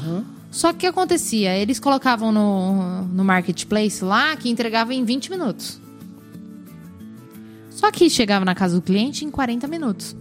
Só 0.51 0.71
que 0.73 0.77
o 0.77 0.81
que 0.81 0.87
acontecia? 0.87 1.57
Eles 1.57 1.79
colocavam 1.79 2.33
no, 2.33 3.03
no 3.03 3.25
marketplace 3.25 4.03
lá 4.05 4.35
que 4.37 4.49
entregava 4.51 4.93
em 4.93 5.05
20 5.05 5.31
minutos. 5.31 5.81
Só 7.71 7.91
que 7.91 8.11
chegava 8.11 8.45
na 8.45 8.55
casa 8.55 8.75
do 8.75 8.83
cliente 8.83 9.25
em 9.25 9.31
40 9.31 9.67
minutos. 9.69 10.15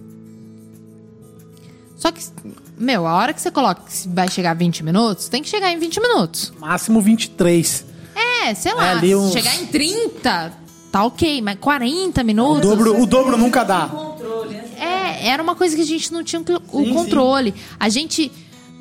Só 1.98 2.11
que, 2.11 2.24
meu, 2.77 3.06
a 3.06 3.14
hora 3.16 3.34
que 3.34 3.42
você 3.42 3.51
coloca 3.51 3.82
que 3.82 4.08
vai 4.08 4.30
chegar 4.30 4.53
20 4.53 4.84
minutos, 4.84 5.27
tem 5.27 5.42
que 5.43 5.50
chegar 5.50 5.72
em 5.72 5.77
20 5.80 6.00
minutos. 6.00 6.53
Máximo 6.59 7.01
23. 7.01 7.85
É, 8.45 8.53
sei 8.53 8.74
lá, 8.74 8.85
É, 8.88 8.92
ali 8.92 9.16
uns- 9.16 9.34
chegar 9.34 9.56
em 9.61 9.66
30, 9.66 10.53
tá 10.92 11.03
ok, 11.03 11.42
mas 11.42 11.58
40 11.59 12.22
O 12.22 12.26
minutos. 12.26 12.61
dobro, 12.61 13.01
o 13.01 13.06
dobro 13.06 13.35
nunca 13.38 13.64
dá. 13.66 13.90
Era 15.22 15.42
uma 15.44 15.56
coisa 15.56 15.76
que 15.76 15.82
a 15.82 15.86
gente 15.86 16.12
não 16.14 16.24
tinha 16.24 16.42
o 16.72 16.94
controle. 16.94 17.54
A 17.80 17.90
gente. 17.90 18.32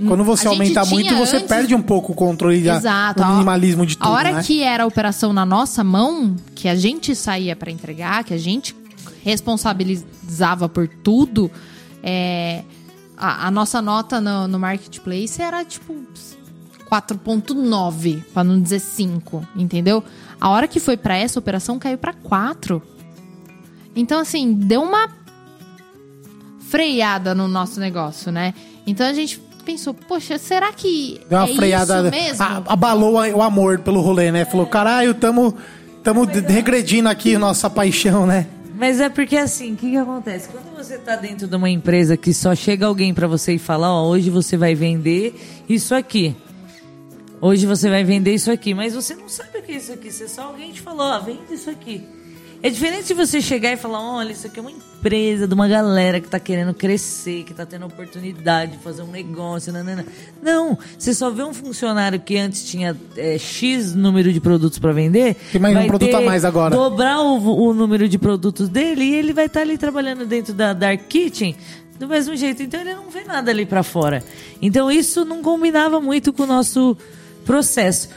Quando 0.07 0.23
você 0.23 0.47
aumenta 0.47 0.85
muito, 0.87 1.13
você 1.17 1.37
antes- 1.39 1.49
perde 1.49 1.75
um 1.75 1.83
pouco 1.83 2.13
o 2.13 2.15
controle, 2.15 2.61
da, 2.63 2.77
Exato. 2.77 3.21
o 3.21 3.25
a- 3.25 3.29
minimalismo 3.33 3.85
de 3.85 3.97
tudo, 3.97 4.07
A 4.07 4.11
hora 4.11 4.33
né? 4.33 4.43
que 4.45 4.63
era 4.63 4.85
a 4.85 4.87
operação 4.87 5.33
na 5.33 5.45
nossa 5.45 5.83
mão, 5.83 6.37
que 6.55 6.69
a 6.69 6.77
gente 6.77 7.17
saía 7.17 7.57
pra 7.57 7.69
entregar, 7.71 8.23
que 8.23 8.33
a 8.33 8.39
gente 8.39 8.77
responsabilizava 9.25 10.69
por 10.69 10.87
tudo, 10.87 11.51
é, 12.01 12.63
a, 13.17 13.49
a 13.49 13.51
nossa 13.51 13.83
nota 13.83 14.21
no, 14.21 14.47
no 14.47 14.57
marketplace 14.59 15.43
era 15.43 15.65
tipo 15.65 15.93
4.9, 16.89 18.23
pra 18.33 18.45
não 18.45 18.61
dizer 18.61 18.79
5, 18.81 19.47
entendeu? 19.57 20.03
A 20.41 20.49
hora 20.51 20.69
que 20.69 20.79
foi 20.81 20.97
pra 20.97 21.17
essa 21.17 21.39
operação 21.39 21.79
caiu 21.79 21.99
pra 21.99 22.13
4. 22.13 22.83
Então 23.97 24.21
assim, 24.21 24.53
deu 24.53 24.83
uma 24.83 25.09
freada 26.71 27.35
no 27.35 27.49
nosso 27.49 27.81
negócio, 27.81 28.31
né? 28.33 28.53
Então 28.87 29.07
a 29.07 29.13
gente 29.13 29.41
pensou, 29.65 29.93
poxa, 29.95 30.39
será 30.39 30.73
que 30.73 31.21
Deu 31.29 31.39
uma 31.39 31.49
é 31.49 31.55
freada. 31.55 32.01
isso 32.03 32.11
mesmo? 32.11 32.43
a- 32.43 32.63
abalou 32.67 33.15
o 33.15 33.43
amor 33.43 33.79
pelo 33.81 34.01
rolê, 34.01 34.31
né? 34.33 34.45
Falou, 34.45 34.67
caralho, 34.67 35.15
tamo, 35.15 35.55
tamo 36.03 36.27
de- 36.27 36.41
regredindo 36.41 37.09
aqui 37.09 37.37
nossa 37.37 37.69
paixão, 37.69 38.27
né? 38.27 38.47
Mas 38.79 39.01
é 39.01 39.09
porque 39.09 39.37
assim, 39.37 39.73
o 39.73 39.77
que, 39.77 39.91
que 39.91 39.97
acontece? 39.97 40.49
Quando 40.49 40.75
você 40.77 40.97
tá 40.99 41.17
dentro 41.17 41.49
de 41.49 41.57
uma 41.57 41.69
empresa 41.69 42.17
que 42.17 42.33
só 42.33 42.55
chega 42.55 42.87
alguém 42.87 43.13
pra 43.13 43.27
você 43.27 43.55
e 43.55 43.59
fala, 43.59 43.91
ó, 43.93 44.07
hoje 44.09 44.31
você 44.31 44.57
vai 44.57 44.75
vender 44.75 45.35
isso 45.69 45.95
aqui. 45.95 46.35
Hoje 47.41 47.67
você 47.67 47.89
vai 47.89 48.03
vender 48.05 48.35
isso 48.35 48.51
aqui, 48.51 48.75
mas 48.75 48.95
você 48.95 49.15
não 49.15 49.29
sabe 49.29 49.59
o 49.59 49.63
que 49.63 49.73
é 49.73 49.77
isso 49.77 49.93
aqui. 49.93 50.11
Você 50.11 50.29
só 50.29 50.43
alguém 50.43 50.73
te 50.73 50.81
falou, 50.81 51.07
ó, 51.07 51.19
vende 51.21 51.53
isso 51.55 51.69
aqui. 51.71 52.05
É 52.61 52.69
diferente 52.69 53.07
de 53.07 53.15
você 53.15 53.41
chegar 53.41 53.73
e 53.73 53.77
falar, 53.77 54.01
olha, 54.01 54.33
isso 54.33 54.47
aqui 54.49 54.59
é 54.59 54.63
uma 54.63 54.73
empresa 54.73 55.47
de 55.47 55.55
uma 55.55 55.69
galera 55.69 56.21
que 56.21 56.29
tá 56.29 56.41
querendo 56.41 56.75
crescer, 56.75 57.45
que 57.45 57.55
tá 57.55 57.65
tendo 57.65 57.87
oportunidade 57.87 58.73
de 58.73 58.79
fazer 58.79 59.03
um 59.03 59.11
negócio, 59.11 59.73
nanana. 59.73 60.05
Não, 60.43 60.77
você 60.99 61.15
só 61.15 61.31
vê 61.31 61.45
um 61.45 61.55
funcionário 61.55 62.19
que 62.19 62.37
antes 62.37 62.69
tinha 62.69 62.97
é, 63.17 63.39
X 63.39 63.95
número 63.95 64.33
de 64.33 64.41
produtos 64.41 64.81
pra 64.81 64.93
vender. 64.93 65.37
Tem 65.53 65.61
mais 65.61 65.77
um 65.77 65.87
produto 65.87 66.17
a 66.17 66.21
mais 66.21 66.45
agora. 66.45 66.75
dobrar 66.75 67.21
o, 67.21 67.69
o 67.69 67.73
número 67.73 68.09
de 68.09 68.19
produtos 68.19 68.69
dele 68.69 69.05
e 69.05 69.15
ele 69.15 69.33
vai 69.33 69.47
estar 69.47 69.61
ali 69.61 69.79
trabalhando 69.79 70.27
dentro 70.27 70.53
da 70.53 70.73
Dark 70.73 71.03
Kitchen 71.09 71.55
do 71.97 72.09
mesmo 72.09 72.35
jeito. 72.37 72.61
Então 72.61 72.81
ele 72.81 72.95
não 72.95 73.09
vê 73.09 73.23
nada 73.23 73.53
ali 73.53 73.67
pra 73.67 73.85
fora. 73.85 74.23
Então 74.61 74.91
isso 74.91 75.25
não 75.25 75.43
combinava 75.43 76.01
muito 76.01 76.33
com 76.33 76.43
o 76.43 76.47
nosso 76.47 76.97
processo. 77.45 78.09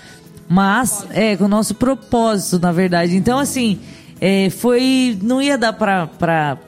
Mas, 0.49 1.05
é, 1.11 1.37
com 1.37 1.45
o 1.45 1.47
nosso 1.47 1.75
propósito, 1.75 2.59
na 2.59 2.73
verdade. 2.73 3.15
Então, 3.15 3.39
assim, 3.39 3.79
é, 4.21 4.51
foi. 4.51 5.17
Não 5.21 5.41
ia 5.41 5.57
dar 5.57 5.73
pra, 5.73 6.07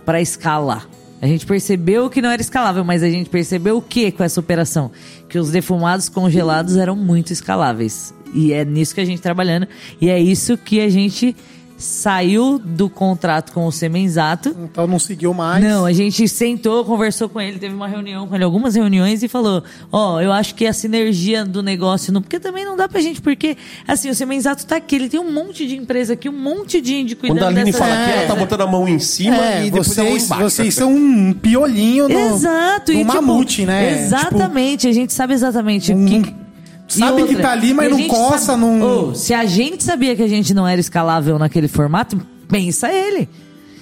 pra 0.04 0.20
escalar. 0.20 0.90
A 1.22 1.28
gente 1.28 1.46
percebeu 1.46 2.10
que 2.10 2.22
não 2.22 2.30
era 2.30 2.42
escalável, 2.42 2.84
mas 2.84 3.02
a 3.02 3.10
gente 3.10 3.30
percebeu 3.30 3.78
o 3.78 3.82
que 3.82 4.12
com 4.12 4.26
essa 4.26 4.42
operação? 4.42 4.92
Que 5.30 5.40
os 5.40 5.52
defumados 5.52 6.10
congelados 6.10 6.76
eram 6.76 6.98
muito 6.98 7.32
escaláveis. 7.32 8.14
E 8.34 8.52
é 8.52 8.66
nisso 8.66 8.94
que 8.94 9.00
a 9.00 9.06
gente 9.06 9.20
tá 9.20 9.30
trabalhando. 9.30 9.66
E 10.02 10.10
é 10.10 10.20
isso 10.20 10.58
que 10.58 10.82
a 10.82 10.90
gente 10.90 11.34
saiu 11.84 12.60
do 12.64 12.90
contrato 12.90 13.52
com 13.54 13.66
o 13.66 13.72
Semenzato. 13.72 14.56
Então 14.64 14.88
não 14.88 14.98
seguiu 15.00 15.34
mais. 15.34 15.64
Não, 15.64 15.86
a 15.86 15.94
gente 15.94 16.28
sentou, 16.28 16.84
conversou 16.86 17.28
com 17.30 17.40
ele, 17.40 17.60
teve 17.60 17.74
uma 17.76 17.88
reunião 17.88 18.28
com 18.28 18.36
ele, 18.36 18.44
algumas 18.44 18.76
reuniões 18.76 19.22
e 19.24 19.28
falou: 19.28 19.64
Ó, 19.92 20.20
eu 20.22 20.32
acho 20.32 20.56
que 20.56 20.66
a 20.66 20.74
sinergia 20.74 21.46
do 21.46 21.62
negócio, 21.62 22.12
não, 22.14 22.22
porque 22.22 22.40
também 22.40 22.66
não 22.66 22.76
dá 22.76 22.88
pra 22.88 23.02
gente, 23.02 23.22
porque 23.22 23.58
assim, 23.88 24.10
o 24.10 24.16
Semenzato 24.16 24.66
tá 24.66 24.78
aqui, 24.78 24.96
ele 24.96 25.10
tem 25.10 25.20
um 25.20 25.32
monte 25.32 25.68
de 25.68 25.76
empresa 25.76 26.14
aqui, 26.14 26.30
um 26.30 26.38
monte 26.38 26.80
de 26.82 26.96
índio 26.96 27.18
cuidando 27.18 27.38
Quando 27.40 27.44
a 27.44 27.48
Aline 27.50 27.66
dessa 27.72 27.78
fala 27.84 27.94
aqui, 28.04 28.12
ela 28.12 28.28
tá 28.28 28.36
botando 28.36 28.62
a 28.62 28.68
mão 28.68 28.88
em 28.88 29.00
cima 29.00 29.36
É, 29.38 29.66
e 29.66 29.72
depois 29.72 29.98
a 29.98 30.04
mão 30.04 30.12
vocês, 30.12 30.26
embaixo. 30.26 30.44
vocês 30.44 30.74
são 30.74 30.94
um 30.94 31.34
piolinho 31.34 32.08
no, 32.08 32.20
Exato, 32.20 32.92
no 32.94 33.00
e, 33.00 33.06
tipo, 33.06 33.14
mamute, 33.22 33.66
né? 33.66 34.04
Exatamente, 34.04 34.88
a 34.88 34.92
gente 34.92 35.14
sabe 35.14 35.34
exatamente 35.34 35.94
Um- 35.94 36.06
o 36.06 36.08
que. 36.08 36.43
Sabe 37.00 37.24
que 37.28 37.36
tá 37.36 37.52
ali, 37.52 37.74
mas 37.74 37.90
não 37.92 38.08
coça, 38.08 38.38
sabe- 38.40 38.62
não- 38.62 39.10
Ô, 39.10 39.16
se 39.16 39.34
a 39.34 39.46
gente 39.46 39.84
sabia 39.84 40.16
que 40.16 40.24
a 40.24 40.28
gente 40.30 40.54
não 40.54 40.68
era 40.68 40.80
escalável 40.80 41.38
naquele 41.40 41.68
formato, 41.68 42.20
pensa 42.48 42.92
ele. 42.92 43.28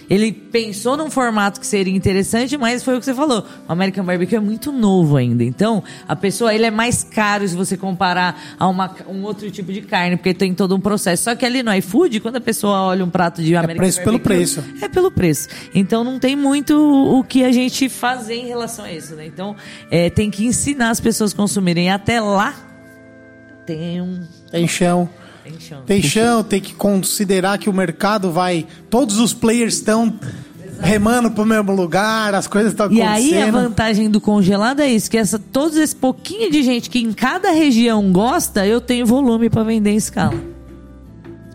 Ele 0.09 0.33
pensou 0.33 0.97
num 0.97 1.09
formato 1.09 1.57
que 1.57 1.65
seria 1.65 1.95
interessante, 1.95 2.57
mas 2.57 2.83
foi 2.83 2.97
o 2.97 2.99
que 2.99 3.05
você 3.05 3.13
falou. 3.13 3.45
O 3.65 3.71
American 3.71 4.03
Barbecue 4.03 4.35
é 4.35 4.41
muito 4.41 4.69
novo 4.69 5.15
ainda. 5.15 5.41
Então, 5.41 5.81
a 6.05 6.13
pessoa, 6.17 6.53
ele 6.53 6.65
é 6.65 6.71
mais 6.71 7.01
caro 7.01 7.47
se 7.47 7.55
você 7.55 7.77
comparar 7.77 8.37
a 8.59 8.67
uma, 8.67 8.93
um 9.07 9.23
outro 9.23 9.49
tipo 9.49 9.71
de 9.71 9.81
carne, 9.81 10.17
porque 10.17 10.33
tem 10.33 10.53
todo 10.53 10.75
um 10.75 10.81
processo. 10.81 11.23
Só 11.23 11.33
que 11.33 11.45
ali 11.45 11.63
no 11.63 11.73
iFood, 11.75 12.19
quando 12.19 12.35
a 12.35 12.41
pessoa 12.41 12.81
olha 12.81 13.05
um 13.05 13.09
prato 13.09 13.41
de 13.41 13.55
American 13.55 13.77
preço 13.77 13.99
pelo 14.03 14.19
Barbecue, 14.19 14.35
preço. 14.37 14.63
É 14.83 14.89
pelo 14.89 15.11
preço. 15.11 15.47
Então, 15.73 16.03
não 16.03 16.19
tem 16.19 16.35
muito 16.35 16.75
o 16.77 17.23
que 17.23 17.45
a 17.45 17.51
gente 17.53 17.87
fazer 17.87 18.35
em 18.35 18.47
relação 18.47 18.83
a 18.83 18.91
isso, 18.91 19.15
né? 19.15 19.25
Então, 19.25 19.55
é, 19.89 20.09
tem 20.09 20.29
que 20.29 20.45
ensinar 20.45 20.89
as 20.89 20.99
pessoas 20.99 21.31
a 21.31 21.37
consumirem. 21.37 21.89
Até 21.89 22.19
lá, 22.19 22.53
tem 23.65 24.01
um... 24.01 24.21
Tem 24.51 24.67
chão. 24.67 25.09
Tem 25.43 25.59
chão. 25.59 25.81
Tem 25.85 26.01
chão, 26.03 26.43
tem 26.43 26.61
que 26.61 26.73
considerar 26.73 27.57
que 27.57 27.69
o 27.69 27.73
mercado 27.73 28.31
vai. 28.31 28.65
Todos 28.89 29.17
os 29.17 29.33
players 29.33 29.75
estão 29.75 30.13
remando 30.79 31.31
pro 31.31 31.45
mesmo 31.45 31.71
lugar, 31.73 32.33
as 32.35 32.47
coisas 32.47 32.71
estão 32.73 32.91
E 32.91 33.01
acontecendo. 33.01 33.35
aí 33.35 33.49
a 33.49 33.51
vantagem 33.51 34.09
do 34.09 34.19
congelado 34.21 34.81
é 34.81 34.87
isso, 34.89 35.09
que 35.09 35.17
essa, 35.17 35.37
todos 35.39 35.77
esse 35.77 35.95
pouquinho 35.95 36.51
de 36.51 36.63
gente 36.63 36.89
que 36.89 36.99
em 36.99 37.13
cada 37.13 37.51
região 37.51 38.11
gosta, 38.11 38.65
eu 38.65 38.81
tenho 38.81 39.05
volume 39.05 39.49
para 39.49 39.63
vender 39.63 39.91
em 39.91 39.95
escala. 39.97 40.33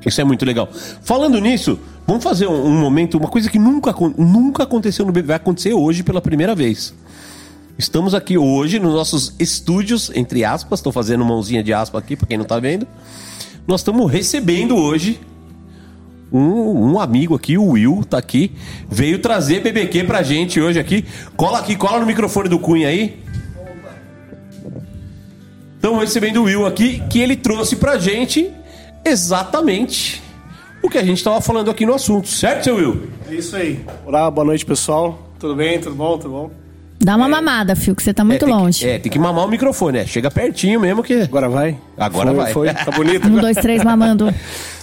Isso 0.05 0.21
é 0.21 0.25
muito 0.25 0.45
legal. 0.45 0.69
Falando 1.03 1.41
nisso, 1.41 1.79
vamos 2.07 2.23
fazer 2.23 2.47
um, 2.47 2.67
um 2.67 2.79
momento, 2.81 3.19
uma 3.19 3.29
coisa 3.29 3.51
que 3.51 3.59
nunca, 3.59 3.93
nunca 4.17 4.63
aconteceu 4.63 5.05
no 5.05 5.11
BB, 5.11 5.27
vai 5.29 5.37
acontecer 5.37 5.75
hoje 5.75 6.05
pela 6.05 6.21
primeira 6.21 6.55
vez. 6.55 6.95
Estamos 7.79 8.15
aqui 8.15 8.39
hoje 8.39 8.79
nos 8.79 8.95
nossos 8.95 9.35
estúdios, 9.39 10.11
entre 10.15 10.45
aspas, 10.45 10.79
estou 10.79 10.91
fazendo 10.91 11.23
mãozinha 11.27 11.63
de 11.63 11.75
aspa 11.75 11.99
aqui 11.99 12.17
para 12.17 12.27
quem 12.27 12.39
não 12.39 12.45
tá 12.47 12.59
vendo. 12.59 12.87
Nós 13.67 13.81
estamos 13.81 14.11
recebendo 14.11 14.75
hoje 14.77 15.21
um, 16.33 16.93
um 16.93 16.99
amigo 16.99 17.35
aqui, 17.35 17.59
o 17.59 17.73
Will, 17.73 18.03
tá 18.09 18.17
aqui, 18.17 18.53
veio 18.89 19.19
trazer 19.19 19.61
BBQ 19.61 20.05
pra 20.05 20.23
gente 20.23 20.59
hoje 20.59 20.81
aqui. 20.81 21.05
Cola 21.37 21.59
aqui, 21.59 21.77
cola 21.77 22.01
no 22.01 22.07
microfone 22.07 22.49
do 22.49 22.59
Cunha 22.59 22.89
aí. 22.89 23.23
Estamos 25.75 26.01
recebendo 26.01 26.39
o 26.39 26.45
Will 26.45 26.65
aqui, 26.65 27.03
que 27.11 27.19
ele 27.19 27.37
trouxe 27.37 27.77
pra 27.77 27.99
gente 27.99 28.51
exatamente 29.05 30.23
o 30.83 30.89
que 30.89 30.97
a 30.97 31.05
gente 31.05 31.19
estava 31.19 31.43
falando 31.43 31.71
aqui 31.71 31.85
no 31.85 31.93
assunto, 31.93 32.27
certo, 32.27 32.65
seu 32.65 32.77
Will? 32.77 33.03
É 33.29 33.35
isso 33.35 33.55
aí. 33.55 33.85
Olá, 34.07 34.31
boa 34.31 34.47
noite, 34.47 34.65
pessoal. 34.65 35.31
Tudo 35.39 35.55
bem? 35.55 35.79
Tudo 35.79 35.95
bom? 35.95 36.17
Tudo 36.17 36.31
bom? 36.31 36.66
Dá 36.99 37.15
uma 37.15 37.29
mamada, 37.29 37.77
Fio, 37.77 37.95
que 37.95 38.03
você 38.03 38.13
tá 38.15 38.25
muito 38.25 38.37
É, 38.45 38.47
tem 38.47 38.49
que- 38.49 38.55
longe. 38.63 38.89
é, 38.89 38.99
tem 38.99 39.13
que 39.13 39.19
mamar 39.19 39.45
o 39.45 39.49
microfone, 39.49 39.99
é. 39.99 40.07
Chega 40.07 40.31
pertinho 40.31 40.81
mesmo 40.81 41.03
que. 41.03 41.15
Agora 41.23 41.49
vai? 41.49 41.77
Agora 41.97 42.29
Foi, 42.29 42.37
vai. 42.37 42.53
Foi, 42.53 42.73
tá 42.75 42.91
bonito. 42.97 43.29
Um, 43.29 43.37
dois, 43.39 43.57
três, 43.57 43.85
mamando. 43.85 44.33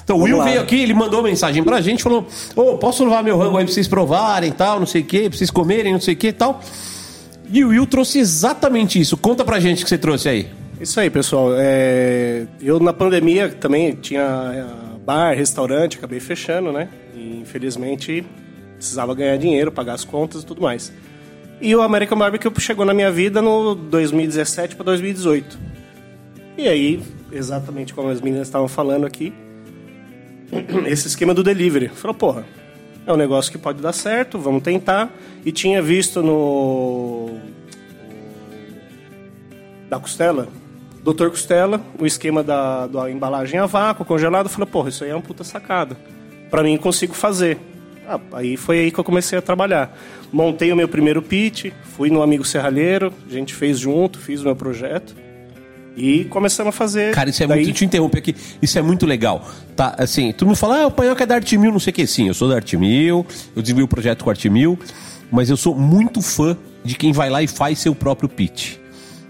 Então 0.03 0.17
o 0.17 0.21
Will 0.23 0.37
lá. 0.37 0.43
veio 0.45 0.61
aqui, 0.61 0.81
ele 0.81 0.93
mandou 0.93 1.23
mensagem 1.23 1.63
pra 1.63 1.81
gente, 1.81 2.03
falou: 2.03 2.27
Ô, 2.55 2.77
posso 2.77 3.03
levar 3.03 3.23
meu 3.23 3.37
rango 3.37 3.57
aí 3.57 3.65
pra 3.65 3.73
vocês 3.73 3.87
provarem 3.87 4.51
tal, 4.51 4.79
não 4.79 4.85
sei 4.85 5.01
o 5.01 5.05
que, 5.05 5.29
pra 5.29 5.37
vocês 5.37 5.49
comerem, 5.49 5.91
não 5.93 5.99
sei 6.01 6.13
o 6.13 6.17
que 6.17 6.31
tal. 6.31 6.61
E 7.49 7.63
o 7.63 7.69
Will 7.69 7.85
trouxe 7.87 8.19
exatamente 8.19 8.99
isso. 8.99 9.17
Conta 9.17 9.43
pra 9.43 9.59
gente 9.59 9.81
o 9.81 9.83
que 9.83 9.89
você 9.89 9.97
trouxe 9.97 10.29
aí. 10.29 10.47
Isso 10.79 10.99
aí, 10.99 11.09
pessoal. 11.09 11.49
É, 11.57 12.45
Eu, 12.61 12.79
na 12.79 12.93
pandemia, 12.93 13.49
também 13.49 13.91
tinha 13.93 14.21
é, 14.21 14.65
bar, 15.05 15.33
restaurante, 15.35 15.97
acabei 15.97 16.19
fechando, 16.19 16.71
né? 16.71 16.89
E, 17.15 17.39
infelizmente, 17.41 18.25
precisava 18.75 19.13
ganhar 19.15 19.37
dinheiro, 19.37 19.71
pagar 19.71 19.93
as 19.93 20.03
contas 20.03 20.43
e 20.43 20.45
tudo 20.45 20.61
mais. 20.61 20.91
E 21.61 21.75
o 21.75 21.81
American 21.81 22.17
Barbecue 22.17 22.51
chegou 22.59 22.85
na 22.85 22.93
minha 22.93 23.11
vida 23.11 23.41
no 23.41 23.73
2017 23.75 24.75
para 24.75 24.85
2018. 24.85 25.57
E 26.57 26.67
aí, 26.67 27.01
exatamente 27.31 27.93
como 27.93 28.09
as 28.09 28.21
meninas 28.21 28.47
estavam 28.47 28.67
falando 28.67 29.05
aqui, 29.05 29.33
esse 30.85 31.07
esquema 31.07 31.33
do 31.33 31.43
delivery. 31.43 31.89
Falou, 31.89 32.13
porra, 32.13 32.45
é 33.05 33.11
um 33.11 33.17
negócio 33.17 33.51
que 33.51 33.57
pode 33.57 33.81
dar 33.81 33.93
certo, 33.93 34.37
vamos 34.37 34.63
tentar. 34.63 35.11
E 35.45 35.51
tinha 35.51 35.81
visto 35.81 36.21
no 36.21 37.37
da 39.89 39.99
costela, 39.99 40.47
Doutor 41.03 41.29
Costela, 41.29 41.81
o 41.99 42.05
esquema 42.05 42.41
da, 42.41 42.87
da 42.87 43.11
embalagem 43.11 43.59
a 43.59 43.65
vácuo, 43.65 44.05
congelado, 44.05 44.47
falei, 44.47 44.65
porra, 44.65 44.87
isso 44.87 45.03
aí 45.03 45.09
é 45.09 45.15
uma 45.15 45.21
puta 45.21 45.43
sacada. 45.43 45.97
Pra 46.49 46.63
mim, 46.63 46.77
consigo 46.77 47.13
fazer. 47.13 47.59
Ah, 48.07 48.19
aí 48.33 48.55
foi 48.55 48.79
aí 48.79 48.91
que 48.91 48.99
eu 48.99 49.03
comecei 49.03 49.37
a 49.37 49.41
trabalhar. 49.41 49.95
Montei 50.33 50.73
o 50.73 50.75
meu 50.75 50.87
primeiro 50.87 51.21
pitch, 51.21 51.67
fui 51.95 52.09
no 52.09 52.21
Amigo 52.23 52.43
Serralheiro, 52.43 53.13
a 53.29 53.31
gente 53.31 53.53
fez 53.53 53.77
junto, 53.79 54.17
fiz 54.17 54.41
o 54.41 54.45
meu 54.45 54.55
projeto. 54.55 55.15
E 55.95 56.23
começamos 56.25 56.69
a 56.69 56.71
fazer. 56.71 57.13
Cara, 57.13 57.29
isso 57.29 57.43
é 57.43 57.45
daí- 57.47 57.63
muito. 57.63 57.75
Te 57.77 57.85
interromper 57.85 58.17
aqui. 58.17 58.35
Isso 58.59 58.79
é 58.79 58.81
muito 58.81 59.05
legal. 59.05 59.47
Tá, 59.75 59.93
assim, 59.99 60.31
todo 60.33 60.47
mundo 60.47 60.57
fala, 60.57 60.81
ah, 60.81 60.87
o 60.87 60.91
Panhoca 60.91 61.21
é 61.21 61.27
da 61.27 61.35
Arte 61.35 61.55
Mil, 61.55 61.71
não 61.71 61.79
sei 61.79 61.91
o 61.91 61.93
que. 61.93 62.07
Sim, 62.07 62.27
eu 62.29 62.33
sou 62.33 62.49
da 62.49 62.55
Arte 62.55 62.75
Mil, 62.75 63.23
eu 63.55 63.61
desenvolvi 63.61 63.83
o 63.83 63.87
projeto 63.87 64.23
com 64.23 64.31
a 64.31 64.33
Arte 64.33 64.49
Mil, 64.49 64.77
mas 65.31 65.51
eu 65.51 65.55
sou 65.57 65.75
muito 65.75 66.19
fã 66.19 66.57
de 66.83 66.95
quem 66.95 67.11
vai 67.13 67.29
lá 67.29 67.43
e 67.43 67.47
faz 67.47 67.77
seu 67.77 67.93
próprio 67.93 68.27
pitch. 68.27 68.77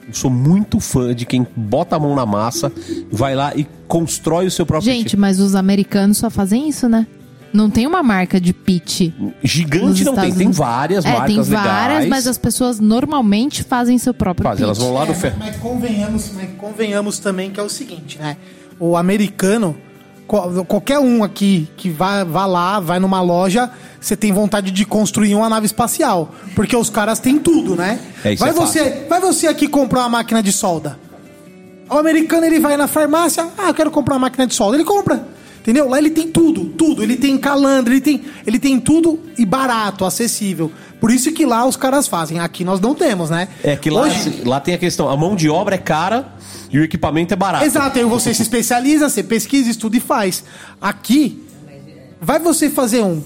Eu 0.08 0.14
sou 0.14 0.32
muito 0.32 0.80
fã 0.80 1.14
de 1.14 1.26
quem 1.26 1.46
bota 1.54 1.98
a 1.98 2.00
mão 2.00 2.16
na 2.16 2.26
massa, 2.26 2.72
vai 3.12 3.36
lá 3.36 3.54
e 3.56 3.68
constrói 3.88 4.46
o 4.48 4.52
seu 4.52 4.66
próprio 4.66 4.90
Gente, 4.90 5.18
mas 5.18 5.42
os 5.42 5.56
americanos 5.56 6.18
só 6.18 6.30
fazem 6.30 6.70
isso, 6.70 6.88
né? 6.88 7.06
Não 7.54 7.70
tem 7.70 7.86
uma 7.86 8.02
marca 8.02 8.42
de 8.42 8.52
pitch. 8.52 9.12
Gigante 9.44 10.04
não 10.04 10.14
tem, 10.16 10.24
Estados 10.24 10.24
tem 10.36 10.48
Unidos. 10.48 10.58
várias 10.58 11.06
é, 11.06 11.10
marcas 11.12 11.28
tem 11.28 11.42
várias, 11.44 11.88
legais. 11.90 12.10
mas 12.10 12.28
as 12.28 12.38
pessoas 12.38 12.80
normalmente 12.80 13.64
fazem 13.64 13.98
seu 14.00 14.14
próprio 14.14 14.44
Fazem, 14.44 14.58
pitch. 14.58 14.64
elas 14.66 14.78
vão 14.80 14.94
lá 14.94 15.06
no 15.06 15.14
ferro. 15.14 15.36
Mas 15.38 15.56
convenhamos, 15.58 16.32
mas 16.34 16.50
convenhamos 16.58 17.20
também 17.20 17.52
que 17.52 17.60
é 17.60 17.64
o 17.64 17.70
seguinte, 17.70 18.18
né? 18.18 18.38
O 18.80 18.98
americano, 18.98 19.78
qual- 20.26 20.66
qualquer 20.66 20.98
um 20.98 21.24
aqui 21.24 21.70
que 21.78 21.90
vá, 21.90 22.24
vá 22.24 22.46
lá, 22.48 22.80
vai 22.80 23.00
numa 23.00 23.22
loja, 23.22 23.70
você 24.02 24.18
tem 24.18 24.32
vontade 24.32 24.72
de 24.72 24.84
construir 24.84 25.36
uma 25.36 25.48
nave 25.48 25.68
espacial. 25.68 26.34
Porque 26.56 26.76
os 26.76 26.90
caras 26.90 27.20
têm 27.20 27.38
tudo, 27.38 27.76
né? 27.76 28.00
É, 28.26 28.34
isso 28.34 28.40
vai, 28.42 28.50
é 28.50 28.54
fácil. 28.54 28.84
você, 28.84 29.06
vai 29.08 29.20
você 29.22 29.48
aqui 29.48 29.68
comprar 29.68 30.00
uma 30.02 30.10
máquina 30.10 30.42
de 30.42 30.52
solda. 30.52 30.98
O 31.90 31.98
americano 31.98 32.46
ele 32.46 32.60
vai 32.60 32.76
na 32.78 32.88
farmácia, 32.88 33.48
ah, 33.58 33.68
eu 33.68 33.74
quero 33.76 33.92
comprar 33.92 34.16
uma 34.16 34.22
máquina 34.22 34.48
de 34.48 34.56
solda, 34.56 34.76
ele 34.76 34.84
compra. 34.86 35.28
Entendeu? 35.64 35.88
Lá 35.88 35.98
ele 35.98 36.10
tem 36.10 36.28
tudo, 36.28 36.66
tudo. 36.66 37.02
Ele 37.02 37.16
tem 37.16 37.38
calandra, 37.38 37.94
ele 37.94 38.02
tem, 38.02 38.22
ele 38.46 38.60
tem 38.60 38.78
tudo 38.82 39.18
e 39.38 39.46
barato, 39.46 40.04
acessível. 40.04 40.70
Por 41.00 41.10
isso 41.10 41.32
que 41.32 41.46
lá 41.46 41.66
os 41.66 41.78
caras 41.78 42.06
fazem. 42.06 42.42
Aqui 42.42 42.66
nós 42.66 42.82
não 42.82 42.94
temos, 42.94 43.30
né? 43.30 43.48
É 43.64 43.78
que 43.78 43.90
lá, 43.90 44.02
Hoje- 44.02 44.42
lá 44.46 44.60
tem 44.60 44.74
a 44.76 44.78
questão, 44.78 45.10
a 45.10 45.16
mão 45.16 45.38
de 45.38 45.50
obra 45.50 45.76
é 45.76 45.78
cara 45.78 46.34
e 46.70 46.78
o 46.78 46.84
equipamento 46.84 47.34
é 47.34 47.38
barato. 47.38 47.64
Exato, 47.64 47.98
aí 47.98 48.04
você 48.04 48.34
se 48.34 48.42
especializa, 48.42 49.08
você 49.08 49.24
pesquisa, 49.24 49.70
estuda 49.70 49.96
e 49.96 50.00
faz. 50.02 50.44
Aqui, 50.82 51.42
vai 52.20 52.40
você 52.40 52.70
fazer 52.70 53.02
um. 53.02 53.24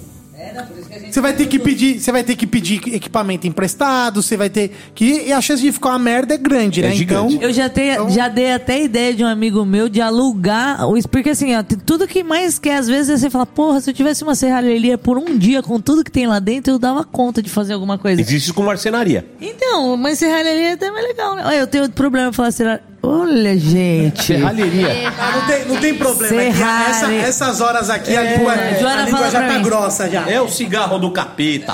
Você 1.11 1.21
vai 1.21 1.33
ter 1.33 1.45
que 1.47 1.57
pedir, 1.59 1.99
você 1.99 2.11
vai 2.11 2.23
ter 2.23 2.35
que 2.35 2.45
pedir 2.45 2.81
equipamento 2.93 3.47
emprestado, 3.47 4.21
você 4.21 4.35
vai 4.37 4.49
ter 4.49 4.71
que 4.93 5.23
e 5.27 5.33
a 5.33 5.41
chance 5.41 5.61
de 5.61 5.71
ficar 5.71 5.89
uma 5.89 5.99
merda 5.99 6.33
é 6.33 6.37
grande, 6.37 6.81
É 6.83 6.89
né? 6.89 6.95
gigante. 6.95 7.35
Então, 7.35 7.47
Eu 7.49 7.53
já, 7.53 7.69
tenho, 7.69 8.09
já 8.09 8.27
dei 8.27 8.51
até 8.51 8.81
ideia 8.83 9.13
de 9.13 9.23
um 9.23 9.27
amigo 9.27 9.65
meu 9.65 9.87
de 9.89 10.01
alugar. 10.01 10.87
o- 10.87 10.97
Porque 11.09 11.29
assim, 11.29 11.55
ó, 11.55 11.63
tem- 11.63 11.77
tudo 11.77 12.07
que 12.07 12.23
mais 12.23 12.59
quer, 12.59 12.77
às 12.77 12.87
vezes, 12.87 13.09
é 13.09 13.17
você 13.17 13.29
falar, 13.29 13.45
porra, 13.45 13.79
se 13.81 13.89
eu 13.89 13.93
tivesse 13.93 14.23
uma 14.23 14.35
serralheria 14.35 14.97
por 14.97 15.17
um 15.17 15.37
dia 15.37 15.61
com 15.63 15.79
tudo 15.79 16.03
que 16.03 16.11
tem 16.11 16.27
lá 16.27 16.39
dentro, 16.39 16.73
eu 16.73 16.79
dava 16.79 17.03
conta 17.03 17.41
de 17.41 17.49
fazer 17.49 17.73
alguma 17.73 17.97
coisa. 17.97 18.19
Existe 18.21 18.45
isso 18.45 18.53
com 18.53 18.63
marcenaria. 18.63 19.25
Então, 19.41 19.95
mas 19.97 20.19
serralheria 20.19 20.69
é 20.69 20.73
até 20.73 20.91
mais 20.91 21.05
legal, 21.07 21.35
né? 21.35 21.43
Olha, 21.45 21.55
eu 21.55 21.67
tenho 21.67 21.83
outro 21.85 21.95
problema 21.95 22.29
em 22.29 22.33
falar 22.33 22.51
serralheria. 22.51 22.85
Olha, 23.01 23.57
gente. 23.57 24.23
Serralheria. 24.23 25.09
ah, 25.17 25.31
não, 25.37 25.47
tem, 25.47 25.65
não 25.65 25.75
tem 25.77 25.93
problema. 25.95 26.41
é 26.41 26.51
que 26.51 26.61
essa- 26.61 27.13
essas 27.13 27.61
horas 27.61 27.89
aqui 27.89 28.15
a, 28.15 28.23
É, 28.23 28.37
língua, 28.37 28.53
Joana 28.79 29.01
a 29.01 29.05
língua 29.05 29.29
já 29.29 29.47
tá 29.47 29.53
mim. 29.53 29.61
grossa 29.63 30.09
já. 30.09 30.29
É 30.29 30.41
o 30.41 30.47
cigarro 30.49 30.97
do 30.97 31.11
capeta. 31.11 31.73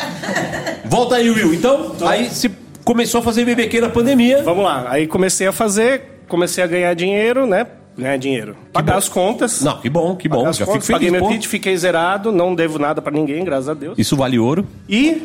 Volta 0.85 1.15
aí, 1.15 1.29
Will. 1.29 1.53
Então, 1.53 1.93
aí 2.05 2.29
você 2.29 2.51
começou 2.83 3.21
a 3.21 3.23
fazer 3.23 3.45
BBQ 3.45 3.81
na 3.81 3.89
pandemia. 3.89 4.43
Vamos 4.43 4.63
lá. 4.63 4.85
Aí 4.89 5.07
comecei 5.07 5.47
a 5.47 5.51
fazer, 5.51 6.21
comecei 6.27 6.63
a 6.63 6.67
ganhar 6.67 6.93
dinheiro, 6.93 7.47
né? 7.47 7.65
Ganhar 7.97 8.17
dinheiro. 8.17 8.57
Pagar 8.73 8.93
bom. 8.93 8.97
as 8.99 9.07
contas. 9.09 9.61
Não, 9.61 9.77
que 9.79 9.89
bom, 9.89 10.15
que 10.15 10.27
bom. 10.27 10.39
Pagar 10.39 10.53
Já 10.53 10.65
contas, 10.65 10.81
fico 10.85 10.93
paguei 10.93 11.09
feliz, 11.09 11.21
meu 11.21 11.29
pô. 11.29 11.35
pitch, 11.35 11.47
fiquei 11.47 11.77
zerado, 11.77 12.31
não 12.31 12.53
devo 12.53 12.77
nada 12.79 13.01
pra 13.01 13.11
ninguém, 13.11 13.43
graças 13.45 13.69
a 13.69 13.73
Deus. 13.73 13.97
Isso 13.97 14.15
vale 14.17 14.37
ouro. 14.39 14.67
E 14.89 15.21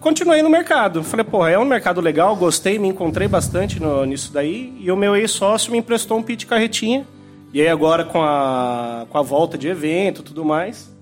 continuei 0.00 0.42
no 0.42 0.50
mercado. 0.50 1.02
Falei, 1.02 1.24
porra, 1.24 1.50
é 1.50 1.58
um 1.58 1.64
mercado 1.64 2.00
legal, 2.00 2.34
gostei, 2.36 2.78
me 2.78 2.88
encontrei 2.88 3.26
bastante 3.28 3.80
no- 3.80 4.04
nisso 4.04 4.32
daí. 4.32 4.76
E 4.80 4.90
o 4.90 4.96
meu 4.96 5.14
ex-sócio 5.16 5.72
me 5.72 5.78
emprestou 5.78 6.18
um 6.18 6.22
pitch 6.22 6.44
carretinha. 6.46 7.06
E 7.52 7.60
aí 7.60 7.68
agora 7.68 8.04
com 8.04 8.22
a, 8.22 9.06
com 9.08 9.16
a 9.18 9.22
volta 9.22 9.56
de 9.56 9.68
evento 9.68 10.20
e 10.20 10.24
tudo 10.24 10.44
mais, 10.44 10.94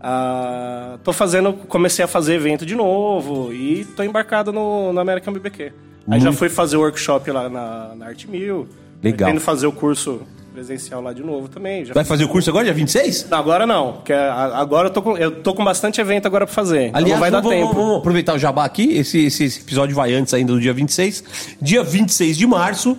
ah, 0.00 0.98
tô 1.04 1.12
fazendo, 1.12 1.52
comecei 1.52 2.04
a 2.04 2.08
fazer 2.08 2.34
evento 2.34 2.64
de 2.66 2.74
novo 2.74 3.52
e 3.52 3.84
tô 3.96 4.02
embarcado 4.02 4.52
no, 4.52 4.92
no 4.92 5.00
American 5.00 5.32
BBQ. 5.32 5.72
Aí 6.08 6.20
já 6.20 6.32
fui 6.32 6.48
fazer 6.50 6.76
workshop 6.76 7.30
lá 7.30 7.48
na, 7.48 7.94
na 7.94 8.06
Arte 8.06 8.28
Mil. 8.28 8.68
Legal. 9.02 9.16
Pretendo 9.28 9.40
fazer 9.40 9.66
o 9.66 9.72
curso 9.72 10.22
presencial 10.54 11.02
lá 11.02 11.12
de 11.12 11.20
novo 11.20 11.48
também. 11.48 11.84
Já 11.84 11.92
Vai 11.92 12.04
fazer 12.04 12.22
o 12.22 12.28
curso 12.28 12.48
agora, 12.48 12.64
dia 12.64 12.72
26? 12.72 13.26
não, 13.28 13.38
agora 13.38 13.66
não, 13.66 13.94
porque 13.94 14.12
a- 14.12 14.52
agora 14.56 14.86
eu 14.86 14.92
tô, 14.92 15.02
com, 15.02 15.18
eu 15.18 15.42
tô 15.42 15.52
com 15.52 15.64
bastante 15.64 16.00
evento 16.00 16.26
agora 16.26 16.46
pra 16.46 16.54
fazer. 16.54 16.84
então 16.86 16.98
Aliás, 17.00 17.14
não 17.14 17.20
vai 17.20 17.30
dar 17.32 17.40
vamos, 17.40 17.58
tempo. 17.58 17.74
vamos 17.74 17.96
aproveitar 17.98 18.34
o 18.34 18.38
jabá 18.38 18.64
aqui. 18.64 18.92
Esse, 18.96 19.18
esse, 19.26 19.42
esse 19.44 19.60
episódio 19.62 19.96
vai 19.96 20.14
antes 20.14 20.32
ainda 20.32 20.52
do 20.52 20.60
dia 20.60 20.72
26. 20.72 21.24
Dia 21.60 21.82
26 21.82 22.36
de 22.36 22.46
março 22.46 22.96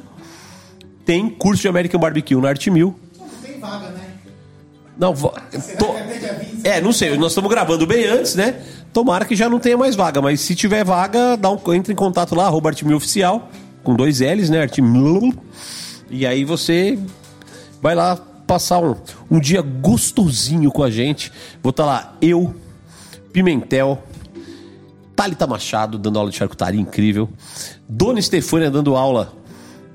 tem 1.05 1.29
curso 1.29 1.61
de 1.61 1.67
American 1.69 1.97
Barbecue 1.99 2.35
na 2.35 2.49
Arte 2.49 2.69
Mil. 2.69 2.93
Tem 3.41 3.57
vaga, 3.57 3.87
né? 3.87 4.01
Não, 4.97 5.13
vo- 5.13 5.33
tô- 5.79 5.95
é, 6.65 6.81
não 6.81 6.91
sei, 6.91 7.17
nós 7.17 7.31
estamos 7.31 7.49
gravando 7.49 7.87
bem 7.87 8.05
antes, 8.05 8.35
né? 8.35 8.55
Tomara 8.91 9.23
que 9.23 9.35
já 9.35 9.47
não 9.47 9.59
tenha 9.59 9.77
mais 9.77 9.95
vaga, 9.95 10.21
mas 10.21 10.41
se 10.41 10.55
tiver 10.55 10.83
vaga, 10.83 11.37
dá 11.37 11.49
um, 11.49 11.59
entra 11.73 11.93
em 11.93 11.95
contato 11.95 12.35
lá, 12.35 12.47
arroba 12.47 12.69
Artimil 12.69 12.97
Oficial, 12.97 13.49
com 13.81 13.95
dois 13.95 14.19
L's, 14.19 14.49
né? 14.49 14.61
Artimil. 14.61 15.33
E 16.09 16.25
aí 16.25 16.43
você 16.43 16.97
vai 17.85 17.93
lá 17.93 18.15
passar 18.47 18.79
um, 18.79 18.95
um 19.29 19.39
dia 19.39 19.61
gostosinho 19.61 20.71
com 20.71 20.81
a 20.81 20.89
gente. 20.89 21.31
Vou 21.61 21.69
estar 21.69 21.85
lá, 21.85 22.15
eu, 22.19 22.55
Pimentel, 23.31 24.01
Thalita 25.15 25.45
Machado 25.45 25.99
dando 25.99 26.17
aula 26.17 26.31
de 26.31 26.35
charcutaria 26.35 26.81
incrível, 26.81 27.29
Dona 27.87 28.17
Estefânia 28.17 28.71
dando 28.71 28.95
aula 28.95 29.31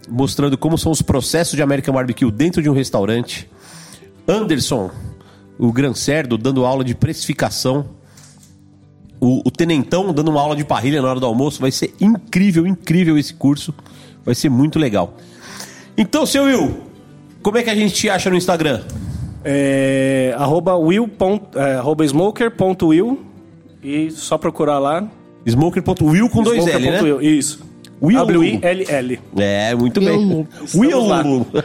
mostrando 0.08 0.56
como 0.56 0.78
são 0.78 0.92
os 0.92 1.02
processos 1.02 1.56
de 1.56 1.62
American 1.64 1.92
Barbecue 1.92 2.30
dentro 2.30 2.62
de 2.62 2.70
um 2.70 2.72
restaurante. 2.72 3.50
Anderson, 4.28 4.92
o 5.58 5.72
Gran 5.72 5.92
Cerdo, 5.92 6.38
dando 6.38 6.64
aula 6.64 6.84
de 6.84 6.94
precificação. 6.94 7.86
O, 9.18 9.42
o 9.44 9.50
Tenentão 9.50 10.12
dando 10.12 10.30
uma 10.30 10.40
aula 10.40 10.54
de 10.54 10.62
parrilha 10.62 11.02
na 11.02 11.08
hora 11.08 11.18
do 11.18 11.26
almoço. 11.26 11.60
Vai 11.60 11.72
ser 11.72 11.92
incrível, 12.00 12.68
incrível 12.68 13.18
esse 13.18 13.34
curso. 13.34 13.74
Vai 14.24 14.36
ser 14.36 14.48
muito 14.48 14.78
legal. 14.78 15.16
Então, 15.96 16.24
seu 16.24 16.44
Will, 16.44 16.89
como 17.42 17.58
é 17.58 17.62
que 17.62 17.70
a 17.70 17.74
gente 17.74 17.94
te 17.94 18.08
acha 18.10 18.28
no 18.30 18.36
Instagram? 18.36 18.80
É, 19.44 20.34
arroba 20.38 20.76
will. 20.76 21.08
ponto- 21.08 21.58
é, 21.58 21.74
arroba 21.76 22.06
smoker.will 22.06 23.20
e 23.82 24.10
só 24.10 24.36
procurar 24.38 24.78
lá. 24.78 25.04
Smoker.will 25.48 26.28
com 26.28 26.42
dois 26.42 26.66
L, 26.66 26.90
né? 26.90 26.98
Smoker.will, 26.98 27.22
Isso. 27.22 27.64
Will. 28.02 28.18
W-I-L-L. 28.18 29.20
É, 29.38 29.74
muito 29.74 30.00
bem. 30.00 30.46
Will. 30.74 30.74
Will. 30.74 31.46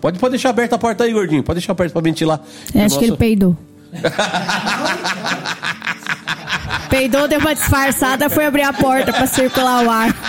Pode, 0.00 0.18
pode 0.18 0.32
deixar 0.32 0.50
aberta 0.50 0.74
a 0.74 0.78
porta 0.78 1.04
aí, 1.04 1.12
gordinho. 1.14 1.42
Pode 1.42 1.60
deixar 1.60 1.72
aberta 1.72 1.94
pra 1.94 2.02
ventilar. 2.02 2.38
Eu 2.74 2.82
acho 2.82 2.98
que 2.98 3.06
ele 3.06 3.16
peidou. 3.16 3.56
peidou, 6.90 7.26
deu 7.26 7.38
uma 7.40 7.54
disfarçada, 7.54 8.28
foi 8.28 8.44
abrir 8.44 8.64
a 8.64 8.72
porta 8.74 9.14
pra 9.14 9.26
circular 9.26 9.82
o 9.82 9.90
ar. 9.90 10.14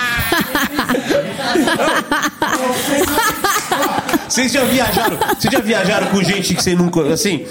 Vocês 4.27 4.51
já 4.51 4.63
viajaram? 4.63 5.17
Vocês 5.37 5.53
já 5.53 5.59
viajaram 5.59 6.07
com 6.07 6.23
gente 6.23 6.53
que 6.55 6.61
você 6.63 6.75
nunca. 6.75 7.01
Assim. 7.13 7.45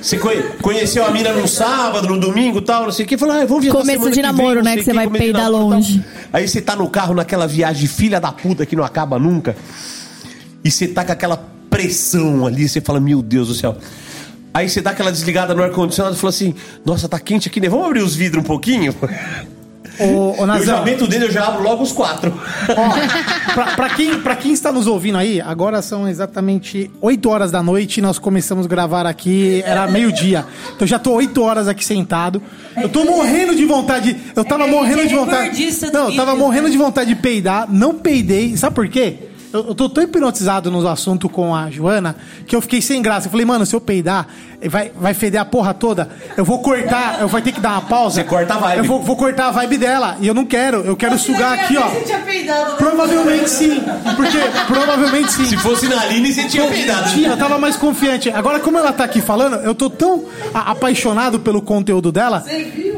Você 0.00 0.18
conhe- 0.18 0.42
conheceu 0.60 1.04
a 1.06 1.10
mina 1.12 1.32
no 1.32 1.46
sábado, 1.46 2.08
no 2.08 2.18
domingo 2.18 2.58
e 2.58 2.62
tal, 2.62 2.84
não 2.84 2.90
sei 2.92 3.04
o 3.04 3.08
que. 3.08 3.16
Falou, 3.16 3.36
ah, 3.36 3.44
vamos 3.46 3.62
viajar 3.62 3.78
Começo 3.78 3.98
semana 3.98 4.10
de 4.10 4.16
vem, 4.16 4.22
namoro, 4.24 4.54
não 4.56 4.62
né, 4.64 4.76
que 4.76 4.82
você 4.84 4.92
vai 4.92 5.04
começo 5.04 5.22
peidar 5.24 5.42
namoro 5.44 5.64
e 5.64 5.68
tal. 5.68 5.76
longe. 5.78 6.04
Aí 6.32 6.48
você 6.48 6.60
tá 6.60 6.74
no 6.74 6.90
carro 6.90 7.14
naquela 7.14 7.46
viagem 7.46 7.86
filha 7.86 8.20
da 8.20 8.32
puta 8.32 8.66
que 8.66 8.74
não 8.74 8.82
acaba 8.82 9.16
nunca. 9.18 9.54
E 10.64 10.70
você 10.70 10.88
tá 10.88 11.04
com 11.04 11.12
aquela 11.12 11.36
pressão 11.70 12.44
ali, 12.46 12.68
você 12.68 12.80
fala, 12.80 12.98
meu 12.98 13.22
Deus 13.22 13.46
do 13.48 13.54
céu. 13.54 13.76
Aí 14.52 14.68
você 14.68 14.80
dá 14.82 14.90
aquela 14.90 15.10
desligada 15.12 15.54
no 15.54 15.62
ar-condicionado 15.62 16.14
e 16.16 16.18
fala 16.18 16.28
assim: 16.30 16.54
Nossa, 16.84 17.08
tá 17.08 17.18
quente 17.18 17.48
aqui, 17.48 17.58
né? 17.60 17.68
Vamos 17.70 17.86
abrir 17.86 18.02
os 18.02 18.14
vidros 18.14 18.42
um 18.42 18.46
pouquinho? 18.46 18.94
Eu 19.98 20.34
já 20.38 20.46
Nazão, 20.46 20.84
meto 20.84 21.04
o 21.04 21.06
dedo, 21.06 21.26
eu 21.26 21.30
já 21.30 21.46
abro 21.46 21.62
logo 21.62 21.82
os 21.82 21.92
quatro. 21.92 22.32
ó, 22.68 23.52
pra, 23.54 23.64
pra 23.76 23.88
quem, 23.90 24.18
pra 24.20 24.36
quem 24.36 24.52
está 24.52 24.72
nos 24.72 24.86
ouvindo 24.86 25.18
aí, 25.18 25.40
agora 25.40 25.80
são 25.82 26.08
exatamente 26.08 26.90
8 27.00 27.28
horas 27.28 27.50
da 27.50 27.62
noite, 27.62 28.00
nós 28.00 28.18
começamos 28.18 28.66
a 28.66 28.68
gravar 28.68 29.06
aqui, 29.06 29.62
era 29.66 29.86
meio-dia. 29.86 30.44
Então 30.74 30.86
já 30.86 30.98
tô 30.98 31.12
8 31.12 31.42
horas 31.42 31.68
aqui 31.68 31.84
sentado. 31.84 32.42
Eu 32.80 32.88
tô 32.88 33.04
morrendo 33.04 33.54
de 33.54 33.64
vontade. 33.66 34.16
Eu 34.34 34.44
tava 34.44 34.64
É, 34.64 34.70
morrendo 34.70 35.02
é 35.02 35.06
de 35.06 35.14
vontade. 35.14 35.68
Não, 35.92 36.10
eu 36.10 36.16
tava 36.16 36.34
morrendo 36.34 36.70
de 36.70 36.78
vontade 36.78 37.14
de 37.14 37.20
peidar, 37.20 37.66
não 37.70 37.94
peidei. 37.94 38.56
Sabe 38.56 38.74
por 38.74 38.88
quê? 38.88 39.31
Eu, 39.52 39.68
eu 39.68 39.74
tô 39.74 39.88
tão 39.88 40.02
hipnotizado 40.02 40.70
no 40.70 40.86
assunto 40.88 41.28
com 41.28 41.54
a 41.54 41.70
Joana 41.70 42.16
que 42.46 42.56
eu 42.56 42.62
fiquei 42.62 42.80
sem 42.80 43.02
graça. 43.02 43.26
Eu 43.26 43.30
falei, 43.30 43.44
mano, 43.44 43.66
se 43.66 43.74
eu 43.74 43.80
peidar, 43.80 44.26
vai, 44.64 44.90
vai 44.98 45.12
feder 45.12 45.40
a 45.40 45.44
porra 45.44 45.74
toda. 45.74 46.08
Eu 46.36 46.44
vou 46.44 46.60
cortar, 46.60 47.20
eu 47.20 47.28
vou 47.28 47.40
ter 47.40 47.52
que 47.52 47.60
dar 47.60 47.72
uma 47.72 47.82
pausa. 47.82 48.22
Você 48.22 48.24
corta 48.24 48.54
a 48.54 48.58
vibe. 48.58 48.78
Eu 48.78 48.84
vou, 48.84 49.02
vou 49.02 49.16
cortar 49.16 49.48
a 49.48 49.50
vibe 49.50 49.76
dela. 49.76 50.16
E 50.20 50.26
eu 50.26 50.32
não 50.32 50.46
quero. 50.46 50.78
Eu 50.78 50.96
quero 50.96 51.18
sugar 51.18 51.52
aqui, 51.52 51.76
ó. 51.76 51.88
Você 51.88 52.00
tinha 52.00 52.20
peidado, 52.20 52.70
né? 52.70 52.76
Provavelmente 52.78 53.50
sim. 53.50 53.82
Porque 54.16 54.38
provavelmente 54.66 55.32
sim. 55.32 55.44
Se 55.44 55.56
fosse 55.58 55.86
na 55.86 56.00
Aline, 56.00 56.32
você 56.32 56.48
tinha 56.48 56.66
peidado. 56.66 57.10
Tinha, 57.10 57.28
eu 57.28 57.36
tava 57.36 57.58
mais 57.58 57.76
confiante. 57.76 58.30
Agora, 58.30 58.58
como 58.58 58.78
ela 58.78 58.92
tá 58.92 59.04
aqui 59.04 59.20
falando, 59.20 59.56
eu 59.56 59.74
tô 59.74 59.90
tão 59.90 60.24
apaixonado 60.54 61.40
pelo 61.40 61.60
conteúdo 61.60 62.10
dela 62.10 62.42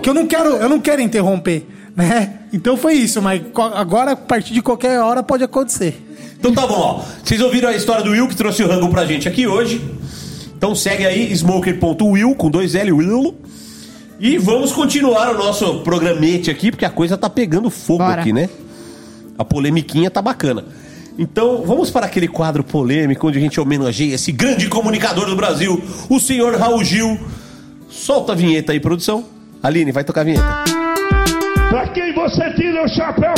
que 0.03 0.09
eu 0.09 0.15
não 0.15 0.27
quero, 0.27 0.51
eu 0.51 0.69
não 0.69 0.79
quero 0.79 1.01
interromper, 1.01 1.67
né? 1.97 2.41
Então 2.53 2.77
foi 2.77 2.95
isso, 2.95 3.21
mas 3.21 3.43
agora, 3.75 4.13
a 4.13 4.17
partir 4.17 4.53
de 4.53 4.63
qualquer 4.63 5.01
hora, 5.01 5.23
pode 5.23 5.43
acontecer. 5.43 6.14
Então 6.39 6.53
tá 6.53 6.67
bom, 6.67 6.75
ó. 6.75 7.03
Vocês 7.23 7.41
ouviram 7.41 7.69
a 7.69 7.75
história 7.75 8.03
do 8.05 8.11
Will 8.11 8.29
que 8.29 8.37
trouxe 8.37 8.63
o 8.63 8.69
rango 8.69 8.89
pra 8.89 9.05
gente 9.07 9.29
aqui 9.29 9.47
hoje. 9.47 9.81
Então 10.57 10.75
segue 10.75 11.05
aí, 11.07 11.33
smoker.will 11.33 12.35
com 12.35 12.51
dois 12.51 12.75
L, 12.75 12.93
Will. 12.93 13.35
E 14.21 14.39
vamos 14.39 14.73
continuar 14.73 15.35
o 15.35 15.39
nosso 15.39 15.81
programete 15.81 16.51
aqui, 16.51 16.71
porque 16.71 16.85
a 16.85 16.91
coisa 16.91 17.19
tá 17.19 17.29
pegando 17.29 17.69
fogo 17.69 17.99
Bora. 18.05 18.21
aqui, 18.21 18.33
né? 18.33 18.49
A 19.37 19.45
polemiquinha 19.45 20.11
tá 20.11 20.23
bacana. 20.23 20.65
Então, 21.19 21.63
vamos 21.65 21.91
para 21.91 22.07
aquele 22.07 22.27
quadro 22.29 22.65
polêmico 22.65 23.29
onde 23.29 23.39
a 23.39 23.41
gente 23.41 23.61
homenageia 23.61 24.15
esse 24.15 24.33
grande 24.33 24.69
comunicador 24.69 25.27
do 25.27 25.37
Brasil, 25.37 25.83
o 26.09 26.19
senhor 26.19 26.57
Raul 26.57 26.83
Gil. 26.85 27.19
Solta 27.89 28.33
a 28.33 28.35
vinheta 28.35 28.73
aí, 28.73 28.81
produção. 28.81 29.25
Aline, 29.63 29.93
vai 29.93 30.03
tocar 30.05 30.23
a 30.23 30.25
vinheta. 30.25 30.45
Pra 31.71 31.89
quem 31.89 32.13
você 32.15 32.53
tira 32.55 32.85
o 32.85 32.89
chapéu? 32.89 33.35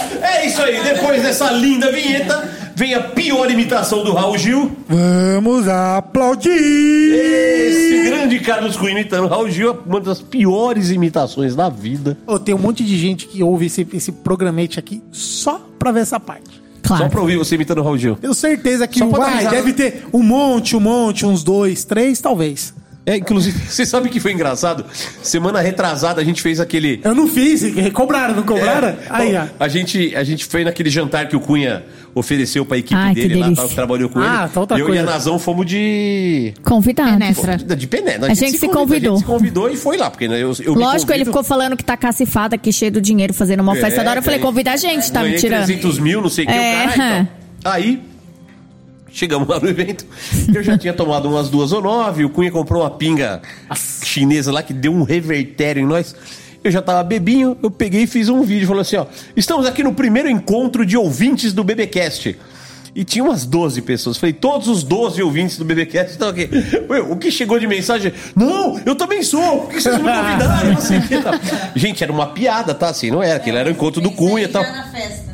É 0.30 0.46
isso 0.46 0.62
aí, 0.62 0.82
depois 0.82 1.22
dessa 1.22 1.50
linda 1.50 1.90
vinheta, 1.90 2.48
vem 2.74 2.94
a 2.94 3.00
pior 3.00 3.50
imitação 3.50 4.04
do 4.04 4.12
Raul 4.12 4.38
Gil. 4.38 4.70
Vamos 4.88 5.66
aplaudir! 5.68 6.50
Esse 6.50 8.04
grande 8.08 8.38
Carlos 8.40 8.76
Cunha 8.76 8.92
imitando 8.92 9.24
o 9.24 9.28
Raul 9.28 9.50
Gil, 9.50 9.70
é 9.70 9.88
uma 9.88 10.00
das 10.00 10.20
piores 10.20 10.90
imitações 10.90 11.54
da 11.54 11.68
vida. 11.68 12.16
Ô, 12.26 12.38
tem 12.38 12.54
um 12.54 12.58
monte 12.58 12.84
de 12.84 12.96
gente 12.96 13.26
que 13.26 13.42
ouve 13.42 13.66
esse, 13.66 13.86
esse 13.92 14.12
programete 14.12 14.78
aqui 14.78 15.02
só 15.10 15.60
pra 15.78 15.92
ver 15.92 16.00
essa 16.00 16.20
parte. 16.20 16.60
Só 16.86 17.08
pra 17.08 17.20
ouvir 17.20 17.36
você 17.36 17.54
imitando 17.54 17.78
o 17.78 17.82
Raul 17.82 17.98
Gil. 17.98 18.16
Tenho 18.16 18.34
certeza 18.34 18.86
que 18.88 19.04
vai, 19.04 19.46
deve 19.46 19.72
ter 19.72 20.06
um 20.12 20.22
monte, 20.22 20.74
um 20.74 20.80
monte, 20.80 21.24
uns 21.26 21.44
dois, 21.44 21.84
três, 21.84 22.20
talvez. 22.20 22.74
É, 23.06 23.16
inclusive, 23.16 23.58
você 23.66 23.86
sabe 23.86 24.08
que 24.10 24.20
foi 24.20 24.32
engraçado? 24.32 24.84
Semana 25.22 25.60
retrasada 25.60 26.20
a 26.20 26.24
gente 26.24 26.42
fez 26.42 26.60
aquele. 26.60 27.00
Eu 27.02 27.14
não 27.14 27.26
fiz, 27.26 27.62
cobraram, 27.92 28.34
não 28.36 28.42
cobraram? 28.42 28.88
É, 28.88 28.96
Aí, 29.08 29.32
bom, 29.32 29.48
ó. 29.58 29.64
a 29.64 29.68
gente, 29.68 30.14
a 30.14 30.22
gente 30.22 30.44
foi 30.44 30.64
naquele 30.64 30.90
jantar 30.90 31.26
que 31.26 31.34
o 31.34 31.40
Cunha 31.40 31.82
ofereceu 32.14 32.64
pra 32.66 32.76
equipe 32.76 32.94
Ai, 32.94 33.14
que 33.14 33.22
dele 33.22 33.34
lá, 33.36 33.46
delícia. 33.46 33.62
tal, 33.62 33.68
que 33.68 33.74
trabalhou 33.74 34.08
com 34.10 34.18
Ah, 34.20 34.42
ele. 34.44 34.52
tá 34.52 34.60
outra 34.60 34.78
eu 34.78 34.86
coisa. 34.86 35.00
e 35.00 35.04
a 35.04 35.06
Nazão 35.10 35.38
fomos 35.38 35.64
de. 35.66 36.52
Convidado. 36.62 37.18
Penetra. 37.18 37.56
De 37.56 37.86
pené. 37.86 38.16
A 38.20 38.34
gente 38.34 38.58
se 38.58 38.68
convidou. 38.68 39.14
A 39.14 39.16
gente 39.16 39.24
se 39.26 39.32
convidou 39.32 39.70
e 39.70 39.76
foi 39.76 39.96
lá, 39.96 40.10
porque 40.10 40.28
né, 40.28 40.40
eu, 40.42 40.52
eu 40.62 40.74
Lógico, 40.74 41.12
ele 41.12 41.24
ficou 41.24 41.42
falando 41.42 41.76
que 41.76 41.84
tá 41.84 41.96
cacifado 41.96 42.54
aqui, 42.54 42.72
cheio 42.72 42.92
do 42.92 43.00
dinheiro, 43.00 43.32
fazendo 43.32 43.60
uma 43.60 43.74
festa 43.74 44.02
É, 44.02 44.04
da 44.04 44.10
hora. 44.10 44.18
Eu 44.18 44.22
falei, 44.22 44.38
ganhei- 44.38 44.50
convida 44.52 44.72
a 44.72 44.76
gente, 44.76 45.10
tá 45.10 45.22
me 45.22 45.34
tirando. 45.36 45.64
300 45.64 45.98
mil, 45.98 46.20
não 46.20 46.28
sei 46.28 46.44
o 46.44 46.48
que. 46.48 46.52
É. 46.52 46.58
O 46.86 46.88
cara, 46.90 46.92
então. 47.22 47.28
Aí, 47.72 48.02
chegamos 49.12 49.48
lá 49.48 49.58
no 49.58 49.68
evento. 49.68 50.06
Eu 50.52 50.62
já 50.62 50.76
tinha 50.76 50.92
tomado 50.92 51.28
umas 51.28 51.48
duas 51.48 51.72
ou 51.72 51.82
nove. 51.82 52.24
O 52.24 52.30
Cunha 52.30 52.50
comprou 52.50 52.82
uma 52.82 52.90
pinga 52.90 53.40
chinesa 54.04 54.52
lá 54.52 54.62
que 54.62 54.72
deu 54.72 54.92
um 54.92 55.02
revertério 55.02 55.82
em 55.82 55.86
nós. 55.86 56.14
Eu 56.62 56.70
já 56.70 56.82
tava 56.82 57.02
bebinho, 57.02 57.56
eu 57.62 57.70
peguei 57.70 58.02
e 58.02 58.06
fiz 58.06 58.28
um 58.28 58.42
vídeo 58.42 58.66
falando 58.66 58.82
assim: 58.82 58.96
ó, 58.96 59.06
estamos 59.34 59.66
aqui 59.66 59.82
no 59.82 59.94
primeiro 59.94 60.28
encontro 60.28 60.84
de 60.84 60.96
ouvintes 60.96 61.52
do 61.52 61.64
BBcast. 61.64 62.36
E 62.94 63.04
tinha 63.04 63.24
umas 63.24 63.46
12 63.46 63.82
pessoas. 63.82 64.18
Falei, 64.18 64.32
todos 64.32 64.66
os 64.66 64.82
12 64.82 65.22
ouvintes 65.22 65.56
do 65.56 65.64
BBcast 65.64 66.10
estão 66.10 66.28
aqui. 66.28 66.48
Ué, 66.88 67.00
o 67.00 67.16
que 67.16 67.30
chegou 67.30 67.58
de 67.58 67.66
mensagem? 67.66 68.12
Não, 68.34 68.80
eu 68.84 68.96
também 68.96 69.22
sou. 69.22 69.60
Por 69.60 69.70
que 69.70 69.80
vocês 69.80 69.96
me 69.96 70.02
convidaram? 70.02 70.74
Tá. 71.22 71.70
Gente, 71.76 72.02
era 72.02 72.12
uma 72.12 72.26
piada, 72.26 72.74
tá? 72.74 72.88
Assim, 72.88 73.10
não 73.10 73.22
era. 73.22 73.36
Aquele 73.36 73.58
era 73.58 73.68
o 73.68 73.72
encontro 73.72 74.00
do 74.00 74.10
Cunha 74.10 74.44
e 74.44 74.48
tal. 74.48 74.62
Na 74.62 74.90
festa. 74.90 75.29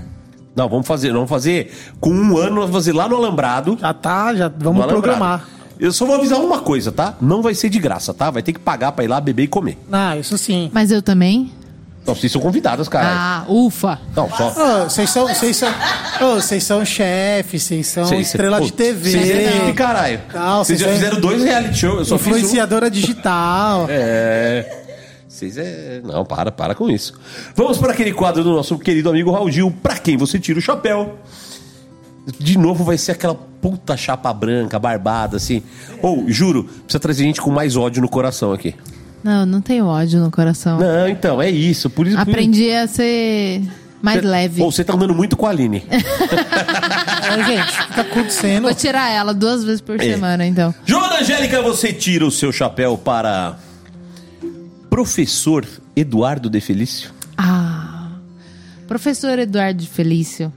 Não, 0.57 0.68
vamos 0.68 0.86
fazer, 0.86 1.12
vamos 1.12 1.28
fazer 1.28 1.70
com 2.01 2.10
um 2.10 2.36
ano, 2.39 2.57
vamos 2.62 2.73
fazer 2.75 2.93
lá 2.94 3.07
no 3.09 3.17
Alambrado. 3.17 3.76
Já 3.81 3.93
tá, 3.93 4.35
já 4.35 4.49
vamos 4.59 4.85
programar. 4.86 5.47
Eu 5.78 5.93
só 5.93 6.07
vou 6.07 6.15
avisar 6.17 6.41
uma 6.41 6.60
coisa, 6.60 6.91
tá? 6.91 7.15
Não 7.20 7.43
vai 7.43 7.55
ser 7.55 7.68
de 7.68 7.78
graça, 7.78 8.15
tá? 8.15 8.31
Vai 8.31 8.43
ter 8.43 8.55
que 8.55 8.59
pagar 8.59 8.93
pra 8.93 9.05
ir 9.05 9.09
lá 9.09 9.20
beber 9.20 9.43
e 9.43 9.47
comer. 9.47 9.76
Ah, 9.93 10.17
isso 10.17 10.39
sim. 10.39 10.70
Mas 10.73 10.91
eu 10.91 11.02
também? 11.02 11.52
Não, 12.07 12.15
vocês 12.15 12.31
são 12.33 12.41
convidadas, 12.41 12.89
cara. 12.89 13.07
Ah, 13.10 13.44
ufa. 13.49 13.99
Não, 14.15 14.31
só. 14.31 14.49
Ô, 14.49 14.85
Vocês 14.89 15.10
são, 15.10 15.26
vocês 15.28 15.57
são, 15.57 15.68
ô, 16.23 16.35
vocês 16.36 16.62
são 16.65 16.85
chefe, 16.85 17.59
vocês 17.59 17.86
são 17.89 18.07
Vocês- 18.07 18.28
estrela 18.28 18.59
pô, 18.59 18.65
de 18.65 18.73
TV. 18.73 19.10
Vocês 19.10 19.28
é 19.28 19.57
equipe, 19.57 19.73
caralho. 19.75 20.20
Não, 20.33 20.65
vocês 20.65 20.78
vocês 20.78 20.81
já 20.81 20.89
fizeram 20.89 21.20
dois 21.20 21.43
reality 21.43 21.76
shows, 21.76 21.99
eu 21.99 22.05
só 22.07 22.17
fiz 22.18 22.28
um. 22.28 22.36
Influenciadora 22.39 22.89
digital. 22.91 23.86
É. 23.91 24.85
Vocês 25.37 25.59
é. 25.59 26.01
Não, 26.03 26.25
para, 26.25 26.51
para 26.51 26.75
com 26.75 26.89
isso. 26.89 27.13
Vamos 27.55 27.77
para 27.77 27.93
aquele 27.93 28.11
quadro 28.13 28.43
do 28.43 28.55
nosso 28.55 28.79
querido 28.79 29.11
amigo 29.11 29.31
Raul 29.31 29.51
Gil, 29.51 29.71
pra 29.83 29.99
quem 29.99 30.17
você 30.17 30.39
tira 30.39 30.59
o 30.59 30.63
chapéu. 30.63 31.19
De 32.39 32.57
novo 32.57 32.83
vai 32.85 32.97
ser 32.97 33.13
aquela 33.13 33.35
puta 33.35 33.97
chapa 33.99 34.33
branca, 34.33 34.79
barbada, 34.79 35.37
assim. 35.37 35.63
Ou, 36.01 36.25
juro, 36.27 36.65
precisa 36.65 36.99
trazer 36.99 37.25
gente 37.25 37.41
com 37.41 37.51
mais 37.51 37.77
ódio 37.77 38.01
no 38.01 38.09
coração 38.09 38.53
aqui. 38.53 38.75
Não, 39.23 39.45
não 39.45 39.61
tenho 39.61 39.85
ódio 39.87 40.21
no 40.21 40.31
coração. 40.31 40.79
Não, 40.79 41.07
então, 41.07 41.43
é 41.43 41.51
isso. 41.51 41.91
Por 41.91 42.07
isso 42.07 42.19
Aprendi 42.19 42.71
a 42.73 42.87
ser 42.89 43.61
mais 44.01 44.21
Cê- 44.23 44.27
leve. 44.27 44.63
Ou 44.63 44.73
você 44.73 44.83
tá 44.85 44.95
andando 44.95 45.15
muito 45.15 45.37
com 45.37 45.45
a 45.47 45.51
Aline. 45.51 45.85
É, 47.29 47.45
gente, 47.45 47.81
o 47.83 47.87
que 47.89 47.95
tá 47.95 48.01
acontecendo? 48.03 48.63
Vou 48.63 48.75
tirar 48.75 49.11
ela 49.11 49.35
duas 49.35 49.65
vezes 49.65 49.81
por 49.81 50.01
É. 50.01 50.05
semana, 50.15 50.47
então. 50.47 50.73
Joana 50.85 51.19
Angélica, 51.21 51.61
você 51.61 51.93
tira 51.93 52.25
o 52.25 52.31
seu 52.31 52.53
chapéu 52.53 52.97
para. 52.97 53.59
Professor 54.91 55.67
Eduardo 55.95 56.49
De 56.49 56.61
Felício. 56.61 57.13
Ah. 57.37 58.11
Professor 58.87 59.39
Eduardo 59.39 59.87
Felício. 59.87 60.53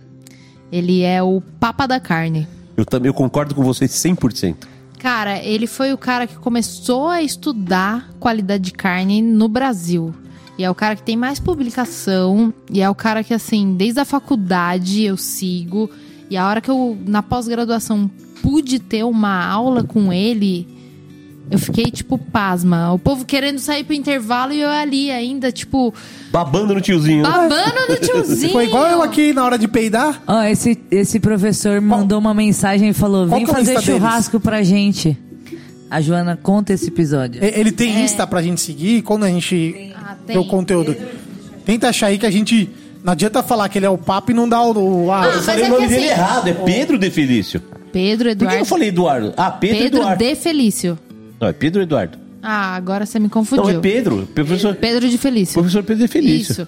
Ele 0.72 1.02
é 1.02 1.22
o 1.22 1.42
papa 1.60 1.88
da 1.88 2.00
carne. 2.00 2.48
Eu 2.78 2.86
também 2.86 3.10
eu 3.10 3.14
concordo 3.14 3.56
com 3.56 3.64
você 3.64 3.86
100%. 3.86 4.56
Cara, 5.00 5.44
ele 5.44 5.66
foi 5.66 5.94
o 5.94 5.98
cara 5.98 6.28
que 6.28 6.36
começou 6.36 7.08
a 7.08 7.22
estudar 7.22 8.10
qualidade 8.20 8.66
de 8.66 8.74
carne 8.74 9.22
no 9.22 9.48
Brasil. 9.48 10.14
E 10.58 10.64
é 10.64 10.70
o 10.70 10.76
cara 10.76 10.96
que 10.96 11.04
tem 11.04 11.16
mais 11.16 11.40
publicação. 11.40 12.54
E 12.70 12.82
é 12.82 12.90
o 12.90 12.96
cara 12.96 13.24
que, 13.24 13.34
assim, 13.34 13.76
desde 13.76 14.00
a 14.00 14.06
faculdade 14.06 15.04
eu 15.04 15.16
sigo. 15.18 15.90
E 16.30 16.38
a 16.38 16.48
hora 16.48 16.62
que 16.62 16.70
eu, 16.70 16.98
na 17.06 17.24
pós-graduação, 17.24 18.12
pude 18.42 18.78
ter 18.78 19.04
uma 19.04 19.46
aula 19.46 19.84
com 19.84 20.12
ele, 20.12 20.68
eu 21.52 21.58
fiquei, 21.60 21.86
tipo, 21.86 22.18
pasma. 22.18 22.94
O 22.94 23.00
povo 23.00 23.26
querendo 23.26 23.60
sair 23.60 23.84
pro 23.84 23.94
intervalo 23.94 24.54
e 24.54 24.62
eu 24.62 24.70
ali 24.70 25.10
ainda, 25.12 25.52
tipo, 25.52 25.94
Babando 26.32 26.74
no 26.76 26.82
tiozinho. 26.82 27.24
né? 27.24 27.30
babando 27.30 27.76
no 27.90 27.96
tiozinho. 28.02 28.52
Foi 28.52 28.66
igual 28.66 28.86
eu 28.88 29.02
aqui 29.02 29.34
na 29.34 29.44
hora 29.44 29.58
de 29.58 29.68
peidar. 29.68 30.22
Ó, 30.28 30.42
esse, 30.44 30.78
esse 30.92 31.20
professor 31.20 31.80
mandou 31.82 32.20
uma 32.20 32.34
mensagem 32.34 32.90
e 32.90 32.94
falou: 32.94 33.28
qual 33.28 33.38
vem 33.40 33.46
que 33.46 33.52
é 33.52 33.54
o 33.54 33.56
fazer 33.58 33.72
Insta 33.74 33.86
deles?" 33.86 34.02
churrasco 34.02 34.40
pra 34.40 34.62
gente. 34.64 35.18
A 35.90 36.00
Joana 36.02 36.38
conta 36.42 36.72
esse 36.74 36.88
episódio. 36.90 37.44
E- 37.44 37.60
Ele 37.60 37.72
tem 37.72 38.04
Insta 38.04 38.28
pra 38.28 38.42
gente 38.44 38.62
seguir 38.62 39.02
quando 39.02 39.24
a 39.24 39.28
gente 39.30 39.92
Ah, 39.96 40.16
vê 40.28 40.38
o 40.38 40.42
tem. 40.42 40.48
conteúdo. 40.48 40.96
Tenta 41.66 41.90
achar 41.90 42.08
aí 42.08 42.18
que 42.20 42.26
a 42.26 42.32
gente. 42.32 42.70
Não 43.04 43.14
adianta 43.14 43.42
falar 43.42 43.70
que 43.70 43.80
ele 43.80 43.86
é 43.86 43.90
o 43.90 43.98
papo 43.98 44.30
e 44.30 44.34
não 44.36 44.48
dá 44.48 44.62
o. 44.62 45.06
o- 45.06 45.12
a- 45.12 45.26
Eu 45.26 45.42
falei 45.42 45.64
é 45.64 45.68
o 45.68 45.70
nome 45.72 45.88
que 45.88 45.94
dele 45.96 46.12
assim- 46.12 46.20
errado, 46.22 46.48
é 46.48 46.54
Pedro 46.54 46.98
De 47.00 47.10
Felício. 47.10 47.62
Pedro 47.92 48.30
Por 48.30 48.36
que 48.38 48.44
Eduardo. 48.44 48.60
eu 48.62 48.66
falei 48.66 48.90
Eduardo? 48.90 49.34
Ah, 49.36 49.50
Pedro, 49.50 49.78
Pedro 49.80 50.00
Eduardo. 50.02 50.24
de 50.24 50.36
Felício. 50.36 51.00
Não, 51.40 51.48
é 51.48 51.54
Pedro 51.54 51.82
Eduardo. 51.82 52.18
Ah, 52.42 52.76
agora 52.76 53.06
você 53.06 53.20
me 53.20 53.30
confundiu. 53.30 53.66
Não, 53.66 53.72
é 53.72 53.82
Pedro. 53.82 54.28
Professor, 54.34 54.76
Pedro 54.76 55.10
de 55.10 55.18
Felício. 55.18 55.54
professor 55.54 55.84
Pedro 55.84 56.04
De 56.06 56.12
Felício. 56.12 56.52
Isso. 56.52 56.68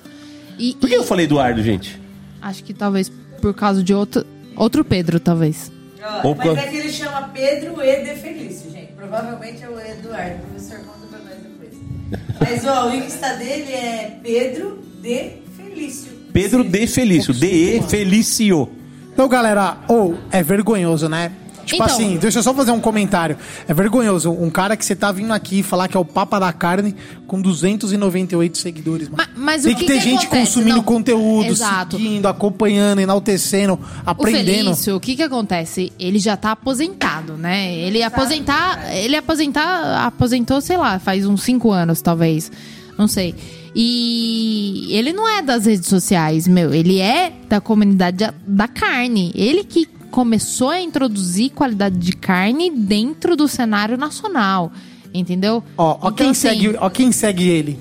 E, 0.59 0.73
Por 0.75 0.89
que 0.89 0.95
eu 0.95 1.03
falei 1.03 1.25
Eduardo, 1.25 1.63
gente? 1.63 1.99
Acho 2.41 2.63
que 2.63 2.73
talvez 2.73 3.11
por 3.41 3.53
causa 3.53 3.81
de 3.83 3.93
outro, 3.93 4.25
outro 4.55 4.83
Pedro, 4.83 5.19
talvez. 5.19 5.71
Mas 6.01 6.57
é 6.57 6.67
que 6.67 6.77
ele 6.77 6.91
chama 6.91 7.29
Pedro 7.33 7.81
E. 7.81 8.03
De 8.03 8.15
Felício, 8.19 8.71
gente. 8.71 8.93
Provavelmente 8.93 9.63
é 9.63 9.69
o 9.69 9.79
Eduardo. 9.79 10.35
O 10.43 10.47
professor 10.47 10.79
conta 10.79 11.07
pra 11.09 11.19
nós 11.19 11.37
depois. 11.41 12.31
Mas, 12.39 12.65
ó, 12.65 12.89
o 12.89 12.95
Insta 12.95 13.35
dele 13.35 13.71
é 13.71 14.19
Pedro 14.23 14.79
De 15.01 15.31
Felício. 15.55 16.11
Pedro 16.33 16.63
De 16.63 16.87
Felício. 16.87 17.33
D-E 17.33 17.81
Felício. 17.83 18.69
Então, 19.13 19.27
galera, 19.27 19.77
ou 19.87 20.17
é 20.31 20.41
vergonhoso, 20.41 21.07
né? 21.07 21.31
Tipo 21.65 21.83
Então. 21.83 21.95
assim, 21.95 22.17
deixa 22.17 22.39
eu 22.39 22.43
só 22.43 22.53
fazer 22.53 22.71
um 22.71 22.79
comentário. 22.79 23.37
É 23.67 23.73
vergonhoso 23.73 24.31
um 24.31 24.49
cara 24.49 24.75
que 24.75 24.83
você 24.85 24.95
tá 24.95 25.11
vindo 25.11 25.31
aqui 25.33 25.61
falar 25.63 25.87
que 25.87 25.95
é 25.95 25.99
o 25.99 26.05
Papa 26.05 26.39
da 26.39 26.51
Carne 26.51 26.95
com 27.27 27.41
298 27.41 28.57
seguidores, 28.57 29.07
mano. 29.09 29.23
Ma- 29.23 29.29
mas 29.35 29.63
Tem 29.63 29.73
o 29.73 29.75
que, 29.75 29.81
que 29.85 29.91
ter 29.91 29.99
que 29.99 30.03
gente 30.03 30.25
acontece? 30.25 30.45
consumindo 30.53 30.77
Não, 30.77 30.83
conteúdo, 30.83 31.47
exato. 31.51 31.97
seguindo, 31.97 32.27
acompanhando, 32.27 32.99
enaltecendo, 32.99 33.73
O 33.73 33.79
aprendendo. 34.09 34.45
Felício, 34.65 34.95
o 34.95 34.99
que 34.99 35.15
que 35.15 35.23
acontece? 35.23 35.91
Ele 35.99 36.19
já 36.19 36.35
tá 36.37 36.51
aposentado, 36.51 37.33
né? 37.33 37.73
Ele 37.75 38.01
aposentar, 38.03 38.93
ele 38.95 39.15
aposentar, 39.15 40.05
aposentou, 40.07 40.59
sei 40.61 40.77
lá, 40.77 40.99
faz 40.99 41.25
uns 41.25 41.43
cinco 41.43 41.71
anos, 41.71 42.01
talvez. 42.01 42.51
Não 42.97 43.07
sei. 43.07 43.33
E 43.73 44.87
ele 44.91 45.13
não 45.13 45.27
é 45.27 45.41
das 45.41 45.65
redes 45.65 45.87
sociais, 45.87 46.47
meu. 46.47 46.73
Ele 46.73 46.99
é 46.99 47.31
da 47.49 47.59
comunidade 47.61 48.17
da- 48.17 48.33
da 48.45 48.67
carne. 48.67 49.31
Ele 49.33 49.63
que 49.63 49.87
começou 50.11 50.69
a 50.69 50.79
introduzir 50.81 51.51
qualidade 51.51 51.97
de 51.97 52.11
carne 52.11 52.69
dentro 52.69 53.35
do 53.35 53.47
cenário 53.47 53.97
nacional. 53.97 54.71
Entendeu? 55.13 55.63
Ó, 55.77 55.91
ó, 55.93 55.97
Então, 55.97 56.11
quem 56.13 56.29
assim, 56.29 56.41
segue, 56.41 56.75
ó 56.79 56.89
quem 56.89 57.11
segue 57.11 57.47
ele. 57.47 57.79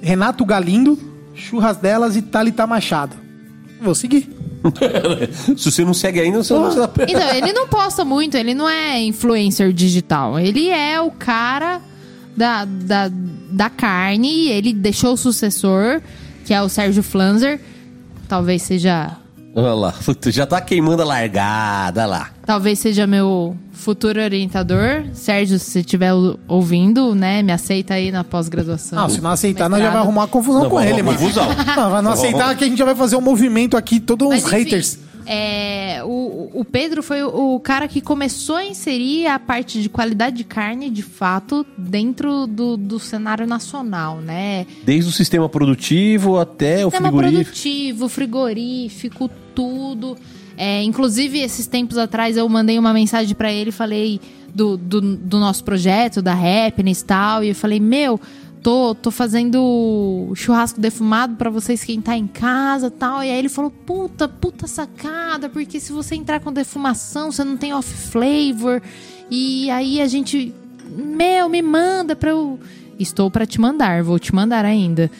Renato 0.00 0.44
Galindo, 0.44 0.98
Churras 1.34 1.76
Delas 1.76 2.16
e 2.16 2.22
Thalita 2.22 2.66
Machado. 2.66 3.16
Vou 3.80 3.94
seguir. 3.94 4.28
Se 5.56 5.70
você 5.70 5.84
não 5.84 5.94
segue 5.94 6.20
ainda, 6.20 6.42
você 6.42 6.54
não 6.54 6.70
sabe. 6.72 7.04
Então, 7.08 7.34
ele 7.34 7.52
não 7.52 7.66
posta 7.68 8.04
muito, 8.04 8.36
ele 8.36 8.54
não 8.54 8.68
é 8.68 9.00
influencer 9.02 9.72
digital. 9.72 10.38
Ele 10.38 10.68
é 10.68 11.00
o 11.00 11.10
cara 11.10 11.80
da, 12.36 12.64
da, 12.64 13.10
da 13.50 13.68
carne, 13.70 14.48
ele 14.48 14.72
deixou 14.72 15.12
o 15.14 15.16
sucessor, 15.16 16.00
que 16.44 16.54
é 16.54 16.62
o 16.62 16.68
Sérgio 16.68 17.02
Flanzer. 17.02 17.60
talvez 18.28 18.62
seja 18.62 19.16
Olha 19.54 19.74
lá, 19.74 19.94
já 20.28 20.46
tá 20.46 20.60
queimando 20.62 21.02
a 21.02 21.04
largada 21.04 22.06
lá. 22.06 22.30
Talvez 22.46 22.78
seja 22.78 23.06
meu 23.06 23.54
futuro 23.72 24.18
orientador. 24.22 25.04
Sérgio, 25.12 25.58
se 25.58 25.66
você 25.70 25.80
estiver 25.80 26.12
ou- 26.14 26.38
ouvindo, 26.48 27.14
né, 27.14 27.42
me 27.42 27.52
aceita 27.52 27.94
aí 27.94 28.10
na 28.10 28.24
pós-graduação. 28.24 28.98
Não, 28.98 29.08
se 29.10 29.20
não 29.20 29.30
aceitar, 29.30 29.68
nós 29.68 29.80
já 29.82 29.90
vai 29.90 29.98
arrumar 30.00 30.22
uma 30.22 30.28
confusão 30.28 30.62
Não, 30.62 30.70
com 30.70 30.80
ele, 30.80 31.02
mano. 31.02 31.18
confusão. 31.18 31.46
Não, 31.76 31.90
vai 31.90 32.00
não 32.00 32.12
aceitar 32.12 32.54
que 32.56 32.64
a 32.64 32.66
gente 32.66 32.78
já 32.78 32.84
vai 32.86 32.94
fazer 32.94 33.16
um 33.16 33.20
movimento 33.20 33.76
aqui, 33.76 34.00
todos 34.00 34.26
uns 34.28 34.42
Mas, 34.42 34.52
enfim, 34.52 34.64
haters. 34.64 34.98
É, 35.26 36.02
o, 36.04 36.50
o 36.52 36.64
Pedro 36.64 37.02
foi 37.02 37.22
o, 37.22 37.54
o 37.54 37.60
cara 37.60 37.86
que 37.86 38.00
começou 38.00 38.56
a 38.56 38.64
inserir 38.64 39.26
a 39.26 39.38
parte 39.38 39.80
de 39.80 39.88
qualidade 39.88 40.36
de 40.36 40.44
carne, 40.44 40.90
de 40.90 41.02
fato, 41.02 41.64
dentro 41.76 42.46
do, 42.46 42.76
do 42.76 42.98
cenário 42.98 43.46
nacional, 43.46 44.20
né? 44.20 44.66
Desde 44.84 45.10
o 45.10 45.12
sistema 45.12 45.48
produtivo 45.48 46.38
até 46.38 46.84
o 46.86 46.90
Sistema 46.90 47.08
frigorífico. 47.08 47.44
produtivo, 47.44 48.08
frigorífico, 48.08 49.30
tudo. 49.54 50.16
É, 50.56 50.82
inclusive, 50.82 51.38
esses 51.38 51.66
tempos 51.66 51.98
atrás 51.98 52.36
eu 52.36 52.48
mandei 52.48 52.78
uma 52.78 52.92
mensagem 52.92 53.34
pra 53.34 53.52
ele 53.52 53.70
e 53.70 53.72
falei 53.72 54.20
do, 54.54 54.76
do, 54.76 55.00
do 55.00 55.38
nosso 55.38 55.64
projeto, 55.64 56.20
da 56.20 56.34
Happiness 56.34 57.00
e 57.00 57.04
tal. 57.04 57.44
E 57.44 57.48
eu 57.48 57.54
falei, 57.54 57.80
meu, 57.80 58.20
tô, 58.62 58.94
tô 58.94 59.10
fazendo 59.10 60.32
churrasco 60.34 60.80
defumado 60.80 61.36
pra 61.36 61.50
você 61.50 61.72
esquentar 61.72 62.16
em 62.16 62.26
casa 62.26 62.90
tal. 62.90 63.22
E 63.22 63.30
aí 63.30 63.38
ele 63.38 63.48
falou, 63.48 63.70
puta, 63.70 64.28
puta 64.28 64.66
sacada, 64.66 65.48
porque 65.48 65.80
se 65.80 65.92
você 65.92 66.14
entrar 66.14 66.40
com 66.40 66.52
defumação, 66.52 67.32
você 67.32 67.44
não 67.44 67.56
tem 67.56 67.74
off 67.74 67.92
flavor. 68.10 68.80
E 69.30 69.68
aí 69.70 70.00
a 70.00 70.06
gente, 70.06 70.54
meu, 70.88 71.48
me 71.48 71.60
manda 71.62 72.14
pra 72.14 72.30
eu. 72.30 72.58
Estou 72.98 73.30
pra 73.30 73.46
te 73.46 73.60
mandar, 73.60 74.04
vou 74.04 74.18
te 74.18 74.32
mandar 74.34 74.64
ainda. 74.64 75.10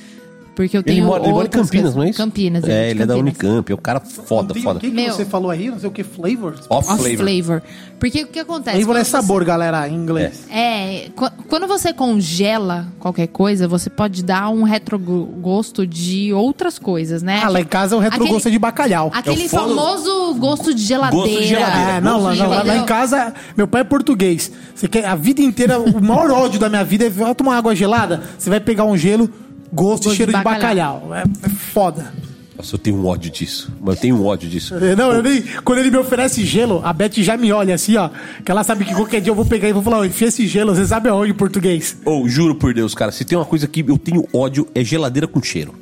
Porque 0.54 0.76
eu 0.76 0.82
Ele 0.84 0.96
tenho 0.96 1.06
mora, 1.06 1.22
ele 1.22 1.32
mora 1.32 1.46
em 1.46 1.50
Campinas, 1.50 1.70
coisas. 1.70 1.94
não 1.96 2.02
é 2.02 2.10
isso? 2.10 2.18
Campinas, 2.18 2.64
É, 2.64 2.66
de 2.66 2.90
ele 2.90 3.02
é 3.04 3.06
da. 3.06 3.16
Unicamp, 3.16 3.72
é 3.72 3.74
um 3.74 3.78
cara 3.78 4.00
foda, 4.00 4.52
O 4.52 4.60
foda. 4.62 4.80
que, 4.80 4.90
que 4.90 4.94
Meu. 4.94 5.10
você 5.10 5.24
falou 5.24 5.50
aí? 5.50 5.70
Não 5.70 5.78
sei 5.80 5.88
o 5.88 5.92
que, 5.92 6.02
flavor? 6.04 6.54
Off 6.68 6.90
Off 6.90 7.02
flavor. 7.02 7.16
flavor. 7.26 7.62
Porque 7.98 8.22
o 8.22 8.26
que 8.26 8.38
acontece? 8.38 8.76
Flavor 8.76 8.96
é 8.96 8.98
Quando 8.98 9.04
você- 9.06 9.10
sabor, 9.10 9.44
galera, 9.44 9.88
em 9.88 9.94
inglês. 9.94 10.44
É, 10.50 11.08
qu- 11.16 11.30
quando 11.48 11.66
você 11.66 11.94
congela 11.94 12.86
qualquer 12.98 13.28
coisa, 13.28 13.66
você 13.66 13.88
pode 13.88 14.22
dar 14.22 14.50
um 14.50 14.62
retrogosto 14.62 15.86
de 15.86 16.32
outras 16.34 16.78
coisas, 16.78 17.22
né? 17.22 17.40
Ah, 17.42 17.48
lá 17.48 17.60
em 17.60 17.64
casa 17.64 17.96
o 17.96 17.98
retrogosto 17.98 18.36
Aquele- 18.36 18.48
é 18.50 18.52
de 18.52 18.58
bacalhau. 18.58 19.10
Aquele 19.14 19.48
falo- 19.48 19.74
famoso 19.74 20.34
gosto 20.34 20.74
de 20.74 20.82
geladeira. 20.82 21.24
Gosto 21.26 21.40
de 21.40 21.46
geladeira. 21.48 21.90
É, 21.92 22.00
não, 22.00 22.20
lá, 22.22 22.34
lá- 22.34 22.62
lá 22.62 22.76
em 22.76 22.84
casa, 22.84 23.32
meu 23.56 23.66
pai 23.66 23.80
é 23.80 23.84
português. 23.84 24.52
Você 24.74 24.86
quer 24.88 25.06
a 25.06 25.14
vida 25.14 25.40
inteira, 25.40 25.78
o 25.80 26.02
maior 26.02 26.30
ódio 26.30 26.60
da 26.60 26.68
minha 26.68 26.84
vida 26.84 27.06
é 27.06 27.08
vai 27.10 27.34
tomar 27.34 27.56
água 27.56 27.74
gelada, 27.74 28.22
você 28.38 28.50
vai 28.50 28.60
pegar 28.60 28.84
um 28.84 28.96
gelo, 28.96 29.30
gosto, 29.72 30.04
Gosto 30.04 30.12
e 30.12 30.16
cheiro 30.16 30.32
de 30.32 30.38
de 30.38 30.44
bacalhau. 30.44 31.10
É, 31.14 31.22
é 31.22 31.48
foda. 31.48 32.12
Nossa, 32.56 32.74
eu 32.74 32.78
tenho 32.78 32.96
um 32.96 33.06
ódio 33.06 33.30
disso. 33.30 33.72
Mas 33.80 33.96
eu 33.96 34.00
tenho 34.02 34.16
um 34.16 34.26
ódio 34.26 34.48
disso. 34.48 34.74
É, 34.76 34.94
Não, 34.94 35.10
eu 35.12 35.22
nem. 35.22 35.42
Quando 35.64 35.78
ele 35.78 35.90
me 35.90 35.96
oferece 35.96 36.44
gelo, 36.44 36.80
a 36.84 36.92
Beth 36.92 37.12
já 37.16 37.36
me 37.36 37.50
olha 37.50 37.74
assim, 37.74 37.96
ó. 37.96 38.10
Que 38.44 38.50
ela 38.50 38.62
sabe 38.62 38.84
que 38.84 38.94
qualquer 38.94 39.20
dia 39.20 39.30
eu 39.30 39.34
vou 39.34 39.44
pegar 39.44 39.68
e 39.68 39.72
vou 39.72 39.82
falar, 39.82 39.98
ó, 40.00 40.04
enfia 40.04 40.28
esse 40.28 40.46
gelo, 40.46 40.74
você 40.74 40.86
sabe 40.86 41.08
aonde 41.08 41.32
em 41.32 41.34
português? 41.34 41.96
Ou, 42.04 42.28
juro 42.28 42.54
por 42.54 42.72
Deus, 42.74 42.94
cara, 42.94 43.10
se 43.10 43.24
tem 43.24 43.36
uma 43.36 43.44
coisa 43.46 43.66
que 43.66 43.80
eu 43.88 43.98
tenho 43.98 44.28
ódio 44.32 44.68
é 44.74 44.84
geladeira 44.84 45.26
com 45.26 45.42
cheiro. 45.42 45.74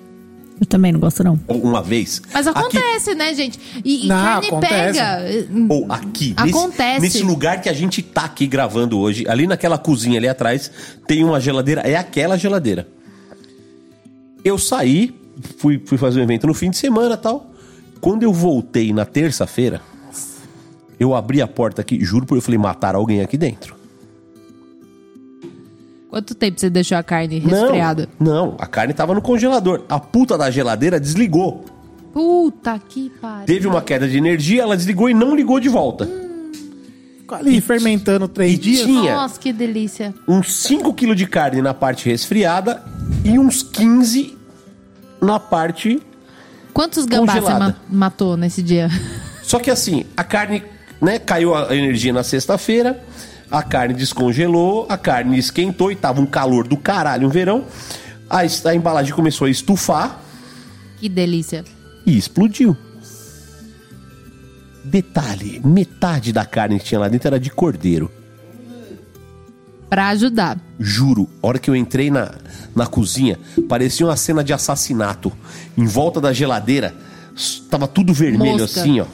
Eu 0.61 0.67
também 0.67 0.93
não 0.93 1.01
gosto, 1.01 1.25
não. 1.25 1.41
Ou 1.49 1.59
Uma 1.63 1.83
vez. 1.83 2.21
Mas 2.35 2.47
aqui- 2.47 2.59
acontece, 2.59 3.15
né, 3.15 3.35
gente? 3.35 3.59
E, 3.83 4.05
e 4.05 4.09
Não, 4.09 4.17
carne 4.17 4.47
acontece. 4.49 4.99
pega. 4.99 5.47
Ou 5.71 5.87
aqui, 5.89 6.35
nesse, 6.39 6.51
Acontece. 6.51 7.01
nesse 7.01 7.23
lugar 7.23 7.61
que 7.63 7.69
a 7.71 7.73
gente 7.73 8.03
tá 8.03 8.25
aqui 8.25 8.47
gravando 8.47 8.99
hoje, 8.99 9.25
ali 9.27 9.47
naquela 9.47 9.79
cozinha 9.79 10.19
ali 10.19 10.29
atrás, 10.29 10.71
tem 11.07 11.25
uma 11.25 11.41
geladeira, 11.41 11.81
é 11.81 11.97
aquela 11.97 12.37
geladeira. 12.37 12.87
Eu 14.45 14.59
saí, 14.59 15.15
fui, 15.59 15.81
fui 15.85 15.99
fazer 15.99 16.21
um 16.21 16.23
evento 16.23 16.47
no 16.47 16.55
fim 16.55 16.71
de 16.71 16.77
semana 16.77 17.15
e 17.15 17.19
tal. 17.19 17.51
Quando 18.01 18.23
eu 18.23 18.33
voltei 18.33 18.93
na 18.93 19.05
terça-feira, 19.05 19.81
eu 20.99 21.15
abri 21.15 21.43
a 21.43 21.47
porta 21.47 21.83
aqui, 21.83 22.03
juro 22.05 22.27
por 22.27 22.37
eu 22.37 22.43
falei, 22.43 22.59
mataram 22.59 22.99
alguém 22.99 23.21
aqui 23.21 23.37
dentro. 23.37 23.75
Quanto 26.09 26.35
tempo 26.35 26.59
você 26.59 26.69
deixou 26.69 26.99
a 26.99 27.03
carne 27.03 27.39
resfriada? 27.39 28.09
Não, 28.19 28.35
não, 28.49 28.57
a 28.59 28.67
carne 28.67 28.93
tava 28.93 29.15
no 29.15 29.23
congelador. 29.23 29.85
A 29.89 30.01
puta 30.01 30.37
da 30.37 30.51
geladeira 30.51 30.99
desligou. 30.99 31.65
Puta 32.13 32.79
que 32.81 33.11
pariu. 33.21 33.47
Teve 33.47 33.69
uma 33.69 33.81
queda 33.81 34.09
de 34.09 34.19
energia, 34.19 34.63
ela 34.63 34.77
desligou 34.77 35.09
e 35.09 35.15
não 35.15 35.37
ligou 35.37 35.61
de 35.61 35.69
volta. 35.69 36.09
Ficou 37.39 37.39
ali 37.39 37.61
fermentando 37.61 38.27
três 38.27 38.55
e 38.55 38.59
dias. 38.59 38.81
tinha- 38.87 39.15
Nossa, 39.15 39.39
que 39.39 39.53
delícia. 39.53 40.13
uns 40.27 40.53
5 40.53 40.93
kg 40.93 41.15
de 41.15 41.27
carne 41.27 41.63
na 41.63 41.73
parte 41.73 42.09
resfriada 42.09 42.83
e 43.25 43.39
uns 43.39 43.63
15 43.63 44.37
na 45.21 45.39
parte. 45.39 46.01
Quantos 46.75 47.05
gambás 47.05 47.39
você 47.39 47.51
Congelada. 47.53 47.77
ma- 47.89 47.99
matou 47.99 48.37
nesse 48.37 48.63
dia? 48.63 48.89
Só 49.43 49.59
que 49.61 49.71
assim, 49.71 50.05
a 50.17 50.25
carne, 50.25 50.63
né, 51.01 51.19
caiu 51.19 51.55
a 51.55 51.75
energia 51.75 52.13
na 52.13 52.23
sexta-feira, 52.23 53.01
a 53.51 53.63
carne 53.63 53.95
descongelou, 53.95 54.87
a 54.89 54.97
carne 54.97 55.39
esquentou 55.39 55.91
e 55.93 55.97
tava 55.97 56.21
um 56.21 56.27
calor 56.27 56.67
do 56.67 56.77
caralho, 56.77 57.27
um 57.27 57.31
verão. 57.31 57.65
A, 58.29 58.45
es- 58.45 58.65
a 58.67 58.75
embalagem 58.75 59.13
começou 59.13 59.47
a 59.47 59.51
estufar 59.51 60.21
Que 60.99 61.09
delícia. 61.09 61.65
e 62.07 62.17
explodiu. 62.17 62.77
Detalhe, 64.85 65.61
metade 65.65 66.33
da 66.33 66.45
carne 66.45 66.79
que 66.79 66.87
tinha 66.87 67.01
lá 67.01 67.09
dentro 67.09 67.29
era 67.29 67.39
de 67.39 67.51
cordeiro. 67.51 68.11
Pra 69.89 70.09
ajudar. 70.09 70.59
Juro, 70.79 71.29
a 71.43 71.47
hora 71.49 71.59
que 71.59 71.69
eu 71.69 71.75
entrei 71.75 72.11
na, 72.11 72.33
na 72.75 72.87
cozinha, 72.87 73.39
parecia 73.69 74.07
uma 74.07 74.17
cena 74.17 74.43
de 74.45 74.53
assassinato. 74.53 75.33
Em 75.77 75.85
volta 75.85 76.21
da 76.21 76.33
geladeira, 76.33 76.95
tava 77.69 77.89
tudo 77.89 78.15
vermelho 78.15 78.61
Mosca. 78.61 78.81
assim, 78.81 79.01
ó. 79.01 79.07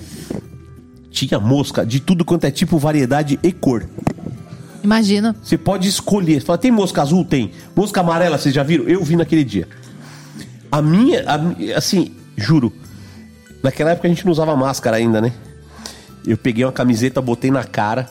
Tinha 1.11 1.41
mosca 1.41 1.85
de 1.85 1.99
tudo 1.99 2.27
quanto 2.27 2.45
é 2.45 2.51
tipo, 2.51 2.79
variedade 2.79 3.41
e 3.43 3.51
cor. 3.51 3.89
Imagina. 4.85 5.35
Você 5.43 5.57
pode 5.57 5.89
escolher. 5.89 6.41
Você 6.41 6.47
fala, 6.47 6.59
tem 6.59 6.71
mosca 6.71 7.01
azul? 7.01 7.25
Tem. 7.25 7.51
Mosca 7.75 8.01
amarela, 8.01 8.37
vocês 8.37 8.55
já 8.55 8.63
viram? 8.63 8.85
Eu 8.85 9.03
vi 9.03 9.17
naquele 9.17 9.43
dia. 9.43 9.67
A 10.71 10.83
minha, 10.83 11.25
a 11.27 11.77
assim, 11.79 12.15
juro. 12.37 12.71
Naquela 13.63 13.93
época 13.93 14.07
a 14.07 14.11
gente 14.11 14.25
não 14.25 14.31
usava 14.31 14.55
máscara 14.55 14.99
ainda, 14.99 15.21
né? 15.23 15.33
Eu 16.27 16.37
peguei 16.37 16.65
uma 16.65 16.73
camiseta, 16.73 17.21
botei 17.23 17.51
na 17.51 17.63
cara, 17.65 18.09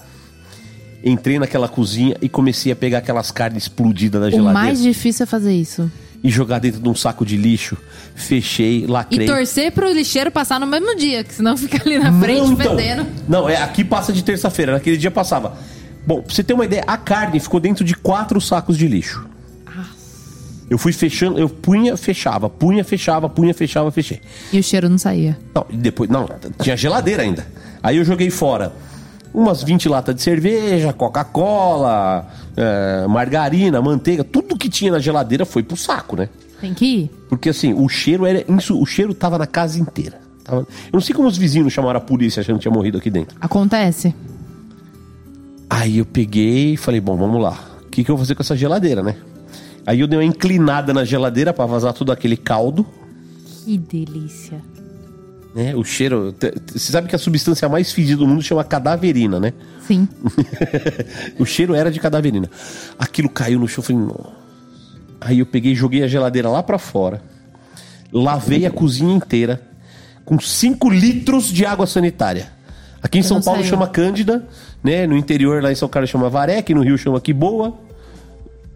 entrei 1.04 1.38
naquela 1.40 1.68
cozinha 1.68 2.16
e 2.22 2.30
comecei 2.30 2.72
a 2.72 2.76
pegar 2.76 3.00
aquelas 3.00 3.30
carnes 3.32 3.64
explodidas 3.64 4.22
da 4.22 4.28
O 4.28 4.32
geladeira 4.32 4.54
mais 4.54 4.82
difícil 4.82 5.24
é 5.24 5.28
fazer 5.28 5.54
isso. 5.54 5.92
e 6.24 6.30
jogar 6.30 6.60
dentro 6.60 6.80
de 6.82 6.90
um 6.90 6.96
saco 6.96 7.26
de 7.26 7.38
lixo. 7.38 7.78
Fechei, 8.16 8.84
E 8.84 8.88
lacrei. 8.88 9.28
torcer 9.28 9.72
pro 9.72 9.92
lixeiro 9.92 10.32
passar 10.32 10.60
no 10.60 10.66
mesmo 10.66 10.96
dia, 10.96 11.24
que 11.24 11.34
senão 11.34 11.56
fica 11.58 11.82
ali 11.86 12.00
na 12.00 12.12
frente 12.20 12.42
Não, 12.42 12.54
então. 12.54 12.78
fedendo. 12.78 13.06
Não, 13.28 13.48
é, 13.50 13.58
aqui 13.62 13.84
passa 13.84 14.12
de 14.14 14.24
terça-feira, 14.24 14.72
naquele 14.72 14.98
dia 14.98 15.12
passava. 15.12 15.58
Bom, 16.08 16.22
pra 16.22 16.34
você 16.34 16.44
ter 16.44 16.54
uma 16.54 16.66
ideia, 16.66 16.84
a 16.88 16.98
carne 16.98 17.40
ficou 17.40 17.60
dentro 17.60 17.84
de 17.84 17.96
quatro 17.96 18.40
sacos 18.40 18.78
de 18.78 18.88
lixo. 18.88 19.28
Eu 20.70 20.78
fui 20.78 20.92
fechando, 20.92 21.38
eu 21.40 21.48
punha, 21.48 21.96
fechava, 21.96 22.50
punha, 22.50 22.84
fechava, 22.84 23.30
punha, 23.30 23.54
fechava, 23.54 23.92
fechei. 23.92 24.20
E 24.52 24.60
o 24.60 24.64
cheiro 24.64 24.90
não 24.90 24.98
saía. 24.98 25.38
Não, 25.54 25.66
depois, 25.72 26.10
não, 26.10 26.28
tinha 26.62 26.76
geladeira 26.76 27.22
ainda. 27.22 27.46
Aí 27.84 27.98
eu 27.98 28.04
joguei 28.06 28.30
fora 28.32 28.74
umas 29.32 29.62
20 29.62 29.88
latas 29.90 30.16
de 30.16 30.22
cerveja, 30.22 30.92
Coca-Cola, 30.94 32.28
eh, 32.58 33.06
margarina, 33.08 33.82
manteiga, 33.82 34.24
tudo 34.24 34.58
que 34.58 34.70
tinha 34.70 34.92
na 34.92 35.00
geladeira 35.00 35.46
foi 35.46 35.62
pro 35.62 35.78
saco, 35.78 36.16
né? 36.16 36.30
Tem 36.62 36.74
que 36.74 36.86
ir. 36.86 37.12
Porque 37.30 37.50
assim, 37.50 37.74
o 37.74 37.88
cheiro 37.90 38.26
era. 38.26 38.44
O 38.72 38.86
cheiro 38.86 39.14
tava 39.14 39.38
na 39.38 39.46
casa 39.46 39.78
inteira. 39.80 40.20
Tava- 40.44 40.62
eu 40.62 40.66
não 40.94 41.02
sei 41.02 41.14
como 41.14 41.28
os 41.28 41.38
vizinhos 41.38 41.72
chamaram 41.74 41.98
a 41.98 42.02
polícia 42.02 42.40
achando 42.40 42.56
que 42.56 42.62
tinha 42.62 42.72
morrido 42.74 42.98
aqui 42.98 43.10
dentro. 43.12 43.36
Acontece. 43.42 44.16
Aí 45.70 45.98
eu 45.98 46.06
peguei 46.06 46.74
e 46.74 46.78
falei, 46.78 47.02
bom, 47.02 47.16
vamos 47.18 47.42
lá. 47.42 47.60
O 47.86 47.90
que, 47.90 48.04
que 48.04 48.10
eu 48.12 48.16
vou 48.16 48.26
fazer 48.26 48.36
com 48.36 48.42
essa 48.42 48.56
geladeira, 48.56 49.04
né? 49.04 49.16
Aí 49.86 50.00
eu 50.00 50.08
dei 50.08 50.18
uma 50.18 50.26
inclinada 50.26 50.94
na 50.94 51.04
geladeira 51.06 51.54
pra 51.54 51.66
vazar 51.66 51.94
todo 51.94 52.12
aquele 52.12 52.36
caldo, 52.38 52.86
Que 53.64 53.78
delícia. 53.78 54.62
né? 55.56 55.76
O 55.76 55.84
cheiro. 55.84 56.34
Você 56.74 56.92
sabe 56.92 57.08
que 57.08 57.16
a 57.16 57.20
substância 57.20 57.70
mais 57.70 57.92
fedida 57.92 58.18
do 58.18 58.28
mundo 58.28 58.42
chama 58.42 58.64
cadaverina, 58.64 59.40
né? 59.40 59.54
Sim. 59.88 60.08
o 61.40 61.46
cheiro 61.46 61.76
era 61.76 61.92
de 61.92 62.00
cadaverina. 62.00 62.50
Aquilo 62.98 63.30
caiu 63.30 63.60
no 63.60 63.68
chão, 63.68 63.84
eu 63.84 63.84
falei, 63.84 64.02
"Nossa." 64.02 64.46
Aí 65.22 65.40
eu 65.40 65.46
peguei 65.46 65.72
e 65.72 65.76
joguei 65.76 66.04
a 66.04 66.08
geladeira 66.08 66.50
lá 66.50 66.62
pra 66.62 66.78
fora. 66.78 67.22
Lavei 68.12 68.66
a 68.66 68.72
cozinha 68.72 69.14
inteira 69.16 69.62
com 70.24 70.40
5 70.40 70.90
litros 70.90 71.46
de 71.52 71.66
água 71.66 71.86
sanitária. 71.88 72.50
Aqui 73.02 73.20
em 73.20 73.22
Que 73.22 73.28
São 73.28 73.42
Paulo 73.42 73.60
saiu. 73.62 73.70
chama 73.72 73.88
Cândida, 73.88 74.48
né? 74.84 75.06
No 75.08 75.16
interior 75.16 75.62
lá 75.62 75.72
em 75.72 75.76
São 75.76 75.88
Carlos 75.88 76.10
chama 76.10 76.30
Varé, 76.30 76.58
aqui 76.58 76.74
no 76.74 76.82
Rio 76.82 76.98
chama 76.98 77.20
Que 77.22 77.34
Boa, 77.34 77.78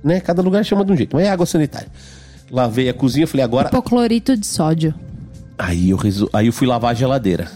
né? 0.04 0.20
Cada 0.20 0.42
lugar 0.42 0.64
chama 0.64 0.84
de 0.86 0.92
um 0.92 0.98
jeito, 0.98 1.16
mas 1.16 1.26
é 1.26 1.30
água 1.30 1.46
sanitária. 1.46 1.88
Lavei 2.52 2.90
a 2.90 2.94
cozinha, 2.94 3.28
falei 3.28 3.44
agora 3.44 3.68
Hipoclorito 3.68 4.36
de 4.36 4.46
sódio. 4.48 4.94
Aí 5.58 5.90
eu, 5.92 5.98
resol... 5.98 6.30
Aí 6.34 6.48
eu 6.48 6.54
fui 6.54 6.66
lavar 6.66 6.92
a 6.92 6.94
geladeira. 6.94 7.48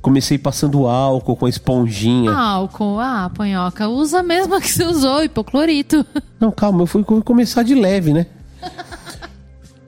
Comecei 0.00 0.38
passando 0.38 0.86
álcool 0.86 1.36
com 1.36 1.46
a 1.46 1.48
esponjinha. 1.48 2.30
Álcool, 2.32 2.98
ah, 3.00 3.30
panhoca. 3.34 3.86
Usa 3.88 4.20
a 4.20 4.22
mesma 4.22 4.60
que 4.60 4.68
você 4.70 4.84
usou, 4.84 5.22
hipoclorito. 5.22 6.06
Não, 6.38 6.50
calma, 6.50 6.82
eu 6.82 6.86
fui 6.86 7.02
co- 7.04 7.22
começar 7.22 7.62
de 7.62 7.74
leve, 7.74 8.12
né? 8.14 8.26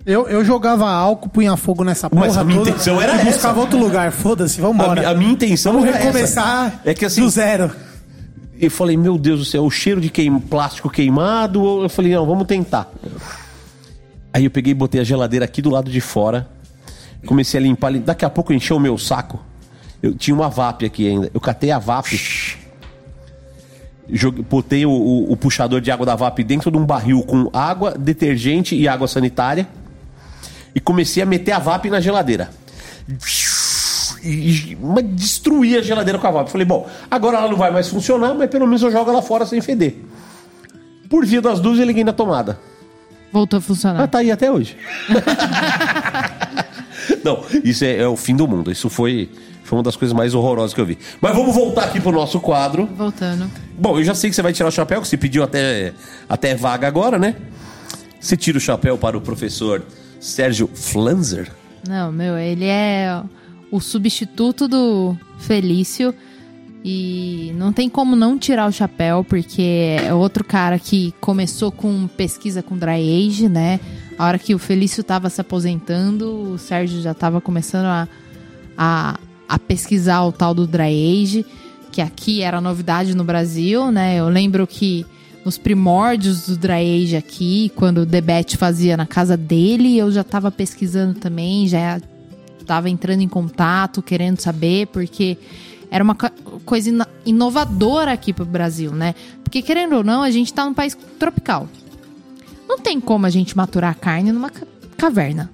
Eu, 0.04 0.26
eu 0.28 0.44
jogava 0.44 0.90
álcool, 0.90 1.28
punha 1.28 1.56
fogo 1.56 1.84
nessa 1.84 2.10
porra 2.10 2.22
Mas 2.26 2.36
a 2.36 2.42
minha 2.42 2.58
toda 2.58 2.70
intenção 2.70 3.00
era 3.00 3.12
e 3.12 3.16
essa. 3.20 3.24
buscava 3.30 3.60
outro 3.60 3.78
lugar. 3.78 4.10
Foda-se, 4.10 4.60
vambora. 4.60 5.06
A, 5.06 5.12
a 5.12 5.14
minha 5.14 5.30
intenção 5.32 5.74
Vamos 5.74 5.88
era 5.88 5.96
recomeçar 5.98 6.66
essa. 6.66 6.80
É 6.84 6.92
que 6.92 7.04
assim, 7.04 7.20
do 7.20 7.30
zero. 7.30 7.70
Eu 8.66 8.70
falei, 8.70 8.96
meu 8.96 9.18
Deus 9.18 9.40
do 9.40 9.44
céu, 9.44 9.64
o 9.64 9.70
cheiro 9.70 10.00
de 10.00 10.08
queim, 10.08 10.38
plástico 10.38 10.88
queimado. 10.88 11.82
Eu 11.82 11.88
falei, 11.88 12.12
não, 12.14 12.24
vamos 12.26 12.46
tentar. 12.46 12.90
Aí 14.32 14.44
eu 14.44 14.50
peguei 14.50 14.70
e 14.70 14.74
botei 14.74 15.00
a 15.00 15.04
geladeira 15.04 15.44
aqui 15.44 15.60
do 15.60 15.70
lado 15.70 15.90
de 15.90 16.00
fora. 16.00 16.48
Comecei 17.26 17.58
a 17.60 17.62
limpar. 17.62 17.90
lim- 17.90 18.00
Daqui 18.00 18.24
a 18.24 18.30
pouco 18.30 18.52
encheu 18.52 18.76
o 18.76 18.80
meu 18.80 18.96
saco. 18.96 19.40
Eu 20.02 20.14
tinha 20.14 20.34
uma 20.34 20.48
VAP 20.48 20.84
aqui 20.84 21.08
ainda. 21.08 21.30
Eu 21.34 21.40
catei 21.40 21.70
a 21.70 21.78
VAP. 21.78 22.12
Joguei, 24.10 24.44
botei 24.48 24.84
o, 24.86 24.90
o- 24.90 25.32
o 25.32 25.36
puxador 25.36 25.80
de 25.80 25.90
água 25.90 26.04
da 26.04 26.14
VAP 26.16 26.40
dentro 26.44 26.70
de 26.70 26.76
um 26.76 26.84
barril 26.84 27.22
com 27.22 27.48
água, 27.52 27.92
detergente 27.98 28.74
e 28.74 28.88
água 28.88 29.06
sanitária. 29.06 29.66
E 30.74 30.80
comecei 30.80 31.22
a 31.22 31.26
meter 31.26 31.52
a 31.52 31.58
VAP 31.58 31.86
na 31.90 32.00
geladeira. 32.00 32.50
E, 34.24 34.76
mas 34.80 35.04
destruí 35.04 35.76
a 35.76 35.82
geladeira 35.82 36.18
com 36.18 36.26
a 36.26 36.30
VAP. 36.30 36.48
Falei, 36.50 36.66
bom, 36.66 36.88
agora 37.10 37.38
ela 37.38 37.48
não 37.48 37.56
vai 37.56 37.70
mais 37.70 37.88
funcionar, 37.88 38.34
mas 38.34 38.48
pelo 38.50 38.66
menos 38.66 38.82
eu 38.82 38.90
jogo 38.90 39.10
ela 39.10 39.22
fora 39.22 39.44
sem 39.46 39.60
feder. 39.60 39.96
Por 41.10 41.26
via 41.26 41.42
das 41.42 41.58
dúvidas, 41.60 41.80
eu 41.80 41.86
liguei 41.86 42.04
na 42.04 42.12
tomada. 42.12 42.58
Voltou 43.32 43.56
a 43.56 43.60
Ah, 43.60 43.62
funcionar. 43.62 44.08
tá 44.08 44.18
aí 44.18 44.30
até 44.30 44.50
hoje. 44.50 44.76
Não, 47.24 47.44
isso 47.64 47.84
é, 47.84 47.98
é 47.98 48.06
o 48.06 48.16
fim 48.16 48.34
do 48.36 48.46
mundo. 48.46 48.70
Isso 48.70 48.88
foi, 48.88 49.28
foi 49.64 49.76
uma 49.78 49.82
das 49.82 49.96
coisas 49.96 50.16
mais 50.16 50.34
horrorosas 50.34 50.72
que 50.74 50.80
eu 50.80 50.86
vi. 50.86 50.98
Mas 51.20 51.34
vamos 51.34 51.54
voltar 51.54 51.84
aqui 51.84 52.00
pro 52.00 52.12
nosso 52.12 52.40
quadro. 52.40 52.86
Voltando. 52.96 53.50
Bom, 53.78 53.98
eu 53.98 54.04
já 54.04 54.14
sei 54.14 54.30
que 54.30 54.36
você 54.36 54.42
vai 54.42 54.52
tirar 54.52 54.68
o 54.68 54.72
chapéu, 54.72 55.00
que 55.00 55.08
você 55.08 55.16
pediu 55.16 55.42
até, 55.42 55.92
até 56.28 56.54
vaga 56.54 56.86
agora, 56.86 57.18
né? 57.18 57.34
Você 58.20 58.36
tira 58.36 58.58
o 58.58 58.60
chapéu 58.60 58.96
para 58.96 59.16
o 59.16 59.20
professor 59.20 59.82
Sérgio 60.20 60.68
Flanzer. 60.72 61.50
Não, 61.88 62.12
meu, 62.12 62.38
ele 62.38 62.66
é 62.66 63.20
o 63.72 63.80
substituto 63.80 64.68
do 64.68 65.16
Felício. 65.38 66.14
E 66.84 67.52
não 67.56 67.72
tem 67.72 67.88
como 67.88 68.14
não 68.14 68.36
tirar 68.36 68.68
o 68.68 68.72
chapéu, 68.72 69.24
porque 69.24 69.96
é 70.04 70.12
outro 70.12 70.44
cara 70.44 70.78
que 70.78 71.14
começou 71.20 71.70
com 71.72 72.08
pesquisa 72.08 72.62
com 72.62 72.76
dry 72.76 73.28
age, 73.28 73.48
né? 73.48 73.80
A 74.18 74.26
hora 74.26 74.38
que 74.38 74.54
o 74.54 74.58
Felício 74.58 75.02
tava 75.02 75.30
se 75.30 75.40
aposentando, 75.40 76.52
o 76.52 76.58
Sérgio 76.58 77.00
já 77.00 77.14
tava 77.14 77.40
começando 77.40 77.86
a, 77.86 78.08
a, 78.76 79.18
a 79.48 79.58
pesquisar 79.60 80.22
o 80.24 80.32
tal 80.32 80.52
do 80.52 80.66
dry 80.66 81.22
age, 81.22 81.46
que 81.92 82.00
aqui 82.00 82.42
era 82.42 82.60
novidade 82.60 83.16
no 83.16 83.22
Brasil, 83.22 83.92
né? 83.92 84.16
Eu 84.16 84.28
lembro 84.28 84.66
que 84.66 85.06
nos 85.44 85.56
primórdios 85.56 86.46
do 86.46 86.56
dry 86.56 87.04
age 87.04 87.16
aqui, 87.16 87.70
quando 87.76 87.98
o 87.98 88.06
Debete 88.06 88.56
fazia 88.56 88.96
na 88.96 89.06
casa 89.06 89.36
dele, 89.36 89.96
eu 89.96 90.10
já 90.10 90.24
tava 90.24 90.50
pesquisando 90.50 91.20
também, 91.20 91.68
já 91.68 92.00
tava 92.72 92.88
entrando 92.88 93.20
em 93.20 93.28
contato, 93.28 94.00
querendo 94.00 94.40
saber, 94.40 94.86
porque 94.86 95.36
era 95.90 96.02
uma 96.02 96.14
co- 96.14 96.30
coisa 96.64 96.88
ino- 96.88 97.06
inovadora 97.26 98.12
aqui 98.12 98.32
pro 98.32 98.46
Brasil, 98.46 98.92
né? 98.92 99.14
Porque 99.44 99.60
querendo 99.60 99.96
ou 99.96 100.02
não, 100.02 100.22
a 100.22 100.30
gente 100.30 100.54
tá 100.54 100.64
num 100.64 100.72
país 100.72 100.96
tropical. 101.18 101.68
Não 102.66 102.78
tem 102.78 102.98
como 102.98 103.26
a 103.26 103.30
gente 103.30 103.54
maturar 103.54 103.94
carne 103.98 104.32
numa 104.32 104.48
ca- 104.48 104.66
caverna. 104.96 105.50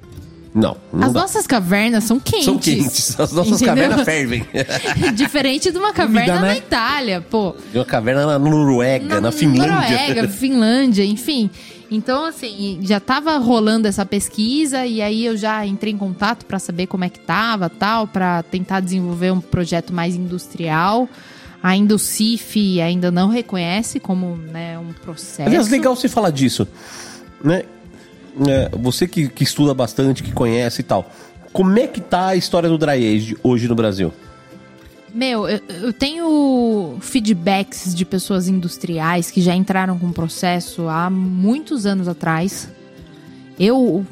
Não, 0.55 0.77
não 0.93 1.09
As 1.09 1.13
dá. 1.13 1.21
nossas 1.23 1.45
cavernas 1.45 2.05
são 2.05 2.21
quentes. 2.21 2.45
São 2.45 2.57
quentes. 2.59 3.19
As 3.21 3.33
nossas 3.33 3.61
Entendeu? 3.61 3.75
cavernas 3.91 4.05
fervem. 4.05 4.47
Diferente 5.17 5.73
de 5.73 5.79
uma 5.79 5.93
caverna 5.93 6.35
Comida, 6.35 6.41
né? 6.41 6.49
na 6.53 6.57
Itália, 6.57 7.21
pô. 7.21 7.57
De 7.73 7.79
uma 7.79 7.85
caverna 7.85 8.25
na 8.27 8.39
Noruega, 8.39 9.21
na, 9.21 9.33
Finlândia. 9.33 9.73
Noruega, 9.73 10.29
Finlândia, 10.29 11.05
enfim. 11.05 11.51
Então, 11.91 12.27
assim, 12.27 12.81
já 12.83 13.01
tava 13.01 13.37
rolando 13.39 13.89
essa 13.89 14.05
pesquisa 14.05 14.85
e 14.85 15.01
aí 15.01 15.25
eu 15.25 15.37
já 15.37 15.65
entrei 15.65 15.93
em 15.93 15.97
contato 15.97 16.45
para 16.45 16.59
saber 16.59 16.87
como 16.87 17.05
é 17.05 17.09
que 17.09 17.19
tava, 17.19 17.71
tal, 17.71 18.07
para 18.07 18.43
tentar 18.43 18.81
desenvolver 18.81 19.31
um 19.31 19.41
projeto 19.41 19.93
mais 19.93 20.15
industrial. 20.15 21.09
Ainda 21.63 21.95
o 21.95 21.99
CIF 21.99 22.81
ainda 22.81 23.11
não 23.11 23.29
reconhece 23.29 23.99
como 23.99 24.37
né, 24.37 24.79
um 24.79 24.93
processo. 24.93 25.49
Aliás, 25.49 25.69
legal 25.69 25.97
você 25.97 26.09
falar 26.09 26.31
disso. 26.31 26.69
Né? 27.43 27.63
É, 28.47 28.69
você 28.77 29.09
que, 29.09 29.29
que 29.29 29.43
estuda 29.43 29.73
bastante, 29.73 30.23
que 30.23 30.31
conhece 30.31 30.83
e 30.83 30.85
tal. 30.85 31.11
Como 31.53 31.79
é 31.79 31.87
que 31.87 32.01
tá 32.01 32.29
a 32.29 32.37
história 32.37 32.69
do 32.69 32.77
dry 32.77 33.17
age 33.17 33.37
hoje 33.43 33.67
no 33.67 33.75
Brasil? 33.75 34.13
Meu, 35.19 35.49
eu, 35.49 35.61
eu 35.83 35.93
tenho 35.93 36.97
feedbacks 37.01 37.93
de 37.93 38.05
pessoas 38.05 38.47
industriais 38.47 39.33
que 39.33 39.41
já 39.41 39.53
entraram 39.53 39.99
com 39.99 40.07
o 40.07 40.13
processo 40.13 40.87
há 40.87 41.11
muitos 41.11 41.87
anos 41.87 42.07
atrás. 42.07 42.71
Eu, 43.59 44.07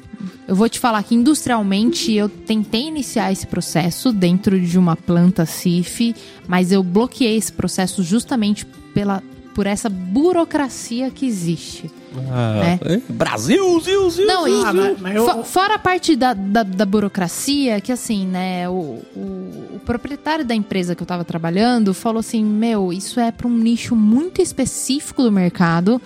eu 0.48 0.56
vou 0.56 0.68
te 0.68 0.80
falar 0.80 1.00
que 1.04 1.14
industrialmente 1.14 2.12
eu 2.12 2.28
tentei 2.28 2.88
iniciar 2.88 3.30
esse 3.30 3.46
processo 3.46 4.12
dentro 4.12 4.60
de 4.60 4.76
uma 4.76 4.96
planta 4.96 5.46
CIF, 5.46 6.12
mas 6.48 6.72
eu 6.72 6.82
bloqueei 6.82 7.36
esse 7.36 7.52
processo 7.52 8.02
justamente 8.02 8.66
pela, 8.92 9.22
por 9.56 9.66
essa 9.66 9.88
burocracia 9.88 11.10
que 11.10 11.24
existe. 11.26 11.90
né? 12.14 12.78
É? 12.82 13.00
Brasil, 13.10 13.80
Zil, 13.80 14.10
Zil. 14.10 14.26
Não, 14.26 14.44
Ah, 14.66 14.72
mas- 14.74 15.00
mas 15.00 15.16
eu- 15.16 15.26
fo- 15.26 15.44
fora 15.44 15.74
a 15.76 15.78
parte 15.78 16.14
da, 16.14 16.34
da, 16.34 16.62
da 16.62 16.84
burocracia, 16.84 17.80
que 17.80 17.90
assim, 17.90 18.26
né, 18.26 18.68
o, 18.68 19.00
o, 19.16 19.72
o 19.76 19.80
proprietário 19.86 20.44
da 20.44 20.54
empresa 20.54 20.94
que 20.94 21.02
eu 21.02 21.06
tava 21.06 21.24
trabalhando 21.24 21.94
falou 21.94 22.20
assim: 22.20 22.44
Meu, 22.44 22.92
isso 22.92 23.18
é 23.18 23.32
para 23.32 23.48
um 23.48 23.56
nicho 23.56 23.96
muito 23.96 24.42
específico 24.42 25.22
do 25.22 25.32
mercado. 25.32 26.00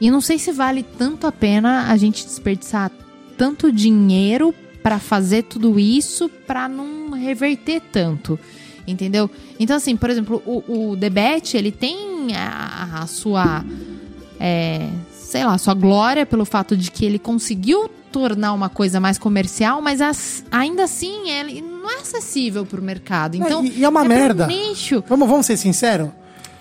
E 0.00 0.10
não 0.10 0.22
sei 0.22 0.38
se 0.38 0.50
vale 0.50 0.82
tanto 0.82 1.26
a 1.26 1.32
pena 1.32 1.90
a 1.92 1.96
gente 1.98 2.24
desperdiçar 2.24 2.90
tanto 3.36 3.70
dinheiro 3.70 4.54
para 4.82 4.98
fazer 4.98 5.42
tudo 5.42 5.78
isso 5.78 6.30
para 6.46 6.66
não 6.66 7.10
reverter 7.10 7.82
tanto. 7.92 8.38
Entendeu? 8.90 9.30
Então, 9.58 9.76
assim, 9.76 9.96
por 9.96 10.10
exemplo, 10.10 10.42
o, 10.46 10.90
o 10.90 10.96
Debet, 10.96 11.56
ele 11.56 11.70
tem 11.72 12.34
a, 12.36 13.00
a 13.02 13.06
sua 13.06 13.64
é, 14.38 14.88
sei 15.12 15.44
lá, 15.44 15.56
sua 15.58 15.74
glória 15.74 16.24
pelo 16.26 16.44
fato 16.44 16.76
de 16.76 16.90
que 16.90 17.04
ele 17.04 17.18
conseguiu 17.18 17.88
tornar 18.10 18.52
uma 18.52 18.68
coisa 18.68 18.98
mais 18.98 19.18
comercial, 19.18 19.80
mas 19.80 20.00
as- 20.00 20.44
ainda 20.50 20.84
assim 20.84 21.30
ele 21.30 21.60
não 21.62 21.88
é 21.90 21.96
acessível 22.00 22.66
pro 22.66 22.82
mercado. 22.82 23.36
Então, 23.36 23.64
e, 23.64 23.78
e 23.78 23.84
é 23.84 23.88
uma 23.88 24.00
pro 24.00 24.08
merda. 24.08 24.46
nicho. 24.46 25.04
Vamos, 25.08 25.28
vamos 25.28 25.46
ser 25.46 25.56
sinceros? 25.56 26.08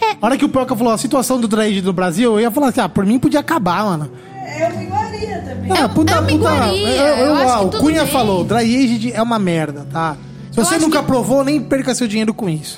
É. 0.01 0.11
A 0.21 0.25
hora 0.25 0.37
que 0.37 0.45
o 0.45 0.49
Pelca 0.49 0.75
falou 0.75 0.93
a 0.93 0.97
situação 0.97 1.39
do 1.41 1.47
dry 1.47 1.81
do 1.81 1.91
Brasil, 1.91 2.33
eu 2.33 2.39
ia 2.39 2.51
falar 2.51 2.67
assim, 2.69 2.79
ah, 2.81 2.87
por 2.87 3.05
mim 3.05 3.17
podia 3.19 3.39
acabar, 3.39 3.83
mano. 3.83 4.11
É 4.45 4.67
uma 4.71 4.83
iguaria 4.83 5.41
também. 5.41 5.71
Ah, 5.71 5.89
puta, 5.89 6.11
é 6.11 6.15
uma 6.15 6.21
puta, 6.21 6.33
iguaria, 6.35 6.87
eu- 6.87 7.05
eu- 7.17 7.25
eu 7.25 7.35
acho 7.35 7.53
ah, 7.53 7.59
que 7.59 7.65
o 7.65 7.69
tudo 7.69 7.81
Cunha 7.81 8.03
bem. 8.03 8.11
falou, 8.13 8.43
dry 8.45 8.57
aged 8.75 9.11
é 9.13 9.21
uma 9.21 9.37
merda, 9.39 9.85
tá? 9.91 10.15
Se 10.51 10.55
você 10.55 10.77
nunca 10.77 10.99
que- 10.99 11.05
provou, 11.05 11.43
nem 11.43 11.61
perca 11.61 11.93
seu 11.93 12.07
dinheiro 12.07 12.33
com 12.33 12.49
isso. 12.49 12.77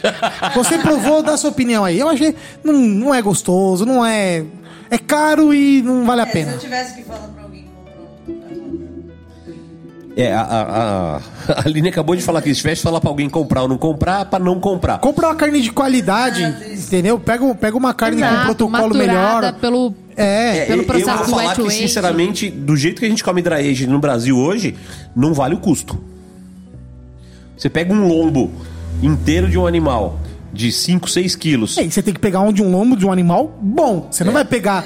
Você 0.55 0.77
provou, 0.79 1.23
dá 1.23 1.37
sua 1.37 1.49
opinião 1.51 1.83
aí. 1.85 1.99
Eu 1.99 2.09
achei, 2.09 2.35
não, 2.63 2.73
não 2.73 3.13
é 3.15 3.21
gostoso, 3.21 3.85
não 3.85 4.05
é... 4.05 4.43
É 4.89 4.97
caro 4.97 5.53
e 5.53 5.81
não 5.81 6.05
vale 6.05 6.19
a 6.21 6.23
É, 6.25 6.27
se 6.27 6.33
pena. 6.33 6.51
eu 6.51 6.59
tivesse 6.59 6.95
que 6.95 7.03
falar 7.03 7.27
pra 7.29 7.43
alguém 7.43 7.65
comprar 8.25 8.51
É, 10.17 10.33
a, 10.33 10.41
a, 10.41 11.15
a, 11.17 11.21
Aline 11.65 11.87
acabou 11.87 12.13
de 12.13 12.21
falar 12.21 12.41
que 12.41 12.49
se 12.53 12.59
tivesse 12.59 12.81
que 12.81 12.83
falar 12.83 12.99
pra 12.99 13.09
alguém 13.09 13.29
comprar 13.29 13.61
ou 13.61 13.69
não 13.69 13.77
comprar, 13.77 14.25
pra 14.25 14.37
não 14.37 14.59
comprar. 14.59 14.99
Compra 14.99 15.27
uma 15.27 15.35
carne 15.35 15.61
de 15.61 15.71
qualidade, 15.71 16.43
entendeu? 16.73 17.17
Pega, 17.17 17.55
pega 17.55 17.77
uma 17.77 17.93
carne 17.93 18.17
com 18.21 18.27
um 18.27 18.29
Exato, 18.29 18.45
protocolo 18.47 18.93
melhor. 18.95 19.53
pelo 19.61 19.95
É, 20.17 20.65
pelo 20.65 20.81
eu- 20.81 20.85
processo 20.85 21.09
eu 21.09 21.17
vou 21.17 21.25
falar 21.39 21.55
que, 21.55 21.69
sinceramente, 21.71 22.49
do 22.49 22.75
jeito 22.75 22.99
que 22.99 23.05
a 23.05 23.09
gente 23.09 23.23
come 23.23 23.41
dry 23.41 23.87
no 23.87 23.97
Brasil 23.99 24.37
hoje, 24.37 24.75
não 25.15 25.33
vale 25.33 25.55
o 25.55 25.59
custo. 25.59 26.03
Você 27.61 27.69
pega 27.69 27.93
um 27.93 28.07
lombo 28.07 28.49
inteiro 29.03 29.47
de 29.47 29.55
um 29.57 29.67
animal 29.67 30.19
de 30.51 30.71
5, 30.71 31.07
6 31.09 31.35
quilos. 31.35 31.77
É, 31.77 31.83
e 31.83 31.91
você 31.91 32.01
tem 32.01 32.11
que 32.13 32.19
pegar 32.19 32.41
um 32.41 32.51
de 32.51 32.61
um 32.63 32.71
lombo 32.71 32.97
de 32.97 33.05
um 33.05 33.11
animal 33.11 33.55
bom. 33.61 34.07
Você 34.09 34.23
não 34.23 34.33
vai 34.33 34.43
pegar. 34.43 34.83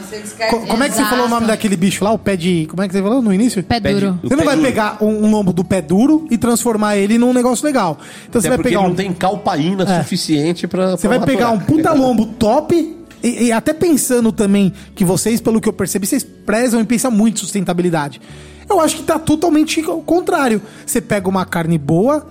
Co- 0.49 0.59
como 0.67 0.83
é 0.83 0.89
que 0.89 0.95
você 0.95 1.05
falou 1.05 1.25
o 1.25 1.29
nome 1.29 1.47
daquele 1.47 1.77
bicho 1.77 2.03
lá? 2.03 2.11
O 2.11 2.19
pé 2.19 2.35
de. 2.35 2.67
Como 2.69 2.83
é 2.83 2.87
que 2.87 2.93
você 2.93 3.01
falou 3.01 3.21
no 3.21 3.33
início? 3.33 3.63
pé 3.63 3.79
duro. 3.79 4.19
o 4.21 4.27
Você 4.27 4.35
não 4.35 4.43
vai 4.43 4.55
duro. 4.55 4.67
pegar 4.67 4.97
um, 5.01 5.25
um 5.25 5.31
lombo 5.31 5.53
do 5.53 5.63
pé 5.63 5.81
duro 5.81 6.27
e 6.29 6.37
transformar 6.37 6.97
ele 6.97 7.17
num 7.17 7.31
negócio 7.33 7.65
legal. 7.65 7.97
Então 8.29 8.41
você 8.41 8.49
vai 8.49 8.57
porque 8.57 8.69
pegar 8.71 8.81
um. 8.81 8.89
não 8.89 8.95
tem 8.95 9.11
calpaína 9.13 9.83
É. 9.85 10.03
suficiente 10.03 10.67
pra. 10.67 10.91
Você 10.91 11.07
vai 11.07 11.19
pegar 11.25 11.49
um 11.51 11.59
puta 11.59 11.93
lombo 11.93 12.25
top. 12.25 12.93
E, 13.23 13.45
e 13.45 13.51
até 13.51 13.73
pensando 13.73 14.31
também 14.31 14.71
que 14.93 15.03
vocês, 15.03 15.41
pelo 15.41 15.59
que 15.59 15.67
eu 15.69 15.73
percebi, 15.73 16.05
vocês 16.05 16.23
prezam 16.23 16.79
e 16.79 16.83
pensam 16.83 17.09
muito 17.09 17.37
em 17.37 17.39
sustentabilidade. 17.39 18.21
Eu 18.69 18.79
acho 18.79 18.97
que 18.97 19.03
tá 19.03 19.17
totalmente 19.17 19.83
ao 19.83 20.01
contrário. 20.01 20.61
Você 20.85 21.01
pega 21.01 21.27
uma 21.27 21.43
carne 21.45 21.77
boa, 21.79 22.25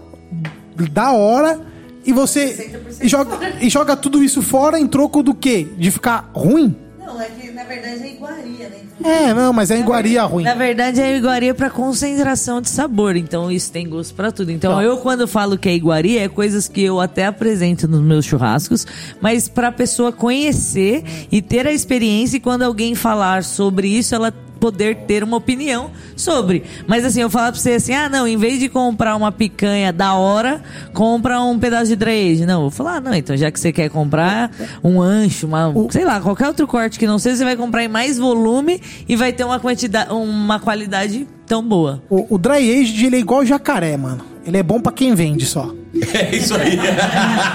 da 0.90 1.12
hora, 1.12 1.60
e 2.04 2.12
você 2.12 2.82
e 3.00 3.08
joga, 3.08 3.38
e 3.60 3.68
joga 3.70 3.96
tudo 3.96 4.22
isso 4.22 4.42
fora 4.42 4.78
em 4.78 4.86
troco 4.86 5.22
do 5.22 5.34
quê? 5.34 5.66
De 5.76 5.90
ficar 5.90 6.30
ruim? 6.34 6.76
Não, 6.98 7.20
é 7.20 7.26
que 7.26 7.50
na 7.50 7.64
verdade 7.64 8.02
é 8.02 8.12
iguaria, 8.12 8.68
né? 8.68 8.84
É, 9.02 9.34
não, 9.34 9.52
mas 9.52 9.70
é 9.70 9.78
iguaria 9.78 10.22
ruim. 10.22 10.44
Na 10.44 10.54
verdade, 10.54 11.00
é 11.00 11.16
iguaria 11.16 11.52
pra 11.52 11.68
concentração 11.68 12.60
de 12.60 12.68
sabor. 12.70 13.16
Então, 13.16 13.50
isso 13.50 13.70
tem 13.72 13.88
gosto 13.88 14.14
pra 14.14 14.30
tudo. 14.30 14.52
Então, 14.52 14.72
Não. 14.72 14.82
eu, 14.82 14.96
quando 14.98 15.26
falo 15.26 15.58
que 15.58 15.68
é 15.68 15.74
iguaria, 15.74 16.24
é 16.24 16.28
coisas 16.28 16.68
que 16.68 16.82
eu 16.82 17.00
até 17.00 17.26
apresento 17.26 17.88
nos 17.88 18.00
meus 18.00 18.24
churrascos, 18.24 18.86
mas 19.20 19.48
pra 19.48 19.72
pessoa 19.72 20.12
conhecer 20.12 21.02
e 21.30 21.42
ter 21.42 21.66
a 21.66 21.72
experiência, 21.72 22.36
e 22.36 22.40
quando 22.40 22.62
alguém 22.62 22.94
falar 22.94 23.42
sobre 23.42 23.88
isso, 23.88 24.14
ela 24.14 24.32
poder 24.64 24.96
ter 25.06 25.22
uma 25.22 25.36
opinião 25.36 25.90
sobre. 26.16 26.62
Mas 26.86 27.04
assim, 27.04 27.20
eu 27.20 27.28
falar 27.28 27.52
pra 27.52 27.60
você 27.60 27.72
assim, 27.72 27.92
ah, 27.92 28.08
não, 28.08 28.26
em 28.26 28.38
vez 28.38 28.58
de 28.58 28.70
comprar 28.70 29.14
uma 29.14 29.30
picanha 29.30 29.92
da 29.92 30.14
hora, 30.14 30.62
compra 30.94 31.38
um 31.42 31.58
pedaço 31.58 31.88
de 31.88 31.96
dry 31.96 32.32
age. 32.32 32.46
Não, 32.46 32.54
eu 32.54 32.60
vou 32.62 32.70
falar, 32.70 32.96
ah, 32.96 33.00
não, 33.02 33.14
então 33.14 33.36
já 33.36 33.50
que 33.50 33.60
você 33.60 33.70
quer 33.70 33.90
comprar 33.90 34.50
um 34.82 35.02
ancho, 35.02 35.46
uma, 35.46 35.70
sei 35.90 36.02
lá, 36.02 36.18
qualquer 36.18 36.48
outro 36.48 36.66
corte 36.66 36.98
que 36.98 37.06
não 37.06 37.18
seja, 37.18 37.36
você 37.36 37.44
vai 37.44 37.56
comprar 37.56 37.84
em 37.84 37.88
mais 37.88 38.18
volume 38.18 38.80
e 39.06 39.14
vai 39.16 39.34
ter 39.34 39.44
uma 39.44 39.60
quantidade, 39.60 40.10
uma 40.10 40.58
qualidade 40.58 41.28
tão 41.46 41.62
boa. 41.62 42.02
O, 42.08 42.36
o 42.36 42.38
dry 42.38 42.80
aged, 42.80 43.04
ele 43.04 43.16
é 43.16 43.18
igual 43.18 43.44
jacaré, 43.44 43.98
mano. 43.98 44.24
Ele 44.46 44.56
é 44.56 44.62
bom 44.62 44.80
pra 44.80 44.92
quem 44.92 45.14
vende 45.14 45.44
só. 45.44 45.70
É 46.14 46.34
isso 46.34 46.54
aí. 46.56 46.78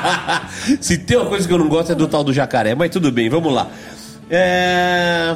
Se 0.79 0.97
tem 0.97 1.17
uma 1.17 1.25
coisa 1.25 1.47
que 1.47 1.53
eu 1.53 1.57
não 1.57 1.67
gosto 1.67 1.91
é 1.91 1.95
do 1.95 2.07
tal 2.07 2.23
do 2.23 2.31
jacaré, 2.31 2.75
mas 2.75 2.89
tudo 2.89 3.11
bem, 3.11 3.29
vamos 3.29 3.51
lá. 3.51 3.67
É... 4.29 5.35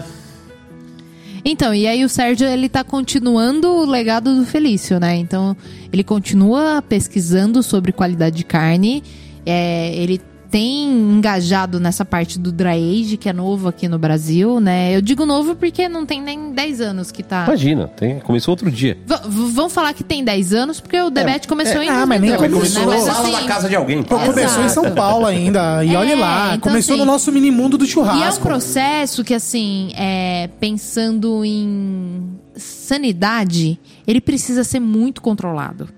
Então, 1.46 1.74
e 1.74 1.86
aí 1.86 2.06
o 2.06 2.10
Sérgio, 2.10 2.48
ele 2.48 2.70
tá 2.70 2.84
continuando 2.84 3.68
o 3.68 3.86
legado 3.86 4.34
do 4.36 4.46
Felício, 4.46 5.00
né? 5.00 5.16
Então, 5.18 5.58
ele 5.92 6.04
continua 6.04 6.82
pesquisando 6.82 7.62
sobre 7.62 7.92
qualidade 7.92 8.38
de 8.38 8.46
carne. 8.46 9.04
É, 9.46 9.94
ele 9.96 10.22
tem 10.54 10.86
engajado 11.18 11.80
nessa 11.80 12.06
parte 12.06 12.38
do 12.38 12.52
dry 12.52 13.02
age, 13.02 13.18
que 13.18 13.28
é 13.28 13.34
novo 13.34 13.68
aqui 13.68 13.88
no 13.88 13.98
Brasil, 13.98 14.60
né? 14.60 14.96
Eu 14.96 15.02
digo 15.02 15.26
novo 15.26 15.56
porque 15.56 15.90
não 15.90 16.06
tem 16.06 16.22
nem 16.22 16.52
10 16.54 16.80
anos 16.80 17.12
que 17.12 17.24
tá... 17.24 17.46
Imagina, 17.46 17.88
tem, 17.88 18.20
começou 18.20 18.52
outro 18.52 18.70
dia. 18.70 18.96
V- 19.04 19.50
vamos 19.52 19.74
falar 19.74 19.96
que 19.96 20.04
tem 20.04 20.24
10 20.24 20.54
anos, 20.54 20.80
porque 20.80 21.02
o 21.02 21.10
debate 21.10 21.48
começou 21.48 21.82
em 21.82 21.90
ah, 21.90 22.06
mas 22.06 22.22
nem 22.22 22.30
2012, 22.38 22.76
começou. 22.76 22.92
né? 22.92 22.98
Mas, 22.98 23.04
Sala 23.16 23.30
assim, 23.30 23.42
da 23.42 23.48
casa 23.52 23.68
de 23.68 23.76
alguém. 23.76 24.04
Pô, 24.04 24.20
começou 24.20 24.64
em 24.64 24.70
São 24.70 24.92
Paulo 24.94 25.26
ainda. 25.26 25.84
E 25.84 25.96
É, 25.96 25.98
olha 25.98 26.16
lá, 26.16 26.48
então, 26.50 26.60
começou 26.70 26.94
assim, 26.94 27.04
no 27.04 27.12
nosso 27.12 27.32
mini 27.32 27.50
mundo 27.50 27.76
do 27.76 27.84
E 27.84 27.88
é 27.88 27.90
um 27.90 27.92
churrasco. 27.92 28.44
processo 28.46 29.24
que, 29.24 29.34
assim, 29.34 29.92
é, 29.98 30.52
pensando 30.60 31.44
em 31.44 32.30
sanidade, 32.56 33.80
ele 34.06 34.22
precisa 34.22 34.64
ser 34.64 34.80
muito 34.80 35.20
controlado. 35.20 35.90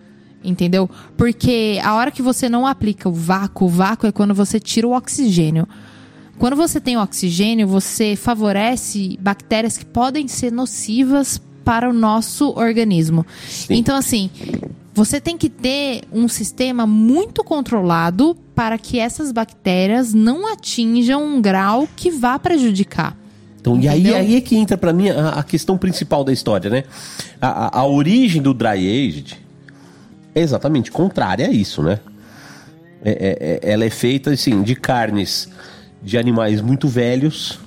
Entendeu? 0.46 0.90
Porque 1.18 1.80
a 1.84 1.96
hora 1.96 2.12
que 2.12 2.22
você 2.22 2.48
não 2.48 2.68
aplica 2.68 3.10
o 3.10 3.14
vácuo, 3.14 3.66
o 3.66 3.70
vácuo 3.70 4.08
é 4.08 4.12
quando 4.12 4.34
você 4.34 4.60
tira 4.60 4.88
o 4.88 4.96
oxigênio. 4.96 5.68
Quando 6.38 6.56
você 6.56 6.80
tem 6.82 6.98
o 6.98 7.02
oxigênio, 7.02 7.68
você 7.68 8.16
favorece 8.16 9.18
bactérias 9.22 9.78
que 9.78 9.86
podem 9.86 10.28
ser 10.28 10.52
nocivas 10.52 11.42
para 11.64 11.90
o 11.90 11.94
nosso 11.94 12.50
organismo. 12.58 13.26
Então, 13.70 13.96
assim, 13.98 14.30
você 14.94 15.20
tem 15.20 15.38
que 15.38 15.50
ter 15.50 16.02
um 16.12 16.28
sistema 16.28 16.86
muito 16.86 17.44
controlado 17.44 18.36
para 18.54 18.78
que 18.78 19.00
essas 19.00 19.32
bactérias 19.32 20.14
não 20.14 20.52
atinjam 20.52 21.24
um 21.26 21.42
grau 21.42 21.88
que 21.96 22.12
vá 22.12 22.38
prejudicar. 22.38 23.18
Então, 23.60 23.80
e 23.80 23.88
aí, 23.88 24.14
aí 24.14 24.36
é 24.36 24.42
que 24.42 24.56
entra 24.56 24.78
pra 24.78 24.94
mim 24.94 25.10
a, 25.10 25.30
a 25.30 25.44
questão 25.44 25.76
principal 25.78 26.24
da 26.24 26.32
história, 26.32 26.70
né? 26.70 26.84
A, 27.42 27.80
a- 27.80 27.80
a 27.80 27.86
origem 27.88 28.42
do 28.42 28.54
dry 28.54 28.78
aged 29.08 29.38
exatamente 30.42 30.92
contrária 30.92 31.48
a 31.48 31.52
isso, 31.52 31.82
né? 31.84 32.00
É- 33.04 33.12
é- 33.12 33.70
é- 33.70 33.74
ela 33.74 33.86
é 33.86 33.90
feita, 33.90 34.32
assim, 34.32 34.64
de 34.64 34.76
carnes 34.76 35.48
de 36.02 36.18
animais 36.18 36.62
muito 36.62 36.88
velhos, 36.88 37.60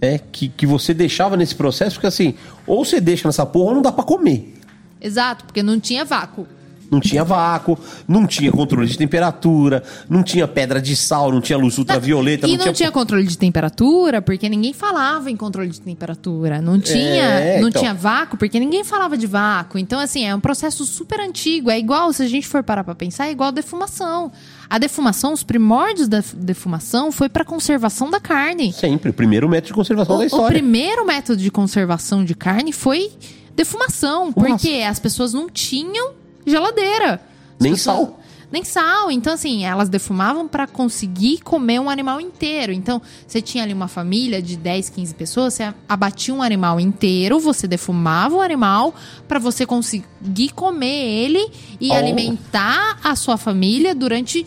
é, 0.00 0.18
que, 0.18 0.48
que 0.48 0.66
você 0.66 0.92
deixava 0.94 1.36
nesse 1.36 1.54
processo, 1.54 1.96
porque 1.96 2.06
assim, 2.06 2.34
ou 2.66 2.84
você 2.84 3.00
deixa 3.00 3.26
nessa 3.28 3.44
porra 3.46 3.70
ou 3.70 3.74
não 3.76 3.82
dá 3.82 3.92
pra 3.92 4.04
comer. 4.04 4.54
Exato, 5.00 5.44
porque 5.44 5.62
não 5.62 5.78
tinha 5.80 6.04
vácuo. 6.04 6.46
Não 6.90 7.00
tinha 7.00 7.24
vácuo, 7.24 7.78
não 8.06 8.26
tinha 8.26 8.50
controle 8.52 8.86
de 8.88 8.96
temperatura, 8.96 9.82
não 10.08 10.22
tinha 10.22 10.46
pedra 10.46 10.80
de 10.80 10.94
sal, 10.96 11.32
não 11.32 11.40
tinha 11.40 11.58
luz 11.58 11.78
ultravioleta, 11.78 12.46
e 12.46 12.56
não, 12.56 12.72
tinha... 12.72 12.90
controle 12.92 13.26
de 13.26 13.36
temperatura, 13.36 14.22
porque 14.22 14.48
ninguém 14.48 14.72
falava 14.72 15.30
em 15.30 15.36
controle 15.36 15.68
de 15.70 15.80
temperatura. 15.80 16.60
Não 16.60 16.78
tinha, 16.80 17.22
É, 17.24 17.60
não 17.60 17.68
então. 17.68 17.80
tinha 17.82 17.94
vácuo, 17.94 18.36
porque 18.38 18.58
ninguém 18.60 18.84
falava 18.84 19.16
de 19.16 19.26
vácuo. 19.26 19.78
Então, 19.78 19.98
assim, 19.98 20.24
é 20.24 20.34
um 20.34 20.40
processo 20.40 20.84
super 20.84 21.20
antigo. 21.20 21.70
É 21.70 21.78
igual, 21.78 22.12
se 22.12 22.22
a 22.22 22.28
gente 22.28 22.46
for 22.46 22.62
parar 22.62 22.84
pra 22.84 22.94
pensar, 22.94 23.26
é 23.28 23.32
igual 23.32 23.48
a 23.48 23.52
defumação. 23.52 24.30
A 24.68 24.78
defumação, 24.78 25.32
os 25.32 25.42
primórdios 25.44 26.08
da 26.08 26.22
defumação 26.34 27.12
foi 27.12 27.28
pra 27.28 27.44
conservação 27.44 28.10
da 28.10 28.18
carne. 28.20 28.72
Sempre, 28.72 29.10
o 29.10 29.14
primeiro 29.14 29.48
método 29.48 29.68
de 29.68 29.74
conservação 29.74 30.14
O, 30.16 30.18
da 30.18 30.24
o 30.24 30.26
história. 30.26 30.58
primeiro 30.58 31.06
método 31.06 31.40
de 31.40 31.50
conservação 31.50 32.24
de 32.24 32.34
carne 32.34 32.72
foi 32.72 33.10
defumação, 33.54 34.32
porque 34.32 34.84
as 34.88 34.98
pessoas 34.98 35.32
não 35.32 35.48
tinham 35.48 36.12
geladeira. 36.46 37.20
Nem 37.60 37.72
pessoas- 37.72 37.96
sal. 37.96 38.20
Nem 38.52 38.62
sal. 38.62 39.10
Então, 39.10 39.32
assim, 39.32 39.64
elas 39.64 39.88
defumavam 39.88 40.46
para 40.46 40.68
conseguir 40.68 41.38
comer 41.42 41.80
um 41.80 41.90
animal 41.90 42.20
inteiro. 42.20 42.72
Então, 42.72 43.02
você 43.26 43.42
tinha 43.42 43.64
ali 43.64 43.72
uma 43.72 43.88
família 43.88 44.40
de 44.40 44.56
10, 44.56 44.88
15 44.88 45.12
pessoas, 45.14 45.54
você 45.54 45.74
abatia 45.88 46.32
um 46.32 46.40
animal 46.40 46.78
inteiro, 46.78 47.40
você 47.40 47.66
defumava 47.66 48.36
o 48.36 48.40
animal 48.40 48.94
para 49.26 49.40
você 49.40 49.66
conseguir 49.66 50.50
comer 50.54 50.86
ele 50.86 51.50
e 51.80 51.90
Oh. 51.90 51.94
alimentar 51.94 52.98
a 53.02 53.16
sua 53.16 53.36
família 53.36 53.94
durante 53.96 54.46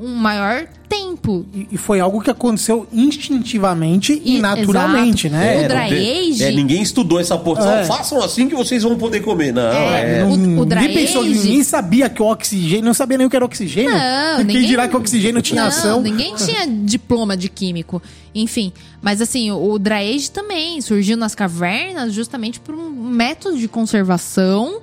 um 0.00 0.14
maior 0.14 0.66
tempo. 0.88 1.46
E 1.54 1.68
e 1.72 1.76
foi 1.76 2.00
algo 2.00 2.20
que 2.20 2.30
aconteceu 2.30 2.86
instintivamente 2.92 4.20
e, 4.24 4.36
E- 4.36 4.40
naturalmente, 4.40 5.26
exato. 5.28 5.42
né? 5.44 5.64
O 5.64 5.68
dry 5.68 6.30
age- 6.30 6.44
É, 6.44 6.50
ninguém 6.50 6.82
estudou 6.82 7.20
essa. 7.20 7.36
Só 7.38 7.70
É. 7.76 7.84
Façam 7.84 8.22
assim 8.22 8.48
que 8.48 8.54
vocês 8.54 8.82
vão 8.82 8.96
poder 8.96 9.20
comer. 9.20 9.52
Não, 9.52 9.62
É, 9.62 10.20
é. 10.20 10.24
o- 10.24 10.60
o 10.60 10.64
dry 10.64 10.80
ninguém 10.88 11.06
pensou, 11.06 11.22
age- 11.22 11.34
ninguém 11.34 11.62
sabia 11.62 12.08
que 12.08 12.22
o 12.22 12.26
oxigênio, 12.26 12.84
não 12.84 12.94
sabia 12.94 13.18
nem 13.18 13.26
o 13.26 13.30
que 13.30 13.36
era 13.36 13.44
oxigênio. 13.44 13.90
Não, 13.90 14.36
Quem 14.38 14.44
ninguém... 14.46 14.66
dirá 14.66 14.88
que 14.88 14.96
o 14.96 14.98
oxigênio 14.98 15.40
tinha 15.42 15.62
não, 15.62 15.68
ação? 15.68 16.00
ninguém 16.00 16.34
tinha 16.36 16.66
diploma 16.66 17.36
de 17.36 17.48
químico. 17.48 18.02
Enfim, 18.34 18.72
mas 19.02 19.20
assim, 19.20 19.50
o, 19.50 19.72
o 19.72 19.78
dry 19.78 20.14
age 20.14 20.30
também 20.30 20.80
surgiu 20.80 21.16
nas 21.16 21.34
cavernas 21.34 22.12
justamente 22.12 22.58
por 22.60 22.74
um 22.74 22.90
método 22.90 23.58
de 23.58 23.68
conservação 23.68 24.80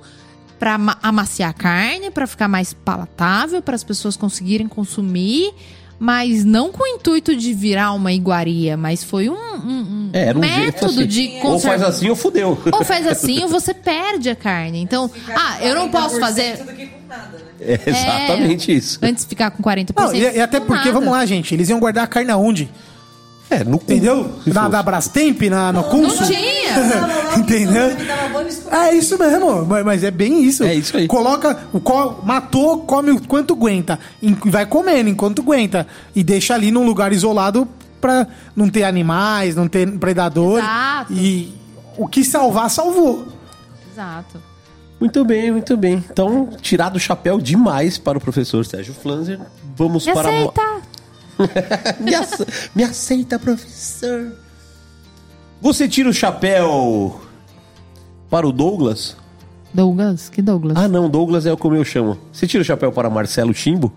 para 0.58 0.78
amaciar 1.02 1.50
a 1.50 1.52
carne, 1.52 2.10
para 2.10 2.26
ficar 2.26 2.48
mais 2.48 2.72
palatável, 2.72 3.62
para 3.62 3.74
as 3.74 3.84
pessoas 3.84 4.16
conseguirem 4.16 4.66
consumir, 4.68 5.52
mas 5.98 6.44
não 6.44 6.70
com 6.72 6.82
o 6.82 6.86
intuito 6.86 7.34
de 7.36 7.52
virar 7.52 7.92
uma 7.92 8.12
iguaria, 8.12 8.76
mas 8.76 9.02
foi 9.02 9.28
um, 9.28 9.34
um- 9.34 9.68
um 9.68 10.10
É, 10.12 10.30
um 10.36 10.42
jeito 10.42 10.64
método 10.64 10.86
assim. 11.00 11.06
de 11.06 11.40
Ou 11.44 11.58
faz 11.58 11.82
assim 11.82 12.08
ou 12.08 12.16
fudeu. 12.16 12.58
Ou 12.72 12.84
faz 12.84 13.06
assim 13.06 13.42
ou 13.42 13.48
você 13.48 13.74
perde 13.74 14.30
a 14.30 14.36
carne. 14.36 14.80
Então, 14.80 15.10
ah, 15.34 15.58
eu 15.60 15.74
não 15.74 15.88
posso 15.88 16.18
fazer. 16.20 16.58
nada, 17.08 17.38
né? 17.38 17.44
É 17.60 17.80
exatamente 17.90 18.74
isso. 18.76 18.98
Antes 19.02 19.24
de 19.24 19.28
ficar 19.30 19.50
com 19.50 19.62
40%. 19.62 19.92
Não, 19.96 20.14
e, 20.14 20.20
e 20.20 20.40
até 20.40 20.60
porque, 20.60 20.74
nada. 20.88 20.92
vamos 20.92 21.10
lá, 21.10 21.26
gente, 21.26 21.52
eles 21.54 21.68
iam 21.68 21.80
guardar 21.80 22.04
a 22.04 22.06
carne 22.06 22.30
aonde? 22.30 22.70
É, 23.50 23.64
no. 23.64 23.76
Entendeu? 23.76 24.30
Na, 24.46 24.68
da 24.68 24.82
Brastemp, 24.82 25.40
na, 25.42 25.72
no 25.72 25.80
Não 25.82 25.88
Consul? 25.88 26.26
tinha. 26.26 27.36
Entendeu? 27.36 27.90
É 28.70 28.94
isso 28.94 29.18
mesmo, 29.18 29.64
mas, 29.64 29.84
mas 29.84 30.04
é 30.04 30.10
bem 30.10 30.42
isso. 30.42 30.62
É 30.64 30.74
isso 30.74 30.96
aí. 30.96 31.06
Coloca, 31.08 31.58
o 31.72 31.80
co- 31.80 32.20
matou, 32.24 32.80
come 32.80 33.10
o 33.10 33.20
quanto 33.26 33.54
aguenta. 33.54 33.98
em- 34.22 34.34
Vai 34.46 34.66
comendo 34.66 35.08
enquanto 35.08 35.40
aguenta. 35.42 35.86
E 36.14 36.22
deixa 36.22 36.54
ali 36.54 36.70
num 36.70 36.84
lugar 36.84 37.12
isolado 37.12 37.66
pra 38.00 38.26
não 38.54 38.68
ter 38.68 38.84
animais, 38.84 39.56
não 39.56 39.66
ter 39.66 39.90
predador. 39.98 40.58
Exato. 40.58 41.12
E 41.14 41.54
o 41.96 42.06
que 42.06 42.22
salvar, 42.24 42.68
salvou. 42.70 43.26
Exato. 43.92 44.40
Muito 45.00 45.24
bem, 45.24 45.50
muito 45.52 45.76
bem. 45.76 46.04
Então, 46.10 46.48
tirado 46.60 46.96
o 46.96 47.00
chapéu 47.00 47.40
demais 47.40 47.96
para 47.98 48.18
o 48.18 48.20
professor 48.20 48.66
Sérgio 48.66 48.92
Flanzer. 48.92 49.38
Vamos 49.76 50.04
Me 50.04 50.12
para. 50.12 50.28
aceita. 50.28 50.62
me, 52.00 52.14
ace- 52.14 52.46
me 52.74 52.84
aceita, 52.84 53.38
professor. 53.38 54.32
Você 55.60 55.88
tira 55.88 56.08
o 56.08 56.12
chapéu 56.12 57.20
para 58.30 58.46
o 58.46 58.52
Douglas? 58.52 59.16
Douglas? 59.72 60.28
Que 60.28 60.40
Douglas? 60.40 60.76
Ah, 60.76 60.88
não, 60.88 61.08
Douglas 61.08 61.46
é 61.46 61.54
como 61.56 61.76
eu 61.76 61.84
chamo. 61.84 62.18
Você 62.32 62.46
tira 62.46 62.62
o 62.62 62.64
chapéu 62.64 62.92
para 62.92 63.10
Marcelo 63.10 63.52
Chimbo? 63.52 63.92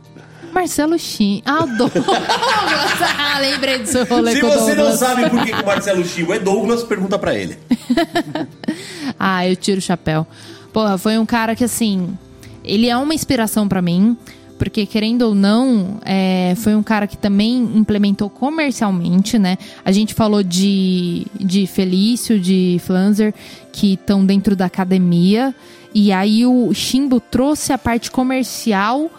Marcelo 0.52 1.00
Chin. 1.00 1.42
Ah, 1.46 1.64
o 1.64 1.68
Douglas. 1.78 2.04
ah, 3.18 3.40
lembrei 3.40 3.80
do 3.80 3.88
seu 3.88 4.06
rolê 4.06 4.34
Se 4.34 4.42
com 4.42 4.48
o 4.48 4.52
você 4.52 4.76
não 4.76 4.92
sabe 4.96 5.30
por 5.30 5.44
que 5.46 5.52
o 5.54 5.66
Marcelo 5.66 6.04
Chimbo 6.06 6.34
é 6.34 6.40
Douglas, 6.40 6.84
pergunta 6.84 7.18
para 7.18 7.36
ele. 7.36 7.58
Ah, 9.20 9.48
eu 9.48 9.56
tiro 9.56 9.78
o 9.80 9.82
chapéu. 9.82 10.28
Porra, 10.74 10.98
foi 10.98 11.18
um 11.18 11.26
cara 11.26 11.56
que, 11.56 11.64
assim, 11.64 12.18
ele 12.64 12.90
é 12.90 12.98
uma 12.98 13.14
inspiração 13.14 13.68
pra 13.68 13.82
mim, 13.82 14.18
porque, 14.62 14.86
querendo 14.86 15.24
ou 15.24 15.34
não, 15.34 15.98
é, 16.06 16.54
foi 16.56 16.76
um 16.76 16.84
cara 16.84 17.08
que 17.08 17.18
também 17.18 17.64
implementou 17.74 18.30
comercialmente, 18.30 19.40
né? 19.40 19.58
A 19.84 19.92
gente 19.92 20.14
falou 20.14 20.44
de, 20.44 21.26
de 21.34 21.66
Felício, 21.66 22.40
de 22.40 22.80
Flanzer, 22.86 23.34
que 23.72 23.94
estão 23.94 24.24
dentro 24.24 24.56
da 24.56 24.66
academia, 24.66 25.56
e 25.96 26.12
aí 26.12 26.46
o 26.46 26.72
Chimbo 26.76 27.20
trouxe 27.20 27.74
a 27.74 27.78
parte 27.80 28.12
comercial 28.12 29.10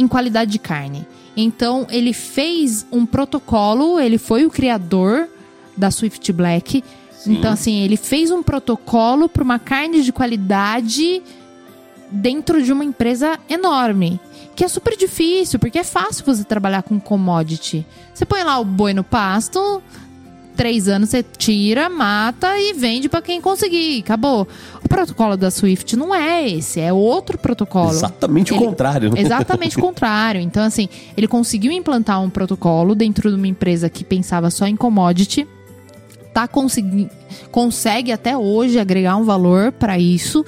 em 0.00 0.08
qualidade 0.08 0.50
de 0.50 0.58
carne. 0.58 1.06
Então, 1.36 1.86
ele 1.88 2.12
fez 2.12 2.84
um 2.90 3.06
protocolo, 3.06 4.00
ele 4.00 4.18
foi 4.18 4.44
o 4.44 4.50
criador 4.50 5.28
da 5.76 5.92
Swift 5.92 6.32
Black. 6.32 6.82
Então, 7.24 7.52
assim, 7.52 7.84
ele 7.84 7.96
fez 7.96 8.32
um 8.32 8.42
protocolo 8.42 9.28
para 9.28 9.44
uma 9.44 9.60
carne 9.60 10.02
de 10.02 10.12
qualidade 10.12 11.22
dentro 12.10 12.62
de 12.62 12.72
uma 12.72 12.84
empresa 12.84 13.38
enorme. 13.48 14.20
Que 14.54 14.64
é 14.64 14.68
super 14.68 14.96
difícil, 14.96 15.58
porque 15.58 15.78
é 15.78 15.84
fácil 15.84 16.24
você 16.24 16.42
trabalhar 16.42 16.82
com 16.82 16.98
commodity. 16.98 17.84
Você 18.14 18.24
põe 18.24 18.42
lá 18.42 18.58
o 18.58 18.64
boi 18.64 18.94
no 18.94 19.04
pasto, 19.04 19.82
três 20.56 20.88
anos 20.88 21.10
você 21.10 21.22
tira, 21.22 21.90
mata 21.90 22.58
e 22.58 22.72
vende 22.72 23.06
pra 23.06 23.20
quem 23.20 23.38
conseguir. 23.38 24.00
Acabou. 24.00 24.48
O 24.82 24.88
protocolo 24.88 25.36
da 25.36 25.50
Swift 25.50 25.94
não 25.94 26.14
é 26.14 26.48
esse, 26.48 26.80
é 26.80 26.90
outro 26.90 27.36
protocolo. 27.36 27.90
Exatamente 27.90 28.54
o 28.54 28.56
Ele- 28.56 28.64
contrário. 28.64 29.10
né? 29.12 29.20
Exatamente 29.20 29.76
o 29.76 29.80
contrário. 29.82 30.40
Então, 30.40 30.62
assim, 30.62 30.88
ele 31.14 31.28
conseguiu 31.28 31.70
implantar 31.70 32.22
um 32.22 32.30
protocolo 32.30 32.94
dentro 32.94 33.28
de 33.28 33.36
uma 33.36 33.46
empresa 33.48 33.90
que 33.90 34.02
pensava 34.04 34.48
só 34.48 34.66
em 34.66 34.74
commodity. 34.76 35.46
Tá 36.32 36.48
consegui 36.48 37.10
consegue 37.50 38.10
até 38.12 38.36
hoje 38.36 38.78
agregar 38.78 39.16
um 39.16 39.24
valor 39.24 39.72
para 39.72 39.98
isso. 39.98 40.44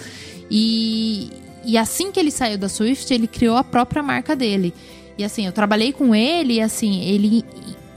E, 0.51 1.29
e 1.69 1.77
assim 1.77 2.11
que 2.11 2.19
ele 2.19 2.31
saiu 2.31 2.57
da 2.57 2.67
Swift, 2.67 3.13
ele 3.13 3.27
criou 3.27 3.55
a 3.55 3.63
própria 3.63 4.03
marca 4.03 4.35
dele. 4.35 4.73
E 5.19 5.23
assim, 5.23 5.45
eu 5.45 5.53
trabalhei 5.53 5.93
com 5.93 6.15
ele 6.15 6.55
e 6.55 6.61
assim, 6.63 7.03
ele 7.03 7.45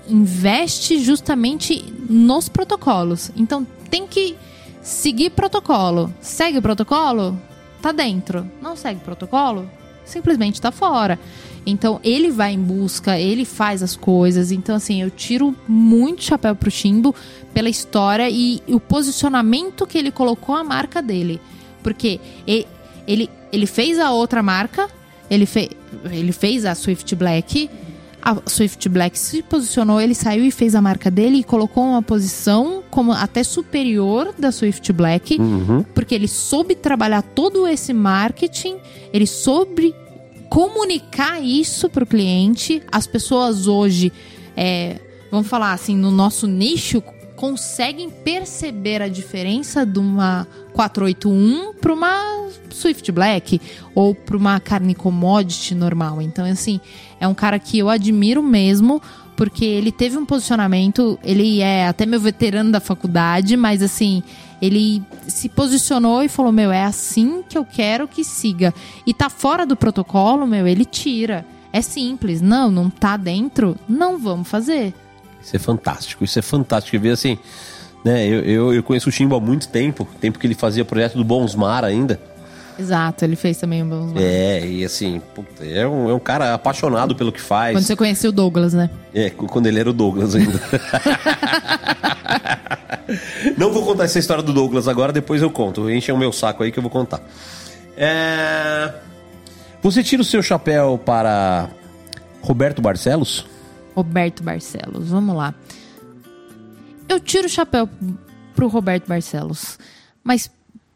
investe 0.09 0.99
justamente 0.99 1.81
nos 2.09 2.49
protocolos. 2.49 3.31
Então 3.33 3.65
tem 3.89 4.05
que 4.05 4.35
seguir 4.81 5.29
protocolo. 5.29 6.13
Segue 6.19 6.57
o 6.57 6.61
protocolo? 6.61 7.39
Tá 7.81 7.93
dentro. 7.93 8.45
Não 8.61 8.75
segue 8.75 8.99
protocolo? 8.99 9.69
Simplesmente 10.03 10.59
tá 10.59 10.69
fora. 10.69 11.17
Então 11.65 11.97
ele 12.03 12.29
vai 12.29 12.51
em 12.51 12.59
busca, 12.59 13.17
ele 13.17 13.45
faz 13.45 13.81
as 13.81 13.95
coisas. 13.95 14.51
Então, 14.51 14.75
assim, 14.75 15.01
eu 15.01 15.09
tiro 15.09 15.55
muito 15.65 16.25
chapéu 16.25 16.57
pro 16.57 16.69
Chimbo 16.69 17.15
pela 17.53 17.69
história 17.69 18.29
e 18.29 18.61
o 18.67 18.81
posicionamento 18.81 19.87
que 19.87 19.97
ele 19.97 20.11
colocou 20.11 20.55
a 20.55 20.63
marca 20.63 21.01
dele. 21.01 21.39
Porque 21.81 22.19
e- 22.45 22.67
ele, 23.07 23.29
ele 23.51 23.65
fez 23.65 23.99
a 23.99 24.11
outra 24.11 24.41
marca, 24.43 24.87
ele, 25.29 25.45
fe, 25.45 25.69
ele 26.11 26.31
fez 26.31 26.65
a 26.65 26.75
Swift 26.75 27.15
Black. 27.15 27.69
A 28.21 28.37
Swift 28.45 28.87
Black 28.87 29.17
se 29.17 29.41
posicionou, 29.41 29.99
ele 29.99 30.13
saiu 30.13 30.45
e 30.45 30.51
fez 30.51 30.75
a 30.75 30.81
marca 30.81 31.09
dele 31.09 31.37
e 31.37 31.43
colocou 31.43 31.83
uma 31.83 32.03
posição 32.03 32.83
como 32.91 33.11
até 33.11 33.43
superior 33.43 34.31
da 34.37 34.51
Swift 34.51 34.93
Black, 34.93 35.39
porque 35.95 36.13
ele 36.13 36.27
soube 36.27 36.75
trabalhar 36.75 37.23
todo 37.23 37.67
esse 37.67 37.91
marketing, 37.93 38.77
ele 39.11 39.25
soube 39.25 39.95
comunicar 40.51 41.41
isso 41.41 41.89
para 41.89 42.03
o 42.03 42.07
cliente. 42.07 42.83
As 42.91 43.07
pessoas 43.07 43.67
hoje, 43.67 44.11
é, 44.55 44.99
vamos 45.31 45.47
falar 45.47 45.71
assim, 45.71 45.95
no 45.95 46.11
nosso 46.11 46.45
nicho, 46.45 47.01
conseguem 47.41 48.07
perceber 48.07 49.01
a 49.01 49.07
diferença 49.07 49.83
de 49.83 49.97
uma 49.97 50.47
481 50.73 51.73
para 51.73 51.91
uma 51.91 52.47
Swift 52.69 53.11
Black 53.11 53.59
ou 53.95 54.13
para 54.13 54.37
uma 54.37 54.59
carne 54.59 54.93
commodity 54.93 55.73
normal. 55.73 56.21
Então, 56.21 56.45
assim, 56.45 56.79
é 57.19 57.27
um 57.27 57.33
cara 57.33 57.57
que 57.57 57.79
eu 57.79 57.89
admiro 57.89 58.43
mesmo. 58.43 59.01
Porque 59.35 59.65
ele 59.65 59.91
teve 59.91 60.17
um 60.17 60.25
posicionamento, 60.25 61.17
ele 61.23 61.61
é 61.61 61.87
até 61.87 62.05
meu 62.05 62.19
veterano 62.19 62.71
da 62.71 62.79
faculdade, 62.79 63.57
mas 63.57 63.81
assim, 63.81 64.21
ele 64.61 65.01
se 65.27 65.49
posicionou 65.49 66.21
e 66.21 66.29
falou: 66.29 66.51
Meu, 66.51 66.71
é 66.71 66.83
assim 66.83 67.41
que 67.49 67.57
eu 67.57 67.65
quero 67.65 68.07
que 68.07 68.23
siga. 68.23 68.71
E 69.03 69.15
tá 69.15 69.31
fora 69.31 69.65
do 69.65 69.75
protocolo, 69.75 70.45
meu, 70.45 70.67
ele 70.67 70.85
tira. 70.85 71.43
É 71.73 71.81
simples. 71.81 72.39
Não, 72.39 72.69
não 72.69 72.87
tá 72.87 73.17
dentro, 73.17 73.75
não 73.89 74.15
vamos 74.19 74.47
fazer. 74.47 74.93
Isso 75.43 75.55
é 75.55 75.59
fantástico, 75.59 76.23
isso 76.23 76.39
é 76.39 76.41
fantástico. 76.41 76.99
Ver 76.99 77.11
assim, 77.11 77.37
né? 78.03 78.27
Eu, 78.27 78.41
eu, 78.41 78.73
eu 78.73 78.83
conheço 78.83 79.09
o 79.09 79.11
Chimbo 79.11 79.35
há 79.35 79.39
muito 79.39 79.67
tempo, 79.67 80.07
tempo 80.19 80.39
que 80.39 80.47
ele 80.47 80.55
fazia 80.55 80.85
projeto 80.85 81.15
do 81.15 81.23
Bonsmar 81.23 81.83
ainda. 81.83 82.19
Exato, 82.79 83.25
ele 83.25 83.35
fez 83.35 83.57
também 83.57 83.83
um 83.83 83.89
bom. 83.89 84.13
É, 84.15 84.65
e 84.65 84.83
assim, 84.83 85.21
puta, 85.35 85.63
é, 85.63 85.87
um, 85.87 86.09
é 86.09 86.13
um 86.13 86.19
cara 86.19 86.53
apaixonado 86.53 87.15
pelo 87.15 87.31
que 87.31 87.39
faz. 87.39 87.75
Quando 87.75 87.83
você 87.83 87.95
conheceu 87.95 88.29
o 88.29 88.33
Douglas, 88.33 88.73
né? 88.73 88.89
É, 89.13 89.29
quando 89.29 89.67
ele 89.67 89.79
era 89.79 89.89
o 89.89 89.93
Douglas 89.93 90.33
ainda. 90.33 90.59
Não 93.57 93.71
vou 93.71 93.85
contar 93.85 94.05
essa 94.05 94.17
história 94.17 94.41
do 94.41 94.53
Douglas 94.53 94.87
agora, 94.87 95.11
depois 95.11 95.41
eu 95.41 95.51
conto. 95.51 95.91
Enche 95.91 96.11
o 96.11 96.17
meu 96.17 96.31
saco 96.31 96.63
aí 96.63 96.71
que 96.71 96.79
eu 96.79 96.83
vou 96.83 96.89
contar. 96.89 97.21
É... 97.95 98.91
Você 99.83 100.01
tira 100.01 100.21
o 100.21 100.25
seu 100.25 100.41
chapéu 100.41 100.97
para 100.97 101.69
Roberto 102.41 102.81
Barcelos? 102.81 103.45
Roberto 103.95 104.43
Barcelos, 104.43 105.09
vamos 105.09 105.35
lá. 105.35 105.53
Eu 107.07 107.19
tiro 107.19 107.45
o 107.45 107.49
chapéu 107.49 107.89
pro 108.55 108.67
Roberto 108.67 109.07
Barcelos, 109.07 109.77
mas 110.23 110.49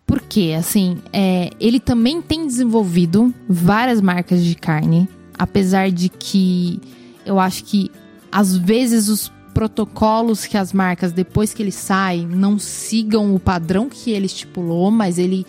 por 0.05 0.21
quê? 0.21 0.55
Assim, 0.57 0.99
é, 1.11 1.49
ele 1.59 1.79
também 1.79 2.21
tem 2.21 2.45
desenvolvido 2.45 3.33
várias 3.49 3.99
marcas 3.99 4.43
de 4.43 4.55
carne, 4.55 5.09
apesar 5.37 5.89
de 5.89 6.09
que 6.09 6.79
eu 7.25 7.39
acho 7.39 7.63
que 7.63 7.91
às 8.31 8.55
vezes 8.55 9.07
os 9.09 9.31
protocolos 9.53 10.45
que 10.45 10.57
as 10.57 10.73
marcas, 10.73 11.11
depois 11.11 11.53
que 11.53 11.63
ele 11.63 11.71
sai, 11.71 12.27
não 12.29 12.59
sigam 12.59 13.33
o 13.33 13.39
padrão 13.39 13.89
que 13.89 14.11
ele 14.11 14.25
estipulou, 14.25 14.91
mas 14.91 15.17
ele 15.17 15.45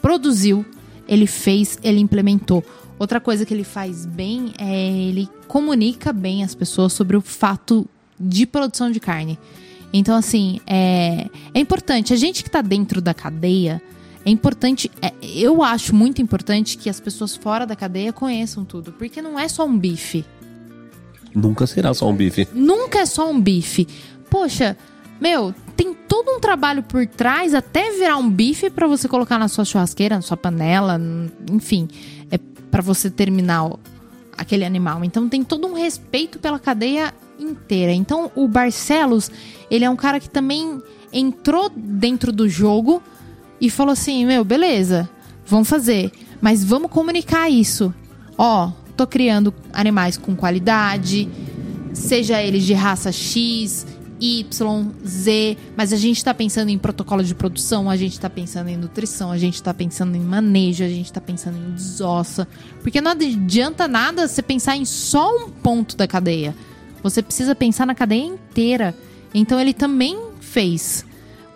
produziu, 0.00 0.64
ele 1.08 1.26
fez, 1.26 1.78
ele 1.82 1.98
implementou. 1.98 2.62
Outra 2.98 3.20
coisa 3.20 3.44
que 3.44 3.52
ele 3.52 3.64
faz 3.64 4.06
bem 4.06 4.52
é 4.58 4.90
ele 4.90 5.28
comunica 5.46 6.12
bem 6.12 6.42
as 6.42 6.54
pessoas 6.54 6.92
sobre 6.92 7.16
o 7.16 7.20
fato 7.20 7.86
de 8.18 8.46
produção 8.46 8.90
de 8.90 8.98
carne. 8.98 9.38
Então, 9.92 10.16
assim, 10.16 10.60
é, 10.66 11.28
é 11.54 11.60
importante. 11.60 12.12
A 12.12 12.16
gente 12.16 12.42
que 12.42 12.50
tá 12.50 12.62
dentro 12.62 13.00
da 13.00 13.14
cadeia, 13.14 13.82
é 14.24 14.30
importante. 14.30 14.90
é, 15.00 15.12
eu 15.22 15.62
acho 15.62 15.94
muito 15.94 16.20
importante 16.20 16.76
que 16.76 16.90
as 16.90 16.98
pessoas 16.98 17.36
fora 17.36 17.66
da 17.66 17.76
cadeia 17.76 18.12
conheçam 18.12 18.64
tudo. 18.64 18.92
Porque 18.92 19.22
não 19.22 19.38
é 19.38 19.48
só 19.48 19.64
um 19.64 19.78
bife. 19.78 20.24
Nunca 21.34 21.66
será 21.66 21.92
só 21.92 22.08
um 22.08 22.14
bife. 22.14 22.48
Nunca 22.52 23.00
é 23.00 23.06
só 23.06 23.30
um 23.30 23.38
bife. 23.40 23.86
Poxa, 24.30 24.76
meu, 25.20 25.54
tem 25.76 25.94
todo 25.94 26.30
um 26.30 26.40
trabalho 26.40 26.82
por 26.82 27.06
trás 27.06 27.54
até 27.54 27.92
virar 27.92 28.16
um 28.16 28.28
bife 28.28 28.70
pra 28.70 28.86
você 28.86 29.06
colocar 29.06 29.38
na 29.38 29.48
sua 29.48 29.64
churrasqueira, 29.64 30.16
na 30.16 30.22
sua 30.22 30.36
panela, 30.36 31.00
enfim, 31.52 31.88
para 32.70 32.82
você 32.82 33.10
terminar 33.10 33.70
aquele 34.36 34.64
animal. 34.64 35.04
Então 35.04 35.28
tem 35.28 35.42
todo 35.42 35.66
um 35.66 35.74
respeito 35.74 36.38
pela 36.38 36.58
cadeia 36.58 37.14
inteira. 37.38 37.92
Então 37.92 38.30
o 38.34 38.46
Barcelos, 38.46 39.30
ele 39.70 39.84
é 39.84 39.90
um 39.90 39.96
cara 39.96 40.20
que 40.20 40.28
também 40.28 40.82
entrou 41.12 41.70
dentro 41.74 42.32
do 42.32 42.48
jogo 42.48 43.02
e 43.60 43.70
falou 43.70 43.92
assim: 43.92 44.26
"Meu, 44.26 44.44
beleza, 44.44 45.08
vamos 45.46 45.68
fazer, 45.68 46.12
mas 46.40 46.64
vamos 46.64 46.90
comunicar 46.90 47.50
isso. 47.50 47.94
Ó, 48.36 48.70
tô 48.96 49.06
criando 49.06 49.52
animais 49.72 50.16
com 50.16 50.34
qualidade, 50.34 51.28
seja 51.92 52.42
eles 52.42 52.64
de 52.64 52.74
raça 52.74 53.10
X, 53.12 53.86
Y, 54.20 54.46
Z, 55.06 55.56
mas 55.76 55.92
a 55.92 55.96
gente 55.96 56.24
tá 56.24 56.32
pensando 56.32 56.70
em 56.70 56.78
protocolo 56.78 57.22
de 57.22 57.34
produção, 57.34 57.90
a 57.90 57.96
gente 57.96 58.18
tá 58.18 58.30
pensando 58.30 58.68
em 58.68 58.76
nutrição, 58.76 59.30
a 59.30 59.38
gente 59.38 59.62
tá 59.62 59.74
pensando 59.74 60.16
em 60.16 60.20
manejo, 60.20 60.84
a 60.84 60.88
gente 60.88 61.12
tá 61.12 61.20
pensando 61.20 61.58
em 61.58 61.74
desossa. 61.74 62.48
Porque 62.82 63.00
não 63.00 63.10
adianta 63.12 63.86
nada 63.86 64.26
você 64.26 64.42
pensar 64.42 64.76
em 64.76 64.84
só 64.84 65.28
um 65.28 65.50
ponto 65.50 65.96
da 65.96 66.06
cadeia. 66.06 66.54
Você 67.02 67.22
precisa 67.22 67.54
pensar 67.54 67.86
na 67.86 67.94
cadeia 67.94 68.24
inteira. 68.24 68.94
Então 69.34 69.60
ele 69.60 69.74
também 69.74 70.18
fez 70.40 71.04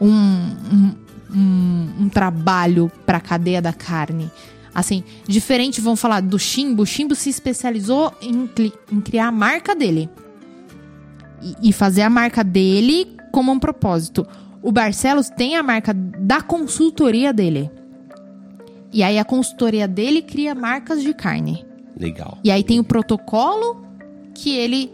um, 0.01 0.11
um, 0.11 0.95
um, 1.35 1.89
um 2.01 2.09
trabalho 2.09 2.91
para 3.07 3.19
a 3.19 3.21
cadeia 3.21 3.63
da 3.63 3.73
carne. 3.73 4.31
Assim, 4.75 5.03
diferente, 5.27 5.81
vamos 5.81 6.01
falar 6.01 6.21
do 6.21 6.39
Chimbo. 6.39 6.83
O 6.83 6.87
Chimbo 6.87 7.15
se 7.15 7.29
especializou 7.29 8.13
em, 8.23 8.49
em 8.93 9.01
criar 9.01 9.29
a 9.29 9.33
marca 9.33 9.75
dele. 9.75 10.09
E, 11.43 11.71
e 11.71 11.73
fazer 11.73 12.03
a 12.03 12.11
marca 12.11 12.45
dele 12.45 13.17
como 13.33 13.53
um 13.53 13.59
propósito. 13.59 14.27
O 14.63 14.71
Barcelos 14.71 15.31
tem 15.31 15.57
a 15.57 15.63
marca 15.63 15.95
da 15.95 16.43
consultoria 16.43 17.33
dele. 17.33 17.71
E 18.93 19.03
aí 19.03 19.19
a 19.19 19.25
consultoria 19.25 19.87
dele 19.87 20.21
cria 20.21 20.55
marcas 20.55 21.03
de 21.03 21.15
carne. 21.15 21.65
Legal. 21.99 22.39
E 22.43 22.51
aí 22.51 22.65
tem 22.65 22.79
o 22.79 22.85
protocolo 22.85 23.85
que 24.35 24.57
ele 24.57 24.91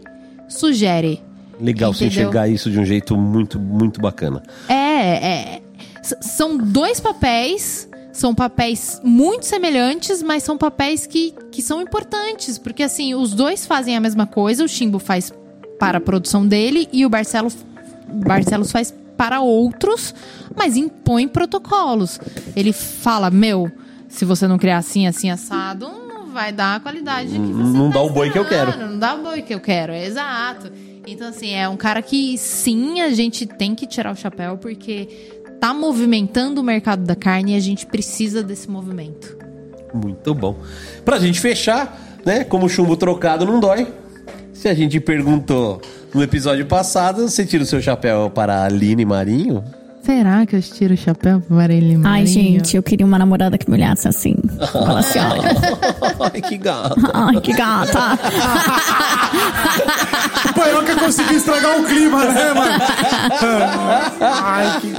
sugere. 0.47 1.21
Legal 1.59 1.93
você 1.93 2.05
Entendeu? 2.05 2.23
enxergar 2.23 2.47
isso 2.47 2.69
de 2.69 2.79
um 2.79 2.85
jeito 2.85 3.17
muito, 3.17 3.59
muito 3.59 3.99
bacana. 3.99 4.43
É, 4.69 4.75
é. 4.75 5.61
São 6.01 6.57
dois 6.57 6.99
papéis. 6.99 7.89
São 8.13 8.33
papéis 8.33 8.99
muito 9.03 9.45
semelhantes, 9.45 10.23
mas 10.23 10.41
são 10.41 10.57
papéis 10.57 11.05
que, 11.05 11.35
que 11.51 11.61
são 11.61 11.81
importantes. 11.81 12.57
Porque, 12.57 12.81
assim, 12.81 13.13
os 13.13 13.31
dois 13.33 13.65
fazem 13.65 13.95
a 13.95 13.99
mesma 13.99 14.25
coisa. 14.25 14.63
O 14.63 14.67
Chimbo 14.67 14.97
faz 14.97 15.31
para 15.79 15.97
a 15.97 16.01
produção 16.01 16.47
dele 16.47 16.87
e 16.91 17.05
o 17.05 17.09
Barcelo, 17.09 17.49
Barcelos 18.07 18.71
faz 18.71 18.93
para 19.15 19.41
outros, 19.41 20.13
mas 20.55 20.77
impõe 20.77 21.27
protocolos. 21.27 22.19
Ele 22.55 22.71
fala: 22.71 23.29
Meu, 23.29 23.71
se 24.07 24.23
você 24.23 24.47
não 24.47 24.57
criar 24.57 24.77
assim, 24.77 25.07
assim, 25.07 25.29
assado, 25.29 25.89
não 26.07 26.27
vai 26.27 26.51
dar 26.51 26.75
a 26.75 26.79
qualidade 26.79 27.29
que 27.29 27.37
você 27.37 27.77
Não 27.77 27.91
tá 27.91 27.99
dá 27.99 28.05
o 28.05 28.09
boi 28.09 28.29
que 28.29 28.37
eu 28.37 28.45
quero. 28.45 28.77
Não 28.77 28.99
dá 28.99 29.15
o 29.15 29.23
boi 29.23 29.41
que 29.41 29.53
eu 29.53 29.59
quero, 29.59 29.91
é 29.91 30.05
exato. 30.05 30.71
Então, 31.05 31.29
assim, 31.29 31.53
é 31.53 31.67
um 31.69 31.77
cara 31.77 32.01
que 32.01 32.37
sim, 32.37 32.99
a 33.01 33.09
gente 33.11 33.45
tem 33.45 33.73
que 33.73 33.87
tirar 33.87 34.11
o 34.11 34.15
chapéu, 34.15 34.57
porque 34.57 35.07
tá 35.59 35.73
movimentando 35.73 36.61
o 36.61 36.63
mercado 36.63 37.03
da 37.03 37.15
carne 37.15 37.53
e 37.53 37.55
a 37.55 37.59
gente 37.59 37.85
precisa 37.85 38.43
desse 38.43 38.69
movimento. 38.69 39.37
Muito 39.93 40.33
bom. 40.35 40.57
Pra 41.05 41.17
gente 41.17 41.39
fechar, 41.39 41.97
né? 42.25 42.43
Como 42.43 42.67
chumbo 42.67 42.97
trocado 42.97 43.45
não 43.45 43.59
dói. 43.59 43.87
Se 44.57 44.67
a 44.67 44.73
gente 44.73 44.99
perguntou 44.99 45.79
no 46.11 46.23
episódio 46.23 46.65
passado, 46.65 47.29
você 47.29 47.45
tira 47.45 47.63
o 47.63 47.65
seu 47.65 47.79
chapéu 47.79 48.31
para 48.33 48.55
a 48.55 48.65
Aline 48.65 49.05
Marinho. 49.05 49.63
Será 50.01 50.47
que 50.47 50.55
eu 50.55 50.61
tiro 50.61 50.95
o 50.95 50.97
chapéu 50.97 51.39
pro 51.41 51.55
Marília 51.55 51.99
Ai, 52.03 52.25
gente, 52.25 52.75
eu 52.75 52.81
queria 52.81 53.05
uma 53.05 53.19
namorada 53.19 53.55
que 53.55 53.69
me 53.69 53.75
olhasse 53.75 54.07
assim. 54.07 54.35
Fala 54.71 54.99
assim, 55.01 55.19
olha. 55.29 55.51
Ai, 56.33 56.41
que 56.41 56.57
gato. 56.57 56.95
Ai, 57.13 57.39
que 57.41 57.53
gata. 57.53 57.99
O 60.49 60.53
Panhoca 60.55 60.95
conseguiu 60.95 61.37
estragar 61.37 61.79
o 61.79 61.85
clima, 61.85 62.25
né, 62.25 62.53
mano? 62.53 62.79
Ai, 64.21 64.81
que... 64.81 64.93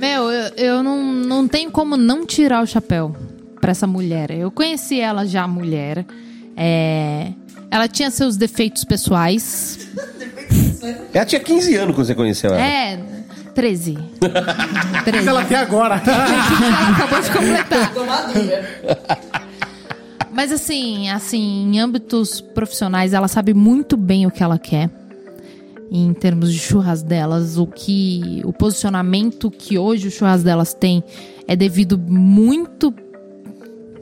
Meu, 0.00 0.32
eu, 0.32 0.52
eu 0.56 0.82
não, 0.82 1.00
não 1.00 1.46
tenho 1.46 1.70
como 1.70 1.96
não 1.96 2.26
tirar 2.26 2.60
o 2.60 2.66
chapéu 2.66 3.14
pra 3.60 3.70
essa 3.70 3.86
mulher. 3.86 4.32
Eu 4.32 4.50
conheci 4.50 5.00
ela 5.00 5.24
já, 5.24 5.46
mulher. 5.46 6.04
É, 6.56 7.32
ela 7.70 7.88
tinha 7.88 8.10
seus 8.10 8.36
defeitos 8.36 8.84
pessoais. 8.84 9.88
Ela 11.12 11.24
tinha 11.24 11.40
15 11.40 11.76
anos 11.76 11.94
quando 11.94 12.06
você 12.06 12.14
conheceu 12.14 12.50
ela. 12.50 12.60
É, 12.60 12.96
13. 13.54 13.98
13. 15.04 15.28
Ela 15.28 15.42
até 15.42 15.56
agora. 15.56 15.94
Acabou 16.02 17.20
de 17.20 17.30
completar. 17.30 17.92
Mas 20.32 20.50
assim, 20.50 21.08
assim, 21.08 21.70
em 21.70 21.80
âmbitos 21.80 22.40
profissionais, 22.40 23.12
ela 23.12 23.28
sabe 23.28 23.54
muito 23.54 23.96
bem 23.96 24.26
o 24.26 24.30
que 24.30 24.42
ela 24.42 24.58
quer. 24.58 24.90
Em 25.90 26.12
termos 26.12 26.52
de 26.52 26.58
churras 26.58 27.02
delas, 27.02 27.56
o 27.56 27.66
que 27.66 28.42
o 28.44 28.52
posicionamento 28.52 29.48
que 29.50 29.78
hoje 29.78 30.08
o 30.08 30.10
churras 30.10 30.42
delas 30.42 30.74
tem 30.74 31.04
é 31.46 31.54
devido 31.54 31.96
muito 31.96 32.92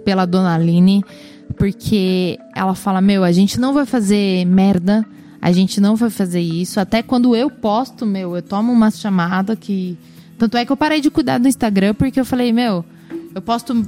pela 0.05 0.25
dona 0.25 0.55
Aline, 0.55 1.05
porque 1.53 2.39
ela 2.55 2.75
fala: 2.75 3.01
"Meu, 3.01 3.25
a 3.25 3.33
gente 3.33 3.59
não 3.61 3.73
vai 3.73 3.87
fazer 3.87 4.45
merda, 4.47 5.05
a 5.41 5.53
gente 5.53 5.81
não 5.81 5.97
vai 5.97 6.11
fazer 6.11 6.41
isso". 6.41 6.79
Até 6.81 7.03
quando 7.03 7.35
eu 7.37 7.51
posto, 7.51 8.05
meu, 8.07 8.37
eu 8.37 8.43
tomo 8.43 8.73
uma 8.73 8.91
chamada 8.91 9.55
que 9.57 9.97
tanto 10.39 10.57
é 10.57 10.65
que 10.65 10.73
eu 10.73 10.77
parei 10.77 11.01
de 11.01 11.11
cuidar 11.11 11.39
do 11.39 11.49
Instagram 11.49 11.95
porque 11.95 12.19
eu 12.21 12.25
falei: 12.25 12.53
"Meu, 12.53 12.85
eu 13.35 13.43
posto 13.43 13.87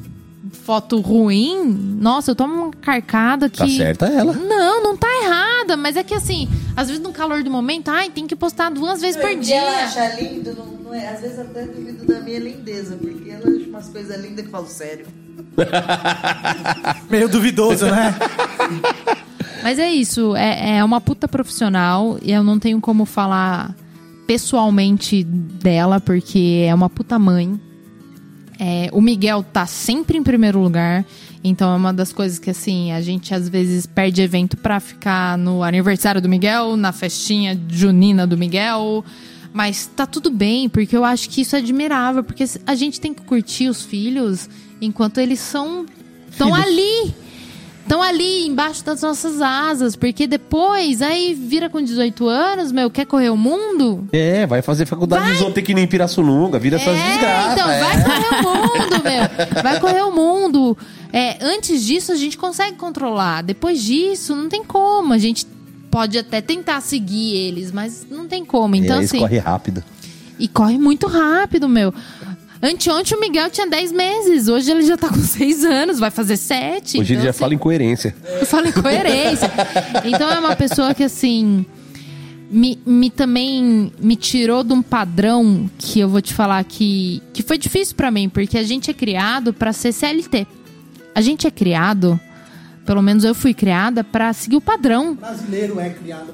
foto 0.53 1.01
ruim, 1.01 1.65
nossa, 1.99 2.31
eu 2.31 2.35
tomo 2.35 2.55
uma 2.55 2.71
carcada 2.71 3.49
que. 3.49 3.59
Tá 3.59 3.67
certa 3.69 4.07
ela. 4.07 4.33
Não, 4.35 4.83
não 4.83 4.97
tá 4.97 5.09
errada, 5.25 5.77
mas 5.77 5.97
é 5.97 6.05
que 6.05 6.15
assim, 6.15 6.49
às 6.77 6.89
vezes 6.89 7.03
no 7.03 7.13
calor 7.13 7.43
do 7.43 7.51
momento, 7.51 7.89
ai, 7.89 8.11
tem 8.11 8.27
que 8.27 8.37
postar 8.37 8.71
duas 8.71 9.01
vezes 9.01 9.21
por 9.21 9.31
E 9.31 9.37
dia. 9.37 9.57
ela 9.57 9.85
acha 9.85 10.21
lindo, 10.21 10.55
não, 10.55 10.84
não 10.95 11.01
é, 11.01 11.09
às 11.09 11.21
vezes 11.21 11.39
até 11.41 11.67
duvido 11.67 12.07
da 12.07 12.21
minha 12.21 12.39
lindeza, 12.39 12.97
porque 12.97 13.29
ela 13.29 13.41
acha 13.41 13.69
umas 13.69 13.89
coisas 13.89 14.21
lindas 14.21 14.43
que 14.43 14.47
eu 14.47 14.51
falo 14.51 14.69
sério. 14.69 15.07
Meio 17.11 17.29
duvidoso, 17.29 17.87
né? 17.87 18.15
Mas 19.61 19.81
é 19.81 19.91
isso, 19.91 20.37
é, 20.37 20.77
é 20.77 20.85
uma 20.85 21.01
puta 21.01 21.27
profissional 21.27 22.17
e 22.23 22.31
eu 22.31 22.45
não 22.45 22.61
tenho 22.61 22.81
como 22.81 23.05
falar 23.05 23.75
pessoalmente 24.25 25.25
dela, 25.25 26.01
porque 26.01 26.65
é 26.69 26.73
uma 26.73 26.89
puta 26.89 27.19
mãe. 27.19 27.61
É, 28.61 28.89
o 28.93 29.01
Miguel 29.01 29.43
tá 29.43 29.67
sempre 29.67 30.17
em 30.17 30.23
primeiro 30.23 30.61
lugar, 30.61 31.05
então 31.43 31.73
é 31.73 31.77
uma 31.77 31.93
das 31.93 32.13
coisas 32.13 32.39
que 32.39 32.51
assim, 32.51 32.93
a 32.93 33.01
gente 33.01 33.35
às 33.35 33.49
vezes 33.49 33.85
perde 33.85 34.23
evento 34.23 34.57
pra 34.57 34.79
ficar 34.79 35.37
no 35.37 35.65
aniversário 35.65 36.23
do 36.23 36.29
Miguel, 36.29 36.77
na 36.77 36.93
festinha 36.93 37.61
junina 37.69 38.29
do 38.29 38.39
Miguel. 38.39 39.05
Mas 39.55 39.87
tá 39.87 40.05
tudo 40.05 40.33
bem, 40.33 40.69
porque 40.69 40.97
eu 40.97 41.05
acho 41.05 41.31
que 41.31 41.43
isso 41.43 41.55
é 41.55 41.61
admirável, 41.61 42.25
porque 42.25 42.45
a 42.67 42.75
gente 42.75 43.01
tem 43.01 43.15
que 43.15 43.23
curtir 43.23 43.69
os 43.69 43.85
filhos 43.85 44.51
enquanto 44.81 45.19
eles 45.19 45.39
são 45.39 45.87
estão 46.29 46.53
ali. 46.53 47.15
Estão 47.83 48.03
ali 48.03 48.47
embaixo 48.47 48.83
das 48.83 49.03
nossas 49.03 49.43
asas, 49.43 49.95
porque 49.95 50.27
depois, 50.27 51.03
aí 51.03 51.35
vira 51.35 51.69
com 51.69 51.83
18 51.83 52.27
anos, 52.27 52.73
meu, 52.73 52.91
quer 52.91 53.05
correr 53.05 53.29
o 53.29 53.37
mundo? 53.37 54.09
É, 54.11 54.47
vai 54.47 54.63
fazer 54.63 54.87
faculdade 54.87 55.31
de 55.31 55.39
zootecnia 55.39 55.85
em 55.85 55.87
Pirassununga, 55.87 56.59
vira 56.59 56.77
essas 56.77 56.97
desgraças. 56.99 57.53
então, 57.53 57.71
é. 57.71 57.81
vai 57.81 58.03
correr 58.03 58.29
o 58.31 58.43
mundo, 58.43 59.05
meu. 59.05 59.63
Vai 59.63 59.81
correr 59.81 60.03
o 60.03 60.11
mundo. 60.11 60.79
É, 61.13 61.37
antes 61.43 61.85
disso, 61.85 62.11
a 62.11 62.17
gente 62.17 62.39
consegue 62.39 62.77
controlar. 62.77 63.43
Depois 63.43 63.83
disso, 63.83 64.35
não 64.35 64.49
tem 64.49 64.65
como. 64.65 65.13
A 65.13 65.19
gente 65.19 65.47
pode 65.95 66.19
até 66.19 66.41
tentar 66.41 66.81
seguir 66.81 67.37
eles, 67.37 67.71
mas 67.71 68.05
não 68.11 68.27
tem 68.27 68.45
como. 68.45 68.75
Então, 68.75 68.97
é, 68.97 69.05
assim. 69.05 69.21
corre 69.21 69.39
rápido. 69.39 69.85
E 70.41 70.49
corre 70.49 70.77
muito 70.77 71.07
rápido, 71.07 71.69
meu. 71.69 71.95
Anteontem 72.61 73.17
o 73.17 73.21
Miguel 73.21 73.49
tinha 73.49 73.69
10 73.69 73.93
meses, 73.93 74.49
hoje 74.49 74.73
ele 74.73 74.83
já 74.83 74.97
tá 74.97 75.09
com 75.09 75.21
6 75.23 75.65
anos, 75.65 76.01
vai 76.01 76.11
fazer 76.11 76.37
7. 76.37 76.99
Hoje 76.99 77.15
ele 77.15 77.23
já 77.23 77.31
assim, 77.31 77.39
fala 77.39 77.55
em 77.55 77.59
coerência. 77.59 78.13
eu 78.41 78.45
falo 78.45 78.67
em 78.67 78.73
coerência. 78.73 79.49
Então 80.05 80.29
é 80.29 80.41
uma 80.41 80.57
pessoa 80.57 80.93
que, 80.95 81.05
assim, 81.05 81.65
me, 82.51 82.77
me 82.85 83.09
também 83.09 83.93
me 84.01 84.17
tirou 84.17 84.65
de 84.65 84.73
um 84.73 84.83
padrão 84.83 85.71
que 85.79 86.01
eu 86.01 86.09
vou 86.09 86.21
te 86.21 86.35
falar 86.35 86.65
que, 86.65 87.23
que 87.33 87.45
foi 87.45 87.57
difícil 87.57 87.95
pra 87.95 88.11
mim, 88.11 88.29
porque 88.29 88.59
a 88.59 88.65
gente 88.65 88.91
é 88.91 88.95
criado 88.95 89.55
pra 89.55 89.73
ser 89.73 89.93
CLT. 89.93 90.45
A 91.15 91.21
gente 91.21 91.47
é 91.47 91.53
criado, 91.53 92.19
pelo 92.85 93.03
menos 93.03 93.25
eu 93.25 93.35
fui 93.35 93.55
criada, 93.55 94.03
pra 94.05 94.33
seguir 94.33 94.57
o 94.57 94.61
padrão. 94.61 95.15
brasileiro 95.15 95.79
é 95.81 95.91
criado 95.91 96.33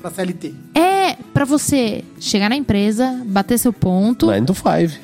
pra 0.00 0.10
CLT. 0.10 0.54
É 0.74 1.14
pra 1.34 1.44
você 1.44 2.04
chegar 2.18 2.48
na 2.48 2.56
empresa, 2.56 3.22
bater 3.26 3.58
seu 3.58 3.72
ponto, 3.72 4.30
Nine 4.30 4.46
to 4.46 4.54
five. 4.54 4.98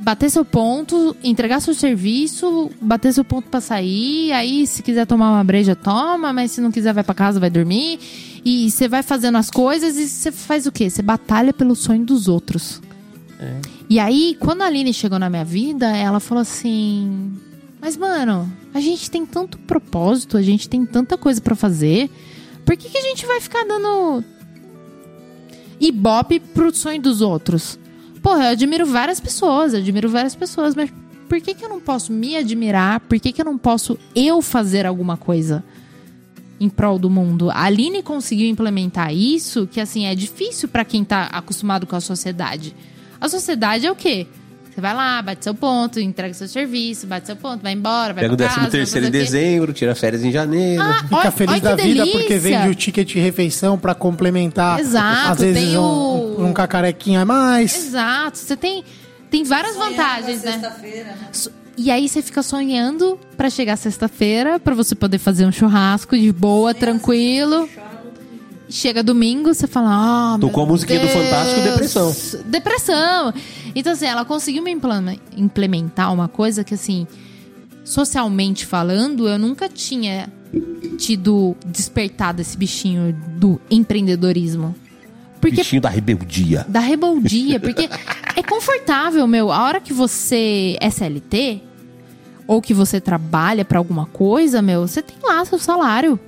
bater 0.00 0.30
seu 0.30 0.44
ponto, 0.44 1.14
entregar 1.22 1.60
seu 1.60 1.74
serviço, 1.74 2.70
bater 2.80 3.12
seu 3.12 3.22
ponto 3.24 3.48
pra 3.48 3.60
sair, 3.60 4.32
aí 4.32 4.66
se 4.66 4.82
quiser 4.82 5.06
tomar 5.06 5.30
uma 5.30 5.44
breja, 5.44 5.76
toma, 5.76 6.32
mas 6.32 6.50
se 6.52 6.60
não 6.60 6.70
quiser 6.72 6.92
vai 6.92 7.04
pra 7.04 7.14
casa, 7.14 7.38
vai 7.38 7.50
dormir. 7.50 7.98
E 8.44 8.70
você 8.70 8.88
vai 8.88 9.02
fazendo 9.02 9.36
as 9.36 9.50
coisas 9.50 9.96
e 9.98 10.08
você 10.08 10.32
faz 10.32 10.66
o 10.66 10.72
quê? 10.72 10.88
Você 10.88 11.02
batalha 11.02 11.52
pelo 11.52 11.76
sonho 11.76 12.04
dos 12.04 12.26
outros. 12.26 12.80
E 13.88 13.98
aí, 13.98 14.36
quando 14.40 14.62
a 14.62 14.66
Aline 14.66 14.92
chegou 14.92 15.18
na 15.18 15.30
minha 15.30 15.44
vida, 15.44 15.86
ela 15.96 16.20
falou 16.20 16.42
assim: 16.42 17.32
Mas, 17.80 17.96
mano, 17.96 18.50
a 18.74 18.80
gente 18.80 19.10
tem 19.10 19.24
tanto 19.24 19.58
propósito, 19.58 20.36
a 20.36 20.42
gente 20.42 20.68
tem 20.68 20.84
tanta 20.84 21.16
coisa 21.16 21.40
pra 21.40 21.54
fazer. 21.54 22.10
Por 22.64 22.76
que, 22.76 22.88
que 22.88 22.98
a 22.98 23.02
gente 23.02 23.24
vai 23.26 23.40
ficar 23.40 23.64
dando 23.64 24.22
ibope 25.80 26.40
pro 26.40 26.74
sonho 26.74 27.00
dos 27.00 27.20
outros? 27.20 27.78
Porra, 28.22 28.44
eu 28.44 28.50
admiro 28.50 28.84
várias 28.86 29.18
pessoas, 29.18 29.72
admiro 29.72 30.08
várias 30.08 30.34
pessoas, 30.34 30.74
mas 30.74 30.92
por 31.28 31.40
que, 31.40 31.54
que 31.54 31.64
eu 31.64 31.68
não 31.68 31.80
posso 31.80 32.12
me 32.12 32.36
admirar? 32.36 33.00
Por 33.00 33.18
que, 33.18 33.32
que 33.32 33.40
eu 33.40 33.44
não 33.44 33.56
posso 33.56 33.98
eu 34.14 34.42
fazer 34.42 34.84
alguma 34.84 35.16
coisa 35.16 35.64
em 36.58 36.68
prol 36.68 36.98
do 36.98 37.08
mundo? 37.08 37.50
A 37.50 37.62
Aline 37.62 38.02
conseguiu 38.02 38.48
implementar 38.48 39.14
isso, 39.14 39.66
que 39.66 39.80
assim, 39.80 40.04
é 40.04 40.14
difícil 40.14 40.68
pra 40.68 40.84
quem 40.84 41.02
tá 41.02 41.26
acostumado 41.26 41.86
com 41.86 41.96
a 41.96 42.00
sociedade. 42.00 42.74
A 43.18 43.28
sociedade 43.28 43.86
é 43.86 43.90
o 43.90 43.96
quê? 43.96 44.26
Você 44.80 44.82
vai 44.82 44.94
lá, 44.94 45.20
bate 45.20 45.44
seu 45.44 45.54
ponto, 45.54 46.00
entrega 46.00 46.32
seu 46.32 46.48
serviço, 46.48 47.06
bate 47.06 47.26
seu 47.26 47.36
ponto, 47.36 47.60
vai 47.62 47.72
embora, 47.74 48.14
vai 48.14 48.22
Pega 48.24 48.32
o 48.32 48.36
pra 48.38 48.46
13 48.46 48.60
casa, 48.60 48.70
terceiro 48.70 49.06
em 49.08 49.10
dezembro, 49.10 49.72
tira 49.74 49.94
férias 49.94 50.24
em 50.24 50.32
janeiro. 50.32 50.82
Ah, 50.82 51.02
Fica 51.02 51.16
olha- 51.16 51.30
feliz 51.30 51.52
olha 51.52 51.60
da 51.60 51.76
vida 51.76 51.94
delícia. 52.04 52.18
porque 52.18 52.38
vende 52.38 52.68
o 52.68 52.74
ticket 52.74 53.06
de 53.08 53.18
refeição 53.20 53.78
pra 53.78 53.94
complementar. 53.94 54.80
Exato, 54.80 55.32
às 55.32 55.38
vezes 55.40 55.62
tem 55.68 55.76
um, 55.78 55.82
o- 55.82 56.46
um 56.46 56.52
cacarequinho 56.54 57.20
a 57.20 57.26
mais. 57.26 57.76
Exato, 57.76 58.38
você 58.38 58.56
tem, 58.56 58.82
tem 59.30 59.44
várias 59.44 59.76
vantagens, 59.76 60.42
né? 60.42 60.52
Sexta-feira, 60.52 61.04
né? 61.10 61.28
E 61.76 61.90
aí 61.90 62.08
você 62.08 62.22
fica 62.22 62.42
sonhando 62.42 63.18
pra 63.36 63.50
chegar 63.50 63.76
sexta-feira, 63.76 64.58
pra 64.58 64.74
você 64.74 64.94
poder 64.94 65.18
fazer 65.18 65.44
um 65.44 65.52
churrasco 65.52 66.16
de 66.18 66.32
boa, 66.32 66.72
tranquilo. 66.72 67.68
Chega 68.70 69.02
domingo, 69.02 69.52
você 69.52 69.66
fala, 69.66 69.88
ah, 69.90 70.38
meu 70.38 70.48
Tocou 70.48 70.62
a 70.62 70.66
musiquinha 70.66 71.00
do 71.00 71.06
Deus, 71.06 71.24
Fantástico, 71.24 71.60
depressão. 71.60 72.16
Depressão. 72.46 73.34
Então, 73.74 73.92
assim, 73.92 74.06
ela 74.06 74.24
conseguiu 74.24 74.62
me 74.62 74.76
implementar 75.36 76.12
uma 76.12 76.28
coisa 76.28 76.62
que, 76.62 76.74
assim, 76.74 77.06
socialmente 77.84 78.64
falando, 78.64 79.28
eu 79.28 79.38
nunca 79.38 79.68
tinha 79.68 80.32
tido 80.96 81.56
despertado 81.66 82.40
esse 82.40 82.56
bichinho 82.56 83.12
do 83.36 83.60
empreendedorismo. 83.70 84.74
Porque 85.40 85.56
Bichinho 85.56 85.80
da 85.80 85.88
rebeldia. 85.88 86.66
da 86.68 86.80
rebeldia, 86.80 87.58
porque 87.58 87.88
é 88.36 88.42
confortável, 88.42 89.26
meu. 89.26 89.50
A 89.50 89.64
hora 89.64 89.80
que 89.80 89.92
você 89.92 90.76
é 90.80 90.90
CLT 90.90 91.62
ou 92.46 92.60
que 92.60 92.74
você 92.74 93.00
trabalha 93.00 93.64
pra 93.64 93.78
alguma 93.78 94.06
coisa, 94.06 94.60
meu, 94.60 94.86
você 94.86 95.00
tem 95.00 95.16
lá 95.22 95.44
seu 95.44 95.58
salário. 95.58 96.20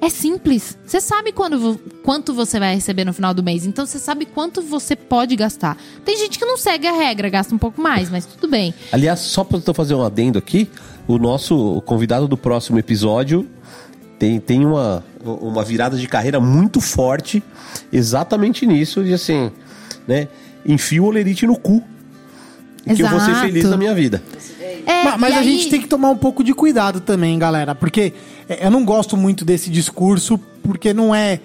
É 0.00 0.10
simples. 0.10 0.76
Você 0.86 1.00
sabe 1.00 1.32
quando, 1.32 1.80
quanto 2.02 2.34
você 2.34 2.58
vai 2.58 2.74
receber 2.74 3.04
no 3.04 3.12
final 3.12 3.32
do 3.32 3.42
mês. 3.42 3.66
Então 3.66 3.86
você 3.86 3.98
sabe 3.98 4.26
quanto 4.26 4.60
você 4.62 4.94
pode 4.94 5.34
gastar. 5.36 5.76
Tem 6.04 6.16
gente 6.18 6.38
que 6.38 6.44
não 6.44 6.56
segue 6.56 6.86
a 6.86 6.92
regra, 6.92 7.28
gasta 7.28 7.54
um 7.54 7.58
pouco 7.58 7.80
mais, 7.80 8.10
mas 8.10 8.26
tudo 8.26 8.48
bem. 8.50 8.74
Aliás, 8.92 9.20
só 9.20 9.42
para 9.42 9.60
eu 9.64 9.74
fazer 9.74 9.94
um 9.94 10.04
adendo 10.04 10.38
aqui, 10.38 10.68
o 11.08 11.18
nosso 11.18 11.80
convidado 11.86 12.28
do 12.28 12.36
próximo 12.36 12.78
episódio 12.78 13.48
tem, 14.18 14.38
tem 14.40 14.64
uma, 14.64 15.04
uma 15.24 15.64
virada 15.64 15.96
de 15.96 16.06
carreira 16.06 16.40
muito 16.40 16.80
forte 16.80 17.42
exatamente 17.92 18.66
nisso, 18.66 19.02
de 19.02 19.14
assim, 19.14 19.50
né? 20.06 20.28
Enfio 20.64 21.04
o 21.04 21.06
olerite 21.06 21.46
no 21.46 21.56
cu. 21.56 21.82
Que 22.84 23.02
eu 23.02 23.08
vou 23.08 23.18
ser 23.18 23.32
Exato. 23.32 23.46
feliz 23.46 23.64
na 23.64 23.76
minha 23.76 23.92
vida. 23.92 24.22
É, 24.86 25.04
Ma- 25.04 25.18
mas 25.18 25.32
e 25.32 25.36
a 25.36 25.40
aí- 25.40 25.44
gente 25.44 25.68
tem 25.68 25.80
que 25.80 25.88
tomar 25.88 26.10
um 26.10 26.16
pouco 26.16 26.44
de 26.44 26.54
cuidado 26.54 27.00
também, 27.00 27.36
galera. 27.38 27.74
Porque 27.74 28.12
é, 28.48 28.64
eu 28.66 28.70
não 28.70 28.84
gosto 28.84 29.16
muito 29.16 29.44
desse 29.44 29.68
discurso, 29.68 30.38
porque 30.62 30.94
não 30.94 31.12
é, 31.12 31.40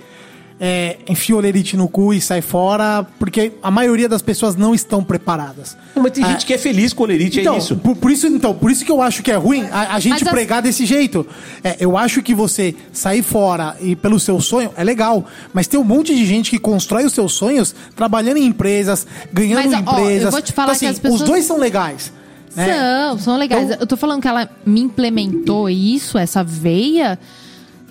é 0.64 0.98
enfia 1.10 1.36
o 1.36 1.40
lerite 1.40 1.76
no 1.76 1.88
cu 1.90 2.14
e 2.14 2.22
sai 2.22 2.40
fora, 2.42 3.04
porque 3.18 3.54
a 3.64 3.72
maioria 3.72 4.08
das 4.08 4.22
pessoas 4.22 4.56
não 4.56 4.76
estão 4.76 5.04
preparadas. 5.04 5.76
Mas 5.96 6.12
tem 6.12 6.24
gente 6.24 6.46
que 6.46 6.54
é 6.54 6.58
feliz 6.60 6.94
com 6.94 7.02
o 7.04 7.06
lerite, 7.08 7.40
Então, 7.40 7.56
é 7.56 7.58
isso. 7.58 7.76
Por, 7.78 7.96
por 7.96 8.12
isso, 8.12 8.28
então, 8.28 8.54
por 8.54 8.70
isso 8.70 8.86
que 8.86 8.92
eu 8.92 9.02
acho 9.02 9.24
que 9.24 9.32
é 9.32 9.36
ruim 9.38 9.66
a, 9.72 9.96
a 9.96 10.00
gente 10.00 10.14
Mas 10.14 10.22
as- 10.22 10.30
pregar 10.30 10.62
desse 10.62 10.86
jeito. 10.86 11.26
É, 11.64 11.78
eu 11.80 11.98
acho 11.98 12.22
que 12.22 12.36
você 12.36 12.76
sair 12.94 13.24
fora 13.24 13.76
e 13.82 13.96
pelo 13.96 14.20
seu 14.20 14.40
sonho 14.40 14.72
é 14.78 14.84
legal, 14.84 15.26
mas 15.52 15.66
tem 15.66 15.80
um 15.80 15.84
monte 15.84 16.14
de 16.16 16.26
gente 16.28 16.52
que 16.52 16.60
constrói 16.60 17.06
os 17.06 17.14
seus 17.14 17.34
sonhos 17.34 17.74
trabalhando 17.96 18.38
em 18.38 18.46
empresas, 18.46 19.08
ganhando 19.34 19.72
Mas, 19.72 19.74
ó, 19.88 20.00
empresas. 20.00 20.26
eu 20.26 20.32
vou 20.32 20.42
te 20.44 20.52
falar 20.54 20.74
Então, 20.74 20.80
que 20.80 20.86
as 20.86 21.00
pessoas- 21.00 21.22
Os 21.22 21.28
dois 21.28 21.44
são 21.46 21.58
legais. 21.58 22.14
Né? 22.56 23.08
São, 23.10 23.20
são 23.20 23.38
legais. 23.38 23.64
Então- 23.66 23.78
eu 23.80 23.88
tô 23.88 23.96
falando 23.98 24.22
que 24.22 24.28
ela 24.28 24.50
me 24.66 24.82
implementou 24.82 25.70
isso, 25.70 26.18
essa 26.18 26.44
veia, 26.44 27.18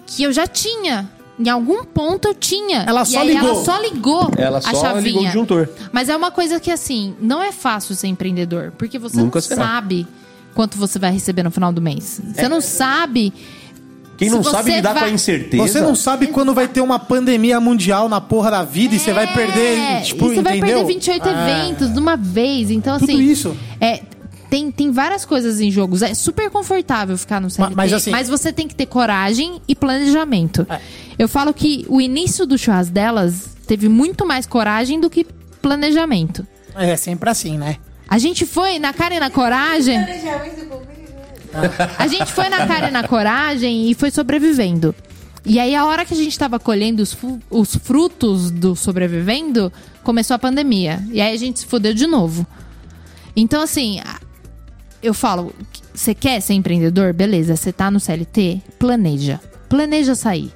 que 0.07 0.23
eu 0.23 0.33
já 0.33 0.47
tinha. 0.47 1.09
Em 1.39 1.49
algum 1.49 1.85
ponto 1.85 2.29
eu 2.29 2.35
tinha. 2.35 2.85
Ela 2.87 3.03
E 3.03 3.07
só 3.07 3.21
aí 3.21 3.29
ligou. 3.29 3.49
Ela 3.49 3.65
só 3.65 3.81
ligou 3.81 4.31
Ela 4.37 4.59
a 4.59 4.61
só 4.61 4.75
chavinha. 4.81 5.01
ligou 5.01 5.23
o 5.23 5.25
disjuntor. 5.27 5.69
Mas 5.91 6.09
é 6.11 6.17
uma 6.17 6.31
coisa 6.31 6.61
que, 6.61 6.71
assim, 6.71 7.15
não 7.21 7.43
é 7.43 7.51
fácil 7.51 7.95
ser 7.95 8.09
empreendedor. 8.09 8.73
Porque 8.77 8.99
você 8.99 9.17
Nunca 9.17 9.39
não 9.39 9.43
será. 9.43 9.65
sabe 9.65 10.07
quanto 10.55 10.77
você 10.77 10.99
vai 10.99 11.11
receber 11.13 11.43
no 11.43 11.51
final 11.51 11.73
do 11.73 11.81
mês. 11.81 12.21
Você 12.35 12.47
não 12.49 12.61
sabe... 12.61 13.33
Quem 14.19 14.29
não 14.29 14.43
sabe 14.45 14.73
lidar 14.73 14.93
com 14.93 14.99
a 14.99 15.03
vai- 15.05 15.13
incerteza. 15.13 15.63
Você 15.67 15.81
não 15.81 15.95
sabe 15.95 16.27
quando 16.27 16.53
vai 16.53 16.69
ter 16.69 16.83
uma 16.83 16.99
pandemia 16.99 17.59
mundial 17.59 18.07
na 18.07 18.21
porra 18.21 18.51
da 18.51 18.63
vida 18.63 18.95
e 18.95 18.99
você 18.99 19.15
vai 19.15 19.27
perder, 19.33 19.79
É, 19.79 20.01
tipo, 20.03 20.27
e 20.27 20.35
você 20.35 20.43
vai 20.43 20.59
entendeu? 20.59 20.77
perder 20.81 20.93
28 20.93 21.27
eventos 21.27 21.91
de 21.91 21.99
uma 21.99 22.19
vez. 22.19 22.71
Então, 22.71 22.99
Tudo 22.99 23.11
assim. 23.11 23.19
isso. 23.19 23.57
É, 23.81 24.03
tem, 24.51 24.71
tem 24.71 24.91
várias 24.91 25.25
coisas 25.25 25.61
em 25.61 25.71
jogos. 25.71 26.03
É 26.03 26.13
super 26.13 26.51
confortável 26.51 27.17
ficar 27.17 27.41
no 27.41 27.49
CLT. 27.49 27.75
mas 27.77 27.93
assim- 27.93 28.11
você 28.29 28.53
tem 28.53 28.67
que 28.67 28.75
ter 28.75 28.87
coragem 28.87 29.63
e 29.69 29.75
planejamento. 29.77 30.67
É. 30.69 30.81
Eu 31.19 31.29
falo 31.29 31.55
que 31.55 31.87
o 31.89 32.01
início 32.01 32.45
do 32.45 32.59
churras 32.59 32.91
delas 32.91 33.57
teve 33.67 33.89
muito 33.89 34.27
mais 34.27 34.47
coragem 34.47 35.01
do 35.01 35.09
que 35.09 35.25
planejamento. 35.63 36.45
É 36.75 36.97
sempre 36.97 37.31
assim, 37.31 37.57
né? 37.57 37.77
A 38.09 38.19
gente 38.19 38.45
foi 38.45 38.81
na 38.81 38.93
cara 38.93 39.15
e 39.15 39.21
na 39.21 39.31
coragem. 39.31 39.97
A 41.99 42.07
gente 42.07 42.33
foi 42.33 42.49
na 42.49 42.67
cara 42.67 42.89
e 42.89 42.93
na 42.93 43.07
coragem 43.07 43.91
e 43.91 43.95
foi 43.95 44.11
sobrevivendo. 44.11 44.95
E 45.45 45.59
aí, 45.59 45.75
a 45.75 45.85
hora 45.85 46.05
que 46.05 46.15
a 46.15 46.17
gente 46.17 46.39
tava 46.39 46.61
colhendo 46.61 47.03
os, 47.03 47.17
os 47.51 47.75
frutos 47.77 48.51
do 48.51 48.77
sobrevivendo, 48.77 49.73
começou 50.05 50.35
a 50.35 50.39
pandemia. 50.39 51.03
E 51.11 51.21
aí 51.21 51.35
a 51.35 51.37
gente 51.37 51.61
se 51.61 51.67
fodeu 51.67 51.95
de 51.95 52.07
novo. 52.07 52.47
Então, 53.35 53.63
assim, 53.63 54.01
eu 55.03 55.15
falo: 55.15 55.53
você 55.95 56.15
quer 56.15 56.41
ser 56.41 56.55
empreendedor? 56.55 57.13
Beleza, 57.13 57.57
você 57.57 57.73
tá 57.73 57.91
no 57.91 58.01
CLT? 58.01 58.61
Planeja. 58.79 59.41
Planeja 59.69 60.15
sair. 60.15 60.53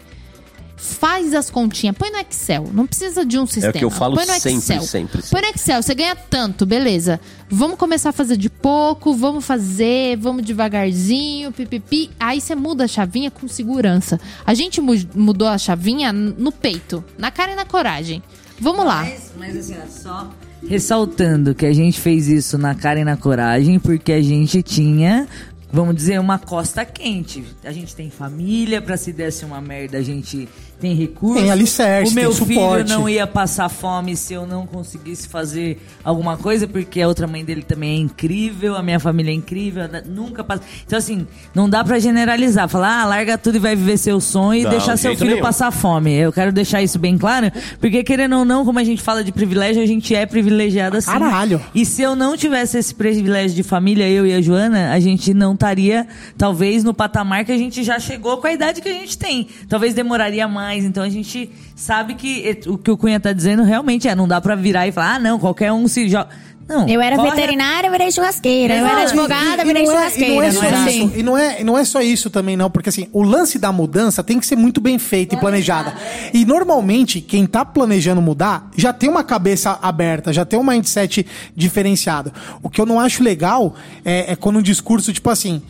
Faz 0.76 1.32
as 1.32 1.48
continhas, 1.48 1.96
põe 1.96 2.10
no 2.10 2.18
Excel. 2.18 2.68
Não 2.72 2.86
precisa 2.86 3.24
de 3.24 3.38
um 3.38 3.46
sistema. 3.46 3.70
É 3.70 3.72
que 3.78 3.84
eu 3.84 3.90
falo 3.90 4.16
põe 4.16 4.26
no 4.26 4.32
sempre, 4.34 4.50
Excel. 4.58 4.82
sempre, 4.82 5.22
sempre. 5.22 5.30
Põe 5.30 5.40
no 5.40 5.48
Excel, 5.56 5.82
você 5.82 5.94
ganha 5.94 6.14
tanto, 6.16 6.66
beleza. 6.66 7.18
Vamos 7.48 7.78
começar 7.78 8.10
a 8.10 8.12
fazer 8.12 8.36
de 8.36 8.50
pouco, 8.50 9.14
vamos 9.14 9.46
fazer, 9.46 10.18
vamos 10.18 10.44
devagarzinho, 10.44 11.52
pipipi. 11.52 12.10
Aí 12.20 12.38
você 12.40 12.54
muda 12.54 12.84
a 12.84 12.88
chavinha 12.88 13.30
com 13.30 13.48
segurança. 13.48 14.20
A 14.44 14.52
gente 14.52 14.78
mu- 14.80 14.92
mudou 15.14 15.48
a 15.48 15.56
chavinha 15.56 16.12
no 16.12 16.52
peito, 16.52 17.02
na 17.16 17.30
cara 17.30 17.52
e 17.52 17.56
na 17.56 17.64
coragem. 17.64 18.22
Vamos 18.60 18.84
lá. 18.84 19.04
Mas, 19.04 19.32
mas 19.38 19.56
assim, 19.56 19.76
ó, 19.82 19.86
só 19.88 20.30
ressaltando 20.68 21.54
que 21.54 21.66
a 21.66 21.72
gente 21.72 22.00
fez 22.00 22.28
isso 22.28 22.56
na 22.58 22.74
cara 22.74 23.00
e 23.00 23.04
na 23.04 23.16
coragem 23.16 23.78
porque 23.78 24.12
a 24.12 24.22
gente 24.22 24.62
tinha, 24.62 25.26
vamos 25.72 25.94
dizer, 25.94 26.18
uma 26.18 26.38
costa 26.38 26.84
quente. 26.84 27.44
A 27.64 27.72
gente 27.72 27.94
tem 27.94 28.10
família, 28.10 28.80
pra 28.80 28.96
se 28.96 29.12
desse 29.12 29.44
uma 29.44 29.60
merda, 29.60 29.98
a 29.98 30.02
gente 30.02 30.48
tem 30.80 30.94
recursos. 30.94 31.40
Tem 31.40 31.50
alicerce, 31.50 32.12
O 32.12 32.14
meu 32.14 32.30
tem 32.30 32.46
filho 32.46 32.60
suporte. 32.60 32.88
não 32.90 33.08
ia 33.08 33.26
passar 33.26 33.68
fome 33.68 34.16
se 34.16 34.34
eu 34.34 34.46
não 34.46 34.66
conseguisse 34.66 35.28
fazer 35.28 35.80
alguma 36.02 36.36
coisa, 36.36 36.66
porque 36.66 37.00
a 37.00 37.08
outra 37.08 37.26
mãe 37.26 37.44
dele 37.44 37.62
também 37.62 37.96
é 37.96 38.00
incrível, 38.00 38.76
a 38.76 38.82
minha 38.82 39.00
família 39.00 39.30
é 39.30 39.34
incrível, 39.34 39.84
nunca 40.06 40.42
passa. 40.44 40.62
Então, 40.86 40.98
assim, 40.98 41.26
não 41.54 41.68
dá 41.68 41.82
pra 41.84 41.98
generalizar, 41.98 42.68
falar, 42.68 43.02
ah, 43.02 43.04
larga 43.06 43.38
tudo 43.38 43.56
e 43.56 43.58
vai 43.58 43.74
viver 43.76 43.96
seu 43.96 44.20
sonho 44.20 44.60
e 44.60 44.64
Não, 44.64 44.70
deixar 44.70 44.94
de 44.94 45.00
seu 45.00 45.16
filho 45.16 45.30
nenhum. 45.30 45.42
passar 45.42 45.70
fome. 45.70 46.12
Eu 46.14 46.32
quero 46.32 46.52
deixar 46.52 46.82
isso 46.82 46.98
bem 46.98 47.16
claro, 47.16 47.50
porque 47.80 48.02
querendo 48.02 48.36
ou 48.36 48.44
não, 48.44 48.64
como 48.64 48.78
a 48.78 48.84
gente 48.84 49.00
fala 49.02 49.22
de 49.24 49.32
privilégio, 49.32 49.82
a 49.82 49.86
gente 49.86 50.14
é 50.14 50.26
privilegiado 50.26 50.96
assim. 50.96 51.10
Caralho. 51.10 51.60
E 51.74 51.86
se 51.86 52.02
eu 52.02 52.14
não 52.14 52.36
tivesse 52.36 52.76
esse 52.78 52.94
privilégio 52.94 53.54
de 53.56 53.62
família, 53.62 54.08
eu 54.08 54.26
e 54.26 54.32
a 54.34 54.40
Joana, 54.40 54.92
a 54.92 55.00
gente 55.00 55.32
não 55.32 55.54
estaria, 55.54 56.06
talvez, 56.36 56.84
no 56.84 56.92
patamar 56.92 57.44
que 57.44 57.52
a 57.52 57.58
gente 57.58 57.82
já 57.82 57.98
chegou 57.98 58.38
com 58.38 58.46
a 58.46 58.52
idade 58.52 58.80
que 58.80 58.88
a 58.88 58.92
gente 58.92 59.16
tem. 59.16 59.48
Talvez 59.68 59.94
demoraria 59.94 60.46
mais. 60.48 60.63
Então 60.72 61.02
a 61.02 61.08
gente 61.08 61.50
sabe 61.76 62.14
que 62.14 62.48
eh, 62.48 62.58
o 62.68 62.78
que 62.78 62.90
o 62.90 62.96
Cunha 62.96 63.18
tá 63.20 63.32
dizendo 63.32 63.62
realmente 63.62 64.08
é, 64.08 64.14
não 64.14 64.26
dá 64.28 64.40
pra 64.40 64.54
virar 64.54 64.86
e 64.88 64.92
falar, 64.92 65.14
ah, 65.16 65.18
não, 65.18 65.38
qualquer 65.38 65.72
um 65.72 65.86
se 65.88 66.08
joga. 66.08 66.28
Não. 66.66 66.88
Eu 66.88 66.98
era 66.98 67.16
corre- 67.16 67.32
veterinária, 67.32 67.90
virei 67.90 68.10
churrasqueira. 68.10 68.74
Eu 68.74 68.86
era 68.86 69.02
advogada, 69.02 69.58
E- 69.58 69.60
e 69.60 69.64
virei 69.66 69.84
não 69.84 69.92
é- 69.92 69.94
churrasqueira. 69.96 70.32
E 70.32 70.34
não 70.34 70.42
é 70.42 70.46
não 70.50 70.60
só 70.60 70.64
é 70.64 70.70
isso. 70.70 70.78
assim. 70.88 71.12
E 71.14 71.22
não 71.22 71.36
é, 71.38 71.60
e 71.60 71.64
não 71.64 71.78
é 71.78 71.84
só 71.84 72.00
isso 72.00 72.30
também, 72.30 72.56
não. 72.56 72.70
Porque 72.70 72.88
assim, 72.88 73.06
o 73.12 73.22
lance 73.22 73.58
da 73.58 73.70
mudança 73.70 74.24
tem 74.24 74.40
que 74.40 74.46
ser 74.46 74.56
muito 74.56 74.80
bem 74.80 74.98
feita 74.98 75.34
e 75.34 75.38
planejada. 75.38 75.92
E 76.32 76.46
normalmente, 76.46 77.20
quem 77.20 77.44
tá 77.44 77.66
planejando 77.66 78.22
mudar 78.22 78.70
já 78.78 78.94
tem 78.94 79.10
uma 79.10 79.22
cabeça 79.22 79.78
aberta, 79.82 80.32
já 80.32 80.46
tem 80.46 80.58
um 80.58 80.64
mindset 80.64 81.26
diferenciado. 81.54 82.32
O 82.62 82.70
que 82.70 82.80
eu 82.80 82.86
não 82.86 82.98
acho 82.98 83.22
legal 83.22 83.74
é, 84.02 84.32
é 84.32 84.36
quando 84.36 84.58
um 84.58 84.62
discurso, 84.62 85.12
tipo 85.12 85.28
assim. 85.28 85.60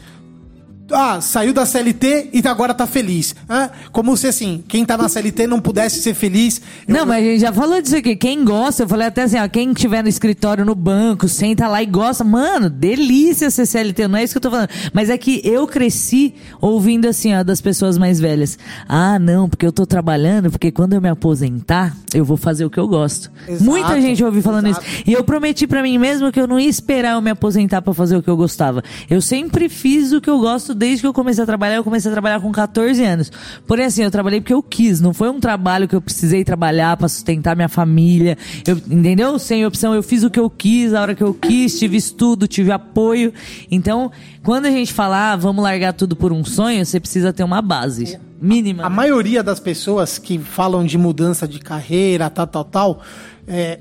Ah, 0.94 1.20
saiu 1.20 1.52
da 1.52 1.66
CLT 1.66 2.30
e 2.32 2.46
agora 2.46 2.72
tá 2.72 2.86
feliz. 2.86 3.34
Hã? 3.50 3.70
Como 3.92 4.16
se 4.16 4.26
assim, 4.26 4.62
quem 4.68 4.84
tá 4.84 4.96
na 4.96 5.08
CLT 5.08 5.46
não 5.46 5.60
pudesse 5.60 6.00
ser 6.00 6.14
feliz. 6.14 6.60
Eu- 6.86 6.94
Não, 6.94 7.06
mas 7.06 7.24
a 7.24 7.28
gente 7.28 7.40
já 7.40 7.52
falou 7.52 7.80
disso 7.82 7.96
aqui. 7.96 8.14
Quem 8.16 8.44
gosta, 8.44 8.84
eu 8.84 8.88
falei 8.88 9.06
até 9.08 9.22
assim, 9.22 9.38
ó, 9.38 9.48
quem 9.48 9.72
estiver 9.72 10.02
no 10.02 10.08
escritório, 10.08 10.64
no 10.64 10.74
banco, 10.74 11.28
senta 11.28 11.66
lá 11.68 11.82
e 11.82 11.86
gosta, 11.86 12.22
mano, 12.24 12.70
delícia 12.70 13.50
ser 13.50 13.66
CLT, 13.66 14.06
não 14.08 14.18
é 14.18 14.24
isso 14.24 14.32
que 14.34 14.38
eu 14.38 14.42
tô 14.42 14.50
falando. 14.50 14.68
Mas 14.92 15.10
é 15.10 15.18
que 15.18 15.40
eu 15.44 15.66
cresci 15.66 16.34
ouvindo 16.60 17.06
assim, 17.08 17.34
ó, 17.34 17.42
das 17.42 17.60
pessoas 17.60 17.98
mais 17.98 18.20
velhas. 18.20 18.58
Ah, 18.88 19.18
não, 19.18 19.48
porque 19.48 19.66
eu 19.66 19.72
tô 19.72 19.84
trabalhando, 19.84 20.50
porque 20.50 20.70
quando 20.70 20.92
eu 20.92 21.00
me 21.00 21.08
aposentar, 21.08 21.96
eu 22.14 22.24
vou 22.24 22.36
fazer 22.36 22.64
o 22.64 22.70
que 22.70 22.78
eu 22.78 22.86
gosto. 22.86 23.30
Exato, 23.48 23.64
Muita 23.64 24.00
gente 24.00 24.22
ouviu 24.22 24.42
falando 24.42 24.68
exato. 24.68 24.86
isso. 24.86 25.02
E 25.06 25.12
eu 25.12 25.24
prometi 25.24 25.66
pra 25.66 25.82
mim 25.82 25.98
mesmo 25.98 26.30
que 26.30 26.40
eu 26.40 26.46
não 26.46 26.58
ia 26.60 26.68
esperar 26.68 27.14
eu 27.14 27.20
me 27.20 27.30
aposentar 27.30 27.82
pra 27.82 27.92
fazer 27.92 28.16
o 28.16 28.22
que 28.22 28.28
eu 28.30 28.36
gostava. 28.36 28.82
Eu 29.10 29.20
sempre 29.20 29.68
fiz 29.68 30.12
o 30.12 30.20
que 30.20 30.30
eu 30.30 30.38
gosto 30.38 30.72
desde 30.74 30.83
que 31.00 31.06
eu 31.06 31.12
comecei 31.12 31.42
a 31.42 31.46
trabalhar. 31.46 31.76
Eu 31.76 31.84
comecei 31.84 32.10
a 32.10 32.12
trabalhar 32.12 32.40
com 32.40 32.50
14 32.50 33.02
anos. 33.04 33.32
Porém, 33.66 33.86
assim, 33.86 34.02
eu 34.02 34.10
trabalhei 34.10 34.40
porque 34.40 34.54
eu 34.54 34.62
quis. 34.62 35.00
Não 35.00 35.12
foi 35.14 35.30
um 35.30 35.40
trabalho 35.40 35.88
que 35.88 35.94
eu 35.94 36.00
precisei 36.00 36.44
trabalhar 36.44 36.96
pra 36.96 37.08
sustentar 37.08 37.56
minha 37.56 37.68
família. 37.68 38.36
Eu, 38.66 38.76
entendeu? 38.76 39.38
Sem 39.38 39.64
opção, 39.66 39.94
eu 39.94 40.02
fiz 40.02 40.22
o 40.22 40.30
que 40.30 40.40
eu 40.40 40.50
quis, 40.50 40.94
a 40.94 41.02
hora 41.02 41.14
que 41.14 41.22
eu 41.22 41.34
quis, 41.34 41.78
tive 41.78 41.96
estudo, 41.96 42.46
tive 42.46 42.70
apoio. 42.72 43.32
Então, 43.70 44.10
quando 44.42 44.66
a 44.66 44.70
gente 44.70 44.92
fala, 44.92 45.32
ah, 45.32 45.36
vamos 45.36 45.62
largar 45.62 45.92
tudo 45.92 46.14
por 46.14 46.32
um 46.32 46.44
sonho, 46.44 46.84
você 46.84 47.00
precisa 47.00 47.32
ter 47.32 47.44
uma 47.44 47.62
base 47.62 48.18
mínima. 48.40 48.84
A 48.84 48.90
maioria 48.90 49.42
das 49.42 49.58
pessoas 49.58 50.18
que 50.18 50.38
falam 50.38 50.84
de 50.84 50.98
mudança 50.98 51.48
de 51.48 51.58
carreira, 51.58 52.28
tal, 52.28 52.46
tal, 52.46 52.64
tal, 52.64 53.00
é, 53.48 53.80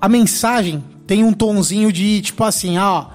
a 0.00 0.08
mensagem 0.08 0.82
tem 1.06 1.24
um 1.24 1.32
tonzinho 1.32 1.92
de 1.92 2.22
tipo 2.22 2.42
assim, 2.44 2.78
ó, 2.78 3.06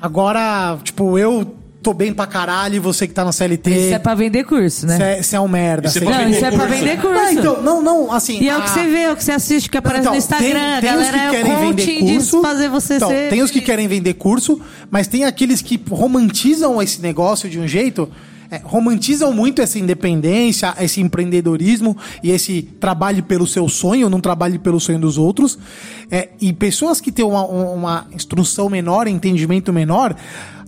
agora, 0.00 0.78
tipo, 0.82 1.18
eu 1.18 1.56
tô 1.82 1.94
bem 1.94 2.12
pra 2.12 2.26
caralho 2.26 2.76
e 2.76 2.78
você 2.78 3.06
que 3.08 3.14
tá 3.14 3.24
na 3.24 3.32
CLT. 3.32 3.70
Isso 3.70 3.94
é 3.94 3.98
pra 3.98 4.14
vender 4.14 4.44
curso, 4.44 4.86
né? 4.86 5.22
Você 5.22 5.36
é 5.36 5.40
um 5.40 5.48
merda. 5.48 5.88
Isso 5.88 5.98
é 5.98 6.00
pra 6.02 6.10
Não, 6.10 6.18
vender 6.24 6.36
isso 6.36 6.44
é 6.44 6.50
pra 6.50 6.58
curso. 6.66 6.74
vender 6.74 7.00
curso. 7.00 7.18
Ah, 7.20 7.32
então, 7.32 7.62
não, 7.62 7.82
não, 7.82 8.12
assim. 8.12 8.38
E 8.42 8.48
é 8.48 8.56
o 8.58 8.62
que 8.62 8.70
você 8.70 8.84
vê, 8.84 8.98
é 9.00 9.12
o 9.12 9.16
que 9.16 9.24
você 9.24 9.32
assiste, 9.32 9.70
que 9.70 9.78
aparece 9.78 10.02
Então, 10.02 10.12
no 10.12 10.18
Instagram. 10.18 10.46
tem- 10.48 10.56
a 10.76 10.80
tem 10.80 10.90
os 10.90 10.96
galera 10.96 11.18
que 11.18 11.24
é 11.24 11.28
o 11.28 11.30
querem 11.32 11.56
vender 11.56 11.82
coaching 11.86 12.04
de 12.04 12.12
curso. 12.14 12.42
fazer 12.42 12.68
você 12.68 12.94
Então, 12.96 13.08
ser. 13.08 13.30
Tem 13.30 13.42
os 13.42 13.50
que 13.50 13.60
querem 13.60 13.88
vender 13.88 14.14
curso, 14.14 14.60
mas 14.90 15.06
tem 15.08 15.24
aqueles 15.24 15.62
que 15.62 15.80
romantizam 15.90 16.80
esse 16.82 17.00
negócio 17.00 17.48
de 17.48 17.58
um 17.58 17.66
jeito. 17.66 18.08
é, 18.52 18.60
romantizam 18.64 19.32
muito 19.32 19.62
essa 19.62 19.78
independência, 19.78 20.74
esse 20.80 21.00
empreendedorismo 21.00 21.96
e 22.20 22.32
esse 22.32 22.62
trabalho 22.80 23.22
pelo 23.22 23.46
seu 23.46 23.68
sonho, 23.68 24.10
não 24.10 24.20
trabalhe 24.20 24.58
pelo 24.58 24.80
sonho 24.80 24.98
dos 24.98 25.16
outros. 25.16 25.56
É, 26.10 26.30
e 26.40 26.52
pessoas 26.52 27.00
que 27.00 27.12
têm 27.12 27.24
uma, 27.24 27.44
uma 27.46 28.06
instrução 28.12 28.68
menor, 28.68 29.06
entendimento 29.06 29.72
menor. 29.72 30.16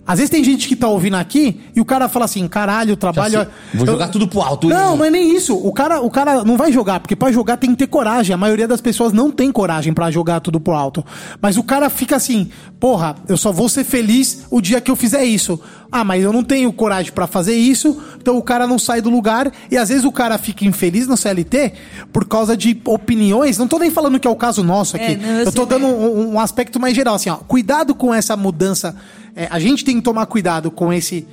Às 0.05 0.19
vezes 0.19 0.29
tem 0.29 0.43
gente 0.43 0.67
que 0.67 0.75
tá 0.75 0.87
ouvindo 0.87 1.15
aqui 1.15 1.61
e 1.73 1.79
o 1.79 1.85
cara 1.85 2.09
fala 2.09 2.25
assim: 2.25 2.45
caralho, 2.47 2.91
eu 2.91 2.97
trabalho. 2.97 3.39
sei. 3.39 3.47
Vou 3.73 3.85
jogar 3.85 4.09
tudo 4.09 4.27
pro 4.27 4.41
alto. 4.41 4.67
Não, 4.67 4.97
não 4.97 5.05
é 5.05 5.09
nem 5.09 5.35
isso. 5.35 5.55
O 5.55 5.71
cara, 5.71 6.01
o 6.01 6.09
cara 6.09 6.43
não 6.43 6.57
vai 6.57 6.71
jogar, 6.73 6.99
porque 6.99 7.15
pra 7.15 7.31
jogar 7.31 7.55
tem 7.57 7.71
que 7.71 7.77
ter 7.77 7.87
coragem. 7.87 8.33
A 8.33 8.37
maioria 8.37 8.67
das 8.67 8.81
pessoas 8.81 9.13
não 9.13 9.31
tem 9.31 9.51
coragem 9.51 9.93
pra 9.93 10.11
jogar 10.11 10.41
tudo 10.41 10.59
pro 10.59 10.73
alto. 10.73 11.05
Mas 11.41 11.57
o 11.57 11.63
cara 11.63 11.89
fica 11.89 12.17
assim, 12.17 12.49
porra, 12.79 13.15
eu 13.29 13.37
só 13.37 13.51
vou 13.51 13.69
ser 13.69 13.85
feliz 13.85 14.45
o 14.51 14.59
dia 14.59 14.81
que 14.81 14.91
eu 14.91 14.95
fizer 14.95 15.23
isso. 15.23 15.59
Ah, 15.95 16.03
mas 16.03 16.23
eu 16.23 16.33
não 16.33 16.43
tenho 16.43 16.73
coragem 16.73 17.11
pra 17.11 17.27
fazer 17.27 17.53
isso, 17.53 18.01
então 18.19 18.35
o 18.35 18.41
cara 18.41 18.65
não 18.65 18.79
sai 18.79 18.99
do 18.99 19.11
lugar 19.11 19.51
e 19.69 19.77
às 19.77 19.89
vezes 19.89 20.03
o 20.03 20.11
cara 20.11 20.39
fica 20.39 20.65
infeliz 20.65 21.05
no 21.07 21.15
CLT 21.15 21.71
por 22.11 22.27
causa 22.27 22.57
de 22.57 22.81
opiniões. 22.83 23.59
Não 23.59 23.67
tô 23.67 23.77
nem 23.77 23.91
falando 23.91 24.19
que 24.19 24.27
é 24.27 24.31
o 24.31 24.35
caso 24.35 24.63
nosso 24.63 24.95
aqui. 24.95 25.13
É, 25.13 25.17
não, 25.17 25.29
eu 25.41 25.45
eu 25.45 25.51
tô 25.51 25.67
dando 25.67 25.85
um, 25.85 26.33
um 26.33 26.39
aspecto 26.39 26.79
mais 26.79 26.95
geral, 26.95 27.13
assim, 27.13 27.29
ó. 27.29 27.35
Cuidado 27.35 27.93
com 27.93 28.11
essa 28.11 28.35
mudança. 28.35 28.95
É, 29.35 29.47
a 29.51 29.59
gente 29.59 29.85
tem 29.85 29.97
que 29.97 30.01
tomar 30.01 30.25
cuidado 30.25 30.71
com 30.71 30.91
esse 30.91 31.27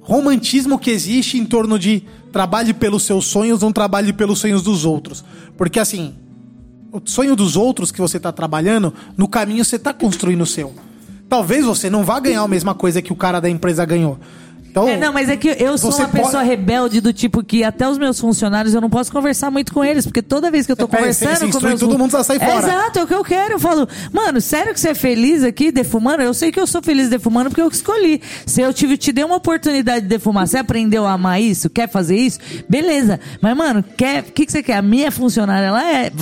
romantismo 0.00 0.76
que 0.76 0.90
existe 0.90 1.38
em 1.38 1.44
torno 1.44 1.78
de 1.78 2.02
trabalhe 2.32 2.74
pelos 2.74 3.04
seus 3.04 3.26
sonhos, 3.26 3.62
não 3.62 3.70
trabalhe 3.70 4.12
pelos 4.12 4.40
sonhos 4.40 4.60
dos 4.60 4.84
outros. 4.84 5.24
Porque 5.56 5.78
assim, 5.78 6.14
o 6.90 7.00
sonho 7.04 7.36
dos 7.36 7.54
outros 7.54 7.92
que 7.92 8.00
você 8.00 8.18
tá 8.18 8.32
trabalhando, 8.32 8.92
no 9.16 9.28
caminho 9.28 9.64
você 9.64 9.78
tá 9.78 9.94
construindo 9.94 10.40
o 10.40 10.46
seu. 10.46 10.74
Talvez 11.30 11.64
você 11.64 11.88
não 11.88 12.04
vá 12.04 12.20
ganhar 12.20 12.42
a 12.42 12.48
mesma 12.48 12.74
coisa 12.74 13.00
que 13.00 13.12
o 13.12 13.16
cara 13.16 13.40
da 13.40 13.48
empresa 13.48 13.84
ganhou. 13.86 14.18
Então, 14.68 14.86
É, 14.88 14.96
não, 14.96 15.12
mas 15.12 15.28
é 15.28 15.36
que 15.36 15.48
eu 15.58 15.76
sou 15.76 15.90
uma 15.90 16.08
pessoa 16.08 16.30
pode- 16.34 16.48
rebelde 16.48 17.00
do 17.00 17.12
tipo 17.12 17.42
que 17.42 17.64
até 17.64 17.88
os 17.88 17.98
meus 17.98 18.20
funcionários 18.20 18.72
eu 18.72 18.80
não 18.80 18.88
posso 18.88 19.10
conversar 19.10 19.50
muito 19.50 19.72
com 19.74 19.84
eles, 19.84 20.06
porque 20.06 20.22
toda 20.22 20.48
vez 20.48 20.64
que 20.64 20.70
eu 20.70 20.76
tô 20.76 20.84
Você 20.86 20.90
pega, 20.90 21.02
conversando 21.02 21.52
você 21.52 21.58
com 21.60 21.66
meus 21.66 21.80
todo 21.80 21.98
mundo 21.98 22.16
a 22.16 22.22
sair 22.22 22.40
É, 22.40 22.46
fora. 22.46 22.66
Exato, 22.68 22.98
é 23.00 23.02
o 23.02 23.06
que 23.08 23.14
eu 23.14 23.24
quero. 23.24 23.54
Eu 23.54 23.58
falo, 23.58 23.88
mano, 24.12 24.40
sério 24.40 24.72
que 24.72 24.78
você 24.78 24.90
é 24.90 24.94
feliz 24.94 25.42
aqui 25.42 25.72
defumando? 25.72 26.22
Eu 26.22 26.32
sei 26.32 26.52
que 26.52 26.60
eu 26.60 26.68
sou 26.68 26.80
feliz 26.80 27.08
defumando 27.08 27.48
porque 27.50 27.60
eu 27.62 27.68
escolhi. 27.68 28.22
Se 28.46 28.60
eu 28.60 28.72
tive, 28.72 28.96
te 28.96 29.10
dei 29.10 29.24
uma 29.24 29.34
oportunidade 29.36 30.02
de 30.02 30.08
defumar, 30.08 30.46
você 30.46 30.58
aprendeu 30.58 31.04
a 31.04 31.14
amar 31.14 31.42
isso, 31.42 31.68
quer 31.68 31.88
fazer 31.90 32.16
isso? 32.16 32.38
Beleza. 32.68 33.18
Mas, 33.42 33.56
mano, 33.56 33.82
quer, 33.96 34.20
o 34.22 34.32
que, 34.32 34.46
que 34.46 34.52
você 34.52 34.62
quer? 34.62 34.76
A 34.76 34.82
minha 34.82 35.10
funcionária, 35.10 35.66
ela 35.66 35.82
é 35.84 36.12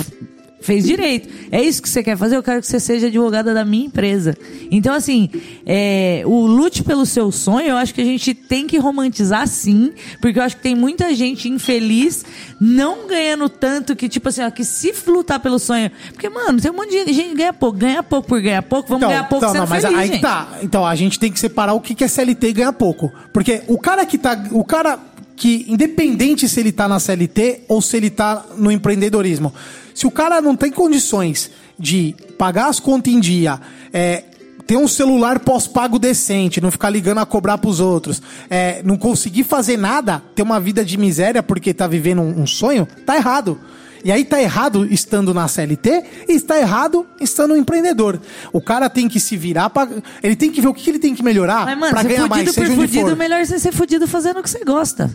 fez 0.61 0.85
direito. 0.85 1.29
É 1.51 1.61
isso 1.61 1.81
que 1.81 1.89
você 1.89 2.03
quer 2.03 2.17
fazer? 2.17 2.35
Eu 2.35 2.43
quero 2.43 2.61
que 2.61 2.67
você 2.67 2.79
seja 2.79 3.07
advogada 3.07 3.53
da 3.53 3.63
minha 3.63 3.85
empresa. 3.85 4.37
Então, 4.69 4.93
assim, 4.93 5.29
é, 5.65 6.23
o 6.25 6.45
lute 6.45 6.83
pelo 6.83 7.05
seu 7.05 7.31
sonho, 7.31 7.67
eu 7.67 7.77
acho 7.77 7.93
que 7.93 8.01
a 8.01 8.05
gente 8.05 8.33
tem 8.33 8.67
que 8.67 8.77
romantizar 8.77 9.47
sim, 9.47 9.91
porque 10.21 10.39
eu 10.39 10.43
acho 10.43 10.57
que 10.57 10.63
tem 10.63 10.75
muita 10.75 11.13
gente 11.15 11.47
infeliz 11.49 12.25
não 12.59 13.07
ganhando 13.07 13.47
tanto 13.47 13.95
que, 13.95 14.09
tipo 14.09 14.29
assim, 14.29 14.41
ó, 14.41 14.51
que 14.51 14.63
se 14.63 14.93
lutar 15.07 15.39
pelo 15.39 15.59
sonho. 15.59 15.89
Porque, 16.13 16.29
mano, 16.29 16.59
tem 16.59 16.71
um 16.71 16.75
monte 16.75 16.89
de 16.89 17.13
gente 17.13 17.29
que 17.29 17.35
ganha 17.35 17.53
pouco, 17.53 17.77
ganha 17.77 18.03
pouco 18.03 18.27
por 18.27 18.41
ganhar 18.41 18.61
pouco, 18.61 18.89
vamos 18.89 19.07
ganhar 19.07 19.27
pouco 19.27 19.45
então, 19.45 19.53
sendo 19.53 19.61
não, 19.61 19.69
mas 19.69 19.83
feliz, 19.83 19.99
aí 19.99 20.07
gente. 20.07 20.21
tá. 20.21 20.57
Então, 20.61 20.85
a 20.85 20.95
gente 20.95 21.19
tem 21.19 21.31
que 21.31 21.39
separar 21.39 21.73
o 21.73 21.81
que 21.81 21.95
que 21.95 22.03
é 22.03 22.07
CLT 22.07 22.47
e 22.47 22.53
ganha 22.53 22.73
pouco. 22.73 23.11
Porque 23.31 23.63
o 23.67 23.77
cara 23.77 24.05
que 24.05 24.17
tá. 24.17 24.41
O 24.51 24.63
cara 24.63 24.99
que, 25.35 25.65
independente 25.69 26.49
se 26.49 26.59
ele 26.59 26.71
tá 26.71 26.87
na 26.87 26.99
CLT 26.99 27.61
ou 27.69 27.81
se 27.81 27.95
ele 27.95 28.09
tá 28.09 28.45
no 28.57 28.69
empreendedorismo, 28.69 29.53
se 29.99 30.07
o 30.07 30.11
cara 30.11 30.41
não 30.41 30.55
tem 30.55 30.71
condições 30.71 31.51
de 31.77 32.15
pagar 32.37 32.69
as 32.69 32.79
contas 32.79 33.13
em 33.13 33.19
dia, 33.19 33.59
é, 33.91 34.23
ter 34.65 34.77
um 34.77 34.87
celular 34.87 35.39
pós-pago 35.39 35.99
decente, 35.99 36.61
não 36.61 36.71
ficar 36.71 36.89
ligando 36.89 37.17
a 37.17 37.25
cobrar 37.25 37.57
pros 37.57 37.81
outros, 37.81 38.21
é, 38.49 38.81
não 38.81 38.95
conseguir 38.95 39.43
fazer 39.43 39.75
nada, 39.75 40.23
ter 40.33 40.41
uma 40.41 40.57
vida 40.57 40.85
de 40.85 40.97
miséria 40.97 41.43
porque 41.43 41.73
tá 41.73 41.85
vivendo 41.85 42.21
um, 42.21 42.43
um 42.43 42.47
sonho, 42.47 42.87
tá 43.05 43.17
errado. 43.17 43.59
E 44.01 44.09
aí 44.09 44.23
tá 44.23 44.41
errado 44.41 44.87
estando 44.89 45.33
na 45.33 45.49
CLT 45.49 46.03
e 46.29 46.31
está 46.31 46.57
errado 46.57 47.05
estando 47.19 47.53
um 47.53 47.57
empreendedor. 47.57 48.21
O 48.53 48.61
cara 48.61 48.89
tem 48.89 49.09
que 49.09 49.19
se 49.19 49.35
virar 49.35 49.69
pra. 49.69 49.85
Ele 50.23 50.37
tem 50.37 50.49
que 50.49 50.61
ver 50.61 50.69
o 50.69 50.73
que, 50.73 50.89
ele 50.89 50.99
tem 50.99 51.13
que 51.13 51.21
melhorar 51.21 51.67
ser 52.03 52.07
ganhar 52.07 52.21
fudido 52.21 52.29
mais, 52.29 52.45
por 52.45 52.53
seja 52.53 52.71
onde 52.71 52.87
fudido, 52.87 53.09
for. 53.09 53.17
melhor 53.17 53.45
você 53.45 53.59
ser 53.59 53.73
fudido 53.73 54.07
fazendo 54.07 54.39
o 54.39 54.43
que 54.43 54.49
você 54.49 54.63
gosta. 54.63 55.13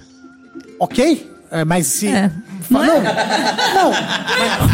Ok? 0.78 1.33
É, 1.50 1.64
mas 1.64 1.86
se. 1.86 2.08
É. 2.08 2.30
Fa- 2.70 2.86
Não, 2.86 3.02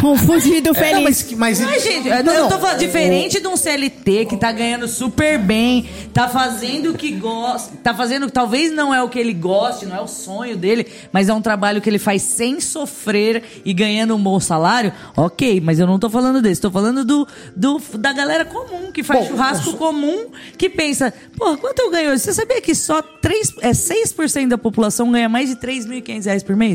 não. 0.05 0.13
Um 0.13 0.17
fugido 0.25 0.71
É, 0.71 0.75
feliz. 0.75 1.03
mas, 1.03 1.33
mas, 1.33 1.61
Mas, 1.61 1.83
gente, 1.83 2.09
não, 2.09 2.33
eu 2.33 2.43
não. 2.43 2.49
tô 2.49 2.59
falando 2.59 2.79
diferente 2.79 3.41
de 3.41 3.49
um 3.49 3.57
CLT 3.57 4.27
que 4.27 4.37
tá 4.37 4.53
ganhando 4.53 4.87
super 4.87 5.39
bem, 5.39 5.89
tá 6.15 6.29
fazendo 6.29 6.91
o 6.91 6.95
que 6.95 7.11
gosta, 7.13 7.73
tá 7.83 7.93
fazendo, 7.93 8.31
talvez 8.31 8.73
não 8.73 8.95
é 8.95 9.03
o 9.03 9.09
que 9.09 9.19
ele 9.19 9.33
goste, 9.33 9.87
não 9.87 9.97
é 9.97 10.01
o 10.01 10.07
sonho 10.07 10.57
dele, 10.57 10.87
mas 11.13 11.29
é 11.29 11.35
um 11.35 11.43
trabalho 11.43 11.81
que 11.81 11.91
ele 11.91 11.99
faz 11.99 12.23
sem 12.23 12.61
sofrer 12.61 13.43
e 13.65 13.73
ganhando 13.75 14.15
um 14.15 14.23
bom 14.23 14.39
salário, 14.39 14.93
ok, 15.17 15.61
mas 15.61 15.81
eu 15.81 15.87
não 15.87 15.99
tô 15.99 16.09
falando 16.09 16.41
desse, 16.41 16.61
tô 16.61 16.71
falando 16.71 17.05
do, 17.05 17.27
do 17.57 17.81
da 17.99 18.13
galera 18.13 18.45
comum, 18.45 18.93
que 18.93 19.03
faz 19.03 19.21
Bom, 19.21 19.27
churrasco 19.33 19.73
comum, 19.77 20.27
que 20.57 20.71
pensa, 20.71 21.13
pô, 21.37 21.57
quanto 21.59 21.81
eu 21.81 21.91
ganho 21.91 22.13
hoje? 22.13 22.23
Você 22.23 22.33
sabia 22.33 22.61
que 22.61 22.75
só 22.75 23.03
3, 23.03 23.55
é 23.63 23.71
6% 23.73 24.49
da 24.49 24.57
população 24.59 25.11
ganha 25.11 25.29
mais 25.29 25.49
de 25.49 25.57
3.500 25.57 26.25
reais 26.25 26.43
por 26.45 26.55
mês? 26.55 26.70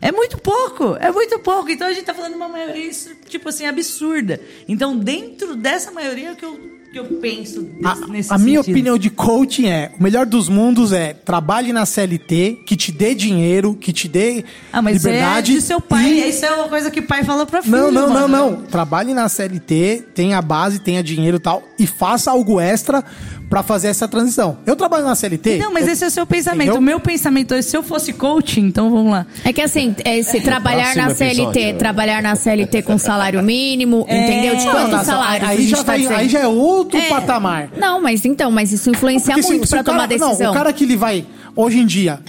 É 0.00 0.10
muito 0.10 0.36
pouco, 0.38 0.96
é 0.98 1.12
muito 1.12 1.38
pouco. 1.38 1.70
Então 1.70 1.86
a 1.86 1.92
gente 1.92 2.04
tá 2.04 2.12
falando 2.14 2.32
de 2.32 2.36
uma 2.36 2.48
maioria, 2.48 2.90
tipo 3.28 3.48
assim, 3.48 3.66
absurda. 3.66 4.40
Então, 4.68 4.96
dentro 4.96 5.54
dessa 5.54 5.92
maioria 5.92 6.30
é 6.30 6.32
o 6.32 6.36
que 6.36 6.44
eu, 6.44 6.72
que 6.92 6.98
eu 6.98 7.04
penso 7.20 7.62
desse, 7.62 8.10
nesse 8.10 8.32
A, 8.32 8.34
a 8.34 8.38
minha 8.38 8.58
sentido. 8.58 8.72
opinião 8.74 8.98
de 8.98 9.08
coaching 9.10 9.68
é: 9.68 9.92
o 9.98 10.02
melhor 10.02 10.26
dos 10.26 10.48
mundos 10.48 10.92
é 10.92 11.14
trabalhe 11.14 11.72
na 11.72 11.86
CLT, 11.86 12.62
que 12.66 12.74
te 12.76 12.90
dê 12.90 13.14
dinheiro, 13.14 13.76
que 13.76 13.92
te 13.92 14.08
dê 14.08 14.44
Ah, 14.72 14.82
mas 14.82 14.96
liberdade. 15.04 15.52
isso 15.52 15.58
é 15.58 15.60
de 15.60 15.66
seu 15.68 15.80
pai. 15.80 16.04
e- 16.14 16.28
Isso 16.30 16.44
é 16.46 16.50
uma 16.52 16.68
coisa 16.68 16.90
que 16.90 16.98
o 16.98 17.06
pai 17.06 17.22
fala 17.22 17.46
pra 17.46 17.62
filho. 17.62 17.76
Não, 17.76 17.92
não, 17.92 18.08
não, 18.08 18.28
mano. 18.28 18.50
não. 18.56 18.62
Trabalhe 18.62 19.14
na 19.14 19.28
CLT, 19.28 20.04
tenha 20.16 20.42
base, 20.42 20.80
tenha 20.80 21.00
dinheiro 21.00 21.36
e 21.36 21.40
tal, 21.40 21.62
e 21.78 21.86
faça 21.86 22.32
algo 22.32 22.58
extra 22.60 23.04
pra 23.52 23.62
fazer 23.62 23.88
essa 23.88 24.08
transição. 24.08 24.56
Eu 24.64 24.74
trabalho 24.74 25.04
na 25.04 25.14
CLT. 25.14 25.58
Não, 25.58 25.70
mas 25.70 25.86
eu- 25.86 25.92
esse 25.92 26.02
é 26.04 26.06
o 26.06 26.10
seu 26.10 26.24
pensamento. 26.26 26.62
Entendeu? 26.62 26.78
O 26.78 26.82
meu 26.82 26.98
pensamento 26.98 27.52
é 27.52 27.60
se 27.60 27.76
eu 27.76 27.82
fosse 27.82 28.10
coaching, 28.14 28.62
então 28.62 28.90
vamos 28.90 29.12
lá. 29.12 29.26
É 29.44 29.52
que 29.52 29.60
assim, 29.60 29.94
é, 30.06 30.22
se 30.22 30.40
trabalhar 30.40 30.94
Próximo 30.94 31.08
na 31.08 31.14
CLT, 31.14 31.42
episódio. 31.42 31.78
trabalhar 31.78 32.22
na 32.22 32.34
CLT 32.34 32.80
com 32.80 32.96
salário 32.96 33.42
mínimo, 33.42 34.06
É. 34.08 34.24
entendeu? 34.24 34.56
De 34.56 34.64
não, 34.64 35.04
salários 35.04 35.48
a 35.48 35.52
aí, 35.52 35.66
já 35.66 35.84
tá 35.84 35.92
aí 35.92 36.28
já 36.30 36.38
é 36.40 36.46
outro 36.46 36.98
É. 36.98 37.10
patamar. 37.10 37.68
Não, 37.76 38.00
mas 38.00 38.24
então, 38.24 38.50
mas 38.50 38.72
isso 38.72 38.88
influencia 38.88 39.34
Porque 39.34 39.42
se- 39.42 39.52
muito 39.52 39.68
cara- 39.68 39.84
tomar 39.84 40.06
decisão. 40.08 40.38
Não, 40.38 40.50
o 40.50 40.54
cara 40.54 40.72
que 40.72 40.84
ele 40.84 40.96
vai, 40.96 41.26
hoje 41.54 41.78
em 41.78 41.84
dia, 41.84 42.20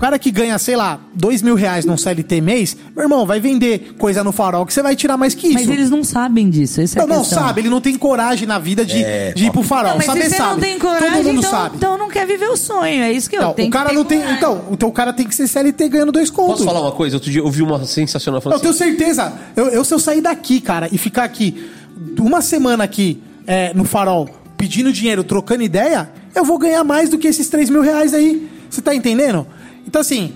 cara 0.00 0.18
que 0.18 0.30
ganha, 0.30 0.58
sei 0.58 0.74
lá, 0.76 0.98
dois 1.14 1.42
mil 1.42 1.54
reais 1.54 1.84
num 1.84 1.96
CLT 1.96 2.40
mês, 2.40 2.76
meu 2.96 3.04
irmão, 3.04 3.26
vai 3.26 3.38
vender 3.38 3.94
coisa 3.98 4.24
no 4.24 4.32
farol 4.32 4.64
que 4.64 4.72
você 4.72 4.82
vai 4.82 4.96
tirar 4.96 5.16
mais 5.16 5.34
que 5.34 5.48
isso. 5.48 5.54
Mas 5.58 5.68
eles 5.68 5.90
não 5.90 6.02
sabem 6.02 6.48
disso. 6.48 6.80
Essa 6.80 6.98
é 6.98 7.02
a 7.02 7.06
Não, 7.06 7.16
não 7.16 7.22
questão. 7.22 7.42
sabe, 7.42 7.60
ele 7.60 7.68
não 7.68 7.80
tem 7.80 7.96
coragem 7.96 8.48
na 8.48 8.58
vida 8.58 8.84
de, 8.84 9.02
É, 9.04 9.32
de 9.32 9.46
ir 9.46 9.52
pro 9.52 9.62
farol. 9.62 9.90
Não, 9.90 9.96
mas 9.98 10.06
Saber 10.06 10.22
se 10.24 10.30
você 10.30 10.36
sabe. 10.36 10.52
não 10.52 10.60
tem 10.60 10.78
coragem, 10.78 11.10
Todo 11.10 11.24
mundo 11.26 11.38
então, 11.38 11.50
sabe. 11.50 11.76
então 11.76 11.98
não 11.98 12.08
quer 12.08 12.26
viver 12.26 12.48
o 12.48 12.56
sonho. 12.56 13.02
É 13.02 13.12
isso 13.12 13.28
que 13.28 13.36
eu 13.36 13.40
Então, 13.40 13.52
tenho 13.52 13.68
o 13.68 13.70
cara 13.70 13.92
não 13.92 14.04
tem. 14.04 14.18
coragem. 14.18 14.38
Então, 14.38 14.64
então 14.72 14.88
o 14.88 14.92
cara 14.92 15.12
tem 15.12 15.26
que 15.26 15.34
ser 15.34 15.46
CLT 15.46 15.88
ganhando 15.88 16.12
dois 16.12 16.30
contos. 16.30 16.52
Posso 16.52 16.64
falar 16.64 16.80
uma 16.80 16.92
coisa? 16.92 17.16
Outro 17.16 17.30
dia 17.30 17.42
eu 17.42 17.50
vi 17.50 17.62
uma 17.62 17.84
sensacional 17.84 18.40
falando 18.40 18.56
Eu 18.56 18.60
tenho 18.62 18.72
assim, 18.74 18.84
certeza. 18.96 19.32
Eu, 19.54 19.68
eu, 19.68 19.84
se 19.84 19.92
eu 19.92 19.98
sair 19.98 20.20
daqui, 20.22 20.60
cara, 20.60 20.88
e 20.90 20.96
ficar 20.98 21.24
aqui 21.24 21.70
uma 22.18 22.40
semana 22.40 22.84
aqui 22.84 23.22
é, 23.46 23.72
no 23.74 23.84
farol 23.84 24.28
pedindo 24.56 24.92
dinheiro, 24.92 25.22
trocando 25.24 25.62
ideia, 25.62 26.10
eu 26.34 26.44
vou 26.44 26.58
ganhar 26.58 26.84
mais 26.84 27.08
do 27.10 27.18
que 27.18 27.26
esses 27.28 27.48
3 27.48 27.68
mil 27.70 27.82
reais 27.82 28.14
aí. 28.14 28.48
Você 28.68 28.80
tá 28.80 28.94
entendendo? 28.94 29.46
Então, 29.90 30.00
assim. 30.00 30.32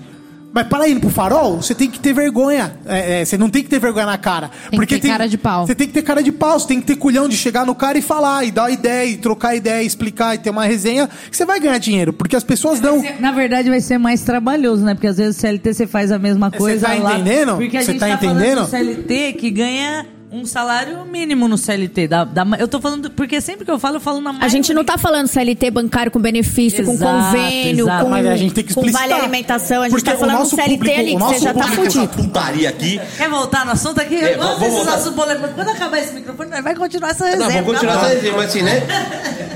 Mas 0.53 0.67
para 0.67 0.87
ir 0.87 0.97
pro 1.01 1.09
farol, 1.09 1.61
você 1.61 1.75
tem 1.75 1.89
que 1.89 1.99
ter 1.99 2.13
vergonha. 2.13 2.77
É, 2.85 3.19
é, 3.21 3.25
você 3.25 3.37
não 3.37 3.49
tem 3.49 3.61
que 3.61 3.67
ter 3.69 3.77
vergonha 3.77 4.05
na 4.05 4.17
cara. 4.17 4.49
Tem 4.71 4.79
que 4.79 4.99
ter 4.99 5.09
cara 5.09 5.27
de 5.27 5.37
pau. 5.37 5.67
Você 5.67 5.75
tem 5.75 5.85
que 5.85 5.93
ter 5.93 6.01
cara 6.01 6.23
de 6.23 6.31
pau, 6.31 6.57
você 6.57 6.67
tem 6.67 6.79
que 6.79 6.87
ter 6.87 6.95
culhão 6.95 7.27
de 7.27 7.35
chegar 7.35 7.65
no 7.65 7.75
cara 7.75 7.97
e 7.97 8.01
falar, 8.01 8.45
e 8.45 8.51
dar 8.51 8.69
ideia, 8.71 9.05
e 9.05 9.17
trocar 9.17 9.53
ideia, 9.53 9.83
e 9.83 9.85
explicar, 9.85 10.33
e 10.33 10.37
ter 10.37 10.49
uma 10.51 10.63
resenha, 10.65 11.09
que 11.29 11.35
você 11.35 11.43
vai 11.43 11.59
ganhar 11.59 11.77
dinheiro. 11.77 12.13
Porque 12.13 12.37
as 12.37 12.43
pessoas 12.45 12.79
dão. 12.79 13.03
Na 13.19 13.33
verdade, 13.33 13.69
vai 13.69 13.81
ser 13.81 13.97
mais 13.97 14.21
trabalhoso, 14.21 14.85
né? 14.85 14.93
Porque 14.93 15.07
às 15.07 15.17
vezes 15.17 15.35
o 15.35 15.39
CLT 15.41 15.73
você 15.73 15.87
faz 15.87 16.09
a 16.09 16.17
mesma 16.17 16.49
Você 16.49 16.57
coisa 16.57 16.87
tá 16.87 16.93
lá. 16.93 17.15
entendendo? 17.15 17.55
Porque 17.57 17.75
a 17.75 17.81
Você 17.81 17.91
gente 17.91 17.99
tá 17.99 18.07
tá, 18.07 18.13
entendendo? 18.25 18.61
do 18.61 18.69
CLT 18.69 19.33
que 19.33 19.51
ganha 19.51 20.05
um 20.35 20.45
salário 20.45 21.05
mínimo 21.05 21.47
no 21.47 21.57
CLT. 21.57 22.07
Da, 22.07 22.23
da- 22.25 22.45
eu 22.59 22.67
tô 22.67 22.79
falando... 22.81 23.09
Porque 23.11 23.39
sempre 23.39 23.63
que 23.65 23.71
eu 23.71 23.79
falo, 23.79 23.95
eu 23.97 23.99
falo 24.01 24.19
na 24.21 24.35
A 24.41 24.47
gente 24.47 24.73
não 24.73 24.83
tá 24.83 24.97
falando 24.97 25.27
CLT 25.27 25.71
bancário 25.71 26.11
com 26.11 26.19
benefício, 26.19 26.83
com 26.85 26.91
Exato, 26.93 27.25
convênio, 27.25 27.85
exato. 27.85 28.03
com, 28.05 28.09
Mas 28.11 28.25
a 28.27 28.35
gente 28.35 28.53
tem 28.53 28.63
que 28.63 28.73
com 28.73 28.91
vale 28.91 29.13
alimentação. 29.13 29.81
A 29.81 29.85
gente 29.89 29.91
Porque 29.97 30.09
tá 30.09 30.15
o 30.15 30.19
falando 30.19 30.39
nosso 30.39 30.55
um 30.55 30.57
CLT 30.57 30.77
público- 30.77 30.99
ali, 30.99 31.09
o 31.09 31.13
que 31.13 31.19
nosso 31.19 31.33
você 31.35 31.39
já 31.39 31.53
tá 31.53 31.59
público, 31.61 31.81
essa 31.87 31.99
fudido. 32.07 32.23
putaria 32.23 32.69
aqui. 32.69 33.01
Quer 33.17 33.29
voltar 33.29 33.65
no 33.65 33.71
assunto 33.71 34.01
aqui? 34.01 34.15
É, 34.15 34.35
Vamos 34.37 34.59
vamos 34.59 34.75
esses 34.75 34.87
assuntos 34.87 35.15
polêmicos. 35.15 35.49
Quando 35.55 35.69
acabar 35.69 35.97
esse 35.99 36.13
microfone, 36.13 36.61
vai 36.61 36.75
continuar 36.75 37.09
essa 37.11 37.25
resenha. 37.25 37.45
Não, 37.45 37.51
vamos 37.51 37.71
continuar 37.73 37.93
tá 37.95 37.99
bom? 38.01 38.05
essa 38.07 38.15
resenha, 38.15 38.33
mas 38.35 38.45
assim, 38.49 38.61
né? 38.61 38.81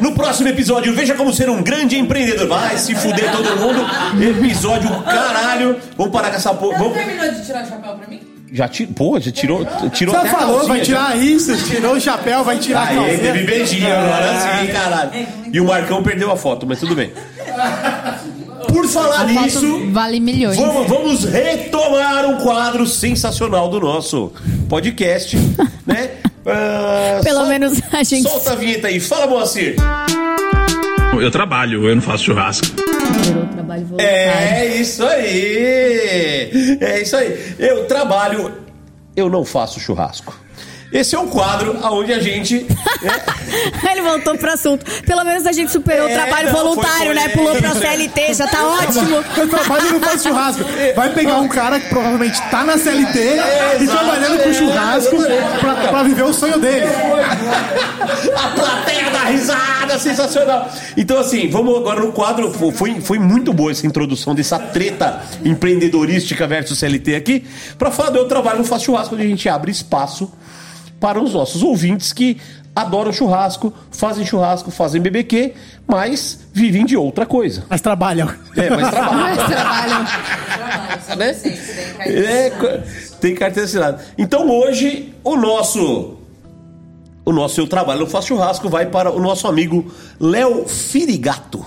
No 0.01 0.13
próximo 0.13 0.47
episódio, 0.47 0.93
veja 0.95 1.13
como 1.13 1.33
ser 1.33 1.49
um 1.49 1.61
grande 1.61 1.97
empreendedor. 1.97 2.47
Vai 2.47 2.77
se 2.77 2.95
fuder 2.95 3.31
todo 3.31 3.43
mundo. 3.59 3.85
Episódio 4.39 4.89
caralho. 5.03 5.75
Vamos 5.97 6.11
parar 6.13 6.29
com 6.29 6.37
essa 6.37 6.53
porra. 6.53 6.77
Vamos... 6.77 6.93
terminou 6.93 7.29
de 7.31 7.45
tirar 7.45 7.63
o 7.65 7.67
chapéu 7.67 7.95
pra 7.95 8.07
mim? 8.07 8.19
Já 8.51 8.67
tirou. 8.67 8.93
Pô, 8.93 9.19
já 9.19 9.31
tirou. 9.31 9.65
Tirou 9.93 10.13
Já 10.15 10.21
até 10.21 10.29
a 10.29 10.33
falou, 10.39 10.67
vai 10.67 10.79
já. 10.79 10.85
tirar 10.85 11.17
isso, 11.17 11.55
tirou 11.67 11.93
o 11.95 11.99
chapéu, 12.01 12.43
vai 12.43 12.57
tirar 12.57 12.79
a 12.81 12.87
Aí, 12.89 12.95
calcinha. 12.95 13.17
teve 13.19 13.43
beijinho 13.43 13.87
agora 13.91 14.39
sim, 14.39 14.67
caralho. 14.67 15.11
E 15.53 15.59
o 15.59 15.65
Marcão 15.65 16.01
perdeu 16.03 16.31
a 16.31 16.35
foto, 16.37 16.65
mas 16.65 16.79
tudo 16.79 16.95
bem. 16.95 17.11
Por 18.67 18.87
falar 18.87 19.21
A 19.21 19.23
nisso, 19.25 19.89
vale 19.91 20.19
milhões. 20.19 20.57
vamos, 20.57 20.87
vamos 20.87 21.23
retomar 21.25 22.25
um 22.25 22.37
quadro 22.37 22.85
sensacional 22.85 23.69
do 23.69 23.79
nosso 23.79 24.31
podcast, 24.67 25.37
né? 25.85 26.09
Ah, 26.45 27.19
Pelo 27.23 27.39
sol- 27.39 27.47
menos 27.47 27.79
a 27.91 28.03
gente. 28.03 28.23
Solta 28.27 28.53
a 28.53 28.55
vinheta 28.55 28.87
aí. 28.87 28.99
Fala, 28.99 29.27
Moacir. 29.27 29.75
Eu 31.19 31.29
trabalho, 31.31 31.87
eu 31.87 31.95
não 31.95 32.01
faço 32.01 32.25
churrasco. 32.25 32.65
Virou 33.33 33.47
trabalho 33.47 33.85
voluntário. 33.85 34.11
É 34.11 34.65
isso 34.75 35.05
aí! 35.05 36.77
É 36.81 37.01
isso 37.01 37.15
aí. 37.15 37.55
Eu 37.59 37.85
trabalho, 37.87 38.53
eu 39.15 39.29
não 39.29 39.45
faço 39.45 39.79
churrasco. 39.79 40.37
Esse 40.91 41.15
é 41.15 41.19
um 41.19 41.27
quadro 41.27 41.77
onde 41.83 42.11
a 42.11 42.19
gente. 42.19 42.65
Ele 43.91 44.01
voltou 44.01 44.35
pro 44.37 44.51
assunto. 44.51 44.83
Pelo 45.03 45.23
menos 45.23 45.45
a 45.45 45.51
gente 45.51 45.71
superou 45.71 46.07
É, 46.07 46.11
o 46.11 46.15
trabalho 46.15 46.47
não, 46.47 46.53
foi- 46.55 46.63
voluntário, 46.63 47.05
foi- 47.05 47.13
né? 47.13 47.29
Pulou 47.29 47.55
pra 47.55 47.75
CLT, 47.75 48.33
já 48.33 48.47
tá 48.47 48.65
ótimo. 48.65 49.23
Eu 49.37 49.47
trabalho 49.47 49.93
não 49.93 49.99
faz 49.99 50.23
churrasco. 50.23 50.63
Vai 50.95 51.09
pegar 51.13 51.37
um 51.39 51.47
cara 51.47 51.79
que 51.79 51.89
provavelmente 51.89 52.41
tá 52.49 52.63
na 52.63 52.77
CLT 52.77 53.19
e 53.81 53.87
trabalhando 53.87 54.43
com 54.43 54.53
churrasco 54.53 55.15
pra, 55.59 55.75
pra 55.75 56.03
viver 56.03 56.23
o 56.23 56.33
sonho 56.33 56.59
dele. 56.59 56.85
A 58.35 58.47
plateia 58.49 59.09
da 59.11 59.23
risada, 59.25 59.99
sensacional. 59.99 60.69
Então, 60.97 61.19
assim, 61.19 61.49
vamos 61.49 61.77
agora 61.77 61.99
no 61.99 62.11
quadro. 62.11 62.51
Fo- 62.51 62.71
Foi, 62.71 62.99
foi 63.01 63.19
muito 63.19 63.53
boa 63.53 63.71
essa 63.71 63.85
introdução 63.85 64.33
dessa 64.33 64.57
treta 64.57 65.21
empreendedorística 65.45 66.47
versus 66.47 66.79
CLT 66.79 67.15
aqui. 67.15 67.45
Pra 67.77 67.91
falar 67.91 68.09
do 68.09 68.17
Eu 68.19 68.27
Trabalho 68.27 68.59
no 68.59 68.65
Faço 68.65 68.85
Churrasco, 68.85 69.13
onde 69.15 69.23
a 69.23 69.27
gente 69.27 69.47
abre 69.47 69.71
espaço 69.71 70.31
para 70.99 71.21
os 71.21 71.33
nossos 71.33 71.63
ouvintes 71.63 72.13
que 72.13 72.37
adoram 72.75 73.11
churrasco, 73.11 73.73
fazem 73.91 74.25
churrasco, 74.25 74.71
fazem 74.71 75.01
BBQ, 75.01 75.53
mas 75.87 76.47
vivem 76.53 76.85
de 76.85 76.95
outra 76.95 77.25
coisa. 77.25 77.65
Mas 77.69 77.81
trabalham. 77.81 78.29
É, 78.55 78.69
mas 78.69 78.89
trabalham. 78.91 79.35
Mas 79.35 79.45
trabalham. 79.47 80.03
né? 81.17 81.35
É, 81.99 82.49
tem 83.19 83.35
carteira 83.35 83.67
assinada. 83.67 84.05
Então 84.17 84.49
hoje 84.49 85.13
o 85.23 85.35
nosso 85.35 86.17
o 87.25 87.31
nosso 87.31 87.59
eu 87.61 87.67
trabalho 87.67 88.01
no 88.01 88.07
Faço 88.07 88.29
Churrasco 88.29 88.69
vai 88.69 88.87
para 88.87 89.11
o 89.11 89.19
nosso 89.19 89.47
amigo 89.47 89.91
Léo 90.19 90.67
Firigato. 90.67 91.65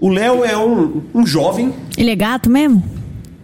O 0.00 0.08
Léo 0.08 0.44
é 0.44 0.56
um, 0.56 1.02
um 1.14 1.26
jovem. 1.26 1.74
Ele 1.96 2.10
é 2.10 2.16
gato 2.16 2.48
mesmo? 2.48 2.99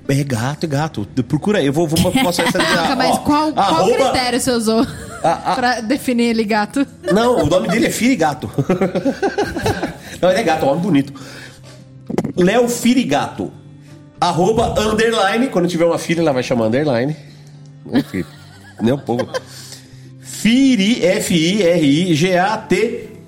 É 0.08 0.22
gato, 0.24 0.64
é 0.64 0.66
gato. 0.68 1.06
Procura 1.26 1.58
aí, 1.58 1.66
eu 1.66 1.72
vou, 1.72 1.86
vou 1.88 2.12
mostrar 2.22 2.46
essa 2.46 2.58
Caraca, 2.62 2.94
mas 2.96 3.18
qual, 3.18 3.52
qual 3.52 3.58
arroba- 3.58 4.10
critério 4.10 4.40
você 4.40 4.50
usou 4.52 4.86
pra 5.54 5.80
definir 5.80 6.24
ele 6.30 6.44
gato? 6.44 6.86
Não, 7.12 7.42
o 7.42 7.46
nome 7.46 7.68
dele 7.68 7.86
é 7.86 7.90
Firigato. 7.90 8.50
Não, 10.22 10.30
ele 10.30 10.40
é 10.40 10.42
gato, 10.42 10.64
é 10.64 10.68
um 10.68 10.70
homem 10.70 10.82
bonito. 10.82 11.12
Léo 12.36 12.68
Firigato. 12.68 13.52
Arroba 14.20 14.74
underline. 14.80 15.48
Quando 15.48 15.68
tiver 15.68 15.84
uma 15.84 15.98
filha, 15.98 16.20
ela 16.20 16.32
vai 16.32 16.42
chamar 16.42 16.66
underline. 16.66 17.14
Filho? 18.10 18.26
Né, 18.78 18.92
o 18.92 18.98
povo. 18.98 19.26
Firi, 20.20 21.02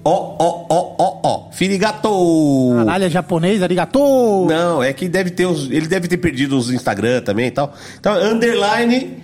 F-I-R-I-G-A-T-O-O-O-O-O. 0.04 1.52
Firigato. 1.52 2.74
Caralho, 2.84 3.04
é 3.06 3.10
japonês, 3.10 3.62
arigato. 3.62 4.46
Não, 4.46 4.82
é 4.82 4.92
que 4.92 5.08
deve 5.08 5.30
ter 5.30 5.46
os. 5.46 5.70
Ele 5.70 5.86
deve 5.86 6.08
ter 6.08 6.16
perdido 6.18 6.56
os 6.58 6.70
Instagram 6.70 7.22
também 7.22 7.46
e 7.46 7.50
tal. 7.50 7.72
Então, 7.98 8.14
underline. 8.14 9.22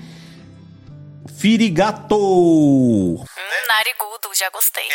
Firigato. 1.38 3.24
Narigudo, 3.68 4.30
já 4.34 4.48
gostei. 4.50 4.84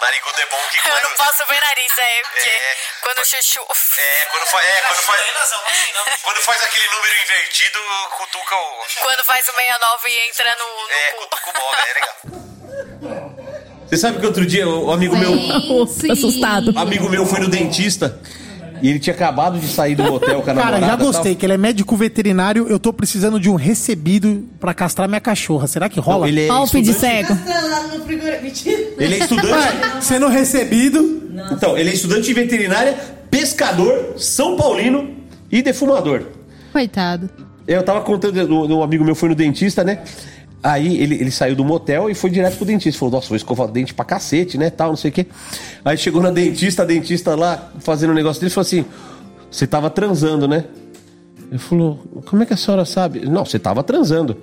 Narigudo 0.00 0.40
é 0.40 0.46
bom 0.46 0.56
que 0.70 0.78
Eu 0.88 0.94
não 0.94 1.16
posso 1.16 1.44
ver 1.48 1.60
nariz, 1.60 1.98
é, 1.98 2.22
porque 2.22 2.60
quando 3.02 3.18
o 3.18 3.24
chuchu... 3.24 3.60
É, 3.98 4.24
quando 4.30 4.46
faz, 4.46 4.64
é, 4.70 4.80
quando 4.82 5.00
faz, 5.02 5.20
quando 6.22 6.36
faz 6.38 6.62
aquele 6.62 6.86
número 6.88 7.14
invertido, 7.24 7.78
cutuca 8.16 8.54
o. 8.54 8.84
Quando 9.00 9.24
faz 9.24 9.42
o 9.48 9.52
69 9.52 10.08
e 10.08 10.28
entra 10.28 10.56
no, 10.56 10.64
no 10.86 10.90
É, 10.90 11.10
cu. 11.10 11.16
cutuca 11.18 11.50
o 11.50 11.52
bola, 11.52 11.78
é 11.88 11.94
legal. 11.94 12.16
Você 13.88 13.96
sabe 13.96 14.18
que 14.18 14.26
outro 14.26 14.44
dia 14.46 14.68
o 14.68 14.90
amigo 14.90 15.16
meu. 15.16 15.86
Sim. 15.86 16.10
Assustado. 16.12 16.72
um 16.74 16.78
amigo 16.78 17.08
meu 17.08 17.24
foi 17.24 17.40
no 17.40 17.48
dentista 17.48 18.18
e 18.82 18.88
ele 18.90 18.98
tinha 18.98 19.14
acabado 19.14 19.58
de 19.58 19.66
sair 19.66 19.94
do 19.96 20.04
motel 20.04 20.42
com 20.42 20.50
a 20.50 20.54
Cara, 20.54 20.56
namorada. 20.78 20.86
já 20.86 20.96
tal. 20.96 21.06
gostei, 21.06 21.34
que 21.34 21.44
ele 21.44 21.54
é 21.54 21.58
médico 21.58 21.96
veterinário. 21.96 22.66
Eu 22.68 22.78
tô 22.78 22.92
precisando 22.92 23.40
de 23.40 23.48
um 23.50 23.54
recebido 23.56 24.44
pra 24.60 24.72
castrar 24.74 25.08
minha 25.08 25.20
cachorra. 25.20 25.66
Será 25.66 25.88
que 25.88 25.98
rola? 25.98 26.20
Não, 26.20 26.28
ele 26.28 26.42
é 26.46 26.66
feed 26.66 26.90
estudante- 26.90 27.00
cego. 27.00 27.34
Mentira. 28.42 28.78
Ele 28.98 29.14
é 29.14 29.18
estudante. 29.18 29.76
Sendo 30.02 30.28
recebido. 30.28 31.22
Então, 31.52 31.76
ele 31.76 31.90
é 31.90 31.94
estudante 31.94 32.22
de 32.22 32.34
veterinária, 32.34 32.94
pescador, 33.30 34.14
São 34.16 34.56
Paulino 34.56 35.10
e 35.50 35.62
defumador. 35.62 36.22
Coitado. 36.72 37.28
Eu 37.66 37.82
tava 37.82 38.00
contando, 38.00 38.36
um 38.76 38.82
amigo 38.82 39.04
meu 39.04 39.14
foi 39.14 39.28
no 39.28 39.34
dentista, 39.34 39.84
né? 39.84 40.00
Aí 40.62 41.00
ele, 41.00 41.14
ele 41.14 41.30
saiu 41.30 41.54
do 41.54 41.64
motel 41.64 42.10
e 42.10 42.14
foi 42.14 42.30
direto 42.30 42.56
pro 42.56 42.66
dentista. 42.66 42.98
Falou, 42.98 43.14
nossa, 43.14 43.28
vou 43.28 43.36
escovar 43.36 43.68
o 43.68 43.70
dente 43.70 43.94
pra 43.94 44.04
cacete, 44.04 44.58
né? 44.58 44.70
Tal, 44.70 44.88
não 44.88 44.96
sei 44.96 45.10
o 45.10 45.14
quê. 45.14 45.26
Aí 45.84 45.96
chegou 45.96 46.20
na 46.20 46.30
dentista, 46.30 46.82
a 46.82 46.84
dentista 46.84 47.34
lá 47.34 47.70
fazendo 47.80 48.10
o 48.10 48.14
negócio 48.14 48.40
dele 48.40 48.50
falou 48.50 48.66
assim: 48.66 48.84
Você 49.50 49.66
tava 49.66 49.88
transando, 49.88 50.48
né? 50.48 50.64
Ele 51.50 51.58
falou, 51.58 51.98
como 52.26 52.42
é 52.42 52.46
que 52.46 52.52
a 52.52 52.56
senhora 52.56 52.84
sabe? 52.84 53.20
Não, 53.26 53.44
você 53.44 53.58
tava 53.58 53.82
transando. 53.82 54.36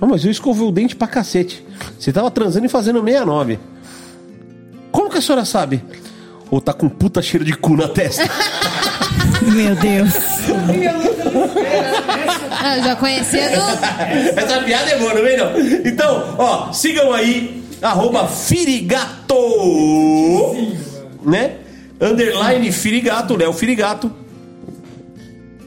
Não, 0.00 0.08
mas 0.08 0.24
eu 0.24 0.30
escovei 0.30 0.66
o 0.66 0.72
dente 0.72 0.96
pra 0.96 1.06
cacete. 1.06 1.64
Você 1.98 2.12
tava 2.12 2.30
transando 2.30 2.66
e 2.66 2.68
fazendo 2.68 3.02
69. 3.02 3.58
Como 4.90 5.10
que 5.10 5.18
a 5.18 5.20
senhora 5.20 5.44
sabe? 5.44 5.84
Ou 6.50 6.60
tá 6.60 6.72
com 6.72 6.88
puta 6.88 7.20
cheiro 7.20 7.44
de 7.44 7.54
cu 7.54 7.76
na 7.76 7.88
testa. 7.88 8.22
Meu 9.42 9.74
Deus. 9.76 10.14
Ah, 10.14 11.15
eu 11.26 12.82
já 12.84 12.96
conhecia 12.96 13.50
do. 13.50 14.40
Essa 14.40 14.60
piada 14.62 14.90
é 14.90 14.98
boa, 14.98 15.14
não 15.14 15.22
vem 15.22 15.36
não? 15.36 15.58
Então, 15.84 16.34
ó, 16.38 16.72
sigam 16.72 17.12
aí, 17.12 17.62
arroba 17.82 18.26
Firigato, 18.28 19.34
né? 21.24 21.56
Underline 22.00 22.70
Firigato, 22.72 23.36
Léo 23.36 23.52
Firigato. 23.52 24.10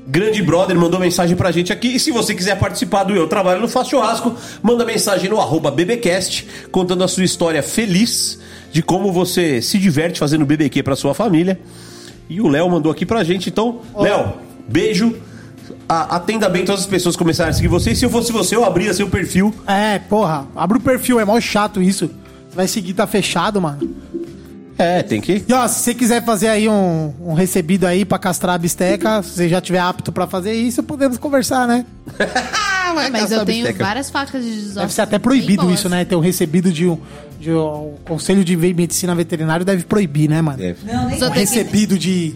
Grande 0.07 0.41
brother 0.41 0.75
mandou 0.75 0.99
mensagem 0.99 1.35
pra 1.38 1.51
gente 1.51 1.71
aqui. 1.71 1.89
E 1.89 1.99
se 1.99 2.09
você 2.09 2.33
quiser 2.33 2.57
participar 2.57 3.03
do 3.03 3.15
Eu 3.15 3.27
Trabalho 3.27 3.61
no 3.61 3.67
Faço 3.67 3.91
Churrasco, 3.91 4.35
manda 4.61 4.83
mensagem 4.83 5.29
no 5.29 5.39
arroba 5.39 5.69
BBcast, 5.69 6.47
contando 6.71 7.03
a 7.03 7.07
sua 7.07 7.23
história 7.23 7.61
feliz 7.61 8.39
de 8.71 8.81
como 8.81 9.11
você 9.11 9.61
se 9.61 9.77
diverte 9.77 10.19
fazendo 10.19 10.45
BBQ 10.45 10.81
pra 10.81 10.95
sua 10.95 11.13
família. 11.13 11.59
E 12.27 12.41
o 12.41 12.47
Léo 12.47 12.67
mandou 12.69 12.91
aqui 12.91 13.05
pra 13.05 13.23
gente. 13.23 13.49
Então, 13.49 13.81
Léo, 13.95 14.33
beijo. 14.67 15.15
A- 15.89 16.17
Atenda 16.17 16.47
bem 16.47 16.63
todas 16.63 16.81
as 16.81 16.87
pessoas 16.87 17.15
que 17.15 17.19
começarem 17.19 17.49
a 17.49 17.53
seguir 17.53 17.67
você. 17.67 17.91
E 17.91 17.95
se 17.95 18.05
eu 18.05 18.09
fosse 18.11 18.31
você, 18.31 18.55
eu 18.55 18.63
abria 18.63 18.93
seu 18.93 19.09
perfil. 19.09 19.51
É, 19.67 19.97
porra. 19.97 20.45
Abre 20.55 20.77
o 20.77 20.81
perfil, 20.81 21.19
é 21.19 21.25
mó 21.25 21.39
chato 21.41 21.81
isso. 21.81 22.05
Você 22.49 22.55
vai 22.55 22.67
seguir, 22.67 22.93
tá 22.93 23.07
fechado, 23.07 23.59
mano. 23.59 23.95
É, 24.77 25.03
tem 25.03 25.19
que. 25.19 25.43
E 25.45 25.51
ó, 25.53 25.67
se 25.67 25.79
você 25.81 25.93
quiser 25.93 26.23
fazer 26.23 26.47
aí 26.47 26.69
um, 26.69 27.13
um 27.19 27.33
recebido 27.33 27.85
aí 27.85 28.05
pra 28.05 28.17
castrar 28.17 28.55
a 28.55 28.57
bisteca, 28.57 29.21
se 29.23 29.31
você 29.31 29.49
já 29.49 29.59
tiver 29.59 29.79
apto 29.79 30.09
pra 30.11 30.25
fazer 30.25 30.53
isso, 30.53 30.81
podemos 30.83 31.17
conversar, 31.17 31.67
né? 31.67 31.85
Mas 33.11 33.31
eu 33.31 33.45
tenho 33.45 33.65
bisteca. 33.65 33.83
várias 33.83 34.09
facas 34.09 34.43
de 34.43 34.51
desastre. 34.51 34.81
Deve 34.81 34.93
ser 34.93 35.01
até 35.01 35.19
proibido 35.19 35.69
isso, 35.71 35.89
né? 35.89 36.05
Ter 36.05 36.15
um 36.15 36.19
recebido 36.21 36.71
de 36.71 36.87
um. 36.87 36.97
De 37.39 37.51
um 37.51 37.55
o 37.57 37.99
Conselho 38.05 38.43
de 38.43 38.55
Medicina 38.55 39.13
Veterinária 39.15 39.63
deve 39.65 39.83
proibir, 39.83 40.29
né, 40.29 40.41
mano? 40.41 40.57
Não, 40.85 41.07
nem 41.07 41.19
Só 41.19 41.27
Um 41.27 41.31
tem 41.31 41.45
que- 41.45 41.55
recebido 41.55 41.97
de. 41.97 42.35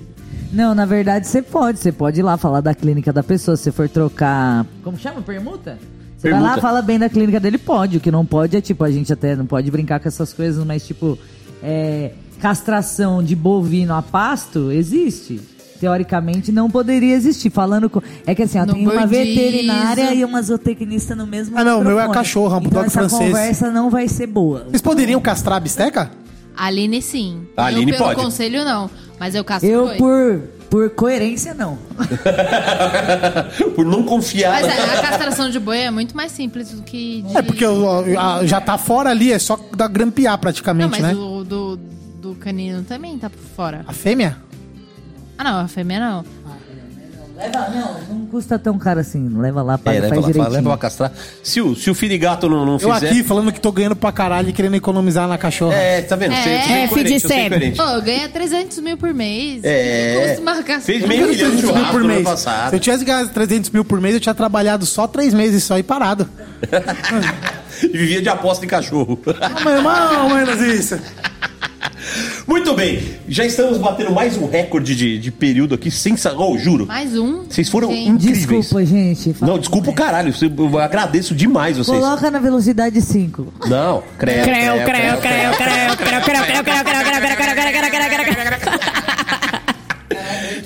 Não, 0.51 0.75
na 0.75 0.85
verdade 0.85 1.27
você 1.27 1.41
pode. 1.41 1.79
Você 1.79 1.91
pode 1.91 2.19
ir 2.19 2.23
lá 2.23 2.37
falar 2.37 2.61
da 2.61 2.73
clínica 2.75 3.11
da 3.11 3.23
pessoa. 3.23 3.57
Se 3.57 3.63
você 3.63 3.71
for 3.71 3.89
trocar. 3.89 4.65
Como 4.83 4.97
chama? 4.97 5.21
Permuta? 5.21 5.77
Você 6.17 6.29
vai 6.29 6.39
Permuta. 6.39 6.55
lá, 6.55 6.61
fala 6.61 6.81
bem 6.81 6.97
da 6.99 7.09
clínica 7.09 7.39
dele, 7.39 7.57
pode. 7.57 7.97
O 7.97 7.99
que 7.99 8.11
não 8.11 8.25
pode 8.25 8.55
é 8.55 8.61
tipo, 8.61 8.83
a 8.83 8.91
gente 8.91 9.11
até 9.11 9.35
não 9.35 9.45
pode 9.45 9.69
brincar 9.69 9.99
com 9.99 10.07
essas 10.07 10.31
coisas, 10.31 10.63
mas 10.65 10.85
tipo, 10.85 11.17
é, 11.61 12.11
castração 12.39 13.23
de 13.23 13.35
bovino 13.35 13.93
a 13.93 14.01
pasto 14.01 14.71
existe. 14.71 15.41
Teoricamente 15.79 16.49
não 16.49 16.69
poderia 16.69 17.13
existir. 17.13 17.49
Falando 17.49 17.89
com. 17.89 18.01
É 18.25 18.33
que 18.33 18.43
assim, 18.43 18.57
ó, 18.57 18.65
tem 18.65 18.87
uma 18.87 19.05
veterinária 19.05 20.13
e 20.13 20.23
uma 20.23 20.41
zootecnista 20.41 21.13
no 21.13 21.27
mesmo. 21.27 21.57
Ah, 21.57 21.63
não, 21.63 21.81
o 21.81 21.83
meu 21.83 21.99
é 21.99 22.07
cachorro, 22.09 22.55
é 22.55 22.59
um 22.59 22.63
então 22.63 22.83
essa 22.83 22.99
francês. 22.99 23.31
conversa 23.31 23.69
não 23.71 23.89
vai 23.89 24.07
ser 24.07 24.27
boa. 24.27 24.65
Vocês 24.69 24.81
poderiam 24.81 25.19
castrar 25.19 25.57
a 25.57 25.59
bisteca? 25.59 26.09
Aline 26.55 27.01
sim. 27.01 27.47
A 27.57 27.65
Aline 27.65 27.91
eu, 27.91 27.97
pelo 27.97 28.09
pode. 28.09 28.21
conselho, 28.21 28.63
não. 28.65 28.89
Mas 29.19 29.35
eu 29.35 29.43
castro 29.43 29.69
Eu, 29.69 29.87
por, 29.97 30.39
por 30.69 30.89
coerência, 30.91 31.53
não. 31.53 31.77
Por 33.75 33.85
não 33.85 34.03
confiar. 34.03 34.51
Mas 34.61 34.67
a, 34.67 34.99
a 34.99 35.01
castração 35.01 35.49
de 35.49 35.59
boi 35.59 35.79
é 35.79 35.91
muito 35.91 36.15
mais 36.15 36.31
simples 36.31 36.71
do 36.71 36.81
que 36.83 37.21
de... 37.21 37.37
É 37.37 37.41
porque 37.41 37.65
o- 37.65 38.19
a- 38.19 38.45
já 38.45 38.59
tá 38.59 38.77
fora 38.77 39.09
ali, 39.11 39.31
é 39.31 39.39
só 39.39 39.57
da 39.75 39.87
grampear 39.87 40.33
Não, 40.33 40.39
praticamente, 40.39 40.89
mas 40.89 41.01
né? 41.01 41.13
o 41.13 41.43
do, 41.43 41.77
do 42.21 42.35
canino 42.35 42.83
também 42.83 43.17
tá 43.17 43.29
por 43.29 43.39
fora. 43.55 43.83
A 43.87 43.93
fêmea? 43.93 44.37
Ah, 45.37 45.43
não, 45.43 45.59
a 45.61 45.67
fêmea 45.67 45.99
não. 45.99 46.25
Leva, 47.35 47.67
não, 47.69 48.15
não 48.19 48.25
custa 48.27 48.59
tão 48.59 48.77
caro 48.77 48.99
assim. 48.99 49.27
Leva 49.39 49.61
lá, 49.63 49.75
paga, 49.77 49.97
É, 49.97 50.01
leva 50.01 50.09
faz 50.15 50.21
lá, 50.21 50.27
direitinho. 50.27 50.53
leva 50.55 50.69
pra 50.69 50.77
castrar. 50.77 51.11
Se 51.41 51.59
o, 51.61 51.75
se 51.75 51.89
o 51.89 51.95
Firigato 51.95 52.47
não, 52.47 52.63
não 52.65 52.73
Eu 52.73 52.93
fizer. 52.93 53.09
aqui 53.09 53.23
falando 53.23 53.51
que 53.51 53.59
tô 53.59 53.71
ganhando 53.71 53.95
pra 53.95 54.11
caralho 54.11 54.49
e 54.49 54.53
querendo 54.53 54.75
economizar 54.75 55.27
na 55.27 55.37
cachorra. 55.37 55.73
É, 55.73 56.01
tá 56.03 56.15
vendo? 56.15 56.33
É, 56.33 56.41
você 56.43 56.49
é 56.49 56.53
é, 56.83 56.87
você 57.19 57.33
é 57.33 57.45
incoerente. 57.47 57.77
Pô, 57.77 58.01
ganha 58.01 58.29
300 58.29 58.79
mil 58.79 58.97
por 58.97 59.13
mês. 59.13 59.61
É. 59.63 60.25
Custa 60.27 60.41
uma 60.41 60.51
castração. 60.57 60.81
Fez 60.81 61.05
meio 61.07 61.27
milhão 61.27 61.31
de 61.33 61.37
300 61.39 61.63
mil 61.63 61.69
churrasco 61.73 61.91
por 61.91 61.99
no 62.01 62.05
ano 62.05 62.13
mês. 62.15 62.27
passado. 62.27 62.69
Se 62.69 62.75
eu 62.75 62.79
tivesse 62.79 63.05
ganhado 63.05 63.29
300 63.29 63.69
mil 63.71 63.85
por 63.85 63.99
mês, 63.99 64.13
eu 64.13 64.19
tinha 64.21 64.35
trabalhado 64.35 64.85
só 64.85 65.07
três 65.07 65.33
meses 65.33 65.63
só 65.63 65.77
e 65.77 65.83
parado. 65.83 66.29
E 67.81 67.87
vivia 67.97 68.21
de 68.21 68.29
aposta 68.29 68.63
em 68.63 68.67
cachorro. 68.69 69.19
Ah, 69.41 69.59
meu 69.61 69.73
irmão, 69.77 70.29
menos 70.29 70.61
isso. 70.61 70.97
Muito 72.47 72.73
bem, 72.75 73.01
já 73.27 73.45
estamos 73.45 73.77
batendo 73.77 74.11
mais 74.11 74.37
um 74.37 74.47
recorde 74.47 74.95
de, 74.95 75.17
de 75.17 75.31
período 75.31 75.73
aqui, 75.75 75.89
sensacional. 75.89 76.51
Oh, 76.51 76.57
juro. 76.57 76.85
Mais 76.85 77.17
um. 77.17 77.43
Vocês 77.43 77.69
foram 77.69 77.89
Gente. 77.91 78.09
incríveis. 78.09 78.39
Desculpa, 78.47 78.85
gente. 78.85 79.35
Não, 79.41 79.57
desculpa 79.57 79.89
o 79.89 79.93
caralho. 79.93 80.33
Eu 80.41 80.77
agradeço 80.79 81.33
demais 81.33 81.77
vocês. 81.77 81.97
Coloca 81.97 82.29
na 82.29 82.39
velocidade 82.39 83.01
5. 83.01 83.53
Não, 83.67 84.03
creu, 84.17 84.43
Creu, 84.43 84.43
creu, 84.43 84.43
creu, 84.43 84.83
creu, 84.83 84.83
creu, 84.83 85.19
creu, 85.19 85.57
creu, 85.57 85.95
creu, 85.95 86.21
creu, 86.21 86.63
creu, 86.63 86.63
creu, 86.63 86.63
creu, 86.63 86.83
creu, 86.83 87.55
creu, 87.55 87.55
creu, 87.55 88.09
creu, 88.09 88.35
creu, 88.35 88.35
creu. 88.35 88.43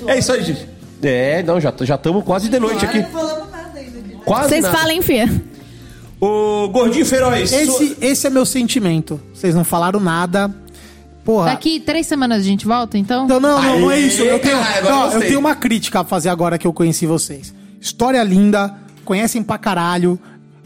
É 0.08 0.18
isso 0.18 0.32
aí, 0.32 0.42
gente. 0.42 0.66
É, 1.02 1.42
não, 1.44 1.60
já 1.60 1.72
já 1.82 1.94
estamos 1.94 2.24
quase 2.24 2.48
de 2.48 2.58
noite 2.58 2.84
aqui. 2.84 3.04
Quase 4.24 4.48
Vocês 4.48 4.66
falem, 4.66 5.00
fia. 5.00 5.28
Ô, 6.20 6.68
Gordinho 6.68 7.06
Feroz. 7.06 7.50
sua- 7.50 7.58
Esse, 7.60 7.96
esse 8.00 8.26
é 8.26 8.30
meu 8.30 8.44
sentimento. 8.44 9.20
Vocês 9.32 9.54
não 9.54 9.62
falaram 9.64 10.00
nada. 10.00 10.52
Porra. 11.28 11.50
Daqui 11.50 11.78
três 11.78 12.06
semanas 12.06 12.38
a 12.38 12.42
gente 12.42 12.64
volta, 12.66 12.96
então? 12.96 13.26
Então, 13.26 13.38
não, 13.38 13.62
não, 13.62 13.80
não 13.80 13.90
é 13.90 14.00
isso. 14.00 14.22
Eu 14.22 14.38
tenho, 14.38 14.56
caralho, 14.56 14.84
não, 14.88 15.12
eu 15.12 15.20
tenho 15.20 15.38
uma 15.38 15.54
crítica 15.54 16.00
a 16.00 16.04
fazer 16.04 16.30
agora 16.30 16.56
que 16.56 16.66
eu 16.66 16.72
conheci 16.72 17.04
vocês. 17.04 17.52
História 17.78 18.24
linda, 18.24 18.74
conhecem 19.04 19.42
pra 19.42 19.58
caralho. 19.58 20.18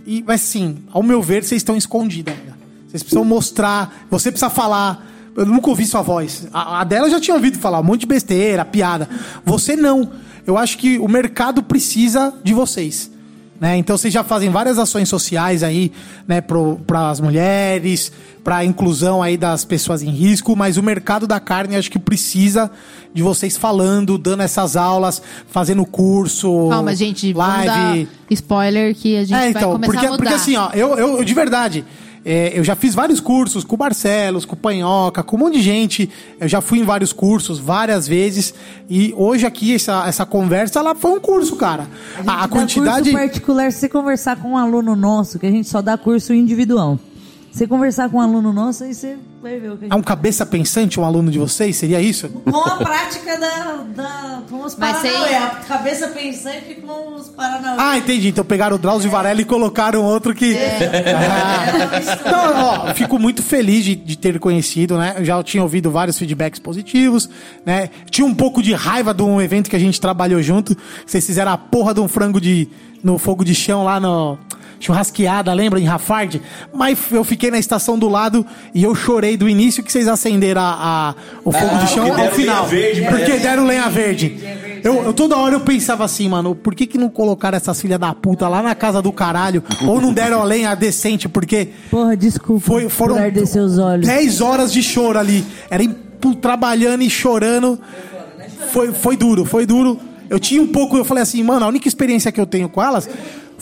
E, 0.06 0.22
mas 0.24 0.40
sim, 0.40 0.84
ao 0.92 1.02
meu 1.02 1.20
ver, 1.20 1.42
vocês 1.42 1.58
estão 1.58 1.76
escondidos 1.76 2.32
ainda. 2.32 2.56
Vocês 2.86 3.02
precisam 3.02 3.24
mostrar, 3.24 4.06
você 4.08 4.30
precisa 4.30 4.48
falar. 4.48 5.04
Eu 5.34 5.44
nunca 5.46 5.68
ouvi 5.68 5.84
sua 5.84 6.00
voz. 6.00 6.46
A, 6.52 6.82
a 6.82 6.84
dela 6.84 7.08
eu 7.08 7.10
já 7.10 7.20
tinha 7.20 7.34
ouvido 7.34 7.58
falar, 7.58 7.80
um 7.80 7.82
monte 7.82 8.02
de 8.02 8.06
besteira, 8.06 8.64
piada. 8.64 9.08
Você 9.44 9.74
não. 9.74 10.12
Eu 10.46 10.56
acho 10.56 10.78
que 10.78 10.96
o 10.96 11.08
mercado 11.08 11.60
precisa 11.64 12.32
de 12.44 12.54
vocês. 12.54 13.10
Né? 13.60 13.76
Então 13.76 13.96
vocês 13.96 14.12
já 14.12 14.24
fazem 14.24 14.50
várias 14.50 14.76
ações 14.76 15.08
sociais 15.08 15.62
aí, 15.62 15.92
né, 16.26 16.40
para 16.40 17.10
as 17.10 17.20
mulheres, 17.20 18.10
para 18.42 18.56
a 18.56 18.64
inclusão 18.64 19.22
aí 19.22 19.36
das 19.36 19.64
pessoas 19.64 20.02
em 20.02 20.10
risco, 20.10 20.56
mas 20.56 20.76
o 20.76 20.82
mercado 20.82 21.28
da 21.28 21.38
carne 21.38 21.76
acho 21.76 21.88
que 21.88 21.98
precisa 21.98 22.68
de 23.14 23.22
vocês 23.22 23.56
falando, 23.56 24.18
dando 24.18 24.42
essas 24.42 24.74
aulas, 24.76 25.22
fazendo 25.46 25.86
curso, 25.86 26.68
Calma, 26.70 26.92
gente, 26.96 27.32
live. 27.32 28.08
spoiler 28.30 28.96
que 28.96 29.16
a 29.16 29.20
gente 29.24 29.34
É, 29.34 29.38
vai 29.38 29.50
então, 29.50 29.72
começar 29.72 29.92
porque, 29.92 30.06
a 30.06 30.10
mudar. 30.10 30.22
porque 30.22 30.34
assim, 30.34 30.56
ó, 30.56 30.70
eu, 30.74 30.98
eu 30.98 31.22
de 31.24 31.32
verdade, 31.34 31.84
é, 32.24 32.56
eu 32.56 32.62
já 32.62 32.76
fiz 32.76 32.94
vários 32.94 33.20
cursos 33.20 33.64
com 33.64 33.74
o 33.74 33.78
Barcelos, 33.78 34.44
com 34.44 34.54
o 34.54 34.58
Panhoca, 34.58 35.22
com 35.22 35.36
um 35.36 35.40
monte 35.40 35.54
de 35.54 35.62
gente. 35.62 36.08
Eu 36.38 36.46
já 36.48 36.60
fui 36.60 36.78
em 36.78 36.84
vários 36.84 37.12
cursos 37.12 37.58
várias 37.58 38.06
vezes. 38.06 38.54
E 38.88 39.12
hoje 39.16 39.44
aqui, 39.44 39.74
essa, 39.74 40.06
essa 40.06 40.24
conversa, 40.24 40.78
ela 40.78 40.94
foi 40.94 41.12
um 41.12 41.20
curso, 41.20 41.56
cara. 41.56 41.88
A, 42.26 42.44
a 42.44 42.48
quantidade. 42.48 43.10
Curso 43.10 43.26
particular, 43.26 43.72
se 43.72 43.80
você 43.80 43.88
conversar 43.88 44.36
com 44.36 44.52
um 44.52 44.56
aluno 44.56 44.94
nosso, 44.94 45.38
que 45.38 45.46
a 45.46 45.50
gente 45.50 45.68
só 45.68 45.82
dá 45.82 45.98
curso 45.98 46.32
individual. 46.32 46.98
Você 47.52 47.66
conversar 47.66 48.08
com 48.08 48.16
um 48.16 48.20
aluno 48.20 48.50
nosso, 48.50 48.82
aí 48.82 48.94
você 48.94 49.16
vai 49.42 49.58
ver 49.60 49.72
o 49.72 49.76
que 49.76 49.84
a 49.84 49.88
É 49.90 49.94
um 49.94 50.02
cabeça 50.02 50.46
pensante, 50.46 50.98
um 50.98 51.04
aluno 51.04 51.30
de 51.30 51.38
vocês? 51.38 51.76
Seria 51.76 52.00
isso? 52.00 52.28
Com 52.30 52.58
a 52.60 52.76
prática 52.76 53.38
da, 53.38 53.84
da, 53.94 54.42
com 54.48 54.62
os 54.64 54.74
Mas 54.74 54.96
Paranauê. 54.96 55.28
sem- 55.28 55.36
A 55.36 55.48
cabeça 55.68 56.08
pensante 56.08 56.74
com 56.76 57.14
os 57.14 57.28
Paranauê. 57.28 57.76
Ah, 57.78 57.98
entendi. 57.98 58.28
Então 58.28 58.42
pegaram 58.42 58.76
o 58.76 58.78
Drauzio 58.78 59.10
Varela 59.10 59.40
e 59.42 59.44
colocaram 59.44 60.02
outro 60.02 60.34
que. 60.34 60.56
Ah. 60.56 61.92
Então, 62.22 62.52
ó, 62.88 62.94
fico 62.94 63.18
muito 63.18 63.42
feliz 63.42 63.84
de, 63.84 63.94
de 63.94 64.16
ter 64.16 64.38
conhecido, 64.38 64.96
né? 64.96 65.14
Eu 65.18 65.24
já 65.24 65.42
tinha 65.42 65.62
ouvido 65.62 65.90
vários 65.90 66.16
feedbacks 66.18 66.58
positivos, 66.60 67.28
né? 67.66 67.90
Tinha 68.10 68.26
um 68.26 68.34
pouco 68.34 68.62
de 68.62 68.72
raiva 68.72 69.12
de 69.12 69.22
um 69.22 69.40
evento 69.40 69.68
que 69.68 69.76
a 69.76 69.78
gente 69.78 70.00
trabalhou 70.00 70.42
junto. 70.42 70.76
Vocês 71.06 71.24
fizeram 71.26 71.52
a 71.52 71.58
porra 71.58 71.92
de 71.94 72.00
um 72.00 72.08
frango 72.08 72.40
de, 72.40 72.68
no 73.02 73.18
fogo 73.18 73.44
de 73.44 73.54
chão 73.54 73.84
lá 73.84 74.00
no. 74.00 74.38
Churrasqueada, 74.84 75.52
lembra? 75.52 75.78
Em 75.80 75.84
Rafard. 75.84 76.42
Mas 76.74 76.98
eu 77.10 77.22
fiquei 77.22 77.50
na 77.50 77.58
estação 77.58 77.98
do 77.98 78.08
lado 78.08 78.44
e 78.74 78.82
eu 78.82 78.94
chorei 78.94 79.36
do 79.36 79.48
início 79.48 79.82
que 79.82 79.92
vocês 79.92 80.08
acenderam 80.08 80.60
a, 80.60 80.74
a- 81.10 81.14
o 81.44 81.52
fogo 81.52 81.70
Ah, 81.72 81.78
de 81.84 81.88
chão 81.90 82.12
ao 82.20 82.30
final. 82.32 82.66
verde 82.66 83.02
porque 83.08 83.36
deram 83.38 83.64
lenha 83.64 83.88
verde. 83.88 84.36
Eu, 84.82 85.04
eu 85.04 85.12
toda 85.12 85.36
hora 85.36 85.54
eu 85.54 85.60
pensava 85.60 86.04
assim, 86.04 86.28
mano, 86.28 86.56
por 86.56 86.74
que, 86.74 86.86
que 86.86 86.98
não 86.98 87.08
colocaram 87.08 87.56
essas 87.56 87.80
filhas 87.80 88.00
da 88.00 88.12
puta 88.12 88.48
lá 88.48 88.60
na 88.60 88.74
casa 88.74 89.00
do 89.00 89.12
caralho? 89.12 89.62
ou 89.86 90.00
não 90.00 90.12
deram 90.12 90.40
a 90.40 90.44
lenha 90.44 90.74
decente? 90.74 91.28
Porque 91.28 91.68
Porra, 91.88 92.16
desculpa 92.16 92.66
foi, 92.66 92.88
foram 92.88 93.14
por 93.14 93.22
arder 93.22 93.46
seus 93.46 93.78
olhos. 93.78 94.06
10 94.08 94.40
horas 94.40 94.72
de 94.72 94.82
choro 94.82 95.16
ali. 95.18 95.44
Era 95.70 95.84
trabalhando 96.40 97.02
e 97.02 97.08
chorando. 97.10 97.78
Foi, 98.72 98.92
foi 98.92 99.16
duro, 99.16 99.44
foi 99.44 99.66
duro. 99.66 99.98
Eu 100.28 100.40
tinha 100.40 100.62
um 100.62 100.66
pouco, 100.66 100.96
eu 100.96 101.04
falei 101.04 101.22
assim, 101.22 101.42
mano, 101.42 101.64
a 101.64 101.68
única 101.68 101.86
experiência 101.86 102.32
que 102.32 102.40
eu 102.40 102.46
tenho 102.46 102.68
com 102.68 102.82
elas 102.82 103.08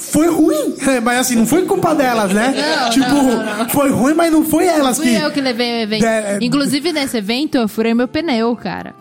foi 0.01 0.29
ruim. 0.29 0.75
Mas 1.03 1.19
assim, 1.21 1.37
não 1.37 1.47
foi 1.47 1.65
culpa 1.65 1.95
delas, 1.95 2.33
né? 2.33 2.55
Não, 2.83 2.91
tipo, 2.91 3.09
não, 3.09 3.69
foi 3.69 3.91
ruim, 3.91 4.15
mas 4.15 4.33
não 4.33 4.45
foi 4.45 4.67
elas 4.67 4.97
Fui 4.97 5.07
que. 5.09 5.15
eu 5.15 5.31
que 5.31 5.41
levei 5.41 5.81
o 5.81 5.83
evento. 5.83 6.05
Inclusive, 6.41 6.93
nesse 6.93 7.17
evento, 7.19 7.57
eu 7.57 7.69
furei 7.69 7.95
meu 7.95 8.09
pneu, 8.09 8.55
cara. 8.57 8.95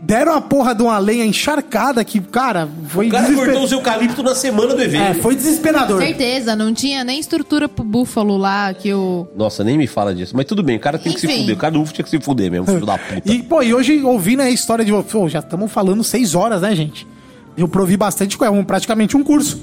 Deram 0.00 0.34
a 0.34 0.40
porra 0.40 0.74
de 0.74 0.82
uma 0.82 0.98
lenha 0.98 1.24
encharcada 1.24 2.04
que, 2.04 2.20
cara, 2.20 2.68
foi 2.88 3.08
O 3.08 3.10
cara 3.10 3.22
desesper- 3.22 3.46
cortou 3.46 3.64
os 3.64 3.72
eucalipto 3.72 4.22
na 4.22 4.34
semana 4.34 4.74
do 4.74 4.82
evento. 4.82 5.02
É, 5.02 5.14
foi 5.14 5.34
desesperador. 5.34 5.98
Certeza, 6.02 6.54
não 6.54 6.74
tinha 6.74 7.02
nem 7.02 7.18
estrutura 7.18 7.70
pro 7.70 7.82
búfalo 7.82 8.36
lá 8.36 8.72
que 8.74 8.92
o. 8.92 9.26
Nossa, 9.34 9.64
nem 9.64 9.78
me 9.78 9.86
fala 9.86 10.14
disso. 10.14 10.36
Mas 10.36 10.44
tudo 10.44 10.62
bem, 10.62 10.76
o 10.76 10.80
cara 10.80 10.98
tem 10.98 11.10
que 11.10 11.20
se 11.20 11.26
Enfim. 11.26 11.40
fuder. 11.40 11.54
O 11.56 11.58
cara 11.58 11.72
do 11.72 11.80
UF 11.80 11.92
tinha 11.94 12.04
que 12.04 12.10
se 12.10 12.20
fuder 12.20 12.50
mesmo, 12.50 12.66
filho 12.66 12.84
da 12.84 12.98
puta. 12.98 13.22
E, 13.32 13.42
pô, 13.42 13.62
e 13.62 13.72
hoje 13.72 14.02
ouvindo 14.02 14.40
a 14.42 14.50
história 14.50 14.84
de. 14.84 14.92
Pô, 14.92 15.26
já 15.26 15.38
estamos 15.38 15.72
falando 15.72 16.04
seis 16.04 16.34
horas, 16.34 16.60
né, 16.60 16.74
gente? 16.76 17.06
Eu 17.56 17.66
provi 17.66 17.96
bastante 17.96 18.36
coisa, 18.36 18.52
um- 18.52 18.62
praticamente 18.64 19.16
um 19.16 19.22
curso. 19.24 19.58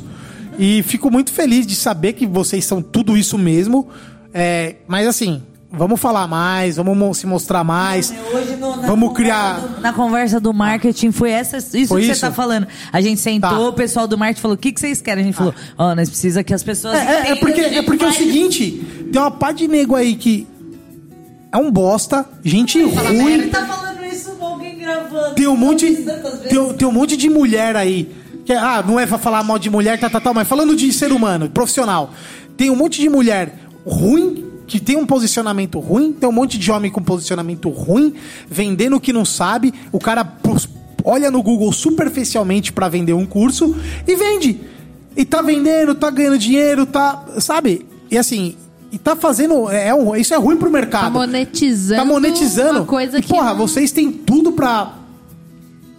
E 0.63 0.83
fico 0.83 1.09
muito 1.09 1.31
feliz 1.31 1.65
de 1.65 1.75
saber 1.75 2.13
que 2.13 2.27
vocês 2.27 2.63
são 2.65 2.81
tudo 2.83 3.17
isso 3.17 3.35
mesmo. 3.37 3.87
É, 4.31 4.75
mas 4.87 5.07
assim, 5.07 5.41
vamos 5.71 5.99
falar 5.99 6.27
mais, 6.27 6.75
vamos 6.75 6.95
mo- 6.95 7.13
se 7.15 7.25
mostrar 7.25 7.63
mais. 7.63 8.13
Hoje 8.31 8.55
no, 8.57 8.75
na 8.75 8.85
Vamos 8.87 9.11
criar. 9.13 9.59
do- 9.59 9.81
Na 9.81 9.91
conversa 9.91 10.39
do 10.39 10.53
marketing 10.53 11.11
foi 11.11 11.31
essa, 11.31 11.57
isso 11.57 11.87
Foi 11.87 12.01
que 12.01 12.11
isso? 12.11 12.19
você 12.19 12.27
tá 12.27 12.31
falando. 12.31 12.67
A 12.93 13.01
gente 13.01 13.19
sentou, 13.19 13.49
Tá. 13.49 13.59
o 13.59 13.73
pessoal 13.73 14.07
do 14.07 14.17
marketing 14.19 14.41
falou: 14.41 14.55
o 14.55 14.57
que, 14.57 14.71
que 14.71 14.79
vocês 14.79 15.01
querem? 15.01 15.23
A 15.23 15.25
gente 15.25 15.35
falou: 15.35 15.53
ó, 15.77 15.95
nós 15.95 16.07
precisa 16.09 16.43
que 16.43 16.53
as 16.53 16.61
pessoas. 16.61 16.93
É, 16.95 16.99
é- 16.99 17.01
é 17.01 17.19
entendam 17.31 17.37
porque, 17.39 17.61
é 17.61 17.81
porque 17.81 18.05
é 18.05 18.07
o 18.07 18.13
seguinte: 18.13 18.85
tem 19.11 19.19
uma 19.19 19.31
pá 19.31 19.51
de 19.51 19.67
nego 19.67 19.95
aí 19.95 20.15
que 20.15 20.45
é 21.51 21.57
um 21.57 21.71
bosta, 21.71 22.23
gente 22.43 22.77
Ele 22.77 22.91
ruim. 22.95 23.49
tá 23.49 23.65
falando 23.65 24.05
isso 24.05 24.31
com 24.35 24.45
alguém 24.45 24.77
gravando. 24.77 25.33
Tem 25.33 25.47
um 25.47 25.57
monte, 25.57 25.87
tem, 26.47 26.73
tem 26.73 26.87
um 26.87 26.91
monte 26.91 27.17
de 27.17 27.29
mulher 27.29 27.75
aí. 27.75 28.20
Que, 28.45 28.53
ah, 28.53 28.83
não 28.85 28.99
é 28.99 29.05
pra 29.05 29.17
falar 29.17 29.43
mal 29.43 29.59
de 29.59 29.69
mulher, 29.69 29.99
tá, 29.99 30.09
tá, 30.09 30.19
tá, 30.19 30.33
mas 30.33 30.47
falando 30.47 30.75
de 30.75 30.91
ser 30.91 31.11
humano, 31.11 31.49
profissional. 31.49 32.11
Tem 32.57 32.69
um 32.69 32.75
monte 32.75 32.99
de 32.99 33.09
mulher 33.09 33.55
ruim, 33.85 34.45
que 34.67 34.79
tem 34.79 34.95
um 34.95 35.05
posicionamento 35.05 35.79
ruim, 35.79 36.13
tem 36.13 36.27
um 36.27 36.31
monte 36.31 36.57
de 36.57 36.71
homem 36.71 36.91
com 36.91 37.01
posicionamento 37.01 37.69
ruim, 37.69 38.13
vendendo 38.49 38.95
o 38.95 38.99
que 38.99 39.11
não 39.13 39.25
sabe. 39.25 39.73
O 39.91 39.99
cara 39.99 40.25
olha 41.03 41.29
no 41.31 41.41
Google 41.43 41.71
superficialmente 41.73 42.71
pra 42.71 42.87
vender 42.87 43.13
um 43.13 43.25
curso 43.25 43.75
e 44.07 44.15
vende. 44.15 44.61
E 45.15 45.25
tá 45.25 45.41
vendendo, 45.41 45.93
tá 45.93 46.09
ganhando 46.09 46.37
dinheiro, 46.37 46.85
tá. 46.85 47.23
Sabe? 47.39 47.85
E 48.09 48.17
assim. 48.17 48.55
E 48.93 48.97
tá 48.97 49.15
fazendo. 49.15 49.69
É, 49.69 49.89
é 49.89 49.95
um, 49.95 50.15
isso 50.15 50.33
é 50.33 50.37
ruim 50.37 50.57
pro 50.57 50.69
mercado. 50.71 51.03
Tá 51.03 51.09
monetizando. 51.09 52.01
Tá 52.01 52.05
monetizando. 52.05 52.79
Uma 52.79 52.85
coisa 52.85 53.19
E, 53.19 53.21
que. 53.21 53.29
porra, 53.29 53.53
vocês 53.53 53.91
têm 53.91 54.11
tudo 54.11 54.51
pra, 54.53 54.93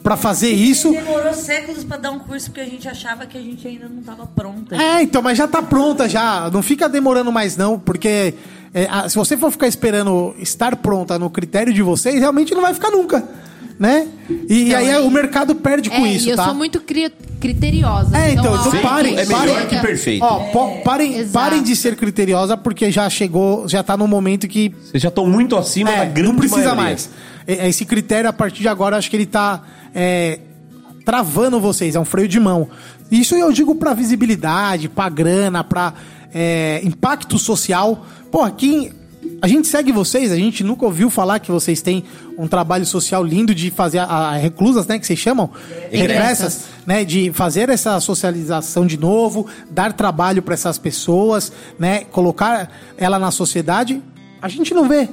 pra 0.03 0.17
fazer 0.17 0.51
isso. 0.51 0.91
Demorou 0.91 1.33
séculos 1.35 1.85
pra 1.85 1.97
dar 1.97 2.11
um 2.11 2.19
curso 2.19 2.47
porque 2.51 2.61
a 2.61 2.67
gente 2.67 2.89
achava 2.89 3.27
que 3.27 3.37
a 3.39 3.41
gente 3.41 3.67
ainda 3.67 3.89
não 3.89 4.03
tava 4.03 4.27
pronta. 4.27 4.75
É, 4.77 5.03
então, 5.03 5.23
mas 5.23 5.39
já 5.39 5.47
tá 5.49 5.63
pronta 5.63 6.09
já. 6.09 6.51
Não 6.53 6.63
fica 6.63 6.89
demorando 6.89 7.31
mais, 7.31 7.57
não, 7.57 7.79
porque 7.79 8.35
é, 8.75 8.87
a- 8.91 9.09
se 9.09 9.17
você 9.17 9.37
for 9.37 9.51
ficar 9.51 9.69
esperando 9.69 10.35
estar 10.39 10.77
pronta 10.77 11.19
no 11.19 11.31
critério 11.31 11.73
de 11.73 11.83
vocês, 11.83 12.17
realmente 12.19 12.55
não 12.55 12.63
vai 12.63 12.75
ficar 12.75 12.91
nunca. 12.91 13.23
Né? 13.79 14.07
E, 14.49 14.69
e 14.69 14.75
aí 14.75 14.87
Então, 14.89 15.01
é- 15.03 15.05
o 15.05 15.11
mercado 15.11 15.55
perde 15.57 15.91
com 15.91 16.07
É, 16.07 16.11
isso, 16.13 16.29
e 16.29 16.31
eu 16.31 16.37
tá? 16.37 16.45
sou 16.45 16.55
muito 16.55 16.81
cri- 16.81 17.13
criteriosa. 17.41 18.17
É, 18.17 18.31
então, 18.31 18.55
então 18.55 18.71
Feito 18.71 18.83
parem, 18.83 19.19
é 19.19 19.25
melhor 19.27 19.47
parem. 19.49 19.67
que 19.67 19.79
perfeito. 19.81 20.23
Ó, 20.25 20.39
po- 20.51 20.83
parem, 20.85 21.17
exato. 21.19 21.33
parem 21.33 21.63
de 21.63 21.75
ser 21.75 21.97
criteriosa, 21.97 22.57
porque 22.57 22.93
já 22.93 23.09
chegou, 23.11 23.69
já 23.69 23.83
tá 23.83 23.97
no 23.97 24.07
momento 24.07 24.47
que 24.47 24.73
Vocês 24.85 25.03
já 25.03 25.09
estão 25.09 25.27
muito 25.27 25.57
acima 25.57 25.91
da 25.91 26.05
É, 26.05 26.07
grande 26.07 26.29
não 26.31 26.37
precisa 26.37 26.61
maioria. 26.75 26.83
mais. 26.85 27.11
Esse 27.45 27.85
critério, 27.85 28.31
a 28.31 28.33
partir 28.33 28.61
de 28.61 28.69
agora, 28.69 28.97
acho 28.97 29.11
que 29.11 29.17
ele 29.17 29.27
tá 29.27 29.63
é, 29.95 30.39
travando 31.05 31.61
vocês, 31.61 31.95
é 31.95 32.01
um 32.01 32.05
freio 32.05 32.29
de 32.29 32.41
mão. 32.41 32.69
Isso 33.11 33.35
eu 33.35 33.53
digo 33.53 33.75
pra 33.75 33.95
visibilidade, 33.95 34.89
pra 34.89 35.09
grana, 35.09 35.63
pra 35.63 35.93
é, 36.33 36.81
impacto 36.85 37.39
social. 37.39 38.07
Pô, 38.31 38.43
aqui 38.43 38.93
a 39.41 39.49
gente 39.49 39.69
segue 39.69 39.93
vocês, 39.93 40.33
a 40.33 40.37
gente 40.37 40.63
nunca 40.65 40.85
ouviu 40.85 41.11
falar 41.11 41.39
que 41.39 41.51
vocês 41.51 41.83
têm 41.83 42.05
um 42.39 42.47
trabalho 42.47 42.87
social 42.87 43.25
lindo 43.25 43.55
de 43.55 43.71
fazer 43.71 43.99
a, 43.99 44.05
a 44.05 44.37
reclusas, 44.37 44.87
né, 44.87 44.99
que 44.99 45.07
vocês 45.07 45.19
chamam? 45.19 45.51
Regressas, 45.91 46.67
né, 46.87 47.05
de 47.05 47.33
fazer 47.33 47.69
essa 47.69 47.99
socialização 48.01 48.87
de 48.87 48.97
novo, 48.97 49.47
dar 49.71 49.93
trabalho 49.93 50.43
pra 50.43 50.55
essas 50.55 50.79
pessoas, 50.79 51.53
né, 51.79 52.05
colocar 52.05 52.71
ela 52.97 53.19
na 53.19 53.31
sociedade. 53.31 54.03
A 54.41 54.49
gente 54.49 54.73
não 54.75 54.89
vê. 54.89 55.09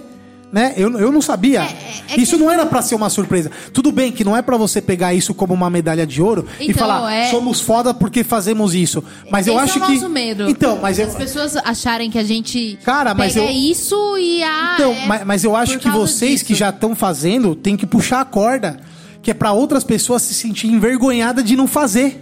Né? 0.51 0.73
Eu, 0.75 0.89
eu 0.97 1.11
não 1.11 1.21
sabia. 1.21 1.61
é 1.61 2.19
isso 2.19 2.35
não 2.35 2.49
era 2.49 2.65
pra 2.65 2.81
ser 2.81 2.95
uma 2.95 3.07
surpresa. 3.09 3.51
Tudo 3.71 3.91
bem 3.91 4.11
que 4.11 4.23
não 4.23 4.35
é 4.35 4.41
pra 4.41 4.57
você 4.57 4.81
pegar 4.81 5.13
isso 5.13 5.31
como 5.31 5.53
uma 5.53 5.69
medalha 5.69 6.07
de 6.07 6.21
ouro 6.23 6.47
e 6.59 6.71
Então, 6.71 6.87
falar, 6.87 7.13
é- 7.13 7.29
somos 7.29 7.61
foda 7.61 7.93
porque 7.93 8.23
fazemos 8.23 8.73
isso. 8.73 9.03
Mas 9.31 9.45
eu 9.45 9.53
Esse 9.53 9.63
acho 9.63 9.79
é 9.79 9.81
o 9.83 9.85
que. 9.85 9.93
nosso 9.93 10.09
medo. 10.09 10.49
Então, 10.49 10.79
mas 10.81 10.97
eu. 10.97 11.05
As 11.05 11.13
pessoas 11.13 11.55
acharem 11.57 12.09
que 12.09 12.17
a 12.17 12.23
gente 12.23 12.79
Cara, 12.83 13.13
mas 13.13 13.35
eu- 13.35 13.47
isso 13.47 13.95
e 14.17 14.41
ah, 14.41 14.71
Então, 14.73 14.91
é 14.91 15.05
mas, 15.05 15.23
mas 15.25 15.43
eu 15.43 15.55
acho 15.55 15.77
que 15.77 15.87
vocês 15.89 16.41
que 16.41 16.47
disso. 16.49 16.59
já 16.61 16.69
estão 16.69 16.95
fazendo 16.95 17.53
tem 17.53 17.77
que 17.77 17.85
puxar 17.85 18.21
a 18.21 18.25
corda, 18.25 18.79
que 19.21 19.29
é 19.29 19.35
pra 19.35 19.51
outras 19.51 19.83
pessoas 19.83 20.23
se 20.23 20.33
sentirem 20.33 20.75
envergonhadas 20.77 21.45
de 21.45 21.55
não 21.55 21.67
fazer. 21.67 22.21